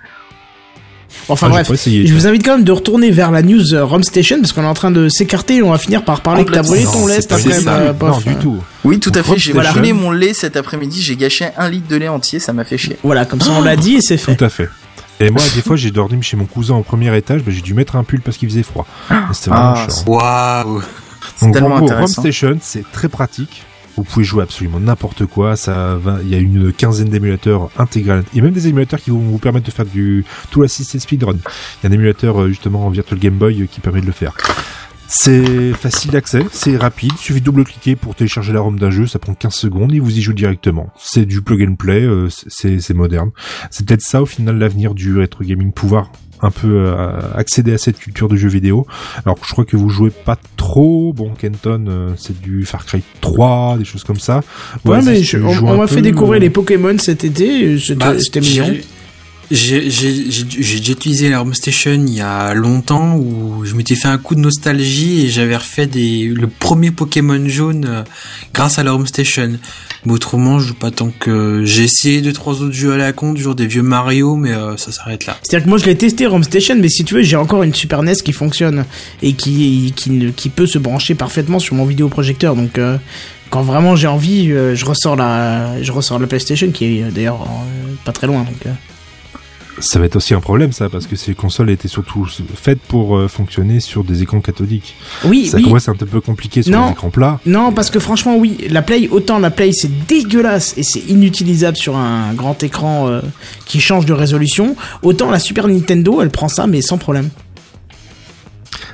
Enfin 1.29 1.47
Ah, 1.51 1.63
bref. 1.63 1.71
Je 1.87 2.13
vous 2.15 2.27
invite 2.27 2.45
quand 2.45 2.53
même 2.57 2.65
de 2.65 2.73
retourner 2.73 3.11
vers 3.11 3.31
la 3.31 3.43
news 3.43 3.75
euh, 3.75 3.85
Rom 3.85 4.03
Station 4.03 4.39
parce 4.41 4.53
qu'on 4.53 4.63
est 4.63 4.67
en 4.67 4.75
train 4.75 4.91
de 4.91 5.09
s'écarter 5.09 5.57
et 5.57 5.63
on 5.63 5.71
va 5.71 5.79
finir 5.79 6.05
par 6.05 6.21
parler 6.21 6.45
que 6.45 6.53
t'as 6.53 6.63
brûlé 6.63 6.85
ton 6.85 7.07
lait 7.07 7.21
ça. 7.21 7.37
euh, 7.37 7.93
Non, 8.01 8.19
du 8.19 8.37
tout. 8.37 8.59
Oui, 8.85 9.01
tout 9.01 9.13
à 9.15 9.23
fait. 9.23 9.39
J'ai 9.39 9.53
brûlé 9.53 9.93
mon 9.93 10.11
lait 10.11 10.35
cet 10.35 10.57
après-midi. 10.57 11.03
J'ai 11.03 11.17
gâché 11.17 11.47
un 11.57 11.69
litre 11.69 11.89
de 11.89 11.97
lait 11.97 12.09
entier. 12.09 12.39
Ça 12.39 12.53
m'a 12.53 12.65
fait 12.65 12.79
chier. 12.79 12.97
Voilà, 13.03 13.25
comme 13.25 13.41
ça 13.41 13.51
on 13.57 13.63
l'a 13.63 13.77
dit 13.77 13.97
et 13.97 14.01
c'est 14.01 14.17
fait. 14.19 14.37
Tout 14.37 14.45
à 14.45 14.49
fait. 14.49 14.69
Et 15.19 15.31
moi, 15.31 15.41
des 15.55 15.63
fois, 15.63 15.77
j'ai 15.77 15.91
dormi 15.91 16.23
chez 16.23 16.37
mon 16.37 16.45
cousin 16.45 16.75
au 16.75 16.83
premier 16.83 17.17
étage, 17.17 17.43
bah, 17.43 17.51
j'ai 17.51 17.63
dû 17.63 17.73
mettre 17.73 17.97
un 17.97 18.05
pull 18.05 18.21
parce 18.21 18.37
qu'il 18.37 18.51
faisait 18.51 18.63
froid. 18.63 18.87
C'était 19.33 19.49
vraiment 19.51 19.75
Ah, 19.75 19.87
chiant. 19.89 20.05
Waouh. 20.13 20.83
C'est 21.37 21.47
Donc, 21.47 21.55
tellement 21.55 21.75
en 21.77 21.79
gros, 21.79 21.87
intéressant. 21.87 22.21
ROM 22.23 22.31
Station, 22.31 22.59
c'est 22.61 22.85
très 22.93 23.09
pratique. 23.09 23.63
Vous 23.97 24.05
pouvez 24.05 24.25
jouer 24.25 24.43
absolument 24.43 24.81
n'importe 24.81 25.27
quoi. 25.27 25.57
Ça 25.57 25.97
va, 25.97 26.19
il 26.23 26.29
y 26.29 26.35
a 26.35 26.39
une 26.39 26.73
quinzaine 26.73 27.09
d'émulateurs 27.09 27.71
intégrales. 27.79 28.25
Il 28.33 28.39
y 28.39 28.41
a 28.41 28.45
même 28.45 28.53
des 28.53 28.69
émulateurs 28.69 29.01
qui 29.01 29.11
vont 29.11 29.19
vous 29.19 29.39
permettre 29.39 29.67
de 29.67 29.71
faire 29.71 29.87
du 29.87 30.25
tout 30.51 30.63
assisté 30.63 30.99
speedrun. 30.99 31.37
Il 31.37 31.85
y 31.85 31.87
a 31.87 31.89
un 31.91 31.93
émulateur 31.93 32.43
euh, 32.43 32.49
justement 32.49 32.87
en 32.87 32.91
Virtual 32.91 33.19
Game 33.19 33.35
Boy 33.35 33.63
euh, 33.63 33.67
qui 33.67 33.81
permet 33.81 34.01
de 34.01 34.07
le 34.07 34.13
faire. 34.13 34.35
C'est 35.09 35.73
facile 35.73 36.11
d'accès, 36.11 36.45
c'est 36.51 36.77
rapide, 36.77 37.13
il 37.15 37.19
suffit 37.19 37.39
de 37.39 37.45
double-cliquer 37.45 37.95
pour 37.95 38.17
télécharger 38.17 38.53
la 38.53 38.61
ROM 38.61 38.77
d'un 38.77 38.91
jeu, 38.91 39.07
ça 39.07 39.21
prend 39.21 39.35
15 39.35 39.55
secondes 39.55 39.95
et 39.95 40.01
vous 40.01 40.19
y 40.19 40.21
jouez 40.21 40.35
directement. 40.35 40.91
C'est 40.99 41.25
du 41.25 41.43
plug 41.43 41.63
and 41.63 41.77
play, 41.77 42.03
euh, 42.03 42.29
c'est 42.29 42.81
c'est 42.81 42.95
moderne. 42.95 43.31
C'est 43.71 43.87
peut-être 43.87 44.03
ça 44.03 44.21
au 44.21 44.27
final 44.27 44.59
l'avenir 44.59 44.95
du 44.95 45.17
rétro 45.17 45.45
gaming, 45.45 45.73
pouvoir 45.73 46.11
un 46.43 46.51
peu 46.51 46.69
euh, 46.69 47.11
accéder 47.35 47.73
à 47.75 47.79
cette 47.79 47.99
culture 47.99 48.29
de 48.29 48.37
jeux 48.37 48.49
vidéo. 48.49 48.87
Alors 49.25 49.37
je 49.45 49.53
crois 49.53 49.65
que 49.65 49.77
vous 49.77 49.89
jouez 49.89 50.11
pas 50.11 50.37
trop, 50.57 51.13
bon 51.13 51.31
Kenton 51.31 51.85
euh, 51.89 52.11
c'est 52.17 52.41
du 52.41 52.65
Far 52.65 52.85
Cry 52.87 53.03
3, 53.21 53.77
des 53.79 53.85
choses 53.85 54.05
comme 54.05 54.19
ça. 54.19 54.43
Ouais, 54.85 55.01
mais 55.03 55.23
je- 55.23 55.39
on, 55.39 55.77
m'a 55.79 55.87
fait 55.87 56.03
découvrir 56.03 56.37
euh, 56.39 56.41
les 56.41 56.51
Pokémon 56.51 56.97
cet 56.99 57.25
été. 57.25 57.79
C'était 57.79 57.95
Bah, 57.95 58.19
c'était 58.19 58.41
mignon. 58.41 58.67
J'ai- 59.51 59.81
déjà 59.83 60.93
utilisé 60.93 61.29
la 61.31 61.41
Home 61.41 61.55
Station 61.55 61.93
il 62.07 62.15
y 62.15 62.21
a 62.21 62.53
longtemps 62.55 63.15
où 63.17 63.65
je 63.65 63.75
m'étais 63.75 63.95
fait 63.95 64.09
un 64.09 64.19
coup 64.19 64.35
de 64.35 64.41
nostalgie 64.41 65.27
et 65.27 65.29
j'avais 65.29 65.57
refait 65.57 65.87
des, 65.87 66.27
le 66.29 66.49
premier 66.49 66.91
Pokémon 66.91 67.47
jaune 67.49 67.87
euh, 67.89 68.03
grâce 68.53 68.79
à 68.79 68.83
la 68.83 68.95
Home 68.95 69.07
Station. 69.07 69.59
Mais 70.05 70.13
autrement, 70.13 70.59
je 70.59 70.69
joue 70.69 70.75
pas 70.75 70.91
tant 70.91 71.11
que 71.11 71.63
j'ai 71.65 71.85
essayé 71.85 72.21
deux 72.23 72.33
trois 72.33 72.61
autres 72.63 72.73
jeux 72.73 72.93
à 72.93 72.97
la 72.97 73.13
con, 73.13 73.35
toujours 73.35 73.55
des 73.55 73.67
vieux 73.67 73.83
Mario, 73.83 74.37
mais 74.37 74.53
euh, 74.53 74.77
ça 74.77 74.93
s'arrête 74.93 75.27
là. 75.27 75.37
C'est-à-dire 75.43 75.65
que 75.65 75.69
moi 75.69 75.79
je 75.79 75.85
l'ai 75.87 75.97
testé 75.97 76.27
ROM 76.27 76.43
Station, 76.45 76.77
mais 76.81 76.89
si 76.89 77.05
tu 77.05 77.15
veux, 77.15 77.23
j'ai 77.23 77.37
encore 77.37 77.63
une 77.63 77.75
Super 77.75 78.03
NES 78.03 78.15
qui 78.15 78.33
fonctionne 78.33 78.85
et 79.23 79.33
qui, 79.33 79.93
qui, 79.97 80.49
peut 80.49 80.67
se 80.67 80.79
brancher 80.79 81.15
parfaitement 81.15 81.59
sur 81.59 81.75
mon 81.75 81.85
vidéoprojecteur. 81.85 82.55
Donc 82.55 82.79
euh, 82.79 82.99
quand 83.51 83.63
vraiment 83.63 83.97
j'ai 83.97 84.07
envie, 84.07 84.49
je 84.49 84.85
ressors 84.85 85.17
la, 85.17 85.83
je 85.83 85.93
ressors 85.93 86.19
la 86.19 86.27
PlayStation 86.27 86.71
qui 86.71 86.85
est 86.99 87.11
d'ailleurs 87.13 87.47
pas 88.05 88.13
très 88.13 88.27
loin. 88.27 88.47
Ça 89.79 89.99
va 89.99 90.07
être 90.07 90.17
aussi 90.17 90.33
un 90.33 90.41
problème 90.41 90.73
ça, 90.73 90.89
parce 90.89 91.07
que 91.07 91.17
ces 91.17 91.35
consoles 91.35 91.69
étaient 91.71 91.87
surtout 91.89 92.27
faites 92.55 92.81
pour 92.81 93.17
euh, 93.17 93.29
fonctionner 93.29 93.81
sur 93.81 94.05
des 94.05 94.23
écrans 94.23 94.41
cathodiques. 94.41 94.95
Oui, 95.25 95.47
Ça 95.47 95.59
oui. 95.59 95.71
être 95.77 95.89
un 95.91 95.95
peu 95.95 96.21
compliqué 96.23 96.63
sur 96.63 96.73
Non. 96.73 96.87
les 96.87 96.93
écrans 96.93 97.11
plats. 97.11 97.41
Non, 97.45 97.73
parce 97.73 97.91
que 97.91 97.99
franchement, 98.01 98.37
oui, 98.37 98.57
la 98.71 98.81
Play, 98.81 99.09
autant 99.11 99.39
la 99.39 99.51
Play 99.51 99.73
c'est 99.73 100.07
dégueulasse 100.07 100.75
et 100.79 100.83
c'est 100.83 101.01
inutilisable 101.09 101.77
sur 101.77 101.95
un 101.97 102.33
grand 102.33 102.63
écran 102.63 103.09
euh, 103.09 103.21
qui 103.67 103.81
change 103.81 104.07
de 104.07 104.15
résolution, 104.15 104.77
autant 105.03 105.31
la 105.31 105.39
Super 105.39 105.69
Nintendo 105.69 106.21
elle 106.23 106.31
prend 106.31 106.49
ça 106.49 106.67
mais 106.67 106.81
sans 106.81 106.97
problème. 106.99 107.29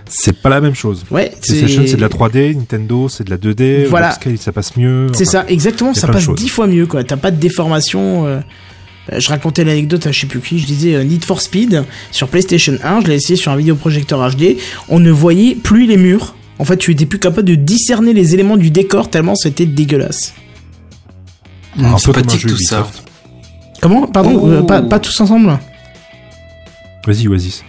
C'est 0.07 0.43
pas 0.43 0.49
la 0.51 0.61
même 0.61 0.75
chose. 0.75 1.05
Ouais, 1.11 1.33
PlayStation 1.47 1.85
c'est 1.87 1.97
de 1.97 2.01
la 2.01 2.09
3D, 2.09 2.55
Nintendo 2.57 3.09
c'est 3.09 3.25
de 3.25 3.31
la 3.31 3.39
2D, 3.39 3.87
Voilà. 3.87 4.09
Upscale 4.11 4.37
ça 4.37 4.53
passe 4.53 4.77
mieux. 4.77 5.07
C'est 5.15 5.29
enfin, 5.29 5.45
ça, 5.47 5.49
exactement, 5.49 5.95
ça 5.95 6.09
passe 6.09 6.29
dix 6.31 6.49
fois 6.49 6.67
mieux 6.67 6.87
quoi. 6.87 7.03
T'as 7.05 7.17
pas 7.17 7.31
de 7.31 7.37
déformation. 7.37 8.27
euh, 8.27 8.41
Je 9.17 9.29
racontais 9.29 9.65
l'anecdote 9.65 10.07
à 10.07 10.13
je 10.13 10.21
sais 10.21 10.27
plus 10.27 10.41
qui, 10.41 10.59
je 10.61 10.67
disais 10.67 10.95
euh, 10.95 11.03
Need 11.05 11.25
for 11.25 11.41
Speed 11.41 11.85
sur 12.13 12.29
PlayStation 12.29 12.77
1, 12.83 13.01
je 13.03 13.07
l'ai 13.09 13.15
essayé 13.17 13.37
sur 13.37 13.51
un 13.51 13.57
vidéoprojecteur 13.57 14.31
HD, 14.31 14.57
on 14.89 15.01
ne 15.01 15.11
voyait 15.11 15.55
plus 15.57 15.87
les 15.87 15.97
murs. 15.97 16.35
En 16.59 16.65
fait, 16.65 16.77
tu 16.77 16.93
étais 16.93 17.07
plus 17.07 17.19
capable 17.19 17.49
de 17.49 17.57
discerner 17.57 18.13
les 18.13 18.35
éléments 18.35 18.57
du 18.57 18.71
décor 18.71 19.11
tellement 19.11 19.35
c'était 19.35 19.67
dégueulasse. 19.67 20.35
un 21.77 21.79
peu 21.79 21.83
comme 21.83 21.91
un 21.91 21.99
pratique 22.23 22.41
jeu 22.43 22.49
tout 22.51 22.59
ça. 22.63 22.81
Ubisoft. 22.81 23.03
Comment? 23.81 24.07
Pardon, 24.07 24.39
Oh. 24.41 24.49
euh, 24.49 24.63
pas, 24.63 24.83
pas 24.83 25.01
tous 25.01 25.21
ensemble? 25.21 25.59
Vas-y, 27.05 27.27
Oasis. 27.27 27.65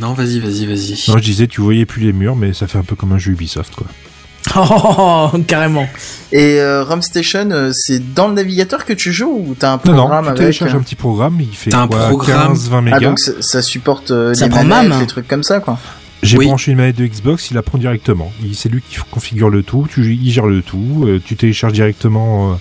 Non, 0.00 0.12
vas-y, 0.14 0.40
vas-y, 0.40 0.66
vas-y. 0.66 0.98
Non, 1.08 1.18
je 1.18 1.22
disais, 1.22 1.46
tu 1.46 1.60
voyais 1.60 1.86
plus 1.86 2.02
les 2.02 2.12
murs, 2.12 2.34
mais 2.34 2.52
ça 2.52 2.66
fait 2.66 2.78
un 2.78 2.82
peu 2.82 2.96
comme 2.96 3.12
un 3.12 3.18
jeu 3.18 3.30
Ubisoft, 3.32 3.74
quoi. 3.76 3.86
Oh, 4.54 4.60
oh, 4.70 4.74
oh, 4.98 5.30
oh, 5.34 5.38
carrément. 5.46 5.88
Et 6.32 6.60
euh, 6.60 6.84
ROM 6.84 7.02
Station, 7.02 7.50
euh, 7.50 7.70
c'est 7.72 8.14
dans 8.14 8.28
le 8.28 8.34
navigateur 8.34 8.84
que 8.84 8.92
tu 8.92 9.12
joues 9.12 9.44
ou 9.48 9.54
t'as 9.58 9.70
un 9.72 9.76
Non, 9.76 9.78
programme 9.94 10.10
non, 10.10 10.20
tu 10.22 10.26
avec 10.28 10.38
télécharges 10.38 10.74
euh, 10.74 10.78
un 10.78 10.82
petit 10.82 10.94
programme, 10.94 11.38
il 11.40 11.54
fait 11.54 11.70
quoi, 11.70 11.86
programme 11.88 12.54
15-20 12.54 12.68
Ah 12.76 12.80
mégas. 12.80 13.00
donc 13.00 13.18
ça, 13.18 13.32
ça 13.40 13.62
supporte 13.62 14.10
euh, 14.12 14.34
Ça 14.34 14.44
les 14.46 14.50
prend 14.50 14.64
manettes, 14.64 14.90
MAM. 14.90 15.00
des 15.00 15.06
trucs 15.06 15.28
comme 15.28 15.42
ça 15.42 15.60
quoi. 15.60 15.78
J'ai 16.22 16.38
Oui. 16.38 16.46
branché 16.46 16.70
une 16.72 16.78
manette 16.78 16.96
de 16.96 17.06
Xbox, 17.06 17.50
il 17.50 17.54
la 17.54 17.62
prend 17.62 17.76
directement. 17.78 18.32
Il- 18.42 18.54
C'est 18.56 18.68
lui 18.70 18.82
qui 18.88 18.96
configure 19.10 19.50
le 19.50 19.62
tout, 19.62 19.86
tu, 19.92 20.14
il 20.14 20.30
gère 20.30 20.46
le 20.46 20.62
tout, 20.62 21.04
euh, 21.06 21.20
tu 21.24 21.36
télécharges 21.36 21.74
directement. 21.74 22.52
euh, 22.52 22.54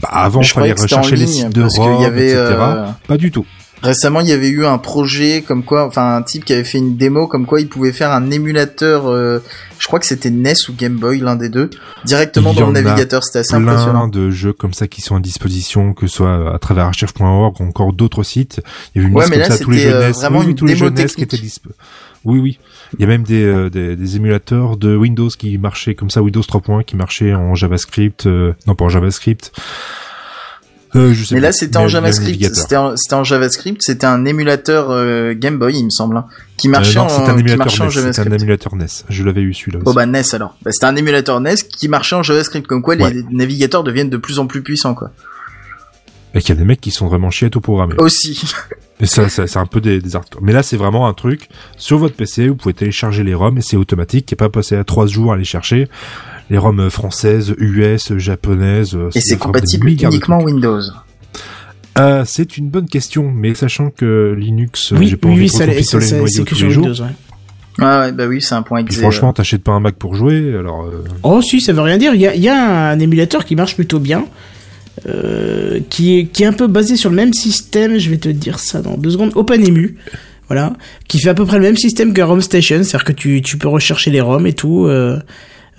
bah, 0.00 0.08
avant, 0.12 0.40
il 0.42 0.46
fallait 0.48 0.72
rechercher 0.72 1.16
les 1.16 1.26
sites 1.26 1.48
de 1.48 1.62
ROM, 1.62 2.02
y 2.02 2.04
avait, 2.04 2.28
etc. 2.30 2.38
euh, 2.60 2.86
Pas 3.08 3.16
du 3.16 3.30
tout. 3.30 3.46
Récemment, 3.82 4.20
il 4.20 4.28
y 4.28 4.32
avait 4.32 4.48
eu 4.48 4.66
un 4.66 4.78
projet 4.78 5.42
comme 5.46 5.62
quoi, 5.62 5.86
enfin 5.86 6.16
un 6.16 6.22
type 6.22 6.44
qui 6.44 6.52
avait 6.52 6.64
fait 6.64 6.78
une 6.78 6.96
démo 6.96 7.28
comme 7.28 7.46
quoi 7.46 7.60
il 7.60 7.68
pouvait 7.68 7.92
faire 7.92 8.10
un 8.10 8.30
émulateur, 8.30 9.06
euh, 9.08 9.38
je 9.78 9.86
crois 9.86 10.00
que 10.00 10.06
c'était 10.06 10.30
NES 10.30 10.54
ou 10.68 10.72
Game 10.72 10.96
Boy, 10.96 11.20
l'un 11.20 11.36
des 11.36 11.48
deux, 11.48 11.70
directement 12.04 12.52
dans 12.52 12.66
le 12.66 12.72
navigateur. 12.72 13.22
C'était 13.22 13.38
assez 13.40 13.56
plein 13.56 13.68
impressionnant. 13.68 14.08
de 14.08 14.30
jeux 14.30 14.52
comme 14.52 14.74
ça 14.74 14.88
qui 14.88 15.00
sont 15.00 15.14
à 15.16 15.20
disposition, 15.20 15.92
que 15.94 16.06
ce 16.08 16.16
soit 16.16 16.52
à 16.54 16.58
travers 16.58 16.86
archive.org 16.86 17.60
ou 17.60 17.64
encore 17.64 17.92
d'autres 17.92 18.24
sites. 18.24 18.60
Il 18.94 18.98
y 18.98 19.04
avait 19.04 19.10
une 19.10 19.16
Ouais, 19.16 19.24
liste 19.26 19.36
mais 19.36 19.42
comme 19.42 19.50
là, 19.50 19.56
ça, 19.56 19.64
tous 19.64 19.70
les 19.70 19.78
jeux 19.78 19.94
euh, 19.94 20.08
NES. 20.08 20.12
vraiment 20.12 20.38
oui, 20.40 20.44
oui, 20.46 20.50
une 20.50 20.56
tous 20.56 20.66
les 20.66 20.76
jeux 20.76 20.90
NES 20.90 21.06
qui 21.06 21.22
étaient 21.22 21.36
dispo. 21.38 21.70
Oui, 22.24 22.40
oui. 22.40 22.58
Il 22.98 23.02
y 23.02 23.04
a 23.04 23.06
même 23.06 23.22
des, 23.22 23.44
euh, 23.44 23.70
des, 23.70 23.94
des 23.94 24.16
émulateurs 24.16 24.76
de 24.76 24.96
Windows 24.96 25.28
qui 25.28 25.56
marchaient 25.58 25.94
comme 25.94 26.10
ça, 26.10 26.20
Windows 26.22 26.40
3.1 26.40 26.84
qui 26.84 26.96
marchaient 26.96 27.32
en 27.34 27.54
JavaScript, 27.54 28.26
euh, 28.26 28.54
non 28.66 28.74
pas 28.74 28.86
en 28.86 28.88
JavaScript. 28.88 29.52
Euh, 30.98 31.14
je 31.14 31.24
sais 31.24 31.34
Mais 31.34 31.40
là, 31.40 31.52
c'était 31.52 31.76
en 31.76 31.88
JavaScript. 31.88 32.54
C'était 32.54 32.76
en, 32.76 32.96
c'était 32.96 33.14
en 33.14 33.24
JavaScript. 33.24 33.82
C'était 33.82 34.06
un 34.06 34.24
émulateur 34.24 34.90
euh, 34.90 35.34
Game 35.34 35.58
Boy, 35.58 35.76
il 35.78 35.84
me 35.84 35.90
semble, 35.90 36.16
hein, 36.16 36.26
qui 36.56 36.68
Euh, 36.68 36.72
marchait 36.72 36.98
non, 36.98 37.06
en, 37.06 37.28
un 37.28 37.42
qui 37.42 37.56
marchait 37.56 37.82
en 37.82 37.86
NES. 37.86 37.90
C'est 37.90 37.98
un 37.98 38.10
JavaScript. 38.10 38.40
émulateur 38.42 38.74
NES. 38.76 38.86
Je 39.08 39.22
l'avais 39.24 39.40
eu 39.42 39.54
celui-là 39.54 39.78
Oh 39.84 39.92
bah 39.92 40.06
NES 40.06 40.22
alors. 40.32 40.56
Bah, 40.62 40.72
c'était 40.72 40.86
un 40.86 40.96
émulateur 40.96 41.40
NES 41.40 41.54
qui 41.78 41.88
marchait 41.88 42.16
en 42.16 42.22
JavaScript. 42.22 42.66
Comme 42.66 42.82
quoi, 42.82 42.96
Ouais. 42.96 43.12
les 43.12 43.22
navigateurs 43.30 43.84
deviennent 43.84 44.10
de 44.10 44.16
plus 44.16 44.38
en 44.38 44.46
plus 44.46 44.62
puissants, 44.62 44.94
quoi. 44.94 45.10
Et 46.34 46.40
qu'il 46.40 46.50
y 46.50 46.52
a 46.52 46.60
des 46.60 46.64
mecs 46.66 46.80
qui 46.80 46.90
sont 46.90 47.06
vraiment 47.06 47.30
chiés 47.30 47.46
à 47.46 47.50
tout 47.50 47.60
programmer. 47.62 47.94
Aussi. 47.98 48.42
Et 49.00 49.06
ça, 49.06 49.28
ça 49.28 49.46
c'est 49.46 49.58
un 49.58 49.64
peu 49.66 49.80
des, 49.80 50.00
des 50.00 50.14
hardcore. 50.16 50.42
Mais 50.42 50.52
là, 50.52 50.62
c'est 50.62 50.76
vraiment 50.76 51.06
un 51.08 51.14
truc. 51.14 51.48
Sur 51.78 51.98
votre 51.98 52.14
PC, 52.16 52.48
vous 52.48 52.56
pouvez 52.56 52.74
télécharger 52.74 53.22
les 53.24 53.32
ROM 53.34 53.56
et 53.56 53.62
c'est 53.62 53.76
automatique. 53.78 54.30
Il 54.30 54.34
n'y 54.34 54.36
a 54.36 54.44
pas 54.48 54.50
passé 54.50 54.76
à 54.76 54.84
trois 54.84 55.06
jours 55.06 55.32
à 55.32 55.36
les 55.36 55.44
chercher. 55.44 55.88
Les 56.50 56.58
ROM 56.58 56.88
françaises, 56.90 57.54
US, 57.58 58.16
japonaises. 58.16 58.96
Et 59.14 59.20
c'est 59.20 59.36
compatible 59.36 59.88
uniquement. 59.90 60.38
Windows. 60.42 60.80
Euh, 61.98 62.22
c'est 62.26 62.56
une 62.56 62.68
bonne 62.68 62.86
question, 62.88 63.30
mais 63.30 63.54
sachant 63.54 63.90
que 63.90 64.34
Linux, 64.38 64.92
euh, 64.92 64.96
Oui, 64.98 65.08
j'ai 65.08 65.16
pas 65.16 65.28
oui, 65.28 65.34
envie 65.34 65.42
oui, 65.42 65.46
de 65.48 65.52
ça, 65.52 65.66
noyau 66.16 66.44
tous 66.44 66.54
les 66.62 66.70
jours. 66.70 66.84
Windows. 66.86 67.02
Ouais. 67.02 67.10
Ah 67.80 68.00
ouais, 68.00 68.12
bah 68.12 68.26
oui, 68.26 68.40
c'est 68.40 68.54
un 68.54 68.62
point 68.62 68.82
Puis 68.84 68.94
exe. 68.94 69.00
franchement, 69.00 69.32
t'achètes 69.32 69.62
pas 69.62 69.72
un 69.72 69.80
Mac 69.80 69.96
pour 69.96 70.14
jouer, 70.14 70.54
alors. 70.56 70.84
euh, 70.84 71.04
Oh 71.22 71.42
si, 71.42 71.60
ça 71.60 71.72
veut 71.72 71.80
rien 71.80 71.98
dire. 71.98 72.14
Il 72.14 72.20
y 72.20 72.26
a, 72.26 72.34
il 72.34 72.40
y 72.42 72.48
a 72.48 72.90
un 72.90 72.98
émulateur 72.98 73.44
qui 73.44 73.54
marche 73.56 73.74
plutôt 73.74 73.98
bien, 74.00 74.24
euh, 75.06 75.80
qui, 75.90 76.18
est, 76.18 76.24
qui 76.26 76.42
est 76.42 76.46
un 76.46 76.52
peu 76.52 76.66
basé 76.66 76.96
sur 76.96 77.10
le 77.10 77.16
même 77.16 77.32
système, 77.32 77.98
je 77.98 78.10
vais 78.10 78.16
te 78.18 78.28
dire 78.28 78.58
ça 78.58 78.80
dans 78.80 78.96
deux 78.96 79.10
secondes, 79.10 79.32
OpenEmu, 79.34 79.96
voilà, 80.48 80.72
qui 81.08 81.18
fait 81.20 81.28
à 81.30 81.34
peu 81.34 81.44
près 81.46 81.58
le 81.58 81.64
même 81.64 81.76
système 81.76 82.12
que 82.12 82.22
ROM 82.22 82.40
Station, 82.40 82.78
c'est-à-dire 82.82 83.04
que 83.04 83.12
tu, 83.12 83.42
tu 83.42 83.58
peux 83.58 83.68
rechercher 83.68 84.10
les 84.10 84.20
ROM 84.20 84.46
et 84.46 84.54
tout. 84.54 84.86
euh, 84.86 85.18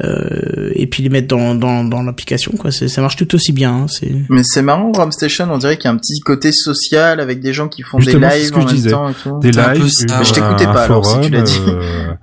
euh, 0.03 0.71
et 0.75 0.87
puis 0.87 1.03
les 1.03 1.09
mettre 1.09 1.27
dans 1.27 1.55
dans, 1.55 1.83
dans 1.83 2.03
l'application 2.03 2.53
quoi. 2.57 2.71
Ça 2.71 3.01
marche 3.01 3.17
tout 3.17 3.35
aussi 3.35 3.51
bien. 3.51 3.73
Hein, 3.73 3.87
c'est. 3.87 4.11
Mais 4.29 4.43
c'est 4.43 4.61
marrant, 4.61 4.91
Rom 4.91 5.11
Station, 5.11 5.47
on 5.51 5.57
dirait 5.57 5.77
qu'il 5.77 5.85
y 5.85 5.87
a 5.87 5.91
un 5.91 5.97
petit 5.97 6.19
côté 6.19 6.51
social 6.51 7.19
avec 7.19 7.41
des 7.41 7.53
gens 7.53 7.67
qui 7.67 7.81
font 7.81 7.99
des 7.99 8.13
lives 8.13 8.55
en 8.55 8.65
même 8.65 8.83
temps 8.83 9.09
et 9.09 9.13
tout. 9.13 9.39
Des 9.39 9.51
lives, 9.51 9.91
mais 10.09 10.25
je 10.25 10.33
t'écoutais 10.33 10.65
pas 10.65 10.83
alors 10.83 11.05
si 11.05 11.19
tu 11.21 11.29
l'as 11.29 11.41
dit. 11.41 11.59
Euh, 11.67 12.13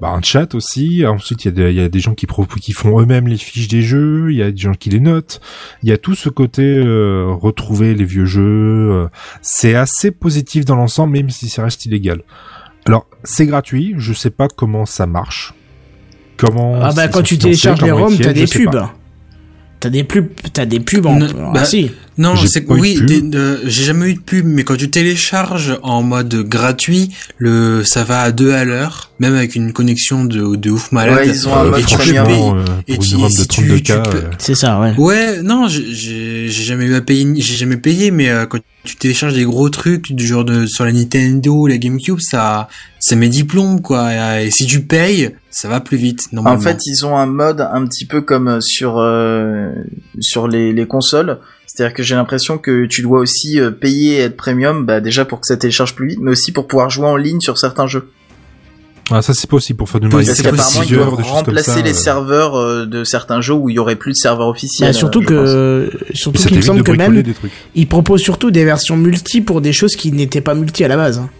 bah, 0.00 0.10
un 0.10 0.22
chat 0.22 0.54
aussi. 0.54 1.04
Ensuite, 1.06 1.44
il 1.44 1.48
y, 1.48 1.50
a 1.50 1.52
des, 1.52 1.72
y 1.72 1.80
a 1.80 1.88
des 1.88 2.00
gens 2.00 2.14
qui, 2.14 2.26
qui 2.60 2.72
font 2.72 3.00
eux-mêmes 3.00 3.28
les 3.28 3.38
fiches 3.38 3.68
des 3.68 3.82
jeux. 3.82 4.30
Il 4.30 4.36
y 4.36 4.42
a 4.42 4.50
des 4.50 4.56
gens 4.56 4.74
qui 4.74 4.90
les 4.90 5.00
notent. 5.00 5.40
Il 5.82 5.88
y 5.88 5.92
a 5.92 5.98
tout 5.98 6.14
ce 6.14 6.28
côté 6.28 6.62
euh, 6.62 7.26
retrouver 7.28 7.94
les 7.94 8.04
vieux 8.04 8.26
jeux. 8.26 8.90
Euh. 8.90 9.08
c'est 9.42 9.74
assez 9.74 10.10
positif 10.10 10.64
dans 10.64 10.76
l'ensemble, 10.76 11.14
même 11.14 11.30
si 11.30 11.48
ça 11.48 11.62
reste 11.62 11.86
illégal. 11.86 12.22
Alors, 12.86 13.06
c'est 13.24 13.46
gratuit. 13.46 13.94
Je 13.96 14.12
sais 14.12 14.30
pas 14.30 14.48
comment 14.48 14.86
ça 14.86 15.06
marche. 15.06 15.54
Comment 16.36 16.78
Ah 16.82 16.92
bah 16.92 17.08
quand 17.08 17.22
tu 17.22 17.38
télécharges 17.38 17.82
les 17.82 17.90
ROM, 17.90 18.16
t'as 18.16 18.32
des 18.32 18.46
pubs. 18.46 18.82
T'as 19.78 19.90
des 19.90 20.04
pubs, 20.04 20.28
t'as 20.52 20.64
des 20.64 20.80
pubs 20.80 21.06
en. 21.06 21.20
ah, 21.20 21.50
bah, 21.52 21.64
si. 21.64 21.90
Non, 22.18 22.34
c'est 22.36 22.64
oui, 22.68 22.98
j'ai 23.64 23.84
jamais 23.84 24.10
eu 24.10 24.14
de 24.14 24.20
pub, 24.20 24.46
mais 24.46 24.64
quand 24.64 24.76
tu 24.76 24.90
télécharges 24.90 25.78
en 25.82 26.02
mode 26.02 26.34
gratuit, 26.48 27.10
le 27.36 27.84
ça 27.84 28.04
va 28.04 28.22
à 28.22 28.32
deux 28.32 28.52
à 28.52 28.64
l'heure, 28.64 29.12
même 29.18 29.34
avec 29.34 29.54
une 29.54 29.72
connexion 29.72 30.24
de, 30.24 30.56
de 30.56 30.70
ouf 30.70 30.92
malade. 30.92 31.16
Ouais, 31.16 31.28
ils 31.28 31.48
ont 31.48 31.54
un 31.54 31.64
mode 31.64 31.82
premium. 31.82 32.26
Euh, 32.58 32.64
et 32.86 32.98
tu, 32.98 33.16
si 33.30 33.48
tu, 33.48 33.82
c'est 34.38 34.54
ça, 34.54 34.80
ouais. 34.80 34.94
Ouais, 34.96 35.42
non, 35.42 35.66
j'ai 35.68 36.48
jamais 36.48 36.84
eu 36.86 36.94
à 36.94 37.00
payer, 37.00 37.26
j'ai 37.36 37.56
jamais 37.56 37.76
payé, 37.76 38.10
mais 38.10 38.28
euh, 38.28 38.46
quand 38.46 38.58
tu 38.84 38.96
télécharges 38.96 39.34
des 39.34 39.44
gros 39.44 39.68
trucs 39.68 40.12
du 40.12 40.26
genre 40.26 40.44
de 40.44 40.66
sur 40.66 40.84
la 40.84 40.92
Nintendo, 40.92 41.66
la 41.66 41.78
GameCube, 41.78 42.18
ça 42.20 42.68
ça 42.98 43.16
met 43.16 43.28
diplôme 43.28 43.80
quoi. 43.80 44.42
Et 44.42 44.50
si 44.50 44.66
tu 44.66 44.82
payes, 44.82 45.30
ça 45.50 45.68
va 45.68 45.80
plus 45.80 45.96
vite. 45.96 46.32
Normalement. 46.32 46.58
En 46.58 46.62
fait, 46.62 46.78
ils 46.86 47.04
ont 47.04 47.16
un 47.16 47.26
mode 47.26 47.60
un 47.60 47.86
petit 47.86 48.04
peu 48.04 48.20
comme 48.20 48.60
sur 48.60 48.98
euh, 48.98 49.72
sur 50.20 50.46
les, 50.48 50.72
les 50.72 50.86
consoles 50.86 51.38
c'est-à-dire 51.76 51.94
que 51.94 52.02
j'ai 52.02 52.14
l'impression 52.14 52.56
que 52.56 52.86
tu 52.86 53.02
dois 53.02 53.20
aussi 53.20 53.60
euh, 53.60 53.70
payer 53.70 54.14
et 54.14 54.20
être 54.20 54.36
premium, 54.36 54.86
bah 54.86 55.02
déjà 55.02 55.26
pour 55.26 55.40
que 55.40 55.46
ça 55.46 55.58
télécharge 55.58 55.94
plus 55.94 56.08
vite, 56.08 56.18
mais 56.22 56.30
aussi 56.30 56.50
pour 56.50 56.66
pouvoir 56.66 56.88
jouer 56.88 57.06
en 57.06 57.16
ligne 57.16 57.40
sur 57.40 57.58
certains 57.58 57.86
jeux. 57.86 58.08
Ah 59.10 59.22
ça 59.22 59.34
c'est 59.34 59.48
possible 59.48 59.76
pour 59.76 59.88
faire 59.88 60.00
du 60.00 60.08
Mario 60.08 60.26
Parce 60.26 60.42
qu'apparemment 60.42 60.82
ils 60.82 60.94
doivent 60.94 61.14
remplacer 61.22 61.82
les 61.82 61.94
serveurs 61.94 62.56
euh, 62.56 62.86
de 62.86 63.04
certains 63.04 63.40
jeux 63.40 63.54
où 63.54 63.70
il 63.70 63.76
y 63.76 63.78
aurait 63.78 63.94
plus 63.94 64.12
de 64.12 64.16
serveurs 64.16 64.48
officiels. 64.48 64.88
Bah, 64.88 64.92
surtout 64.92 65.22
que 65.22 65.90
surtout 66.12 66.42
qu'il 66.42 66.56
me 66.56 66.62
semble 66.62 66.82
que 66.82 66.92
même 66.92 67.22
ils 67.74 67.86
proposent 67.86 68.22
surtout 68.22 68.50
des 68.50 68.64
versions 68.64 68.96
multi 68.96 69.40
pour 69.40 69.60
des 69.60 69.72
choses 69.72 69.94
qui 69.94 70.10
n'étaient 70.10 70.40
pas 70.40 70.54
multi 70.54 70.84
à 70.84 70.88
la 70.88 70.96
base. 70.96 71.18
Hein. 71.18 71.30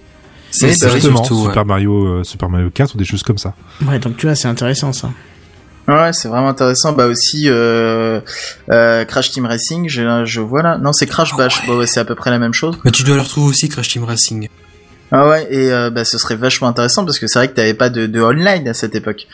C'est 0.51 0.71
justement 0.91 1.25
Super 1.25 1.67
Mario 1.67 2.07
euh, 2.07 2.25
Super 2.25 2.49
Mario 2.49 2.71
4 2.71 2.95
ou 2.95 2.99
des 2.99 3.05
choses 3.05 3.23
comme 3.23 3.39
ça. 3.39 3.55
Ouais 3.87 3.99
donc 3.99 4.17
tu 4.17 4.27
vois 4.27 4.37
c'est 4.37 4.49
intéressant 4.49 4.93
ça. 4.93 5.11
Ouais, 5.89 6.13
c'est 6.13 6.29
vraiment 6.29 6.49
intéressant. 6.49 6.93
Bah 6.93 7.07
aussi 7.07 7.45
euh, 7.47 8.21
euh, 8.71 9.05
Crash 9.05 9.31
Team 9.31 9.47
Racing, 9.47 9.89
je, 9.89 10.25
je 10.25 10.41
vois 10.41 10.63
là. 10.63 10.79
Non, 10.79 10.93
c'est 10.93 11.07
Crash 11.07 11.37
Bash. 11.37 11.65
Bah 11.67 11.77
ouais, 11.77 11.87
c'est 11.87 12.01
à 12.01 12.05
peu 12.05 12.17
près 12.17 12.31
la 12.31 12.39
même 12.39 12.53
chose. 12.53 12.77
Mais 12.85 12.91
tu 12.91 13.05
dois 13.05 13.15
le 13.15 13.23
retrouver 13.23 13.51
aussi 13.51 13.69
Crash 13.69 13.89
Team 13.89 14.03
Racing. 14.05 14.49
Ah 15.13 15.29
ouais, 15.29 15.47
et 15.51 15.73
euh, 15.73 15.91
bah 15.91 16.05
ce 16.05 16.19
serait 16.19 16.37
vachement 16.37 16.69
intéressant 16.69 17.05
parce 17.05 17.19
que 17.19 17.27
c'est 17.27 17.39
vrai 17.39 17.49
que 17.49 17.55
t'avais 17.55 17.75
pas 17.75 17.91
de, 17.91 18.07
de 18.07 18.21
online 18.21 18.69
à 18.69 18.75
cette 18.75 18.95
époque. 18.95 19.27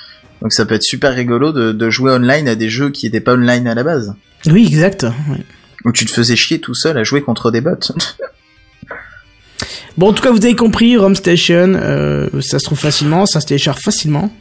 Donc 0.43 0.53
ça 0.53 0.67
peut 0.67 0.75
être 0.75 0.83
super 0.83 1.15
rigolo 1.15 1.53
de, 1.53 1.73
de 1.73 1.91
jouer 1.91 2.13
online 2.13 2.49
à 2.49 2.55
des 2.55 2.69
jeux 2.69 2.91
qui 2.91 3.07
étaient 3.07 3.21
pas 3.21 3.35
online 3.35 3.67
à 3.69 3.75
la 3.75 3.85
base. 3.85 4.15
Oui, 4.47 4.67
exact. 4.67 5.05
Ouais. 5.31 5.45
Où 5.85 5.93
tu 5.93 6.05
te 6.05 6.11
faisais 6.11 6.37
chier 6.37 6.61
tout 6.61 6.75
seul 6.75 6.99
à 6.99 7.05
jouer 7.05 7.23
contre 7.23 7.51
des 7.51 7.61
bots. 7.61 7.71
bon, 9.97 10.09
en 10.09 10.13
tout 10.13 10.23
cas, 10.23 10.31
vous 10.31 10.45
avez 10.45 10.57
compris, 10.57 10.97
Rom 10.97 11.15
Station, 11.15 11.75
euh, 11.75 12.29
ça 12.41 12.59
se 12.59 12.65
trouve 12.65 12.79
facilement, 12.79 13.25
ça 13.25 13.41
se 13.41 13.47
télécharge 13.47 13.81
facilement. 13.81 14.33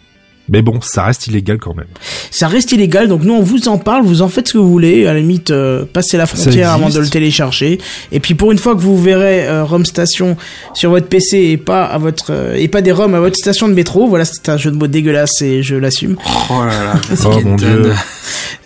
Mais 0.50 0.62
bon, 0.62 0.82
ça 0.82 1.04
reste 1.04 1.28
illégal 1.28 1.58
quand 1.60 1.74
même. 1.74 1.88
Ça 2.30 2.48
reste 2.48 2.72
illégal, 2.72 3.08
donc 3.08 3.24
nous 3.24 3.34
on 3.34 3.42
vous 3.42 3.68
en 3.68 3.78
parle, 3.78 4.04
vous 4.04 4.22
en 4.22 4.28
faites 4.28 4.48
ce 4.48 4.54
que 4.54 4.58
vous 4.58 4.70
voulez, 4.70 5.08
à 5.08 5.14
la 5.14 5.20
limite 5.20 5.52
euh, 5.52 5.86
passez 5.86 6.18
la 6.18 6.26
frontière 6.26 6.72
avant 6.72 6.90
de 6.90 7.00
le 7.00 7.08
télécharger. 7.08 7.80
Et 8.12 8.20
puis 8.20 8.36
pour 8.36 8.52
une 8.52 8.58
fois 8.58 8.76
que 8.76 8.82
vous 8.82 9.02
verrez 9.02 9.48
euh, 9.48 9.64
ROM 9.64 9.86
station 9.86 10.36
sur 10.74 10.90
votre 10.90 11.08
PC 11.08 11.38
et 11.38 11.58
pas 11.58 11.86
à 11.86 11.98
votre 11.98 12.32
euh, 12.32 12.56
et 12.56 12.68
pas 12.68 12.82
des 12.82 12.92
ROM 12.92 13.14
à 13.14 13.20
votre 13.20 13.38
station 13.38 13.68
de 13.68 13.74
métro, 13.74 14.08
voilà 14.08 14.26
c'est 14.26 14.50
un 14.50 14.58
jeu 14.58 14.72
de 14.72 14.76
mots 14.76 14.88
dégueulasse 14.88 15.42
et 15.42 15.64
je 15.64 15.76
l'assume. 15.76 16.18
Oh 16.50 16.66
là 16.66 16.84
là, 16.84 16.94
oh 17.26 17.40
mon 17.44 17.56
dieu. 17.56 17.94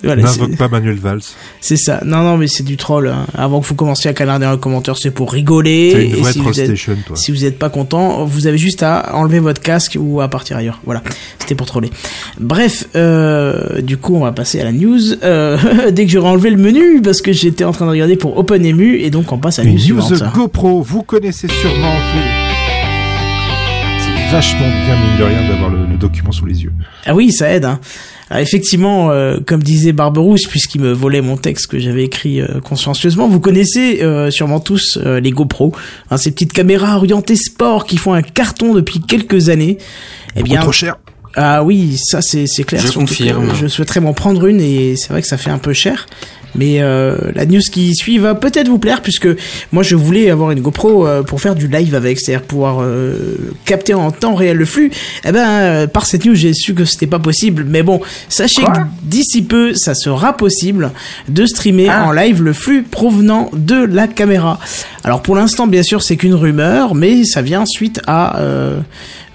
N'invoque 0.04 0.58
pas 0.58 0.68
Manuel 0.68 1.00
Valls. 1.00 1.22
C'est 1.62 1.78
ça. 1.78 2.02
Non 2.06 2.24
non 2.24 2.38
mais 2.38 2.48
c'est 2.48 2.64
du 2.64 2.78
troll. 2.78 3.08
Hein. 3.08 3.26
Avant 3.36 3.60
que 3.60 3.68
vous 3.68 3.76
commenciez 3.76 4.10
à 4.10 4.14
canarder 4.14 4.46
dans 4.46 4.54
les 4.54 4.60
commentaires, 4.60 4.98
c'est 4.98 5.12
pour 5.12 5.32
rigoler. 5.32 5.92
Une 5.92 6.22
vraie 6.22 6.30
et 6.30 6.34
si 6.34 6.40
vous, 6.40 6.60
êtes, 6.60 7.06
toi. 7.06 7.16
si 7.16 7.32
vous 7.32 7.46
êtes 7.46 7.58
pas 7.58 7.70
content, 7.70 8.26
vous 8.26 8.48
avez 8.48 8.58
juste 8.58 8.84
à 8.84 9.16
enlever 9.16 9.40
votre 9.40 9.62
casque 9.62 9.98
ou 10.00 10.22
à 10.22 10.28
partir 10.28 10.58
ailleurs. 10.58 10.80
Voilà. 10.86 11.02
C'était 11.40 11.56
pour 11.56 11.65
troller. 11.66 11.90
Bref, 12.40 12.88
euh, 12.96 13.82
du 13.82 13.98
coup, 13.98 14.16
on 14.16 14.22
va 14.22 14.32
passer 14.32 14.60
à 14.60 14.64
la 14.64 14.72
news. 14.72 15.14
Euh, 15.24 15.58
dès 15.92 16.06
que 16.06 16.12
j'aurai 16.12 16.30
enlevé 16.30 16.50
le 16.50 16.58
menu, 16.58 17.02
parce 17.02 17.22
que 17.22 17.32
j'étais 17.32 17.64
en 17.64 17.72
train 17.72 17.86
de 17.86 17.92
regarder 17.92 18.16
pour 18.16 18.38
OpenEMU, 18.38 19.00
et 19.00 19.10
donc 19.10 19.32
on 19.32 19.38
passe 19.38 19.60
à 19.60 19.64
la 19.64 19.72
news, 19.72 19.96
news 19.96 20.18
GoPro, 20.34 20.82
vous 20.82 21.04
connaissez 21.04 21.48
sûrement 21.48 21.96
tout. 22.12 22.46
C'est 24.00 24.32
vachement 24.32 24.60
bien, 24.60 24.96
mine 24.96 25.18
de 25.20 25.24
rien, 25.24 25.50
d'avoir 25.50 25.70
le, 25.70 25.86
document 25.98 26.32
sous 26.32 26.46
les 26.46 26.64
yeux. 26.64 26.74
Ah 27.06 27.16
oui, 27.16 27.32
ça 27.32 27.50
aide. 27.50 27.66
Hein. 27.66 27.80
Alors 28.30 28.42
effectivement, 28.42 29.12
euh, 29.12 29.38
comme 29.46 29.62
disait 29.62 29.92
Barberousse, 29.92 30.48
puisqu'il 30.48 30.82
me 30.82 30.92
volait 30.92 31.22
mon 31.22 31.38
texte 31.38 31.68
que 31.68 31.80
j'avais 31.80 32.04
écrit 32.04 32.42
euh, 32.42 32.60
consciencieusement, 32.60 33.28
vous 33.28 33.40
connaissez 33.40 34.02
euh, 34.02 34.32
sûrement 34.32 34.60
tous 34.60 34.98
les 34.98 35.32
GoPro, 35.32 35.74
hein, 36.10 36.18
ces 36.18 36.32
petites 36.32 36.54
caméras 36.54 36.98
orientées 36.98 37.36
sport 37.36 37.86
qui 37.86 37.98
font 37.98 38.14
un 38.14 38.24
carton 38.24 38.74
depuis 38.74 39.00
quelques 39.00 39.50
années. 39.50 39.78
Eh 40.36 40.44
bien, 40.44 40.62
trop 40.62 40.72
cher. 40.72 40.98
Ah 41.36 41.64
oui, 41.64 41.98
ça 42.02 42.22
c'est 42.22 42.46
c'est 42.48 42.64
clair. 42.64 42.82
Je 42.86 42.92
confirme. 42.92 43.54
Je 43.56 43.68
souhaiterais 43.68 44.00
m'en 44.00 44.14
prendre 44.14 44.46
une 44.46 44.62
et 44.62 44.96
c'est 44.98 45.10
vrai 45.10 45.22
que 45.22 45.28
ça 45.28 45.38
fait 45.38 45.50
un 45.50 45.58
peu 45.58 45.74
cher. 45.74 46.08
Mais 46.58 46.78
euh, 46.80 47.18
la 47.36 47.46
news 47.46 47.60
qui 47.60 47.94
suit 47.96 48.18
va 48.18 48.34
peut-être 48.34 48.70
vous 48.70 48.80
plaire 48.80 49.02
puisque 49.02 49.28
moi 49.72 49.84
je 49.84 49.96
voulais 49.96 50.30
avoir 50.30 50.52
une 50.52 50.62
GoPro 50.62 51.06
euh, 51.06 51.22
pour 51.22 51.42
faire 51.42 51.56
du 51.56 51.68
live 51.68 51.96
avec, 51.96 52.20
c'est-à-dire 52.20 52.46
pouvoir 52.46 52.82
euh, 52.82 53.36
capter 53.66 53.94
en 53.94 54.12
temps 54.12 54.36
réel 54.36 54.58
le 54.58 54.66
flux. 54.66 54.92
Eh 55.26 55.32
ben 55.32 55.48
euh, 55.48 55.88
par 55.88 56.06
cette 56.06 56.26
news 56.26 56.36
j'ai 56.36 56.54
su 56.54 56.74
que 56.74 56.86
c'était 56.86 57.08
pas 57.08 57.20
possible. 57.20 57.66
Mais 57.68 57.84
bon, 57.84 58.00
sachez 58.30 58.62
que 58.62 58.80
d'ici 59.04 59.42
peu 59.42 59.74
ça 59.74 59.94
sera 59.96 60.38
possible 60.38 60.92
de 61.28 61.46
streamer 61.46 61.90
ah. 61.90 62.08
en 62.08 62.12
live 62.12 62.42
le 62.42 62.54
flux 62.54 62.84
provenant 62.84 63.50
de 63.54 63.84
la 63.84 64.08
caméra. 64.08 64.60
Alors 65.04 65.22
pour 65.22 65.36
l'instant 65.36 65.68
bien 65.68 65.84
sûr 65.84 66.02
c'est 66.02 66.16
qu'une 66.16 66.36
rumeur, 66.36 66.96
mais 66.96 67.26
ça 67.26 67.42
vient 67.42 67.66
suite 67.66 68.02
à 68.08 68.40
euh, 68.40 68.80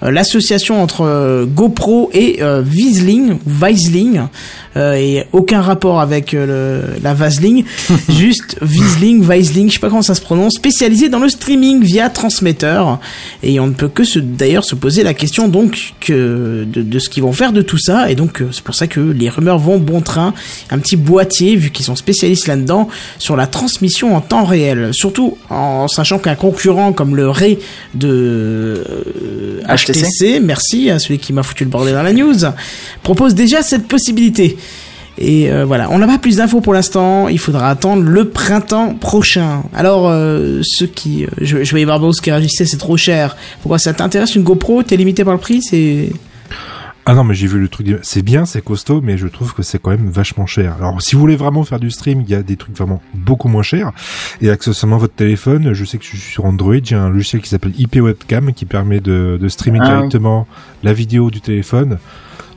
l'association 0.09 0.81
entre 0.81 1.01
euh, 1.01 1.45
GoPro 1.45 2.09
et 2.13 2.41
euh, 2.41 2.61
Visling, 2.65 3.37
Visling, 3.45 4.21
et 4.75 5.23
aucun 5.31 5.61
rapport 5.61 5.99
avec 5.99 6.31
le, 6.31 6.81
la 7.03 7.13
Vaseline, 7.13 7.65
juste 8.09 8.57
Visling, 8.61 9.27
Visling, 9.27 9.69
je 9.69 9.73
sais 9.73 9.79
pas 9.79 9.89
comment 9.89 10.01
ça 10.01 10.15
se 10.15 10.21
prononce, 10.21 10.53
spécialisé 10.53 11.09
dans 11.09 11.19
le 11.19 11.29
streaming 11.29 11.83
via 11.83 12.09
transmetteur. 12.09 12.99
Et 13.43 13.59
on 13.59 13.67
ne 13.67 13.73
peut 13.73 13.89
que 13.89 14.03
d'ailleurs 14.19 14.63
se 14.63 14.75
poser 14.75 15.03
la 15.03 15.13
question 15.13 15.47
donc 15.47 15.93
que 15.99 16.65
de, 16.65 16.81
de 16.81 16.99
ce 16.99 17.09
qu'ils 17.09 17.23
vont 17.23 17.33
faire 17.33 17.53
de 17.53 17.61
tout 17.61 17.77
ça. 17.77 18.09
Et 18.09 18.15
donc 18.15 18.43
c'est 18.51 18.63
pour 18.63 18.75
ça 18.75 18.87
que 18.87 18.99
les 18.99 19.29
rumeurs 19.29 19.59
vont 19.59 19.77
bon 19.77 20.01
train. 20.01 20.33
Un 20.69 20.79
petit 20.79 20.95
boîtier, 20.95 21.55
vu 21.55 21.71
qu'ils 21.71 21.85
sont 21.85 21.95
spécialistes 21.95 22.47
là-dedans, 22.47 22.87
sur 23.17 23.35
la 23.35 23.47
transmission 23.47 24.15
en 24.15 24.21
temps 24.21 24.45
réel. 24.45 24.89
Surtout 24.93 25.37
en 25.49 25.87
sachant 25.87 26.19
qu'un 26.19 26.35
concurrent 26.35 26.93
comme 26.93 27.15
le 27.15 27.29
Ray 27.29 27.59
de 27.93 28.83
HTC, 29.67 30.39
merci 30.41 30.89
à 30.89 30.99
celui 30.99 31.19
qui 31.19 31.33
m'a 31.33 31.43
foutu 31.43 31.63
le 31.63 31.69
bordel 31.69 31.93
dans 31.93 32.03
la 32.03 32.13
news, 32.13 32.35
propose 33.03 33.35
déjà 33.35 33.61
cette 33.61 33.87
possibilité. 33.87 34.57
Et 35.17 35.51
euh, 35.51 35.65
voilà, 35.65 35.89
on 35.91 35.99
n'a 35.99 36.07
pas 36.07 36.17
plus 36.17 36.37
d'infos 36.37 36.61
pour 36.61 36.73
l'instant, 36.73 37.27
il 37.27 37.39
faudra 37.39 37.69
attendre 37.69 38.03
le 38.03 38.29
printemps 38.29 38.95
prochain. 38.95 39.63
Alors, 39.73 40.07
euh, 40.07 40.61
ceux 40.63 40.87
qui... 40.87 41.25
Euh, 41.25 41.29
je, 41.39 41.63
je 41.63 41.69
voyais 41.69 41.85
Barbaros 41.85 42.13
qui 42.13 42.31
réagissait, 42.31 42.65
c'est 42.65 42.77
trop 42.77 42.97
cher. 42.97 43.35
Pourquoi 43.61 43.77
ça 43.77 43.93
t'intéresse 43.93 44.35
une 44.35 44.43
GoPro 44.43 44.83
T'es 44.83 44.95
limité 44.95 45.23
par 45.23 45.33
le 45.33 45.39
prix 45.39 45.61
C'est... 45.61 46.09
Ah 47.05 47.15
non, 47.15 47.23
mais 47.23 47.33
j'ai 47.33 47.47
vu 47.47 47.59
le 47.59 47.67
truc. 47.67 47.87
C'est 48.03 48.21
bien, 48.21 48.45
c'est 48.45 48.63
costaud, 48.63 49.01
mais 49.01 49.17
je 49.17 49.27
trouve 49.27 49.53
que 49.53 49.63
c'est 49.63 49.81
quand 49.81 49.89
même 49.89 50.09
vachement 50.09 50.45
cher. 50.45 50.75
Alors, 50.77 51.01
si 51.01 51.15
vous 51.15 51.21
voulez 51.21 51.35
vraiment 51.35 51.63
faire 51.63 51.79
du 51.79 51.89
stream, 51.89 52.21
il 52.21 52.29
y 52.29 52.35
a 52.35 52.43
des 52.43 52.57
trucs 52.57 52.77
vraiment 52.77 53.01
beaucoup 53.15 53.47
moins 53.47 53.63
chers. 53.63 53.91
Et 54.39 54.51
accessoirement 54.51 54.97
votre 54.97 55.15
téléphone, 55.15 55.73
je 55.73 55.83
sais 55.83 55.97
que 55.97 56.03
je 56.03 56.09
suis 56.09 56.19
sur 56.19 56.45
Android, 56.45 56.75
j'ai 56.83 56.95
un 56.95 57.09
logiciel 57.09 57.41
qui 57.41 57.49
s'appelle 57.49 57.73
IP 57.79 57.95
Webcam 57.95 58.53
qui 58.53 58.65
permet 58.65 58.99
de, 58.99 59.39
de 59.41 59.49
streamer 59.49 59.79
ah 59.81 59.87
directement 59.87 60.47
la 60.83 60.93
vidéo 60.93 61.31
du 61.31 61.41
téléphone 61.41 61.97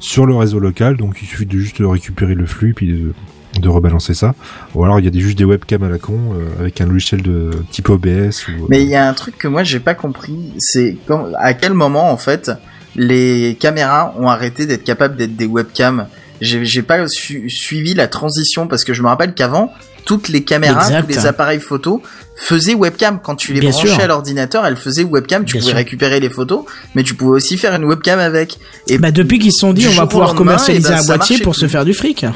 sur 0.04 0.26
le 0.26 0.36
réseau 0.36 0.58
local. 0.58 0.96
Donc, 0.96 1.16
il 1.22 1.26
suffit 1.26 1.46
de 1.46 1.58
juste 1.58 1.76
récupérer 1.80 2.34
le 2.34 2.44
flux 2.44 2.74
puis 2.74 3.12
de, 3.56 3.68
rebalancer 3.68 4.12
ça. 4.12 4.34
Ou 4.74 4.84
alors 4.84 4.98
il 4.98 5.04
y 5.04 5.08
a 5.08 5.10
des, 5.10 5.20
juste 5.20 5.38
des 5.38 5.44
webcams 5.44 5.82
à 5.82 5.88
la 5.88 5.98
con 5.98 6.34
euh, 6.34 6.60
avec 6.60 6.80
un 6.80 6.86
logiciel 6.86 7.22
de 7.22 7.50
type 7.70 7.88
OBS. 7.88 8.46
Mais 8.68 8.82
il 8.82 8.88
y 8.88 8.96
a 8.96 9.08
un 9.08 9.14
truc 9.14 9.38
que 9.38 9.48
moi 9.48 9.62
j'ai 9.62 9.80
pas 9.80 9.94
compris, 9.94 10.52
c'est 10.58 10.96
à 11.38 11.54
quel 11.54 11.72
moment 11.72 12.10
en 12.10 12.16
fait 12.18 12.50
les 12.96 13.56
caméras 13.58 14.14
ont 14.18 14.28
arrêté 14.28 14.66
d'être 14.66 14.84
capables 14.84 15.16
d'être 15.16 15.36
des 15.36 15.46
webcams? 15.46 16.06
J'ai 16.40 16.82
pas 16.82 17.06
su- 17.08 17.48
suivi 17.48 17.94
la 17.94 18.08
transition 18.08 18.66
parce 18.66 18.84
que 18.84 18.92
je 18.94 19.02
me 19.02 19.08
rappelle 19.08 19.34
qu'avant 19.34 19.72
toutes 20.04 20.28
les 20.28 20.42
caméras, 20.44 20.82
Exact. 20.86 21.02
tous 21.02 21.08
les 21.08 21.26
appareils 21.26 21.60
photo 21.60 22.02
faisaient 22.36 22.74
webcam 22.74 23.20
quand 23.22 23.36
tu 23.36 23.54
les 23.54 23.60
Bien 23.60 23.70
branchais 23.70 23.88
sûr. 23.88 24.00
à 24.00 24.06
l'ordinateur, 24.06 24.66
elles 24.66 24.76
faisaient 24.76 25.02
webcam, 25.04 25.44
tu 25.46 25.52
Bien 25.52 25.60
pouvais 25.60 25.70
sûr. 25.70 25.76
récupérer 25.78 26.20
les 26.20 26.28
photos, 26.28 26.64
mais 26.94 27.02
tu 27.04 27.14
pouvais 27.14 27.36
aussi 27.36 27.56
faire 27.56 27.74
une 27.74 27.84
webcam 27.84 28.18
avec. 28.18 28.58
Et 28.88 28.98
Bah 28.98 29.10
depuis 29.12 29.38
qu'ils 29.38 29.52
se 29.52 29.60
sont 29.60 29.72
dit 29.72 29.86
on 29.88 29.92
va 29.92 30.06
pouvoir 30.06 30.34
commercialiser 30.34 30.88
eh 30.88 30.92
ben, 30.92 30.98
un 30.98 31.02
ça 31.02 31.16
boîtier 31.16 31.38
pour 31.38 31.54
se 31.56 31.68
faire 31.68 31.84
du 31.86 31.94
fric. 31.94 32.26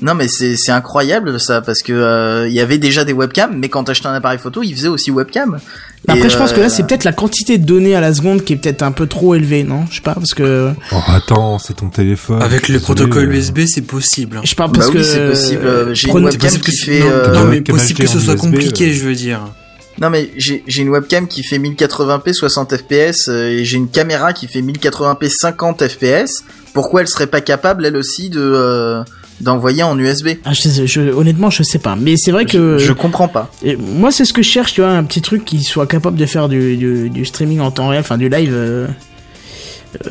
Non 0.00 0.14
mais 0.14 0.28
c'est 0.28 0.56
c'est 0.56 0.72
incroyable 0.72 1.38
ça 1.38 1.60
parce 1.60 1.82
que 1.82 1.92
euh, 1.92 2.48
il 2.48 2.54
y 2.54 2.60
avait 2.60 2.78
déjà 2.78 3.04
des 3.04 3.12
webcams, 3.12 3.56
mais 3.56 3.68
quand 3.68 3.84
t'achetais 3.84 4.06
un 4.06 4.14
appareil 4.14 4.38
photo, 4.38 4.62
il 4.62 4.74
faisait 4.74 4.88
aussi 4.88 5.10
webcam. 5.10 5.58
Après 6.08 6.30
je 6.30 6.36
pense 6.36 6.52
que 6.52 6.58
euh, 6.60 6.64
là 6.64 6.68
c'est 6.68 6.84
peut-être 6.86 7.04
la 7.04 7.12
quantité 7.12 7.58
de 7.58 7.64
données 7.64 7.94
à 7.94 8.00
la 8.00 8.12
seconde 8.12 8.42
qui 8.42 8.54
est 8.54 8.56
peut-être 8.56 8.82
un 8.82 8.92
peu 8.92 9.06
trop 9.06 9.34
élevée, 9.34 9.62
non? 9.62 9.84
Je 9.90 9.96
sais 9.96 10.00
pas 10.00 10.14
parce 10.14 10.34
que 10.34 10.70
Oh, 10.92 10.96
attends, 11.08 11.58
c'est 11.58 11.74
ton 11.74 11.90
téléphone. 11.90 12.42
Avec 12.42 12.68
le 12.68 12.80
protocole 12.80 13.28
euh, 13.28 13.36
USB, 13.36 13.60
c'est 13.66 13.82
possible. 13.82 14.40
je 14.42 14.54
parle 14.54 14.72
Bah 14.72 14.78
parce 14.78 14.90
oui, 14.90 14.96
que 14.96 15.02
c'est 15.02 15.28
possible. 15.28 15.66
Euh, 15.66 15.94
j'ai 15.94 16.08
une 16.08 16.24
webcam 16.24 16.40
Possible 16.40 16.64
qui 16.64 16.76
fait, 16.76 17.00
non, 17.00 17.06
euh, 17.06 17.34
non, 17.34 17.44
mais 17.44 17.60
possible 17.60 18.00
que 18.00 18.06
ce 18.08 18.18
soit 18.18 18.34
USB, 18.34 18.44
compliqué, 18.44 18.90
euh. 18.90 18.94
je 18.94 19.04
veux 19.04 19.14
dire. 19.14 19.40
Non 20.00 20.10
mais 20.10 20.30
j'ai 20.36 20.64
j'ai 20.66 20.82
une 20.82 20.88
webcam 20.88 21.28
qui 21.28 21.42
fait 21.42 21.58
1080p 21.58 22.32
60 22.32 22.76
fps 22.76 23.28
euh, 23.28 23.48
et 23.48 23.64
j'ai 23.64 23.76
une 23.76 23.88
caméra 23.88 24.32
qui 24.32 24.48
fait 24.48 24.62
1080p 24.62 25.28
50 25.28 25.86
fps. 25.86 26.44
Pourquoi 26.72 27.02
elle 27.02 27.08
serait 27.08 27.26
pas 27.26 27.42
capable 27.42 27.84
elle 27.84 27.96
aussi 27.96 28.30
de 28.30 28.40
euh, 28.40 29.04
d'envoyer 29.42 29.82
en 29.82 29.98
USB 29.98 30.28
Ah, 30.44 30.52
je 30.52 30.62
sais- 30.62 30.86
je- 30.86 31.00
honnêtement, 31.12 31.50
je 31.50 31.62
sais 31.62 31.78
pas. 31.78 31.96
Mais 32.00 32.16
c'est 32.16 32.30
vrai 32.32 32.46
que 32.46 32.78
je, 32.78 32.86
je 32.86 32.92
comprends 32.92 33.28
pas. 33.28 33.50
Et 33.64 33.76
moi, 33.76 34.10
c'est 34.12 34.24
ce 34.24 34.32
que 34.32 34.42
je 34.42 34.48
cherche, 34.48 34.72
tu 34.74 34.80
vois, 34.80 34.90
un 34.90 35.04
petit 35.04 35.20
truc 35.20 35.44
qui 35.44 35.62
soit 35.62 35.86
capable 35.86 36.16
de 36.16 36.26
faire 36.26 36.48
du, 36.48 36.76
du, 36.76 37.10
du 37.10 37.24
streaming 37.24 37.60
en 37.60 37.70
temps 37.70 37.88
réel, 37.88 38.00
enfin 38.00 38.16
du 38.18 38.28
live. 38.28 38.52
euh, 38.54 38.86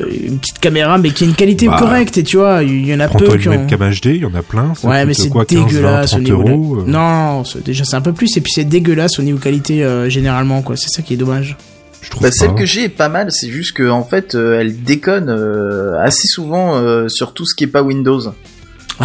euh, 0.00 0.06
une 0.28 0.38
petite 0.38 0.60
caméra, 0.60 0.96
mais 0.98 1.10
qui 1.10 1.24
ait 1.24 1.26
une 1.26 1.34
qualité 1.34 1.66
Bah, 1.66 1.76
correcte. 1.78 2.16
Et 2.18 2.22
tu 2.22 2.36
vois, 2.36 2.62
il 2.62 2.86
y 2.86 2.94
en 2.94 3.00
a 3.00 3.08
peu 3.08 3.18
Prends-toi 3.24 3.38
qui 3.38 3.46
une 3.46 3.52
ont. 3.54 3.58
webcam 3.66 3.80
HD, 3.90 4.06
il 4.06 4.16
y 4.18 4.24
en 4.24 4.34
a 4.34 4.42
plein. 4.42 4.74
Ça 4.76 4.86
Ouais, 4.88 5.04
mais 5.04 5.12
c'est 5.14 5.28
quoi, 5.28 5.44
15, 5.44 5.58
20, 5.58 5.66
dégueulasse 5.66 6.12
au 6.12 6.16
30 6.18 6.22
niveau. 6.24 6.42
de- 6.76 6.82
euh. 6.82 6.84
Non, 6.86 7.42
déjà 7.64 7.84
c'est 7.84 7.96
un 7.96 8.00
peu 8.00 8.12
plus, 8.12 8.36
et 8.36 8.40
puis 8.40 8.52
c'est 8.54 8.62
dégueulasse 8.64 9.18
au 9.18 9.22
niveau 9.22 9.38
qualité 9.38 9.82
euh, 9.82 10.08
généralement, 10.08 10.62
quoi. 10.62 10.76
C'est 10.76 10.88
ça 10.88 11.02
qui 11.02 11.14
est 11.14 11.16
dommage. 11.16 11.56
Je 12.00 12.10
trouve 12.10 12.22
Bah, 12.22 12.30
celle 12.32 12.54
que 12.54 12.64
j'ai 12.64 12.84
est 12.84 12.88
pas 12.88 13.08
mal, 13.08 13.30
c'est 13.32 13.48
juste 13.48 13.72
que 13.76 13.88
en 13.88 14.04
fait 14.04 14.34
euh, 14.34 14.60
elle 14.60 14.82
déconne 14.82 15.28
euh, 15.30 15.98
assez 16.00 16.26
souvent 16.28 16.76
euh, 16.76 17.08
sur 17.08 17.32
tout 17.32 17.44
ce 17.46 17.54
qui 17.54 17.64
est 17.64 17.68
pas 17.68 17.82
Windows. 17.82 18.20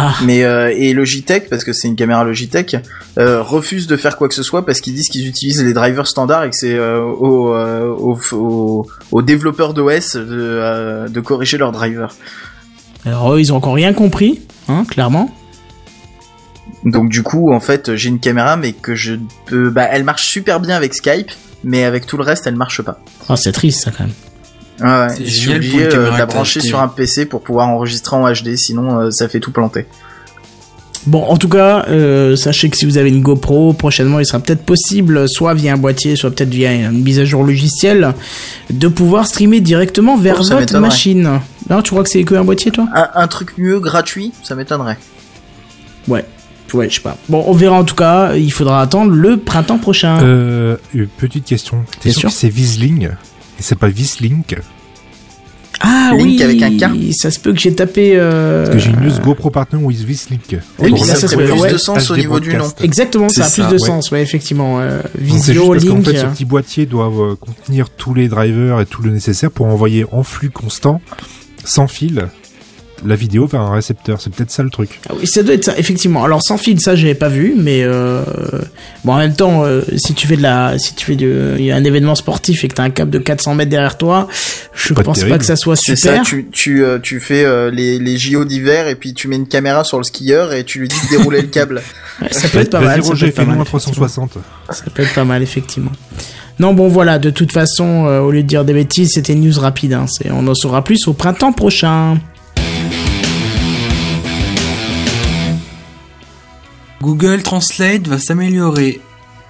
Ah, 0.00 0.14
Mais 0.24 0.44
euh, 0.44 0.72
et 0.76 0.92
Logitech 0.94 1.48
parce 1.50 1.64
que 1.64 1.72
c'est 1.72 1.88
une 1.88 1.96
caméra 1.96 2.22
Logitech 2.22 2.76
euh, 3.18 3.42
refuse 3.42 3.86
de 3.88 3.96
faire 3.96 4.16
quoi 4.16 4.28
que 4.28 4.34
ce 4.34 4.42
soit 4.44 4.64
parce 4.64 4.80
qu'ils 4.80 4.94
disent 4.94 5.08
qu'ils 5.08 5.26
utilisent 5.26 5.62
les 5.64 5.72
drivers 5.72 6.06
standards 6.06 6.44
et 6.44 6.50
que 6.50 6.56
c'est 6.56 6.74
euh, 6.74 7.00
aux, 7.02 7.52
aux, 7.54 8.18
aux- 8.36 8.86
aux 9.10 9.22
développeurs 9.22 9.74
d'OS 9.74 10.14
de, 10.16 11.08
de 11.08 11.20
corriger 11.20 11.58
leurs 11.58 11.72
drivers. 11.72 12.14
alors 13.04 13.34
eux, 13.34 13.40
ils 13.40 13.52
ont 13.52 13.56
encore 13.56 13.74
rien 13.74 13.92
compris, 13.92 14.40
hein, 14.68 14.84
clairement. 14.88 15.34
Donc 16.84 17.08
du 17.08 17.22
coup, 17.22 17.52
en 17.52 17.60
fait, 17.60 17.96
j'ai 17.96 18.08
une 18.08 18.20
caméra, 18.20 18.56
mais 18.56 18.72
que 18.72 18.94
je 18.94 19.14
peux, 19.46 19.70
bah, 19.70 19.88
elle 19.90 20.04
marche 20.04 20.26
super 20.28 20.60
bien 20.60 20.76
avec 20.76 20.94
Skype, 20.94 21.30
mais 21.64 21.82
avec 21.84 22.06
tout 22.06 22.16
le 22.16 22.22
reste, 22.22 22.46
elle 22.46 22.54
marche 22.56 22.82
pas. 22.82 23.00
Ah, 23.28 23.36
c'est 23.36 23.52
triste, 23.52 23.82
ça, 23.84 23.90
quand 23.90 24.04
même. 24.04 24.12
Ouais. 24.80 24.86
Euh, 24.86 25.88
caméra 25.90 26.14
de 26.14 26.18
la 26.18 26.26
brancher 26.26 26.60
sur 26.60 26.80
un 26.80 26.88
PC 26.88 27.26
pour 27.26 27.42
pouvoir 27.42 27.68
enregistrer 27.68 28.16
en 28.16 28.30
HD, 28.30 28.56
sinon 28.56 28.98
euh, 29.00 29.10
ça 29.10 29.28
fait 29.28 29.40
tout 29.40 29.52
planter. 29.52 29.86
Bon, 31.06 31.22
en 31.24 31.36
tout 31.36 31.48
cas, 31.48 31.86
euh, 31.88 32.36
sachez 32.36 32.68
que 32.68 32.76
si 32.76 32.84
vous 32.84 32.98
avez 32.98 33.08
une 33.08 33.22
GoPro, 33.22 33.72
prochainement, 33.72 34.18
il 34.20 34.26
sera 34.26 34.40
peut-être 34.40 34.64
possible, 34.64 35.28
soit 35.28 35.54
via 35.54 35.72
un 35.72 35.76
boîtier, 35.78 36.16
soit 36.16 36.30
peut-être 36.30 36.50
via 36.50 36.72
une 36.72 37.02
mise 37.02 37.18
à 37.18 37.24
jour 37.24 37.44
logicielle, 37.44 38.12
de 38.68 38.88
pouvoir 38.88 39.26
streamer 39.26 39.60
directement 39.60 40.16
vers 40.18 40.36
Oh, 40.40 40.42
ça 40.42 40.56
votre 40.56 40.78
machine. 40.78 41.40
Non, 41.70 41.82
tu 41.82 41.90
crois 41.92 42.02
que 42.02 42.10
c'est 42.10 42.24
que 42.24 42.34
un 42.34 42.44
boîtier, 42.44 42.72
toi? 42.72 42.88
Un, 42.94 43.08
un 43.14 43.26
truc 43.28 43.56
mieux, 43.56 43.80
gratuit, 43.80 44.32
ça 44.42 44.54
m'étonnerait. 44.54 44.98
Ouais. 46.08 46.24
Ouais, 46.74 46.90
je 46.90 46.96
sais 46.96 47.00
pas. 47.00 47.16
Bon, 47.30 47.42
on 47.46 47.52
verra 47.54 47.76
en 47.76 47.84
tout 47.84 47.94
cas. 47.94 48.34
Il 48.34 48.52
faudra 48.52 48.82
attendre 48.82 49.12
le 49.12 49.38
printemps 49.38 49.78
prochain. 49.78 50.20
Euh, 50.22 50.76
une 50.92 51.06
petite 51.06 51.46
question. 51.46 51.84
T'es 52.00 52.10
Bien 52.10 52.12
sûr 52.12 52.20
sûr. 52.20 52.28
que 52.30 52.34
c'est 52.34 52.48
Visling? 52.50 53.08
Et 53.58 53.62
c'est 53.62 53.78
pas 53.78 53.88
Vislink 53.88 54.56
ah 55.80 56.10
Link 56.12 56.22
oui, 56.24 56.42
avec 56.42 56.60
un 56.62 56.76
K. 56.76 57.12
ça 57.12 57.30
se 57.30 57.38
peut 57.38 57.52
que 57.52 57.60
j'ai 57.60 57.72
tapé. 57.72 58.14
Euh... 58.16 58.64
Parce 58.64 58.74
que 58.74 58.80
j'ai 58.80 58.90
une 58.90 59.00
news 59.00 59.20
GoPro 59.22 59.50
Partner 59.50 59.78
with 59.80 60.00
Vislink. 60.00 60.56
Oui, 60.80 60.90
la 60.90 60.96
ça 60.98 61.14
ça 61.14 61.28
serait- 61.28 61.44
ferait 61.46 61.52
plus 61.52 61.60
ouais. 61.62 61.72
de 61.72 61.76
sens 61.78 62.10
au 62.10 62.16
niveau 62.16 62.40
du 62.40 62.52
nom. 62.56 62.68
Exactement, 62.82 63.28
ça 63.28 63.44
a 63.44 63.50
plus 63.50 63.62
ça, 63.62 63.68
de 63.68 63.72
ouais. 63.74 63.78
sens, 63.78 64.10
ouais, 64.10 64.20
effectivement. 64.22 64.80
Euh, 64.80 65.00
Visio, 65.16 65.68
parce 65.72 65.84
qu'en 65.84 65.94
Link. 65.94 66.04
fait, 66.06 66.16
ce 66.18 66.26
petit 66.26 66.44
boîtier 66.44 66.86
doit 66.86 67.06
euh, 67.12 67.36
contenir 67.36 67.90
tous 67.90 68.12
les 68.12 68.26
drivers 68.26 68.80
et 68.80 68.86
tout 68.86 69.02
le 69.02 69.12
nécessaire 69.12 69.52
pour 69.52 69.66
envoyer 69.66 70.04
en 70.10 70.24
flux 70.24 70.50
constant, 70.50 71.00
sans 71.64 71.86
fil, 71.86 72.26
la 73.06 73.16
vidéo 73.16 73.46
vers 73.46 73.60
un 73.60 73.72
récepteur. 73.74 74.20
C'est 74.20 74.32
peut-être 74.32 74.50
ça 74.50 74.62
le 74.62 74.70
truc. 74.70 75.00
Ah 75.08 75.12
oui, 75.18 75.26
ça 75.26 75.42
doit 75.42 75.54
être 75.54 75.64
ça, 75.64 75.78
effectivement. 75.78 76.24
Alors 76.24 76.42
sans 76.42 76.58
fil, 76.58 76.80
ça 76.80 76.96
j'avais 76.96 77.14
pas 77.14 77.28
vu, 77.28 77.54
mais 77.56 77.82
euh... 77.82 78.22
bon 79.04 79.12
en 79.14 79.18
même 79.18 79.34
temps, 79.34 79.64
euh, 79.64 79.82
si 79.96 80.14
tu 80.14 80.26
fais 80.26 80.36
de 80.36 80.42
la, 80.42 80.78
si 80.78 80.94
tu 80.94 81.04
fais 81.06 81.16
de, 81.16 81.54
il 81.58 81.64
y 81.64 81.70
a 81.72 81.76
un 81.76 81.84
événement 81.84 82.14
sportif 82.14 82.64
et 82.64 82.68
que 82.68 82.74
t'as 82.74 82.82
un 82.84 82.90
câble 82.90 83.10
de 83.10 83.18
400 83.18 83.54
mètres 83.54 83.70
derrière 83.70 83.96
toi, 83.98 84.28
je 84.74 84.94
Pas 84.94 85.02
pense 85.02 85.22
pas 85.24 85.38
que 85.38 85.44
ça 85.44 85.56
soit 85.56 85.76
C'est 85.76 85.96
super. 85.96 86.16
ça, 86.18 86.22
tu, 86.22 86.48
tu, 86.52 86.84
euh, 86.84 86.98
tu 86.98 87.20
fais 87.20 87.44
euh, 87.44 87.70
les, 87.70 87.98
les 87.98 88.16
JO 88.18 88.44
d'hiver 88.44 88.88
et 88.88 88.94
puis 88.94 89.14
tu 89.14 89.28
mets 89.28 89.36
une 89.36 89.48
caméra 89.48 89.84
sur 89.84 89.98
le 89.98 90.04
skieur 90.04 90.52
et 90.52 90.64
tu 90.64 90.80
lui 90.80 90.88
dis 90.88 90.96
de 91.10 91.16
dérouler 91.16 91.40
le 91.42 91.48
câble. 91.48 91.82
Ouais, 92.20 92.26
ça 92.32 92.48
peut 92.48 92.58
être 92.58 92.70
pas 92.70 92.80
Vas-y, 92.80 92.88
mal. 92.88 92.96
Ça 92.96 93.02
peut 93.02 93.08
Roger, 93.10 93.26
être 93.28 93.34
pas 93.36 93.42
fais-nous 93.42 93.52
mal, 93.52 93.60
un 93.60 93.62
effectivement. 93.62 94.06
360. 94.08 94.38
Ça 94.70 94.84
peut 94.92 95.02
être 95.04 95.14
pas 95.14 95.24
mal, 95.24 95.40
effectivement. 95.40 95.92
Non, 96.58 96.74
bon, 96.74 96.88
voilà, 96.88 97.20
de 97.20 97.30
toute 97.30 97.52
façon, 97.52 98.06
euh, 98.06 98.18
au 98.18 98.32
lieu 98.32 98.42
de 98.42 98.48
dire 98.48 98.64
des 98.64 98.72
bêtises, 98.72 99.10
c'était 99.14 99.34
une 99.34 99.42
news 99.48 99.60
rapide. 99.60 99.92
Hein. 99.92 100.06
C'est- 100.08 100.28
On 100.32 100.44
en 100.48 100.54
saura 100.56 100.82
plus 100.82 101.06
au 101.06 101.12
printemps 101.12 101.52
prochain. 101.52 102.18
Google 107.00 107.42
Translate 107.42 108.06
va 108.08 108.18
s'améliorer. 108.18 109.00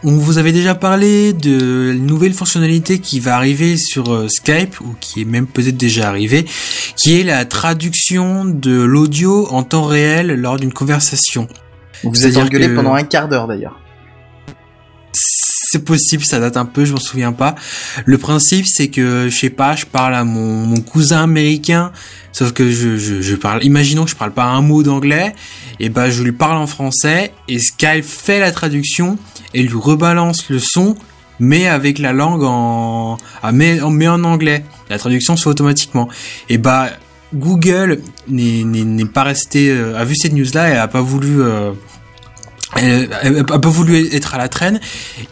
On 0.04 0.12
vous 0.12 0.38
avait 0.38 0.52
déjà 0.52 0.74
parlé 0.76 1.32
de 1.32 1.92
nouvelle 1.92 2.32
fonctionnalité 2.32 3.00
qui 3.00 3.18
va 3.18 3.34
arriver 3.36 3.76
sur 3.76 4.12
euh, 4.12 4.28
Skype 4.28 4.80
ou 4.80 4.94
qui 5.00 5.22
est 5.22 5.24
même 5.24 5.46
peut-être 5.46 5.76
déjà 5.76 6.08
arrivée, 6.08 6.44
qui 6.94 7.18
est 7.18 7.24
la 7.24 7.44
traduction 7.46 8.44
de 8.44 8.80
l'audio 8.82 9.48
en 9.50 9.64
temps 9.64 9.84
réel 9.86 10.34
lors 10.34 10.56
d'une 10.56 10.72
conversation. 10.72 11.48
Vous 12.04 12.10
vous 12.10 12.26
êtes 12.26 12.36
engueulé 12.36 12.68
que- 12.68 12.76
pendant 12.76 12.94
un 12.94 13.02
quart 13.02 13.28
d'heure 13.28 13.48
d'ailleurs. 13.48 13.80
C'est 15.70 15.84
possible, 15.84 16.24
ça 16.24 16.40
date 16.40 16.56
un 16.56 16.64
peu, 16.64 16.86
je 16.86 16.94
m'en 16.94 16.98
souviens 16.98 17.32
pas. 17.32 17.54
Le 18.06 18.16
principe, 18.16 18.64
c'est 18.66 18.88
que, 18.88 19.28
je 19.28 19.36
sais 19.36 19.50
pas, 19.50 19.76
je 19.76 19.84
parle 19.84 20.14
à 20.14 20.24
mon, 20.24 20.80
cousin 20.80 21.24
américain, 21.24 21.92
sauf 22.32 22.52
que 22.52 22.70
je, 22.70 23.34
parle, 23.34 23.62
imaginons 23.64 24.04
que 24.04 24.10
je 24.10 24.16
parle 24.16 24.32
pas 24.32 24.44
un 24.44 24.62
mot 24.62 24.82
d'anglais, 24.82 25.34
et 25.78 25.90
ben 25.90 26.08
je 26.08 26.22
lui 26.22 26.32
parle 26.32 26.56
en 26.56 26.66
français, 26.66 27.34
et 27.48 27.58
Skype 27.58 28.02
fait 28.02 28.40
la 28.40 28.50
traduction, 28.50 29.18
et 29.52 29.62
lui 29.62 29.76
rebalance 29.76 30.48
le 30.48 30.58
son, 30.58 30.96
mais 31.38 31.66
avec 31.66 31.98
la 31.98 32.14
langue 32.14 32.44
en, 32.44 33.18
ah, 33.42 33.52
mais, 33.52 33.82
en- 33.82 34.24
anglais. 34.24 34.64
La 34.88 34.98
traduction 34.98 35.36
se 35.36 35.42
fait 35.42 35.50
automatiquement. 35.50 36.08
Et 36.48 36.56
bah, 36.56 36.88
Google 37.34 38.00
n'est 38.26 39.04
pas 39.04 39.24
resté, 39.24 39.68
euh, 39.70 39.98
a 39.98 40.04
vu 40.06 40.14
cette 40.16 40.32
news-là, 40.32 40.70
et 40.70 40.76
a 40.78 40.88
pas 40.88 41.02
voulu, 41.02 41.42
euh, 41.42 41.72
elle 42.76 43.08
elle 43.22 43.38
a 43.38 43.44
pas 43.44 43.68
voulu 43.68 44.14
être 44.14 44.34
à 44.34 44.38
la 44.38 44.48
traîne 44.48 44.78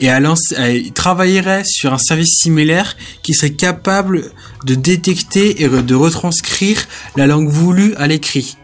et 0.00 0.06
elle, 0.06 0.28
elle 0.56 0.92
travaillerait 0.92 1.64
sur 1.64 1.92
un 1.92 1.98
service 1.98 2.34
similaire 2.42 2.96
qui 3.22 3.34
serait 3.34 3.52
capable 3.52 4.30
de 4.64 4.74
détecter 4.74 5.62
et 5.62 5.68
de 5.68 5.94
retranscrire 5.94 6.78
la 7.16 7.26
langue 7.26 7.48
voulue 7.48 7.94
à 7.96 8.06
l'écrit. 8.06 8.56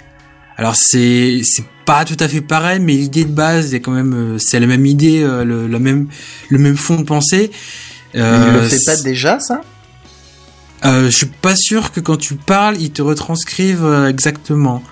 Alors 0.57 0.77
c'est 0.77 1.41
c'est 1.45 1.65
pas 1.85 2.05
tout 2.05 2.17
à 2.21 2.29
fait 2.29 2.41
pareil, 2.41 2.81
mais 2.81 2.95
l'idée 2.95 3.25
de 3.25 3.33
base 3.33 3.75
est 3.75 3.81
quand 3.81 3.93
même 3.93 4.15
euh, 4.15 4.39
c'est 4.39 4.61
la 4.61 4.67
même 4.67 4.87
idée, 4.87 5.23
euh, 5.23 5.45
le, 5.45 5.67
la 5.67 5.79
même 5.79 6.09
le 6.49 6.59
même 6.59 6.77
fond 6.77 6.97
de 6.97 7.05
pensée. 7.05 7.51
Il 8.15 8.21
le 8.21 8.27
Euh, 8.27 8.69
fait 8.69 8.85
pas 8.87 8.97
déjà 8.97 9.41
ça? 9.41 9.63
Euh, 10.85 11.07
je 11.07 11.17
suis 11.17 11.27
pas 11.27 11.57
sûr 11.57 11.93
que 11.93 12.01
quand 12.01 12.17
tu 12.17 12.35
parles, 12.35 12.77
ils 12.81 12.91
te 12.91 13.03
retranscrivent 13.03 13.85
euh, 13.85 14.09
exactement. 14.09 14.83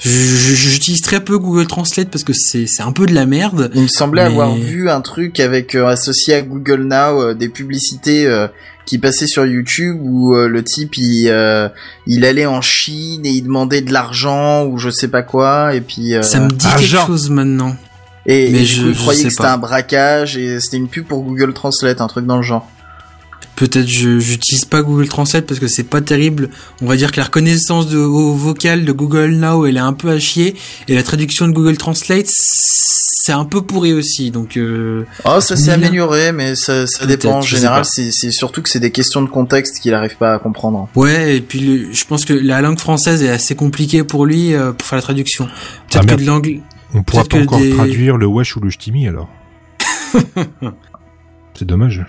J'utilise 0.00 1.00
très 1.00 1.20
peu 1.20 1.38
Google 1.38 1.66
Translate 1.66 2.08
parce 2.08 2.24
que 2.24 2.32
c'est 2.32 2.66
c'est 2.66 2.82
un 2.82 2.92
peu 2.92 3.06
de 3.06 3.14
la 3.14 3.26
merde. 3.26 3.70
Il 3.74 3.82
me 3.82 3.88
semblait 3.88 4.22
Mais- 4.22 4.28
avoir 4.30 4.54
vu 4.54 4.88
un 4.90 5.00
truc 5.00 5.40
avec 5.40 5.74
euh, 5.74 5.86
associé 5.86 6.34
à 6.34 6.42
Google 6.42 6.82
Now 6.84 7.20
euh, 7.22 7.34
des 7.34 7.48
publicités 7.48 8.26
euh, 8.26 8.46
qui 8.86 8.98
passaient 8.98 9.26
sur 9.26 9.44
YouTube 9.44 9.96
où 10.00 10.34
euh, 10.34 10.48
le 10.48 10.62
type 10.62 10.96
il 10.96 11.28
euh, 11.28 11.68
il 12.06 12.24
allait 12.24 12.46
en 12.46 12.60
Chine 12.60 13.26
et 13.26 13.30
il 13.30 13.42
demandait 13.42 13.80
de 13.82 13.92
l'argent 13.92 14.64
ou 14.66 14.78
je 14.78 14.90
sais 14.90 15.08
pas 15.08 15.22
quoi 15.22 15.74
et 15.74 15.80
puis 15.80 16.14
euh, 16.14 16.22
Ça 16.22 16.40
me 16.40 16.50
dit 16.50 16.66
argent. 16.66 16.98
quelque 16.98 17.06
chose 17.06 17.30
maintenant. 17.30 17.76
et, 18.26 18.50
mais 18.50 18.60
et 18.62 18.64
je- 18.64 18.92
sais 18.92 19.24
que 19.24 19.30
c'était 19.30 19.44
un 19.46 19.58
braquage 19.58 20.36
et 20.36 20.60
c'était 20.60 20.76
une 20.76 20.88
pub 20.88 21.06
pour 21.06 21.22
Google 21.22 21.52
Translate 21.52 22.00
un 22.00 22.06
truc 22.06 22.24
dans 22.26 22.36
le 22.36 22.42
genre. 22.42 22.70
Peut-être 23.58 23.88
je 23.88 24.18
j'utilise 24.18 24.64
pas 24.64 24.82
Google 24.82 25.08
Translate 25.08 25.44
parce 25.46 25.60
que 25.60 25.66
c'est 25.68 25.82
pas 25.84 26.00
terrible. 26.00 26.48
On 26.80 26.86
va 26.86 26.96
dire 26.96 27.10
que 27.12 27.18
la 27.18 27.24
reconnaissance 27.24 27.88
de 27.88 27.98
au 27.98 28.32
vocal 28.34 28.84
de 28.84 28.92
Google 28.92 29.32
Now, 29.32 29.66
elle 29.66 29.76
est 29.76 29.80
un 29.80 29.92
peu 29.92 30.10
à 30.10 30.18
chier 30.18 30.54
et 30.88 30.94
la 30.94 31.02
traduction 31.02 31.46
de 31.48 31.52
Google 31.52 31.76
Translate 31.76 32.26
c'est 32.30 33.32
un 33.32 33.44
peu 33.44 33.60
pourri 33.60 33.92
aussi. 33.92 34.30
Donc 34.30 34.56
euh, 34.56 35.04
Oh, 35.24 35.40
ça 35.40 35.54
s'est 35.56 35.70
amélioré, 35.72 36.32
mais 36.32 36.54
ça, 36.54 36.86
ça 36.86 37.04
Peut-être, 37.04 37.22
dépend. 37.24 37.38
En 37.38 37.42
général, 37.42 37.84
c'est 37.84 38.10
c'est 38.10 38.30
surtout 38.30 38.62
que 38.62 38.70
c'est 38.70 38.80
des 38.80 38.90
questions 38.92 39.20
de 39.20 39.28
contexte 39.28 39.80
qu'il 39.80 39.92
arrive 39.92 40.16
pas 40.16 40.32
à 40.34 40.38
comprendre. 40.38 40.88
ouais, 40.94 41.36
et 41.36 41.40
puis 41.42 41.58
le- 41.60 41.92
je 41.92 42.04
pense 42.06 42.24
que 42.24 42.32
la 42.32 42.62
langue 42.62 42.78
française 42.78 43.22
est 43.22 43.28
assez 43.28 43.54
compliquée 43.54 44.02
pour 44.04 44.24
lui 44.24 44.54
euh, 44.54 44.72
pour 44.72 44.86
faire 44.88 44.96
la 44.96 45.02
traduction. 45.02 45.44
Peut-être 45.46 45.96
Ah, 45.96 46.00
que 46.00 46.06
merde. 46.06 46.20
de 46.20 46.26
l'anglais. 46.26 46.60
On 46.94 47.02
pourra 47.02 47.24
Peut-être 47.24 47.32
pas 47.32 47.38
que 47.40 47.44
encore 47.44 47.60
des- 47.60 47.70
traduire 47.74 48.16
le 48.16 48.26
wesh 48.26 48.56
ou 48.56 48.60
le 48.60 48.70
ch'timi 48.70 49.06
alors. 49.08 49.28
c'est 51.54 51.66
dommage. 51.66 52.06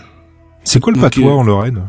C'est 0.64 0.80
quoi 0.80 0.92
le 0.94 1.00
Donc, 1.00 1.12
patois 1.12 1.32
euh, 1.32 1.36
en 1.36 1.44
Lorraine? 1.44 1.82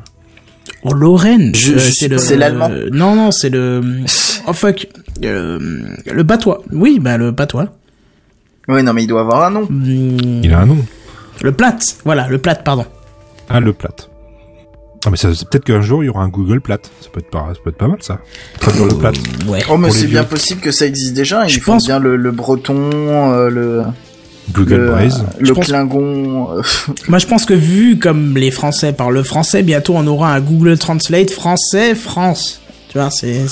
En 0.84 0.94
Lorraine, 0.94 1.54
Je- 1.54 1.74
euh, 1.74 2.18
c'est 2.18 2.36
l'allemand. 2.36 2.68
euh, 2.70 2.88
non, 2.92 3.14
non, 3.14 3.30
c'est 3.30 3.50
le. 3.50 3.82
Oh 4.46 4.54
fuck. 4.54 4.88
Euh, 5.22 5.58
le 6.10 6.24
patois. 6.24 6.62
Oui, 6.72 6.98
bah 6.98 7.18
le 7.18 7.34
patois. 7.34 7.66
Oui, 8.68 8.82
non, 8.82 8.94
mais 8.94 9.02
il 9.04 9.06
doit 9.06 9.20
avoir 9.20 9.44
un 9.44 9.50
nom. 9.50 9.66
Hmm, 9.68 10.40
Il 10.42 10.52
a 10.54 10.60
un 10.60 10.66
nom. 10.66 10.78
Le 11.42 11.52
plate. 11.52 11.82
Voilà, 12.04 12.26
le 12.28 12.38
plate, 12.38 12.64
pardon. 12.64 12.86
Ah, 13.50 13.60
le 13.60 13.72
plate. 13.74 14.08
Ah 15.06 15.10
mais 15.10 15.16
peut-être 15.18 15.64
qu'un 15.64 15.80
jour 15.80 16.02
il 16.04 16.06
y 16.06 16.08
aura 16.10 16.22
un 16.22 16.28
Google 16.28 16.60
plate. 16.60 16.90
Ça 17.00 17.08
peut 17.10 17.20
être 17.20 17.30
pas, 17.30 17.48
ça 17.54 17.60
peut 17.64 17.70
être 17.70 17.78
pas 17.78 17.88
mal 17.88 17.98
ça. 18.02 18.18
Traduire 18.60 18.86
le 18.86 18.94
plate. 18.94 19.16
Ouais. 19.46 19.60
Oh, 19.70 19.76
mais 19.78 19.90
c'est 19.90 20.06
bien 20.06 20.24
possible 20.24 20.60
que 20.60 20.70
ça 20.72 20.86
existe 20.86 21.14
déjà. 21.14 21.46
Je 21.46 21.58
font 21.60 21.72
pense- 21.72 21.86
bien 21.86 21.98
le, 21.98 22.16
le 22.16 22.30
breton, 22.32 22.90
euh, 22.92 23.48
le, 23.50 23.82
Google 24.52 24.74
le, 24.76 24.92
le 25.38 25.46
Je 25.46 25.52
pense- 25.52 25.66
clingon. 25.66 26.48
euh, 26.58 26.62
Moi, 27.08 27.18
je 27.18 27.26
pense 27.26 27.44
que 27.44 27.54
vu 27.54 27.98
comme 27.98 28.36
les 28.36 28.50
Français 28.50 28.92
parlent 28.92 29.14
le 29.14 29.22
français, 29.22 29.62
bientôt 29.62 29.94
on 29.96 30.06
aura 30.06 30.34
un 30.34 30.40
Google 30.40 30.78
Translate 30.78 31.30
français 31.30 31.94
France. 31.94 32.60
Tu 32.88 32.98
vois, 32.98 33.10
c'est. 33.10 33.42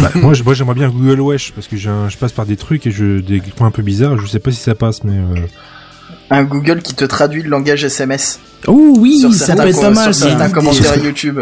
Bah, 0.00 0.10
moi, 0.14 0.32
je- 0.34 0.42
moi, 0.44 0.54
j'aimerais 0.54 0.74
bien 0.74 0.88
Google 0.88 1.20
Wesh 1.20 1.52
parce 1.52 1.66
que 1.66 1.76
un- 1.88 2.08
je 2.08 2.16
passe 2.16 2.32
par 2.32 2.46
des 2.46 2.56
trucs 2.56 2.86
et 2.86 2.90
je 2.90 3.20
des 3.20 3.40
coins 3.56 3.66
un 3.66 3.70
peu 3.72 3.82
bizarres. 3.82 4.18
Je 4.18 4.26
sais 4.26 4.38
pas 4.38 4.50
si 4.50 4.60
ça 4.60 4.74
passe, 4.74 5.02
mais 5.04 5.12
euh, 5.18 5.40
un 6.30 6.44
Google 6.44 6.82
qui 6.82 6.94
te 6.94 7.04
traduit 7.04 7.42
le 7.42 7.48
langage 7.50 7.84
SMS. 7.84 8.38
Oh 8.68 8.94
oui, 8.98 9.18
sur 9.20 9.34
ça 9.34 9.56
peut 9.56 9.66
être 9.68 9.80
pas 9.80 9.90
mal 9.90 10.14
sur 10.14 10.14
ça. 10.14 10.28
certains 10.30 10.50
commentaires 10.50 11.04
YouTube. 11.04 11.40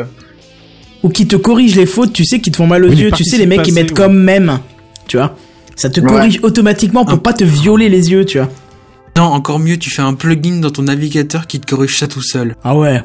Ou 1.03 1.09
qui 1.11 1.27
te 1.27 1.37
corrige 1.37 1.77
les 1.77 1.87
fautes, 1.87 2.13
tu 2.13 2.25
sais, 2.25 2.41
qui 2.41 2.51
te 2.51 2.57
font 2.57 2.67
mal 2.67 2.85
aux 2.85 2.89
Oui, 2.91 2.97
yeux. 2.97 3.11
Tu 3.11 3.25
sais, 3.25 3.37
les 3.39 3.47
mecs 3.47 3.63
qui 3.63 3.73
mettent 3.73 3.91
ouais. 3.91 3.97
comme 3.97 4.19
même. 4.23 4.59
Tu 5.07 5.17
vois. 5.17 5.35
Ça 5.77 5.89
te 5.89 6.01
Ouais. 6.01 6.07
corrige 6.07 6.41
automatiquement 6.43 7.05
pour 7.05 7.15
Un- 7.15 7.19
pas 7.19 7.33
te 7.33 7.45
violer 7.45 7.89
les 7.89 8.11
yeux, 8.11 8.25
tu 8.27 8.39
vois. 8.39 8.49
Non, 9.17 9.25
encore 9.25 9.59
mieux, 9.59 9.77
tu 9.77 9.91
fais 9.91 10.03
un 10.03 10.15
plugin 10.15 10.61
dans 10.61 10.71
ton 10.71 10.83
navigateur 10.83 11.47
qui 11.47 11.61
te 11.61 11.67
corrige 11.69 11.99
ça 11.99 12.07
tout 12.07 12.23
seul. 12.23 12.55
Ah 12.65 12.75
ouais. 12.75 13.03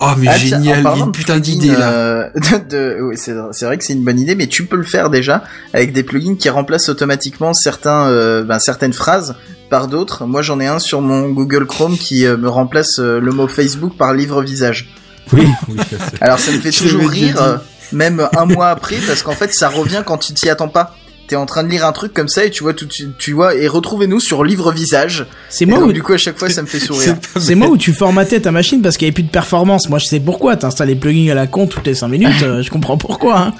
Oh 0.00 0.10
mais 0.18 0.26
Ah, 0.28 0.36
génial, 0.36 0.62
il 0.62 0.68
y 0.68 0.72
a 0.72 0.82
parlant 0.82 1.06
une 1.06 1.12
putain 1.12 1.38
d'idée 1.38 1.68
là. 1.68 1.90
euh, 1.92 2.28
oui, 3.02 3.16
c'est 3.16 3.32
vrai 3.64 3.78
que 3.78 3.84
c'est 3.84 3.92
une 3.92 4.04
bonne 4.04 4.18
idée, 4.18 4.34
mais 4.34 4.46
tu 4.48 4.66
peux 4.66 4.76
le 4.76 4.82
faire 4.84 5.08
déjà 5.10 5.44
avec 5.72 5.92
des 5.92 6.02
plugins 6.02 6.34
qui 6.36 6.48
remplacent 6.48 6.88
automatiquement 6.88 7.54
certains, 7.54 8.06
euh, 8.08 8.42
ben, 8.42 8.58
certaines 8.58 8.92
phrases 8.92 9.36
par 9.70 9.86
d'autres. 9.88 10.26
Moi, 10.26 10.42
j'en 10.42 10.60
ai 10.60 10.66
un 10.66 10.78
sur 10.78 11.00
mon 11.00 11.28
Google 11.30 11.66
Chrome 11.66 11.96
qui 11.96 12.26
euh, 12.26 12.36
me 12.36 12.48
remplace 12.48 12.98
euh, 12.98 13.20
le 13.20 13.32
mot 13.32 13.46
Facebook 13.48 13.96
par 13.96 14.12
livre 14.14 14.42
visage. 14.42 14.88
oui, 15.32 15.46
oui, 15.68 15.76
ça, 15.78 15.84
c'est- 16.10 16.22
Alors, 16.22 16.38
ça 16.38 16.52
me 16.52 16.58
fait 16.58 16.70
toujours 16.76 17.08
rire, 17.08 17.40
euh, 17.40 17.56
même 17.92 18.26
un 18.36 18.44
mois 18.46 18.68
après, 18.70 18.96
parce 19.06 19.22
qu'en 19.22 19.32
fait, 19.34 19.52
ça 19.54 19.68
revient 19.68 20.02
quand 20.04 20.18
tu 20.18 20.32
t'y 20.34 20.48
attends 20.48 20.68
pas. 20.68 20.96
T'es 21.26 21.36
en 21.36 21.46
train 21.46 21.64
de 21.64 21.68
lire 21.68 21.86
un 21.86 21.92
truc 21.92 22.12
comme 22.12 22.28
ça 22.28 22.44
et 22.44 22.50
tu 22.50 22.62
vois 22.62 22.74
tout, 22.74 22.86
tu, 22.86 23.08
tu 23.18 23.32
vois 23.32 23.54
et 23.54 23.66
retrouvez-nous 23.66 24.20
sur 24.20 24.44
livre 24.44 24.72
visage. 24.72 25.26
C'est 25.48 25.64
moi, 25.64 25.78
donc, 25.78 25.88
où, 25.88 25.92
du 25.92 26.02
coup, 26.02 26.12
à 26.12 26.18
chaque 26.18 26.38
fois, 26.38 26.50
ça 26.50 26.60
me 26.60 26.66
fait 26.66 26.80
sourire. 26.80 27.16
C'est 27.38 27.54
moi 27.54 27.68
où 27.68 27.76
tu 27.78 27.92
formatais 27.92 28.40
ta 28.40 28.50
machine 28.52 28.82
parce 28.82 28.96
qu'il 28.96 29.06
y 29.06 29.08
avait 29.08 29.14
plus 29.14 29.22
de 29.22 29.30
performance. 29.30 29.88
Moi, 29.88 29.98
je 29.98 30.06
sais 30.06 30.20
pourquoi. 30.20 30.56
T'installes 30.56 30.88
les 30.88 30.94
plugins 30.96 31.30
à 31.32 31.34
la 31.34 31.46
con 31.46 31.66
toutes 31.66 31.86
les 31.86 31.94
5 31.94 32.08
minutes. 32.08 32.42
euh, 32.42 32.62
je 32.62 32.70
comprends 32.70 32.98
pourquoi. 32.98 33.38
Hein. 33.38 33.54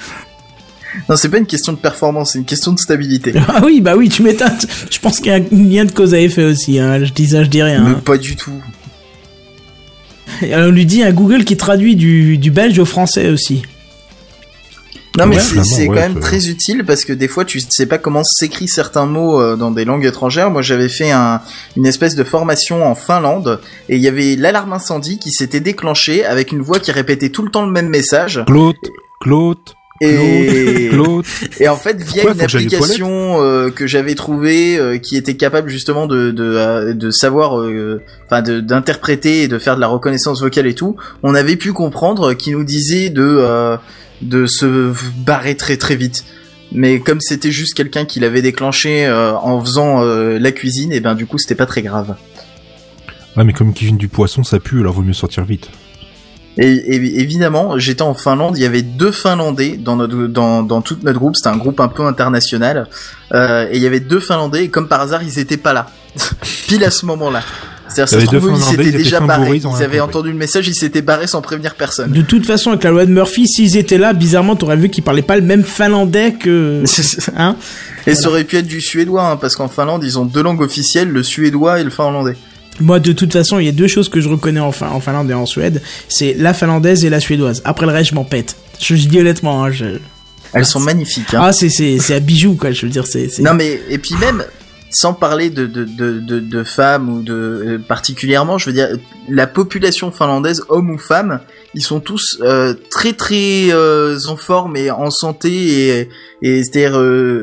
Non, 1.08 1.16
c'est 1.16 1.28
pas 1.28 1.38
une 1.38 1.46
question 1.46 1.72
de 1.72 1.78
performance, 1.78 2.32
c'est 2.32 2.38
une 2.38 2.44
question 2.44 2.72
de 2.72 2.78
stabilité. 2.78 3.32
Ah 3.48 3.62
oui, 3.64 3.80
bah 3.80 3.96
oui, 3.96 4.08
tu 4.08 4.22
m'étonnes. 4.22 4.56
Je 4.90 4.98
pense 4.98 5.18
qu'il 5.18 5.26
y 5.26 5.30
a 5.30 5.36
un 5.36 5.44
lien 5.50 5.84
de 5.84 5.90
cause 5.92 6.14
à 6.14 6.20
effet 6.20 6.44
aussi. 6.44 6.78
Hein. 6.78 7.04
Je 7.04 7.12
dis 7.12 7.28
ça, 7.28 7.42
je 7.42 7.48
dis 7.48 7.62
rien. 7.62 7.82
Mais 7.82 7.90
hein. 7.90 8.02
pas 8.04 8.16
du 8.16 8.36
tout. 8.36 8.52
Et 10.42 10.54
on 10.54 10.70
lui 10.70 10.86
dit 10.86 11.02
un 11.02 11.12
Google 11.12 11.44
qui 11.44 11.56
traduit 11.56 11.96
du, 11.96 12.38
du 12.38 12.50
belge 12.50 12.78
au 12.78 12.84
français 12.84 13.28
aussi. 13.30 13.62
Non 15.16 15.26
mais 15.26 15.36
Ouais, 15.36 15.62
c'est 15.62 15.82
ouais, 15.82 15.86
quand 15.86 15.94
même 15.94 16.20
très 16.20 16.48
utile 16.48 16.84
parce 16.84 17.04
que 17.04 17.12
des 17.12 17.28
fois 17.28 17.44
tu 17.44 17.60
sais 17.60 17.86
pas 17.86 17.98
comment 17.98 18.24
s'écrit 18.24 18.68
certains 18.68 19.06
mots 19.06 19.40
euh, 19.40 19.56
dans 19.56 19.70
des 19.70 19.84
langues 19.84 20.04
étrangères. 20.04 20.50
Moi 20.50 20.62
j'avais 20.62 20.88
fait 20.88 21.10
un, 21.10 21.40
une 21.76 21.86
espèce 21.86 22.14
de 22.16 22.24
formation 22.24 22.84
en 22.84 22.94
Finlande 22.94 23.60
et 23.88 23.96
il 23.96 24.02
y 24.02 24.08
avait 24.08 24.36
l'alarme 24.36 24.72
incendie 24.72 25.18
qui 25.18 25.30
s'était 25.30 25.60
déclenchée 25.60 26.24
avec 26.24 26.52
une 26.52 26.62
voix 26.62 26.80
qui 26.80 26.90
répétait 26.90 27.28
tout 27.28 27.42
le 27.42 27.50
temps 27.50 27.64
le 27.64 27.70
même 27.70 27.88
message 27.88 28.42
Claude, 28.46 28.74
Claude, 29.20 29.58
et 30.00 30.88
Claude. 30.90 31.24
et 31.60 31.68
en 31.68 31.76
fait 31.76 32.02
via 32.02 32.22
Pourquoi 32.22 32.32
une 32.32 32.38
que 32.38 32.56
application 32.56 33.42
euh, 33.42 33.70
que 33.70 33.86
j'avais 33.86 34.16
trouvée 34.16 34.76
euh, 34.76 34.98
qui 34.98 35.16
était 35.16 35.36
capable 35.36 35.68
justement 35.68 36.06
de 36.06 36.32
de, 36.32 36.92
de 36.92 37.10
savoir 37.10 37.52
enfin 38.26 38.42
d'interpréter 38.42 39.42
et 39.42 39.48
de 39.48 39.58
faire 39.58 39.76
de 39.76 39.80
la 39.80 39.86
reconnaissance 39.86 40.42
vocale 40.42 40.66
et 40.66 40.74
tout, 40.74 40.96
on 41.22 41.34
avait 41.34 41.56
pu 41.56 41.72
comprendre 41.72 42.34
qu'il 42.34 42.54
nous 42.54 42.64
disait 42.64 43.10
de 43.10 43.22
euh, 43.22 43.76
de 44.22 44.46
se 44.46 44.92
barrer 45.16 45.56
très 45.56 45.76
très 45.76 45.96
vite. 45.96 46.24
Mais 46.72 46.98
comme 47.00 47.20
c'était 47.20 47.52
juste 47.52 47.74
quelqu'un 47.74 48.04
qui 48.04 48.18
l'avait 48.20 48.42
déclenché 48.42 49.06
euh, 49.06 49.32
en 49.34 49.60
faisant 49.60 50.02
euh, 50.02 50.38
la 50.38 50.50
cuisine, 50.50 50.92
et 50.92 51.00
ben 51.00 51.14
du 51.14 51.26
coup 51.26 51.38
c'était 51.38 51.54
pas 51.54 51.66
très 51.66 51.82
grave. 51.82 52.16
Ouais, 53.36 53.44
mais 53.44 53.52
comme 53.52 53.72
cuisine 53.74 53.96
du 53.96 54.08
poisson, 54.08 54.42
ça 54.44 54.58
pue, 54.60 54.80
alors 54.80 54.94
vaut 54.94 55.02
mieux 55.02 55.12
sortir 55.12 55.44
vite. 55.44 55.68
Et, 56.56 56.68
et- 56.68 57.20
évidemment, 57.20 57.78
j'étais 57.78 58.02
en 58.02 58.14
Finlande, 58.14 58.56
il 58.56 58.62
y 58.62 58.66
avait 58.66 58.82
deux 58.82 59.10
Finlandais 59.10 59.76
dans 59.76 59.96
notre 59.96 60.26
dans 60.28 60.62
dans 60.62 60.82
tout 60.82 60.96
notre 61.02 61.18
groupe, 61.18 61.34
c'était 61.36 61.48
un 61.48 61.56
groupe 61.56 61.80
un 61.80 61.88
peu 61.88 62.04
international, 62.06 62.88
euh, 63.32 63.68
et 63.70 63.76
il 63.76 63.82
y 63.82 63.86
avait 63.86 64.00
deux 64.00 64.20
Finlandais 64.20 64.64
et 64.64 64.68
comme 64.68 64.86
par 64.88 65.00
hasard 65.00 65.22
ils 65.24 65.38
étaient 65.40 65.56
pas 65.56 65.72
là, 65.72 65.86
pile 66.68 66.84
à 66.84 66.90
ce 66.90 67.06
moment-là. 67.06 67.42
C'est-à-dire 67.94 68.08
ça 68.08 68.20
se 68.20 68.26
trouve 68.36 68.52
ils 68.56 68.62
s'étaient 68.62 68.90
déjà 68.92 69.20
barrés, 69.20 69.56
ils 69.56 69.66
avaient 69.66 69.84
compris. 69.84 70.00
entendu 70.00 70.30
le 70.30 70.36
message, 70.36 70.66
ils 70.68 70.74
s'étaient 70.74 71.02
barrés 71.02 71.26
sans 71.26 71.40
prévenir 71.40 71.74
personne. 71.74 72.10
De 72.12 72.22
toute 72.22 72.44
façon, 72.46 72.70
avec 72.70 72.84
la 72.84 72.90
loi 72.90 73.06
de 73.06 73.10
Murphy, 73.10 73.46
s'ils 73.46 73.76
étaient 73.76 73.98
là, 73.98 74.12
bizarrement, 74.12 74.56
t'aurais 74.56 74.76
vu 74.76 74.88
qu'ils 74.88 75.04
parlaient 75.04 75.22
pas 75.22 75.36
le 75.36 75.42
même 75.42 75.64
finlandais 75.64 76.32
que. 76.32 76.82
Hein 77.36 77.56
Et 78.06 78.14
ça 78.14 78.28
aurait 78.28 78.44
pu 78.44 78.56
être 78.56 78.66
du 78.66 78.80
suédois, 78.80 79.30
hein, 79.30 79.36
parce 79.36 79.56
qu'en 79.56 79.68
Finlande 79.68 80.04
ils 80.04 80.18
ont 80.18 80.24
deux 80.24 80.42
langues 80.42 80.60
officielles, 80.60 81.08
le 81.08 81.22
suédois 81.22 81.80
et 81.80 81.84
le 81.84 81.90
finlandais. 81.90 82.36
Moi, 82.80 82.98
de 82.98 83.12
toute 83.12 83.32
façon, 83.32 83.60
il 83.60 83.66
y 83.66 83.68
a 83.68 83.72
deux 83.72 83.86
choses 83.86 84.08
que 84.08 84.20
je 84.20 84.28
reconnais 84.28 84.58
en, 84.60 84.72
Fin- 84.72 84.88
en 84.90 84.98
Finlande 85.00 85.30
et 85.30 85.34
en 85.34 85.46
Suède. 85.46 85.80
C'est 86.08 86.34
la 86.36 86.52
finlandaise 86.52 87.04
et 87.04 87.10
la 87.10 87.20
suédoise. 87.20 87.62
Après 87.64 87.86
le 87.86 87.92
reste, 87.92 88.10
je 88.10 88.14
m'en 88.16 88.24
pète. 88.24 88.56
Je, 88.80 88.96
je 88.96 89.06
dis 89.06 89.20
honnêtement, 89.20 89.64
hein, 89.64 89.70
je... 89.70 89.84
Elles 90.52 90.66
sont 90.66 90.80
magnifiques. 90.80 91.34
Hein. 91.34 91.40
Ah, 91.42 91.52
c'est, 91.52 91.68
c'est, 91.68 91.98
c'est 92.00 92.16
un 92.16 92.20
bijou, 92.20 92.54
quoi. 92.56 92.72
Je 92.72 92.86
veux 92.86 92.90
dire, 92.92 93.06
c'est... 93.06 93.28
Non 93.40 93.54
mais 93.54 93.80
et 93.88 93.98
puis 93.98 94.14
même 94.20 94.44
sans 94.94 95.12
parler 95.14 95.50
de 95.50 95.66
de 95.66 95.84
de 95.84 96.20
de, 96.20 96.40
de 96.40 96.64
femmes 96.64 97.08
ou 97.08 97.22
de 97.22 97.32
euh, 97.34 97.78
particulièrement, 97.86 98.58
je 98.58 98.66
veux 98.66 98.72
dire 98.72 98.88
la 99.28 99.46
population 99.46 100.10
finlandaise, 100.12 100.62
homme 100.68 100.90
ou 100.90 100.98
femme, 100.98 101.40
ils 101.74 101.82
sont 101.82 102.00
tous 102.00 102.38
euh, 102.42 102.74
très 102.90 103.12
très 103.12 103.68
euh, 103.72 104.16
en 104.28 104.36
forme 104.36 104.76
et 104.76 104.90
en 104.90 105.10
santé 105.10 105.50
et 106.00 106.08
et 106.42 106.62
c'est-à-dire 106.62 106.98
euh, 106.98 107.02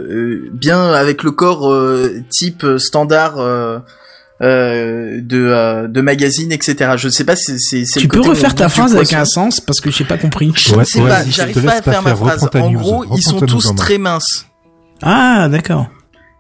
euh, 0.10 0.50
bien 0.54 0.92
avec 0.94 1.24
le 1.24 1.32
corps 1.32 1.72
euh, 1.72 2.22
type 2.30 2.66
standard. 2.78 3.38
Euh, 3.40 3.80
euh, 4.44 5.20
de 5.22 5.38
euh, 5.38 5.88
de 5.88 6.02
magazine 6.02 6.52
etc 6.52 6.94
je 6.98 7.10
sais 7.10 7.24
pas 7.24 7.36
si 7.36 7.60
c'est 7.60 7.86
c'est 7.86 8.00
tu 8.00 8.08
le 8.08 8.12
peux 8.12 8.18
côté 8.22 8.30
refaire 8.30 8.56
ta 8.56 8.70
phrase 8.70 8.96
avec 8.96 9.14
un 9.14 9.24
sens 9.24 9.60
parce 9.62 9.80
que 9.80 9.92
j'ai 9.92 10.04
pas 10.04 10.18
compris. 10.18 10.52
je 10.56 10.74
Ouais, 10.74 10.84
sais 10.84 11.00
ouais, 11.00 11.10
pas 11.10 11.24
j'arrive 11.30 11.54
te 11.54 11.60
pas 11.60 11.74
à 11.74 11.76
laisse 11.76 11.82
pas 11.84 11.92
faire 11.92 12.02
ma 12.02 12.10
faire, 12.16 12.18
phrase 12.18 12.50
en 12.56 12.72
news, 12.72 12.80
gros 12.80 13.06
ils 13.16 13.22
sont 13.22 13.40
tous 13.40 13.76
très 13.76 14.00
minces 14.00 14.48
Ah, 15.04 15.48
d'accord. 15.48 15.86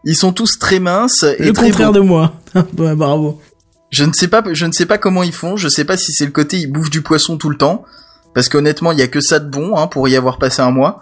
Ils 0.06 0.16
sont 0.16 0.34
tous 0.34 0.58
très 0.60 0.80
minces 0.80 1.24
et 1.24 1.44
Le 1.44 1.54
très 1.54 1.68
contraire 1.68 1.92
beaux. 1.92 2.00
de 2.00 2.04
moi. 2.04 2.34
Ouais, 2.78 2.96
bravo. 2.96 3.42
Je 3.92 4.04
ne 4.06 4.14
sais 4.14 4.28
pas, 4.28 4.42
je 4.52 4.66
ne 4.66 4.72
sais 4.72 4.86
pas 4.86 4.98
comment 4.98 5.22
ils 5.24 5.34
font. 5.34 5.58
Je 5.58 5.68
sais 5.68 5.84
pas 5.86 5.98
si 5.98 6.12
c'est 6.14 6.26
le 6.26 6.32
côté 6.32 6.58
ils 6.58 6.68
bouffent 6.72 6.90
du 6.90 7.02
poisson 7.02 7.38
tout 7.38 7.50
le 7.50 7.58
temps, 7.58 7.84
parce 8.34 8.48
qu'honnêtement 8.50 8.92
il 8.94 9.00
y 9.00 9.02
a 9.02 9.08
que 9.08 9.20
ça 9.20 9.40
de 9.40 9.50
bon 9.50 9.76
hein, 9.78 9.88
pour 9.88 10.08
y 10.08 10.16
avoir 10.16 10.38
passé 10.38 10.62
un 10.62 10.72
mois. 10.72 11.02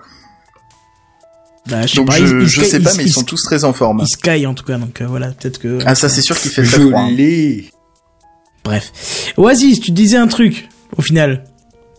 Bah, 1.67 1.83
je 1.85 1.87
sais 1.91 1.95
Donc 1.97 2.07
pas, 2.07 2.17
je, 2.17 2.39
je 2.45 2.61
sais 2.61 2.79
pas, 2.79 2.93
mais 2.95 3.03
ils 3.03 3.07
ils- 3.07 3.13
sont 3.13 3.23
tous 3.23 3.43
très 3.43 3.63
en 3.63 3.73
forme. 3.73 3.99
Ils 4.01 4.07
sky 4.07 4.47
en 4.47 4.53
tout 4.55 4.63
cas, 4.63 4.77
donc 4.77 5.01
euh, 5.01 5.05
voilà, 5.07 5.27
peut-être 5.31 5.59
que. 5.59 5.77
Ah 5.85 5.93
ça 5.93 6.09
c'est 6.09 6.21
sûr 6.23 6.39
qu'il 6.39 6.49
fait 6.49 6.63
très 6.63 6.79
froid. 6.79 6.99
hein. 7.01 7.11
l'ai. 7.11 7.69
Bref. 8.63 8.91
Oasis, 9.37 9.79
tu 9.79 9.91
disais 9.91 10.17
un 10.17 10.27
truc, 10.27 10.67
au 10.97 11.01
final. 11.01 11.43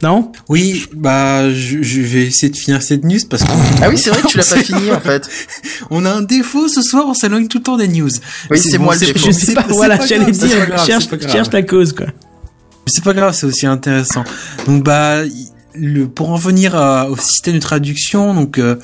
Non 0.03 0.33
Oui, 0.49 0.87
bah 0.95 1.53
je, 1.53 1.83
je 1.83 2.01
vais 2.01 2.23
essayer 2.27 2.49
de 2.51 2.57
finir 2.57 2.83
cette 2.83 3.05
news 3.05 3.19
parce 3.29 3.45
qu'on 3.45 3.53
Ah 3.83 3.89
oui 3.91 3.99
c'est 3.99 4.09
vrai 4.11 4.23
que 4.23 4.29
tu 4.29 4.39
l'as 4.39 4.45
pas 4.49 4.57
fini 4.63 4.91
en 4.93 5.01
fait. 5.01 5.29
on 5.91 6.05
a 6.07 6.11
un 6.11 6.23
défaut 6.23 6.69
ce 6.69 6.81
soir, 6.83 7.05
on 7.07 7.13
s'éloigne 7.15 7.49
tout 7.49 7.59
le 7.59 7.65
temps 7.65 7.77
des 7.77 7.89
news. 7.89 8.09
Oui 8.51 8.59
c'est 8.59 8.79
bon, 8.79 8.85
moi 8.85 8.95
le 8.95 9.01
défaut. 9.01 9.27
Je 9.27 9.31
sais 9.33 9.53
pas, 9.53 9.67
voilà, 9.69 9.99
j'allais 10.07 10.31
dire, 10.33 10.67
grave, 10.67 10.87
cherche, 10.87 11.09
cherche 11.31 11.51
la 11.53 11.63
cause, 11.63 11.93
quoi. 11.93 12.07
C'est 12.87 13.05
pas 13.05 13.13
grave, 13.13 13.35
c'est 13.35 13.47
aussi 13.47 13.67
intéressant. 13.67 14.25
Donc 14.67 14.83
bah 14.85 15.19
le 15.75 16.09
pour 16.09 16.31
en 16.31 16.37
venir 16.37 16.75
à- 16.75 17.09
au 17.11 17.17
système 17.17 17.55
de 17.55 17.61
traduction, 17.61 18.35
donc 18.35 18.59
euh, 18.59 18.77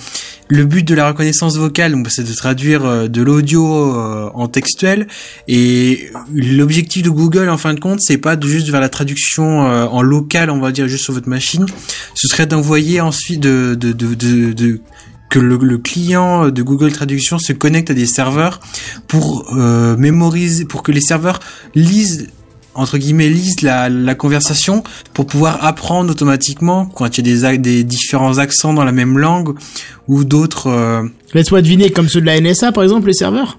le 0.48 0.64
but 0.64 0.86
de 0.86 0.94
la 0.94 1.08
reconnaissance 1.08 1.56
vocale, 1.56 1.92
donc, 1.92 2.08
c'est 2.10 2.26
de 2.26 2.32
traduire 2.32 2.84
euh, 2.84 3.08
de 3.08 3.22
l'audio 3.22 3.94
euh, 3.94 4.30
en 4.34 4.48
textuel. 4.48 5.08
Et 5.48 6.10
l'objectif 6.32 7.02
de 7.02 7.10
Google, 7.10 7.48
en 7.48 7.58
fin 7.58 7.74
de 7.74 7.80
compte, 7.80 8.00
c'est 8.00 8.18
pas 8.18 8.38
juste 8.40 8.70
faire 8.70 8.80
la 8.80 8.88
traduction 8.88 9.66
euh, 9.66 9.86
en 9.86 10.02
local, 10.02 10.50
on 10.50 10.60
va 10.60 10.72
dire 10.72 10.88
juste 10.88 11.04
sur 11.04 11.14
votre 11.14 11.28
machine. 11.28 11.66
Ce 12.14 12.28
serait 12.28 12.46
d'envoyer 12.46 13.00
ensuite 13.00 13.42
que 13.42 15.38
le, 15.40 15.56
le, 15.56 15.78
client 15.78 16.50
de 16.50 16.62
Google 16.62 16.92
Traduction 16.92 17.38
se 17.38 17.52
connecte 17.52 17.90
à 17.90 17.94
des 17.94 18.06
serveurs 18.06 18.60
pour 19.08 19.52
mémoriser, 19.98 20.64
pour 20.64 20.82
que 20.82 20.92
les 20.92 21.00
serveurs 21.00 21.40
lisent 21.74 22.28
entre 22.76 22.98
guillemets 22.98 23.28
lise 23.28 23.62
la, 23.62 23.88
la 23.88 24.14
conversation 24.14 24.84
pour 25.14 25.26
pouvoir 25.26 25.64
apprendre 25.64 26.10
automatiquement 26.10 26.86
quand 26.86 27.18
il 27.18 27.26
y 27.26 27.44
a 27.44 27.52
des, 27.52 27.58
des 27.58 27.84
différents 27.84 28.38
accents 28.38 28.72
dans 28.72 28.84
la 28.84 28.92
même 28.92 29.18
langue 29.18 29.56
ou 30.08 30.24
d'autres. 30.24 30.68
Euh... 30.68 31.02
Laisse-moi 31.34 31.62
deviner 31.62 31.90
comme 31.90 32.08
ceux 32.08 32.20
de 32.20 32.26
la 32.26 32.40
NSA 32.40 32.72
par 32.72 32.84
exemple 32.84 33.08
les 33.08 33.14
serveurs? 33.14 33.58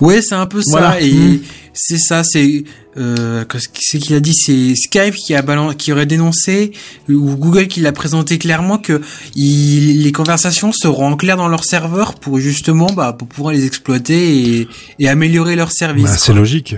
Ouais, 0.00 0.22
c'est 0.22 0.36
un 0.36 0.46
peu 0.46 0.62
ça 0.62 1.00
et 1.00 1.12
mmh. 1.12 1.40
c'est 1.72 1.98
ça, 1.98 2.22
c'est 2.22 2.62
euh, 2.96 3.44
ce 3.74 3.96
qu'il 3.96 4.14
a 4.14 4.20
dit, 4.20 4.32
c'est 4.32 4.74
Skype 4.76 5.14
qui 5.14 5.34
a 5.34 5.42
qui 5.74 5.92
aurait 5.92 6.06
dénoncé 6.06 6.72
ou 7.08 7.34
Google 7.36 7.66
qui 7.66 7.80
l'a 7.80 7.92
présenté 7.92 8.38
clairement 8.38 8.78
que 8.78 9.00
il, 9.34 10.02
les 10.02 10.12
conversations 10.12 10.72
seront 10.72 11.08
en 11.08 11.16
clair 11.16 11.36
dans 11.36 11.48
leur 11.48 11.64
serveur 11.64 12.14
pour 12.14 12.38
justement 12.38 12.86
bah 12.86 13.12
pour 13.12 13.26
pouvoir 13.26 13.52
les 13.52 13.66
exploiter 13.66 14.60
et, 14.60 14.68
et 15.00 15.08
améliorer 15.08 15.56
leur 15.56 15.72
service. 15.72 16.04
Bah, 16.04 16.16
c'est 16.16 16.32
logique 16.32 16.76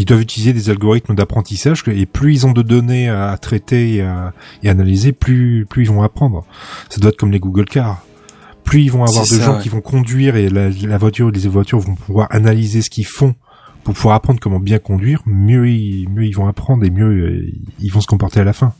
ils 0.00 0.06
doivent 0.06 0.22
utiliser 0.22 0.54
des 0.54 0.70
algorithmes 0.70 1.14
d'apprentissage 1.14 1.84
et 1.86 2.06
plus 2.06 2.32
ils 2.32 2.46
ont 2.46 2.52
de 2.52 2.62
données 2.62 3.10
à 3.10 3.36
traiter 3.36 3.96
et 3.96 4.02
à, 4.02 4.32
analyser, 4.64 5.12
plus 5.12 5.66
plus 5.68 5.82
ils 5.84 5.90
vont 5.90 6.02
apprendre. 6.02 6.46
Ça 6.88 7.00
doit 7.00 7.10
être 7.10 7.18
comme 7.18 7.32
les 7.32 7.38
Google 7.38 7.66
Cars. 7.66 8.02
Plus 8.64 8.82
ils 8.82 8.90
vont 8.90 9.04
avoir 9.04 9.24
de 9.26 9.40
gens 9.40 9.58
qui 9.58 9.68
vont 9.68 9.82
conduire 9.82 10.36
et 10.36 10.48
la, 10.48 10.70
la 10.70 10.98
voiture, 10.98 11.30
les 11.30 11.46
voitures 11.48 11.80
vont 11.80 11.96
pouvoir 11.96 12.28
analyser 12.30 12.80
ce 12.80 12.88
qu'ils 12.88 13.06
font 13.06 13.34
pour 13.84 13.94
pouvoir 13.94 14.14
apprendre 14.14 14.40
comment 14.40 14.60
bien 14.60 14.78
conduire, 14.78 15.22
mieux 15.26 15.68
ils, 15.68 16.08
mieux 16.08 16.24
ils 16.24 16.34
vont 16.34 16.46
apprendre 16.46 16.84
et 16.84 16.90
mieux 16.90 17.10
euh, 17.10 17.52
ils 17.78 17.92
vont 17.92 18.00
se 18.00 18.06
comporter 18.06 18.40
à 18.40 18.44
la 18.44 18.52
fin. 18.54 18.72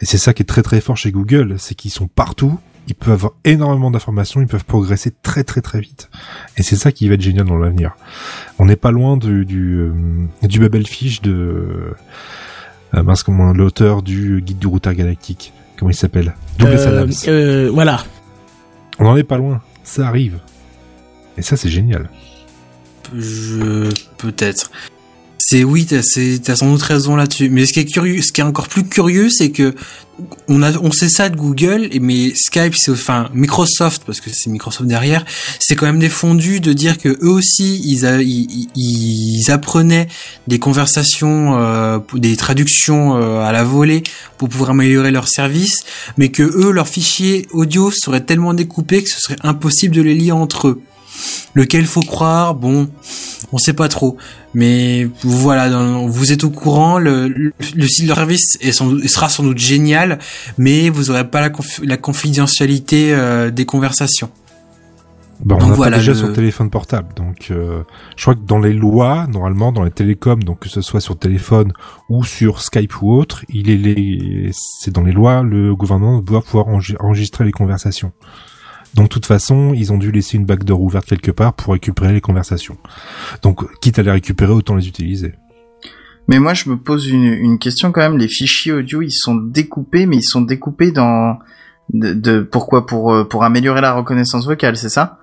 Et 0.00 0.06
c'est 0.06 0.18
ça 0.18 0.32
qui 0.32 0.42
est 0.42 0.46
très 0.46 0.62
très 0.62 0.80
fort 0.80 0.96
chez 0.96 1.12
Google, 1.12 1.56
c'est 1.58 1.74
qu'ils 1.74 1.90
sont 1.90 2.08
partout 2.08 2.58
ils 2.88 2.94
peuvent 2.94 3.12
avoir 3.12 3.32
énormément 3.44 3.90
d'informations, 3.90 4.40
ils 4.40 4.46
peuvent 4.46 4.64
progresser 4.64 5.12
très 5.22 5.44
très 5.44 5.60
très 5.60 5.80
vite. 5.80 6.08
Et 6.56 6.62
c'est 6.62 6.76
ça 6.76 6.92
qui 6.92 7.08
va 7.08 7.14
être 7.14 7.20
génial 7.20 7.46
dans 7.46 7.58
l'avenir. 7.58 7.96
On 8.58 8.66
n'est 8.66 8.76
pas 8.76 8.90
loin 8.90 9.16
du 9.16 9.44
du, 9.44 9.78
euh, 9.78 9.92
du 10.42 10.60
Babelfish 10.60 11.20
de 11.22 11.94
euh, 12.94 13.02
mince 13.02 13.22
comment 13.22 13.52
l'auteur 13.52 14.02
du 14.02 14.42
guide 14.42 14.58
du 14.58 14.66
routeur 14.66 14.94
galactique. 14.94 15.52
Comment 15.78 15.90
il 15.90 15.94
s'appelle? 15.94 16.34
Douglas 16.58 16.86
euh, 16.86 17.02
Adams. 17.02 17.12
Euh, 17.28 17.70
voilà. 17.72 18.04
On 18.98 19.04
n'en 19.04 19.16
est 19.16 19.24
pas 19.24 19.36
loin. 19.36 19.60
Ça 19.84 20.06
arrive. 20.06 20.38
Et 21.36 21.42
ça 21.42 21.56
c'est 21.56 21.68
génial. 21.68 22.08
Je 23.14 23.90
peut-être. 24.18 24.70
C'est 25.38 25.62
oui, 25.62 25.86
t'as, 25.86 26.00
t'as 26.42 26.56
sans 26.56 26.72
doute 26.72 26.82
raison 26.82 27.14
là-dessus. 27.14 27.50
Mais 27.50 27.66
ce 27.66 27.72
qui 27.72 27.80
est 27.80 27.84
curieux, 27.84 28.20
ce 28.20 28.32
qui 28.32 28.40
est 28.40 28.44
encore 28.44 28.68
plus 28.68 28.84
curieux, 28.84 29.28
c'est 29.30 29.52
que 29.52 29.76
on 30.48 30.62
a, 30.62 30.72
on 30.78 30.90
sait 30.90 31.08
ça 31.08 31.28
de 31.28 31.36
Google, 31.36 31.88
mais 32.00 32.34
Skype, 32.34 32.74
c'est 32.74 32.90
enfin 32.90 33.28
Microsoft 33.34 34.02
parce 34.06 34.20
que 34.20 34.30
c'est 34.32 34.50
Microsoft 34.50 34.88
derrière, 34.88 35.24
c'est 35.58 35.76
quand 35.76 35.86
même 35.86 35.98
défendu 35.98 36.60
de 36.60 36.72
dire 36.72 36.98
que 36.98 37.08
eux 37.08 37.30
aussi, 37.30 37.80
ils, 37.84 39.50
apprenaient 39.50 40.08
des 40.46 40.58
conversations, 40.58 41.58
euh, 41.58 41.98
des 42.14 42.36
traductions 42.36 43.16
euh, 43.16 43.40
à 43.40 43.52
la 43.52 43.64
volée 43.64 44.02
pour 44.38 44.48
pouvoir 44.48 44.70
améliorer 44.70 45.10
leur 45.10 45.28
service, 45.28 45.84
mais 46.16 46.30
que 46.30 46.42
eux, 46.42 46.70
leurs 46.70 46.88
fichiers 46.88 47.46
audio 47.52 47.90
seraient 47.90 48.24
tellement 48.24 48.54
découpés 48.54 49.02
que 49.02 49.10
ce 49.10 49.20
serait 49.20 49.38
impossible 49.42 49.94
de 49.94 50.02
les 50.02 50.14
lire 50.14 50.36
entre 50.36 50.68
eux. 50.68 50.82
Lequel 51.54 51.86
faut 51.86 52.02
croire? 52.02 52.54
Bon, 52.54 52.88
on 53.52 53.58
sait 53.58 53.72
pas 53.72 53.88
trop. 53.88 54.16
Mais 54.54 55.08
voilà, 55.22 55.68
vous 56.06 56.32
êtes 56.32 56.44
au 56.44 56.50
courant, 56.50 56.98
le, 56.98 57.28
le, 57.28 57.86
site 57.86 58.08
de 58.08 58.14
service 58.14 58.56
est 58.60 58.72
sera 58.72 59.28
sans 59.28 59.42
doute 59.42 59.58
génial, 59.58 60.18
mais 60.58 60.88
vous 60.88 61.10
aurez 61.10 61.28
pas 61.28 61.50
la, 61.82 61.96
confidentialité 61.96 63.12
euh, 63.12 63.50
des 63.50 63.66
conversations. 63.66 64.30
Bah, 65.44 65.58
on 65.60 65.82
a 65.82 65.90
déjà 65.90 66.14
sur 66.14 66.32
téléphone 66.32 66.70
portable, 66.70 67.12
donc 67.14 67.48
euh, 67.50 67.82
je 68.16 68.22
crois 68.22 68.34
que 68.34 68.40
dans 68.40 68.58
les 68.58 68.72
lois, 68.72 69.26
normalement 69.30 69.70
dans 69.70 69.84
les 69.84 69.90
télécoms, 69.90 70.42
donc 70.42 70.60
que 70.60 70.70
ce 70.70 70.80
soit 70.80 71.02
sur 71.02 71.18
téléphone 71.18 71.74
ou 72.08 72.24
sur 72.24 72.62
Skype 72.62 73.02
ou 73.02 73.12
autre, 73.12 73.44
il 73.50 73.68
est 73.68 73.76
les, 73.76 74.50
c'est 74.52 74.90
dans 74.90 75.02
les 75.02 75.12
lois, 75.12 75.42
le 75.42 75.76
gouvernement 75.76 76.20
doit 76.20 76.40
pouvoir 76.40 76.68
enregistrer 76.68 77.44
les 77.44 77.52
conversations. 77.52 78.12
Donc, 78.96 79.08
de 79.08 79.12
toute 79.12 79.26
façon, 79.26 79.74
ils 79.74 79.92
ont 79.92 79.98
dû 79.98 80.10
laisser 80.10 80.38
une 80.38 80.46
backdoor 80.46 80.80
ouverte 80.80 81.06
quelque 81.06 81.30
part 81.30 81.52
pour 81.52 81.74
récupérer 81.74 82.14
les 82.14 82.22
conversations. 82.22 82.78
Donc, 83.42 83.62
quitte 83.80 83.98
à 83.98 84.02
les 84.02 84.10
récupérer, 84.10 84.52
autant 84.52 84.74
les 84.74 84.88
utiliser. 84.88 85.34
Mais 86.28 86.38
moi, 86.38 86.54
je 86.54 86.70
me 86.70 86.76
pose 86.76 87.06
une, 87.06 87.58
question 87.58 87.92
quand 87.92 88.00
même. 88.00 88.16
Les 88.16 88.26
fichiers 88.26 88.72
audio, 88.72 89.02
ils 89.02 89.12
sont 89.12 89.36
découpés, 89.36 90.06
mais 90.06 90.16
ils 90.16 90.24
sont 90.24 90.40
découpés 90.40 90.92
dans 90.92 91.38
de, 91.92 92.40
pourquoi? 92.40 92.86
Pour 92.86 93.12
euh, 93.12 93.24
pour 93.24 93.44
améliorer 93.44 93.80
la 93.80 93.92
reconnaissance 93.92 94.46
vocale, 94.46 94.76
c'est 94.76 94.88
ça? 94.88 95.18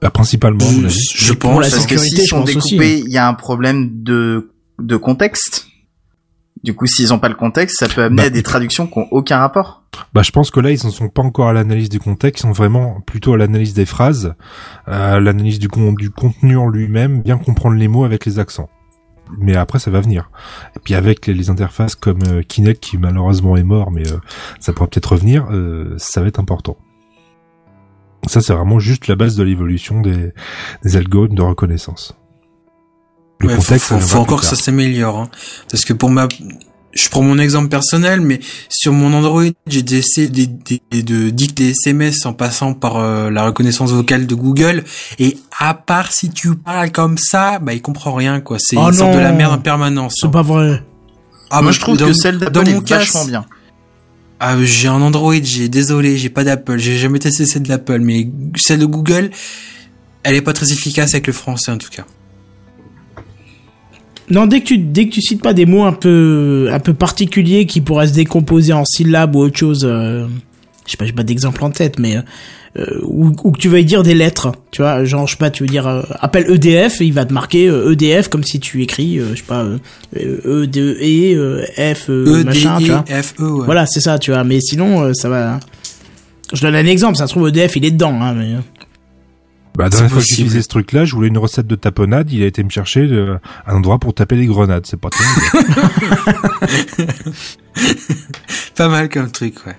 Bah, 0.00 0.10
Principalement. 0.10 0.64
Je, 0.88 1.32
pense. 1.34 1.68
Parce 1.68 1.86
que 1.86 1.98
s'ils 1.98 2.22
sont 2.22 2.42
découpés, 2.42 3.00
il 3.00 3.10
y 3.10 3.18
a 3.18 3.28
un 3.28 3.34
problème 3.34 4.02
de 4.02 4.50
de 4.78 4.96
contexte. 4.96 5.66
Du 6.62 6.74
coup, 6.74 6.86
s'ils 6.86 7.14
ont 7.14 7.18
pas 7.18 7.28
le 7.28 7.34
contexte, 7.34 7.78
ça 7.78 7.88
peut 7.88 8.02
amener 8.02 8.22
bah, 8.22 8.26
à 8.26 8.30
des 8.30 8.42
traductions 8.42 8.86
qui 8.86 8.98
ont 8.98 9.08
aucun 9.10 9.38
rapport. 9.38 9.82
Bah, 10.12 10.22
je 10.22 10.30
pense 10.30 10.50
que 10.50 10.60
là, 10.60 10.70
ils 10.70 10.84
ne 10.84 10.90
sont 10.90 11.08
pas 11.08 11.22
encore 11.22 11.48
à 11.48 11.52
l'analyse 11.54 11.88
du 11.88 11.98
contexte, 11.98 12.44
ils 12.44 12.48
sont 12.48 12.52
vraiment 12.52 13.00
plutôt 13.00 13.32
à 13.32 13.38
l'analyse 13.38 13.72
des 13.72 13.86
phrases, 13.86 14.34
à 14.86 15.20
l'analyse 15.20 15.58
du, 15.58 15.68
du 15.96 16.10
contenu 16.10 16.56
en 16.56 16.68
lui-même, 16.68 17.22
bien 17.22 17.38
comprendre 17.38 17.76
les 17.76 17.88
mots 17.88 18.04
avec 18.04 18.26
les 18.26 18.38
accents. 18.38 18.68
Mais 19.38 19.56
après, 19.56 19.78
ça 19.78 19.90
va 19.90 20.00
venir. 20.00 20.30
Et 20.76 20.80
puis 20.80 20.94
avec 20.94 21.26
les, 21.26 21.50
interfaces 21.50 21.94
comme 21.94 22.22
euh, 22.26 22.42
Kinect, 22.42 22.82
qui 22.82 22.98
malheureusement 22.98 23.56
est 23.56 23.64
mort, 23.64 23.90
mais 23.90 24.06
euh, 24.10 24.18
ça 24.58 24.72
pourra 24.72 24.88
peut-être 24.88 25.12
revenir, 25.12 25.46
euh, 25.50 25.94
ça 25.98 26.20
va 26.20 26.26
être 26.26 26.40
important. 26.40 26.76
Ça, 28.26 28.40
c'est 28.40 28.52
vraiment 28.52 28.80
juste 28.80 29.08
la 29.08 29.16
base 29.16 29.36
de 29.36 29.42
l'évolution 29.42 30.02
des, 30.02 30.32
des 30.82 30.96
algorithmes 30.96 31.36
de 31.36 31.42
reconnaissance. 31.42 32.19
Le 33.40 33.56
contexte, 33.56 33.86
faut, 34.00 34.18
encore 34.18 34.40
que 34.40 34.46
ça 34.46 34.56
s'améliore, 34.56 35.18
hein. 35.18 35.30
parce 35.70 35.86
que 35.86 35.94
pour 35.94 36.10
ma, 36.10 36.28
je 36.92 37.08
prends 37.08 37.22
mon 37.22 37.38
exemple 37.38 37.68
personnel, 37.68 38.20
mais 38.20 38.40
sur 38.68 38.92
mon 38.92 39.12
Android, 39.14 39.44
j'ai 39.66 39.80
essayé 39.96 40.28
de 40.28 41.30
dicter 41.30 41.64
des 41.64 41.70
SMS 41.70 42.26
en 42.26 42.32
passant 42.32 42.74
par 42.74 42.98
euh, 42.98 43.30
la 43.30 43.44
reconnaissance 43.44 43.92
vocale 43.92 44.26
de 44.26 44.34
Google, 44.34 44.84
et 45.18 45.38
à 45.58 45.74
part 45.74 46.12
si 46.12 46.30
tu 46.30 46.54
parles 46.56 46.90
comme 46.90 47.16
ça, 47.16 47.58
bah 47.60 47.72
il 47.72 47.80
comprend 47.80 48.12
rien, 48.12 48.40
quoi. 48.40 48.58
C'est 48.58 48.76
oh 48.76 48.90
de 48.90 49.18
la 49.18 49.32
merde 49.32 49.54
en 49.54 49.58
permanence. 49.58 50.16
C'est 50.20 50.26
hein. 50.26 50.30
pas 50.30 50.42
vrai. 50.42 50.82
Ah, 51.50 51.62
moi 51.62 51.72
je 51.72 51.80
trouve 51.80 51.96
que 51.96 52.12
celle 52.12 52.38
d'Apple 52.38 52.68
est 52.68 52.88
vachement 52.88 53.24
bien. 53.24 53.44
Ah, 54.38 54.56
j'ai 54.62 54.88
un 54.88 55.02
Android, 55.02 55.34
j'ai 55.42 55.68
désolé, 55.68 56.16
j'ai 56.16 56.30
pas 56.30 56.44
d'Apple, 56.44 56.78
j'ai 56.78 56.96
jamais 56.96 57.18
testé 57.18 57.44
celle 57.46 57.62
de 57.62 57.68
l'Apple, 57.68 58.00
mais 58.00 58.30
celle 58.56 58.78
de 58.78 58.86
Google, 58.86 59.30
elle 60.22 60.34
est 60.34 60.42
pas 60.42 60.54
très 60.54 60.72
efficace 60.72 61.14
avec 61.14 61.26
le 61.26 61.32
français 61.32 61.70
en 61.70 61.78
tout 61.78 61.90
cas. 61.90 62.04
Non, 64.30 64.46
dès 64.46 64.60
que 64.60 64.66
tu 64.66 64.78
dès 64.78 65.06
que 65.06 65.10
tu 65.12 65.20
cites 65.20 65.42
pas 65.42 65.52
des 65.52 65.66
mots 65.66 65.82
un 65.82 65.92
peu 65.92 66.68
un 66.72 66.78
peu 66.78 66.94
particuliers 66.94 67.66
qui 67.66 67.80
pourraient 67.80 68.08
se 68.08 68.12
décomposer 68.12 68.72
en 68.72 68.84
syllabes 68.84 69.34
ou 69.34 69.40
autre 69.40 69.58
chose, 69.58 69.84
euh, 69.84 70.26
je 70.86 70.92
sais 70.92 70.96
pas, 70.96 71.04
j'ai 71.04 71.12
pas 71.12 71.24
d'exemple 71.24 71.64
en 71.64 71.70
tête, 71.70 71.98
mais 71.98 72.16
euh, 72.78 73.00
ou, 73.02 73.32
que 73.32 73.58
tu 73.58 73.68
veuilles 73.68 73.84
dire 73.84 74.04
des 74.04 74.14
lettres, 74.14 74.52
tu 74.70 74.82
vois, 74.82 75.04
genre 75.04 75.26
je 75.26 75.32
sais 75.32 75.38
pas, 75.38 75.50
tu 75.50 75.64
veux 75.64 75.68
dire 75.68 75.88
euh, 75.88 76.02
appelle 76.20 76.48
EDF, 76.48 77.00
et 77.00 77.06
il 77.06 77.12
va 77.12 77.24
te 77.24 77.32
marquer 77.32 77.64
EDF 77.64 78.28
comme 78.28 78.44
si 78.44 78.60
tu 78.60 78.82
écris, 78.82 79.18
je 79.18 79.34
sais 79.34 79.42
pas, 79.42 79.66
E 80.16 80.66
D 80.66 80.80
E 80.80 81.64
F 81.94 82.08
e, 82.08 82.44
machin, 82.44 82.78
tu 82.78 82.86
vois. 82.86 83.04
F 83.08 83.34
E. 83.40 83.42
Ouais. 83.42 83.64
Voilà, 83.64 83.86
c'est 83.86 84.00
ça, 84.00 84.20
tu 84.20 84.30
vois. 84.30 84.44
Mais 84.44 84.60
sinon, 84.60 85.12
ça 85.12 85.28
va. 85.28 85.58
Je 86.52 86.62
donne 86.62 86.76
un 86.76 86.86
exemple, 86.86 87.16
ça 87.16 87.26
se 87.26 87.32
trouve 87.32 87.48
EDF, 87.48 87.76
il 87.76 87.84
est 87.84 87.90
dedans, 87.90 88.20
hein, 88.22 88.34
mais. 88.34 88.54
Bah, 89.76 89.84
la 89.84 89.90
dernière 89.90 90.10
fois 90.10 90.20
que 90.20 90.26
j'utilisais 90.26 90.62
ce 90.62 90.68
truc-là, 90.68 91.04
je 91.04 91.14
voulais 91.14 91.28
une 91.28 91.38
recette 91.38 91.66
de 91.66 91.76
tapenade, 91.76 92.30
il 92.32 92.42
a 92.42 92.46
été 92.46 92.62
me 92.62 92.70
chercher 92.70 93.00
euh, 93.00 93.38
un 93.66 93.76
endroit 93.76 93.98
pour 93.98 94.14
taper 94.14 94.36
les 94.36 94.46
grenades, 94.46 94.86
c'est 94.86 95.00
pas 95.00 95.10
terrible. 95.10 95.80
pas 98.76 98.88
mal 98.88 99.08
comme 99.08 99.30
truc, 99.30 99.64
ouais. 99.66 99.76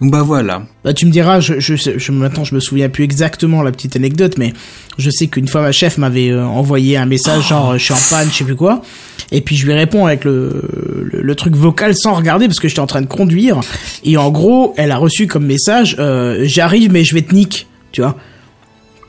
Donc 0.00 0.10
bah 0.10 0.22
voilà. 0.22 0.62
Bah 0.82 0.94
tu 0.94 1.04
me 1.04 1.10
diras, 1.10 1.40
je, 1.40 1.60
je, 1.60 1.74
je, 1.76 2.12
maintenant 2.12 2.44
je 2.44 2.54
me 2.54 2.60
souviens 2.60 2.88
plus 2.88 3.04
exactement 3.04 3.62
la 3.62 3.70
petite 3.70 3.96
anecdote, 3.96 4.38
mais 4.38 4.54
je 4.98 5.10
sais 5.10 5.26
qu'une 5.26 5.46
fois 5.46 5.60
ma 5.60 5.72
chef 5.72 5.98
m'avait 5.98 6.30
euh, 6.30 6.44
envoyé 6.44 6.96
un 6.96 7.06
message 7.06 7.48
genre 7.48 7.76
je 7.76 7.84
suis 7.84 7.92
en 7.92 8.08
panne, 8.08 8.28
je 8.30 8.38
sais 8.38 8.44
plus 8.44 8.56
quoi, 8.56 8.82
et 9.30 9.42
puis 9.42 9.56
je 9.56 9.66
lui 9.66 9.74
réponds 9.74 10.06
avec 10.06 10.24
le, 10.24 11.10
le, 11.12 11.34
truc 11.34 11.54
vocal 11.54 11.94
sans 11.94 12.14
regarder 12.14 12.46
parce 12.46 12.60
que 12.60 12.68
j'étais 12.68 12.80
en 12.80 12.86
train 12.86 13.02
de 13.02 13.06
conduire, 13.06 13.60
et 14.04 14.16
en 14.16 14.30
gros 14.30 14.74
elle 14.78 14.90
a 14.90 14.96
reçu 14.96 15.26
comme 15.26 15.44
message 15.44 15.96
euh, 15.98 16.44
j'arrive 16.44 16.90
mais 16.90 17.04
je 17.04 17.14
vais 17.14 17.22
te 17.22 17.34
nique, 17.34 17.66
tu 17.92 18.00
vois 18.00 18.16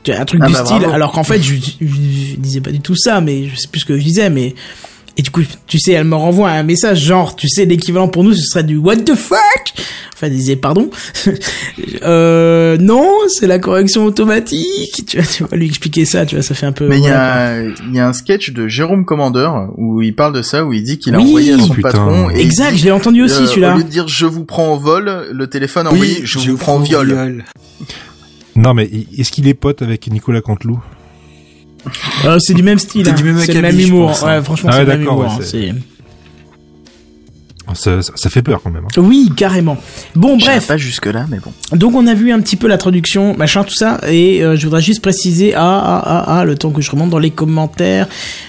un 0.08 0.24
truc 0.24 0.40
ah 0.42 0.46
du 0.48 0.52
bah 0.52 0.64
style 0.64 0.84
alors 0.84 1.12
qu'en 1.12 1.24
fait 1.24 1.40
je, 1.42 1.54
je, 1.80 2.36
disais 2.36 2.60
pas 2.60 2.72
du 2.72 2.80
tout 2.80 2.96
ça 2.96 3.20
mais 3.20 3.48
je 3.48 3.56
sais 3.56 3.68
plus 3.68 3.80
ce 3.80 3.86
que 3.86 3.96
je 3.96 4.02
disais 4.02 4.30
mais 4.30 4.54
et 5.18 5.22
du 5.22 5.30
coup, 5.30 5.42
tu 5.66 5.78
sais, 5.78 5.92
elle 5.92 6.04
me 6.04 6.14
renvoie 6.14 6.50
un 6.50 6.62
message 6.62 7.00
genre, 7.00 7.36
tu 7.36 7.46
sais, 7.46 7.66
l'équivalent 7.66 8.08
pour 8.08 8.24
nous, 8.24 8.32
ce 8.32 8.46
serait 8.46 8.64
du 8.64 8.78
what 8.78 8.96
the 8.96 9.14
fuck? 9.14 9.38
Enfin, 10.14 10.28
elle 10.28 10.32
disait 10.32 10.56
pardon. 10.56 10.88
euh, 12.02 12.78
non, 12.80 13.06
c'est 13.28 13.46
la 13.46 13.58
correction 13.58 14.06
automatique. 14.06 15.04
Tu 15.06 15.18
vas, 15.18 15.24
tu 15.24 15.44
vas 15.44 15.56
lui 15.56 15.66
expliquer 15.66 16.06
ça, 16.06 16.24
tu 16.24 16.36
vois, 16.36 16.42
ça 16.42 16.54
fait 16.54 16.64
un 16.64 16.72
peu. 16.72 16.88
Mais 16.88 16.96
il 16.96 17.04
y, 17.04 17.08
voilà, 17.08 17.56
a, 17.56 17.60
il 17.60 17.94
y 17.94 18.00
a 18.00 18.08
un 18.08 18.14
sketch 18.14 18.52
de 18.52 18.68
Jérôme 18.68 19.04
Commandeur 19.04 19.68
où 19.76 20.00
il 20.00 20.14
parle 20.14 20.32
de 20.32 20.40
ça, 20.40 20.64
où 20.64 20.72
il 20.72 20.82
dit 20.82 20.98
qu'il 20.98 21.14
a 21.14 21.18
Oui. 21.18 21.24
envoyé 21.24 21.52
à 21.52 21.58
son 21.58 21.68
putain. 21.68 21.90
patron. 21.90 22.30
Et 22.30 22.40
Exact, 22.40 22.72
dit, 22.72 22.78
je 22.78 22.84
l'ai 22.86 22.92
entendu 22.92 23.22
aussi 23.22 23.42
euh, 23.42 23.46
celui-là. 23.46 23.74
Au 23.74 23.78
lieu 23.78 23.84
de 23.84 23.90
dire 23.90 24.08
je 24.08 24.24
vous 24.24 24.46
prends 24.46 24.72
au 24.72 24.78
vol, 24.78 25.28
le 25.30 25.46
téléphone 25.46 25.86
a 25.88 25.90
envoyé 25.90 26.22
je, 26.24 26.38
vous 26.38 26.56
prends 26.56 26.76
au 26.76 26.80
viol. 26.80 27.44
Non, 28.56 28.74
mais 28.74 28.88
est-ce 29.16 29.30
qu'il 29.32 29.48
est 29.48 29.54
pote 29.54 29.82
avec 29.82 30.06
Nicolas 30.10 30.40
Canteloup 30.40 30.80
Euh, 32.24 32.38
c'est 32.38 32.54
du 32.54 32.62
même 32.62 32.78
style, 32.78 33.04
C'est 33.06 33.10
hein. 33.12 33.14
du 33.14 33.24
même 33.24 33.38
c'est 33.38 33.54
le 33.54 33.62
même 33.62 33.78
humour. 33.80 34.08
pense, 34.08 34.22
hein. 34.22 34.38
Ouais, 34.38 34.42
franchement, 34.44 34.70
Ah 34.72 34.74
c'est 34.74 34.78
ouais, 34.80 34.84
le 34.84 34.90
même 34.92 35.00
d'accord, 35.00 35.14
humour. 35.24 35.38
ouais, 35.38 35.44
hein, 35.70 35.74
ça, 37.74 38.02
ça, 38.02 38.12
ça 38.14 38.30
fait 38.30 38.42
peur 38.42 38.60
quand 38.62 38.70
même. 38.70 38.84
hein. 38.84 39.00
Oui, 39.00 39.30
carrément. 39.36 39.76
Bon, 40.14 40.36
bref. 40.36 40.66
pas 40.66 40.76
jusque 40.76 41.06
là, 41.06 41.26
mais 41.28 41.38
bon. 41.38 41.52
Donc 41.76 41.94
on 41.94 42.06
a 42.06 42.14
vu 42.14 42.32
un 42.32 42.40
petit 42.40 42.56
peu 42.56 42.66
la 42.68 42.78
traduction, 42.78 43.36
machin, 43.36 43.64
tout 43.64 43.74
ça, 43.74 44.00
et 44.08 44.42
euh, 44.44 44.56
je 44.56 44.64
voudrais 44.66 44.82
juste 44.82 45.00
préciser, 45.02 45.54
ah, 45.54 45.60
ah, 45.84 46.02
ah, 46.04 46.38
ah, 46.40 46.44
le 46.44 46.56
temps 46.56 46.70
que 46.70 46.80
je 46.82 46.90
remonte 46.90 47.10
dans 47.10 47.18
les 47.18 47.30
commentaires, 47.30 48.06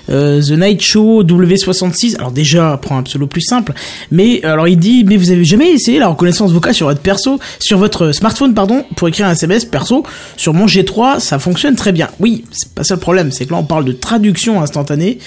euh, 0.10 0.42
The 0.42 0.52
Night 0.52 0.82
Show 0.82 1.24
W66, 1.24 2.16
alors 2.18 2.32
déjà, 2.32 2.78
prend 2.82 2.98
un 2.98 3.04
pseudo 3.04 3.28
plus 3.28 3.42
simple, 3.42 3.74
mais 4.12 4.44
alors 4.44 4.68
il 4.68 4.78
dit, 4.78 5.04
mais 5.04 5.18
vous 5.18 5.32
avez 5.32 5.44
jamais 5.46 5.72
essayé 5.72 6.00
la 6.00 6.08
reconnaissance 6.08 6.52
vocale 6.52 6.74
sur 6.74 6.88
votre 6.88 7.02
perso, 7.02 7.40
sur 7.60 7.78
votre 7.78 8.12
smartphone, 8.12 8.54
pardon, 8.54 8.86
pour 8.96 9.08
écrire 9.08 9.28
un 9.28 9.32
SMS 9.32 9.66
perso, 9.66 10.04
sur 10.38 10.54
mon 10.54 10.66
G3, 10.66 11.20
ça 11.20 11.40
fonctionne 11.40 11.76
très 11.76 11.92
bien. 11.92 12.10
Oui, 12.20 12.46
c'est 12.52 12.74
pas 12.74 12.84
ça 12.84 12.96
le 12.96 13.00
problème, 13.00 13.32
c'est 13.32 13.46
que 13.46 13.52
là 13.52 13.58
on 13.58 13.64
parle 13.64 13.86
de 13.86 13.92
traduction 13.94 14.62
instantanée, 14.62 15.20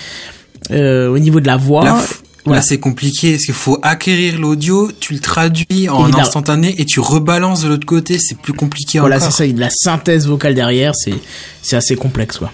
euh, 0.71 1.09
au 1.09 1.19
niveau 1.19 1.41
de 1.41 1.47
la 1.47 1.57
voix. 1.57 1.85
Voilà. 2.47 2.61
là, 2.61 2.67
c'est 2.67 2.79
compliqué 2.79 3.33
parce 3.33 3.45
qu'il 3.45 3.55
faut 3.55 3.79
acquérir 3.83 4.39
l'audio, 4.39 4.91
tu 4.99 5.13
le 5.15 5.21
traduis 5.21 5.89
en 5.89 6.13
instantané 6.15 6.75
et 6.81 6.85
tu 6.85 7.01
rebalances 7.01 7.63
de 7.63 7.69
l'autre 7.69 7.87
côté. 7.87 8.19
C'est 8.19 8.39
plus 8.39 8.53
compliqué 8.55 8.99
Voilà, 9.01 9.17
encore. 9.17 9.31
c'est 9.31 9.37
ça, 9.39 9.45
il 9.45 9.51
y 9.51 9.53
a 9.53 9.57
de 9.57 9.61
la 9.61 9.71
synthèse 9.71 10.27
vocale 10.27 10.55
derrière, 10.55 10.95
c'est 10.97 11.15
c'est 11.63 11.77
assez 11.77 11.97
complexe, 11.97 12.39
quoi. 12.39 12.53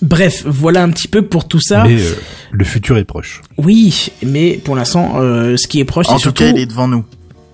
Bref, 0.00 0.42
voilà 0.46 0.82
un 0.82 0.90
petit 0.90 1.06
peu 1.08 1.22
pour 1.22 1.46
tout 1.46 1.60
ça. 1.60 1.84
Mais 1.84 1.94
euh, 2.00 2.14
le 2.50 2.64
futur 2.64 2.98
est 2.98 3.04
proche. 3.04 3.40
Oui, 3.56 4.10
mais 4.26 4.60
pour 4.64 4.74
l'instant, 4.74 5.14
euh, 5.20 5.56
ce 5.56 5.68
qui 5.68 5.78
est 5.80 5.84
proche, 5.84 6.06
En 6.08 6.12
c'est 6.12 6.14
tout 6.16 6.20
surtout... 6.22 6.42
cas, 6.44 6.50
il 6.50 6.58
est 6.58 6.66
devant 6.66 6.88
nous. 6.88 7.04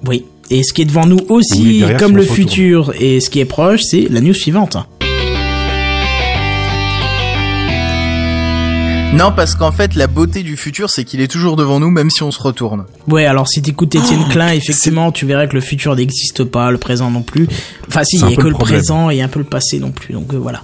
Oui, 0.06 0.24
et 0.50 0.62
ce 0.62 0.72
qui 0.72 0.82
est 0.82 0.86
devant 0.86 1.04
nous 1.06 1.18
aussi, 1.28 1.60
Oui, 1.62 1.78
derrière, 1.80 1.98
comme 1.98 2.16
le 2.16 2.22
futur, 2.22 2.92
et 2.98 3.20
ce 3.20 3.28
qui 3.28 3.40
est 3.40 3.44
proche, 3.44 3.82
c'est 3.82 4.06
la 4.10 4.20
news 4.22 4.32
suivante. 4.32 4.78
Non, 9.14 9.32
parce 9.34 9.54
qu'en 9.54 9.72
fait, 9.72 9.94
la 9.94 10.06
beauté 10.06 10.42
du 10.42 10.56
futur, 10.56 10.90
c'est 10.90 11.04
qu'il 11.04 11.20
est 11.20 11.28
toujours 11.28 11.56
devant 11.56 11.80
nous, 11.80 11.90
même 11.90 12.10
si 12.10 12.22
on 12.22 12.30
se 12.30 12.40
retourne. 12.40 12.84
Ouais, 13.08 13.24
alors 13.24 13.48
si 13.48 13.62
t'écoutes 13.62 13.94
Étienne 13.94 14.20
Oh, 14.26 14.30
Klein, 14.30 14.52
effectivement, 14.52 15.10
tu 15.12 15.26
verrais 15.26 15.48
que 15.48 15.54
le 15.54 15.60
futur 15.60 15.96
n'existe 15.96 16.44
pas, 16.44 16.70
le 16.70 16.78
présent 16.78 17.10
non 17.10 17.22
plus. 17.22 17.48
Enfin 17.88 18.04
si, 18.04 18.16
il 18.16 18.24
un 18.24 18.30
y 18.30 18.34
a 18.34 18.36
que 18.36 18.46
le 18.46 18.54
présent 18.54 19.10
et 19.10 19.22
un 19.22 19.28
peu 19.28 19.40
le 19.40 19.46
passé 19.46 19.78
non 19.80 19.90
plus, 19.90 20.12
donc 20.12 20.32
euh, 20.34 20.36
voilà. 20.36 20.62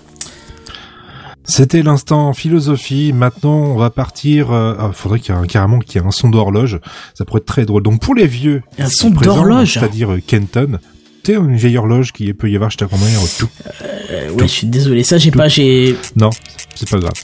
C'était 1.44 1.82
l'instant 1.82 2.32
philosophie. 2.32 3.12
Maintenant, 3.12 3.56
on 3.56 3.76
va 3.76 3.90
partir. 3.90 4.50
Euh, 4.50 4.74
ah, 4.78 4.90
faudrait 4.92 5.20
qu'il 5.20 5.34
y 5.34 5.38
ait 5.38 5.40
un, 5.40 5.46
carrément 5.46 5.78
qu'il 5.78 6.00
y 6.00 6.04
ait 6.04 6.06
un 6.06 6.10
son 6.10 6.30
d'horloge. 6.30 6.80
Ça 7.12 7.24
pourrait 7.24 7.40
être 7.40 7.46
très 7.46 7.66
drôle. 7.66 7.82
Donc 7.82 8.00
pour 8.00 8.14
les 8.14 8.26
vieux, 8.26 8.62
Un 8.78 8.88
son 8.88 9.10
d'horloge 9.10 9.74
c'est-à-dire 9.74 10.12
euh, 10.12 10.22
Kenton. 10.26 10.78
Tu 11.22 11.32
sais, 11.32 11.38
une 11.38 11.56
vieille 11.56 11.76
horloge 11.76 12.12
qui 12.12 12.32
peut 12.34 12.50
y 12.50 12.56
avoir 12.56 12.70
chez 12.70 12.78
ta 12.78 12.86
grand-mère. 12.86 13.18
Tout. 13.38 13.48
Euh, 14.10 14.30
ouais, 14.30 14.46
je 14.46 14.52
suis 14.52 14.66
désolé, 14.66 15.02
ça 15.02 15.16
j'ai 15.16 15.30
pas, 15.30 15.48
j'ai... 15.48 15.96
Non, 16.16 16.30
c'est 16.74 16.88
pas 16.88 16.98
grave. 16.98 17.14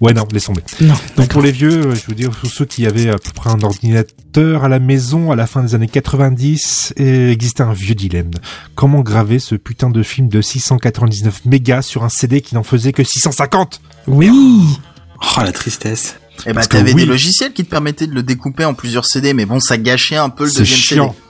Ouais, 0.00 0.12
non, 0.12 0.26
laisse 0.32 0.44
tomber. 0.44 0.62
Non, 0.80 0.94
Donc 1.16 1.28
pour 1.28 1.42
les 1.42 1.50
vieux, 1.50 1.86
euh, 1.86 1.94
je 1.94 2.02
veux 2.08 2.14
dire, 2.14 2.30
tous 2.40 2.48
ceux 2.48 2.64
qui 2.64 2.86
avaient 2.86 3.08
à 3.10 3.18
peu 3.18 3.30
près 3.34 3.50
un 3.50 3.60
ordinateur 3.62 4.64
à 4.64 4.68
la 4.68 4.78
maison 4.78 5.32
à 5.32 5.36
la 5.36 5.46
fin 5.46 5.62
des 5.62 5.74
années 5.74 5.88
90, 5.88 6.92
et 6.96 7.30
existait 7.30 7.62
un 7.64 7.72
vieux 7.72 7.94
dilemme. 7.94 8.30
Comment 8.74 9.00
graver 9.00 9.38
ce 9.38 9.54
putain 9.54 9.90
de 9.90 10.02
film 10.02 10.28
de 10.28 10.40
699 10.40 11.44
mégas 11.46 11.82
sur 11.82 12.04
un 12.04 12.08
CD 12.08 12.40
qui 12.40 12.54
n'en 12.54 12.62
faisait 12.62 12.92
que 12.92 13.02
650 13.02 13.80
Oui 14.06 14.30
Oh 15.36 15.40
la 15.42 15.52
tristesse. 15.52 16.16
Et 16.46 16.50
bah, 16.50 16.54
Parce 16.54 16.68
que 16.68 16.76
t'avais 16.76 16.92
oui. 16.94 17.00
des 17.02 17.06
logiciels 17.06 17.52
qui 17.52 17.64
te 17.64 17.70
permettaient 17.70 18.06
de 18.06 18.14
le 18.14 18.22
découper 18.22 18.64
en 18.64 18.74
plusieurs 18.74 19.04
CD, 19.06 19.34
mais 19.34 19.46
bon, 19.46 19.58
ça 19.58 19.76
gâchait 19.78 20.16
un 20.16 20.28
peu 20.30 20.44
le 20.44 20.50
C'est 20.50 20.58
deuxième 20.60 20.78
chiant. 20.78 21.08
CD. 21.12 21.22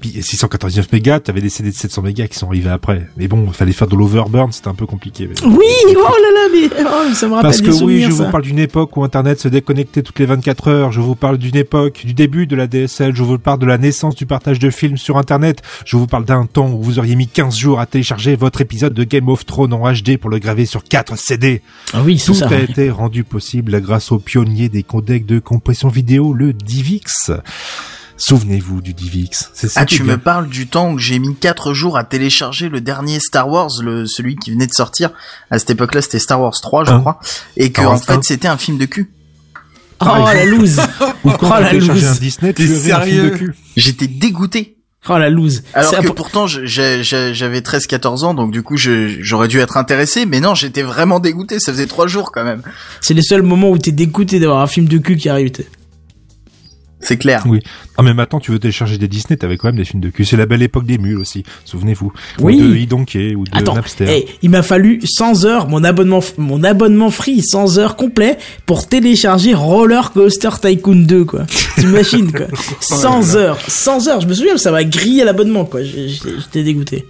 Puis 0.00 0.10
699 0.22 0.92
mégas, 0.92 1.20
t'avais 1.20 1.40
des 1.40 1.48
CD 1.48 1.70
de 1.70 1.74
700 1.74 2.02
mégas 2.02 2.26
qui 2.28 2.38
sont 2.38 2.46
arrivés 2.48 2.70
après. 2.70 3.08
Mais 3.16 3.26
bon, 3.26 3.44
il 3.48 3.52
fallait 3.52 3.72
faire 3.72 3.88
de 3.88 3.96
l'overburn, 3.96 4.52
c'était 4.52 4.68
un 4.68 4.74
peu 4.74 4.86
compliqué. 4.86 5.28
mais- 5.28 5.46
Oui 5.48 5.64
Oh 5.96 6.00
là 6.00 6.30
là, 6.34 6.48
mais 6.52 6.70
oh, 6.84 7.14
ça 7.14 7.26
me 7.26 7.32
rappelle 7.34 7.50
Parce 7.50 7.60
des 7.62 7.68
que 7.70 7.84
oui, 7.84 8.02
je 8.02 8.10
ça. 8.12 8.24
vous 8.24 8.30
parle 8.30 8.44
d'une 8.44 8.58
époque 8.60 8.96
où 8.96 9.02
Internet 9.02 9.40
se 9.40 9.48
déconnectait 9.48 10.02
toutes 10.02 10.18
les 10.20 10.26
24 10.26 10.68
heures. 10.68 10.92
Je 10.92 11.00
vous 11.00 11.14
parle 11.16 11.38
d'une 11.38 11.56
époque 11.56 12.02
du 12.04 12.14
début 12.14 12.46
de 12.46 12.54
la 12.54 12.66
DSL. 12.68 13.14
Je 13.14 13.22
vous 13.22 13.38
parle 13.38 13.58
de 13.58 13.66
la 13.66 13.76
naissance 13.78 14.14
du 14.14 14.26
partage 14.26 14.58
de 14.58 14.70
films 14.70 14.96
sur 14.98 15.16
Internet. 15.18 15.62
Je 15.84 15.96
vous 15.96 16.06
parle 16.06 16.24
d'un 16.24 16.46
temps 16.46 16.70
où 16.70 16.80
vous 16.82 16.98
auriez 16.98 17.16
mis 17.16 17.26
15 17.26 17.56
jours 17.56 17.80
à 17.80 17.86
télécharger 17.86 18.36
votre 18.36 18.60
épisode 18.60 18.94
de 18.94 19.04
Game 19.04 19.28
of 19.28 19.46
Thrones 19.46 19.72
en 19.72 19.92
HD 19.92 20.16
pour 20.16 20.30
le 20.30 20.38
graver 20.38 20.66
sur 20.66 20.84
4 20.84 21.16
CD. 21.18 21.62
Ah 21.92 22.02
oui, 22.04 22.18
c'est 22.18 22.26
Tout 22.26 22.34
ça. 22.34 22.48
a 22.48 22.58
été 22.58 22.90
rendu 22.90 23.24
possible 23.24 23.80
grâce 23.80 24.12
au 24.12 24.18
pionnier 24.18 24.68
des 24.68 24.82
codecs 24.84 25.26
de 25.26 25.38
compression 25.40 25.88
vidéo, 25.88 26.32
le 26.34 26.52
DivX. 26.52 27.32
Souvenez-vous 28.18 28.80
du 28.82 28.92
DivX. 28.94 29.50
C'est 29.54 29.68
Ah, 29.68 29.70
c'était 29.80 29.86
tu 29.86 30.02
bien. 30.02 30.12
me 30.14 30.18
parles 30.18 30.48
du 30.48 30.66
temps 30.66 30.90
où 30.92 30.98
j'ai 30.98 31.18
mis 31.18 31.34
4 31.36 31.72
jours 31.72 31.96
à 31.96 32.04
télécharger 32.04 32.68
le 32.68 32.80
dernier 32.80 33.20
Star 33.20 33.48
Wars, 33.48 33.70
le, 33.80 34.06
celui 34.06 34.36
qui 34.36 34.50
venait 34.50 34.66
de 34.66 34.74
sortir. 34.74 35.10
À 35.50 35.58
cette 35.58 35.70
époque-là, 35.70 36.02
c'était 36.02 36.18
Star 36.18 36.40
Wars 36.40 36.60
3, 36.60 36.84
je 36.84 36.90
Un. 36.90 37.00
crois. 37.00 37.20
Et 37.56 37.70
que, 37.72 37.80
en 37.82 37.96
fait, 37.96 38.22
c'était 38.24 38.48
un 38.48 38.56
film 38.58 38.76
de 38.76 38.84
cul. 38.86 39.10
Oh 40.00 40.04
la 40.32 40.44
loose 40.44 40.80
Ou 41.24 41.30
quand 41.30 41.48
Oh, 41.50 41.54
tu 41.58 41.62
la 41.62 41.72
loose. 41.72 42.04
un 42.04 42.12
Disney, 42.14 42.52
tu 42.52 42.62
avais 42.62 42.72
un 42.92 43.00
film 43.00 43.16
de 43.16 43.18
sérieux 43.28 43.30
cul. 43.30 43.54
J'étais 43.76 44.06
dégoûté. 44.06 44.74
Oh 45.08 45.16
la 45.16 45.30
loose 45.30 45.62
Alors 45.74 45.92
que 45.92 46.08
un- 46.08 46.12
pourtant, 46.12 46.46
j'avais 46.48 47.60
13-14 47.60 48.24
ans, 48.24 48.34
donc 48.34 48.50
du 48.52 48.62
coup, 48.62 48.76
j'aurais 48.76 49.48
dû 49.48 49.58
être 49.60 49.76
intéressé. 49.76 50.26
Mais 50.26 50.40
non, 50.40 50.54
j'étais 50.54 50.82
vraiment 50.82 51.20
dégoûté. 51.20 51.60
Ça 51.60 51.72
faisait 51.72 51.86
3 51.86 52.08
jours 52.08 52.30
quand 52.32 52.44
même. 52.44 52.62
C'est 53.00 53.14
le 53.14 53.22
seul 53.22 53.42
moment 53.42 53.70
où 53.70 53.78
t'es 53.78 53.92
dégoûté 53.92 54.38
d'avoir 54.40 54.60
un 54.60 54.66
film 54.66 54.86
de 54.88 54.98
cul 54.98 55.16
qui 55.16 55.28
arrive. 55.28 55.50
C'est 57.00 57.16
clair. 57.16 57.44
Oui. 57.46 57.60
Ah 57.96 58.02
mais 58.02 58.12
maintenant 58.12 58.40
tu 58.40 58.50
veux 58.50 58.58
télécharger 58.58 58.98
des 58.98 59.06
Disney, 59.08 59.36
t'avais 59.36 59.56
quand 59.56 59.68
même 59.68 59.76
des 59.76 59.84
films 59.84 60.00
de 60.00 60.08
cul. 60.10 60.24
C'est 60.24 60.36
la 60.36 60.46
belle 60.46 60.62
époque 60.62 60.84
des 60.84 60.98
mules 60.98 61.18
aussi, 61.18 61.44
souvenez-vous. 61.64 62.12
Oui. 62.40 62.56
Ou 62.60 62.68
de 62.72 62.76
Idonké 62.76 63.34
ou 63.36 63.44
de 63.44 63.50
Attends, 63.56 63.74
Napster. 63.74 64.06
eh, 64.08 64.26
il 64.42 64.50
m'a 64.50 64.62
fallu 64.62 65.00
100 65.04 65.44
heures, 65.44 65.68
mon 65.68 65.84
abonnement, 65.84 66.20
mon 66.38 66.64
abonnement 66.64 67.10
free, 67.10 67.40
100 67.42 67.78
heures 67.78 67.94
complet 67.96 68.36
pour 68.66 68.88
télécharger 68.88 69.54
Roller 69.54 70.10
Coaster 70.12 70.50
Tycoon 70.60 70.96
2, 71.06 71.24
quoi. 71.24 71.46
T'imagines, 71.76 72.32
quoi. 72.32 72.46
100 72.80 73.36
heures, 73.36 73.58
100 73.68 74.08
heures, 74.08 74.20
je 74.20 74.26
me 74.26 74.34
souviens, 74.34 74.56
ça 74.58 74.70
m'a 74.72 74.82
grillé 74.84 75.24
l'abonnement, 75.24 75.64
quoi. 75.64 75.80
J'étais 75.84 76.62
dégoûté. 76.64 77.06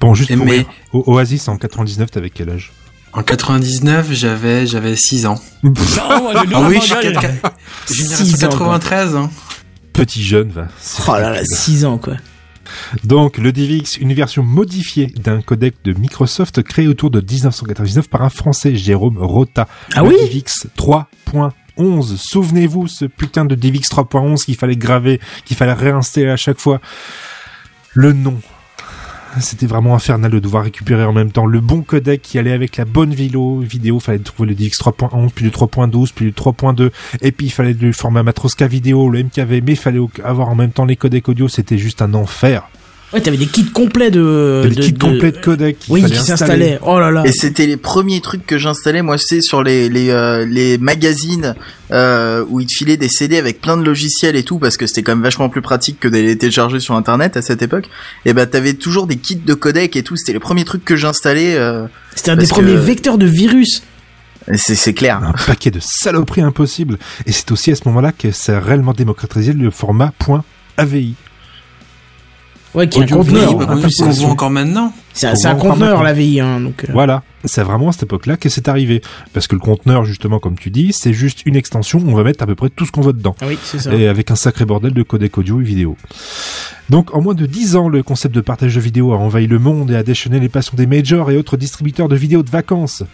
Bon, 0.00 0.14
juste 0.14 0.34
pour 0.34 0.46
mais- 0.46 0.64
Oasis 0.92 1.48
en 1.48 1.56
99, 1.58 2.10
t'avais 2.10 2.30
quel 2.30 2.50
âge? 2.50 2.72
En 3.16 3.22
99, 3.22 4.08
j'avais 4.12 4.66
j'avais 4.66 4.96
6 4.96 5.26
ans. 5.26 5.40
Je 5.62 5.70
Ah 6.00 6.66
oui, 6.68 6.76
je 6.76 6.80
suis 6.80 6.94
pas 6.94 7.00
quatre- 7.02 7.16
regardé. 7.18 7.38
génération 7.88 8.24
Six 8.26 8.44
ans, 8.44 8.48
quoi. 8.48 8.58
93. 8.58 9.16
Hein. 9.16 9.30
Petit 9.92 10.24
jeune, 10.24 10.48
va. 10.50 10.66
Oh 11.08 11.12
là 11.12 11.20
là, 11.20 11.30
ridicule. 11.38 11.56
6 11.56 11.84
ans, 11.84 11.98
quoi. 11.98 12.14
Donc, 13.04 13.38
le 13.38 13.52
DivX, 13.52 13.98
une 13.98 14.12
version 14.14 14.42
modifiée 14.42 15.06
d'un 15.06 15.42
codec 15.42 15.74
de 15.84 15.92
Microsoft 15.92 16.62
créé 16.62 16.88
autour 16.88 17.10
de 17.10 17.20
1999 17.20 18.08
par 18.08 18.22
un 18.22 18.30
Français, 18.30 18.74
Jérôme 18.74 19.18
Rota. 19.18 19.68
Ah 19.94 20.02
le 20.02 20.08
oui 20.08 20.16
DivX 20.28 20.66
3.11. 20.76 22.16
Souvenez-vous, 22.16 22.88
ce 22.88 23.04
putain 23.04 23.44
de 23.44 23.54
DivX 23.54 23.88
3.11 23.90 24.44
qu'il 24.44 24.56
fallait 24.56 24.76
graver, 24.76 25.20
qu'il 25.44 25.56
fallait 25.56 25.72
réinstaller 25.74 26.30
à 26.30 26.36
chaque 26.36 26.58
fois. 26.58 26.80
Le 27.92 28.12
nom. 28.12 28.40
C'était 29.40 29.66
vraiment 29.66 29.94
infernal 29.94 30.30
de 30.30 30.38
devoir 30.38 30.64
récupérer 30.64 31.04
en 31.04 31.12
même 31.12 31.32
temps 31.32 31.46
le 31.46 31.60
bon 31.60 31.82
codec 31.82 32.22
qui 32.22 32.38
allait 32.38 32.52
avec 32.52 32.76
la 32.76 32.84
bonne 32.84 33.12
vidéo. 33.12 33.60
Vidéo, 33.60 34.00
fallait 34.00 34.18
trouver 34.18 34.50
le 34.50 34.54
DivX 34.54 34.80
3.11, 34.80 35.30
puis 35.34 35.44
le 35.44 35.50
3.12, 35.50 36.12
puis 36.14 36.26
le 36.26 36.32
3.2, 36.32 36.90
et 37.20 37.32
puis 37.32 37.46
il 37.46 37.50
fallait 37.50 37.72
le 37.72 37.92
format 37.92 38.22
Matroska 38.22 38.66
vidéo, 38.66 39.08
le 39.10 39.24
MKV, 39.24 39.60
mais 39.62 39.72
il 39.72 39.76
fallait 39.76 40.00
avoir 40.22 40.48
en 40.48 40.54
même 40.54 40.70
temps 40.70 40.84
les 40.84 40.96
codecs 40.96 41.28
audio. 41.28 41.48
C'était 41.48 41.78
juste 41.78 42.02
un 42.02 42.14
enfer. 42.14 42.68
Ouais, 43.14 43.20
t'avais 43.20 43.36
des 43.36 43.46
kits 43.46 43.64
complets 43.70 44.10
de... 44.10 44.62
les 44.68 44.74
de- 44.74 44.82
kits 44.82 44.92
de- 44.92 44.98
complets 44.98 45.30
de 45.30 45.38
codecs. 45.38 45.78
qu'il 45.78 45.92
Oui, 45.94 46.02
qui 46.02 46.16
s'installaient. 46.16 46.80
Oh 46.82 46.98
là 46.98 47.12
là. 47.12 47.22
Et 47.24 47.30
c'était 47.32 47.66
les 47.66 47.76
premiers 47.76 48.20
trucs 48.20 48.44
que 48.44 48.58
j'installais, 48.58 49.02
moi, 49.02 49.16
c'est 49.18 49.40
sur 49.40 49.62
les 49.62 49.88
les, 49.88 50.10
euh, 50.10 50.44
les 50.44 50.78
magazines 50.78 51.54
euh, 51.92 52.44
où 52.48 52.58
ils 52.60 52.66
te 52.66 52.72
filaient 52.72 52.96
des 52.96 53.08
CD 53.08 53.38
avec 53.38 53.60
plein 53.60 53.76
de 53.76 53.84
logiciels 53.84 54.34
et 54.34 54.42
tout, 54.42 54.58
parce 54.58 54.76
que 54.76 54.86
c'était 54.88 55.02
quand 55.04 55.12
même 55.14 55.22
vachement 55.22 55.48
plus 55.48 55.62
pratique 55.62 56.00
que 56.00 56.08
d'aller 56.08 56.26
les 56.26 56.38
télécharger 56.38 56.80
sur 56.80 56.96
Internet 56.96 57.36
à 57.36 57.42
cette 57.42 57.62
époque. 57.62 57.88
Et 58.24 58.32
bah 58.32 58.46
t'avais 58.46 58.74
toujours 58.74 59.06
des 59.06 59.16
kits 59.16 59.36
de 59.36 59.54
codec 59.54 59.94
et 59.94 60.02
tout. 60.02 60.16
C'était 60.16 60.32
les 60.32 60.40
premiers 60.40 60.64
trucs 60.64 60.84
que 60.84 60.96
j'installais. 60.96 61.54
Euh, 61.56 61.86
C'était 62.16 62.32
un 62.32 62.36
des 62.36 62.46
premiers 62.48 62.74
vecteurs 62.76 63.16
de 63.16 63.26
virus. 63.26 63.82
c'est 64.56 64.74
c'est 64.74 64.92
clair. 64.94 65.20
un 65.22 65.32
paquet 65.46 65.70
de 65.70 65.78
saloperies 65.80 66.40
impossibles. 66.42 66.98
Et 67.26 67.32
c'est 67.32 67.52
aussi 67.52 67.70
à 67.70 67.76
ce 67.76 67.82
moment-là 67.86 68.10
que 68.10 68.32
ça 68.32 68.56
a 68.56 68.60
réellement 68.60 68.92
démocratisé 68.92 69.52
le 69.52 69.70
format 69.70 70.12
.avi. 70.76 71.14
Ouais, 72.74 72.88
qui 72.88 72.98
est 72.98 73.02
un 73.04 73.06
conteneur. 73.06 73.42
vidéo, 73.52 73.58
bah, 73.58 73.74
en 73.74 73.80
plus, 73.80 73.96
qu'on 73.96 74.12
c'est- 74.12 74.20
voit 74.22 74.30
encore 74.30 74.50
maintenant. 74.50 74.92
c'est 75.12 75.28
un 75.46 75.54
conteneur 75.54 76.02
la 76.02 76.12
VI. 76.12 76.40
Hein, 76.40 76.60
donc, 76.60 76.84
euh, 76.84 76.92
Voilà, 76.92 77.22
c'est 77.44 77.62
vraiment 77.62 77.88
à 77.88 77.92
cette 77.92 78.02
époque-là 78.04 78.36
que 78.36 78.48
c'est 78.48 78.68
arrivé. 78.68 79.00
Parce 79.32 79.46
que 79.46 79.54
le 79.54 79.60
conteneur, 79.60 80.04
justement, 80.04 80.40
comme 80.40 80.56
tu 80.56 80.70
dis, 80.70 80.92
c'est 80.92 81.12
juste 81.12 81.42
une 81.46 81.54
extension, 81.56 82.02
on 82.04 82.14
va 82.14 82.24
mettre 82.24 82.42
à 82.42 82.46
peu 82.46 82.54
près 82.56 82.70
tout 82.70 82.84
ce 82.84 82.90
qu'on 82.92 83.00
veut 83.02 83.12
dedans. 83.12 83.36
ah 83.40 83.46
oui, 83.46 83.58
c'est 83.62 83.78
ça. 83.78 83.94
Et 83.94 84.08
avec 84.08 84.30
un 84.30 84.36
sacré 84.36 84.64
bordel 84.64 84.92
de 84.92 85.02
codec 85.04 85.38
audio 85.38 85.60
et 85.60 85.64
vidéo. 85.64 85.96
Donc 86.90 87.14
en 87.14 87.22
moins 87.22 87.34
de 87.34 87.46
10 87.46 87.76
ans, 87.76 87.88
le 87.88 88.02
concept 88.02 88.34
de 88.34 88.40
partage 88.40 88.74
de 88.74 88.80
vidéos 88.80 89.12
a 89.12 89.16
envahi 89.16 89.46
le 89.46 89.58
monde 89.58 89.90
et 89.90 89.96
a 89.96 90.02
déchaîné 90.02 90.40
les 90.40 90.48
passions 90.48 90.76
des 90.76 90.86
majors 90.86 91.30
et 91.30 91.36
autres 91.36 91.56
distributeurs 91.56 92.08
de 92.08 92.16
vidéos 92.16 92.42
de 92.42 92.50
vacances. 92.50 93.04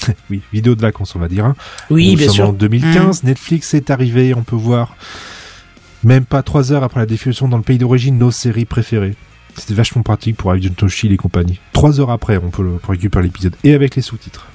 oui, 0.30 0.40
vidéos 0.52 0.74
de 0.74 0.80
vacances, 0.80 1.14
on 1.14 1.18
va 1.20 1.28
dire. 1.28 1.44
Hein. 1.44 1.54
Oui, 1.90 2.10
Nous 2.12 2.16
bien 2.16 2.26
sommes 2.26 2.34
sûr. 2.34 2.48
En 2.48 2.52
2015, 2.52 3.22
Netflix 3.24 3.74
est 3.74 3.90
arrivé, 3.90 4.34
on 4.34 4.42
peut 4.42 4.56
voir, 4.56 4.96
même 6.04 6.24
pas 6.24 6.42
3 6.42 6.72
heures 6.72 6.82
après 6.84 7.00
la 7.00 7.06
diffusion 7.06 7.48
dans 7.48 7.56
le 7.56 7.62
pays 7.62 7.78
d'origine, 7.78 8.18
nos 8.18 8.30
séries 8.30 8.64
préférées. 8.64 9.14
C'était 9.56 9.74
vachement 9.74 10.02
pratique 10.02 10.36
pour 10.36 10.54
Toshi 10.76 11.12
et 11.12 11.16
compagnie. 11.16 11.60
3 11.72 12.00
heures 12.00 12.10
après, 12.10 12.38
on 12.42 12.50
peut, 12.50 12.62
le, 12.62 12.70
on 12.70 12.78
peut 12.78 12.92
récupérer 12.92 13.24
l'épisode 13.24 13.54
et 13.64 13.74
avec 13.74 13.96
les 13.96 14.02
sous-titres. 14.02 14.46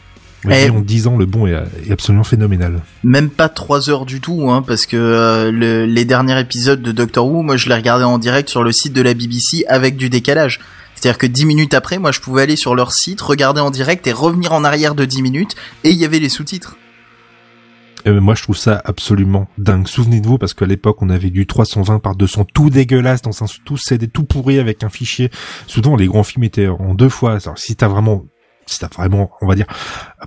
Eh. 0.50 0.70
en 0.70 0.80
10 0.82 1.08
ans, 1.08 1.18
le 1.18 1.26
bon 1.26 1.46
est, 1.48 1.52
est 1.88 1.92
absolument 1.92 2.24
phénoménal. 2.24 2.80
Même 3.04 3.30
pas 3.30 3.50
trois 3.50 3.90
heures 3.90 4.06
du 4.06 4.22
tout, 4.22 4.50
hein, 4.50 4.64
parce 4.66 4.86
que 4.86 4.96
euh, 4.96 5.52
le- 5.52 5.86
les 5.86 6.06
derniers 6.06 6.40
épisodes 6.40 6.82
de 6.82 6.92
Doctor 6.92 7.28
Who, 7.28 7.42
moi 7.42 7.58
je 7.58 7.68
les 7.68 7.76
regardais 7.76 8.06
en 8.06 8.18
direct 8.18 8.48
sur 8.50 8.64
le 8.64 8.72
site 8.72 8.94
de 8.94 9.02
la 9.02 9.14
BBC 9.14 9.66
avec 9.68 9.98
du 9.98 10.10
décalage. 10.10 10.60
C'est-à-dire 10.96 11.18
que 11.18 11.28
dix 11.28 11.46
minutes 11.46 11.74
après, 11.74 11.98
moi 12.00 12.12
je 12.12 12.20
pouvais 12.22 12.44
aller 12.44 12.56
sur 12.56 12.76
leur 12.76 12.92
site, 12.94 13.20
regarder 13.22 13.62
en 13.62 13.72
direct 13.72 14.08
et 14.08 14.12
revenir 14.14 14.54
en 14.54 14.64
arrière 14.64 14.96
de 14.96 15.06
10 15.06 15.22
minutes, 15.22 15.56
et 15.84 15.90
il 15.92 15.98
y 15.98 16.06
avait 16.06 16.20
les 16.20 16.30
sous-titres. 16.30 16.78
Euh, 18.08 18.22
moi, 18.22 18.36
je 18.36 18.44
trouve 18.44 18.58
ça 18.58 18.82
absolument 18.86 19.48
dingue. 19.58 19.88
Souvenez-vous, 19.88 20.38
parce 20.38 20.54
qu'à 20.54 20.66
l'époque, 20.66 21.02
on 21.02 21.10
avait 21.10 21.30
du 21.30 21.46
320 21.46 22.00
par 22.00 22.16
200, 22.16 22.46
tout 22.54 22.70
dégueulasse, 22.70 23.22
dans 23.22 23.44
un 23.44 23.48
tout 23.66 23.78
CD, 23.78 24.08
tout 24.08 24.24
pourri 24.24 24.60
avec 24.60 24.84
un 24.84 24.90
fichier. 24.90 25.30
Souvent, 25.68 25.96
les 25.96 26.08
grands 26.08 26.24
films 26.24 26.44
étaient 26.46 26.68
en 26.68 26.94
deux 26.96 27.10
fois. 27.10 27.38
Alors, 27.44 27.58
si 27.58 27.76
t'as 27.76 27.88
vraiment, 27.88 28.24
si 28.66 28.80
t'as 28.80 28.88
vraiment, 28.88 29.32
on 29.42 29.48
va 29.48 29.56
dire, 29.56 29.66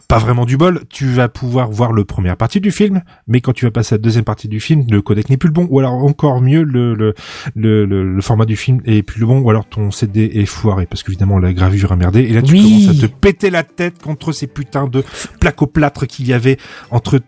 pas 0.08 0.18
vraiment 0.18 0.44
du 0.44 0.56
bol, 0.56 0.80
tu 0.90 1.06
vas 1.06 1.28
pouvoir 1.28 1.70
voir 1.70 1.92
le 1.92 2.04
première 2.04 2.36
partie 2.36 2.60
du 2.60 2.70
film, 2.70 3.02
mais 3.26 3.40
quand 3.40 3.52
tu 3.52 3.64
vas 3.64 3.70
passer 3.70 3.94
à 3.94 3.98
la 3.98 4.02
deuxième 4.02 4.24
partie 4.24 4.48
du 4.48 4.60
film, 4.60 4.84
le 4.90 5.00
codec 5.02 5.28
n'est 5.30 5.36
plus 5.36 5.48
le 5.48 5.52
bon, 5.54 5.66
ou 5.70 5.78
alors 5.78 5.92
encore 5.92 6.40
mieux, 6.40 6.62
le, 6.62 6.94
le, 6.94 7.14
le, 7.54 7.84
le, 7.86 8.20
format 8.22 8.46
du 8.46 8.56
film 8.56 8.80
est 8.84 9.02
plus 9.02 9.20
le 9.20 9.26
bon, 9.26 9.40
ou 9.40 9.50
alors 9.50 9.66
ton 9.66 9.90
CD 9.90 10.30
est 10.34 10.46
foiré, 10.46 10.86
parce 10.86 11.02
qu'évidemment, 11.02 11.38
la 11.38 11.52
gravure 11.52 11.92
a 11.92 11.96
merdé, 11.96 12.20
et 12.22 12.32
là, 12.32 12.42
tu 12.42 12.52
Oui. 12.54 12.62
commences 12.86 12.98
à 13.04 13.06
te 13.08 13.12
péter 13.12 13.50
la 13.50 13.62
tête 13.62 14.02
contre 14.02 14.32
ces 14.32 14.46
putains 14.46 14.86
de 14.86 15.04
plaques 15.38 15.60
au 15.62 15.66
plâtre 15.66 16.06
qu'il 16.06 16.26
y 16.26 16.32
avait 16.32 16.56
entre 16.90 17.20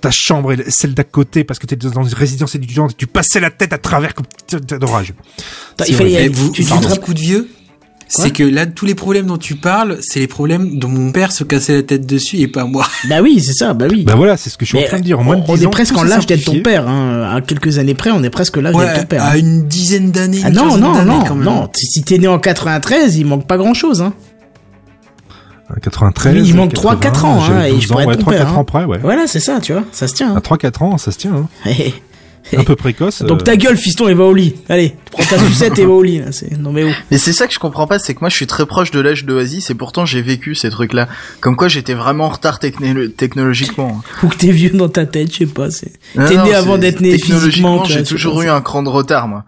ta 0.00 0.10
chambre 0.10 0.52
et 0.52 0.70
celle 0.70 0.94
d'à 0.94 1.04
côté 1.04 1.44
parce 1.44 1.58
que 1.58 1.66
t'étais 1.66 1.88
dans 1.88 2.04
une 2.04 2.14
résidence 2.14 2.54
étudiante 2.54 2.92
et 2.92 2.94
tu 2.94 3.06
passais 3.06 3.40
la 3.40 3.50
tête 3.50 3.72
à 3.72 3.78
travers 3.78 4.14
comme 4.14 4.26
d'orage. 4.78 5.14
Il 5.88 5.94
fallait, 5.94 6.28
vous, 6.28 6.50
tu, 6.50 6.64
tu 6.64 6.72
un 6.72 6.96
coup 6.96 7.14
de 7.14 7.20
vieux 7.20 7.48
c'est 8.14 8.30
que 8.30 8.42
là, 8.42 8.66
tous 8.66 8.84
les 8.84 8.94
problèmes 8.94 9.26
dont 9.26 9.38
tu 9.38 9.54
parles, 9.54 9.98
c'est 10.02 10.20
les 10.20 10.26
problèmes 10.26 10.78
dont 10.78 10.88
mon 10.88 11.12
père 11.12 11.32
se 11.32 11.44
cassait 11.44 11.76
la 11.76 11.82
tête 11.82 12.06
dessus 12.06 12.38
et 12.40 12.48
pas 12.48 12.64
moi. 12.64 12.86
Bah 13.08 13.22
oui, 13.22 13.40
c'est 13.40 13.54
ça, 13.54 13.72
bah 13.72 13.86
oui. 13.90 14.02
Bah 14.04 14.14
voilà, 14.16 14.36
c'est 14.36 14.50
ce 14.50 14.58
que 14.58 14.66
je 14.66 14.70
suis 14.70 14.78
Mais 14.78 14.84
en 14.84 14.88
train 14.88 14.98
de 14.98 15.04
dire. 15.04 15.18
En 15.18 15.24
moins 15.24 15.36
de 15.36 15.42
on, 15.48 15.52
on 15.52 15.56
10 15.56 15.64
est 15.64 15.68
presque 15.68 15.96
en 15.96 16.02
l'âge 16.02 16.26
d'être 16.26 16.44
ton 16.44 16.60
père. 16.60 16.86
Hein. 16.86 17.36
À 17.36 17.40
quelques 17.40 17.78
années 17.78 17.94
près, 17.94 18.10
on 18.10 18.22
est 18.22 18.30
presque 18.30 18.58
l'âge 18.58 18.74
Ouais, 18.74 18.84
d'être 18.84 19.00
ton 19.00 19.06
père. 19.06 19.24
à 19.24 19.30
hein. 19.30 19.38
une 19.38 19.66
dizaine 19.66 20.10
d'années. 20.10 20.42
Ah 20.44 20.50
non, 20.50 20.76
non, 20.76 21.02
non, 21.04 21.24
quand 21.24 21.34
même. 21.34 21.44
non. 21.44 21.70
Si 21.74 22.02
t'es 22.02 22.18
né 22.18 22.28
en 22.28 22.38
93, 22.38 23.16
il 23.16 23.24
manque 23.24 23.46
pas 23.46 23.56
grand 23.56 23.74
chose. 23.74 24.02
Hein. 24.02 24.12
À 25.74 25.80
93. 25.80 26.34
Oui, 26.34 26.48
il 26.48 26.54
manque 26.54 26.74
80, 26.74 26.94
3-4 27.10 27.24
ans, 27.24 27.42
hein, 27.44 27.62
et 27.64 27.70
12 27.72 27.82
je 27.82 27.88
pourrais 27.88 28.06
ans, 28.06 28.10
être 28.10 28.18
ouais, 28.18 28.24
ton 28.24 28.30
3-4 28.30 28.36
père, 28.36 28.58
ans 28.58 28.64
près, 28.64 28.84
ouais. 28.84 28.98
Voilà, 29.02 29.26
c'est 29.26 29.40
ça, 29.40 29.58
tu 29.60 29.72
vois, 29.72 29.84
ça 29.92 30.06
se 30.08 30.14
tient. 30.14 30.34
À 30.36 30.40
3-4 30.40 30.82
ans, 30.84 30.98
ça 30.98 31.12
se 31.12 31.18
tient. 31.18 31.34
Hein. 31.34 31.48
hein. 31.70 31.90
Un 32.58 32.64
peu 32.64 32.76
précoce. 32.76 33.22
Donc 33.22 33.40
euh, 33.40 33.44
ta 33.44 33.56
gueule, 33.56 33.76
fiston, 33.76 34.08
et 34.08 34.14
va 34.14 34.24
au 34.24 34.34
lit. 34.34 34.54
Allez, 34.68 34.96
prends 35.10 35.22
ta 35.24 35.38
sucette 35.38 35.78
et 35.78 35.86
va 35.86 35.92
au 35.92 36.02
lit. 36.02 36.18
Là. 36.18 36.32
c'est- 36.32 36.58
Non 36.58 36.72
mais 36.72 36.84
oh. 36.84 36.90
Mais 37.10 37.16
c'est 37.16 37.32
ça 37.32 37.46
que 37.46 37.54
je 37.54 37.58
comprends 37.58 37.86
pas, 37.86 37.98
c'est 37.98 38.14
que 38.14 38.20
moi 38.20 38.28
je 38.28 38.34
suis 38.34 38.46
très 38.48 38.66
proche 38.66 38.90
de 38.90 39.00
l'âge 39.00 39.24
d'Oasis 39.24 39.70
et 39.70 39.74
pourtant 39.74 40.04
j'ai 40.04 40.22
vécu 40.22 40.54
ces 40.54 40.68
trucs-là. 40.68 41.08
Comme 41.40 41.56
quoi 41.56 41.68
j'étais 41.68 41.94
vraiment 41.94 42.24
en 42.26 42.30
retard 42.30 42.58
technologiquement. 42.58 44.02
Ou 44.22 44.28
que 44.28 44.36
t'es 44.36 44.50
vieux 44.50 44.70
dans 44.70 44.88
ta 44.88 45.06
tête, 45.06 45.32
je 45.32 45.38
sais 45.38 45.46
pas. 45.46 45.68
T'es 45.68 46.36
né 46.36 46.52
avant 46.52 46.78
d'être 46.78 47.00
né 47.00 47.16
technologiquement, 47.16 47.84
J'ai 47.84 48.02
toujours 48.02 48.42
eu 48.42 48.48
un 48.48 48.60
cran 48.60 48.82
de 48.82 48.88
retard, 48.88 49.28
moi. 49.28 49.44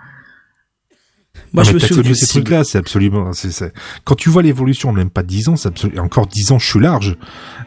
Moi, 1.55 1.63
non, 1.63 1.69
je 1.71 1.71
mais 1.71 1.75
me 1.77 1.81
t'as 1.81 1.87
souviens. 1.89 2.03
connu 2.03 2.15
ces 2.17 2.27
trucs-là, 2.27 2.65
c'est 2.65 2.79
absolument, 2.79 3.33
c'est, 3.33 3.51
c'est- 3.53 3.73
quand 4.05 4.17
tu 4.17 4.29
vois 4.29 4.43
l'évolution, 4.43 4.93
même 4.93 5.09
pas 5.09 5.23
10 5.23 5.49
ans, 5.49 5.57
c'est 5.57 5.69
absolument, 5.69 6.03
encore 6.03 6.27
10 6.27 6.51
ans, 6.53 6.59
je 6.59 6.67
suis 6.69 6.81
large. 6.81 7.17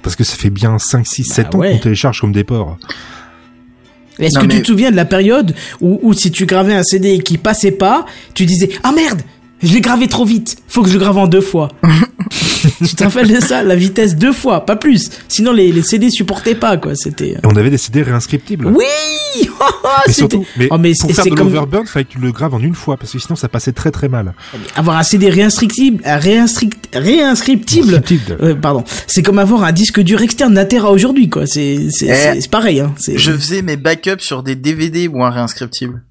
Parce 0.04 0.16
que 0.16 0.24
ça 0.26 0.36
fait 0.36 0.50
bien 0.50 0.78
5, 0.78 1.08
6, 1.08 1.24
7 1.24 1.56
ans 1.56 1.60
ouais. 1.60 1.72
qu'on 1.72 1.80
télécharge 1.80 2.20
comme 2.22 2.34
des 2.34 2.44
porcs. 2.44 2.78
Est-ce 4.20 4.40
que 4.40 4.46
mais- 4.46 4.56
tu 4.56 4.62
te 4.64 4.68
souviens 4.68 4.92
de 4.92 4.96
la 4.96 5.06
période 5.06 5.56
où, 5.80 6.00
où 6.04 6.14
si 6.14 6.32
tu 6.32 6.46
gravais 6.46 6.74
un 6.74 6.84
CD 6.84 7.14
et 7.14 7.20
qui 7.20 7.38
passait 7.38 7.72
pas, 7.72 8.06
tu 8.34 8.46
disais 8.46 8.70
ah 8.84 8.92
merde, 8.92 9.22
je 9.64 9.74
l'ai 9.74 9.82
gravé 9.82 10.08
trop 10.08 10.26
vite, 10.26 10.58
faut 10.68 10.82
que 10.84 10.90
je 10.90 10.94
le 10.94 11.00
grave 11.00 11.18
en 11.18 11.28
deux 11.28 11.42
fois. 11.42 11.70
tu 12.30 12.96
te 12.96 13.04
rappelles 13.04 13.34
de 13.34 13.40
ça, 13.40 13.64
la 13.64 13.76
vitesse 13.76 14.16
deux 14.16 14.34
fois, 14.34 14.66
pas 14.66 14.76
plus. 14.76 15.10
Sinon 15.28 15.52
les, 15.54 15.72
les 15.72 15.82
CD 15.82 16.10
supportaient 16.10 16.56
pas 16.56 16.78
quoi, 16.78 16.94
c'était. 16.96 17.30
Et 17.32 17.38
on 17.46 17.56
avait 17.56 17.70
des 17.70 17.78
CD 17.78 18.02
réinscriptibles. 18.02 18.68
Oui. 18.68 18.86
Oh, 19.60 19.64
oh, 19.84 19.88
Mais 20.08 20.14
surtout, 20.14 20.46
mais, 20.58 20.68
Oh, 20.72 20.78
mais 20.78 20.94
pour 21.00 21.10
c'est- 21.10 21.16
faire 21.16 21.26
de 21.26 21.30
comme- 21.32 21.48
l'overburn, 21.48 21.86
fallait 21.86 22.06
que 22.06 22.12
tu 22.14 22.18
le 22.20 22.32
graves 22.32 22.54
en 22.54 22.60
une 22.60 22.74
fois, 22.76 22.98
parce 22.98 23.12
que 23.12 23.20
sinon 23.20 23.36
ça 23.36 23.48
passait 23.50 23.72
très 23.74 23.92
très 23.92 24.08
mal. 24.10 24.34
avoir 24.76 24.98
un 24.98 25.04
CD 25.04 25.30
réinscriptible, 25.30 26.02
un 26.06 26.18
réinstrict- 26.18 26.74
réinscriptible. 26.94 27.90
Réinscriptible. 27.90 28.38
euh, 28.42 28.56
pardon, 28.56 28.84
c'est 29.06 29.22
comme 29.24 29.40
avoir 29.40 29.64
un 29.64 29.72
disque 29.72 30.00
dur 30.02 30.22
externe 30.22 30.54
d'Atera 30.54 30.92
aujourd'hui 30.92 31.30
quoi. 31.30 31.46
C'est 31.46 31.88
c'est 31.92 32.38
Eh, 32.38 32.48
pareil 32.50 32.80
hein. 32.80 32.94
Je 33.08 33.32
faisais 33.32 33.62
mes 33.62 33.78
backups 33.78 34.24
sur 34.24 34.44
des 34.44 34.56
DVD 34.56 35.08
ou 35.08 35.24
un 35.24 35.30
réinscriptible. 35.30 36.02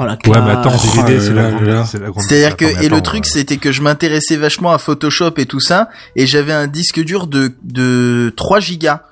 Oh 0.00 0.04
la 0.04 0.12
Ouais, 0.12 0.40
mais 0.40 0.50
attends, 0.50 0.72
Oh 0.74 1.02
DVD, 1.02 1.14
là 1.14 1.20
c'est 1.20 1.32
la 1.34 1.42
là 1.42 1.50
grande, 1.50 1.66
là. 1.66 1.84
c'est 1.84 1.98
la 1.98 2.10
grande. 2.10 2.24
C'est-à-dire 2.24 2.56
que, 2.56 2.82
et 2.82 2.88
le 2.88 3.00
truc, 3.00 3.26
euh, 3.26 3.30
c'était 3.30 3.56
que 3.56 3.72
je 3.72 3.82
m'intéressais 3.82 4.36
vachement 4.36 4.72
à 4.72 4.78
Photoshop 4.78 5.32
et 5.36 5.46
tout 5.46 5.60
ça, 5.60 5.88
et 6.16 6.26
j'avais 6.26 6.52
un 6.52 6.66
disque 6.66 7.00
dur 7.02 7.26
de, 7.26 7.52
de 7.62 8.32
3 8.36 8.60
gigas. 8.60 9.02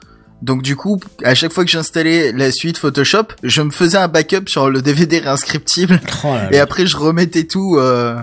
Donc 0.42 0.62
du 0.62 0.74
coup, 0.74 0.98
à 1.22 1.34
chaque 1.34 1.52
fois 1.52 1.64
que 1.64 1.70
j'installais 1.70 2.32
la 2.32 2.50
suite 2.50 2.78
Photoshop, 2.78 3.24
je 3.42 3.60
me 3.60 3.70
faisais 3.70 3.98
un 3.98 4.08
backup 4.08 4.48
sur 4.48 4.70
le 4.70 4.80
DVD 4.80 5.18
réinscriptible, 5.18 6.00
Oh 6.24 6.34
et 6.50 6.58
après 6.58 6.86
je 6.86 6.96
remettais 6.96 7.44
tout, 7.44 7.76
euh, 7.76 8.16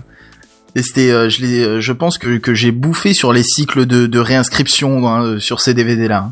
et 0.75 0.81
c'était, 0.81 1.11
euh, 1.11 1.29
je 1.29 1.41
l'ai, 1.41 1.63
euh, 1.63 1.81
je 1.81 1.93
pense 1.93 2.17
que, 2.17 2.37
que 2.37 2.53
j'ai 2.53 2.71
bouffé 2.71 3.13
sur 3.13 3.33
les 3.33 3.43
cycles 3.43 3.85
de, 3.85 4.07
de 4.07 4.19
réinscription 4.19 5.07
hein, 5.07 5.39
sur 5.39 5.59
ces 5.61 5.73
DVD-là. 5.73 6.31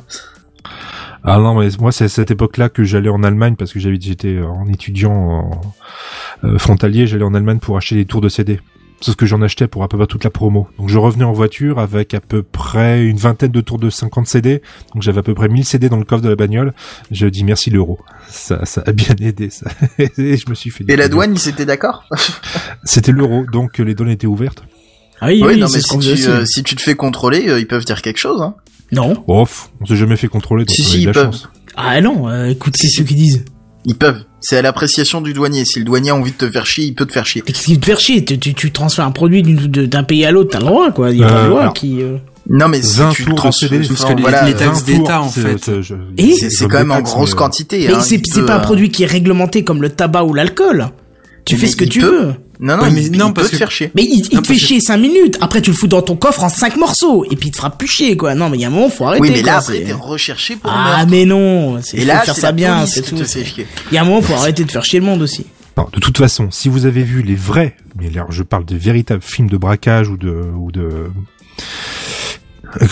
Ah 1.27 1.39
non, 1.39 1.60
mais 1.60 1.69
moi 1.80 1.91
c'est 1.91 2.06
à 2.06 2.10
cette 2.10 2.30
époque-là 2.30 2.69
que 2.69 2.84
j'allais 2.84 3.10
en 3.10 3.23
Allemagne 3.23 3.56
parce 3.56 3.73
que 3.73 3.80
j'avais 3.80 3.97
j'étais 3.99 4.39
en 4.41 4.68
étudiant 4.68 5.14
en, 5.14 5.61
euh, 6.43 6.60
frontalier, 6.60 7.07
j'allais 7.07 7.23
en 7.23 7.34
Allemagne 7.34 7.57
pour 7.57 7.77
acheter 7.77 7.95
des 7.95 8.06
tours 8.06 8.22
de 8.22 8.30
CD. 8.30 8.60
C'est 9.02 9.11
ce 9.11 9.18
que 9.18 9.26
j'en 9.26 9.41
achetais 9.41 9.68
pour 9.68 9.84
à 9.84 9.88
peu 9.88 9.97
près 9.97 10.07
toute 10.07 10.23
la 10.23 10.30
promo. 10.30 10.68
Donc 10.77 10.89
je 10.89 10.97
revenais 10.97 11.26
en 11.26 11.34
voiture 11.34 11.80
avec 11.80 12.14
à 12.14 12.22
peu 12.22 12.43
près 12.43 13.03
une 13.06 13.18
vingtaine 13.18 13.52
de 13.52 13.61
tours 13.61 13.80
de 13.80 13.89
50 13.89 14.27
CD. 14.27 14.61
Donc 14.93 15.02
j'avais 15.02 15.19
à 15.19 15.23
peu 15.23 15.34
près 15.34 15.49
1000 15.49 15.65
CD 15.65 15.89
dans 15.89 15.97
le 15.97 16.06
coffre 16.06 16.23
de 16.23 16.30
la 16.30 16.35
bagnole. 16.35 16.73
Je 17.11 17.27
dis 17.27 17.43
merci 17.43 17.72
l'euro. 17.72 17.99
Ça, 18.27 18.64
ça 18.65 18.84
a 18.85 18.91
bien 18.91 19.15
aidé 19.19 19.49
ça. 19.49 19.69
Et 19.99 20.38
je 20.38 20.49
me 20.49 20.56
suis 20.56 20.69
fait. 20.69 20.85
Et 20.88 20.95
la 20.95 21.10
douane, 21.10 21.34
ils 21.35 21.49
étaient 21.49 21.65
d'accord? 21.65 22.07
C'était 22.84 23.11
l'euro, 23.11 23.45
donc 23.52 23.80
les 23.80 23.95
douanes 23.95 24.10
étaient 24.10 24.27
ouvertes. 24.27 24.64
Ah 25.22 25.27
oui, 25.27 25.41
Oui, 25.41 25.53
oui, 25.53 25.60
non, 25.60 25.68
mais 25.72 25.81
si 25.81 25.97
tu, 25.99 26.27
euh, 26.27 26.45
si 26.45 26.64
tu 26.64 26.76
te 26.76 26.81
fais 26.81 26.95
contrôler, 26.95 27.49
euh, 27.49 27.60
ils 27.60 27.68
peuvent 27.68 27.85
dire 27.85 28.02
quelque 28.02 28.18
chose. 28.18 28.41
Hein. 28.41 28.56
Non. 28.91 29.23
Off, 29.27 29.69
on 29.81 29.85
s'est 29.85 29.95
jamais 29.95 30.15
fait 30.15 30.27
contrôler, 30.27 30.65
donc 30.65 30.75
Si, 30.75 30.81
on 30.81 30.85
si, 30.85 31.01
ils 31.01 31.05
la 31.07 31.11
peuvent. 31.13 31.25
chance. 31.25 31.49
Ah 31.75 31.99
non, 32.01 32.29
euh, 32.29 32.45
écoute, 32.47 32.75
c'est 32.77 32.87
ceux 32.89 33.03
qui 33.03 33.15
disent. 33.15 33.45
Ils 33.85 33.95
peuvent. 33.95 34.23
C'est 34.41 34.57
à 34.57 34.61
l'appréciation 34.61 35.21
du 35.21 35.33
douanier. 35.33 35.65
Si 35.65 35.79
le 35.79 35.85
douanier 35.85 36.11
a 36.11 36.15
envie 36.15 36.31
de 36.31 36.37
te 36.37 36.49
faire 36.49 36.65
chier, 36.65 36.85
il 36.85 36.95
peut 36.95 37.05
te 37.05 37.11
faire 37.11 37.25
chier. 37.25 37.41
Qu'est-ce 37.41 37.63
qui 37.65 37.79
te 37.79 37.85
fait 37.85 37.99
chier? 37.99 38.23
Tu, 38.25 38.37
tu, 38.39 38.53
tu 38.53 38.71
transfères 38.71 39.05
un 39.05 39.11
produit 39.11 39.41
d'un 39.43 40.03
pays 40.03 40.25
à 40.25 40.31
l'autre, 40.31 40.51
t'as 40.51 40.59
le 40.59 40.65
droit, 40.65 40.91
quoi. 40.91 41.11
Il 41.11 41.17
y 41.19 41.23
a 41.23 41.27
pas 41.27 41.33
de 41.33 41.39
Euh, 41.39 41.49
loi 41.49 41.61
alors- 41.61 41.73
qui... 41.73 42.01
euh, 42.01 42.17
Non, 42.49 42.67
mais 42.67 42.81
si 42.81 42.99
20 42.99 43.09
tu 43.11 43.23
tours 43.25 43.33
de 43.33 43.37
trans- 43.37 43.51
CD, 43.51 43.79
parce 43.87 44.05
que 44.05 44.13
les- 44.13 44.21
voilà, 44.21 44.43
les 44.45 44.53
euh, 44.53 44.57
taxes 44.57 44.83
20 44.83 44.97
d'État, 44.97 45.21
en 45.21 45.29
c'est- 45.29 45.41
fait. 45.41 45.57
c'est- 45.63 45.81
je- 45.81 45.95
Et 46.17 46.33
c'est 46.35 46.49
c'est 46.51 46.63
comme 46.65 46.71
quand 46.71 46.77
même 46.79 46.91
en 46.91 47.01
grosse 47.01 47.31
mais- 47.31 47.37
quantité. 47.37 47.87
Mais 47.87 47.93
hein, 47.95 48.01
c'est 48.01 48.19
pas 48.45 48.55
un 48.55 48.59
euh, 48.59 48.61
produit 48.61 48.89
qui 48.91 49.03
est 49.03 49.07
réglementé 49.07 49.63
comme 49.63 49.81
le 49.81 49.89
tabac 49.89 50.23
ou 50.23 50.33
l'alcool. 50.33 50.89
Tu 51.43 51.57
fais 51.57 51.67
ce 51.67 51.75
que 51.75 51.85
tu 51.85 52.01
veux. 52.01 52.33
Non, 52.60 52.77
non, 52.77 52.84
Ouais, 52.84 52.90
il, 52.90 52.94
mais 52.95 53.02
il 53.06 53.18
non, 53.18 53.27
peut 53.27 53.34
parce 53.41 53.48
te 53.48 53.52
que- 53.53 53.57
faire 53.57 53.72
chier. 53.72 53.91
Mais 53.95 54.03
il, 54.03 54.26
il 54.32 54.36
Non, 54.36 54.41
te 54.41 54.48
fait 54.48 54.57
chier 54.57 54.80
5 54.80 54.98
minutes, 54.98 55.38
après 55.41 55.61
tu 55.61 55.72
le 55.72 55.76
fous 55.76 55.88
dans 55.88 56.02
ton 56.02 56.15
coffre 56.15 56.44
en 56.44 56.49
5 56.49 56.77
morceaux, 56.77 57.26
et 57.30 57.36
puis 57.36 57.49
il 57.49 57.52
te 57.52 57.57
fera 57.57 57.69
plus 57.69 57.88
chier, 57.88 58.15
quoi. 58.18 58.34
Non, 58.36 58.49
mais 58.49 58.57
il 58.57 58.61
y 58.61 58.65
a 58.65 58.68
un 58.68 58.72
moment, 58.72 58.90
faut 58.90 59.06
arrêter, 59.06 59.22
Oui, 59.22 59.30
mais 59.32 59.41
là, 59.41 59.53
quoi, 59.53 59.61
après, 59.61 59.73
c'est- 59.77 59.84
t'es 59.84 59.91
recherché 59.94 60.56
pour 60.56 60.72
Ah, 60.72 60.98
meurtre. 60.98 61.07
mais 61.11 61.26
non, 61.26 61.82
c'est 61.84 61.98
Et 61.98 62.02
faut 62.02 62.07
là, 62.07 62.19
faire 62.22 62.36
ça 62.36 62.52
bien, 62.52 62.86
c'est 62.86 63.02
tout. 63.02 63.15
Il 63.18 63.95
y 63.95 63.98
a 63.98 64.02
un 64.02 64.06
moment, 64.06 64.22
faut 64.22 64.34
arrêter 64.34 64.64
de 64.64 64.72
faire 64.72 64.86
chier 64.86 64.99
le 64.99 65.06
monde 65.06 65.22
aussi. 65.22 65.45
Non, 65.77 65.88
de 65.91 65.99
toute 65.99 66.18
façon, 66.18 66.49
si 66.52 66.69
vous 66.69 66.86
avez 66.86 67.03
vu 67.03 67.22
les 67.22 67.36
vrais, 67.36 67.76
mais 67.99 68.10
là, 68.10 68.26
je 68.30 68.44
parle 68.44 68.64
de 68.64 68.77
véritables 68.77 69.22
films 69.22 69.49
de 69.49 69.57
braquage 69.57 70.07
ou 70.07 70.15
de 70.15 70.32
ou 70.57 70.72
de 70.72 71.10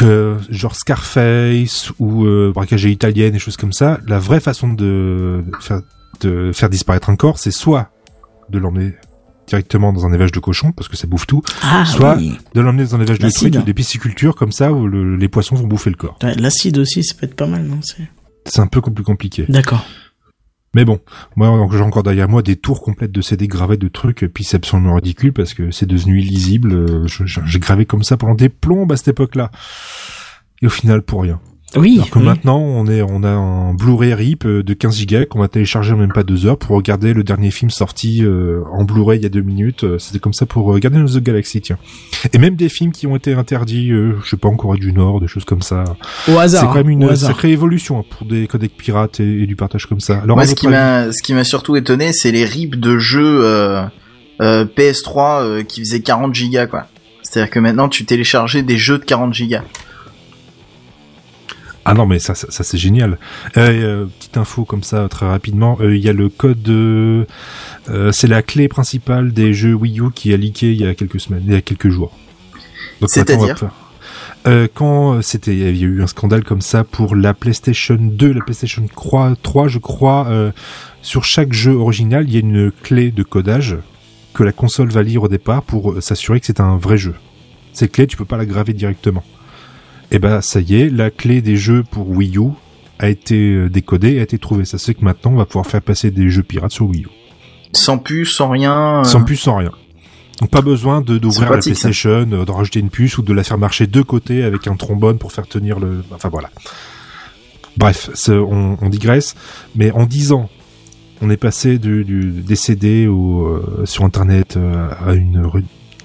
euh, 0.01 0.37
genre 0.49 0.75
Scarface 0.75 1.91
ou 1.99 2.25
euh, 2.25 2.51
braquage 2.53 2.85
italienne, 2.85 3.31
des 3.31 3.39
choses 3.39 3.57
comme 3.57 3.73
ça, 3.73 3.99
la 4.07 4.19
vraie 4.19 4.39
façon 4.39 4.69
de, 4.73 5.43
de 5.45 5.51
faire, 5.61 5.81
de 6.21 6.51
faire 6.53 6.69
disparaître 6.69 7.09
un 7.09 7.15
corps, 7.15 7.39
c'est 7.39 7.51
soit 7.51 7.89
de 8.49 8.59
l'emmener 8.59 8.93
directement 9.47 9.93
dans 9.93 10.05
un 10.05 10.09
élevage 10.13 10.31
de 10.31 10.39
cochon 10.39 10.71
parce 10.71 10.87
que 10.87 10.95
ça 10.97 11.07
bouffe 11.07 11.27
tout, 11.27 11.41
Ah, 11.63 11.85
soit 11.85 12.15
oui. 12.17 12.37
de 12.53 12.61
l'emmener 12.61 12.83
dans 12.85 12.95
un 12.95 12.99
élevage 13.01 13.19
de 13.19 13.29
trucs, 13.29 13.55
ou 13.55 13.61
des 13.61 13.73
piscicultures 13.73 14.35
comme 14.35 14.51
ça 14.51 14.71
où 14.71 14.87
le- 14.87 15.15
les 15.15 15.27
poissons 15.27 15.55
vont 15.55 15.67
bouffer 15.67 15.89
le 15.89 15.95
corps. 15.95 16.17
L'acide 16.21 16.77
aussi, 16.77 17.03
ça 17.03 17.15
peut 17.15 17.25
être 17.25 17.35
pas 17.35 17.47
mal, 17.47 17.63
non 17.63 17.79
c'est- 17.81 18.59
un 18.59 18.67
peu 18.67 18.81
plus 18.81 19.03
compliqué. 19.03 19.45
D'accord. 19.49 19.85
Mais 20.75 20.85
bon, 20.85 20.99
moi 21.35 21.67
j'ai 21.71 21.81
encore 21.81 22.01
derrière 22.01 22.27
moi 22.27 22.41
des 22.41 22.55
tours 22.55 22.81
complètes 22.81 23.11
de 23.11 23.21
CD 23.21 23.47
gravés 23.47 23.77
de 23.77 23.87
trucs, 23.87 24.23
et 24.23 24.27
puis 24.27 24.43
c'est 24.43 24.57
absolument 24.57 24.95
ridicule 24.95 25.31
parce 25.31 25.53
que 25.53 25.69
c'est 25.69 25.85
devenu 25.85 26.19
illisible. 26.19 26.73
Euh, 26.73 27.07
J'ai 27.45 27.59
gravé 27.59 27.85
comme 27.85 28.01
ça 28.03 28.17
pendant 28.17 28.33
des 28.33 28.49
plombes 28.49 28.91
à 28.91 28.97
cette 28.97 29.09
époque-là. 29.09 29.51
Et 30.63 30.65
au 30.65 30.69
final, 30.71 31.03
pour 31.03 31.21
rien. 31.21 31.39
Oui. 31.75 31.95
Alors 31.95 32.09
que 32.09 32.19
oui. 32.19 32.25
maintenant, 32.25 32.59
on 32.59 32.87
est, 32.87 33.01
on 33.01 33.23
a 33.23 33.29
un 33.29 33.73
Blu-ray 33.73 34.13
RIP 34.13 34.45
euh, 34.45 34.63
de 34.63 34.73
15 34.73 34.95
gigas 34.95 35.25
qu'on 35.25 35.39
va 35.39 35.47
télécharger 35.47 35.93
en 35.93 35.97
même 35.97 36.13
pas 36.13 36.23
deux 36.23 36.45
heures 36.45 36.57
pour 36.57 36.75
regarder 36.75 37.13
le 37.13 37.23
dernier 37.23 37.51
film 37.51 37.71
sorti 37.71 38.23
euh, 38.23 38.61
en 38.71 38.83
Blu-ray 38.83 39.19
il 39.19 39.23
y 39.23 39.25
a 39.25 39.29
deux 39.29 39.41
minutes. 39.41 39.83
Euh, 39.83 39.99
C'était 39.99 40.19
comme 40.19 40.33
ça 40.33 40.45
pour 40.45 40.65
regarder 40.65 40.99
of 41.01 41.13
the 41.13 41.19
Galaxy, 41.19 41.61
tiens. 41.61 41.77
Et 42.31 42.37
même 42.37 42.55
des 42.55 42.69
films 42.69 42.91
qui 42.91 43.07
ont 43.07 43.15
été 43.15 43.33
interdits, 43.33 43.91
euh, 43.91 44.15
je 44.23 44.29
sais 44.29 44.37
pas, 44.37 44.49
en 44.49 44.55
Corée 44.55 44.77
du 44.77 44.93
Nord, 44.93 45.19
des 45.19 45.27
choses 45.27 45.45
comme 45.45 45.61
ça. 45.61 45.83
Au 46.27 46.37
hasard. 46.37 46.61
C'est 46.61 46.67
quand 46.67 46.75
même 46.75 46.89
une 46.89 47.15
sacrée 47.15 47.51
évolution 47.51 47.99
hein, 47.99 48.05
pour 48.09 48.27
des 48.27 48.47
codecs 48.47 48.75
pirates 48.77 49.19
et, 49.19 49.43
et 49.43 49.47
du 49.47 49.55
partage 49.55 49.85
comme 49.87 49.99
ça. 49.99 50.19
Alors, 50.19 50.37
Moi, 50.37 50.45
ce 50.45 50.55
qui 50.55 50.67
m'a, 50.67 51.11
ce 51.11 51.21
qui 51.21 51.33
m'a 51.33 51.43
surtout 51.43 51.75
étonné, 51.75 52.13
c'est 52.13 52.31
les 52.31 52.45
rips 52.45 52.75
de 52.75 52.97
jeux 52.97 53.41
euh, 53.43 53.83
euh, 54.41 54.65
PS3 54.65 55.41
euh, 55.43 55.63
qui 55.63 55.81
faisaient 55.81 56.01
40 56.01 56.33
gigas, 56.33 56.67
quoi. 56.67 56.87
C'est-à-dire 57.21 57.51
que 57.51 57.59
maintenant, 57.59 57.89
tu 57.89 58.05
téléchargeais 58.05 58.61
des 58.63 58.77
jeux 58.77 58.97
de 58.99 59.05
40 59.05 59.33
gigas. 59.33 59.63
Ah 61.85 61.93
non, 61.93 62.05
mais 62.05 62.19
ça, 62.19 62.33
ça, 62.33 62.47
ça, 62.49 62.63
c'est 62.63 62.77
génial. 62.77 63.17
Euh, 63.57 63.67
euh, 63.67 64.05
petite 64.19 64.37
info 64.37 64.63
comme 64.63 64.83
ça, 64.83 65.07
très 65.09 65.25
rapidement. 65.27 65.77
euh, 65.81 65.95
Il 65.95 66.01
y 66.03 66.09
a 66.09 66.13
le 66.13 66.29
code. 66.29 66.67
euh, 66.69 67.25
euh, 67.89 68.11
c'est 68.13 68.27
la 68.27 68.41
clé 68.41 68.67
principale 68.69 69.33
des 69.33 69.53
jeux 69.53 69.73
Wii 69.73 69.99
U 69.99 70.11
qui 70.15 70.33
a 70.33 70.37
leaké 70.37 70.71
il 70.71 70.79
y 70.81 70.85
a 70.87 70.95
quelques 70.95 71.19
semaines, 71.19 71.43
il 71.45 71.51
y 71.53 71.55
a 71.55 71.61
quelques 71.61 71.89
jours. 71.89 72.17
C'est-à-dire 73.07 73.55
euh, 74.47 74.67
quand 74.73 75.21
c'était, 75.21 75.53
il 75.53 75.59
y 75.59 75.83
a 75.83 75.87
eu 75.87 76.01
un 76.03 76.07
scandale 76.07 76.43
comme 76.43 76.61
ça 76.61 76.83
pour 76.83 77.15
la 77.15 77.33
PlayStation 77.33 77.97
2, 77.99 78.33
la 78.33 78.41
PlayStation 78.41 78.85
3, 78.93 79.35
3 79.41 79.67
je 79.67 79.79
crois. 79.79 80.27
euh, 80.29 80.51
sur 81.01 81.25
chaque 81.25 81.51
jeu 81.51 81.73
original, 81.73 82.25
il 82.27 82.33
y 82.33 82.37
a 82.37 82.39
une 82.39 82.71
clé 82.71 83.11
de 83.11 83.23
codage 83.23 83.77
que 84.33 84.43
la 84.43 84.51
console 84.53 84.89
va 84.89 85.03
lire 85.03 85.23
au 85.23 85.27
départ 85.27 85.63
pour 85.63 85.91
euh, 85.93 86.01
s'assurer 86.01 86.39
que 86.39 86.45
c'est 86.45 86.59
un 86.61 86.77
vrai 86.77 86.97
jeu. 86.97 87.13
Cette 87.73 87.91
clé, 87.91 88.07
tu 88.07 88.15
peux 88.17 88.25
pas 88.25 88.37
la 88.37 88.45
graver 88.45 88.71
directement. 88.73 89.23
Et 90.13 90.19
ben 90.19 90.41
ça 90.41 90.59
y 90.61 90.75
est, 90.75 90.89
la 90.89 91.09
clé 91.09 91.41
des 91.41 91.57
jeux 91.57 91.83
pour 91.83 92.07
Wii 92.09 92.37
U 92.37 92.49
a 92.99 93.09
été 93.09 93.35
euh, 93.55 93.69
décodée, 93.69 94.19
a 94.19 94.23
été 94.23 94.37
trouvée. 94.37 94.63
Ça 94.63 94.77
c'est 94.77 94.93
que 94.93 95.03
maintenant 95.03 95.31
on 95.31 95.35
va 95.37 95.45
pouvoir 95.45 95.65
faire 95.65 95.81
passer 95.81 96.11
des 96.11 96.29
jeux 96.29 96.43
pirates 96.43 96.71
sur 96.71 96.85
Wii 96.87 97.03
U. 97.03 97.07
Sans 97.73 97.97
puce, 97.97 98.35
sans 98.35 98.49
rien. 98.49 98.99
euh, 98.99 99.03
Sans 99.03 99.23
puce, 99.23 99.41
sans 99.41 99.57
rien. 99.57 99.71
Donc 100.39 100.51
pas 100.51 100.61
besoin 100.61 101.01
de 101.01 101.17
d'ouvrir 101.17 101.49
la. 101.51 101.57
PlayStation, 101.57 102.27
euh, 102.31 102.45
d'en 102.45 102.53
rajouter 102.53 102.79
une 102.79 102.91
puce 102.91 103.17
ou 103.17 103.23
de 103.23 103.33
la 103.33 103.43
faire 103.43 103.57
marcher 103.57 103.87
de 103.87 104.01
côté 104.03 104.43
avec 104.43 104.67
un 104.67 104.75
trombone 104.75 105.17
pour 105.17 105.31
faire 105.31 105.47
tenir 105.47 105.79
le. 105.79 106.03
Enfin 106.13 106.29
voilà. 106.29 106.49
Bref, 107.77 108.11
on, 108.29 108.77
on 108.79 108.89
digresse. 108.89 109.33
Mais 109.75 109.89
en 109.91 110.05
10 110.05 110.31
ans, 110.33 110.47
on 111.21 111.31
est 111.31 111.37
passé 111.37 111.79
du, 111.79 112.03
du 112.05 112.29
des 112.29 112.55
CD 112.55 113.07
au, 113.07 113.45
euh, 113.47 113.81
sur 113.85 114.03
Internet 114.05 114.59
à 115.03 115.13
une 115.13 115.49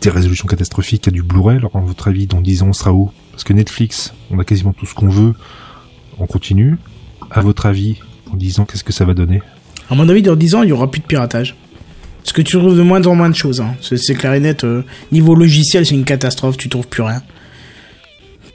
des 0.00 0.08
résolutions 0.10 0.46
catastrophiques, 0.46 1.08
à 1.08 1.10
du 1.10 1.22
Blu-ray. 1.22 1.58
Alors, 1.58 1.76
à 1.76 1.80
votre 1.80 2.08
avis, 2.08 2.26
dans 2.26 2.40
10 2.40 2.62
ans, 2.62 2.68
on 2.68 2.72
sera 2.72 2.92
où? 2.94 3.10
Parce 3.38 3.44
que 3.44 3.52
Netflix, 3.52 4.12
on 4.32 4.38
a 4.40 4.44
quasiment 4.44 4.72
tout 4.72 4.84
ce 4.84 4.94
qu'on 4.96 5.08
veut. 5.08 5.32
On 6.18 6.26
continue. 6.26 6.76
À 7.30 7.40
votre 7.40 7.66
avis, 7.66 7.98
en 8.32 8.36
10 8.36 8.58
ans, 8.58 8.64
qu'est-ce 8.64 8.82
que 8.82 8.92
ça 8.92 9.04
va 9.04 9.14
donner? 9.14 9.40
À 9.88 9.94
mon 9.94 10.08
avis, 10.08 10.22
dans 10.22 10.34
10 10.34 10.56
ans, 10.56 10.62
il 10.64 10.70
y 10.70 10.72
aura 10.72 10.90
plus 10.90 11.00
de 11.00 11.06
piratage. 11.06 11.54
Parce 12.24 12.32
que 12.32 12.42
tu 12.42 12.58
trouves 12.58 12.76
de 12.76 12.82
moins 12.82 13.06
en 13.06 13.14
moins 13.14 13.30
de 13.30 13.36
choses. 13.36 13.60
Hein. 13.60 13.76
C'est 13.80 14.14
clair 14.16 14.34
et 14.34 14.40
net. 14.40 14.64
euh, 14.64 14.82
niveau 15.12 15.36
logiciel, 15.36 15.86
c'est 15.86 15.94
une 15.94 16.04
catastrophe. 16.04 16.56
Tu 16.56 16.68
trouves 16.68 16.88
plus 16.88 17.02
rien. 17.04 17.22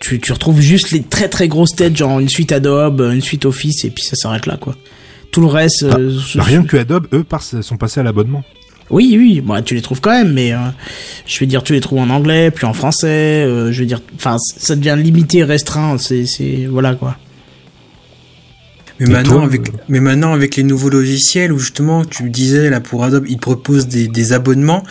Tu, 0.01 0.19
tu 0.19 0.33
retrouves 0.33 0.59
juste 0.59 0.91
les 0.91 1.01
très 1.01 1.29
très 1.29 1.47
grosses 1.47 1.77
têtes, 1.77 1.95
genre 1.95 2.19
une 2.19 2.27
suite 2.27 2.51
Adobe, 2.51 3.09
une 3.13 3.21
suite 3.21 3.45
Office, 3.45 3.85
et 3.85 3.89
puis 3.89 4.03
ça 4.03 4.17
s'arrête 4.17 4.47
là, 4.47 4.57
quoi. 4.57 4.75
Tout 5.31 5.39
le 5.39 5.47
reste. 5.47 5.85
Ah, 5.89 5.95
euh, 5.95 6.19
Bah, 6.35 6.43
Rien 6.43 6.65
que 6.65 6.75
Adobe, 6.75 7.07
eux, 7.13 7.25
sont 7.61 7.77
passés 7.77 8.01
à 8.01 8.03
l'abonnement. 8.03 8.43
Oui, 8.89 9.15
oui, 9.17 9.41
bah, 9.41 9.61
tu 9.61 9.75
les 9.75 9.81
trouves 9.81 10.01
quand 10.01 10.11
même, 10.11 10.33
mais 10.33 10.53
euh, 10.53 10.57
je 11.25 11.39
veux 11.39 11.45
dire, 11.45 11.63
tu 11.63 11.73
les 11.73 11.79
trouves 11.79 11.99
en 11.99 12.09
anglais, 12.09 12.51
puis 12.51 12.65
en 12.65 12.73
français. 12.73 13.07
euh, 13.45 13.71
je 13.71 13.79
veux 13.79 13.85
dire, 13.85 14.01
enfin, 14.15 14.37
ça 14.39 14.75
devient 14.75 14.95
limité, 15.01 15.43
restreint. 15.43 15.97
C'est, 15.97 16.25
c'est, 16.25 16.67
voilà 16.69 16.95
quoi. 16.95 17.17
Mais 18.99 19.07
Et 19.07 19.09
maintenant, 19.09 19.35
toi, 19.35 19.43
avec, 19.45 19.69
euh, 19.69 19.71
mais 19.89 19.99
maintenant, 19.99 20.33
avec 20.33 20.55
les 20.55 20.63
nouveaux 20.63 20.89
logiciels 20.89 21.51
où 21.51 21.59
justement, 21.59 22.05
tu 22.05 22.23
le 22.23 22.29
disais, 22.29 22.69
là, 22.69 22.79
pour 22.79 23.03
Adobe, 23.03 23.25
ils 23.27 23.39
proposent 23.39 23.87
des, 23.87 24.07
des 24.07 24.33
abonnements. 24.33 24.83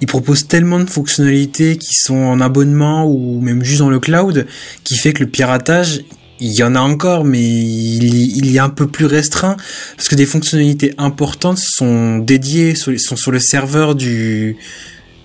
Ils 0.00 0.06
proposent 0.06 0.46
tellement 0.46 0.78
de 0.80 0.90
fonctionnalités 0.90 1.76
qui 1.78 1.94
sont 1.94 2.16
en 2.16 2.40
abonnement 2.40 3.06
ou 3.06 3.40
même 3.40 3.62
juste 3.64 3.78
dans 3.78 3.88
le 3.88 3.98
cloud, 4.00 4.46
qui 4.84 4.96
fait 4.96 5.12
que 5.14 5.24
le 5.24 5.30
piratage, 5.30 6.02
il 6.40 6.52
y 6.52 6.62
en 6.62 6.74
a 6.74 6.80
encore, 6.80 7.24
mais 7.24 7.42
il, 7.42 8.54
est 8.54 8.58
un 8.58 8.68
peu 8.68 8.86
plus 8.86 9.06
restreint 9.06 9.56
parce 9.96 10.08
que 10.08 10.14
des 10.14 10.26
fonctionnalités 10.26 10.94
importantes 10.98 11.58
sont 11.58 12.18
dédiées, 12.18 12.74
sont 12.74 13.16
sur 13.16 13.30
le 13.30 13.38
serveur 13.38 13.94
du, 13.94 14.56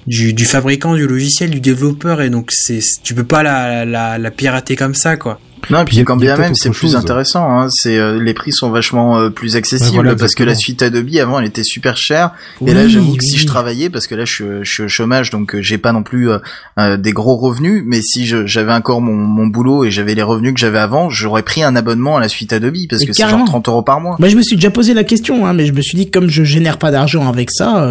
du, 0.07 0.33
du 0.33 0.45
fabricant 0.45 0.95
du 0.95 1.07
logiciel, 1.07 1.49
du 1.49 1.59
développeur, 1.59 2.21
et 2.21 2.29
donc 2.29 2.49
c'est, 2.51 2.79
tu 3.03 3.13
peux 3.13 3.23
pas 3.23 3.43
la, 3.43 3.85
la, 3.85 4.17
la 4.17 4.31
pirater 4.31 4.75
comme 4.75 4.95
ça, 4.95 5.15
quoi. 5.17 5.39
Non, 5.69 5.83
et 5.83 5.85
Puis 5.85 6.03
quand 6.03 6.17
bien 6.17 6.35
même 6.37 6.55
c'est 6.55 6.71
plus 6.71 6.95
intéressant. 6.95 7.47
Hein. 7.47 7.67
C'est 7.69 7.95
euh, 7.99 8.19
les 8.19 8.33
prix 8.33 8.51
sont 8.51 8.71
vachement 8.71 9.19
euh, 9.19 9.29
plus 9.29 9.55
accessibles 9.55 9.89
Ouais, 9.91 9.95
voilà, 10.05 10.15
parce 10.15 10.33
que 10.33 10.43
la 10.43 10.55
suite 10.55 10.81
Adobe 10.81 11.07
avant 11.21 11.37
elle 11.39 11.45
était 11.45 11.61
super 11.63 11.97
chère. 11.97 12.31
et 12.61 12.63
Oui, 12.63 12.73
là 12.73 12.87
j'avoue 12.87 13.15
que 13.15 13.23
si 13.23 13.33
oui. 13.33 13.37
je 13.37 13.45
travaillais 13.45 13.91
parce 13.91 14.07
que 14.07 14.15
là 14.15 14.25
je, 14.25 14.33
suis- 14.33 14.45
je 14.63 14.71
suis 14.71 14.83
au 14.83 14.87
chômage 14.87 15.29
donc 15.29 15.53
euh, 15.53 15.61
j'ai 15.61 15.77
pas 15.77 15.91
non 15.93 16.01
plus 16.01 16.31
euh, 16.31 16.39
euh, 16.79 16.97
des 16.97 17.11
gros 17.11 17.35
revenus. 17.37 17.83
Mais 17.85 18.01
si 18.01 18.25
je- 18.25 18.47
j'avais 18.47 18.73
encore 18.73 19.01
mon, 19.01 19.13
mon 19.13 19.45
boulot 19.45 19.85
et 19.85 19.91
j'avais 19.91 20.15
les 20.15 20.23
revenus 20.23 20.55
que 20.55 20.59
j'avais 20.59 20.79
avant, 20.79 21.11
j'aurais 21.11 21.43
pris 21.43 21.61
un 21.61 21.75
abonnement 21.75 22.17
à 22.17 22.19
la 22.19 22.27
suite 22.27 22.53
Adobe 22.53 22.73
parce 22.89 23.03
Mais 23.03 23.09
que 23.09 23.13
c'est 23.13 23.21
genre 23.21 23.29
carrément. 23.29 23.45
30 23.45 23.67
euros 23.67 23.83
par 23.83 24.01
mois. 24.01 24.15
Moi, 24.17 24.29
je 24.29 24.37
me 24.37 24.41
suis 24.41 24.55
déjà 24.55 24.71
posé 24.71 24.95
la 24.95 25.03
question, 25.03 25.45
hein, 25.45 25.53
mais 25.53 25.67
je 25.67 25.73
me 25.73 25.81
suis 25.83 25.95
dit 25.95 26.09
que 26.09 26.17
comme 26.17 26.27
je 26.31 26.43
génère 26.43 26.79
pas 26.79 26.89
d'argent 26.89 27.29
avec 27.29 27.51
ça, 27.51 27.87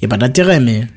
il 0.00 0.02
y 0.02 0.04
a 0.04 0.08
pas 0.08 0.16
d'intérêt, 0.16 0.58
mais 0.58 0.88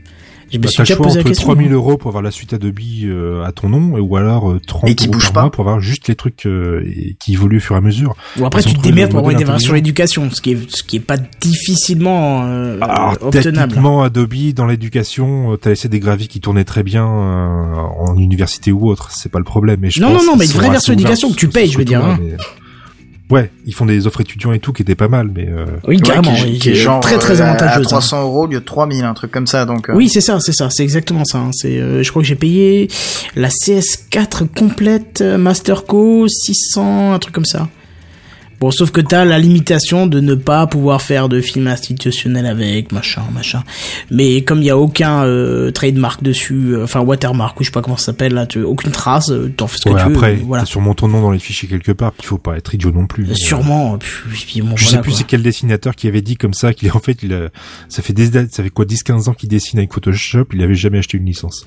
je 0.52 0.58
me 0.58 0.64
Bah, 0.64 0.70
suis 0.70 0.78
le 0.80 0.84
déjà 0.84 0.96
choix 0.96 1.06
posé 1.06 1.18
la 1.20 1.24
question. 1.24 1.46
3000 1.48 1.72
euros 1.74 1.98
pour 1.98 2.10
avoir 2.10 2.22
la 2.22 2.32
suite 2.32 2.54
Adobe 2.54 2.80
euh, 3.06 3.44
à 3.44 3.52
ton 3.52 3.70
nom, 3.70 3.98
ou 4.00 4.16
alors 4.18 4.52
euh, 4.52 4.60
30 4.66 4.90
Et 4.90 4.96
qui 4.96 5.06
euros 5.06 5.14
bouge 5.14 5.26
par 5.26 5.34
pas. 5.34 5.42
mois 5.44 5.52
pour 5.52 5.62
avoir 5.68 5.80
juste 5.82 6.08
les 6.08 6.16
trucs 6.16 6.46
euh, 6.46 6.84
et- 6.86 7.16
qui 7.20 7.34
évoluent 7.34 7.58
au 7.58 7.62
fur 7.62 7.76
et 7.76 7.80
à 7.80 7.82
mesure. 7.82 8.16
Ou 8.40 8.46
après, 8.46 8.62
tu 8.64 8.74
te 8.74 8.82
démerdes 8.82 9.12
pour 9.12 9.20
avoir 9.20 9.32
une 9.32 9.36
modèle 9.38 9.48
démarche 9.48 9.64
sur 9.64 9.74
l'éducation, 9.74 10.30
ce 10.32 10.42
qui 10.42 10.52
est, 10.52 10.72
ce 10.76 10.84
qui 10.84 10.98
est 10.98 11.00
pas 11.00 11.18
difficilement 11.40 12.44
euh, 12.46 12.78
Alors, 12.82 13.18
obtenable. 13.22 13.58
techniquement, 13.58 14.02
Adobe, 14.04 14.54
dans 14.56 14.66
l'éducation, 14.66 15.54
euh, 15.54 15.58
t'as 15.58 15.70
laissé 15.72 15.88
des 15.90 16.00
graphiques 16.00 16.32
qui 16.32 16.42
tournaient 16.42 16.64
très 16.64 16.84
bien 16.84 17.06
euh, 17.08 17.76
en 17.76 18.16
université 18.18 18.72
ou 18.72 18.90
autre, 18.90 19.10
c'est 19.12 19.32
pas 19.32 19.40
le 19.40 19.46
problème. 19.46 19.80
Mais 19.82 19.90
je 19.90 20.02
Non, 20.02 20.12
pense 20.14 20.26
non, 20.26 20.32
non, 20.32 20.38
mais 20.38 20.46
une 20.46 20.52
vraie 20.52 20.70
version 20.70 20.94
ouverts 20.94 20.98
d'éducation 20.98 21.30
que 21.32 21.36
tu 21.36 21.48
payes, 21.48 21.70
je 21.70 21.78
veux 21.78 21.86
dire, 21.86 22.02
mais- 22.20 22.36
Ouais, 23.32 23.50
ils 23.66 23.74
font 23.74 23.86
des 23.86 24.06
offres 24.08 24.22
étudiants 24.22 24.52
et 24.52 24.60
tout 24.60 24.74
qui 24.74 24.82
étaient 24.82 24.94
pas 24.96 25.08
mal, 25.08 25.32
mais 25.34 25.48
euh, 25.48 25.66
Oui, 25.88 25.96
Ouais, 25.96 26.02
carrément, 26.02 26.34
qui, 26.36 26.44
oui, 26.44 26.60
qui 26.60 26.70
est 26.72 26.76
genre 26.76 27.00
très 27.00 27.18
très 27.18 27.40
euh, 27.42 27.46
à- 27.46 27.50
avantageuse. 27.52 27.78
à 27.78 27.80
hein. 27.80 28.00
300 28.00 28.22
euros 28.24 28.44
au 28.44 28.48
lieu 28.48 28.60
de 28.60 28.66
3000 28.66 29.04
un 29.06 29.14
truc 29.14 29.32
comme 29.32 29.48
ça 29.48 29.66
donc. 29.66 29.90
euh, 29.90 29.94
Oui, 29.96 30.10
c'est 30.10 30.22
ça, 30.22 30.40
c'est 30.42 30.52
ça, 30.54 30.70
c'est 30.70 30.84
exactement 30.84 31.24
ça. 31.26 31.38
hein. 31.40 31.52
C'est, 31.54 31.80
euh, 31.80 32.04
je 32.04 32.10
crois 32.10 32.22
que 32.22 32.28
j'ai 32.28 32.36
payé 32.36 32.90
la 33.36 33.50
CS4 33.50 34.48
complète 34.48 35.22
Masterco 35.22 36.28
600, 36.28 37.14
un 37.14 37.20
truc 37.20 37.34
comme 37.34 37.46
ça. 37.46 37.70
Bon, 38.62 38.70
sauf 38.70 38.92
que 38.92 39.02
t'as 39.02 39.26
la 39.26 39.40
limitation 39.40 40.06
de 40.06 40.20
ne 40.20 40.36
pas 40.36 40.68
pouvoir 40.68 41.02
faire 41.02 41.30
de 41.30 41.42
film 41.42 41.66
institutionnel 41.66 42.46
avec, 42.46 42.92
machin, 42.92 43.24
machin. 43.34 43.64
Mais 44.12 44.44
comme 44.44 44.60
il 44.60 44.66
y 44.66 44.70
a 44.70 44.78
aucun 44.78 45.26
euh, 45.26 45.72
trademark 45.72 46.22
dessus, 46.22 46.76
euh, 46.76 46.84
enfin 46.84 47.00
watermark 47.00 47.60
ou 47.60 47.64
je 47.64 47.70
sais 47.70 47.72
pas 47.72 47.82
comment 47.82 47.98
ça 47.98 48.06
s'appelle 48.06 48.36
là, 48.36 48.46
tu, 48.46 48.62
aucune 48.62 48.92
trace, 48.92 49.32
euh, 49.32 49.52
t'en 49.58 49.66
fais 49.66 49.78
ce 49.80 49.86
que 49.86 49.90
ouais, 49.90 50.04
tu 50.04 50.10
veux. 50.10 50.16
après, 50.16 50.36
voilà. 50.36 50.62
t'as 50.62 50.70
sûrement 50.70 50.94
ton 50.94 51.08
nom 51.08 51.24
dans 51.24 51.32
les 51.32 51.40
fichiers 51.40 51.68
quelque 51.68 51.92
part, 51.92 52.12
puis 52.12 52.22
il 52.24 52.28
faut 52.28 52.38
pas 52.38 52.56
être 52.56 52.76
idiot 52.76 52.92
non 52.92 53.08
plus. 53.08 53.34
Sûrement. 53.36 53.98
puis- 53.98 54.46
puis 54.46 54.62
bon, 54.62 54.76
Je 54.78 54.84
voilà, 54.84 54.98
sais 54.98 55.02
plus 55.02 55.14
c'est 55.14 55.24
quel 55.24 55.42
dessinateur 55.42 55.96
qui 55.96 56.08
avait 56.08 56.22
dit 56.22 56.36
comme 56.38 56.54
ça 56.54 56.72
qu'il 56.76 56.92
en 56.94 57.00
fait 57.00 57.18
il 57.24 57.34
a, 57.34 57.50
ça 57.90 58.04
fait 58.04 58.14
des 58.14 58.32
ça 58.50 58.62
fait 58.62 58.70
quoi 58.70 58.86
10 58.86 59.02
15 59.02 59.28
ans 59.28 59.34
qu'il 59.34 59.50
dessine 59.50 59.80
avec 59.80 59.92
Photoshop, 59.92 60.46
il 60.54 60.62
avait 60.62 60.76
jamais 60.76 61.00
acheté 61.00 61.18
une 61.18 61.26
licence. 61.26 61.66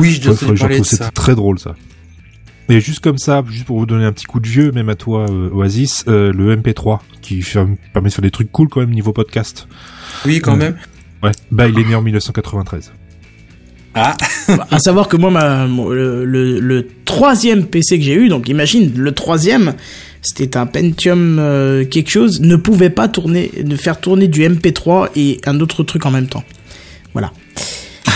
Oui, 0.00 0.10
je 0.14 0.20
dois 0.20 0.34
que 0.34 0.82
ça. 0.82 0.96
C'était 0.96 1.10
très 1.10 1.36
drôle 1.36 1.60
ça. 1.60 1.76
Et 2.68 2.80
juste 2.80 3.00
comme 3.00 3.18
ça, 3.18 3.42
juste 3.50 3.66
pour 3.66 3.78
vous 3.78 3.86
donner 3.86 4.04
un 4.04 4.12
petit 4.12 4.24
coup 4.24 4.40
de 4.40 4.46
vieux, 4.48 4.72
même 4.72 4.88
à 4.88 4.94
toi 4.94 5.26
euh, 5.30 5.50
Oasis, 5.52 6.04
euh, 6.08 6.32
le 6.32 6.56
MP3 6.56 7.00
qui 7.20 7.42
fait- 7.42 7.60
permet 7.92 8.08
de 8.08 8.14
faire 8.14 8.22
des 8.22 8.30
trucs 8.30 8.50
cool 8.50 8.68
quand 8.68 8.80
même 8.80 8.90
niveau 8.90 9.12
podcast. 9.12 9.68
Oui, 10.24 10.40
quand 10.40 10.54
Euh, 10.54 10.56
même. 10.56 10.76
Ouais, 11.22 11.32
bah 11.50 11.68
il 11.68 11.78
est 11.78 11.84
né 11.84 11.94
en 11.94 12.00
1993. 12.02 12.92
Ah, 13.96 14.16
à 14.70 14.78
savoir 14.80 15.08
que 15.08 15.16
moi, 15.16 15.30
ma, 15.30 15.66
le, 15.66 16.24
le, 16.24 16.58
le 16.58 16.88
troisième 17.04 17.64
PC 17.66 17.98
que 17.98 18.04
j'ai 18.04 18.14
eu, 18.14 18.28
donc 18.28 18.48
imagine, 18.48 18.92
le 18.96 19.12
troisième, 19.12 19.74
c'était 20.20 20.56
un 20.56 20.66
Pentium 20.66 21.38
euh, 21.38 21.84
quelque 21.84 22.10
chose, 22.10 22.40
ne 22.40 22.56
pouvait 22.56 22.90
pas 22.90 23.06
tourner, 23.08 23.52
de 23.62 23.76
faire 23.76 24.00
tourner 24.00 24.26
du 24.26 24.40
MP3 24.42 25.10
et 25.14 25.40
un 25.46 25.60
autre 25.60 25.84
truc 25.84 26.06
en 26.06 26.10
même 26.10 26.26
temps. 26.26 26.42
Voilà. 27.12 27.30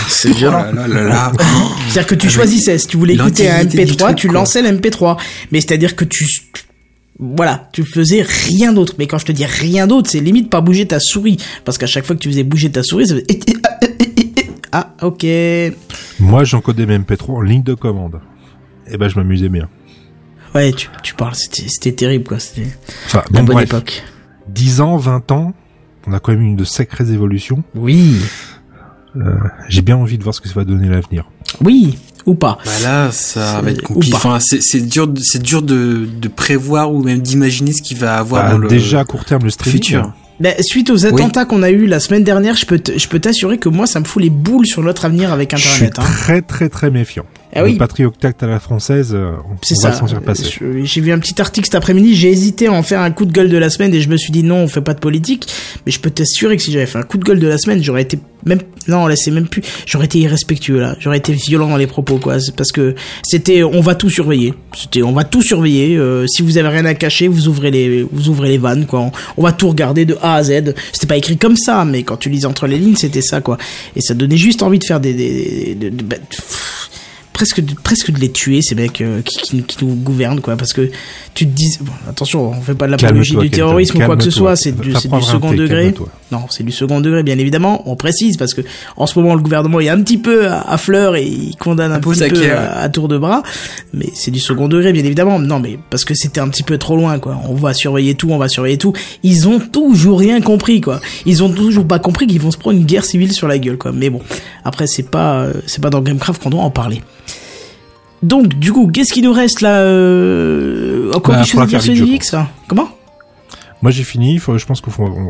C'est 0.09 0.33
violent. 0.33 0.65
Oh 0.73 0.75
là 0.75 1.03
là. 1.03 1.33
C'est-à-dire 1.89 2.07
que 2.07 2.15
tu 2.15 2.29
choisissais, 2.31 2.79
si 2.79 2.87
tu 2.87 2.97
voulais 2.97 3.15
écouter 3.15 3.49
un 3.51 3.59
L'antiquité 3.59 3.85
du 3.85 3.93
MP3, 3.93 3.97
truc, 3.99 4.17
tu 4.17 4.29
lançais 4.29 4.63
l'MP3. 4.63 5.19
Mais 5.53 5.61
c'est-à-dire 5.61 5.95
que 5.97 6.05
tu... 6.05 6.27
Voilà, 7.21 7.69
tu 7.73 7.85
faisais 7.85 8.23
rien 8.23 8.73
d'autre. 8.73 8.95
Mais 8.99 9.07
quand 9.07 9.19
je 9.19 9.27
te 9.27 9.33
dis 9.33 9.45
rien 9.45 9.87
d'autre, 9.87 10.09
c'est 10.11 10.21
limite 10.21 10.51
pas 10.51 10.61
bouger 10.61 10.87
ta 10.87 11.01
souris. 11.01 11.37
Parce 11.65 11.77
qu'à 11.79 11.87
chaque 11.87 12.05
fois 12.07 12.15
que 12.17 12.21
tu 12.21 12.29
faisais 12.29 12.45
bouger 12.45 12.71
ta 12.71 12.83
souris, 12.83 13.07
ça 13.09 13.15
faisait... 13.15 13.27
Ah, 14.73 14.95
ok. 15.03 15.25
Moi 16.21 16.45
j'encodais 16.45 16.87
mes 16.87 16.99
MP3 16.99 17.31
en 17.31 17.41
ligne 17.41 17.63
de 17.63 17.75
commande. 17.75 18.21
Et 18.91 18.97
ben 18.97 19.09
je 19.09 19.17
m'amusais 19.17 19.49
bien. 19.49 19.69
Ouais, 20.55 20.73
tu, 20.73 20.89
tu 21.03 21.15
parles, 21.15 21.35
c'était 21.35 21.93
terrible, 21.93 22.25
quoi. 22.25 22.39
C'était 22.39 22.67
Enfin 23.07 23.23
la 23.31 23.41
bon 23.41 23.45
bonne 23.47 23.57
bref, 23.57 23.69
époque. 23.69 24.03
10 24.49 24.81
ans, 24.81 24.97
20 24.97 25.31
ans, 25.33 25.53
on 26.07 26.13
a 26.13 26.21
quand 26.21 26.33
même 26.33 26.43
eu 26.43 26.55
de 26.55 26.65
sacrées 26.65 27.11
évolutions. 27.11 27.63
Oui. 27.75 28.17
Euh, 29.19 29.35
J'ai 29.69 29.83
bien 29.83 29.97
envie 29.97 30.17
de 30.19 30.23
voir 30.23 30.35
ce 30.35 30.41
que 30.41 30.49
ça 30.49 30.55
va 30.55 30.65
donner 30.65 30.89
l'avenir. 30.89 31.25
Oui. 31.65 31.99
Ou 32.27 32.35
pas. 32.35 32.59
Bah 32.65 32.71
là, 32.83 33.11
ça 33.11 33.61
va 33.63 33.71
être 33.71 33.83
compliqué. 33.83 34.15
Enfin, 34.15 34.39
c'est 34.41 34.81
dur, 34.87 35.09
de- 35.09 35.21
c'est 35.23 35.43
dur 35.43 35.63
de, 35.63 36.07
de 36.21 36.29
prévoir 36.29 36.93
ou 36.93 37.03
même 37.03 37.21
d'imaginer 37.21 37.73
ce 37.73 37.81
qu'il 37.83 37.97
va 37.97 38.17
avoir 38.19 38.45
Bah, 38.45 38.51
dans 38.53 38.59
le 38.59 38.69
déjà 38.69 39.01
à 39.01 39.05
court 39.05 39.25
terme, 39.25 39.45
le 39.45 39.51
streaming. 39.51 39.77
futur. 39.83 40.13
Ben, 40.39 40.55
suite 40.61 40.91
aux 40.91 41.07
attentats 41.07 41.47
qu'on 41.47 41.63
a 41.63 41.71
eu 41.71 41.87
la 41.87 41.99
semaine 42.01 42.23
dernière, 42.25 42.55
je 42.55 42.67
peux 42.67 42.79
te- 42.79 42.97
je 42.99 43.09
peux 43.09 43.19
t'assurer 43.19 43.59
que 43.59 43.69
moi, 43.69 43.87
ça 43.87 43.99
me 43.99 44.05
fout 44.05 44.23
les 44.23 44.31
boules 44.31 44.67
sur 44.67 44.83
notre 44.83 45.05
avenir 45.07 45.33
avec 45.33 45.57
Je 45.57 45.67
suis 45.67 45.87
Internet. 45.87 45.99
Hein. 45.99 46.03
très 46.03 46.43
très 46.43 46.69
très 46.69 46.91
méfiant. 46.91 47.25
Ah 47.55 47.65
oui. 47.65 47.73
Le 47.73 47.79
à 48.41 48.47
la 48.47 48.61
française, 48.61 49.13
euh, 49.15 49.33
on, 49.51 49.57
va 49.83 49.89
le 49.91 49.97
sentir 49.97 50.21
passer. 50.23 50.45
Je- 50.61 50.85
J'ai 50.85 51.01
vu 51.01 51.13
un 51.13 51.19
petit 51.19 51.41
article 51.41 51.67
cet 51.67 51.75
après-midi. 51.75 52.15
J'ai 52.15 52.31
hésité 52.31 52.67
à 52.67 52.73
en 52.73 52.83
faire 52.83 53.01
un 53.01 53.11
coup 53.11 53.25
de 53.25 53.33
gueule 53.33 53.49
de 53.49 53.57
la 53.59 53.71
semaine 53.71 53.95
et 53.95 54.01
je 54.01 54.09
me 54.09 54.17
suis 54.17 54.31
dit 54.33 54.43
non, 54.43 54.57
on 54.57 54.69
fait 54.69 54.81
pas 54.83 54.95
de 54.95 55.01
politique. 55.01 55.47
Mais 55.87 55.93
je 55.93 55.99
peux 56.01 56.11
t'assurer 56.11 56.57
que 56.57 56.63
si 56.63 56.73
j'avais 56.73 56.87
fait 56.87 56.99
un 56.99 57.03
coup 57.05 57.17
de 57.19 57.25
gueule 57.25 57.41
de 57.41 57.47
la 57.49 57.57
semaine, 57.59 57.83
j'aurais 57.83 58.03
été 58.03 58.19
même 58.47 58.61
non, 58.87 59.07
là 59.07 59.17
c'est 59.17 59.31
même 59.31 59.49
plus. 59.49 59.63
J'aurais 59.87 60.05
été 60.07 60.19
irrespectueux 60.21 60.79
là. 60.79 60.95
J'aurais 61.01 61.19
été 61.19 61.33
violent 61.33 61.69
dans 61.69 61.77
les 61.77 61.87
propos 61.87 62.19
quoi. 62.19 62.37
Parce 62.57 62.71
que 62.73 62.95
c'était 63.23 63.63
on 63.63 63.81
va 63.81 63.95
tout 63.95 64.11
surveiller. 64.11 64.55
C'était 64.77 65.03
on 65.03 65.13
va 65.13 65.25
tout 65.25 65.43
surveiller. 65.43 65.97
Euh, 65.97 66.27
si 66.29 66.43
vous 66.43 66.59
avez 66.59 66.69
rien 66.69 66.85
à 66.85 66.95
cacher, 66.95 67.29
vous 67.29 67.49
ouvrez 67.49 67.71
les 67.71 68.07
vous 68.11 68.29
ouvrez 68.29 68.49
les 68.51 68.59
vannes 68.59 68.87
quoi. 68.87 69.01
On, 69.01 69.13
on 69.39 69.43
va 69.43 69.53
tout 69.53 69.69
regarder 69.69 70.05
de 70.05 70.17
A 70.23 70.37
à 70.37 70.43
Z. 70.45 70.75
C'était 70.93 71.07
pas 71.07 71.17
écrit 71.17 71.37
comme 71.39 71.57
ça, 71.57 71.85
mais 71.85 72.03
quand 72.03 72.17
tu 72.19 72.29
lis 72.31 72.47
entre 72.47 72.67
les 72.67 72.79
lignes, 72.79 72.97
c'était 72.97 73.23
ça 73.23 73.41
quoi. 73.41 73.59
Et 73.97 74.01
ça 74.01 74.15
donnait 74.15 74.37
juste 74.37 74.63
envie 74.63 74.79
de 74.79 74.85
faire 74.85 75.01
des, 75.01 75.13
des, 75.15 75.75
de- 75.75 75.89
de- 75.91 76.03
bah, 76.05 76.17
pff, 76.31 76.91
presque 77.39 77.61
de, 77.61 77.73
presque 77.73 78.11
de 78.11 78.19
les 78.19 78.33
tuer 78.33 78.63
ces 78.63 78.75
mecs 78.75 79.01
euh, 79.01 79.23
qui, 79.23 79.37
qui, 79.37 79.63
qui 79.63 79.85
nous 79.85 79.95
gouvernent 79.95 80.41
quoi. 80.41 80.57
Parce 80.57 80.73
que 80.73 80.91
tu 81.35 81.47
te 81.47 81.55
dis 81.55 81.79
bon, 81.81 81.93
attention 82.09 82.51
on 82.51 82.61
fait 82.61 82.75
pas 82.75 82.87
de 82.87 82.91
l'apologie 82.91 83.37
du 83.37 83.49
terrorisme 83.49 83.99
ou 83.99 84.05
quoi 84.05 84.17
que 84.17 84.25
ce 84.25 84.31
soit 84.33 84.57
c'est 84.57 84.73
du, 84.73 84.93
second 84.93 85.51
thé, 85.51 85.57
degré. 85.57 85.95
non 86.33 86.47
c'est 86.51 86.65
du 86.65 86.73
second 86.73 87.01
degré 87.01 87.23
bien 87.23 87.39
évidemment. 87.39 87.89
On 87.89 87.95
précise 87.95 88.37
parce 88.37 88.55
que 88.55 88.63
en 88.97 89.07
ce 89.07 89.17
moment 89.21 89.37
le 89.37 89.41
gouvernement 89.41 89.79
est 89.79 89.89
un 89.89 90.03
petit 90.03 90.19
peu 90.19 90.49
à, 90.49 90.63
à 90.63 90.79
fleur 90.79 91.15
et 91.15 91.27
il 91.27 91.55
condamne 91.57 91.93
un 91.93 92.01
peu 92.01 92.11
petit 92.11 92.51
à 92.51 92.89
tour 92.89 93.07
de 93.07 93.19
bras. 93.19 93.45
Mais 93.95 94.09
c'est 94.15 94.33
du 94.33 94.41
second 94.41 94.67
degré 94.67 94.93
bien 94.93 95.05
évidemment. 95.05 95.39
Non 95.39 95.61
mais 95.61 95.79
parce 95.91 96.05
que 96.05 96.15
c'était 96.15 96.41
un 96.41 96.49
petit 96.49 96.65
peu 96.65 96.77
trop 96.77 96.97
loin 96.97 97.21
quoi. 97.21 97.41
On 97.49 97.55
va 97.55 97.73
surveiller 97.73 98.17
tout 98.17 98.31
on 98.31 98.39
va 98.39 98.49
surveiller 98.49 98.79
tout. 98.79 98.95
Ils 99.23 99.47
ont 99.47 99.61
toujours 99.61 100.19
rien 100.19 100.41
compris 100.41 100.81
quoi. 100.81 101.01
Ils 101.25 101.45
ont 101.45 101.53
toujours 101.53 101.87
pas 101.87 102.01
compris 102.01 102.27
qu'ils 102.27 102.41
vont 102.41 102.51
se 102.51 102.59
prendre 102.59 102.77
une 102.77 102.85
guerre 102.85 103.05
civile 103.05 103.33
sur 103.33 103.47
la 103.47 103.61
gueule 103.61 103.79
quoi. 103.79 103.93
Mais 103.93 104.11
bon 104.11 104.23
après 104.65 104.89
c'est 104.89 105.09
pas 105.09 105.43
euh, 105.43 105.53
c'est 105.67 105.81
pas 105.81 105.91
dans 105.91 106.01
Gamecraft 106.01 106.43
qu'on 106.43 106.51
doit 106.51 106.63
en 106.63 106.71
parler 106.71 107.01
donc, 108.23 108.49
du 108.49 108.73
coup, 108.73 108.89
qu'est-ce 108.93 109.13
qui 109.13 109.23
nous 109.23 109.33
reste 109.33 109.61
là 109.61 109.81
euh... 109.83 111.11
Encore 111.15 111.35
Bah, 111.35 111.41
quelque 111.43 111.51
chose 111.53 111.61
à 111.63 111.67
dire 111.67 111.83
sur 111.83 111.95
JX 111.95 112.21
ça 112.23 112.49
Comment? 112.67 112.89
Moi 113.81 113.93
j'ai 113.93 114.03
fini, 114.03 114.39
faut- 114.39 114.59
je 114.59 114.67
pense 114.67 114.81
qu'il 114.81 114.93
faut, 114.93 115.05
on- 115.05 115.29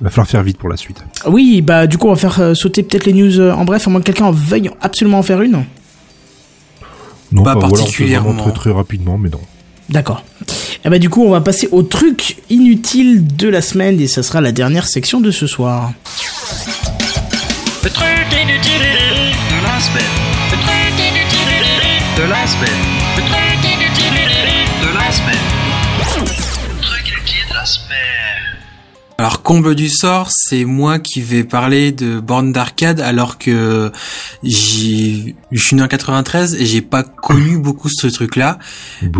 va 0.00 0.08
falloir 0.10 0.28
faire 0.28 0.42
vite 0.44 0.56
pour 0.56 0.68
la 0.68 0.76
suite. 0.76 1.04
Oui, 1.26 1.62
bah 1.62 1.88
du 1.88 1.98
coup, 1.98 2.06
on 2.06 2.12
va 2.12 2.16
faire 2.16 2.40
euh, 2.40 2.54
sauter 2.54 2.84
peut-être 2.84 3.06
les 3.06 3.12
news 3.12 3.40
euh, 3.40 3.52
en 3.52 3.64
bref, 3.64 3.88
à 3.88 3.90
moins 3.90 4.00
que 4.00 4.06
quelqu'un 4.06 4.26
en 4.26 4.30
veuille 4.30 4.70
absolument 4.80 5.18
en 5.18 5.22
faire 5.24 5.42
une. 5.42 5.64
Non, 7.32 7.42
Pas 7.42 7.56
enfin, 7.56 7.58
voilà, 7.58 7.66
on 7.66 7.70
peut 7.70 7.76
particulièrement. 7.78 8.30
vraiment 8.30 8.42
très 8.44 8.52
très 8.52 8.70
rapidement, 8.70 9.18
mais 9.18 9.30
non. 9.30 9.40
D'accord. 9.90 10.22
Et 10.84 10.88
bah 10.90 11.00
du 11.00 11.10
coup, 11.10 11.24
on 11.24 11.30
va 11.30 11.40
passer 11.40 11.68
au 11.72 11.82
truc 11.82 12.36
inutile 12.50 13.26
de 13.36 13.48
la 13.48 13.60
semaine 13.62 14.00
et 14.00 14.06
ça 14.06 14.22
sera 14.22 14.40
la 14.40 14.52
dernière 14.52 14.86
section 14.86 15.20
de 15.20 15.32
ce 15.32 15.48
soir. 15.48 15.92
Le 17.82 17.90
truc 17.90 18.06
inutile 18.30 18.80
de 18.80 19.64
la 19.64 19.80
semaine. 19.80 20.21
La 22.42 22.48
semaine. 22.48 22.70
Le 23.16 23.22
truc 23.22 23.72
inutile 23.72 24.18
de 24.82 24.98
la 24.98 25.12
semaine. 25.12 25.36
Le 26.74 26.80
truc 26.82 27.08
inutile 27.08 27.48
de 27.48 27.54
la 27.54 27.64
semaine. 27.64 28.58
Alors 29.18 29.42
comble 29.42 29.76
du 29.76 29.88
sort, 29.88 30.28
c'est 30.32 30.64
moi 30.64 30.98
qui 30.98 31.20
vais 31.20 31.44
parler 31.44 31.92
de 31.92 32.18
borne 32.18 32.50
d'arcade 32.50 33.00
alors 33.00 33.38
que 33.38 33.92
j'ai 34.42 35.36
je 35.52 35.62
suis 35.62 35.76
né 35.76 35.82
en 35.82 35.86
93 35.86 36.56
et 36.56 36.66
j'ai 36.66 36.80
pas 36.80 37.04
connu 37.04 37.58
beaucoup 37.58 37.88
ce 37.88 38.08
truc-là. 38.08 38.58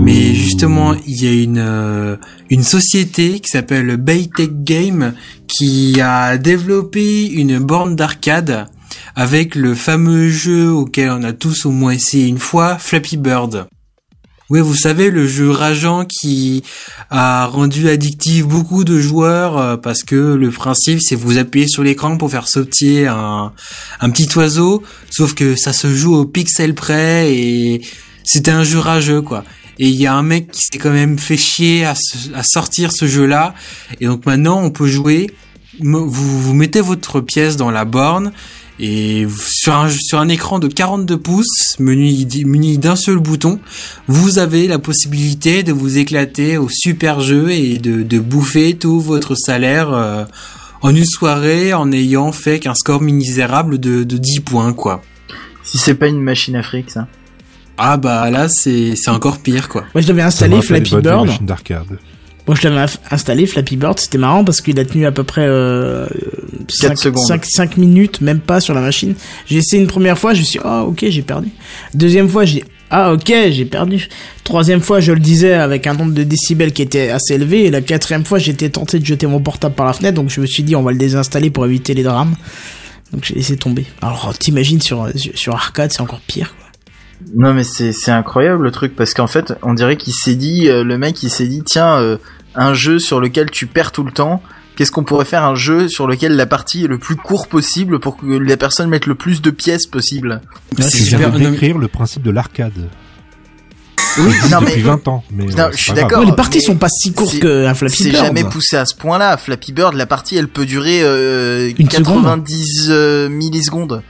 Mais 0.01 0.35
justement, 0.35 0.97
il 1.07 1.23
y 1.23 1.29
a 1.29 1.43
une 1.45 1.59
euh, 1.59 2.17
une 2.51 2.65
société 2.65 3.39
qui 3.39 3.51
s'appelle 3.51 3.99
Baytech 3.99 4.65
Game 4.65 5.15
qui 5.47 6.01
a 6.01 6.39
développé 6.39 7.29
une 7.29 7.61
borne 7.61 7.95
d'arcade 7.95 8.67
avec 9.15 9.55
le 9.55 9.75
fameux 9.75 10.31
jeu 10.31 10.71
auquel 10.71 11.11
on 11.11 11.23
a 11.23 11.33
tous 11.33 11.67
au 11.67 11.71
moins 11.71 11.93
essayé 11.93 12.27
une 12.27 12.39
fois, 12.39 12.79
Flappy 12.79 13.17
Bird. 13.17 13.67
Oui, 14.53 14.61
vous 14.61 14.75
savez, 14.75 15.11
le 15.11 15.27
jeu 15.27 15.51
rageant 15.51 16.05
qui 16.05 16.63
a 17.09 17.47
rendu 17.47 17.89
addictif 17.89 18.47
beaucoup 18.47 18.85
de 18.85 19.01
joueurs 19.01 19.57
euh, 19.57 19.77
parce 19.79 20.03
que 20.03 20.35
le 20.35 20.51
principe 20.51 21.01
c'est 21.01 21.15
vous 21.15 21.39
appuyez 21.39 21.69
sur 21.69 21.83
l'écran 21.83 22.19
pour 22.19 22.31
faire 22.31 22.47
sauter 22.47 23.07
un, 23.07 23.53
petit 24.13 24.29
oiseau, 24.37 24.83
sauf 25.09 25.33
que 25.33 25.57
ça 25.57 25.73
se 25.73 25.95
joue 25.95 26.15
au 26.15 26.27
pixel 26.27 26.75
près 26.75 27.35
et 27.35 27.81
c'était 28.25 28.51
un 28.51 28.63
jeu 28.63 28.79
rageux 28.79 29.23
quoi. 29.23 29.43
Et 29.79 29.89
il 29.89 29.95
y 29.95 30.07
a 30.07 30.13
un 30.13 30.23
mec 30.23 30.51
qui 30.51 30.61
s'est 30.61 30.79
quand 30.79 30.93
même 30.93 31.19
fait 31.19 31.39
chier 31.39 31.87
à, 31.87 31.95
sortir 32.43 32.93
ce 32.93 33.07
jeu-là. 33.07 33.55
Et 34.01 34.07
donc 34.07 34.27
maintenant 34.27 34.61
on 34.63 34.69
peut 34.69 34.87
jouer. 34.87 35.31
Vous 35.81 36.53
mettez 36.53 36.83
votre 36.83 37.23
pièce 37.23 37.57
dans 37.57 37.71
la 37.71 37.87
borne 37.87 38.33
et 38.85 39.29
sur 39.39 39.75
un, 39.75 39.89
sur 39.89 40.19
un 40.19 40.29
écran 40.29 40.59
de 40.59 40.67
42 40.67 41.17
pouces 41.17 41.77
muni, 41.79 42.27
muni 42.45 42.79
d'un 42.79 42.97
seul 42.97 43.19
bouton, 43.19 43.61
vous 44.09 44.41
avez 44.41 44.67
la 44.67 44.81
possibilité 44.81 45.63
de 45.63 45.73
vous 45.73 45.99
éclater 45.99 46.59
au 46.59 46.69
super 46.69 47.21
jeu 47.21 47.53
et 47.53 47.79
de, 47.79 48.03
de 48.03 48.19
bouffer 48.19 48.75
tout 48.75 49.01
votre 49.01 49.37
salaire 49.37 49.93
euh, 49.93 50.25
en 50.83 50.95
une 50.95 51.05
soirée 51.05 51.73
en 51.73 51.93
ayant 51.93 52.33
fait 52.33 52.59
qu'un 52.59 52.75
score 52.75 53.01
misérable 53.01 53.79
de, 53.79 54.03
de 54.03 54.17
10 54.17 54.41
points 54.41 54.73
quoi. 54.73 55.01
Si 55.63 55.79
c'est 55.79 55.95
pas 55.95 56.09
une 56.09 56.21
machine 56.21 56.57
à 56.57 56.65
fric, 56.65 56.91
ça. 56.91 57.07
Ah 57.79 57.97
bah 57.97 58.31
là 58.31 58.49
c'est 58.49 58.95
encore 59.07 59.39
pire 59.39 59.69
quoi. 59.69 59.85
Moi, 59.95 60.03
je 60.03 60.13
rappelle 60.13 60.51
les 60.51 60.61
Flappy 60.61 60.97
Bird. 60.97 61.31
Moi, 62.47 62.57
je 62.61 62.69
l'avais 62.69 62.93
installé 63.11 63.47
Flappy 63.47 63.77
Bird. 63.77 63.99
C'était 64.01 64.19
marrant 64.19 64.45
parce 64.45 64.61
qu'il 64.61 64.79
a 64.81 64.85
tenu 64.85 65.07
à 65.07 65.13
peu 65.13 65.23
près 65.23 65.47
euh, 65.47 66.07
5, 66.69 66.99
secondes. 66.99 67.79
minutes, 67.79 68.21
même 68.21 68.41
pas 68.41 68.61
sur 68.61 68.75
la 68.75 68.81
machine. 68.81 69.15
J'ai 69.47 69.59
essayé 69.59 69.81
une 69.81 69.89
première 69.89 70.19
fois, 70.19 70.35
je 70.35 70.41
me 70.41 70.45
suis 70.45 70.59
dit, 70.59 70.65
ah 70.65 70.85
ok, 70.85 71.05
j'ai 71.09 71.23
perdu. 71.23 71.51
Deuxième 71.95 72.29
fois, 72.29 72.45
j'ai 72.45 72.61
dit, 72.61 72.65
ah 72.91 73.13
ok, 73.13 73.33
j'ai 73.51 73.65
perdu. 73.65 74.09
Troisième 74.45 74.81
fois, 74.81 75.01
je 75.01 75.13
le 75.13 75.21
disais 75.21 75.55
avec 75.55 75.87
un 75.87 75.95
nombre 75.95 76.13
de 76.13 76.25
décibels 76.25 76.73
qui 76.73 76.83
était 76.83 77.11
assez 77.11 77.35
élevé. 77.35 77.65
Et 77.65 77.71
la 77.71 77.81
quatrième 77.81 78.25
fois, 78.25 78.39
j'étais 78.39 78.71
tenté 78.71 78.99
de 78.99 79.07
jeter 79.07 79.27
mon 79.27 79.41
portable 79.41 79.75
par 79.75 79.87
la 79.87 79.93
fenêtre, 79.93 80.17
donc 80.17 80.29
je 80.31 80.41
me 80.41 80.47
suis 80.47 80.63
dit, 80.63 80.75
on 80.75 80.83
va 80.83 80.93
le 80.93 80.99
désinstaller 80.99 81.51
pour 81.51 81.65
éviter 81.65 81.95
les 81.95 82.03
drames. 82.03 82.35
Donc 83.13 83.25
j'ai 83.25 83.35
laissé 83.35 83.57
tomber. 83.57 83.87
Alors 84.01 84.37
t'imagines 84.39 84.81
sur, 84.81 85.09
sur 85.17 85.37
sur 85.39 85.55
arcade, 85.55 85.93
c'est 85.93 86.01
encore 86.01 86.21
pire. 86.27 86.55
Non 87.35 87.55
mais 87.55 87.65
c'est 87.65 87.93
c'est 87.93 88.11
incroyable 88.11 88.63
le 88.65 88.71
truc 88.71 88.95
parce 88.97 89.15
qu'en 89.15 89.27
fait 89.27 89.55
on 89.63 89.75
dirait 89.75 89.97
qu'il 89.97 90.13
s'est 90.13 90.35
dit 90.35 90.69
euh, 90.69 90.85
le 90.85 90.99
mec 90.99 91.23
il 91.23 91.31
s'est 91.31 91.47
dit 91.47 91.63
tiens 91.65 91.97
euh, 91.99 92.17
un 92.55 92.75
jeu 92.75 92.99
sur 92.99 93.21
lequel 93.21 93.51
tu 93.51 93.67
perds 93.67 93.93
tout 93.93 94.05
le 94.05 94.13
temps 94.13 94.43
qu'est-ce 94.77 94.91
qu'on 94.93 95.05
pourrait 95.05 95.25
faire 95.25 95.45
un 95.45 95.55
jeu 95.55 95.89
sur 95.89 96.07
lequel 96.07 96.37
la 96.37 96.47
partie 96.47 96.85
est 96.85 96.89
le 96.89 96.99
plus 96.99 97.17
court 97.17 97.49
possible 97.49 97.99
pour 98.01 98.17
que 98.17 98.27
la 98.27 98.57
personne 98.57 98.89
mette 98.89 99.07
le 99.07 99.15
plus 99.15 99.41
de 99.43 99.51
pièces 99.51 99.87
possible? 99.87 100.41
Là, 100.79 100.85
C'est 100.89 100.99
super- 100.99 101.31
décrire 101.33 101.79
le 101.79 101.89
principe 101.89 102.23
de 102.23 102.31
l'arcade. 102.31 102.73
oui 104.19 104.33
non 104.51 104.61
depuis 104.61 104.75
mais 104.77 104.83
20 104.83 105.09
ans. 105.09 105.25
Mais 105.31 105.45
Non, 105.47 105.59
euh, 105.65 105.69
je 105.73 105.77
c'est 105.77 105.83
suis 105.85 105.93
d'accord. 105.93 106.21
Ouais, 106.21 106.27
les 106.27 106.33
parties 106.33 106.59
mais 106.59 106.65
sont 106.65 106.77
pas 106.77 106.89
si 106.91 107.13
courtes 107.13 107.33
c'est- 107.33 107.41
qu'un 107.41 107.73
Flappy 107.75 107.97
c'est 108.03 108.11
Bird. 108.11 108.25
jamais 108.27 108.45
poussé 108.45 108.77
à 108.77 108.85
ce 108.85 108.95
point-là 108.95 109.37
Flappy 109.37 109.73
Bird 109.73 109.95
la 109.95 110.07
partie 110.07 110.37
elle 110.37 110.49
peut 110.49 110.67
durer 110.67 111.01
euh, 111.03 111.71
Une 111.79 111.91
seconde 111.91 112.23
90 112.25 112.87
euh, 112.91 113.29
millisecondes 113.31 114.03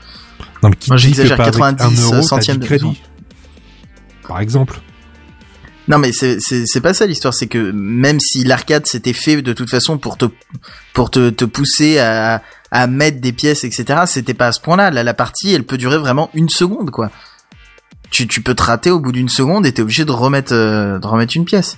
Non, 0.63 0.69
mais 0.69 0.75
qui 0.75 0.89
Moi, 0.89 0.97
j'exagère, 0.97 1.37
pas 1.37 1.43
avec 1.43 1.55
90 1.55 1.83
un 1.83 2.03
euro, 2.03 2.15
t'as 2.15 2.21
centièmes 2.21 2.57
de 2.57 2.65
crédit. 2.65 3.01
Par 4.27 4.39
exemple. 4.39 4.79
Non 5.89 5.97
mais 5.97 6.11
c'est 6.13 6.81
pas 6.81 6.93
ça 6.93 7.05
l'histoire, 7.05 7.33
c'est 7.33 7.47
que 7.47 7.71
même 7.71 8.21
si 8.21 8.45
l'arcade 8.45 8.85
s'était 8.85 9.11
fait 9.11 9.41
de 9.41 9.51
toute 9.51 9.69
façon 9.69 9.97
pour 9.97 10.17
te 10.17 10.25
pour 10.93 11.11
te 11.11 11.29
te 11.29 11.43
pousser 11.43 11.99
à 11.99 12.41
à 12.71 12.87
mettre 12.87 13.19
des 13.19 13.33
pièces 13.33 13.65
etc, 13.65 14.03
c'était 14.05 14.33
pas 14.33 14.47
à 14.47 14.51
ce 14.53 14.61
point-là. 14.61 14.91
Là 14.91 15.03
la 15.03 15.13
partie 15.13 15.53
elle 15.53 15.65
peut 15.65 15.77
durer 15.77 15.97
vraiment 15.97 16.29
une 16.33 16.47
seconde 16.47 16.89
quoi. 16.89 17.11
Tu 18.11 18.29
tu 18.29 18.41
peux 18.41 18.55
te 18.55 18.63
rater 18.63 18.91
au 18.91 19.01
bout 19.01 19.11
d'une 19.11 19.27
seconde 19.27 19.65
et 19.65 19.73
t'es 19.73 19.81
obligé 19.81 20.05
de 20.05 20.13
remettre 20.13 20.53
euh, 20.53 20.99
de 20.99 21.05
remettre 21.05 21.35
une 21.35 21.43
pièce. 21.43 21.77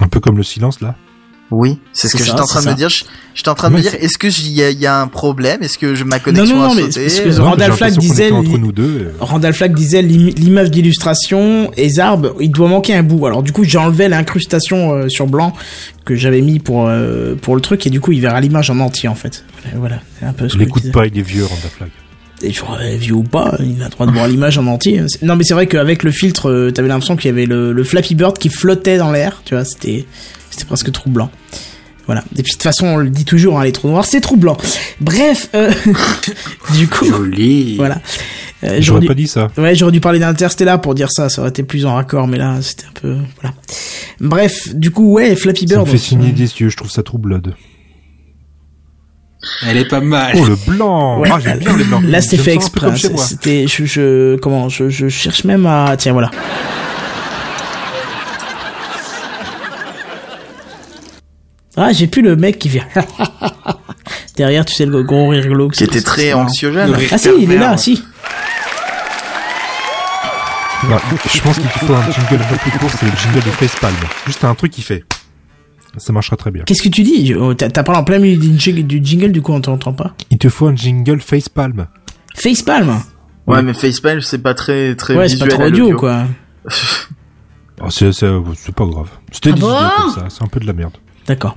Un 0.00 0.08
peu 0.08 0.20
comme 0.20 0.36
le 0.36 0.42
silence, 0.42 0.80
là. 0.80 0.94
Oui, 1.52 1.78
c'est 1.92 2.08
ce 2.08 2.16
que 2.16 2.24
j'étais 2.24 2.40
en 2.40 2.44
train 2.44 2.60
de 2.62 2.68
me 2.70 2.74
dire. 2.74 2.88
Je- 2.88 3.04
J'étais 3.34 3.50
en 3.50 3.54
train 3.54 3.68
de 3.70 3.76
me 3.76 3.80
dire, 3.82 3.92
est-ce 4.00 4.16
que 4.18 4.26
il 4.28 4.52
y 4.52 4.62
a, 4.62 4.70
il 4.70 4.80
y 4.80 4.86
a 4.86 4.98
un 5.00 5.08
problème? 5.08 5.62
Est-ce 5.62 5.76
que 5.78 5.94
je- 5.94 6.04
ma 6.04 6.16
Non, 6.16 6.22
connexion 6.24 6.56
non, 6.56 6.62
a 6.64 6.68
non, 6.68 6.74
mais 6.74 6.90
sauté? 6.90 7.30
Randall 7.38 7.72
Flagg 7.72 7.96
disait, 7.98 8.24
était 8.28 8.32
entre 8.34 8.48
li- 8.50 8.58
nous 8.58 8.72
deux. 8.72 9.12
Randall 9.20 9.52
Flagg 9.52 9.74
disait 9.74 10.00
l'im- 10.02 10.32
l'image 10.36 10.70
d'illustration 10.70 11.70
et 11.76 11.88
Zarb, 11.90 12.32
il 12.40 12.50
doit 12.50 12.68
manquer 12.68 12.94
un 12.94 13.02
bout. 13.02 13.26
Alors 13.26 13.42
du 13.42 13.52
coup, 13.52 13.62
j'ai 13.62 13.76
enlevé 13.78 14.08
l'incrustation 14.08 14.92
euh, 14.94 15.08
sur 15.08 15.26
blanc 15.26 15.52
que 16.04 16.16
j'avais 16.16 16.40
mis 16.40 16.58
pour 16.58 16.88
euh, 16.88 17.34
pour 17.36 17.54
le 17.54 17.60
truc 17.60 17.86
et 17.86 17.90
du 17.90 18.00
coup, 18.00 18.12
il 18.12 18.20
verra 18.22 18.40
l'image 18.40 18.70
en 18.70 18.80
entier 18.80 19.08
en 19.08 19.14
fait. 19.14 19.44
Voilà, 19.76 20.00
un 20.22 20.32
peu 20.32 20.48
ce 20.48 20.54
que 20.54 20.60
je 20.60 20.64
L'écoute 20.64 20.90
pas, 20.92 21.06
il 21.06 21.18
est 21.18 21.22
vieux, 21.22 21.44
Randa 21.44 21.68
Flag. 21.76 21.90
Et 22.42 22.52
genre, 22.52 22.78
euh, 22.80 22.96
vieux 22.96 23.14
ou 23.14 23.22
pas, 23.22 23.56
il 23.60 23.80
a 23.82 23.84
le 23.84 23.90
droit 23.90 24.06
de 24.06 24.12
voir 24.12 24.28
l'image 24.28 24.56
en 24.58 24.66
entier. 24.66 25.02
Non, 25.22 25.36
mais 25.36 25.44
c'est 25.44 25.54
vrai 25.54 25.66
qu'avec 25.66 26.02
le 26.02 26.10
filtre, 26.10 26.70
t'avais 26.74 26.88
l'impression 26.88 27.16
qu'il 27.16 27.30
y 27.30 27.32
avait 27.32 27.46
le, 27.46 27.72
le 27.72 27.84
Flappy 27.84 28.14
Bird 28.14 28.38
qui 28.38 28.48
flottait 28.50 28.98
dans 28.98 29.10
l'air, 29.10 29.42
tu 29.44 29.54
vois, 29.54 29.64
c'était, 29.64 30.04
c'était 30.56 30.66
presque 30.66 30.90
troublant. 30.92 31.30
Voilà. 32.06 32.22
Et 32.38 32.42
puis 32.42 32.52
de 32.52 32.56
toute 32.56 32.62
façon, 32.62 32.86
on 32.86 32.96
le 32.98 33.10
dit 33.10 33.24
toujours, 33.24 33.58
hein, 33.60 33.64
les 33.64 33.72
trous 33.72 33.88
noirs, 33.88 34.04
c'est 34.04 34.20
troublant. 34.20 34.56
Bref, 35.00 35.48
euh, 35.54 35.72
du 36.76 36.86
coup, 36.88 37.04
Joli. 37.04 37.76
voilà. 37.76 37.96
Euh, 38.64 38.68
j'aurais 38.68 38.80
J'aurais 38.82 39.00
dû- 39.00 39.06
pas 39.08 39.14
dit 39.14 39.26
ça. 39.26 39.48
Ouais, 39.58 39.74
j'aurais 39.74 39.92
dû 39.92 40.00
parler 40.00 40.18
d'Interstellar 40.20 40.80
pour 40.80 40.94
dire 40.94 41.08
ça, 41.10 41.28
ça 41.28 41.40
aurait 41.42 41.50
été 41.50 41.62
plus 41.64 41.84
en 41.84 41.94
raccord, 41.94 42.26
mais 42.28 42.38
là, 42.38 42.58
c'était 42.62 42.84
un 42.86 43.00
peu, 43.00 43.16
voilà. 43.40 43.54
Bref, 44.20 44.74
du 44.74 44.90
coup, 44.92 45.12
ouais, 45.14 45.34
Flappy 45.36 45.66
Ça 45.68 45.74
me 45.74 45.84
Bird. 45.84 45.88
fait 45.88 45.98
signer 45.98 46.32
des 46.32 46.44
yeux, 46.60 46.68
je 46.68 46.76
trouve 46.76 46.90
ça 46.90 47.02
Blood. 47.12 47.54
Elle 49.66 49.76
est 49.76 49.88
pas 49.88 50.00
mal. 50.00 50.34
Oh, 50.38 50.44
le 50.44 50.56
blanc 50.72 51.20
Ouais, 51.20 51.28
Ah, 51.32 51.38
j'aime 51.42 51.58
bien 51.58 51.76
les 51.76 51.84
blancs. 51.84 52.02
Là, 52.04 52.20
c'était 52.20 52.36
fait 52.38 52.50
ça 52.50 52.56
exprès. 52.56 52.88
C'était, 53.16 53.66
je, 53.66 53.84
je, 53.84 54.36
comment, 54.36 54.68
je, 54.68 54.88
je 54.88 55.08
cherche 55.08 55.44
même 55.44 55.66
à, 55.66 55.94
tiens, 55.98 56.12
voilà. 56.12 56.30
Ah, 61.76 61.92
j'ai 61.92 62.06
plus 62.06 62.22
le 62.22 62.36
mec 62.36 62.58
qui 62.58 62.68
vient. 62.68 62.86
Derrière, 64.36 64.64
tu 64.64 64.74
sais, 64.74 64.86
le 64.86 65.02
gros 65.02 65.28
rire 65.28 65.46
glauque. 65.46 65.72
Qui 65.72 65.84
était 65.84 66.00
très 66.02 66.32
anxiogène. 66.32 66.94
Ah 67.10 67.18
si, 67.18 67.28
il 67.38 67.52
est 67.52 67.58
là, 67.58 67.76
si. 67.76 68.02
Bah, 70.88 71.00
je 71.32 71.40
pense 71.40 71.58
qu'il 71.58 71.68
te 71.68 71.78
faut 71.80 71.94
un 71.94 72.10
jingle 72.10 72.42
un 72.42 72.46
peu 72.48 72.56
plus 72.56 72.78
court, 72.78 72.90
c'est 72.90 73.06
le 73.06 73.12
jingle 73.16 73.44
de 73.44 73.50
Facepalm. 73.50 73.94
Juste 74.26 74.44
un 74.44 74.54
truc 74.54 74.72
qui 74.72 74.82
fait. 74.82 75.04
Ça 75.96 76.12
marchera 76.12 76.36
très 76.36 76.50
bien. 76.50 76.62
Qu'est-ce 76.64 76.82
que 76.82 76.88
tu 76.90 77.02
dis 77.02 77.34
Oh, 77.34 77.54
T'as 77.54 77.70
parlé 77.82 78.00
en 78.00 78.04
plein 78.04 78.18
milieu 78.18 78.36
du 78.36 79.00
jingle, 79.02 79.32
du 79.32 79.42
coup, 79.42 79.52
on 79.52 79.60
t'entend 79.60 79.94
pas. 79.94 80.14
Il 80.30 80.38
te 80.38 80.48
faut 80.48 80.68
un 80.68 80.76
jingle 80.76 81.20
Facepalm. 81.20 81.86
Facepalm 82.34 83.00
Ouais, 83.46 83.62
mais 83.62 83.74
Facepalm, 83.74 84.20
c'est 84.20 84.38
pas 84.38 84.54
très, 84.54 84.94
très 84.94 85.14
Ouais, 85.16 85.28
c'est 85.28 85.38
pas 85.38 85.46
visuel 85.46 85.58
trop 85.60 85.68
audio, 85.68 85.96
quoi. 85.96 86.24
Oh, 87.80 87.86
c'est, 87.90 88.12
c'est, 88.12 88.30
c'est 88.56 88.74
pas 88.74 88.84
grave. 88.84 89.08
C'était 89.32 89.50
Ah 89.50 89.54
des 89.54 89.60
bon 89.60 89.70
idées 89.70 89.90
comme 89.96 90.10
ça, 90.14 90.26
c'est 90.28 90.42
un 90.44 90.48
peu 90.48 90.60
de 90.60 90.66
la 90.66 90.72
merde. 90.72 90.92
D'accord. 91.28 91.56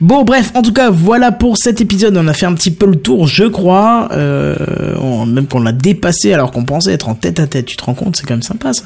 Bon, 0.00 0.24
bref, 0.24 0.50
en 0.54 0.62
tout 0.62 0.72
cas, 0.72 0.90
voilà 0.90 1.32
pour 1.32 1.56
cet 1.56 1.80
épisode. 1.80 2.16
On 2.16 2.26
a 2.28 2.34
fait 2.34 2.46
un 2.46 2.54
petit 2.54 2.70
peu 2.70 2.86
le 2.86 2.96
tour, 2.96 3.26
je 3.26 3.44
crois. 3.44 4.08
Euh, 4.12 4.94
on- 5.00 5.24
même 5.26 5.46
qu'on 5.46 5.60
l'a 5.60 5.72
dépassé 5.72 6.32
alors 6.32 6.50
qu'on 6.50 6.64
pensait 6.64 6.92
être 6.92 7.08
en 7.08 7.14
tête 7.14 7.40
à 7.40 7.46
tête. 7.46 7.66
Tu 7.66 7.76
te 7.76 7.84
rends 7.84 7.94
compte, 7.94 8.16
c'est 8.16 8.26
quand 8.26 8.34
même 8.34 8.42
sympa, 8.42 8.72
ça. 8.72 8.82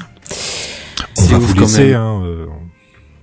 On 1.17 1.23
va 1.23 1.37
vous 1.37 1.53
laisser, 1.55 1.93
hein. 1.93 2.21
euh, 2.23 2.45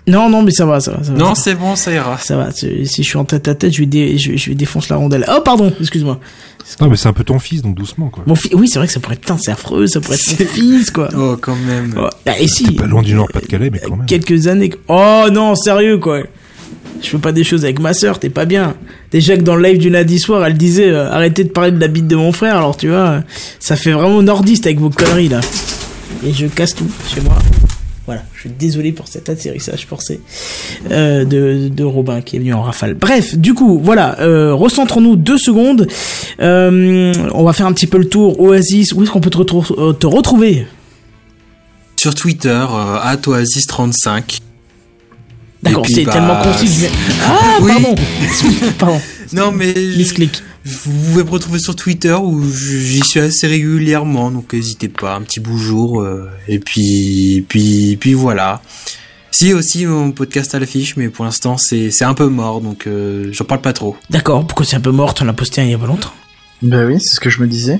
Non, 0.06 0.28
non, 0.28 0.42
mais 0.42 0.50
ça 0.50 0.66
va, 0.66 0.80
ça 0.80 0.92
va. 0.92 1.04
Ça 1.04 1.12
va 1.12 1.18
Non, 1.18 1.34
c'est 1.34 1.54
bon, 1.54 1.76
ça 1.76 1.92
ira. 1.92 2.18
ça 2.18 2.36
va. 2.36 2.50
Si 2.50 2.86
si 2.86 3.02
je 3.02 3.08
suis 3.08 3.16
en 3.18 3.24
tête 3.24 3.46
à 3.48 3.54
tête, 3.54 3.72
je 3.72 3.80
vais, 3.80 3.86
dé- 3.86 4.18
je, 4.18 4.32
vais- 4.32 4.36
je 4.38 4.48
vais 4.50 4.54
défoncer 4.54 4.88
la 4.90 4.96
rondelle. 4.96 5.24
Oh, 5.30 5.40
pardon, 5.44 5.72
excuse-moi. 5.80 6.18
Non, 6.80 6.88
mais 6.90 6.96
c'est 6.96 7.08
un 7.08 7.12
peu 7.14 7.24
ton 7.24 7.38
fils, 7.38 7.62
donc 7.62 7.74
doucement, 7.76 8.08
quoi. 8.10 8.24
Mon 8.26 8.34
fils, 8.34 8.52
oui, 8.54 8.68
c'est 8.68 8.78
vrai 8.78 8.86
que 8.88 8.92
ça 8.92 9.00
pourrait 9.00 9.14
être, 9.14 9.20
putain, 9.22 9.38
c'est 9.38 9.50
affreux, 9.50 9.86
ça 9.86 10.00
pourrait 10.00 10.16
être 10.16 10.40
mon 10.40 10.46
fils, 10.46 10.90
quoi. 10.90 11.08
Oh, 11.16 11.36
quand 11.40 11.56
même. 11.56 11.94
Oh, 11.98 12.08
ah, 12.26 12.38
et 12.38 12.48
si. 12.48 12.72
Pas 12.72 12.86
loin 12.86 13.00
du 13.02 13.14
Nord-Pas-de-Calais, 13.14 13.70
mais 13.70 13.80
quand 13.86 13.96
même. 13.96 14.06
quelques 14.06 14.46
années. 14.48 14.70
Oh 14.88 15.24
non, 15.32 15.54
sérieux 15.54 15.96
quoi. 15.98 16.20
Je 17.02 17.08
fais 17.08 17.18
pas 17.18 17.32
des 17.32 17.44
choses 17.44 17.64
avec 17.64 17.78
ma 17.80 17.94
sœur, 17.94 18.18
t'es 18.18 18.28
pas 18.30 18.44
bien. 18.44 18.74
Déjà 19.12 19.36
que 19.36 19.42
dans 19.42 19.54
le 19.56 19.62
live 19.62 19.78
du 19.78 19.88
lundi 19.90 20.18
soir, 20.18 20.44
elle 20.44 20.56
disait 20.56 20.90
euh, 20.90 21.10
arrêtez 21.10 21.44
de 21.44 21.50
parler 21.50 21.70
de 21.70 21.80
la 21.80 21.88
bite 21.88 22.08
de 22.08 22.16
mon 22.16 22.32
frère. 22.32 22.56
Alors 22.56 22.76
tu 22.76 22.88
vois, 22.88 23.22
ça 23.60 23.76
fait 23.76 23.92
vraiment 23.92 24.20
nordiste 24.22 24.66
avec 24.66 24.78
vos 24.80 24.90
conneries 24.90 25.28
là. 25.28 25.40
Et 26.26 26.32
je 26.32 26.46
casse 26.46 26.74
tout 26.74 26.86
chez 27.14 27.20
moi. 27.20 27.36
Voilà, 28.06 28.22
je 28.34 28.40
suis 28.40 28.50
désolé 28.50 28.92
pour 28.92 29.06
cet 29.06 29.28
atterrissage 29.28 29.84
forcé 29.86 30.20
euh, 30.90 31.24
de, 31.26 31.68
de 31.68 31.84
Robin 31.84 32.22
qui 32.22 32.36
est 32.36 32.38
venu 32.38 32.54
en 32.54 32.62
rafale. 32.62 32.94
Bref, 32.94 33.36
du 33.36 33.52
coup, 33.52 33.78
voilà, 33.82 34.18
euh, 34.20 34.54
recentrons-nous 34.54 35.14
deux 35.16 35.36
secondes. 35.36 35.86
Euh, 36.40 37.12
on 37.34 37.44
va 37.44 37.52
faire 37.52 37.66
un 37.66 37.72
petit 37.74 37.86
peu 37.86 37.98
le 37.98 38.08
tour. 38.08 38.40
Oasis, 38.40 38.92
où 38.94 39.02
est-ce 39.02 39.10
qu'on 39.10 39.20
peut 39.20 39.28
te, 39.28 39.36
retrou- 39.36 39.96
te 39.98 40.06
retrouver? 40.06 40.66
Sur 41.96 42.14
Twitter, 42.14 42.48
euh, 42.70 43.14
@oasis35. 43.16 44.40
D'accord, 45.62 45.84
c'est 45.86 46.04
bah, 46.04 46.12
tellement 46.12 46.42
concis. 46.42 46.66
que 46.66 46.72
je 46.72 46.78
viens- 46.78 46.90
Ah, 47.24 47.58
Oui. 47.62 47.72
pardon. 47.72 47.94
pardon. 48.78 49.00
Non, 49.32 49.52
mais 49.52 49.74
Misclick. 49.74 50.42
vous 50.64 50.90
pouvez 51.12 51.24
me 51.24 51.30
retrouver 51.30 51.58
sur 51.58 51.74
Twitter 51.76 52.14
où 52.14 52.42
j'y 52.52 53.00
suis 53.00 53.20
assez 53.20 53.46
régulièrement, 53.46 54.30
donc 54.30 54.52
n'hésitez 54.52 54.88
pas, 54.88 55.14
un 55.16 55.22
petit 55.22 55.40
bonjour. 55.40 56.00
euh, 56.00 56.30
et 56.46 56.58
puis, 56.58 57.44
puis, 57.48 57.96
puis 58.00 58.14
voilà. 58.14 58.62
Si 59.30 59.52
aussi 59.52 59.84
mon 59.84 60.10
podcast 60.12 60.54
à 60.54 60.58
l'affiche, 60.58 60.96
mais 60.96 61.08
pour 61.08 61.24
l'instant 61.24 61.58
c'est 61.58 62.02
un 62.02 62.14
peu 62.14 62.26
mort, 62.28 62.60
donc 62.60 62.86
euh, 62.86 63.28
j'en 63.32 63.44
parle 63.44 63.60
pas 63.60 63.72
trop. 63.72 63.96
D'accord, 64.10 64.46
pourquoi 64.46 64.64
c'est 64.64 64.76
un 64.76 64.80
peu 64.80 64.90
mort? 64.90 65.14
On 65.20 65.24
l'a 65.24 65.32
posté 65.34 65.60
il 65.62 65.70
y 65.70 65.74
a 65.74 65.78
pas 65.78 65.86
longtemps. 65.86 66.12
Bah 66.62 66.84
oui, 66.86 66.96
c'est 67.00 67.14
ce 67.14 67.20
que 67.20 67.30
je 67.30 67.40
me 67.40 67.46
disais. 67.46 67.78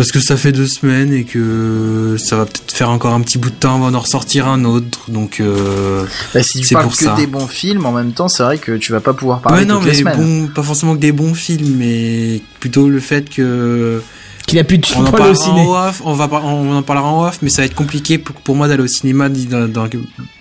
Parce 0.00 0.12
que 0.12 0.20
ça 0.20 0.38
fait 0.38 0.52
deux 0.52 0.66
semaines 0.66 1.12
et 1.12 1.24
que 1.24 2.16
ça 2.18 2.34
va 2.36 2.46
peut-être 2.46 2.72
faire 2.72 2.88
encore 2.88 3.12
un 3.12 3.20
petit 3.20 3.36
bout 3.36 3.50
de 3.50 3.54
temps 3.54 3.74
avant 3.74 3.90
d'en 3.90 4.00
ressortir 4.00 4.48
un 4.48 4.64
autre, 4.64 5.10
donc. 5.10 5.40
Euh... 5.40 6.06
Bah, 6.32 6.42
si 6.42 6.60
tu 6.60 6.68
C'est 6.68 6.74
parles 6.74 6.86
pour 6.86 6.96
que 6.96 7.04
ça. 7.04 7.14
des 7.16 7.26
bons 7.26 7.46
films, 7.46 7.84
en 7.84 7.92
même 7.92 8.12
temps, 8.12 8.28
c'est 8.28 8.42
vrai 8.42 8.56
que 8.56 8.72
tu 8.78 8.92
vas 8.92 9.00
pas 9.00 9.12
pouvoir 9.12 9.40
parler 9.42 9.58
Ouais, 9.58 9.64
non, 9.66 9.74
toutes 9.76 9.84
les 9.84 9.90
mais 9.90 10.12
semaines. 10.14 10.46
bon, 10.46 10.54
pas 10.54 10.62
forcément 10.62 10.94
que 10.94 11.00
des 11.00 11.12
bons 11.12 11.34
films, 11.34 11.76
mais 11.76 12.40
plutôt 12.60 12.88
le 12.88 12.98
fait 12.98 13.28
que 13.28 14.02
Qu'il 14.50 14.58
a 14.58 14.64
plus 14.64 14.78
de 14.78 14.86
on 14.96 15.00
en 15.04 15.06
au 15.06 15.10
parlera 15.12 15.34
ciné. 15.34 15.60
en 15.60 15.88
off, 15.88 16.02
on 16.04 16.12
va 16.12 16.28
on 16.44 16.76
en 16.76 16.82
parlera 16.82 17.08
en 17.08 17.24
off, 17.28 17.38
mais 17.40 17.50
ça 17.50 17.62
va 17.62 17.66
être 17.66 17.74
compliqué 17.74 18.18
pour, 18.18 18.34
pour 18.36 18.56
moi 18.56 18.66
d'aller 18.66 18.82
au 18.82 18.86
cinéma 18.88 19.28
dans- 19.28 19.68
dans- 19.68 19.88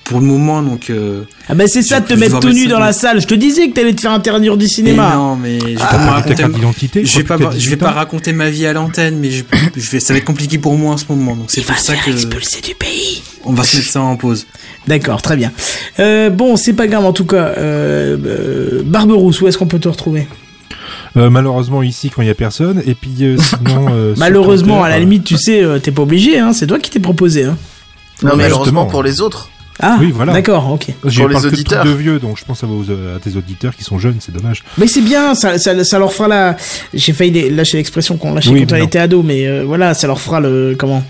pour 0.04 0.20
le 0.20 0.26
moment, 0.26 0.64
donc. 0.64 0.90
Euh... 0.90 1.22
Ah 1.48 1.54
bah 1.54 1.66
c'est 1.68 1.84
ça 1.84 2.00
de 2.00 2.08
te 2.08 2.14
vais 2.16 2.22
mettre 2.22 2.40
tout 2.40 2.50
nu 2.50 2.64
ça 2.64 2.70
dans 2.72 2.80
la 2.80 2.94
salle. 2.94 3.22
Je 3.22 3.28
te 3.28 3.36
disais 3.36 3.70
que 3.70 3.76
t'allais 3.76 3.94
te 3.94 4.02
faire 4.02 4.12
interdire 4.12 4.58
du 4.58 4.64
mais 4.66 4.70
cinéma. 4.70 5.14
non, 5.16 5.36
mais 5.36 5.60
je 5.60 5.66
vais 5.68 5.76
T'as 5.76 5.86
pas 5.86 5.98
raconter. 5.98 7.06
Je 7.06 7.18
vais 7.20 7.24
pas, 7.24 7.38
je 7.38 7.44
vais 7.44 7.58
18 7.58 7.76
pas 7.78 7.92
raconter 7.92 8.34
ma 8.34 8.50
vie 8.50 8.66
à 8.66 8.74
l'antenne, 8.74 9.20
mais 9.20 9.30
je, 9.30 9.44
je 9.78 9.90
vais, 9.92 10.00
ça 10.00 10.14
va 10.14 10.18
être 10.18 10.26
compliqué 10.26 10.58
pour 10.58 10.76
moi 10.76 10.94
en 10.94 10.98
ce 10.98 11.06
moment, 11.10 11.36
donc 11.36 11.46
c'est 11.52 11.62
pour 11.62 11.78
ça 11.78 11.94
que 11.96 12.10
expulser 12.10 12.62
du 12.62 12.74
pays. 12.74 13.22
on 13.46 13.54
va 13.54 13.64
se 13.64 13.78
mettre 13.78 13.90
ça 13.92 14.02
en 14.02 14.16
pause. 14.16 14.48
D'accord, 14.88 15.22
très 15.22 15.36
bien. 15.38 15.52
Euh, 16.00 16.32
bon, 16.32 16.56
c'est 16.56 16.74
pas 16.74 16.88
grave 16.88 17.06
en 17.06 17.14
tout 17.14 17.26
cas. 17.26 17.54
Euh, 17.58 18.18
euh, 18.26 18.82
Barberousse, 18.84 19.42
où 19.42 19.48
est-ce 19.48 19.60
qu'on 19.60 19.68
peut 19.68 19.78
te 19.80 19.88
retrouver? 19.90 20.28
Euh, 21.18 21.30
malheureusement 21.30 21.82
ici 21.82 22.10
quand 22.10 22.22
il 22.22 22.28
y 22.28 22.32
a 22.32 22.36
personne 22.36 22.82
et 22.86 22.94
puis 22.94 23.16
euh, 23.22 23.38
sinon 23.38 23.88
euh, 23.90 24.14
Malheureusement, 24.18 24.76
Twitter, 24.76 24.86
à 24.86 24.90
la 24.90 25.00
limite, 25.00 25.24
tu 25.24 25.38
sais, 25.38 25.64
euh, 25.64 25.80
t'es 25.80 25.92
pas 25.92 26.04
obligé. 26.04 26.40
Hein, 26.40 26.54
c'est 26.54 26.68
toi 26.68 26.80
qui 26.80 26.92
t'es 26.92 27.00
proposé. 27.00 27.46
Hein. 27.46 27.58
Non, 28.22 28.32
mais 28.32 28.38
mais 28.38 28.44
malheureusement 28.44 28.86
pour 28.86 29.02
les 29.04 29.22
autres. 29.22 29.50
Ah, 29.82 29.98
Oui, 30.00 30.12
voilà. 30.14 30.34
D'accord, 30.34 30.70
ok. 30.74 30.88
j'ai 31.06 31.22
pour 31.22 31.30
les 31.30 31.46
auditeurs. 31.46 31.86
de 31.86 31.92
vieux 31.92 32.20
donc 32.20 32.38
je 32.38 32.44
pense 32.44 32.64
à, 32.64 32.68
vos, 32.68 32.84
à 32.84 33.20
tes 33.20 33.38
auditeurs 33.38 33.74
qui 33.76 33.86
sont 33.86 33.98
jeunes 33.98 34.18
c'est 34.20 34.34
dommage 34.34 34.64
Mais 34.78 34.88
c'est 34.88 35.02
bien, 35.02 35.36
ça, 35.36 35.58
ça, 35.58 35.84
ça 35.86 36.00
leur 36.00 36.12
fera 36.12 36.28
la. 36.28 36.58
J'ai 36.94 37.14
failli 37.14 37.50
lâcher 37.50 37.78
l'expression 37.78 38.18
qu'on 38.18 38.34
lâchait 38.34 38.50
Oui, 38.50 38.68
quand 38.68 38.76
on 38.76 38.84
était 38.84 39.00
ado, 39.00 39.24
mais 39.24 39.48
euh, 39.48 39.64
voilà, 39.66 39.94
ça 39.94 40.08
leur 40.08 40.20
fera 40.20 40.42
le 40.42 40.76
comment? 40.78 41.04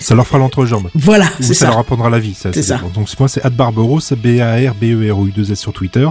Ça 0.00 0.14
leur 0.14 0.26
fera 0.26 0.38
l'entrejambe 0.38 0.88
Voilà, 0.94 1.26
c'est 1.40 1.54
ça, 1.54 1.66
ça. 1.66 1.66
leur 1.68 1.78
apprendra 1.78 2.10
la 2.10 2.18
vie 2.18 2.34
ça, 2.34 2.50
C'est 2.52 2.62
ça 2.62 2.76
dépend. 2.76 2.88
donc 2.88 3.08
moi 3.18 3.28
c'est 3.28 3.46
@barberos 3.54 4.00
c'est 4.00 4.16
B 4.16 4.40
A 4.40 4.56
R 4.70 4.74
B 4.74 4.84
E 4.84 5.12
R 5.12 5.18
O 5.18 5.26
U 5.26 5.32
2 5.32 5.52
S 5.52 5.58
sur 5.60 5.72
Twitter 5.72 6.06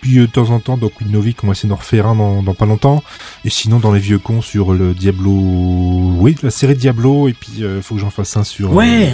puis 0.00 0.18
euh, 0.18 0.22
de 0.22 0.26
temps 0.30 0.50
en 0.50 0.60
temps 0.60 0.76
donc 0.76 0.92
Novic 1.06 1.42
on 1.44 1.46
va 1.48 1.52
essayer 1.52 1.68
d'en 1.68 1.76
refaire 1.76 2.06
un 2.06 2.14
dans, 2.14 2.42
dans 2.42 2.54
pas 2.54 2.66
longtemps 2.66 3.02
et 3.44 3.50
sinon 3.50 3.78
dans 3.78 3.92
les 3.92 4.00
vieux 4.00 4.18
cons 4.18 4.40
sur 4.42 4.72
le 4.72 4.94
Diablo 4.94 5.30
oui 5.32 6.36
la 6.42 6.50
série 6.50 6.74
Diablo 6.74 7.28
et 7.28 7.32
puis 7.34 7.62
euh, 7.64 7.80
faut 7.82 7.94
que 7.96 8.00
j'en 8.00 8.10
fasse 8.10 8.36
un 8.36 8.44
sur 8.44 8.72
Ouais, 8.72 9.12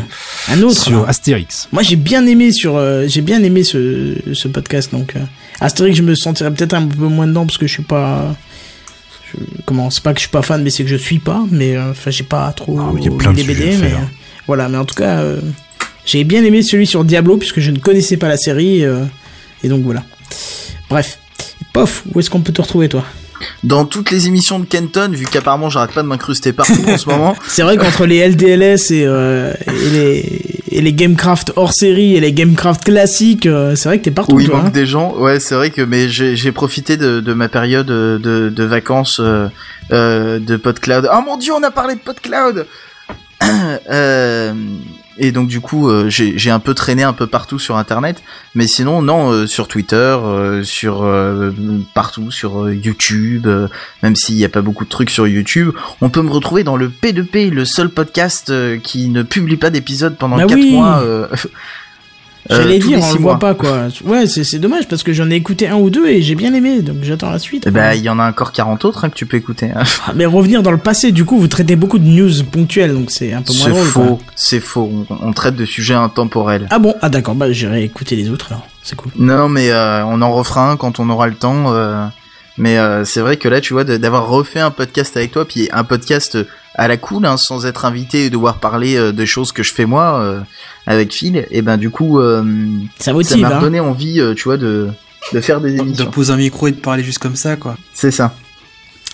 un 0.49 0.61
euh, 0.61 0.65
autre. 0.67 0.81
sur. 0.83 1.09
Astérix 1.09 1.69
Moi, 1.73 1.83
j'ai 1.83 1.97
bien 1.97 2.27
aimé 2.27 2.53
sur, 2.53 2.77
euh, 2.77 3.05
j'ai 3.07 3.21
bien 3.23 3.43
aimé 3.43 3.65
ce, 3.65 4.15
ce 4.33 4.49
podcast. 4.49 4.93
Donc, 4.93 5.15
Astérix, 5.61 5.97
je 5.97 6.03
me 6.03 6.15
sentirais 6.15 6.53
peut-être 6.53 6.75
un 6.75 6.87
peu 6.87 7.07
moins 7.07 7.27
dedans 7.27 7.47
parce 7.47 7.59
que 7.59 7.67
je 7.67 7.73
suis 7.73 7.83
pas. 7.83 8.35
Je, 9.33 9.39
comment 9.65 9.91
C'est 9.91 10.03
pas 10.03 10.13
que 10.13 10.19
je 10.19 10.23
suis 10.25 10.31
pas 10.31 10.43
fan, 10.43 10.63
mais 10.63 10.71
c'est 10.71 10.85
que 10.85 10.91
je 10.91 10.97
suis 10.97 11.19
pas. 11.19 11.43
Mais 11.51 11.77
euh, 11.77 11.91
enfin, 11.91 12.11
j'ai 12.11 12.25
pas 12.25 12.53
trop 12.53 12.79
Ah, 12.81 12.91
mais 12.95 13.01
il 13.01 13.05
y 13.05 13.09
a 13.09 13.11
lu 13.11 13.17
plein 13.17 13.33
de 13.33 13.37
les 13.37 13.43
sujets 13.45 13.55
BD. 13.55 13.77
Mais 13.79 13.89
faire. 13.89 13.99
euh, 13.99 14.05
voilà, 14.47 14.69
mais 14.69 14.79
en 14.79 14.85
tout 14.85 14.95
cas, 14.95 15.19
euh, 15.21 15.41
j'ai 16.05 16.25
bien 16.25 16.45
aimé 16.45 16.63
celui 16.63 16.87
sur 16.87 17.05
Diablo 17.05 17.37
puisque 17.37 17.61
je 17.61 17.71
ne 17.71 17.79
connaissais 17.79 18.17
pas 18.17 18.29
la 18.29 18.37
série. 18.37 18.85
euh, 18.85 19.05
et 19.65 19.69
donc 19.69 19.83
voilà. 19.83 20.05
Bref. 20.89 21.19
Pof, 21.73 22.05
où 22.15 22.21
est-ce 22.21 22.31
qu'on 22.31 22.41
peut 22.41 22.53
te 22.53 22.63
retrouver, 22.63 22.89
toi? 22.89 23.05
Dans 23.65 23.85
toutes 23.85 24.11
les 24.11 24.29
émissions 24.29 24.59
de 24.59 24.65
Kenton, 24.65 25.11
vu 25.13 25.27
qu'apparemment 25.27 25.69
j'arrête 25.69 25.93
pas 25.93 26.03
de 26.03 26.07
m'incruster 26.09 26.55
partout 26.55 26.83
en 26.89 26.97
ce 26.97 27.07
moment. 27.09 27.37
C'est 27.49 27.63
vrai 27.63 27.77
qu'entre 27.77 28.07
les 28.07 28.27
LDLS 28.27 28.93
et, 28.93 29.05
euh, 29.05 29.53
et 29.67 29.89
les 29.91 30.56
et 30.69 30.81
les 30.81 30.93
Gamecraft 30.93 31.53
hors 31.57 31.73
série 31.73 32.17
et 32.17 32.21
les 32.21 32.33
Gamecraft 32.33 32.85
classiques, 32.85 33.47
euh, 33.47 33.75
c'est 33.75 33.89
vrai 33.89 33.99
que 33.99 34.05
t'es 34.05 34.11
partout. 34.11 34.37
Où 34.37 34.41
il 34.41 34.49
toi, 34.49 34.59
manque 34.59 34.67
hein. 34.67 34.71
des 34.71 34.87
gens. 34.87 35.15
Ouais, 35.17 35.41
c'est 35.41 35.55
vrai 35.55 35.71
que 35.71 35.83
mais 35.83 36.09
j'ai 36.09 36.53
profité 36.53 36.97
de, 36.97 37.21
de 37.21 37.33
ma 37.33 37.49
période 37.49 37.91
euh, 37.91 38.19
de, 38.19 38.49
de 38.49 38.65
vacances 38.65 39.21
euh, 39.21 40.39
de 40.39 40.57
PodCloud. 40.57 41.09
Oh 41.13 41.21
mon 41.25 41.37
dieu, 41.37 41.53
on 41.53 41.63
a 41.63 41.71
parlé 41.71 41.95
de 41.95 42.01
PodCloud. 42.01 42.67
euh, 43.91 44.53
et 45.19 45.33
donc 45.33 45.49
du 45.49 45.61
coup, 45.61 45.89
euh, 45.89 46.09
j'ai 46.09 46.51
un 46.51 46.59
peu 46.59 46.75
traîné 46.75 47.03
un 47.03 47.13
peu 47.13 47.27
partout 47.27 47.59
sur 47.59 47.77
Internet, 47.77 48.23
mais 48.55 48.67
sinon 48.67 49.03
non, 49.03 49.31
euh, 49.31 49.47
sur 49.47 49.69
Twitter, 49.69 49.97
euh, 49.97 50.63
sur 50.63 51.03
euh, 51.03 51.51
partout, 51.95 52.31
sur 52.31 52.65
euh, 52.65 52.75
YouTube. 52.75 53.47
euh, 53.47 53.69
même 54.03 54.17
s'il 54.17 54.37
n'y 54.37 54.45
a 54.45 54.49
pas 54.49 54.63
beaucoup 54.63 54.85
de 54.85 54.91
trucs 54.91 55.11
sur 55.11 55.27
YouTube, 55.27 55.73
on 56.01 56.11
peut 56.11 56.23
me 56.23 56.31
retrouver 56.31 56.65
dans 56.65 56.77
le 56.77 56.89
P2P, 56.89 57.51
le 57.51 57.65
seul 57.65 57.89
podcast 57.89 58.53
qui 58.83 59.09
ne 59.09 59.23
publie 59.23 59.57
pas 59.57 59.71
d'épisodes 59.71 60.17
pendant 60.17 60.37
Bah 60.37 60.45
4 60.47 60.55
oui. 60.59 60.73
mois. 60.73 61.03
Euh, 62.51 62.55
Euh, 62.55 62.63
J'allais 62.63 62.79
tous 62.79 62.89
dire, 62.89 62.99
on 63.03 63.13
le 63.15 63.19
mois. 63.21 63.33
voit 63.33 63.39
pas 63.39 63.55
quoi. 63.55 63.89
Ouais, 64.05 64.27
c'est 64.27 64.45
c'est 64.45 64.59
dommage 64.59 64.87
parce 64.89 65.03
que 65.03 65.13
j'en 65.13 65.31
ai 65.31 65.35
écouté 65.35 65.69
un 65.69 65.77
ou 65.77 65.91
deux 65.91 66.07
et 66.07 66.23
j'ai 66.23 66.35
bien 66.35 66.55
aimé, 66.55 66.83
donc 66.83 66.99
j'attends 67.03 67.31
la 67.31 67.39
suite. 67.39 67.69
Ben, 67.69 67.93
il 67.95 68.03
y 68.03 68.09
en 68.09 68.19
a 68.19 68.29
encore 68.29 68.53
40 68.53 68.85
autres 68.85 69.05
hein, 69.05 69.09
que 69.11 69.15
tu 69.15 69.27
peux 69.27 69.37
écouter. 69.37 69.71
hein. 69.75 69.83
Ah, 70.07 70.13
Mais 70.15 70.27
revenir 70.27 70.63
dans 70.63 70.71
le 70.71 70.79
passé, 70.79 71.13
du 71.13 71.25
coup, 71.25 71.39
vous 71.39 71.49
traitez 71.49 71.77
beaucoup 71.77 71.99
de 71.99 72.05
news 72.07 72.31
ponctuelles, 72.51 72.95
donc 72.95 73.11
c'est 73.11 73.33
un 73.33 73.43
peu 73.43 73.53
moins 73.53 73.65
C'est 73.65 73.71
drôle. 73.71 73.93
quoi. 73.93 74.05
faux, 74.07 74.19
c'est 74.37 74.61
faux. 74.61 74.91
On, 75.11 75.29
on 75.29 75.33
traite 75.33 75.57
de 75.57 75.65
sujets 75.65 75.95
intemporels. 75.95 76.67
Ah 76.71 76.79
bon? 76.79 76.95
Ah 77.03 77.09
d'accord, 77.09 77.35
bah 77.35 77.51
j'irai 77.53 77.83
écouter 77.85 78.17
les 78.17 78.31
autres 78.31 78.53
alors. 78.53 78.67
C'est 78.83 78.95
cool. 78.97 79.11
Non, 79.19 79.49
mais 79.49 79.71
euh, 79.71 80.05
on 80.05 80.23
en 80.23 80.33
refera 80.33 80.71
un 80.71 80.77
quand 80.77 81.01
on 81.01 81.11
aura 81.11 81.27
le 81.27 81.35
temps. 81.35 81.73
euh, 81.75 82.05
mais 82.59 82.79
euh, 82.79 83.05
c'est 83.05 83.21
vrai 83.21 83.37
que 83.37 83.49
là, 83.49 83.61
tu 83.61 83.75
vois, 83.75 83.85
d'avoir 83.85 84.29
refait 84.29 84.61
un 84.61 84.71
podcast 84.71 85.17
avec 85.17 85.33
toi, 85.33 85.45
puis 85.47 85.69
un 85.73 85.85
podcast 85.85 86.39
à 86.77 86.89
la 86.89 86.97
cool, 86.97 87.27
hein, 87.27 87.37
sans 87.37 87.67
être 87.67 87.85
invité 87.85 88.27
et 88.27 88.31
devoir 88.31 88.59
parler 88.59 88.97
euh, 88.97 89.13
de 89.13 89.25
choses 89.25 89.51
que 89.53 89.63
je 89.63 89.73
fais 89.75 89.87
moi 89.87 90.21
euh, 90.21 90.41
avec 90.87 91.13
Phil, 91.13 91.47
et 91.51 91.63
ben 91.63 91.77
du 91.77 91.91
coup, 91.91 92.21
euh, 92.21 92.45
Ça 92.99 93.13
motive, 93.13 93.41
m'a 93.43 93.57
hein. 93.57 93.61
donné 93.61 93.81
envie, 93.81 94.21
euh, 94.21 94.35
tu 94.35 94.45
vois, 94.45 94.57
de 94.59 94.89
de 95.33 95.41
faire 95.41 95.61
des 95.61 95.73
De 95.73 95.81
émissions. 95.81 96.11
poser 96.11 96.33
un 96.33 96.37
micro 96.37 96.69
et 96.69 96.73
de 96.73 96.77
parler 96.77 97.03
juste 97.03 97.19
comme 97.19 97.35
ça, 97.37 97.57
quoi. 97.57 97.77
C'est 97.95 98.13
ça, 98.13 98.35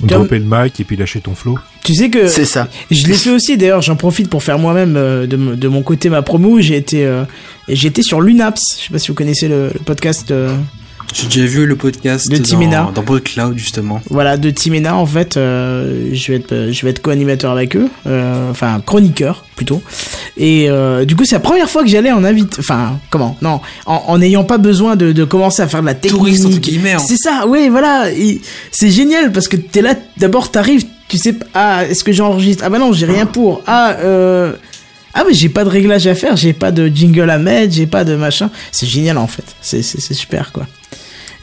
Dropper 0.03 0.39
le 0.41 0.45
mic 0.47 0.81
et 0.81 0.85
puis 0.85 0.97
lâcher 0.97 1.21
ton 1.21 1.35
flow. 1.35 1.59
Tu 1.85 1.95
sais 1.95 2.11
que 2.11 2.27
c'est 2.27 2.45
ça. 2.45 2.67
je 2.91 3.07
l'ai 3.07 3.15
fait 3.15 3.31
aussi. 3.31 3.57
D'ailleurs, 3.57 3.83
j'en 3.83 3.95
profite 3.97 4.29
pour 4.29 4.43
faire 4.43 4.59
moi-même 4.59 4.97
euh, 4.97 5.27
de, 5.27 5.37
de 5.55 5.69
mon 5.69 5.83
côté 5.83 6.09
ma 6.11 6.23
promo. 6.23 6.61
J'ai 6.61 6.77
été 6.77 7.07
euh, 7.07 7.25
et 7.69 7.77
j'ai 7.77 7.89
été 7.89 8.03
sur 8.03 8.21
l'Unaps. 8.21 8.61
Je 8.81 8.87
sais 8.87 8.93
pas 8.93 8.99
si 8.99 9.09
vous 9.09 9.15
connaissez 9.15 9.47
le, 9.49 9.71
le 9.73 9.79
podcast. 9.81 10.31
euh, 10.33 10.57
J'ai 11.13 11.27
déjà 11.27 11.45
vu 11.45 11.67
le 11.67 11.77
podcast 11.77 12.31
De 12.31 12.37
Timena. 12.39 12.85
dans, 12.85 12.93
dans 12.93 13.03
PodCloud, 13.03 13.59
justement. 13.59 14.01
Voilà, 14.09 14.37
de 14.37 14.51
Timena 14.51 14.97
en 14.97 15.07
fait, 15.07 15.37
euh, 15.37 16.11
je 16.13 16.33
vais 16.33 16.39
être, 16.39 16.53
euh, 16.53 16.73
je 16.73 16.85
vais 16.85 16.91
être 16.91 17.03
co-animateur 17.03 17.53
avec 17.53 17.77
eux, 17.77 17.89
euh, 18.07 18.51
enfin 18.51 18.81
chroniqueur 18.85 19.45
plutôt. 19.57 19.83
Et 20.37 20.71
euh, 20.71 21.05
du 21.05 21.15
coup, 21.15 21.25
c'est 21.25 21.35
la 21.35 21.41
première 21.41 21.69
fois 21.69 21.83
que 21.83 21.89
j'allais 21.89 22.13
en 22.13 22.25
invite, 22.25 22.59
enfin 22.59 22.99
comment? 23.11 23.37
Non, 23.43 23.61
en 23.87 24.19
n'ayant 24.19 24.45
pas 24.45 24.59
besoin 24.59 24.97
de, 24.97 25.13
de 25.13 25.25
commencer 25.25 25.61
à 25.63 25.69
faire 25.69 25.83
de 25.83 25.87
la 25.87 25.95
technique. 25.95 26.19
Touriste, 26.19 26.47
entre 26.47 26.59
guillemets, 26.59 26.93
hein. 26.95 26.99
C'est 27.07 27.19
ça, 27.19 27.45
oui, 27.47 27.69
voilà. 27.69 28.07
C'est 28.71 28.91
génial 28.91 29.33
parce 29.33 29.49
que 29.49 29.57
t'es 29.57 29.83
là, 29.83 29.95
d'abord 30.17 30.51
t'arrives, 30.51 30.87
tu 31.09 31.19
sais, 31.19 31.35
ah, 31.53 31.85
est-ce 31.85 32.05
que 32.05 32.13
j'enregistre? 32.13 32.65
Ah 32.67 32.71
bah 32.71 32.79
non, 32.79 32.93
j'ai 32.95 33.05
rien 33.07 33.27
pour. 33.27 33.63
Ah, 33.67 33.97
euh, 34.01 34.55
ah 35.13 35.25
mais 35.29 35.35
j'ai 35.35 35.51
pas 35.51 35.65
de 35.65 35.69
réglage 35.69 36.07
à 36.07 36.15
faire, 36.15 36.37
j'ai 36.37 36.55
pas 36.55 36.73
de 36.73 36.87
jingle 36.89 37.29
à 37.29 37.37
mettre, 37.37 37.75
j'ai 37.75 37.87
pas 37.87 38.05
de 38.05 38.17
machin. 38.17 38.51
C'est 38.71 38.87
génial 38.87 39.19
en 39.19 39.27
fait, 39.27 39.45
c'est 39.61 39.83
super 39.83 40.53
quoi. 40.53 40.67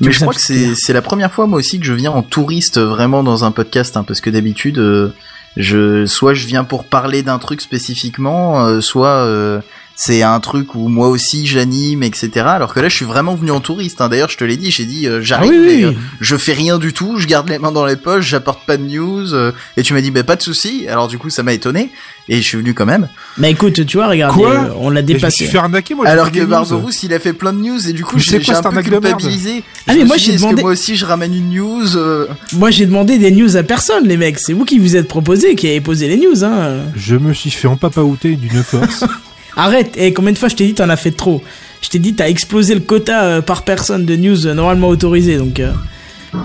Mais 0.01 0.11
je 0.11 0.19
crois 0.21 0.33
que 0.33 0.39
c'est 0.39 0.93
la 0.93 1.01
première 1.01 1.31
fois 1.31 1.47
moi 1.47 1.59
aussi 1.59 1.79
que 1.79 1.85
je 1.85 1.93
viens 1.93 2.11
en 2.11 2.21
touriste 2.21 2.77
euh, 2.77 2.87
vraiment 2.87 3.23
dans 3.23 3.43
un 3.43 3.51
podcast, 3.51 3.97
hein, 3.97 4.03
parce 4.03 4.21
que 4.21 4.29
d'habitude, 4.29 4.79
euh, 4.79 5.13
je 5.57 6.05
soit 6.05 6.33
je 6.33 6.47
viens 6.47 6.63
pour 6.63 6.85
parler 6.85 7.23
d'un 7.23 7.39
truc 7.39 7.61
spécifiquement, 7.61 8.65
euh, 8.65 8.81
soit 8.81 9.25
euh, 9.25 9.59
c'est 10.01 10.21
un 10.23 10.39
truc 10.39 10.75
où 10.75 10.87
moi 10.87 11.09
aussi 11.09 11.45
j'anime, 11.45 12.03
etc. 12.03 12.29
Alors 12.45 12.73
que 12.73 12.79
là, 12.79 12.87
je 12.87 12.95
suis 12.95 13.03
vraiment 13.03 13.35
venu 13.35 13.51
en 13.51 13.59
touriste. 13.59 13.99
Hein. 13.99 14.07
D'ailleurs, 14.07 14.29
je 14.29 14.37
te 14.37 14.45
l'ai 14.45 14.55
dit, 14.55 14.71
j'ai 14.71 14.85
dit 14.85 15.07
euh, 15.07 15.19
j'arrive, 15.21 15.51
Ah 15.53 15.59
oui, 15.59 15.75
oui, 15.75 15.83
euh, 15.83 15.91
je 16.21 16.37
fais 16.37 16.53
rien 16.53 16.77
du 16.77 16.93
tout, 16.93 17.17
je 17.17 17.27
garde 17.27 17.49
les 17.49 17.59
mains 17.59 17.73
dans 17.73 17.85
les 17.85 17.97
poches, 17.97 18.25
j'apporte 18.25 18.65
pas 18.65 18.77
de 18.77 18.83
news, 18.83 19.33
euh, 19.33 19.51
et 19.75 19.83
tu 19.83 19.93
m'as 19.93 19.99
dit 19.99 20.09
bah 20.09 20.23
pas 20.23 20.37
de 20.37 20.41
souci. 20.41 20.87
Alors 20.87 21.09
du 21.09 21.17
coup, 21.17 21.29
ça 21.29 21.43
m'a 21.43 21.51
étonné 21.51 21.89
et 22.29 22.37
je 22.41 22.47
suis 22.47 22.57
venu 22.57 22.73
quand 22.73 22.85
même. 22.85 23.09
Bah 23.37 23.49
écoute, 23.49 23.85
tu 23.85 23.97
vois, 23.97 24.07
regarde, 24.07 24.33
Quoi 24.33 24.51
euh, 24.53 24.69
on 24.77 24.89
l'a 24.89 25.01
Mais 25.01 25.07
Je 25.09 25.13
me 25.13 25.17
dépassé. 25.17 25.35
suis 25.43 25.47
fait 25.47 25.57
arnaquer, 25.57 25.95
moi. 25.95 26.07
Alors 26.07 26.27
fait 26.27 26.31
que. 26.39 26.45
Barberousse, 26.45 27.03
il 27.03 27.11
a 27.13 27.19
fait 27.19 27.33
plein 27.33 27.51
de 27.51 27.59
news 27.59 27.89
et 27.89 27.91
du 27.91 28.05
coup, 28.05 28.19
j'ai 28.19 28.39
c'est 28.39 28.45
quoi 28.45 28.53
j'ai 28.61 28.67
un 28.67 28.71
peu 28.71 28.81
culpabilisé. 28.83 29.63
Ah, 29.85 29.91
Je 29.93 29.97
mais 29.97 30.05
moi, 30.05 30.17
suis 30.17 30.31
j'ai 30.31 30.37
demandé- 30.37 30.55
que 30.55 30.61
moi 30.61 30.71
aussi 30.71 30.95
je 30.95 31.05
ramène 31.05 31.33
une 31.35 31.49
news. 31.49 31.97
euh, 31.97 32.27
Moi, 32.53 32.71
j'ai 32.71 32.85
demandé 32.85 33.17
des 33.17 33.31
news 33.31 33.57
à 33.57 33.63
personne, 33.63 34.07
les 34.07 34.15
mecs. 34.15 34.39
C'est 34.39 34.53
vous 34.53 34.63
qui 34.63 34.79
vous 34.79 34.95
êtes 34.95 35.09
proposé, 35.09 35.55
qui 35.55 35.67
avez 35.67 35.81
posé 35.81 36.07
les 36.07 36.15
news, 36.15 36.45
hein. 36.45 36.77
Je 36.95 37.15
me 37.17 37.33
suis 37.33 37.51
fait 37.51 37.67
empapaouter 37.67 38.35
d'une 38.37 38.63
force. 38.63 39.03
Arrête. 39.59 39.95
Et 39.97 40.13
combien 40.13 40.31
de 40.31 40.37
fois 40.37 40.49
je 40.49 40.55
t'ai 40.55 40.65
dit 40.65 40.73
t'en 40.73 40.89
as 40.89 40.95
fait 40.97 41.11
trop? 41.11 41.43
Je 41.81 41.89
t'ai 41.89 41.99
dit 41.99 42.13
t'as 42.13 42.27
explosé 42.29 42.73
le 42.73 42.79
quota 42.81 43.23
euh, 43.23 43.41
par 43.41 43.63
personne 43.63 44.05
de 44.05 44.15
news 44.15 44.47
euh, 44.47 44.53
normalement 44.53 44.87
autorisé, 44.89 45.37
donc 45.37 45.59
euh, 45.59 45.71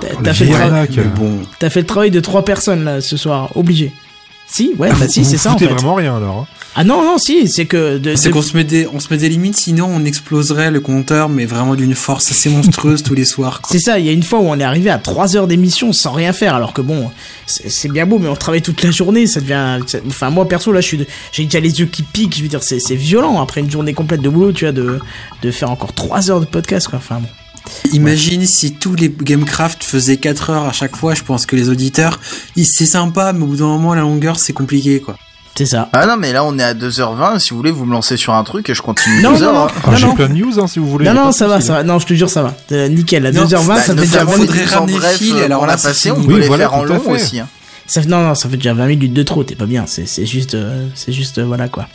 t'as- 0.01 0.23
fait, 0.35 0.45
le 0.45 0.51
tra- 0.53 0.71
bon, 1.17 1.39
fait 1.71 1.81
le 1.81 1.87
travail 1.87 2.11
de 2.11 2.21
trois 2.21 2.45
personnes 2.45 2.85
là 2.85 3.01
ce 3.01 3.17
soir, 3.17 3.51
obligé. 3.57 3.93
Si, 4.47 4.73
ouais, 4.79 4.91
bah 4.99 5.09
si, 5.09 5.25
c'est 5.25 5.37
ça 5.39 5.53
en 5.53 5.59
fait. 5.59 5.67
vraiment 5.67 5.95
rien 5.95 6.17
alors. 6.17 6.37
hein. 6.41 6.47
Ah 6.77 6.83
non, 6.85 7.03
non, 7.05 7.19
si, 7.19 7.49
c'est 7.49 7.67
que 7.67 7.99
de, 7.99 8.15
c'est 8.17 8.29
de- 8.29 8.35
qu'on 8.35 8.43
se 8.43 8.57
met 8.57 8.65
des, 8.65 8.87
on 8.93 8.99
se 9.01 9.07
met 9.11 9.17
des 9.17 9.29
limites, 9.29 9.57
sinon 9.57 9.87
on 9.93 10.05
exploserait 10.05 10.71
le 10.73 10.81
compteur, 10.81 11.29
mais 11.29 11.45
vraiment 11.47 11.77
d'une 11.77 11.95
force 11.95 12.31
assez 12.33 12.51
monstrueuse 12.51 13.03
tous 13.05 13.15
les 13.15 13.25
soirs. 13.25 13.61
quoi. 13.63 13.71
C'est 13.73 13.79
ça, 13.79 13.99
il 14.01 14.07
y 14.07 14.09
a 14.09 14.13
une 14.13 14.23
fois 14.25 14.41
où 14.41 14.47
on 14.49 14.59
est 14.59 14.65
arrivé 14.65 14.91
à 14.91 14.99
3 14.99 15.37
heures 15.37 15.47
d'émission 15.47 15.93
sans 15.93 16.13
rien 16.13 16.33
faire, 16.33 16.55
alors 16.55 16.73
que 16.73 16.83
bon, 16.83 17.11
c'est 17.47 17.71
c'est 17.71 17.89
bien 17.89 18.07
beau, 18.07 18.19
mais 18.19 18.29
on 18.29 18.35
travaille 18.37 18.63
toute 18.63 18.83
la 18.83 18.91
journée, 18.91 19.27
ça 19.29 19.41
devient... 19.41 19.79
ça- 19.87 19.99
Enfin, 20.07 20.31
moi, 20.31 20.49
perso, 20.49 20.73
là, 20.73 20.81
je 20.81 20.87
suis 20.89 20.99
de- 20.99 21.07
j'ai 21.33 21.45
déjà 21.45 21.61
les 21.61 21.79
yeux 21.81 21.87
qui 21.87 22.03
piquent, 22.03 22.37
je 22.37 22.43
veux 22.43 22.49
dire, 22.49 22.63
c'est 22.63 22.81
c'est 22.81 22.97
violent, 22.97 23.41
après 23.41 23.61
une 23.61 23.71
journée 23.71 23.95
complète 23.95 24.21
de 24.21 24.29
boulot, 24.29 24.53
tu 24.53 24.65
vois, 24.65 24.73
de, 24.73 24.99
de 25.43 25.51
faire 25.53 25.71
encore 25.71 25.93
3 25.93 26.31
heures 26.31 26.41
de 26.41 26.47
podcast, 26.47 26.89
quoi, 26.89 26.99
enfin 26.99 27.21
bon. 27.21 27.29
Imagine 27.93 28.47
si 28.47 28.73
tous 28.75 28.95
les 28.95 29.09
Gamecraft 29.09 29.85
faisaient 29.85 30.17
4 30.17 30.51
heures 30.51 30.65
à 30.65 30.73
chaque 30.73 30.97
fois, 30.97 31.15
je 31.15 31.23
pense 31.23 31.47
que 31.47 31.57
les 31.57 31.69
auditeurs, 31.71 32.21
c'est 32.57 32.87
sympa, 32.87 33.33
mais 33.33 33.43
au 33.43 33.47
bout 33.47 33.57
d'un 33.57 33.67
moment, 33.67 33.95
la 33.95 34.03
longueur, 34.03 34.39
c'est 34.39 34.53
compliqué, 34.53 35.01
quoi. 35.01 35.17
C'est 35.57 35.67
ça. 35.67 35.89
Ah 35.93 36.05
non, 36.07 36.17
mais 36.19 36.33
là 36.33 36.43
on 36.45 36.59
est 36.59 36.65
à 36.65 36.75
2h20. 36.75 37.39
Si 37.39 37.51
vous 37.51 37.57
voulez, 37.59 37.71
vous 37.71 37.85
me 37.85 37.93
lancez 37.93 38.17
sur 38.17 38.35
un 38.35 38.43
truc 38.43 38.69
et 38.71 38.75
je 38.75 38.83
continue. 38.83 39.23
Non, 39.23 39.35
deux 39.35 39.45
non, 39.45 39.47
heures, 39.47 39.55
non. 39.55 39.65
hein. 39.67 39.71
Ah, 39.85 39.91
Non, 39.93 39.97
J'ai 39.97 40.07
non. 40.07 40.15
plein 40.17 40.29
de 40.29 40.33
news 40.35 40.59
hein, 40.59 40.67
si 40.67 40.81
vous 40.81 40.89
voulez. 40.91 41.07
Non, 41.07 41.15
non, 41.15 41.31
ça 41.33 41.47
va, 41.47 41.61
ça 41.61 41.75
va, 41.75 41.83
non, 41.85 42.01
je 42.01 42.07
te 42.07 42.15
jure, 42.15 42.29
ça 42.29 42.43
va. 42.43 42.55
Euh, 42.73 42.89
nickel, 42.89 43.25
à 43.25 43.31
Non, 43.31 43.45
2h20, 43.45 43.67
Bah, 43.69 43.77
ça 43.77 43.95
fait 43.95 44.01
déjà 44.01 44.25
notamment 44.25 44.33
20 44.33 44.37
les 44.39 44.43
minutes. 44.49 44.69
faudrait 44.69 44.79
ramener 44.81 45.41
euh, 45.43 45.45
alors 45.45 45.61
qu'on 45.61 45.67
là, 45.67 45.77
passé, 45.77 46.11
on 46.11 46.15
peut 46.25 46.33
Oui, 46.35 46.41
les 46.41 46.47
voilà, 46.49 46.65
faire 46.65 46.75
en 46.75 46.83
long 46.83 46.99
fait. 46.99 47.11
aussi. 47.13 47.39
hein. 47.39 47.47
Ça 47.87 48.01
fait, 48.01 48.09
non, 48.09 48.23
non, 48.23 48.35
ça 48.35 48.49
fait 48.49 48.57
déjà 48.57 48.73
20 48.73 48.87
minutes 48.87 49.13
de 49.13 49.23
trop, 49.23 49.45
t'es 49.45 49.55
pas 49.55 49.67
bien, 49.67 49.85
c'est 49.87 50.25
juste, 50.25 50.55
euh, 50.55 50.87
c'est 50.95 51.13
juste, 51.13 51.39
euh, 51.39 51.45
voilà 51.45 51.69
quoi. 51.69 51.87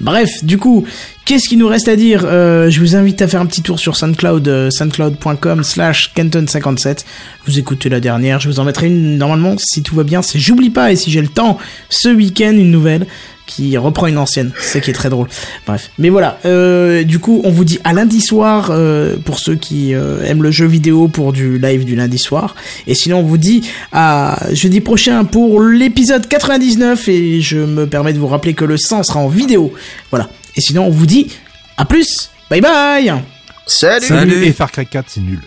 Bref, 0.00 0.44
du 0.44 0.58
coup, 0.58 0.84
qu'est-ce 1.24 1.48
qu'il 1.48 1.58
nous 1.58 1.66
reste 1.68 1.88
à 1.88 1.96
dire 1.96 2.22
Euh, 2.24 2.70
Je 2.70 2.78
vous 2.80 2.94
invite 2.94 3.22
à 3.22 3.28
faire 3.28 3.40
un 3.40 3.46
petit 3.46 3.62
tour 3.62 3.78
sur 3.78 3.96
SoundCloud, 3.96 4.46
euh, 4.46 4.70
soundcloud.com 4.70 5.64
slash 5.64 6.12
Kenton57. 6.14 7.04
Vous 7.46 7.58
écoutez 7.58 7.88
la 7.88 8.00
dernière, 8.00 8.38
je 8.38 8.48
vous 8.48 8.60
en 8.60 8.64
mettrai 8.64 8.86
une 8.86 9.18
normalement, 9.18 9.56
si 9.58 9.82
tout 9.82 9.96
va 9.96 10.04
bien, 10.04 10.22
c'est 10.22 10.38
J'oublie 10.38 10.70
pas, 10.70 10.92
et 10.92 10.96
si 10.96 11.10
j'ai 11.10 11.22
le 11.22 11.28
temps, 11.28 11.58
ce 11.88 12.08
week-end, 12.08 12.52
une 12.52 12.70
nouvelle 12.70 13.06
qui 13.46 13.76
reprend 13.76 14.06
une 14.06 14.18
ancienne, 14.18 14.52
c'est 14.58 14.74
ça 14.74 14.80
qui 14.80 14.90
est 14.90 14.94
très 14.94 15.08
drôle. 15.08 15.28
Bref, 15.66 15.90
mais 15.98 16.10
voilà, 16.10 16.38
euh, 16.44 17.04
du 17.04 17.18
coup, 17.18 17.40
on 17.44 17.50
vous 17.50 17.64
dit 17.64 17.78
à 17.84 17.92
lundi 17.92 18.20
soir, 18.20 18.68
euh, 18.70 19.16
pour 19.24 19.38
ceux 19.38 19.54
qui 19.54 19.94
euh, 19.94 20.24
aiment 20.24 20.42
le 20.42 20.50
jeu 20.50 20.66
vidéo, 20.66 21.08
pour 21.08 21.32
du 21.32 21.58
live 21.58 21.84
du 21.84 21.96
lundi 21.96 22.18
soir, 22.18 22.54
et 22.86 22.94
sinon 22.94 23.20
on 23.20 23.22
vous 23.22 23.38
dit 23.38 23.62
à 23.92 24.46
jeudi 24.52 24.80
prochain 24.80 25.24
pour 25.24 25.62
l'épisode 25.62 26.26
99, 26.26 27.08
et 27.08 27.40
je 27.40 27.58
me 27.58 27.86
permets 27.86 28.12
de 28.12 28.18
vous 28.18 28.28
rappeler 28.28 28.54
que 28.54 28.64
le 28.64 28.76
100 28.76 29.04
sera 29.04 29.20
en 29.20 29.28
vidéo. 29.28 29.72
Voilà, 30.10 30.28
et 30.56 30.60
sinon 30.60 30.86
on 30.86 30.90
vous 30.90 31.06
dit 31.06 31.28
à 31.76 31.84
plus, 31.84 32.30
bye 32.50 32.60
bye 32.60 33.12
Salut. 33.66 34.06
Salut. 34.06 34.44
Et 34.44 34.52
Far 34.52 34.70
Cry 34.70 34.86
4, 34.86 35.06
c'est 35.08 35.20
nul. 35.20 35.40